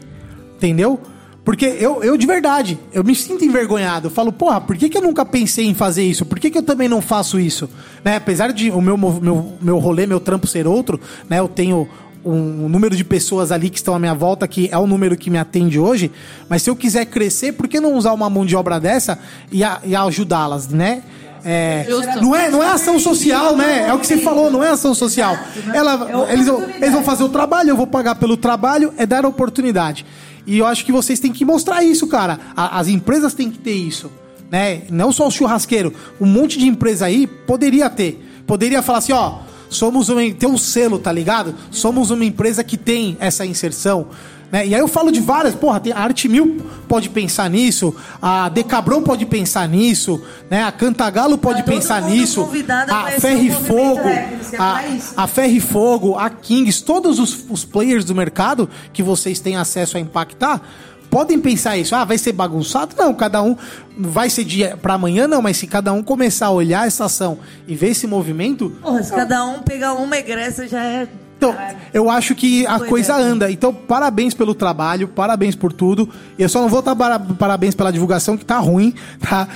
Entendeu? 0.57 0.99
Porque 1.47 1.65
eu, 1.79 2.03
eu 2.03 2.17
de 2.17 2.27
verdade, 2.27 2.77
eu 2.91 3.05
me 3.05 3.15
sinto 3.15 3.45
envergonhado. 3.45 4.07
Eu 4.07 4.11
falo, 4.11 4.33
porra, 4.33 4.59
por 4.59 4.75
que, 4.75 4.89
que 4.89 4.97
eu 4.97 5.01
nunca 5.01 5.23
pensei 5.25 5.65
em 5.65 5.73
fazer 5.73 6.03
isso? 6.03 6.25
Por 6.25 6.37
que, 6.37 6.49
que 6.49 6.57
eu 6.57 6.61
também 6.61 6.89
não 6.89 6.99
faço 6.99 7.39
isso? 7.39 7.69
Né? 8.03 8.17
Apesar 8.17 8.51
de 8.51 8.69
o 8.69 8.81
meu, 8.81 8.97
meu, 8.97 9.53
meu 9.61 9.77
rolê, 9.79 10.05
meu 10.05 10.19
trampo 10.19 10.45
ser 10.45 10.67
outro, 10.67 10.99
né? 11.29 11.39
Eu 11.39 11.47
tenho 11.47 11.87
um 12.25 12.67
número 12.67 12.97
de 12.97 13.05
pessoas 13.05 13.53
ali 13.53 13.69
que 13.69 13.77
estão 13.77 13.95
à 13.95 13.99
minha 13.99 14.13
volta, 14.13 14.45
que 14.45 14.67
é 14.69 14.77
o 14.77 14.85
número 14.85 15.15
que 15.15 15.29
me 15.29 15.37
atende 15.37 15.79
hoje. 15.79 16.11
Mas 16.49 16.63
se 16.63 16.69
eu 16.69 16.75
quiser 16.75 17.05
crescer, 17.05 17.53
por 17.53 17.69
que 17.69 17.79
não 17.79 17.95
usar 17.95 18.11
uma 18.11 18.29
mão 18.29 18.45
de 18.45 18.53
obra 18.53 18.77
dessa 18.77 19.17
e, 19.49 19.63
a- 19.63 19.79
e 19.85 19.95
ajudá-las, 19.95 20.67
né? 20.67 21.01
É, 21.45 21.85
não 22.21 22.35
é, 22.35 22.49
não 22.51 22.61
é 22.61 22.67
ação 22.71 22.99
social, 22.99 23.55
né? 23.55 23.85
É 23.87 23.93
o 23.93 23.99
que 23.99 24.05
você 24.07 24.17
falou, 24.17 24.51
não 24.51 24.61
é 24.61 24.71
ação 24.71 24.93
social. 24.93 25.37
Ela, 25.73 26.27
eles, 26.29 26.45
vão, 26.47 26.61
eles 26.61 26.91
vão 26.91 27.03
fazer 27.03 27.23
o 27.23 27.29
trabalho, 27.29 27.69
eu 27.69 27.77
vou 27.77 27.87
pagar 27.87 28.15
pelo 28.15 28.35
trabalho, 28.35 28.91
é 28.97 29.05
dar 29.05 29.25
oportunidade. 29.25 30.05
E 30.47 30.57
eu 30.57 30.65
acho 30.65 30.83
que 30.85 30.91
vocês 30.91 31.19
têm 31.19 31.31
que 31.33 31.43
mostrar 31.45 31.83
isso, 31.83 32.07
cara. 32.07 32.39
A- 32.55 32.79
as 32.79 32.87
empresas 32.87 33.33
têm 33.33 33.51
que 33.51 33.57
ter 33.59 33.73
isso, 33.73 34.09
né? 34.49 34.83
Não 34.89 35.11
só 35.11 35.27
o 35.27 35.31
churrasqueiro, 35.31 35.93
um 36.19 36.25
monte 36.25 36.57
de 36.57 36.65
empresa 36.67 37.05
aí 37.05 37.27
poderia 37.27 37.89
ter. 37.89 38.23
Poderia 38.47 38.81
falar 38.81 38.99
assim, 38.99 39.11
ó, 39.11 39.39
somos 39.69 40.07
uma, 40.07 40.21
tem 40.33 40.47
um 40.49 40.57
selo, 40.57 40.97
tá 40.99 41.11
ligado? 41.11 41.53
Somos 41.69 42.09
uma 42.11 42.23
empresa 42.23 42.63
que 42.63 42.77
tem 42.77 43.17
essa 43.19 43.45
inserção. 43.45 44.07
Né? 44.51 44.67
E 44.67 44.73
aí 44.73 44.79
eu 44.79 44.87
falo 44.87 45.11
de 45.11 45.19
várias, 45.19 45.53
porra, 45.53 45.79
tem, 45.79 45.91
a 45.91 45.99
Arte 45.99 46.29
Mil 46.29 46.61
pode 46.87 47.09
pensar 47.09 47.49
nisso, 47.49 47.93
a 48.21 48.47
Decabron 48.47 49.01
pode 49.01 49.25
pensar 49.25 49.67
nisso, 49.67 50.21
né? 50.49 50.63
A 50.63 50.71
Cantagalo 50.71 51.37
pode 51.37 51.59
Tá 51.59 51.63
pensar 51.63 52.01
nisso, 52.01 52.49
a 52.89 53.11
Ferro 53.19 53.41
e 53.41 53.51
Fogo, 53.51 54.09
a, 54.57 54.83
a 55.23 55.27
Ferro 55.27 55.51
e 55.53 55.59
Fogo, 55.59 56.15
a 56.15 56.29
Kings, 56.29 56.83
todos 56.83 57.19
os, 57.19 57.45
os 57.49 57.65
players 57.65 58.05
do 58.05 58.15
mercado 58.15 58.69
que 58.93 59.03
vocês 59.03 59.39
têm 59.39 59.57
acesso 59.57 59.97
a 59.97 59.99
impactar, 59.99 60.61
podem 61.09 61.39
pensar 61.39 61.77
isso. 61.77 61.95
Ah, 61.95 62.05
vai 62.05 62.17
ser 62.17 62.31
bagunçado? 62.31 62.95
Não, 62.97 63.13
cada 63.13 63.41
um 63.41 63.55
vai 63.97 64.29
ser 64.29 64.45
dia 64.45 64.77
para 64.77 64.93
amanhã, 64.93 65.27
não, 65.27 65.41
mas 65.41 65.57
se 65.57 65.67
cada 65.67 65.91
um 65.91 66.01
começar 66.01 66.47
a 66.47 66.51
olhar 66.51 66.87
essa 66.87 67.05
ação 67.05 67.39
e 67.67 67.75
ver 67.75 67.89
esse 67.89 68.07
movimento, 68.07 68.69
Porra, 68.81 69.03
se 69.03 69.11
cada 69.11 69.43
um 69.45 69.59
pegar 69.59 69.93
uma 69.93 70.17
egressa 70.17 70.67
já 70.67 70.83
é. 70.83 71.07
Então, 71.37 71.55
eu 71.93 72.09
acho 72.09 72.33
que 72.35 72.65
a 72.65 72.77
Boa 72.77 72.89
coisa 72.89 73.15
anda. 73.15 73.49
Então, 73.51 73.73
parabéns 73.73 74.33
pelo 74.33 74.55
trabalho, 74.55 75.07
parabéns 75.07 75.55
por 75.55 75.71
tudo. 75.71 76.09
E 76.37 76.41
eu 76.43 76.49
só 76.49 76.59
não 76.61 76.67
vou 76.67 76.81
dar 76.81 76.95
para- 76.95 77.19
parabéns 77.19 77.75
pela 77.75 77.91
divulgação, 77.91 78.35
que 78.35 78.43
tá 78.43 78.57
ruim, 78.57 78.93
tá? 79.19 79.47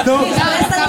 Então, 0.00 0.20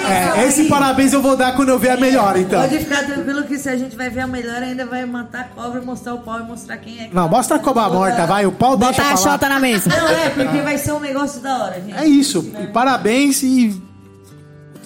é, 0.09 0.47
esse 0.47 0.65
parabéns 0.65 1.13
eu 1.13 1.21
vou 1.21 1.37
dar 1.37 1.55
quando 1.55 1.69
eu 1.69 1.79
ver 1.79 1.89
a 1.91 1.97
melhor, 1.97 2.35
então. 2.37 2.61
Pode 2.61 2.79
ficar 2.79 3.03
tranquilo 3.05 3.43
que 3.43 3.57
se 3.57 3.69
a 3.69 3.77
gente 3.77 3.95
vai 3.95 4.09
ver 4.09 4.21
a 4.21 4.27
melhor, 4.27 4.61
ainda 4.61 4.85
vai 4.85 5.05
matar 5.05 5.41
a 5.41 5.43
cobra, 5.45 5.81
mostrar 5.81 6.15
o 6.15 6.19
pau 6.19 6.39
e 6.39 6.43
mostrar 6.43 6.77
quem 6.77 6.99
é. 6.99 7.05
que 7.07 7.15
Não, 7.15 7.23
tá 7.23 7.29
mostra 7.29 7.57
a 7.57 7.59
cobra 7.59 7.89
morta, 7.89 8.25
vai. 8.25 8.45
O 8.45 8.51
pau 8.51 8.75
deixa 8.75 8.93
Botar 9.01 9.13
a 9.13 9.17
falar. 9.17 9.31
chota 9.31 9.49
na 9.49 9.59
mesa. 9.59 9.89
Não, 9.89 10.09
é, 10.09 10.29
porque 10.29 10.61
vai 10.61 10.77
ser 10.77 10.91
um 10.93 10.99
negócio 10.99 11.39
da 11.41 11.57
hora, 11.63 11.75
gente. 11.75 11.95
É 11.97 12.05
isso. 12.05 12.51
E 12.61 12.67
parabéns 12.67 13.43
e. 13.43 13.81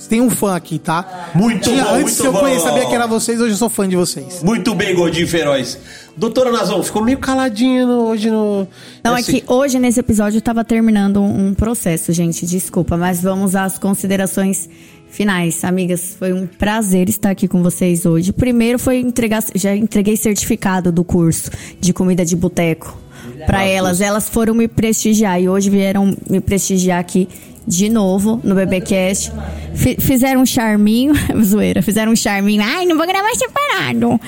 Tem 0.10 0.22
um 0.22 0.30
fã 0.30 0.56
aqui, 0.56 0.80
tá? 0.80 1.32
Muito 1.36 1.70
Tinha- 1.70 1.84
bom, 1.84 1.90
Antes 1.96 2.14
muito 2.20 2.26
eu 2.26 2.32
bom. 2.34 2.40
conhecia, 2.40 2.64
sabia 2.70 2.86
que 2.86 2.96
era 2.96 3.08
vocês, 3.08 3.42
hoje 3.42 3.54
eu 3.54 3.58
sou 3.58 3.70
fã 3.70 3.88
de 3.88 3.96
vocês. 3.96 4.42
Muito 4.44 4.74
bem, 4.76 4.96
Gordinho 4.96 5.28
Feroz. 5.28 5.78
Doutora 6.16 6.52
Nazão, 6.52 6.82
ficou 6.84 7.04
meio 7.04 7.18
caladinha 7.18 7.86
no- 7.86 8.08
hoje 8.08 8.30
no. 8.30 8.68
Não, 9.04 9.16
é 9.16 9.22
que 9.24 9.44
hoje 9.48 9.78
nesse 9.80 10.00
episódio 10.00 10.38
eu 10.38 10.42
tava 10.42 10.64
terminando 10.64 11.22
um 11.22 11.48
um 11.48 11.54
processo, 11.54 12.12
gente. 12.14 12.46
Desculpa, 12.46 12.98
mas 12.98 13.22
vamos 13.22 13.56
às 13.56 13.78
considerações 13.78 14.68
finais. 15.10 15.64
Amigas, 15.64 16.16
foi 16.18 16.34
um 16.34 16.46
prazer 16.48 17.08
estar 17.10 17.30
aqui 17.32 17.48
com 17.48 17.62
vocês 17.64 18.06
hoje. 18.06 18.34
Primeiro 18.34 18.78
foi 18.80 18.98
entregar, 19.00 19.44
já 19.56 19.76
entreguei 19.76 20.18
certificado 20.18 20.92
do 20.92 21.04
curso 21.04 21.50
de 21.80 21.94
comida 21.94 22.26
de 22.26 22.36
boteco 22.36 22.98
para 23.46 23.64
elas. 23.64 24.02
Elas 24.02 24.28
foram 24.28 24.54
me 24.54 24.68
prestigiar 24.68 25.40
e 25.42 25.48
hoje 25.48 25.70
vieram 25.70 26.16
me 26.30 26.40
prestigiar 26.42 27.00
aqui 27.00 27.28
de 27.68 27.90
novo 27.90 28.40
no 28.44 28.56
BBcast. 28.56 29.32
Fi- 29.76 29.98
Fizeram 30.00 30.42
um 30.42 30.46
charminho, 30.46 31.14
zoeira, 31.44 31.82
fizeram 31.82 32.14
um 32.14 32.16
charminho. 32.16 32.64
Ai, 32.64 32.86
não 32.86 32.98
vou 32.98 33.06
gravar 33.06 33.30
separado. 33.36 34.00
não 34.00 34.20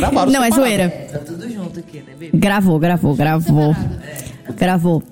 gravaram 0.00 0.32
Não, 0.32 0.42
é 0.42 0.50
separado. 0.50 0.54
zoeira. 0.54 0.88
Tá 1.12 1.18
tudo 1.18 1.48
junto 1.52 1.78
aqui, 1.78 1.98
né, 1.98 2.14
bebê? 2.18 2.30
Gravou, 2.36 2.78
gravou, 2.78 3.14
gravou. 3.14 3.76
Gravou. 4.56 5.02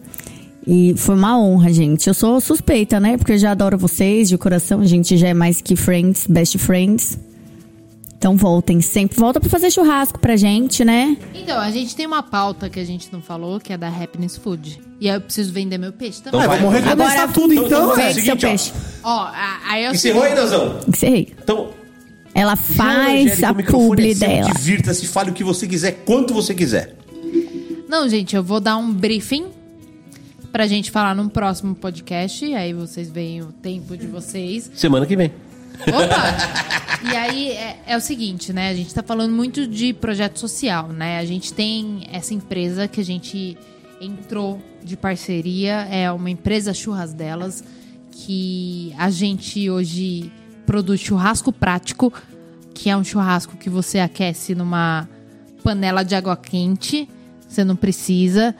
E 0.66 0.94
foi 0.96 1.14
uma 1.14 1.38
honra, 1.40 1.72
gente. 1.72 2.06
Eu 2.06 2.14
sou 2.14 2.40
suspeita, 2.40 3.00
né? 3.00 3.16
Porque 3.16 3.32
eu 3.32 3.38
já 3.38 3.50
adoro 3.52 3.78
vocês 3.78 4.28
de 4.28 4.36
coração. 4.36 4.80
A 4.80 4.86
gente 4.86 5.16
já 5.16 5.28
é 5.28 5.34
mais 5.34 5.60
que 5.60 5.74
friends, 5.76 6.26
best 6.26 6.58
friends. 6.58 7.18
Então 8.20 8.36
voltem 8.36 8.82
sempre. 8.82 9.18
Volta 9.18 9.40
pra 9.40 9.48
fazer 9.48 9.70
churrasco 9.70 10.18
pra 10.18 10.36
gente, 10.36 10.84
né? 10.84 11.16
Então, 11.34 11.58
a 11.58 11.70
gente 11.70 11.96
tem 11.96 12.04
uma 12.06 12.22
pauta 12.22 12.68
que 12.68 12.78
a 12.78 12.84
gente 12.84 13.08
não 13.10 13.22
falou, 13.22 13.58
que 13.58 13.72
é 13.72 13.78
da 13.78 13.88
Happiness 13.88 14.36
Food. 14.36 14.78
E 15.00 15.08
aí 15.08 15.16
eu 15.16 15.22
preciso 15.22 15.50
vender 15.54 15.78
meu 15.78 15.90
peixe 15.90 16.20
também. 16.22 16.38
Então 16.38 16.50
vai. 16.50 16.58
Vamos 16.60 16.74
recomeçar 16.74 17.12
Agora- 17.20 17.32
tudo 17.32 17.54
então. 17.54 17.66
Então, 17.66 17.92
é 17.98 18.12
seu 18.12 18.22
seguinte, 18.22 18.44
ó. 18.44 18.48
peixe. 18.50 18.72
Ó, 19.02 19.20
a- 19.22 19.60
aí 19.70 19.88
o 19.88 19.92
Encerrou 19.92 20.22
aí. 20.22 20.34
Nazão? 20.34 20.80
Encerrei. 20.86 21.32
Então. 21.42 21.70
Ela 22.34 22.56
faz 22.56 23.42
a 23.42 23.54
publi 23.54 24.10
é 24.10 24.14
dela. 24.14 24.52
Divirta-se, 24.52 25.06
fale 25.06 25.30
o 25.30 25.32
que 25.32 25.42
você 25.42 25.66
quiser, 25.66 26.02
quanto 26.04 26.34
você 26.34 26.54
quiser. 26.54 26.94
Não, 27.88 28.06
gente, 28.06 28.36
eu 28.36 28.42
vou 28.42 28.60
dar 28.60 28.76
um 28.76 28.92
briefing 28.92 29.46
pra 30.52 30.66
gente 30.66 30.90
falar 30.90 31.14
num 31.14 31.26
próximo 31.30 31.74
podcast. 31.74 32.44
E 32.44 32.54
aí 32.54 32.74
vocês 32.74 33.08
veem 33.10 33.40
o 33.40 33.46
tempo 33.46 33.96
de 33.96 34.06
vocês. 34.06 34.70
Semana 34.74 35.06
que 35.06 35.16
vem. 35.16 35.32
Opa! 35.88 37.10
E 37.10 37.16
aí 37.16 37.50
é, 37.52 37.82
é 37.86 37.96
o 37.96 38.00
seguinte, 38.00 38.52
né? 38.52 38.70
A 38.70 38.74
gente 38.74 38.92
tá 38.92 39.02
falando 39.02 39.32
muito 39.32 39.66
de 39.66 39.92
projeto 39.92 40.38
social, 40.38 40.88
né? 40.88 41.18
A 41.18 41.24
gente 41.24 41.52
tem 41.52 42.06
essa 42.12 42.34
empresa 42.34 42.86
que 42.86 43.00
a 43.00 43.04
gente 43.04 43.56
entrou 44.00 44.60
de 44.82 44.96
parceria, 44.96 45.86
é 45.90 46.10
uma 46.12 46.30
empresa 46.30 46.74
churras 46.74 47.12
delas, 47.12 47.64
que 48.10 48.94
a 48.98 49.10
gente 49.10 49.68
hoje 49.70 50.30
produz 50.66 51.00
churrasco 51.00 51.52
prático, 51.52 52.12
que 52.74 52.88
é 52.90 52.96
um 52.96 53.04
churrasco 53.04 53.56
que 53.56 53.68
você 53.68 53.98
aquece 53.98 54.54
numa 54.54 55.08
panela 55.62 56.02
de 56.02 56.14
água 56.14 56.36
quente. 56.36 57.08
Você 57.48 57.64
não 57.64 57.76
precisa. 57.76 58.54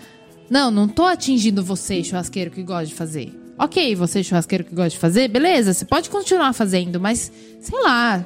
Não, 0.49 0.71
não 0.71 0.89
tô 0.89 1.05
atingindo 1.05 1.63
você, 1.63 2.03
churrasqueiro 2.03 2.51
que 2.51 2.63
gosta 2.63 2.87
de 2.87 2.95
fazer. 2.95 3.40
Ok, 3.63 3.95
você, 3.95 4.23
churrasqueiro 4.25 4.65
que 4.65 4.75
gosta 4.75 4.91
de 4.91 4.99
fazer, 4.99 5.29
beleza, 5.29 5.73
você 5.75 5.85
pode 5.85 6.09
continuar 6.09 6.53
fazendo, 6.55 6.99
mas 6.99 7.31
sei 7.61 7.79
lá. 7.81 8.25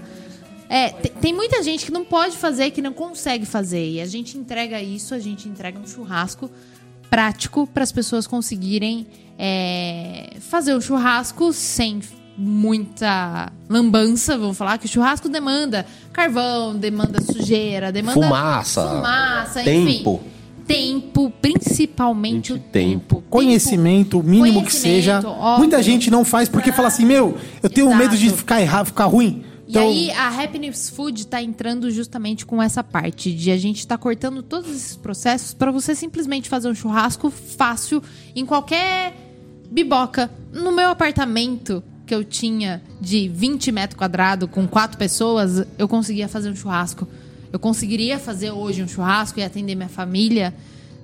É, 0.68 0.90
te- 0.90 1.08
tem 1.20 1.32
muita 1.34 1.62
gente 1.62 1.84
que 1.84 1.90
não 1.92 2.04
pode 2.04 2.36
fazer, 2.36 2.70
que 2.70 2.80
não 2.80 2.92
consegue 2.92 3.44
fazer. 3.44 3.84
E 3.90 4.00
a 4.00 4.06
gente 4.06 4.38
entrega 4.38 4.80
isso, 4.80 5.12
a 5.14 5.18
gente 5.18 5.48
entrega 5.48 5.78
um 5.78 5.86
churrasco 5.86 6.50
prático 7.10 7.66
para 7.66 7.82
as 7.84 7.92
pessoas 7.92 8.26
conseguirem 8.26 9.06
é, 9.38 10.34
fazer 10.40 10.74
um 10.74 10.80
churrasco 10.80 11.52
sem 11.52 12.00
muita 12.36 13.52
lambança, 13.68 14.36
vamos 14.36 14.56
falar 14.56 14.78
que 14.78 14.86
o 14.86 14.88
churrasco 14.88 15.28
demanda 15.28 15.86
carvão, 16.12 16.74
demanda 16.76 17.20
sujeira, 17.20 17.92
demanda 17.92 18.20
Fumaça, 18.20 18.88
fumaça, 18.88 19.62
tempo. 19.62 20.20
enfim. 20.20 20.33
Tempo, 20.66 21.30
principalmente 21.42 22.52
o 22.52 22.58
tempo. 22.58 23.22
Conhecimento, 23.28 24.20
o 24.20 24.22
mínimo 24.22 24.64
que 24.64 24.72
seja. 24.72 25.20
Conhecimento, 25.20 25.40
óbvio. 25.40 25.58
Muita 25.58 25.82
gente 25.82 26.10
não 26.10 26.24
faz 26.24 26.48
porque 26.48 26.72
fala 26.72 26.88
assim, 26.88 27.04
meu, 27.04 27.36
eu 27.62 27.68
tenho 27.68 27.88
Exato. 27.88 28.02
medo 28.02 28.16
de 28.16 28.30
ficar 28.30 28.60
errado, 28.60 28.86
ficar 28.86 29.04
ruim. 29.04 29.44
E 29.66 29.78
aí 29.78 30.10
a 30.10 30.28
Happiness 30.28 30.90
Food 30.90 31.26
tá 31.26 31.42
entrando 31.42 31.90
justamente 31.90 32.44
com 32.44 32.62
essa 32.62 32.84
parte 32.84 33.32
de 33.32 33.50
a 33.50 33.56
gente 33.56 33.86
tá 33.86 33.96
cortando 33.96 34.42
todos 34.42 34.70
esses 34.70 34.96
processos 34.96 35.54
para 35.54 35.70
você 35.70 35.94
simplesmente 35.94 36.48
fazer 36.48 36.68
um 36.68 36.74
churrasco 36.74 37.30
fácil 37.30 38.02
em 38.36 38.44
qualquer 38.44 39.14
biboca. 39.70 40.30
No 40.52 40.70
meu 40.70 40.90
apartamento 40.90 41.82
que 42.06 42.14
eu 42.14 42.22
tinha 42.22 42.82
de 43.00 43.28
20 43.28 43.72
metros 43.72 43.98
quadrados 43.98 44.48
com 44.50 44.66
quatro 44.66 44.98
pessoas, 44.98 45.66
eu 45.78 45.88
conseguia 45.88 46.28
fazer 46.28 46.50
um 46.50 46.56
churrasco. 46.56 47.08
Eu 47.55 47.60
conseguiria 47.60 48.18
fazer 48.18 48.50
hoje 48.50 48.83
um 48.83 48.89
churrasco 48.89 49.39
e 49.39 49.42
atender 49.44 49.76
minha 49.76 49.89
família 49.89 50.52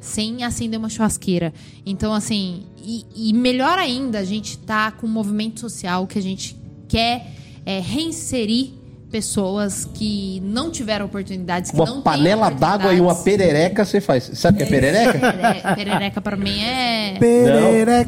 sem 0.01 0.43
acender 0.43 0.81
uma 0.81 0.89
churrasqueira. 0.89 1.55
Então, 1.87 2.12
assim, 2.12 2.65
e, 2.83 3.07
e 3.15 3.33
melhor 3.33 3.79
ainda, 3.79 4.19
a 4.19 4.25
gente 4.25 4.59
tá 4.59 4.91
com 4.91 5.07
um 5.07 5.11
movimento 5.11 5.61
social 5.61 6.09
que 6.09 6.19
a 6.19 6.23
gente 6.23 6.57
quer 6.89 7.25
é, 7.65 7.79
reinserir 7.79 8.70
pessoas 9.12 9.85
que 9.95 10.41
não 10.45 10.73
tiveram 10.73 11.07
oportunidades, 11.07 11.70
que 11.70 11.77
Uma 11.77 12.03
panela 12.03 12.51
d'água 12.51 12.93
e 12.95 13.01
uma 13.01 13.15
perereca 13.15 13.85
você 13.85 14.01
faz. 14.01 14.29
Sabe 14.35 14.57
o 14.57 14.59
que 14.59 14.65
é 14.65 14.67
perereca? 14.67 15.19
Pere- 15.33 15.75
Perereca 15.77 16.20
pra 16.20 16.37
mim 16.37 16.61
é. 16.62 17.12
Não, 17.12 17.19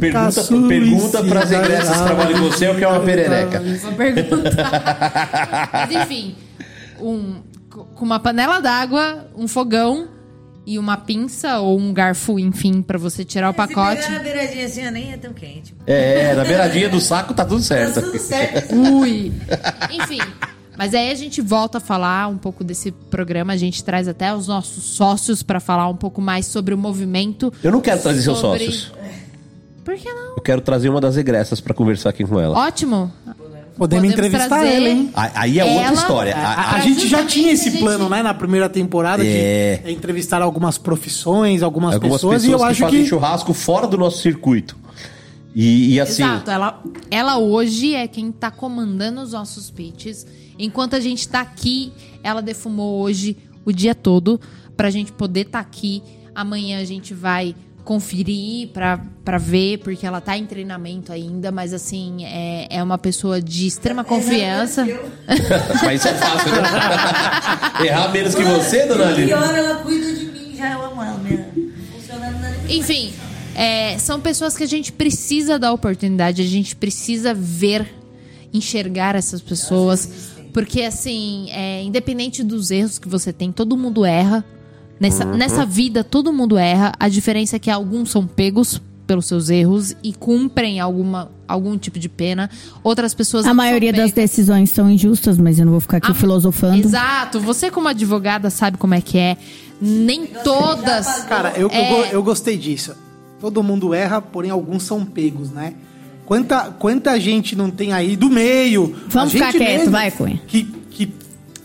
pergunta, 0.01 0.31
pergunta 0.69 1.23
pras 1.25 1.53
egressas 1.53 1.97
que 1.97 2.05
trabalham 2.07 2.41
com 2.41 2.51
você 2.51 2.69
o 2.69 2.75
que 2.77 2.83
é 2.83 2.89
uma 2.89 3.01
perereca. 3.05 3.61
Vou 3.61 3.93
perguntar. 3.93 5.71
Mas 5.73 5.91
enfim, 6.03 6.35
um, 7.01 7.35
com 7.94 8.05
uma 8.05 8.20
panela 8.20 8.60
d'água, 8.60 9.26
um 9.36 9.49
fogão 9.49 10.09
e 10.65 10.78
uma 10.78 10.97
pinça 10.97 11.59
ou 11.59 11.78
um 11.78 11.92
garfo, 11.92 12.39
enfim, 12.39 12.83
pra 12.83 12.97
você 12.99 13.25
tirar 13.25 13.51
o 13.51 13.55
pacote. 13.55 14.05
Se 14.05 14.10
na 14.12 14.20
beiradinha 14.20 14.67
assim, 14.67 14.91
nem 14.91 15.12
é 15.12 15.17
tão 15.17 15.33
quente. 15.33 15.75
É, 15.86 16.34
na 16.34 16.44
beiradinha 16.44 16.89
do 16.89 17.01
saco 17.01 17.34
tá 17.34 17.44
tudo 17.44 17.62
certo. 17.62 17.94
Tá 17.97 18.02
tudo 18.02 18.18
certo. 18.18 18.75
Ui. 18.76 19.33
Enfim. 19.91 20.20
Mas 20.78 20.94
aí 20.94 21.10
a 21.10 21.15
gente 21.15 21.41
volta 21.41 21.78
a 21.78 21.81
falar 21.81 22.28
um 22.28 22.39
pouco 22.39 22.62
desse 22.65 22.91
programa, 22.92 23.52
a 23.52 23.57
gente 23.57 23.84
traz 23.84 24.09
até 24.09 24.34
os 24.34 24.47
nossos 24.49 24.84
sócios 24.84 25.42
pra 25.42 25.60
falar 25.60 25.89
um 25.89 25.97
pouco 25.97 26.20
mais 26.20 26.47
sobre 26.47 26.73
o 26.75 26.78
movimento. 26.78 27.52
Eu 27.62 27.73
não 27.73 27.81
quero 27.81 28.01
trazer 28.01 28.23
seus 28.23 28.39
sobre- 28.39 28.65
sócios. 28.67 28.92
Por 29.84 29.97
que 29.97 30.09
não? 30.12 30.36
Eu 30.36 30.41
quero 30.42 30.60
trazer 30.60 30.89
uma 30.89 31.01
das 31.01 31.17
egressas 31.17 31.60
pra 31.60 31.75
conversar 31.75 32.10
aqui 32.10 32.25
com 32.25 32.39
ela. 32.41 32.57
Ótimo. 32.57 33.12
Podemos 33.76 34.10
entrevistar 34.12 34.49
trazer 34.49 34.75
ela, 34.75 34.89
hein? 34.89 35.10
Aí 35.15 35.59
é 35.59 35.65
outra 35.65 35.94
história. 35.94 36.36
A, 36.36 36.52
A- 36.52 36.75
a 36.76 36.81
gente 36.81 37.09
já 37.09 37.25
tinha 37.25 37.52
esse 37.52 37.70
gente- 37.70 37.81
plano, 37.81 38.09
né, 38.09 38.23
na 38.23 38.34
primeira 38.34 38.68
temporada, 38.68 39.25
É. 39.25 39.81
de 39.84 39.92
entrevistar 39.92 40.42
algumas 40.42 40.76
profissões, 40.78 41.62
algumas, 41.62 41.94
algumas 41.94 42.17
pessoas, 42.17 42.42
pessoas, 42.42 42.44
e 42.44 42.51
eu 42.52 42.59
que 42.59 42.65
acho 42.65 42.81
fazem 42.83 43.02
que. 43.02 43.09
churrasco 43.09 43.52
fora 43.55 43.86
do 43.86 43.97
nosso 43.97 44.18
circuito. 44.20 44.76
E, 45.55 45.94
e 45.94 46.01
assim, 46.01 46.23
Exato, 46.23 46.51
ela, 46.51 46.83
ela 47.10 47.39
hoje 47.39 47.94
é 47.94 48.07
quem 48.09 48.33
tá 48.33 48.51
comandando 48.51 49.20
os 49.20 49.33
nossos 49.33 49.70
pitches. 49.70 50.26
Enquanto 50.59 50.94
a 50.97 51.01
gente 51.01 51.28
tá 51.28 51.41
aqui, 51.41 51.92
ela 52.23 52.41
defumou 52.41 53.01
hoje 53.02 53.36
o 53.65 53.73
dia 53.73 53.94
todo 53.94 54.41
pra 54.76 54.91
gente 54.91 55.12
poder 55.12 55.47
tá 55.47 55.60
aqui. 55.60 56.02
Amanhã 56.34 56.78
a 56.81 56.84
gente 56.84 57.12
vai 57.12 57.55
conferir 57.85 58.69
pra, 58.69 59.01
pra 59.25 59.39
ver, 59.39 59.78
porque 59.78 60.07
ela 60.07 60.20
tá 60.20 60.36
em 60.36 60.47
treinamento 60.47 61.12
ainda, 61.12 61.51
mas 61.51 61.73
assim, 61.73 62.25
é, 62.25 62.69
é 62.70 62.83
uma 62.83 62.99
pessoa 62.99 63.41
de 63.41 63.67
extrema 63.67 64.05
confiança. 64.05 64.86
mas 65.85 66.01
isso 66.01 66.09
é 66.09 66.15
fácil, 66.15 66.52
né? 66.52 66.62
Errar 67.86 68.12
menos 68.12 68.35
que 68.35 68.43
você, 68.44 68.86
dona 68.86 69.09
Aline? 69.09 69.27
Pior, 69.27 69.55
ela 69.55 69.77
cuida 69.77 70.12
de 70.12 70.27
mim, 70.27 70.55
já 70.57 70.73
eu 70.73 70.85
amo 70.85 71.02
ela, 71.02 71.19
minha 71.19 71.47
funcionária 71.93 72.39
na 72.39 72.73
Enfim, 72.73 73.12
é, 73.55 73.99
são 73.99 74.20
pessoas 74.20 74.57
que 74.57 74.62
a 74.62 74.69
gente 74.69 74.93
precisa 74.93 75.59
dar 75.59 75.73
oportunidade, 75.73 76.41
a 76.41 76.47
gente 76.47 76.77
precisa 76.77 77.35
ver, 77.35 77.86
enxergar 78.52 79.17
essas 79.17 79.41
pessoas. 79.41 80.31
Porque, 80.52 80.83
assim, 80.83 81.49
é, 81.51 81.83
independente 81.83 82.43
dos 82.43 82.70
erros 82.70 82.99
que 82.99 83.09
você 83.09 83.33
tem, 83.33 83.51
todo 83.51 83.77
mundo 83.77 84.05
erra. 84.05 84.44
Nessa, 85.02 85.26
Uhum. 85.26 85.34
nessa 85.36 85.66
vida, 85.66 86.05
todo 86.05 86.32
mundo 86.32 86.56
erra. 86.56 86.92
A 87.00 87.08
diferença 87.08 87.56
é 87.56 87.58
que 87.58 87.68
alguns 87.70 88.10
são 88.12 88.24
pegos 88.24 88.81
pelos 89.05 89.26
seus 89.26 89.50
erros 89.50 89.97
e 90.00 90.12
cumprem 90.12 90.78
alguma, 90.78 91.28
algum 91.48 91.76
tipo 91.76 91.98
de 91.98 92.08
pena. 92.08 92.48
Outras 92.84 93.12
pessoas 93.12 93.44
A 93.44 93.48
não 93.48 93.56
são 93.56 93.64
maioria 93.64 93.92
das 93.92 94.12
decisões 94.12 94.70
são 94.70 94.89
injustas, 94.89 95.36
mas 95.39 95.58
eu 95.58 95.64
não 95.64 95.72
vou 95.72 95.81
ficar 95.81 95.97
aqui 95.97 96.12
A- 96.12 96.14
filosofando. 96.14 96.76
Exato. 96.86 97.40
Você, 97.40 97.68
como 97.68 97.89
advogada, 97.89 98.48
sabe 98.48 98.78
como 98.78 98.94
é 98.94 99.00
que 99.00 99.18
é. 99.18 99.36
Nem 99.81 100.24
todas. 100.24 101.24
Cara, 101.24 101.52
eu, 101.56 101.62
eu 101.68 101.70
É. 101.70 101.89
go- 101.90 102.05
eu 102.12 102.22
gostei 102.22 102.56
disso. 102.56 102.94
Todo 103.40 103.60
mundo 103.60 103.92
erra, 103.92 104.22
porém 104.22 104.52
alguns 104.52 104.84
são 104.84 105.05
pegos, 105.05 105.50
né? 105.50 105.74
Quanta, 106.24 106.70
quanta 106.78 107.18
gente 107.18 107.56
não 107.56 107.68
tem 107.70 107.92
aí 107.92 108.14
do 108.16 108.31
meio. 108.31 108.94
Vamos 109.08 109.34
a 109.34 109.36
gente 109.39 109.47
ficar 109.47 109.52
quieto, 109.52 109.78
mesmo, 109.78 109.90
vai, 109.90 110.10
Cunha. 110.12 110.40
Que, 110.47 110.62
que 110.62 111.12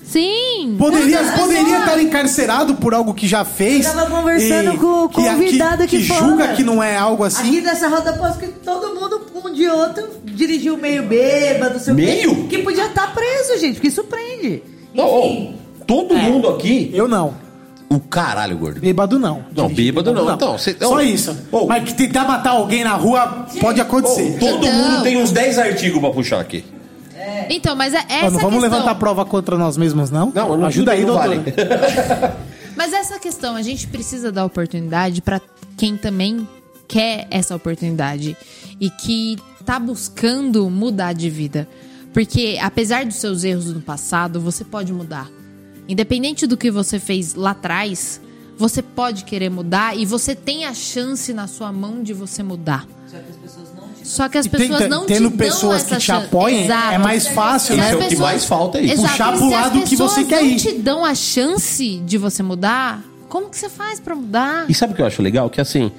Sim. 0.07 0.75
poderia, 0.79 1.19
poderia 1.37 1.79
estar 1.79 2.01
encarcerado 2.01 2.75
por 2.75 2.93
algo 2.93 3.13
que 3.13 3.27
já 3.27 3.43
fez. 3.43 3.85
Eu 3.85 3.93
tava 3.93 4.09
conversando 4.09 4.73
e- 4.73 4.77
com 4.77 5.03
o 5.03 5.09
que- 5.09 5.15
convidado 5.21 5.77
que, 5.79 5.83
aqui 5.83 5.97
que 5.99 6.05
fora. 6.07 6.19
julga 6.25 6.47
que 6.53 6.63
não 6.63 6.81
é 6.81 6.95
algo 6.97 7.23
assim. 7.23 7.47
Aqui 7.49 7.61
nessa 7.61 7.87
roda 7.89 8.13
posto 8.13 8.39
que 8.39 8.47
todo 8.47 8.95
mundo, 8.95 9.21
um 9.43 9.51
de 9.53 9.67
outro, 9.67 10.07
dirigiu 10.23 10.77
meio 10.77 11.03
bêbado, 11.03 11.77
sei 11.79 11.93
o 11.93 11.95
quê, 11.95 12.01
Meio? 12.05 12.47
Que 12.47 12.59
podia 12.59 12.85
estar 12.85 13.13
preso, 13.13 13.59
gente, 13.59 13.75
porque 13.75 13.89
isso 13.89 14.03
prende. 14.05 14.63
Não, 14.93 15.05
Enfim. 15.25 15.55
ô, 15.81 15.83
todo 15.85 16.15
mundo 16.15 16.47
aqui. 16.49 16.89
Eu 16.93 17.07
não. 17.07 17.33
O 17.89 17.99
caralho, 18.01 18.57
gordo. 18.57 18.81
Bêbado 18.81 19.17
não. 19.17 19.45
Não, 19.55 19.69
bêbado 19.69 20.13
não. 20.13 20.33
Então, 20.33 20.57
cê- 20.57 20.75
Só 20.79 20.95
ô, 20.95 21.01
isso. 21.01 21.37
ô. 21.51 21.67
Mas 21.67 21.83
que 21.85 21.93
tentar 21.93 22.25
matar 22.25 22.49
alguém 22.51 22.83
na 22.83 22.93
rua 22.95 23.47
pode 23.61 23.79
acontecer. 23.79 24.35
Ô, 24.35 24.39
todo 24.39 24.65
Então. 24.65 24.73
mundo 24.73 25.03
tem 25.03 25.15
uns 25.21 25.31
10 25.31 25.57
artigos 25.57 25.99
pra 26.01 26.09
puxar 26.11 26.39
aqui. 26.41 26.65
Então, 27.49 27.75
mas 27.75 27.93
é 27.93 27.97
essa 28.09 28.27
Ó, 28.27 28.31
não 28.31 28.39
vamos 28.39 28.59
questão. 28.59 28.59
levantar 28.61 28.95
prova 28.95 29.25
contra 29.25 29.57
nós 29.57 29.77
mesmos, 29.77 30.09
não? 30.09 30.31
Não, 30.33 30.57
não 30.57 30.65
Ajuda 30.65 30.91
aí, 30.93 31.01
não 31.05 31.13
doutor. 31.15 31.27
vale. 31.27 31.43
Mas 32.75 32.93
essa 32.93 33.19
questão, 33.19 33.55
a 33.55 33.61
gente 33.61 33.87
precisa 33.87 34.31
dar 34.31 34.45
oportunidade 34.45 35.21
pra 35.21 35.41
quem 35.75 35.97
também 35.97 36.47
quer 36.87 37.27
essa 37.31 37.55
oportunidade 37.55 38.37
e 38.79 38.89
que 38.89 39.37
tá 39.65 39.79
buscando 39.79 40.69
mudar 40.69 41.13
de 41.13 41.29
vida. 41.29 41.67
Porque 42.13 42.57
apesar 42.61 43.05
dos 43.05 43.15
seus 43.17 43.43
erros 43.43 43.73
no 43.73 43.81
passado, 43.81 44.39
você 44.39 44.63
pode 44.63 44.93
mudar. 44.93 45.29
Independente 45.87 46.45
do 46.45 46.57
que 46.57 46.69
você 46.69 46.99
fez 46.99 47.33
lá 47.35 47.51
atrás, 47.51 48.21
você 48.57 48.81
pode 48.81 49.23
querer 49.23 49.49
mudar 49.49 49.97
e 49.97 50.05
você 50.05 50.35
tem 50.35 50.65
a 50.65 50.73
chance 50.73 51.33
na 51.33 51.47
sua 51.47 51.71
mão 51.71 52.01
de 52.03 52.13
você 52.13 52.43
mudar. 52.43 52.85
Só 53.07 53.17
que 53.17 53.31
as 53.31 53.37
E 54.45 54.49
tem- 54.49 54.69
pessoas 54.69 54.89
não 54.89 55.01
te 55.05 55.07
tendo 55.07 55.29
dão 55.29 55.37
pessoas 55.37 55.75
essa 55.83 55.95
que 55.97 56.01
te 56.01 56.11
apoiem, 56.11 56.63
Exato. 56.65 56.93
é 56.93 56.97
mais 56.97 57.27
fácil, 57.27 57.75
Se 57.75 57.81
né? 57.81 57.87
as 57.87 57.93
É 57.93 57.95
o 57.95 58.07
que 58.09 58.15
mais 58.15 58.45
falta 58.45 58.77
é 58.77 58.83
isso. 58.83 58.93
Exato. 58.93 59.11
Puxar 59.11 59.29
pro 59.31 59.37
se 59.39 59.45
as 59.45 59.51
lado 59.61 59.79
que 59.81 59.95
você 59.95 60.03
pessoas 60.21 60.27
quer 60.27 60.41
não 60.41 60.49
ir. 60.49 60.55
te 60.55 60.71
dão 60.73 61.03
a 61.05 61.13
chance 61.15 61.97
de 62.05 62.17
você 62.17 62.41
mudar, 62.41 63.03
como 63.27 63.49
que 63.49 63.57
você 63.57 63.67
faz 63.69 63.99
pra 63.99 64.15
mudar? 64.15 64.65
E 64.69 64.73
sabe 64.73 64.93
o 64.93 64.95
que 64.95 65.01
eu 65.01 65.05
acho 65.05 65.21
legal? 65.21 65.49
Que 65.49 65.59
assim, 65.59 65.91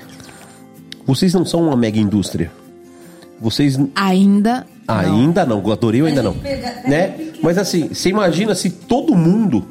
vocês 1.07 1.35
não 1.35 1.45
são 1.45 1.63
uma 1.63 1.77
mega 1.77 1.99
indústria. 1.99 2.51
Vocês 3.41 3.79
Ainda 3.95 4.67
ainda 4.87 5.45
não, 5.45 5.63
eu 5.63 5.71
adorei 5.73 6.01
ou 6.01 6.09
ainda 6.09 6.23
não. 6.23 6.35
Né? 6.87 7.15
Mas 7.43 7.59
assim, 7.59 7.89
você 7.93 8.09
imagina 8.09 8.55
se 8.55 8.71
todo 8.71 9.15
mundo 9.15 9.65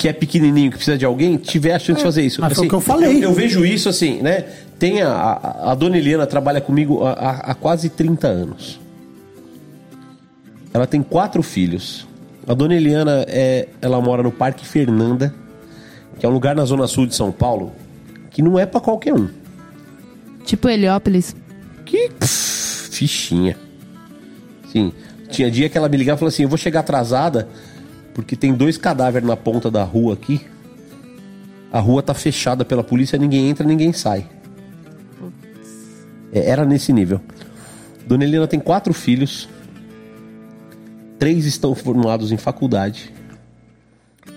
que 0.00 0.08
é 0.08 0.14
pequenininho, 0.14 0.70
que 0.70 0.78
precisa 0.78 0.96
de 0.96 1.04
alguém, 1.04 1.36
tiver 1.36 1.74
a 1.74 1.78
chance 1.78 1.98
de 1.98 2.02
fazer 2.02 2.22
isso. 2.22 2.40
mas 2.40 2.54
foi 2.54 2.60
Assim, 2.60 2.66
o 2.66 2.70
que 2.70 2.74
eu 2.74 2.80
falei. 2.80 3.16
Eu, 3.18 3.22
eu 3.24 3.32
vejo 3.34 3.66
isso 3.66 3.86
assim, 3.86 4.22
né? 4.22 4.46
Tem 4.78 5.02
a, 5.02 5.10
a, 5.12 5.72
a 5.72 5.74
dona 5.74 5.98
Eliana 5.98 6.26
trabalha 6.26 6.58
comigo 6.58 7.04
há, 7.04 7.10
há- 7.12 7.50
há 7.50 7.54
quase 7.54 7.90
30 7.90 8.26
anos. 8.26 8.80
Ela 10.72 10.86
tem 10.86 11.02
quatro 11.02 11.42
filhos. 11.42 12.06
A 12.48 12.54
dona 12.54 12.74
Eliana, 12.74 13.26
é, 13.28 13.68
ela 13.82 14.00
mora 14.00 14.22
no 14.22 14.32
Parque 14.32 14.64
Fernanda, 14.66 15.34
que 16.18 16.24
é 16.24 16.28
um 16.28 16.32
lugar 16.32 16.56
na 16.56 16.64
zona 16.64 16.86
sul 16.86 17.06
de 17.06 17.14
São 17.14 17.30
Paulo, 17.30 17.72
que 18.30 18.40
não 18.40 18.58
é 18.58 18.64
pra 18.64 18.80
qualquer 18.80 19.12
um. 19.12 19.28
Tipo 20.46 20.66
Heliópolis. 20.70 21.36
Que 21.84 22.08
pff, 22.08 22.90
fichinha. 22.90 23.54
Sim. 24.72 24.92
Tinha 25.28 25.50
dia 25.50 25.68
que 25.68 25.76
ela 25.76 25.90
me 25.90 25.96
ligava 25.98 26.16
e 26.16 26.20
falou 26.20 26.28
assim: 26.30 26.44
Eu 26.44 26.48
vou 26.48 26.56
chegar 26.58 26.80
atrasada 26.80 27.46
porque 28.14 28.36
tem 28.36 28.52
dois 28.54 28.76
cadáveres 28.76 29.26
na 29.28 29.36
ponta 29.36 29.70
da 29.70 29.82
rua 29.84 30.14
aqui. 30.14 30.40
A 31.72 31.78
rua 31.78 32.02
tá 32.02 32.12
fechada 32.14 32.64
pela 32.64 32.82
polícia, 32.82 33.18
ninguém 33.18 33.48
entra, 33.48 33.64
ninguém 33.66 33.92
sai. 33.92 34.26
É, 36.32 36.48
era 36.50 36.64
nesse 36.64 36.92
nível. 36.92 37.20
Dona 38.06 38.24
Helena 38.24 38.46
tem 38.46 38.58
quatro 38.58 38.92
filhos. 38.92 39.48
Três 41.18 41.44
estão 41.44 41.74
formados 41.74 42.32
em 42.32 42.36
faculdade. 42.36 43.12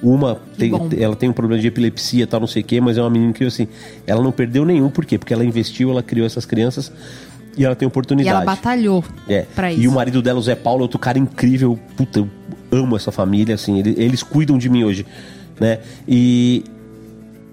Uma 0.02 0.36
tem, 0.58 0.72
ela 1.00 1.16
tem 1.16 1.30
um 1.30 1.34
problema 1.34 1.62
de 1.62 1.68
epilepsia, 1.68 2.28
tal, 2.28 2.42
não 2.42 2.48
sei 2.48 2.62
o 2.62 2.66
quê, 2.66 2.82
mas 2.82 2.98
é 2.98 3.02
uma 3.02 3.10
menina 3.10 3.32
que 3.32 3.44
assim, 3.46 3.68
ela 4.06 4.22
não 4.22 4.34
perdeu 4.34 4.66
nenhum, 4.66 4.90
por 4.90 5.06
quê? 5.06 5.18
Porque 5.18 5.34
ela 5.34 5.46
investiu, 5.46 5.90
ela 5.92 6.04
criou 6.04 6.28
essas 6.28 6.46
crianças 6.46 6.92
e 7.58 7.64
ela 7.64 7.74
tem 7.76 7.86
E 7.86 7.88
oportunidade. 7.88 8.36
ela 8.36 8.44
batalhou 8.46 9.02
É. 9.30 9.44
pra 9.56 9.72
isso. 9.72 9.82
E 9.82 9.88
o 9.88 9.92
marido 9.94 10.22
dela, 10.22 10.40
o 10.40 10.42
Zé 10.42 10.56
Paulo, 10.56 10.82
é 10.82 10.84
outro 10.84 11.00
cara 11.00 11.18
incrível. 11.18 11.80
Puta, 11.96 12.28
amo 12.74 12.96
essa 12.96 13.12
família, 13.12 13.56
assim. 13.56 13.80
ele- 13.80 13.96
Eles, 13.98 14.24
cuidam 14.24 14.58
de 14.58 14.70
mim 14.70 14.84
hoje, 14.84 15.06
né? 15.60 15.80
E, 16.08 16.64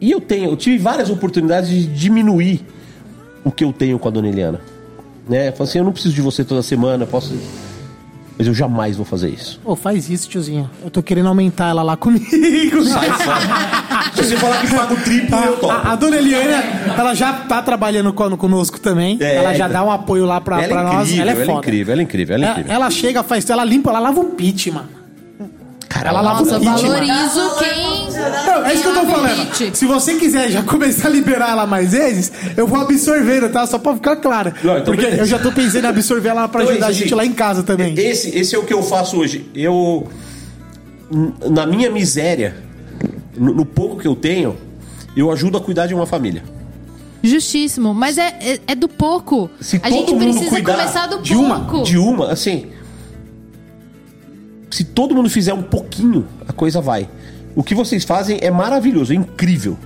e 0.00 0.10
eu 0.10 0.20
tenho, 0.20 0.50
eu 0.50 0.56
tive 0.56 0.78
várias 0.78 1.10
oportunidades 1.10 1.68
de 1.70 1.86
diminuir 1.86 2.64
o 3.44 3.50
que 3.52 3.64
eu 3.64 3.72
tenho 3.72 3.98
com 3.98 4.08
a 4.08 4.10
dona 4.10 4.28
Eliana. 4.28 4.60
Né? 5.28 5.48
Eu 5.48 5.52
falei 5.52 5.68
assim, 5.70 5.78
eu 5.78 5.84
não 5.84 5.92
preciso 5.92 6.14
de 6.14 6.20
você 6.22 6.42
toda 6.44 6.62
semana, 6.62 7.04
eu 7.04 7.06
posso... 7.06 7.34
Mas 8.36 8.46
eu 8.46 8.54
jamais 8.54 8.96
vou 8.96 9.04
fazer 9.04 9.28
isso. 9.28 9.60
Pô, 9.62 9.76
faz 9.76 10.08
isso, 10.08 10.26
tiozinho. 10.26 10.68
Eu 10.82 10.90
tô 10.90 11.02
querendo 11.02 11.28
aumentar 11.28 11.68
ela 11.68 11.82
lá 11.82 11.94
comigo. 11.98 12.82
Sai 12.86 13.10
fora. 13.10 13.40
Se 14.14 14.24
você 14.24 14.36
falar 14.38 14.62
que 14.62 14.74
paga 14.74 14.94
o 14.94 14.96
triplo, 14.96 15.36
eu 15.40 15.56
topo. 15.58 15.70
A, 15.70 15.92
a 15.92 15.94
dona 15.94 16.16
Eliana, 16.16 16.62
ela 16.96 17.12
já 17.12 17.34
tá 17.34 17.60
trabalhando 17.60 18.14
con- 18.14 18.34
conosco 18.38 18.80
também. 18.80 19.18
É, 19.20 19.36
ela 19.36 19.52
já 19.52 19.66
então. 19.68 19.80
dá 19.82 19.84
um 19.84 19.90
apoio 19.92 20.24
lá 20.24 20.40
pra, 20.40 20.62
ela 20.62 20.68
pra 20.68 20.80
é 20.80 20.84
nós. 20.84 21.08
incrível, 21.10 21.20
Ela 21.20 21.30
é 21.30 21.34
ela 21.34 21.52
é 21.52 21.54
incrível, 21.58 21.92
ela 21.92 22.00
é 22.00 22.04
incrível, 22.04 22.34
ela 22.34 22.44
é 22.44 22.46
Ela, 22.48 22.52
incrível. 22.60 22.74
ela 22.76 22.90
chega, 22.90 23.22
faz, 23.22 23.50
ela 23.50 23.62
limpa, 23.62 23.90
ela 23.90 23.98
lava 24.00 24.20
o 24.20 24.24
pit, 24.30 24.70
mano. 24.70 24.88
Cara. 26.00 26.08
Ela 26.10 26.20
lava 26.20 26.40
Nossa, 26.40 26.58
o 26.58 26.64
mano. 26.64 26.78
valorizo 26.78 27.56
quem. 27.58 28.10
Não, 28.46 28.66
é 28.66 28.74
isso 28.74 28.82
que 28.82 28.88
eu 28.88 28.94
tô 28.94 29.00
quem 29.00 29.10
falando. 29.10 29.74
Se 29.74 29.86
você 29.86 30.14
quiser 30.14 30.50
já 30.50 30.62
começar 30.64 31.08
a 31.08 31.10
liberar 31.10 31.50
ela 31.50 31.66
mais 31.66 31.92
vezes, 31.92 32.32
eu 32.56 32.66
vou 32.66 32.80
absorvendo, 32.80 33.48
tá? 33.50 33.66
Só 33.66 33.78
pra 33.78 33.94
ficar 33.94 34.16
claro. 34.16 34.52
Não, 34.62 34.74
então 34.78 34.84
Porque 34.86 35.02
beleza. 35.02 35.22
eu 35.22 35.26
já 35.26 35.38
tô 35.38 35.52
pensando 35.52 35.84
em 35.84 35.88
absorver 35.88 36.28
ela 36.30 36.48
pra 36.48 36.62
Então 36.62 36.70
é 36.70 36.74
ajudar 36.76 36.86
a 36.88 36.92
gente 36.92 37.14
lá 37.14 37.24
em 37.24 37.32
casa 37.32 37.62
também. 37.62 37.94
Esse, 37.98 38.36
esse 38.36 38.54
é 38.54 38.58
o 38.58 38.64
que 38.64 38.72
eu 38.72 38.82
faço 38.82 39.18
hoje. 39.18 39.48
Eu, 39.54 40.08
na 41.50 41.66
minha 41.66 41.90
miséria, 41.90 42.56
no, 43.36 43.54
no 43.54 43.64
pouco 43.64 43.98
que 43.98 44.08
eu 44.08 44.16
tenho, 44.16 44.56
eu 45.16 45.30
ajudo 45.30 45.58
a 45.58 45.60
cuidar 45.60 45.86
de 45.86 45.94
uma 45.94 46.06
família. 46.06 46.42
Justíssimo, 47.22 47.92
mas 47.92 48.16
é, 48.16 48.28
é, 48.40 48.58
é 48.68 48.74
do 48.74 48.88
pouco. 48.88 49.50
Se 49.60 49.76
a 49.76 49.80
todo 49.80 49.92
gente 49.92 50.12
mundo 50.12 50.22
precisa 50.24 50.50
cuidar 50.50 50.76
começar 50.76 51.06
do 51.06 51.20
de 51.20 51.34
uma, 51.34 51.60
pouco. 51.60 51.84
de 51.84 51.98
uma, 51.98 52.32
assim. 52.32 52.66
Se 54.70 54.84
todo 54.84 55.14
mundo 55.14 55.28
fizer 55.28 55.52
um 55.52 55.62
pouquinho, 55.62 56.26
a 56.46 56.52
coisa 56.52 56.80
vai. 56.80 57.08
O 57.56 57.62
que 57.62 57.74
vocês 57.74 58.04
fazem 58.04 58.38
é 58.40 58.50
maravilhoso, 58.50 59.12
é 59.12 59.16
incrível. 59.16 59.76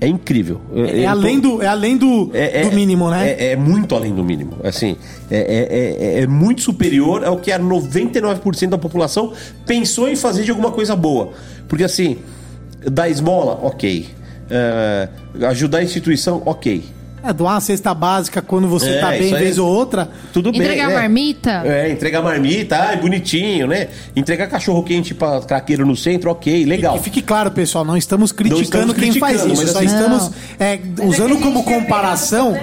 É 0.00 0.06
incrível. 0.08 0.60
É, 0.74 1.04
eu 1.04 1.08
além 1.10 1.40
tô- 1.40 1.56
do, 1.58 1.62
é 1.62 1.66
além 1.68 1.96
do, 1.96 2.30
é- 2.34 2.62
do 2.68 2.72
mínimo, 2.74 3.08
né? 3.08 3.30
É, 3.30 3.52
é 3.52 3.56
muito 3.56 3.94
além 3.94 4.12
do 4.12 4.24
mínimo. 4.24 4.56
Assim, 4.64 4.96
é, 5.30 5.36
é- 5.38 6.18
é- 6.18 6.22
é 6.22 6.26
muito 6.26 6.60
superior 6.62 7.24
ao 7.24 7.36
que 7.36 7.52
a 7.52 7.58
99% 7.58 8.70
da 8.70 8.78
população 8.78 9.32
pensou 9.64 10.08
em 10.08 10.16
fazer 10.16 10.42
de 10.42 10.50
alguma 10.50 10.72
coisa 10.72 10.96
boa. 10.96 11.30
Porque 11.68 11.84
assim, 11.84 12.16
dar 12.90 13.08
esmola, 13.08 13.60
ok. 13.62 14.08
É, 14.50 15.08
ajudar 15.46 15.78
a 15.78 15.82
instituição, 15.84 16.42
ok. 16.46 16.82
É, 17.24 17.32
doar 17.32 17.54
uma 17.54 17.60
cesta 17.60 17.94
básica 17.94 18.42
quando 18.42 18.66
você 18.68 18.88
É, 18.90 19.00
tá 19.00 19.10
bem, 19.10 19.32
vez 19.32 19.58
ou 19.58 19.68
outra. 19.68 20.10
Tudo 20.32 20.50
bem. 20.50 20.60
Entregar 20.60 20.88
né? 20.88 20.94
marmita. 20.94 21.62
É, 21.64 21.90
entregar 21.90 22.20
marmita, 22.22 22.76
ai, 22.76 22.96
bonitinho, 22.96 23.66
né? 23.68 23.88
Entregar 24.16 24.48
cachorro 24.48 24.82
quente 24.82 25.14
pra 25.14 25.40
craqueiro 25.40 25.86
no 25.86 25.94
centro, 25.96 26.30
ok, 26.30 26.64
legal. 26.64 26.96
Que 26.98 27.04
fique 27.04 27.22
claro, 27.22 27.50
pessoal, 27.52 27.84
não 27.84 27.96
estamos 27.96 28.32
criticando 28.32 28.62
estamos 28.92 28.94
quem 28.96 29.12
faz 29.14 29.44
isso. 29.44 29.48
mas 29.62 29.70
Só 29.70 29.78
assim- 29.78 29.86
estamos 29.86 30.22
Não. 30.28 30.34
é, 30.58 30.80
usando 31.04 31.36
como 31.40 31.62
comparação 31.62 32.56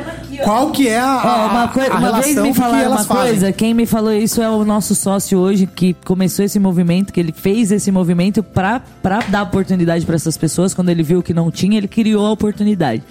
qual 0.44 0.72
que 0.72 0.88
é 0.88 1.00
a, 1.00 1.06
uma, 1.52 1.64
a, 1.64 1.68
coi- 1.70 1.88
a 1.88 1.96
uma 1.98 2.12
vez 2.22 2.26
relação 2.28 2.44
me 2.44 2.50
que 2.52 2.58
falaram 2.58 2.92
uma 2.92 3.04
fazem. 3.04 3.24
coisa, 3.32 3.52
quem 3.52 3.74
me 3.74 3.86
falou 3.86 4.14
isso 4.14 4.42
é 4.42 4.50
o 4.50 4.64
nosso 4.66 4.94
sócio 4.96 5.38
hoje, 5.40 5.68
que 5.68 5.94
começou 6.06 6.44
esse 6.46 6.60
movimento, 6.60 7.12
que 7.14 7.20
ele 7.20 7.32
fez 7.34 7.72
esse 7.72 7.92
movimento 7.92 8.42
pra 8.44 8.82
dar 9.30 9.44
oportunidade 9.44 10.06
pra 10.06 10.16
essas 10.16 10.36
pessoas. 10.38 10.74
Quando 10.74 10.90
ele 10.90 11.04
viu 11.04 11.22
que 11.24 11.34
não 11.34 11.50
tinha, 11.52 11.78
ele 11.78 11.88
criou 11.88 12.26
a 12.26 12.32
oportunidade. 12.32 13.04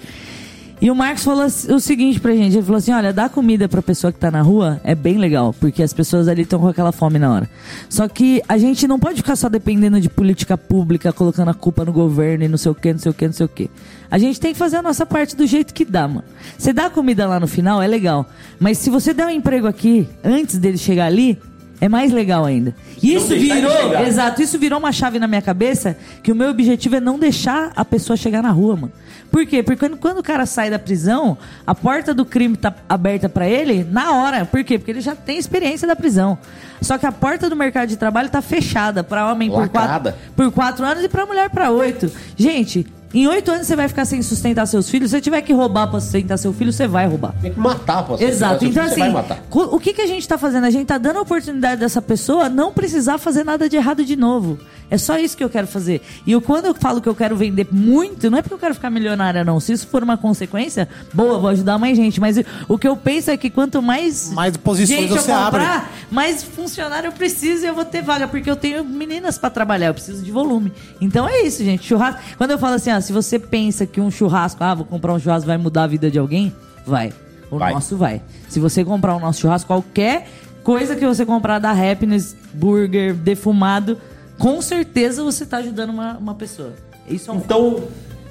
E 0.81 0.89
o 0.89 0.95
Marcos 0.95 1.23
falou 1.23 1.45
o 1.45 1.79
seguinte 1.79 2.19
pra 2.19 2.33
gente: 2.33 2.55
ele 2.55 2.63
falou 2.63 2.77
assim, 2.77 2.93
olha, 2.93 3.11
dar 3.11 3.29
comida 3.29 3.67
pra 3.67 3.81
pessoa 3.81 4.13
que 4.13 4.19
tá 4.19 4.31
na 4.31 4.41
rua 4.41 4.79
é 4.83 4.95
bem 4.95 5.17
legal, 5.17 5.53
porque 5.59 5.83
as 5.83 5.91
pessoas 5.91 6.27
ali 6.27 6.43
estão 6.43 6.59
com 6.59 6.67
aquela 6.67 6.91
fome 6.91 7.19
na 7.19 7.33
hora. 7.33 7.49
Só 7.89 8.07
que 8.07 8.41
a 8.47 8.57
gente 8.57 8.87
não 8.87 8.97
pode 8.97 9.17
ficar 9.17 9.35
só 9.35 9.49
dependendo 9.49 9.99
de 9.99 10.07
política 10.07 10.57
pública, 10.57 11.11
colocando 11.11 11.49
a 11.49 11.53
culpa 11.53 11.83
no 11.83 11.91
governo 11.91 12.45
e 12.45 12.47
não 12.47 12.57
sei 12.57 12.71
o 12.71 12.75
que, 12.75 12.93
não 12.93 12.99
sei 12.99 13.11
o 13.11 13.13
que, 13.13 13.25
não 13.25 13.33
sei 13.33 13.45
o 13.45 13.49
que. 13.49 13.69
A 14.09 14.17
gente 14.17 14.39
tem 14.39 14.53
que 14.53 14.57
fazer 14.57 14.77
a 14.77 14.81
nossa 14.81 15.05
parte 15.05 15.35
do 15.35 15.45
jeito 15.45 15.73
que 15.73 15.83
dá, 15.83 16.07
mano. 16.07 16.23
Você 16.57 16.71
dá 16.71 16.89
comida 16.89 17.27
lá 17.27 17.39
no 17.39 17.47
final, 17.47 17.81
é 17.81 17.87
legal. 17.87 18.25
Mas 18.57 18.77
se 18.77 18.89
você 18.89 19.13
der 19.13 19.25
um 19.25 19.29
emprego 19.29 19.67
aqui, 19.67 20.07
antes 20.23 20.57
dele 20.57 20.77
chegar 20.77 21.05
ali, 21.05 21.37
é 21.81 21.87
mais 21.87 22.11
legal 22.11 22.45
ainda. 22.45 22.75
E 23.01 23.13
isso 23.13 23.29
virou, 23.29 23.99
exato, 24.05 24.41
isso 24.41 24.57
virou 24.57 24.79
uma 24.79 24.91
chave 24.91 25.19
na 25.19 25.27
minha 25.27 25.41
cabeça 25.41 25.97
que 26.23 26.31
o 26.31 26.35
meu 26.35 26.49
objetivo 26.49 26.95
é 26.95 26.99
não 26.99 27.19
deixar 27.19 27.71
a 27.75 27.85
pessoa 27.85 28.17
chegar 28.17 28.41
na 28.41 28.51
rua, 28.51 28.75
mano. 28.75 28.93
Por 29.31 29.45
quê? 29.45 29.61
Porque 29.61 29.89
quando, 29.89 30.19
o 30.19 30.23
cara 30.23 30.45
sai 30.45 30.69
da 30.69 30.79
prisão, 30.79 31.37
a 31.65 31.75
porta 31.75 32.13
do 32.13 32.25
crime 32.25 32.57
tá 32.57 32.73
aberta 32.87 33.29
pra 33.29 33.47
ele 33.47 33.83
na 33.83 34.13
hora. 34.13 34.45
Por 34.45 34.63
quê? 34.63 34.77
Porque 34.77 34.91
ele 34.91 35.01
já 35.01 35.15
tem 35.15 35.37
experiência 35.37 35.87
da 35.87 35.95
prisão. 35.95 36.37
Só 36.81 36.97
que 36.97 37.05
a 37.05 37.11
porta 37.11 37.49
do 37.49 37.55
mercado 37.55 37.89
de 37.89 37.97
trabalho 37.97 38.29
tá 38.29 38.41
fechada 38.41 39.03
pra 39.03 39.31
homem 39.31 39.49
por 39.49 39.67
quatro, 39.69 40.13
por 40.35 40.51
quatro 40.51 40.85
anos 40.85 41.03
e 41.03 41.09
pra 41.09 41.25
mulher 41.25 41.49
pra 41.49 41.71
oito. 41.71 42.11
Gente, 42.37 42.85
em 43.11 43.27
oito 43.27 43.51
anos 43.51 43.65
você 43.65 43.75
vai 43.75 43.87
ficar 43.87 44.05
sem 44.05 44.21
sustentar 44.21 44.67
seus 44.67 44.87
filhos. 44.87 45.09
Se 45.09 45.17
você 45.17 45.21
tiver 45.21 45.41
que 45.41 45.51
roubar 45.51 45.87
pra 45.87 45.99
sustentar 45.99 46.37
seu 46.37 46.53
filho, 46.53 46.71
você 46.71 46.87
vai 46.87 47.07
roubar. 47.07 47.33
Tem 47.41 47.51
que 47.51 47.59
matar, 47.59 48.03
pô. 48.03 48.15
Exato. 48.19 48.63
Então, 48.63 48.83
você 48.83 48.91
assim, 48.91 48.99
vai 48.99 49.09
matar. 49.09 49.39
o 49.51 49.79
que, 49.79 49.93
que 49.93 50.01
a 50.01 50.07
gente 50.07 50.27
tá 50.27 50.37
fazendo? 50.37 50.65
A 50.65 50.69
gente 50.69 50.85
tá 50.85 50.97
dando 50.99 51.17
a 51.17 51.21
oportunidade 51.21 51.81
dessa 51.81 52.01
pessoa 52.03 52.49
não 52.49 52.71
precisar 52.71 53.17
fazer 53.17 53.43
nada 53.43 53.67
de 53.67 53.75
errado 53.75 54.05
de 54.05 54.15
novo. 54.15 54.59
É 54.91 54.97
só 54.97 55.17
isso 55.17 55.35
que 55.35 55.43
eu 55.43 55.49
quero 55.49 55.65
fazer. 55.65 56.01
E 56.25 56.31
eu, 56.31 56.41
quando 56.41 56.65
eu 56.65 56.73
falo 56.75 57.01
que 57.01 57.09
eu 57.09 57.15
quero 57.15 57.35
vender 57.35 57.67
muito, 57.71 58.29
não 58.29 58.37
é 58.37 58.41
porque 58.41 58.53
eu 58.55 58.59
quero 58.59 58.73
ficar 58.75 58.89
milionária, 58.89 59.43
não. 59.43 59.59
Se 59.59 59.71
isso 59.73 59.87
for 59.87 60.03
uma 60.03 60.17
consequência, 60.17 60.87
boa, 61.13 61.39
vou 61.39 61.49
ajudar 61.49 61.77
mais 61.77 61.95
gente. 61.97 62.19
Mas 62.19 62.37
o 62.67 62.77
que 62.77 62.87
eu 62.87 62.95
penso 62.95 63.31
é 63.31 63.37
que 63.37 63.49
quanto 63.49 63.81
mais, 63.81 64.31
Mais 64.33 64.55
posições 64.57 64.99
gente 65.01 65.15
eu 65.15 65.21
você 65.21 65.31
abre. 65.31 65.61
comprar, 65.61 65.91
mais 66.11 66.43
funcionário 66.69 67.07
eu 67.07 67.11
preciso 67.11 67.65
e 67.65 67.67
eu 67.67 67.73
vou 67.73 67.83
ter 67.83 68.01
vaga, 68.01 68.27
porque 68.27 68.49
eu 68.49 68.55
tenho 68.55 68.85
meninas 68.85 69.37
pra 69.37 69.49
trabalhar, 69.49 69.87
eu 69.87 69.93
preciso 69.93 70.23
de 70.23 70.31
volume. 70.31 70.71
Então 71.01 71.27
é 71.27 71.41
isso, 71.41 71.63
gente. 71.63 71.85
Churrasco. 71.85 72.21
Quando 72.37 72.51
eu 72.51 72.59
falo 72.59 72.75
assim, 72.75 72.91
ah, 72.91 73.01
se 73.01 73.11
você 73.11 73.39
pensa 73.39 73.85
que 73.85 73.99
um 73.99 74.11
churrasco, 74.11 74.63
ah, 74.63 74.75
vou 74.75 74.85
comprar 74.85 75.13
um 75.13 75.19
churrasco, 75.19 75.47
vai 75.47 75.57
mudar 75.57 75.83
a 75.83 75.87
vida 75.87 76.09
de 76.11 76.19
alguém, 76.19 76.53
vai. 76.85 77.11
O 77.51 77.57
Vai. 77.57 77.73
nosso 77.73 77.97
vai. 77.97 78.21
Se 78.47 78.59
você 78.59 78.85
comprar 78.85 79.15
o 79.15 79.19
nosso 79.19 79.41
churrasco, 79.41 79.65
qualquer 79.67 80.27
coisa 80.63 80.95
que 80.95 81.03
você 81.03 81.25
comprar 81.25 81.57
da 81.57 81.71
Happiness, 81.71 82.35
burger, 82.53 83.15
defumado, 83.15 83.97
com 84.37 84.61
certeza 84.61 85.23
você 85.23 85.47
tá 85.47 85.57
ajudando 85.57 85.89
uma, 85.89 86.15
uma 86.17 86.35
pessoa. 86.35 86.73
Isso 87.07 87.31
é 87.31 87.33
um 87.33 87.37
Então, 87.37 87.83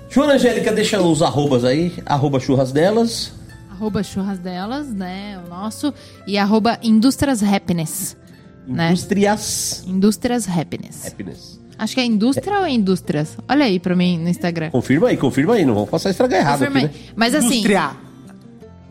Joana 0.09 0.35
Angélica, 0.35 0.71
deixa 0.71 1.03
os 1.03 1.21
arrobas 1.21 1.65
aí. 1.65 1.93
Arroba 2.07 2.39
churras 2.39 2.71
delas. 2.71 3.33
Arroba 3.73 4.05
churras 4.05 4.39
delas, 4.39 4.87
né? 4.89 5.41
O 5.45 5.51
nosso. 5.51 5.93
E 6.25 6.39
arroba 6.39 6.79
Indústrias 6.81 7.43
Happiness. 7.43 8.17
Né? 8.69 8.89
Indústrias 8.91 9.85
Indústrias 9.87 10.47
Happiness. 10.49 11.07
Happiness. 11.07 11.59
Acho 11.79 11.95
que 11.95 12.01
é 12.01 12.05
indústria 12.05 12.59
ou 12.59 12.65
é 12.67 12.71
indústrias? 12.71 13.37
Olha 13.49 13.65
aí 13.65 13.79
pra 13.79 13.95
mim 13.97 14.19
no 14.19 14.29
Instagram. 14.29 14.71
Confirma 14.71 15.09
aí, 15.09 15.17
confirma 15.17 15.55
aí. 15.55 15.65
Não 15.65 15.75
vamos 15.75 15.89
passar 15.89 16.11
estragar 16.11 16.41
errado 16.41 16.59
Confirma 16.59 16.79
aqui, 16.81 16.87
aí. 16.95 17.01
né? 17.03 17.13
Mas 17.17 17.35
assim. 17.35 17.47
Indústria. 17.47 17.91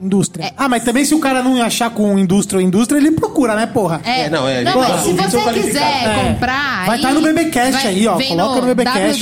Indústria. 0.01 0.45
É. 0.45 0.53
Ah, 0.56 0.69
mas 0.69 0.83
também 0.83 1.03
se 1.03 1.14
o 1.15 1.19
cara 1.19 1.41
não 1.43 1.61
achar 1.61 1.89
com 1.89 2.17
indústria 2.19 2.59
ou 2.59 2.65
indústria, 2.65 2.97
ele 2.99 3.11
procura, 3.11 3.56
né, 3.56 3.65
porra? 3.65 3.99
É, 4.06 4.22
É, 4.22 4.30
não, 4.30 4.47
é- 4.47 4.64
não, 4.64 4.73
Pô, 4.73 4.80
mas 4.80 5.01
se 5.01 5.09
ouvintes 5.09 5.33
você 5.33 5.53
quiser. 5.53 6.03
É. 6.06 6.23
comprar. 6.33 6.85
Vai 6.85 7.01
tá 7.01 7.14
no 7.14 7.22
BBcast 7.22 7.72
vai- 7.83 7.88
aí, 7.88 8.07
ó, 8.07 8.17
coloca 8.17 8.61
no 8.61 8.67
BBcast. 8.67 9.19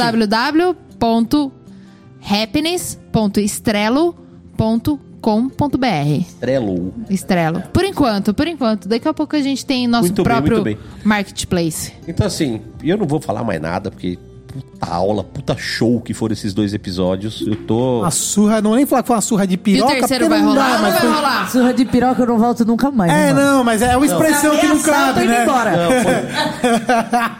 www.happiness.estrelo.com.br 5.26 6.26
Trello. 6.40 6.94
Estrelo. 7.10 7.62
Por 7.74 7.84
enquanto, 7.84 8.34
por 8.34 8.48
enquanto. 8.48 8.88
Daqui 8.88 9.08
a 9.08 9.14
pouco 9.14 9.36
a 9.36 9.42
gente 9.42 9.66
tem 9.66 9.88
nosso 9.88 10.04
Muito 10.04 10.24
bem, 10.24 10.24
próprio 10.24 10.54
muito 10.62 10.64
bem. 10.64 10.78
marketplace. 11.04 11.94
Então, 12.08 12.26
assim, 12.28 12.62
eu 12.84 12.98
não 12.98 13.06
vou 13.08 13.20
falar 13.20 13.44
mais 13.44 13.60
nada, 13.60 13.90
porque 13.90 14.18
puta 14.56 14.88
aula, 14.94 15.24
puta 15.24 15.56
show 15.58 16.00
que 16.00 16.14
foram 16.14 16.34
esses 16.34 16.54
dois 16.54 16.74
episódios. 16.74 17.44
Eu 17.46 17.56
tô. 17.56 18.00
Uma 18.02 18.12
surra, 18.12 18.62
não 18.62 18.70
vou 18.72 18.78
nem 18.78 18.86
falar 18.86 19.02
que 19.04 19.08
foi 19.08 19.16
uma 19.18 19.22
surra 19.22 19.46
de 19.46 19.58
piroca, 19.58 19.94
e 19.94 19.96
o 19.98 20.00
terceiro 20.00 20.26
porque 20.26 20.40
vai 20.42 20.48
não 20.48 20.56
dá, 20.56 20.64
rolar 20.64 20.76
não 20.76 20.82
mas 20.82 20.92
vai 20.94 21.02
foi- 21.02 21.12
rolar? 21.12 21.52
Surra 21.52 21.74
de 21.74 21.86
piroca 21.86 22.22
eu 22.22 22.28
não 22.28 22.38
volto 22.40 22.66
nunca 22.66 22.90
mais. 22.92 23.12
É, 23.12 23.34
mano. 23.34 23.46
não, 23.48 23.64
mas 23.64 23.82
é 23.82 23.96
uma 23.98 24.06
expressão 24.06 24.56
que 24.58 24.66
não 24.68 24.76
Ameaçar, 24.76 25.08
eu 25.10 25.14
tô 25.14 25.14
cabe, 25.20 25.28
né? 25.28 25.44
embora. 25.44 25.72
Não, 25.78 25.92
foi... 26.02 26.16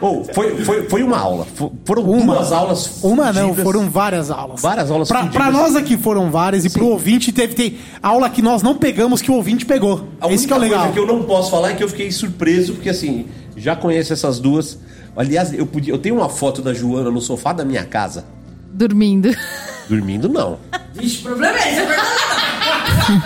Oh, 0.00 0.24
foi, 0.34 0.56
foi, 0.64 0.88
foi 0.88 1.02
uma 1.02 1.18
aula. 1.18 1.46
Fo- 1.54 1.72
Foram 1.84 2.02
Uma. 2.04 2.34
duas 2.34 2.52
aulas. 2.52 2.98
Uma 3.02 3.32
não, 3.32 3.54
foram 3.54 3.88
várias 3.88 4.30
aulas. 4.30 4.60
Várias 4.60 4.90
aulas 4.90 5.08
Pra, 5.08 5.24
pra 5.26 5.50
nós 5.50 5.74
aqui 5.76 5.96
foram 5.96 6.30
várias 6.30 6.64
e 6.64 6.70
pro 6.70 6.86
ouvinte 6.86 7.32
teve 7.32 7.54
tem 7.54 7.78
aula 8.02 8.28
que 8.28 8.42
nós 8.42 8.62
não 8.62 8.74
pegamos 8.76 9.22
que 9.22 9.30
o 9.30 9.34
ouvinte 9.34 9.64
pegou. 9.64 10.06
A 10.20 10.30
Esse 10.32 10.46
que 10.46 10.52
é 10.52 10.56
o 10.56 10.58
única 10.58 10.74
legal. 10.74 10.92
coisa 10.92 11.06
que 11.06 11.12
eu 11.12 11.16
não 11.16 11.24
posso 11.24 11.50
falar 11.50 11.70
é 11.70 11.74
que 11.74 11.82
eu 11.82 11.88
fiquei 11.88 12.10
surpreso, 12.10 12.74
porque 12.74 12.88
assim, 12.90 13.26
já 13.56 13.74
conheço 13.74 14.12
essas 14.12 14.38
duas. 14.38 14.78
Aliás, 15.16 15.52
eu, 15.52 15.66
podia, 15.66 15.94
eu 15.94 15.98
tenho 15.98 16.16
uma 16.16 16.28
foto 16.28 16.60
da 16.60 16.74
Joana 16.74 17.10
no 17.10 17.20
sofá 17.20 17.52
da 17.52 17.64
minha 17.64 17.84
casa. 17.84 18.24
Dormindo. 18.70 19.30
Dormindo, 19.88 20.28
não. 20.28 20.58
Vixe, 20.92 21.20
o 21.20 21.22
problema 21.22 21.58
é 21.58 21.72
esse, 21.72 21.80
acordada 21.80 22.10
não. 23.08 23.22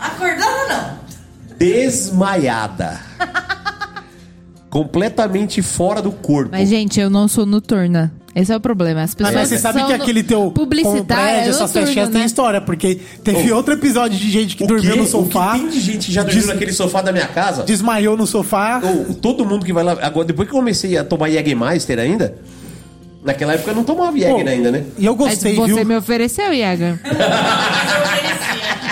acordada 0.00 0.68
não. 0.68 1.56
Desmaiada. 1.56 3.00
Completamente 4.68 5.62
fora 5.62 6.02
do 6.02 6.10
corpo. 6.10 6.50
Mas, 6.52 6.68
gente, 6.68 6.98
eu 6.98 7.08
não 7.10 7.28
sou 7.28 7.46
noturna. 7.46 8.12
Esse 8.34 8.50
é 8.50 8.56
o 8.56 8.60
problema. 8.60 9.02
As 9.02 9.14
pessoas 9.14 9.34
Mas 9.34 9.48
você 9.50 9.58
sabe 9.58 9.78
são 9.80 9.88
que 9.88 9.92
aquele 9.92 10.22
teu 10.22 10.50
prédio, 10.50 11.12
é 11.14 11.48
essas 11.48 11.70
festinhas 11.72 12.08
tem 12.08 12.20
né? 12.20 12.26
história, 12.26 12.60
porque 12.62 12.98
teve 13.22 13.52
outro 13.52 13.74
episódio 13.74 14.18
de 14.18 14.30
gente 14.30 14.56
que 14.56 14.64
O 14.64 14.66
dormiu 14.66 14.92
quê? 14.92 14.96
no 14.98 15.02
O 15.02 15.06
que 15.06 15.10
sofá, 15.12 15.52
tem 15.52 15.68
de 15.68 15.80
gente 15.80 16.06
que 16.06 16.12
já 16.12 16.22
dormiu 16.22 16.40
Des- 16.40 16.48
naquele 16.48 16.72
sofá 16.72 17.02
da 17.02 17.12
minha 17.12 17.26
casa? 17.26 17.62
desmaiou 17.64 18.16
no 18.16 18.26
sofá. 18.26 18.80
Ou 18.82 19.14
todo 19.14 19.44
mundo 19.44 19.66
que 19.66 19.72
vai 19.72 19.84
lá. 19.84 19.98
Agora, 20.00 20.26
depois 20.26 20.48
que 20.48 20.54
eu 20.54 20.58
comecei 20.58 20.96
a 20.96 21.04
tomar 21.04 21.28
Jägermeister 21.30 21.98
ainda, 21.98 22.34
naquela 23.22 23.52
época 23.52 23.70
eu 23.72 23.74
não 23.74 23.84
tomava 23.84 24.16
Jäger 24.18 24.48
ainda, 24.48 24.70
né? 24.70 24.84
E 24.96 25.04
eu 25.04 25.14
Mas 25.14 25.28
gostei, 25.28 25.54
você 25.54 25.74
viu? 25.74 25.84
me 25.84 25.96
ofereceu, 25.96 26.54
Iaga. 26.54 26.98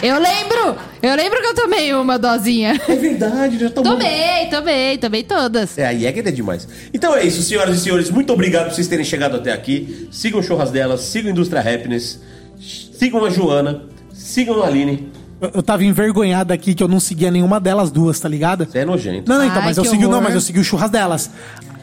eu 0.03 0.19
lembro! 0.19 0.77
Eu 1.03 1.17
lembro 1.17 1.41
que 1.41 1.47
eu 1.47 1.55
tomei 1.55 1.95
uma 1.95 2.19
dosinha. 2.19 2.79
É 2.87 2.95
verdade, 2.95 3.59
já 3.59 3.71
tomou. 3.71 3.93
Tomei, 3.93 4.47
tomei, 4.51 4.99
tomei 4.99 5.23
todas. 5.23 5.79
É, 5.79 5.87
a 5.87 5.95
Jäger 5.95 6.27
é 6.27 6.31
demais. 6.31 6.69
Então 6.93 7.15
é 7.15 7.25
isso, 7.25 7.43
senhoras 7.43 7.77
e 7.77 7.81
senhores. 7.81 8.11
Muito 8.11 8.33
obrigado 8.33 8.67
por 8.67 8.75
vocês 8.75 8.87
terem 8.87 9.05
chegado 9.05 9.37
até 9.37 9.53
aqui. 9.53 10.09
Sigam 10.11 10.41
o 10.41 10.43
Churras 10.43 10.71
delas, 10.71 11.01
sigam 11.01 11.31
a 11.31 11.33
Indústria 11.33 11.61
Happiness, 11.61 12.21
sigam 12.59 13.25
a 13.25 13.31
Joana, 13.31 13.83
sigam 14.13 14.63
a 14.63 14.67
Aline. 14.67 15.11
Eu, 15.41 15.51
eu 15.55 15.63
tava 15.63 15.85
envergonhado 15.85 16.53
aqui 16.53 16.75
que 16.75 16.83
eu 16.83 16.89
não 16.89 17.01
seguia 17.01 17.31
nenhuma 17.31 17.59
delas 17.59 17.91
duas, 17.91 18.21
tá 18.21 18.29
ligado? 18.29 18.67
Você 18.67 18.81
é 18.81 18.85
nojento. 18.85 19.29
Não, 19.29 19.39
não, 19.39 19.45
então, 19.45 19.59
Ai, 19.59 19.65
mas 19.65 19.77
eu 19.79 19.85
que 19.85 19.89
segui, 19.89 20.07
não, 20.07 20.21
mas 20.21 20.35
eu 20.35 20.41
segui 20.41 20.61
o 20.61 20.65
churras 20.65 20.91
delas. 20.91 21.31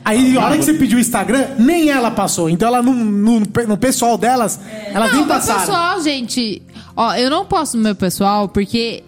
Aí, 0.05 0.33
na 0.33 0.45
hora 0.45 0.57
que 0.57 0.63
você 0.63 0.73
pediu 0.73 0.97
o 0.97 1.01
Instagram, 1.01 1.47
nem 1.59 1.89
ela 1.89 2.11
passou. 2.11 2.49
Então, 2.49 2.67
ela 2.67 2.81
no, 2.81 2.93
no, 2.93 3.39
no 3.39 3.77
pessoal 3.77 4.17
delas, 4.17 4.57
elas 4.93 5.11
não, 5.11 5.19
nem 5.19 5.27
passaram. 5.27 5.59
pessoal, 5.59 6.01
gente. 6.01 6.61
Ó, 6.97 7.13
eu 7.13 7.29
não 7.29 7.45
posto 7.45 7.77
no 7.77 7.83
meu 7.83 7.95
pessoal 7.95 8.49
porque 8.49 9.03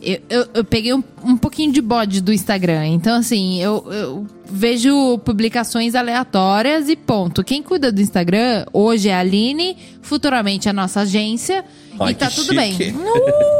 eu, 0.00 0.18
eu, 0.30 0.46
eu 0.54 0.64
peguei 0.64 0.94
um, 0.94 1.04
um 1.22 1.36
pouquinho 1.36 1.70
de 1.72 1.82
bode 1.82 2.22
do 2.22 2.32
Instagram. 2.32 2.86
Então, 2.86 3.18
assim, 3.18 3.60
eu, 3.60 3.84
eu 3.92 4.26
vejo 4.50 5.18
publicações 5.18 5.94
aleatórias 5.94 6.88
e 6.88 6.96
ponto. 6.96 7.44
Quem 7.44 7.62
cuida 7.62 7.92
do 7.92 8.00
Instagram 8.00 8.66
hoje 8.72 9.10
é 9.10 9.14
a 9.14 9.20
Aline, 9.20 9.76
futuramente 10.00 10.68
a 10.68 10.72
nossa 10.72 11.00
agência. 11.00 11.64
Ai, 12.00 12.12
e 12.12 12.14
tá 12.14 12.28
tudo 12.28 12.54
chique. 12.54 12.56
bem. 12.56 12.94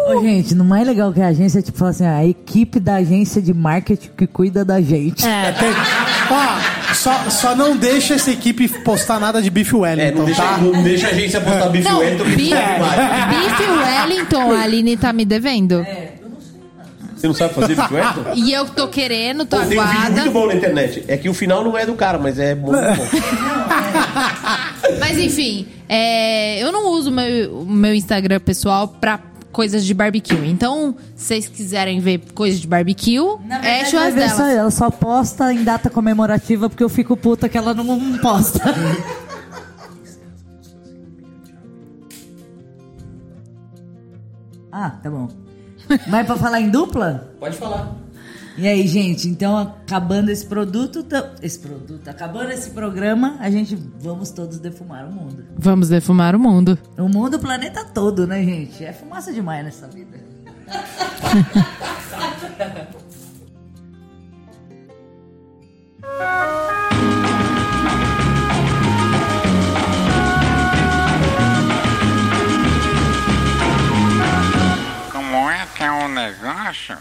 Uh! 0.07 0.19
Ô, 0.19 0.21
gente, 0.21 0.55
no 0.55 0.65
mais 0.65 0.87
legal 0.87 1.13
que 1.13 1.21
a 1.21 1.29
agência 1.29 1.61
é 1.61 1.63
tipo 1.63 1.79
falar 1.79 1.93
assim, 1.93 2.05
a 2.05 2.27
equipe 2.27 2.79
da 2.79 2.97
agência 2.97 3.41
de 3.41 3.55
marketing 3.55 4.11
que 4.17 4.27
cuida 4.27 4.65
da 4.65 4.81
gente. 4.81 5.25
É, 5.27 5.53
tem... 5.53 5.71
Ó, 6.31 6.95
só, 6.95 7.31
só 7.31 7.55
não 7.57 7.77
deixa 7.77 8.15
essa 8.15 8.31
equipe 8.31 8.69
postar 8.83 9.21
nada 9.21 9.41
de 9.43 9.49
É, 9.49 9.75
Wellington, 9.77 10.19
não 10.19 10.25
deixa, 10.25 10.43
tá? 10.43 10.59
não 10.59 10.83
deixa 10.83 11.07
a 11.07 11.11
agência 11.11 11.41
postar 11.41 11.69
bife 11.69 11.89
Não, 11.89 11.99
Wellington 11.99 12.25
é 12.25 12.35
demais. 12.35 12.71
Beef 13.29 13.61
Wellington, 14.09 14.53
a 14.53 14.61
Aline 14.63 14.97
tá 14.97 15.13
me 15.13 15.25
devendo. 15.25 15.87
Você 17.17 17.27
não 17.29 17.35
sabe 17.35 17.55
fazer 17.55 17.75
bife 17.77 17.95
Wellington? 17.95 18.25
E 18.35 18.53
eu 18.53 18.67
tô 18.67 18.89
querendo, 18.89 19.45
tô 19.47 19.57
Pô, 19.59 19.65
tem 19.67 19.79
um 19.81 19.87
vídeo 19.87 20.13
muito 20.13 20.31
bom 20.31 20.47
na 20.47 20.55
internet. 20.55 21.05
É 21.09 21.17
que 21.17 21.29
o 21.29 21.35
final 21.35 21.63
não 21.65 21.77
é 21.77 21.85
do 21.87 21.95
cara, 21.95 22.19
mas 22.19 22.39
é 22.39 22.55
muito 22.55 22.73
bom. 22.81 23.07
Mas 24.99 25.19
enfim, 25.19 25.67
é, 25.89 26.59
eu 26.63 26.71
não 26.73 26.89
uso 26.93 27.11
meu- 27.11 27.61
o 27.61 27.67
meu 27.67 27.95
Instagram 27.95 28.41
pessoal 28.41 28.89
pra 28.89 29.19
coisas 29.55 29.87
de 29.87 29.95
barbecue. 29.95 30.47
Então, 30.51 30.97
se 31.15 31.27
vocês 31.27 31.49
quiserem 31.49 32.01
ver 32.01 32.21
coisas 32.35 32.61
de 32.61 32.67
barbecue, 32.67 33.21
Na 33.47 33.59
é 33.59 33.61
verdade, 33.61 33.91
churras 33.91 34.15
vai 34.15 34.23
ver 34.25 34.31
só 34.31 34.37
delas. 34.39 34.57
ela 34.57 34.71
só 34.71 34.91
posta 34.91 35.55
em 35.55 35.63
data 35.65 35.89
comemorativa 35.89 36.69
porque 36.69 36.83
eu 36.85 36.89
fico 36.89 37.17
puta 37.17 37.49
que 37.49 37.57
ela 37.57 37.73
não 37.73 38.19
posta. 38.19 38.61
ah, 44.73 44.91
tá 44.91 45.09
bom. 45.09 45.29
Mas 46.09 46.27
pra 46.27 46.37
falar 46.37 46.61
em 46.61 46.69
dupla? 46.69 47.33
Pode 47.39 47.57
falar. 47.57 48.04
E 48.57 48.69
aí, 48.69 48.87
gente, 48.87 49.29
então 49.29 49.59
acabando 49.59 50.31
esse 50.31 50.47
produto, 50.47 51.05
esse 51.43 51.59
produto, 51.59 52.07
acabando 52.07 52.53
esse 52.53 52.71
programa, 52.71 53.37
a 53.41 53.51
gente 53.51 53.75
vamos 53.99 54.31
todos 54.31 54.61
defumar 54.61 55.09
o 55.09 55.13
mundo. 55.13 55.45
Vamos 55.59 55.89
defumar 55.89 56.37
o 56.37 56.39
mundo. 56.39 56.79
O 56.97 57.09
mundo, 57.09 57.37
o 57.37 57.41
planeta 57.41 57.85
todo, 57.85 58.29
né, 58.29 58.45
gente? 58.45 58.85
É 58.85 58.93
fumaça 58.93 59.33
demais 59.33 59.65
nessa 59.65 59.89
vida. 59.89 60.19
Como 75.11 75.51
é 75.51 75.67
que 75.77 75.83
é 75.83 75.91
o 75.91 76.09
negócio? 76.09 76.97